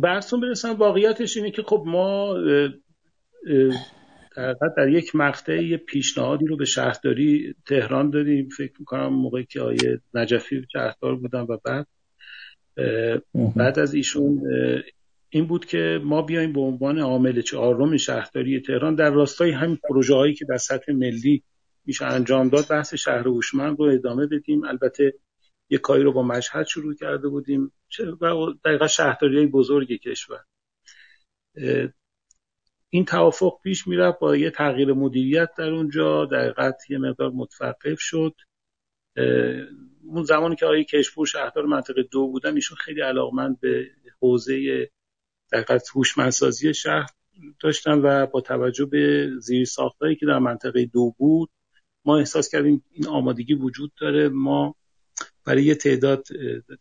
برسون 0.02 0.42
برسن 0.42 0.72
واقعیتش 0.72 1.38
اینه 1.38 1.52
که 1.52 1.62
خب 1.62 1.84
ما 1.86 2.34
در, 4.36 4.56
در 4.78 4.90
یک 4.90 5.16
مقطع 5.16 5.64
یه 5.64 5.78
پیشنهادی 5.78 6.46
رو 6.46 6.58
به 6.58 6.66
شهرداری 6.66 7.56
تهران 7.66 8.10
دادیم. 8.10 8.50
فکر 8.50 8.74
می‌کنم 8.80 9.14
موقعی 9.14 9.46
که 9.46 9.62
آیه 9.62 10.00
نجفی 10.14 10.66
شهردار 10.74 11.16
بودن 11.16 11.42
و 11.42 11.58
بعد 11.66 11.88
بعد 13.56 13.80
از 13.80 13.94
ایشون 13.94 14.42
این 15.30 15.46
بود 15.46 15.66
که 15.66 16.00
ما 16.04 16.22
بیایم 16.22 16.54
به 16.54 16.62
عنوان 16.62 17.00
عامل 17.00 17.42
چهارم 17.42 17.98
شهرداری 17.98 18.62
تهران 18.62 18.96
در 18.96 19.10
راستای 19.10 19.52
همین 19.52 19.78
پروژه 19.90 20.16
هایی 20.16 20.34
که 20.34 20.46
در 20.46 20.58
سطح 20.58 20.94
ملی 20.94 21.44
میشه 21.86 22.06
انجام 22.06 22.50
داد 22.50 22.68
بحث 22.70 22.94
شهر 22.94 23.28
هوشمند 23.28 23.80
رو 23.80 23.86
ادامه 23.86 24.28
بدیم. 24.28 24.64
البته 24.64 25.14
یه 25.72 25.78
کاری 25.78 26.04
رو 26.04 26.14
با 26.14 26.24
مشهد 26.24 26.68
شروع 26.68 26.96
کرده 26.96 27.28
بودیم. 27.28 27.72
و 28.22 28.54
دقیقا 28.66 28.88
شهرداری 28.88 29.48
بزرگ 29.48 29.88
کشور. 29.88 30.44
این 32.90 33.06
توافق 33.06 33.60
پیش 33.64 33.88
می‌رفت 33.88 34.20
با 34.20 34.36
یه 34.36 34.50
تغییر 34.50 34.94
مدیریت 34.94 35.50
در 35.58 35.70
اونجا. 35.70 36.26
در 36.26 36.74
یه 36.90 36.98
مقدار 36.98 37.32
متوقف 37.32 38.00
شد. 38.00 38.36
اون 40.04 40.24
زمانی 40.24 40.56
که 40.56 40.66
آقای 40.66 40.84
کشپور 40.84 41.28
شهردار 41.28 41.66
منطقه 41.66 42.04
دو 42.04 42.28
بودن 42.28 42.56
ایشون 42.56 42.78
خیلی 42.78 43.02
علاقمند 43.02 43.60
به 43.60 43.88
حوزه 44.20 44.90
در 45.52 45.66
هوشمندسازی 45.96 46.74
شهر 46.74 47.10
داشتن 47.60 48.00
و 48.00 48.26
با 48.26 48.42
توجه 48.42 48.86
به 48.86 49.30
زیر 49.40 49.66
ساختایی 49.66 50.16
که 50.16 50.26
در 50.26 50.40
منطقه 50.40 50.86
دو 50.86 51.16
بود 51.18 51.50
ما 52.06 52.18
احساس 52.18 52.50
کردیم 52.50 52.84
این 52.92 53.08
آمادگی 53.08 53.54
وجود 53.54 53.92
داره. 54.02 54.30
ما 54.30 54.76
برای 55.46 55.64
یه 55.64 55.76
تعداد 55.76 56.28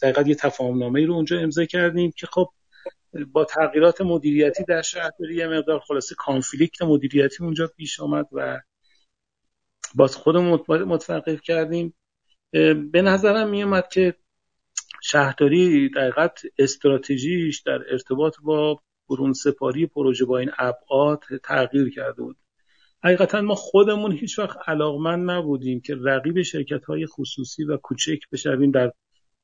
دقیقا 0.02 0.22
یه 0.22 0.34
تفاهم 0.34 0.78
نامه 0.78 1.06
رو 1.06 1.14
اونجا 1.14 1.38
امضا 1.38 1.64
کردیم 1.64 2.12
که 2.16 2.26
خب 2.26 2.48
با 3.32 3.44
تغییرات 3.44 4.00
مدیریتی 4.00 4.64
در 4.64 4.82
شهرداری 4.82 5.34
یه 5.34 5.46
مقدار 5.46 5.80
خلاصه 5.80 6.14
کانفلیکت 6.18 6.82
مدیریتی 6.82 7.44
اونجا 7.44 7.66
پیش 7.76 8.00
آمد 8.00 8.26
و 8.32 8.60
باز 9.94 10.16
خودمون 10.16 10.60
متوقف 10.68 11.40
کردیم. 11.42 11.94
به 12.92 13.02
نظرم 13.02 13.48
می 13.48 13.62
اومد 13.62 13.88
که 13.88 14.14
شهرداری 15.02 15.88
دقیقت 15.88 16.42
استراتژیش 16.58 17.60
در 17.60 17.80
ارتباط 17.90 18.36
با 18.42 18.82
برون 19.08 19.32
سپاری 19.32 19.86
پروژه 19.86 20.24
با 20.24 20.38
این 20.38 20.50
ابعاد 20.58 21.22
تغییر 21.44 21.90
کرده 21.90 22.22
بود. 22.22 22.36
حقیقتا 23.04 23.40
ما 23.40 23.54
خودمون 23.54 24.12
هیچ 24.12 24.38
وقت 24.38 24.56
علاقمند 24.66 25.30
نبودیم 25.30 25.80
که 25.80 25.94
رقیب 25.94 26.42
شرکت 26.42 26.84
های 26.84 27.06
خصوصی 27.06 27.64
و 27.64 27.76
کوچک 27.76 28.18
بشویم 28.32 28.70
در 28.70 28.92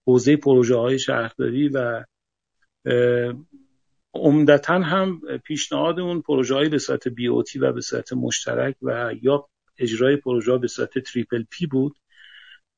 حوزه 0.07 0.37
پروژه 0.37 0.77
های 0.77 0.99
شهرداری 0.99 1.69
و 1.69 2.05
عمدتا 4.15 4.79
هم 4.81 5.21
پیشنهاد 5.45 6.01
اون 6.01 6.21
پروژه 6.21 6.55
های 6.55 6.69
به 6.69 6.79
صورت 6.79 7.09
BOT 7.09 7.73
به 7.73 7.81
صورت 7.81 8.13
مشترک 8.13 8.77
و 8.83 9.13
یا 9.23 9.49
اجرای 9.79 10.17
پروژه 10.17 10.59
به 10.59 10.69
صورت 10.69 10.99
triple 10.99 11.45
P 11.51 11.67
بود 11.67 11.97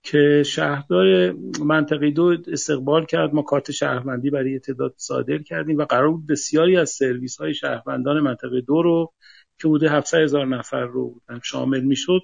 که 0.03 0.43
شهردار 0.47 1.33
منطقه 1.65 2.11
دو 2.11 2.37
استقبال 2.49 3.05
کرد. 3.05 3.35
ما 3.35 3.43
کارت 3.43 3.71
شهروندی 3.71 4.31
برای 4.31 4.59
تعداد 4.59 4.95
صادر 4.97 5.39
کردیم 5.39 5.79
و 5.79 5.85
قرار 5.85 6.11
بود 6.11 6.27
بسیاری 6.27 6.77
از 6.77 6.91
سرویس 6.91 7.37
های 7.37 7.55
شهروندان 7.55 8.21
منطقه 8.21 8.61
دو 8.61 8.83
رو 8.83 9.13
که 9.61 9.69
بوده 9.69 9.91
700 9.91 10.19
هزار 10.19 10.47
نفر 10.47 10.85
رو 10.85 11.21
شامل 11.43 11.81
می‌شد. 11.81 12.21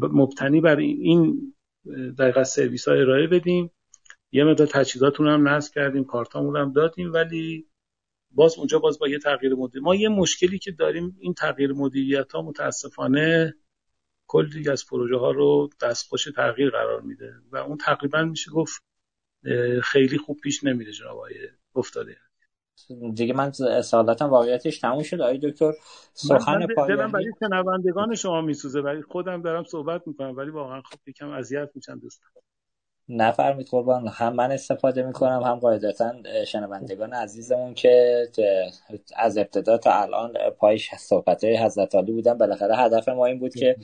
مبتنی 0.00 0.60
بر 0.60 0.76
این 0.76 1.54
دقیقا 2.18 2.44
سرویس 2.44 2.88
های 2.88 3.00
ارائه 3.00 3.26
بدیم. 3.26 3.70
یه 4.32 4.44
مدار 4.44 4.66
تجهیزاتون 4.66 5.28
هم 5.28 5.48
نصب 5.48 5.74
کردیم 5.74 6.04
کارتامون 6.04 6.56
هم 6.56 6.72
دادیم 6.72 7.12
ولی 7.12 7.66
باز 8.30 8.58
اونجا 8.58 8.78
باز 8.78 8.98
با 8.98 9.08
یه 9.08 9.18
تغییر 9.18 9.54
مدیر. 9.54 9.82
ما 9.82 9.94
یه 9.94 10.08
مشکلی 10.08 10.58
که 10.58 10.72
داریم 10.72 11.16
این 11.20 11.34
تغییر 11.34 11.72
مدیریت 11.72 12.32
ها 12.32 12.42
متاسفانه 12.42 13.54
کلی 14.26 14.70
از 14.70 14.86
پروژه 14.86 15.16
ها 15.16 15.30
رو 15.30 15.70
دستخوش 15.82 16.24
تغییر 16.24 16.70
قرار 16.70 17.00
میده. 17.00 17.34
و 17.52 17.56
اون 17.56 17.76
تقریبا 17.76 18.22
میشه 18.22 18.50
گفت 18.50 18.82
خیلی 19.82 20.18
خوب 20.18 20.40
پیش 20.42 20.64
نمیره 20.64 20.92
جناب 20.92 21.18
افتاده. 21.74 22.16
دیگه 23.14 23.34
من 23.34 23.52
سوالاتم 23.82 24.30
واقعیتش 24.30 24.78
تموم 24.78 25.02
شد. 25.02 25.20
آقای 25.20 25.38
دکتر 25.38 25.72
سخن 26.14 26.66
پایانی. 26.66 27.12
برای 27.12 27.32
شنوندگان 27.40 28.14
شما 28.14 28.40
میسوزه 28.40 28.80
ولی 28.80 29.02
خودم 29.02 29.42
دارم 29.42 29.64
صحبت 29.64 30.02
می‌کنم 30.06 30.36
ولی 30.36 30.50
واقعا 30.50 30.80
خب 30.80 31.08
یکم 31.08 31.30
اذیت 31.30 31.70
میشن 31.74 31.98
دوستان. 31.98 32.30
نفرمید 33.08 33.68
قربان. 33.70 34.08
هم 34.08 34.32
من 34.32 34.52
استفاده 34.52 35.02
می‌کنم 35.02 35.42
هم 35.42 35.54
قاعدتا 35.54 36.12
شنوندگان 36.46 37.12
عزیزمون 37.12 37.74
که 37.74 38.26
از 39.16 39.38
ابتدا 39.38 39.78
تا 39.78 39.92
الان 39.92 40.32
پایش 40.58 40.94
صحبت 40.94 41.44
حضرت 41.44 41.94
علی 41.94 42.12
بودن. 42.12 42.38
بالاخره 42.38 42.76
هدف 42.76 43.08
ما 43.08 43.26
این 43.26 43.38
بود 43.38 43.54
که 43.54 43.76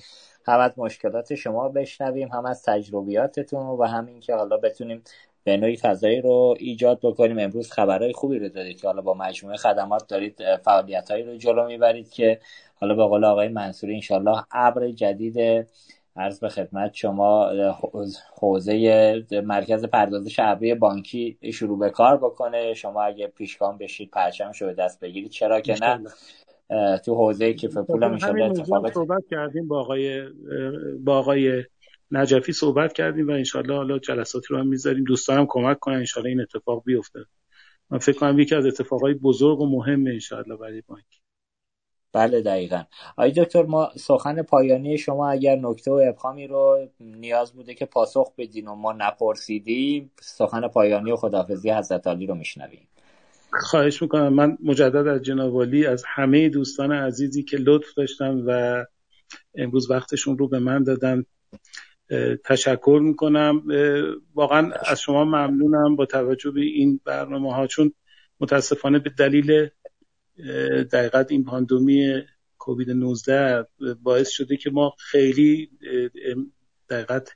هم 0.47 0.61
از 0.61 0.73
مشکلات 0.77 1.35
شما 1.35 1.69
بشنویم 1.69 2.29
هم 2.29 2.47
از 2.47 2.63
تجربیاتتون 2.63 3.67
و 3.67 3.85
همین 3.85 4.21
که 4.21 4.35
حالا 4.35 4.57
بتونیم 4.57 5.03
به 5.47 5.57
نوعی 5.57 5.77
فضایی 5.77 6.21
رو 6.21 6.55
ایجاد 6.59 6.99
بکنیم. 7.03 7.39
امروز 7.39 7.71
خبرهای 7.73 8.13
خوبی 8.13 8.39
رو 8.39 8.49
دارید 8.49 8.81
که 8.81 8.87
حالا 8.87 9.03
با 9.03 9.15
مجموعه 9.15 9.57
خدمات 9.57 10.09
دارید 10.09 10.57
فعالیتهایی 10.65 11.23
رو 11.23 11.37
جلو 11.37 11.67
می‌برید 11.67 12.11
که 12.11 12.41
حالا 12.75 12.95
به 12.95 13.05
قول 13.05 13.25
آقای 13.25 13.49
منصوری 13.49 13.95
انشالله 13.95 14.43
ابر 14.53 14.91
جدید 14.91 15.67
عرض 16.17 16.41
به 16.41 16.49
خدمت 16.49 16.95
شما 16.95 17.51
حوزه 18.41 19.27
مرکز 19.45 19.85
پردازش 19.85 20.37
ابری 20.39 20.75
بانکی 20.75 21.39
شروع 21.53 21.79
به 21.79 21.91
کار 21.91 22.17
بکنه. 22.17 22.75
شما 22.75 23.03
اگه 23.03 23.27
پیشگام 23.27 23.79
بشید 23.79 24.11
پرچم 24.11 24.51
به 24.61 24.75
دست 24.75 25.01
بگیرید. 25.01 25.31
چرا 25.31 25.61
که 25.61 25.77
نه؟ 25.83 26.99
تو 26.99 27.15
حوزه 27.15 27.53
کیف 27.53 27.77
پول 27.77 28.03
هم 28.03 28.43
اتفاقات 28.43 28.95
صحبت 28.95 29.23
کردیم 29.31 29.69
با 29.69 29.81
آقای 29.81 30.23
با 31.05 31.19
آقای 31.19 31.65
نجفی 32.11 32.53
صحبت 32.53 32.93
کردیم 32.93 33.29
و 33.29 33.31
انشالله 33.31 33.75
حالا 33.75 33.99
جلساتی 33.99 34.47
رو 34.51 34.59
هم 34.59 34.67
می‌ذاریم. 34.67 35.05
دوستانم 35.05 35.47
کمک 35.49 35.79
کنن 35.79 35.97
انشالله 35.97 36.29
این 36.29 36.41
اتفاق 36.41 36.83
بیفته. 36.85 37.25
من 37.91 37.99
فکر 37.99 38.19
کنم 38.19 38.39
یکی 38.39 38.55
از 38.55 38.67
اتفاقهای 38.67 39.15
بزرگ 39.15 39.61
و 39.61 39.67
مهم 39.67 40.07
انشالله 40.07 40.57
برای 40.57 40.83
بانک. 40.87 41.05
بله 42.13 42.41
دقیقا. 42.41 42.83
آقای 43.17 43.31
دکتر 43.31 43.63
ما 43.63 43.91
سخن 43.97 44.43
پایانی 44.43 44.99
شما 44.99 45.31
اگر 45.31 45.57
نکته 45.57 45.91
و 45.91 45.95
ابهامی 46.09 46.47
رو 46.47 46.89
نیاز 47.01 47.53
بوده 47.53 47.75
که 47.75 47.87
پاسخ 47.87 48.33
بدین 48.39 48.69
و 48.69 48.75
ما 48.75 48.93
نپرسیدیم 48.93 50.13
سخن 50.21 50.69
پایانی 50.69 51.13
و 51.13 51.17
خداحافظی 51.17 51.71
حضرت 51.71 52.07
علی 52.07 52.27
رو 52.27 52.35
میشنویم. 52.35 52.89
خواهش 53.61 54.03
می‌کنم. 54.03 54.29
من 54.29 54.59
مجدد 54.65 55.07
از 55.07 55.23
جناب 55.23 55.57
از 55.89 56.05
همه 56.07 56.49
دوستان 56.49 56.93
عزیزی 56.93 57.43
که 57.43 57.57
لطف 57.57 57.95
داشتن 57.97 58.35
و 58.47 58.85
امروز 59.55 59.91
وقتشون 59.91 60.39
رو 60.39 60.49
به 60.49 60.59
من 60.59 60.83
دادن. 60.83 61.25
تشکر 62.45 63.01
می‌کنم 63.03 63.63
واقعا 64.35 64.73
از 64.73 65.01
شما 65.01 65.25
ممنونم 65.25 65.97
با 65.97 66.07
توجه 66.07 66.51
به 66.51 66.61
این 66.61 67.01
برنامه 67.05 67.55
ها 67.55 67.67
چون 67.67 67.93
متاسفانه 68.41 68.99
به 68.99 69.11
دلیل 69.11 69.69
دقیقت 70.93 71.33
این 71.33 71.45
پاندومی 71.45 72.23
کووید 72.59 72.91
19 72.91 73.67
باعث 74.03 74.29
شده 74.29 74.57
که 74.57 74.71
ما 74.71 74.95
خیلی 74.99 75.71
دقیقت 76.91 77.33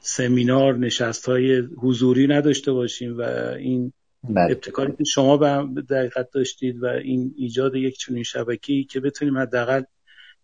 سمینار 0.00 0.76
نشست 0.76 1.26
های 1.26 1.58
حضوری 1.58 2.26
نداشته 2.26 2.72
باشیم 2.72 3.18
و 3.18 3.22
این 3.58 3.92
بله. 4.24 4.52
ابتکاری 4.52 4.92
که 4.92 5.04
شما 5.04 5.64
به 5.64 5.82
دقیقت 5.82 6.30
داشتید 6.30 6.82
و 6.82 6.86
این 6.86 7.34
ایجاد 7.36 7.74
یک 7.74 7.98
چنین 7.98 8.22
شبکی 8.22 8.84
که 8.84 9.00
بتونیم 9.00 9.38
حداقل 9.38 9.82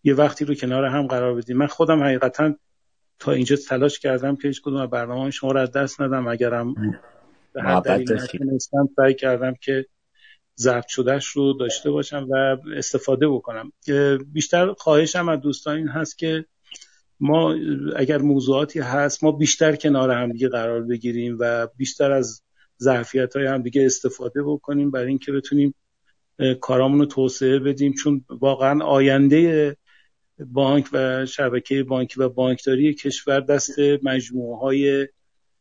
یه 0.03 0.13
وقتی 0.13 0.45
رو 0.45 0.55
کنار 0.55 0.85
هم 0.85 1.07
قرار 1.07 1.35
بدیم 1.35 1.57
من 1.57 1.67
خودم 1.67 2.03
حقیقتا 2.03 2.55
تا 3.19 3.31
اینجا 3.31 3.55
تلاش 3.55 3.99
کردم 3.99 4.35
که 4.35 4.47
هیچ 4.47 4.61
کدوم 4.61 4.85
برنامه 4.85 5.31
شما 5.31 5.51
رو 5.51 5.59
از 5.59 5.71
دست 5.71 6.01
ندم. 6.01 6.27
اگرم 6.27 6.73
به 7.53 7.63
هر 7.63 7.79
دلیل 7.79 8.13
نتونستم 8.13 8.89
سعی 8.95 9.13
کردم 9.13 9.53
که 9.61 9.85
ضبط 10.59 10.87
شدهش 10.87 11.27
رو 11.27 11.53
داشته 11.53 11.91
باشم 11.91 12.27
و 12.29 12.57
استفاده 12.75 13.27
بکنم. 13.27 13.71
بیشتر 14.33 14.73
خواهشم 14.73 15.29
از 15.29 15.39
دوستان 15.39 15.77
این 15.77 15.87
هست 15.87 16.17
که 16.17 16.45
ما 17.19 17.55
اگر 17.95 18.17
موضوعاتی 18.17 18.79
هست 18.79 19.23
ما 19.23 19.31
بیشتر 19.31 19.75
کنار 19.75 20.11
همدیگه 20.11 20.49
قرار 20.49 20.81
بگیریم 20.81 21.37
و 21.39 21.67
بیشتر 21.77 22.11
از 22.11 22.41
ظرفیت 22.83 23.35
های 23.35 23.45
همدیگه 23.45 23.85
استفاده 23.85 24.43
بکنیم 24.43 24.91
برای 24.91 25.07
اینکه 25.07 25.31
بتونیم 25.31 25.75
کارامون 26.61 26.99
رو 26.99 27.05
توسعه 27.05 27.59
بدیم. 27.59 27.93
چون 27.93 28.25
واقعا 28.29 28.85
آینده 28.85 29.75
بانک 30.39 30.89
و 30.93 31.25
شبکه 31.25 31.83
بانکی 31.83 32.19
و 32.19 32.29
بانکداری 32.29 32.93
کشور 32.93 33.39
دست 33.39 33.79
مجموعه 34.03 34.59
های 34.59 35.07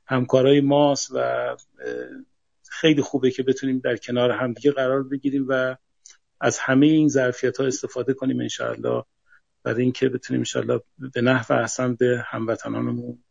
همکارای 0.07 0.61
ماست 0.61 1.11
و 1.15 1.57
خیلی 2.71 3.03
خوبه 3.03 3.31
که 3.31 3.43
بتونیم 3.43 3.79
در 3.79 3.97
کنار 3.97 4.31
همدیگه 4.31 4.73
قرار 4.73 5.03
بگیریم 5.03 5.47
و 5.49 5.77
از 6.41 6.59
همه 6.59 6.87
این 6.87 7.09
ظرفیت 7.09 7.61
ها 7.61 7.67
استفاده 7.67 8.15
کنیم 8.15 8.41
انشاءالله. 8.41 9.05
برای 9.63 9.83
اینکه 9.83 10.09
بتونیم 10.09 10.41
انشاءالله 10.41 10.81
به 11.15 11.21
نحو 11.21 11.53
احسن 11.53 11.95
به 11.95 12.25
هموطنانمون 12.27 13.25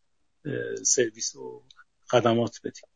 سرویس 0.82 1.36
و 1.36 1.62
خدمات 2.10 2.60
بدیم. 2.64 2.88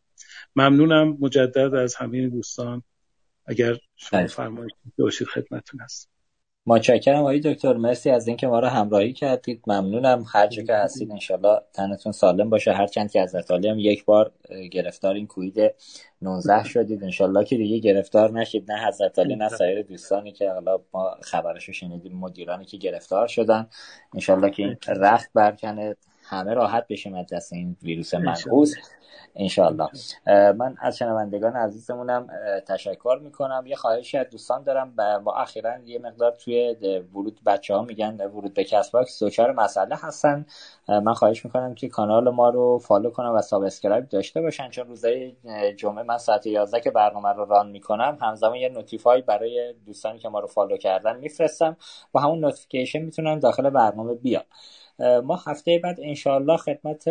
ممنونم 0.57 1.17
مجدد 1.21 1.75
از 1.75 1.95
همه 1.95 2.29
دوستان. 2.29 2.83
اگر 3.47 3.77
شما 3.97 4.27
فرمایش 4.27 4.73
باشید 4.99 5.27
خدمتتون 5.27 5.81
هست 5.81 6.16
متشکرم 6.69 7.21
آقای 7.21 7.41
دکتر. 7.41 7.73
مرسی 7.73 8.11
از 8.11 8.29
اینکه 8.29 8.47
ما 8.47 8.61
رو 8.61 8.67
همراهی 8.67 9.13
کردید. 9.13 9.63
ممنونم. 9.67 10.25
هر 10.33 10.47
جا 10.47 10.63
که 10.63 10.75
هستید 10.75 11.11
انشالله 11.11 11.61
تنتون 11.73 12.13
سالم 12.13 12.51
باشه. 12.51 12.73
هر 12.73 12.87
چند 12.87 13.11
که 13.11 13.21
از 13.21 13.35
هم 13.51 13.79
یک 13.79 14.05
بار 14.05 14.33
گرفتار 14.73 15.15
این 15.15 15.27
کوید 15.27 15.75
19 16.23 16.65
شدید. 16.65 17.05
انشالله 17.05 17.45
که 17.45 17.57
دیگه 17.57 17.79
گرفتار 17.79 18.31
نشید. 18.31 18.73
نه 18.73 18.87
حضرت 18.87 19.19
علی 19.19 19.37
نه 19.37 19.49
سایر 19.49 19.83
دوستانی 19.83 20.33
که 20.33 20.51
حالا 20.51 20.79
ما 20.95 21.17
خبرشو 21.23 21.73
شنیدیم 21.73 22.13
مدیرانی 22.13 22.65
که 22.65 22.77
گرفتار 22.77 23.27
شدن. 23.27 23.67
انشالله 24.15 24.51
که 24.51 24.63
این 24.63 24.77
رخت 24.89 25.31
برکنه. 25.35 25.97
همه 26.29 26.55
راحت 26.55 26.87
بشیم 26.89 27.15
از 27.15 27.27
دست 27.33 27.53
این 27.53 27.77
ویروس 27.83 28.15
منحوس 28.15 28.75
انشالله. 29.37 29.89
من 30.27 30.77
از 30.81 30.99
شنوندگان 30.99 31.57
عزیزمونم 31.57 32.29
تشکر 32.69 33.19
می‌کنم. 33.23 33.65
یه 33.67 33.77
خواهشی 33.77 34.19
از 34.19 34.27
دوستان 34.31 34.63
دارم. 34.63 34.95
با 35.25 35.35
اخیرا 35.35 35.79
یه 35.85 35.99
مقدار 35.99 36.33
توی 36.33 36.77
ورود 37.15 37.41
بچه 37.47 37.75
ها 37.75 37.83
میگن 37.83 38.17
ورود 38.27 38.55
به 38.55 38.65
Castbox 38.65 39.23
دچار 39.23 39.53
مسئله 39.53 39.97
هستن. 39.97 40.47
من 40.89 41.15
خواهش 41.15 41.45
می‌کنم 41.45 41.75
که 41.75 41.89
کانال 41.89 42.31
ما 42.31 42.51
رو 42.51 42.79
follow 42.79 43.11
کنن 43.11 43.35
و 43.35 43.43
subscribe 43.43 44.09
داشته 44.09 44.41
باشن. 44.41 44.71
چون 44.71 44.87
روزای 44.87 45.37
جمعه 45.77 46.03
من 46.03 46.19
ساعت 46.19 46.47
11 46.47 46.81
که 46.81 46.91
برنامه 46.91 47.29
رو 47.29 47.45
run 47.45 47.71
می‌کنم 47.71 48.19
همزمان 48.23 48.55
یه 48.55 48.69
notify 48.69 49.23
برای 49.23 49.75
دوستانی 49.87 50.19
که 50.19 50.29
ما 50.29 50.41
رو 50.41 50.47
follow 50.47 50.77
کردن 50.77 51.17
میفرستم 51.17 51.77
و 52.15 52.21
همون 52.21 52.41
notification 52.41 52.99
می‌تونن 52.99 53.39
داخل 53.39 53.71
برنامه 53.71 54.15
بیان. 54.15 54.45
ما 54.99 55.41
هفته 55.47 55.81
بعد 55.85 56.01
انشاالله 56.03 56.57
خدمت 56.57 57.05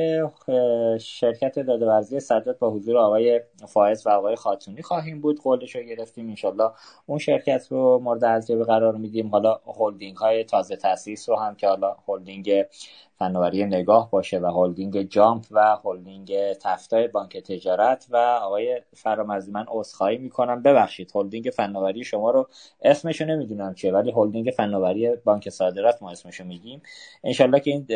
شرکت 0.97 1.59
داده 1.59 2.19
سداد 2.19 2.59
با 2.59 2.71
حضور 2.71 2.97
آقای 2.97 3.41
فائز 3.67 4.07
و 4.07 4.09
آقای 4.09 4.35
خاتونی 4.35 4.81
خواهیم 4.81 5.21
بود. 5.21 5.41
قولش 5.41 5.75
رو 5.75 5.81
گرفتیم. 5.81 6.29
انشاالله 6.29 6.71
اون 7.05 7.19
شرکت 7.19 7.67
رو 7.69 7.99
مورد 7.99 8.23
ارزیابی 8.23 8.63
قرار 8.63 8.95
میدیم. 8.95 9.27
حالا 9.27 9.59
هلدینگ 9.79 10.17
های 10.17 10.43
تازه 10.43 10.75
تاسیس 10.75 11.29
رو 11.29 11.35
هم 11.35 11.55
که 11.55 11.67
حالا 11.67 11.95
هلدینگ 12.07 12.65
فناوری 13.19 13.65
نگاه 13.65 14.11
باشه 14.11 14.39
و 14.39 14.45
هلدینگ 14.45 15.01
جامپ 15.01 15.45
و 15.51 15.77
هلدینگ 15.85 16.53
تفتای 16.53 17.07
بانک 17.07 17.37
تجارت 17.37 18.07
و 18.09 18.17
آقای 18.17 18.81
فرامرزی 18.93 19.51
من 19.51 19.65
عذرخواهی 19.67 20.17
می‌کنم. 20.17 20.63
ببخشید 20.63 21.11
هلدینگ 21.15 21.49
فناوری 21.55 22.03
شما 22.03 22.31
رو 22.31 22.47
اسمشو 22.81 23.25
نمی‌دونم 23.25 23.73
چیه 23.73 23.91
ولی 23.91 24.11
هلدینگ 24.11 24.53
فناوری 24.57 25.15
بانک 25.15 25.49
صادرات 25.49 26.03
ما 26.03 26.11
اسمشو 26.11 26.43
میگیم. 26.43 26.81
انشالله 27.23 27.59
که 27.59 27.71
این 27.75 27.87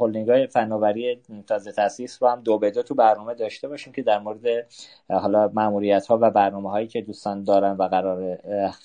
هلدینگ 0.00 0.30
های 0.30 0.46
فناوری 0.46 1.22
تازه 1.46 1.72
تاسیس 1.72 2.22
رو 2.22 2.28
هم 2.28 2.40
دو 2.40 2.58
به 2.58 2.70
دو 2.70 2.82
تو 2.82 2.94
برنامه 2.94 3.34
داشته 3.34 3.68
باشیم 3.68 3.92
که 3.92 4.02
در 4.02 4.18
مورد 4.18 4.66
حالا 5.10 5.50
ماموریت 5.54 6.06
ها 6.06 6.18
و 6.22 6.30
برنامه 6.30 6.70
هایی 6.70 6.86
که 6.86 7.00
دوستان 7.00 7.42
دارن 7.44 7.76
و 7.76 7.82
قرار 7.82 8.38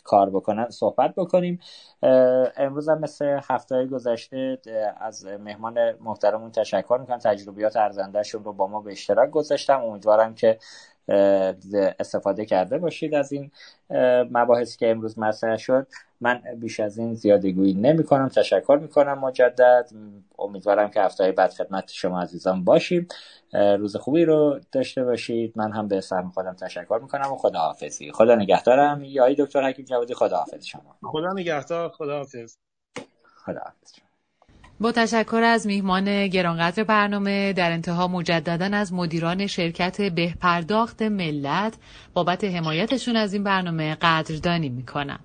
کار 0.03 0.29
بکنن 0.29 0.69
صحبت 0.69 1.15
بکنیم. 1.15 1.59
امروز 2.57 2.89
هم 2.89 2.99
مثل 2.99 3.39
هفته 3.49 3.85
گذشته 3.85 4.57
از 4.97 5.25
مهمان 5.25 5.91
محترمون 6.01 6.51
تشکر 6.51 6.97
می‌کنم. 7.01 7.17
تجربیات 7.17 7.77
ارزندهشون 7.77 8.43
رو 8.43 8.53
با 8.53 8.67
ما 8.67 8.81
به 8.81 8.91
اشتراک 8.91 9.29
گذاشتم. 9.29 9.83
امیدوارم 9.83 10.35
که 10.35 10.57
استفاده 11.99 12.45
کرده 12.45 12.77
باشید 12.77 13.15
از 13.15 13.31
این 13.31 13.51
مباحثی 14.31 14.77
که 14.77 14.91
امروز 14.91 15.19
مطرح 15.19 15.57
شد. 15.57 15.87
من 16.21 16.41
بیش 16.59 16.79
از 16.79 16.97
این 16.97 17.13
زیاده 17.13 17.51
گویی 17.51 17.73
نمی 17.73 18.03
کنم 18.03 18.27
تشکر 18.27 18.79
می 18.81 18.87
کنم 18.87 19.19
مجدد. 19.19 19.89
امیدوارم 20.39 20.89
که 20.89 21.01
هفته 21.01 21.31
بعد 21.31 21.53
خدمت 21.53 21.91
شما 21.91 22.21
عزیزان 22.21 22.63
باشیم. 22.63 23.07
روز 23.53 23.95
خوبی 23.95 24.25
رو 24.25 24.59
داشته 24.71 25.03
باشید. 25.03 25.53
من 25.55 25.71
هم 25.71 25.87
به 25.87 26.01
سرم 26.01 26.29
خودم 26.29 26.53
تشکر 26.53 26.99
می 27.01 27.07
کنم 27.07 27.31
و 27.31 27.35
خداحافظی. 27.35 28.11
خدا 28.11 28.35
نگهدارم. 28.35 29.03
یا 29.03 29.33
دکتر 29.33 29.69
حکیم 29.69 29.85
جوادی 29.85 30.13
خداحافظ 30.13 30.65
شما. 30.65 30.95
خدا 31.03 31.33
نگهدار 31.33 31.89
خداحافظ. 31.89 32.55
خداحافظ 33.45 33.93
با 34.81 34.91
تشکر 34.91 35.41
از 35.43 35.67
میهمان 35.67 36.27
گرانقدر 36.27 36.83
برنامه 36.83 37.53
در 37.53 37.71
انتها 37.71 38.07
مجددا 38.07 38.77
از 38.77 38.93
مدیران 38.93 39.47
شرکت 39.47 40.01
بهپرداخت 40.01 41.01
ملت 41.01 41.77
بابت 42.13 42.43
حمایتشون 42.43 43.15
از 43.15 43.33
این 43.33 43.43
برنامه 43.43 43.95
قدردانی 44.01 44.69
می‌کنم. 44.69 45.19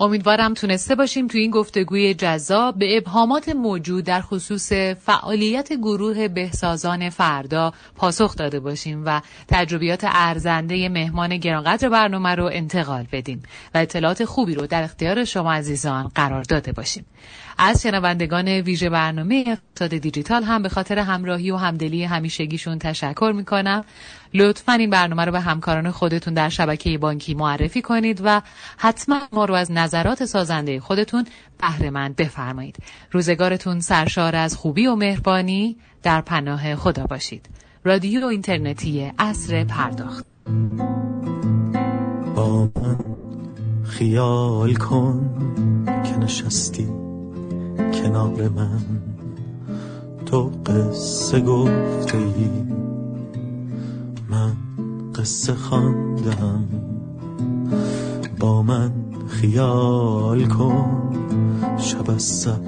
امیدوارم 0.00 0.54
تونسته 0.54 0.94
باشیم 0.94 1.26
تو 1.26 1.38
این 1.38 1.50
گفتگوی 1.50 2.14
جذاب 2.14 2.78
به 2.78 2.96
ابهامات 2.96 3.48
موجود 3.48 4.04
در 4.04 4.20
خصوص 4.20 4.72
فعالیت 4.72 5.72
گروه 5.72 6.28
بهسازان 6.28 7.10
فردا 7.10 7.72
پاسخ 7.96 8.36
داده 8.36 8.60
باشیم 8.60 9.02
و 9.06 9.20
تجربیات 9.48 10.00
ارزنده 10.04 10.88
مهمان 10.88 11.36
گرانقدر 11.36 11.88
برنامه 11.88 12.34
رو 12.34 12.44
انتقال 12.44 13.06
بدیم 13.12 13.42
و 13.74 13.78
اطلاعات 13.78 14.24
خوبی 14.24 14.54
رو 14.54 14.66
در 14.66 14.82
اختیار 14.82 15.24
شما 15.24 15.52
عزیزان 15.52 16.08
قرار 16.14 16.42
داده 16.42 16.72
باشیم. 16.72 17.04
از 17.58 17.82
شنوندگان 17.82 18.48
ویژه 18.48 18.90
برنامه 18.90 19.44
اقتصاد 19.46 19.96
دیجیتال 19.96 20.42
هم 20.42 20.62
به 20.62 20.68
خاطر 20.68 20.98
همراهی 20.98 21.50
و 21.50 21.56
همدلی 21.56 22.04
همیشگیشون 22.04 22.78
تشکر 22.78 23.32
می‌کنم. 23.36 23.84
لطفا 24.34 24.72
این 24.72 24.90
برنامه 24.90 25.24
رو 25.24 25.32
به 25.32 25.40
همکاران 25.40 25.90
خودتون 25.90 26.34
در 26.34 26.48
شبکه 26.48 26.98
بانکی 26.98 27.34
معرفی 27.34 27.82
کنید 27.82 28.20
و 28.24 28.42
حتما 28.76 29.20
ما 29.32 29.44
رو 29.44 29.54
از 29.54 29.72
نظرات 29.72 30.24
سازنده 30.24 30.80
خودتون 30.80 31.24
بهرهمند 31.58 32.16
بفرمایید. 32.16 32.76
روزگارتون 33.10 33.80
سرشار 33.80 34.36
از 34.36 34.56
خوبی 34.56 34.86
و 34.86 34.94
مهربانی. 34.94 35.76
در 36.02 36.20
پناه 36.20 36.74
خدا 36.74 37.06
باشید. 37.06 37.48
رادیو 37.84 38.24
اینترنتی 38.24 39.12
اصر 39.18 39.64
پرداخت. 39.64 40.26
با 42.36 42.70
خیال 43.84 44.74
کن 44.74 45.30
که 46.04 46.16
نشستی. 46.16 47.11
کنار 47.92 48.48
من. 48.48 48.82
تو 50.26 50.50
قصه 50.66 51.40
گفته 51.40 52.18
من 54.30 54.52
قصه 55.14 55.54
خواندم. 55.54 56.64
با 58.38 58.62
من 58.62 58.92
خیال 59.28 60.44
کن. 60.44 61.12
شب 61.78 62.10
از 62.10 62.22
سر 62.22 62.60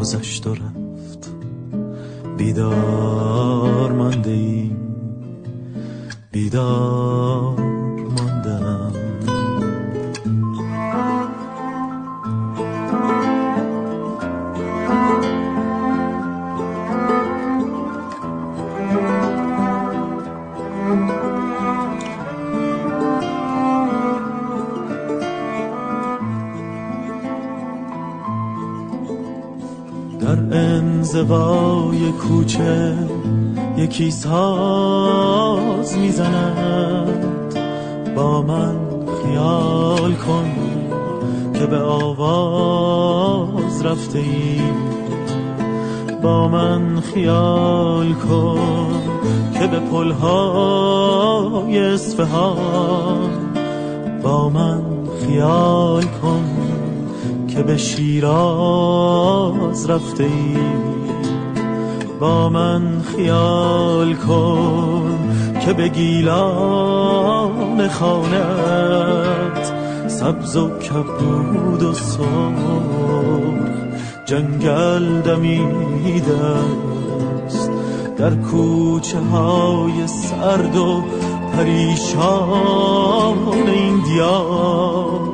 گذشت 0.00 0.46
و 0.46 0.54
رفت. 0.54 1.30
بیدار 2.38 3.92
مانده 3.92 4.30
ای 4.30 4.70
بیدار 6.32 7.81
انزوای 31.02 32.12
کوچه 32.12 32.94
یکی 33.76 34.10
ساز 34.10 35.98
می‌زند. 35.98 37.54
با 38.16 38.42
من 38.42 38.76
خیال 39.22 40.14
کن 40.14 40.50
که 41.54 41.66
به 41.66 41.78
آواز 41.78 43.84
رفته 43.84 44.18
ای. 44.18 44.60
با 46.22 46.48
من 46.48 47.00
خیال 47.00 48.12
کن 48.12 49.02
که 49.58 49.66
به 49.66 49.80
پلهای 49.80 51.78
اصفهان. 51.78 53.30
با 54.22 54.48
من 54.48 54.82
خیال 55.26 56.04
کن 56.04 56.61
که 57.54 57.62
به 57.62 57.76
شیراز 57.76 58.30
رفته 59.90 60.24
ای. 60.24 60.56
با 62.20 62.48
من 62.48 63.02
خیال 63.16 64.14
کن 64.14 65.18
که 65.60 65.72
به 65.72 65.88
گیلان 65.88 67.08
خانت 67.88 69.72
سبز 70.08 70.56
و 70.56 70.78
کبود 70.78 71.82
و 71.82 71.92
سرخ 71.92 72.22
جنگل 74.24 75.20
دمیده 75.20 76.36
است 77.46 77.70
در 78.16 78.34
کوچه 78.34 79.18
های 79.18 80.06
سرد 80.06 80.76
و 80.76 81.02
پریشان 81.56 83.38
این 83.68 84.02
دیار 84.02 85.32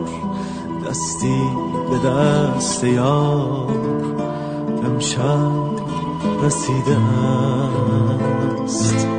دستی 0.89 1.68
به 1.91 1.99
دست 2.09 2.85
یار 2.85 3.69
امشب 4.85 5.53
رسیده 6.43 6.97
است. 8.65 9.18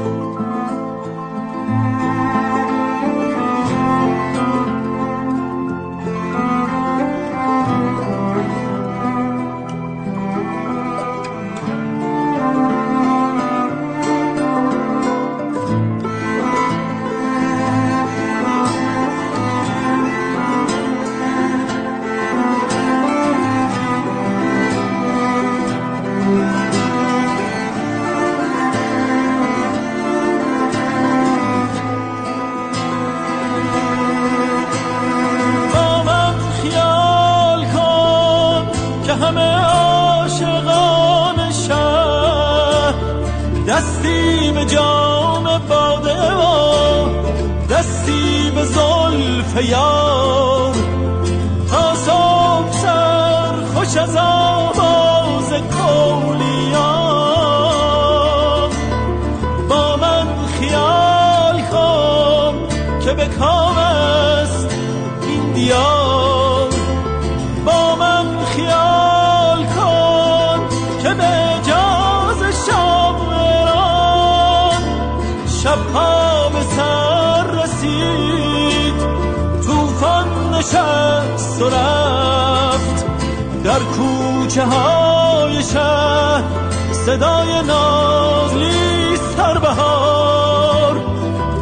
کوچه 84.49 84.65
های 84.65 85.63
شهر 85.63 86.43
صدای 86.91 87.61
نازلی 87.67 89.17
سربهار 89.37 90.93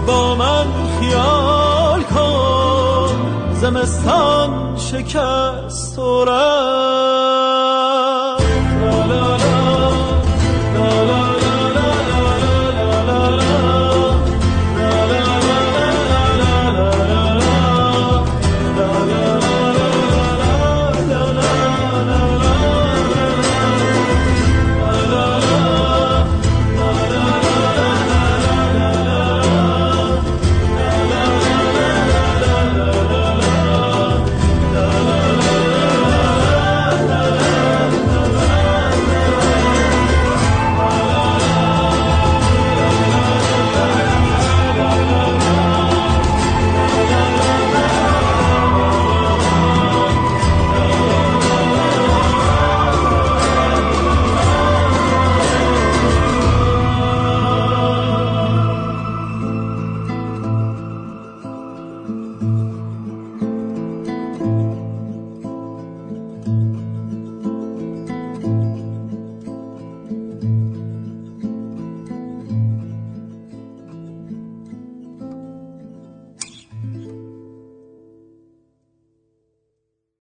با 0.07 0.35
من 0.35 0.65
خیال 0.99 2.03
کن 2.03 3.09
زمستان 3.53 4.77
شکست 4.77 5.99
و 5.99 6.25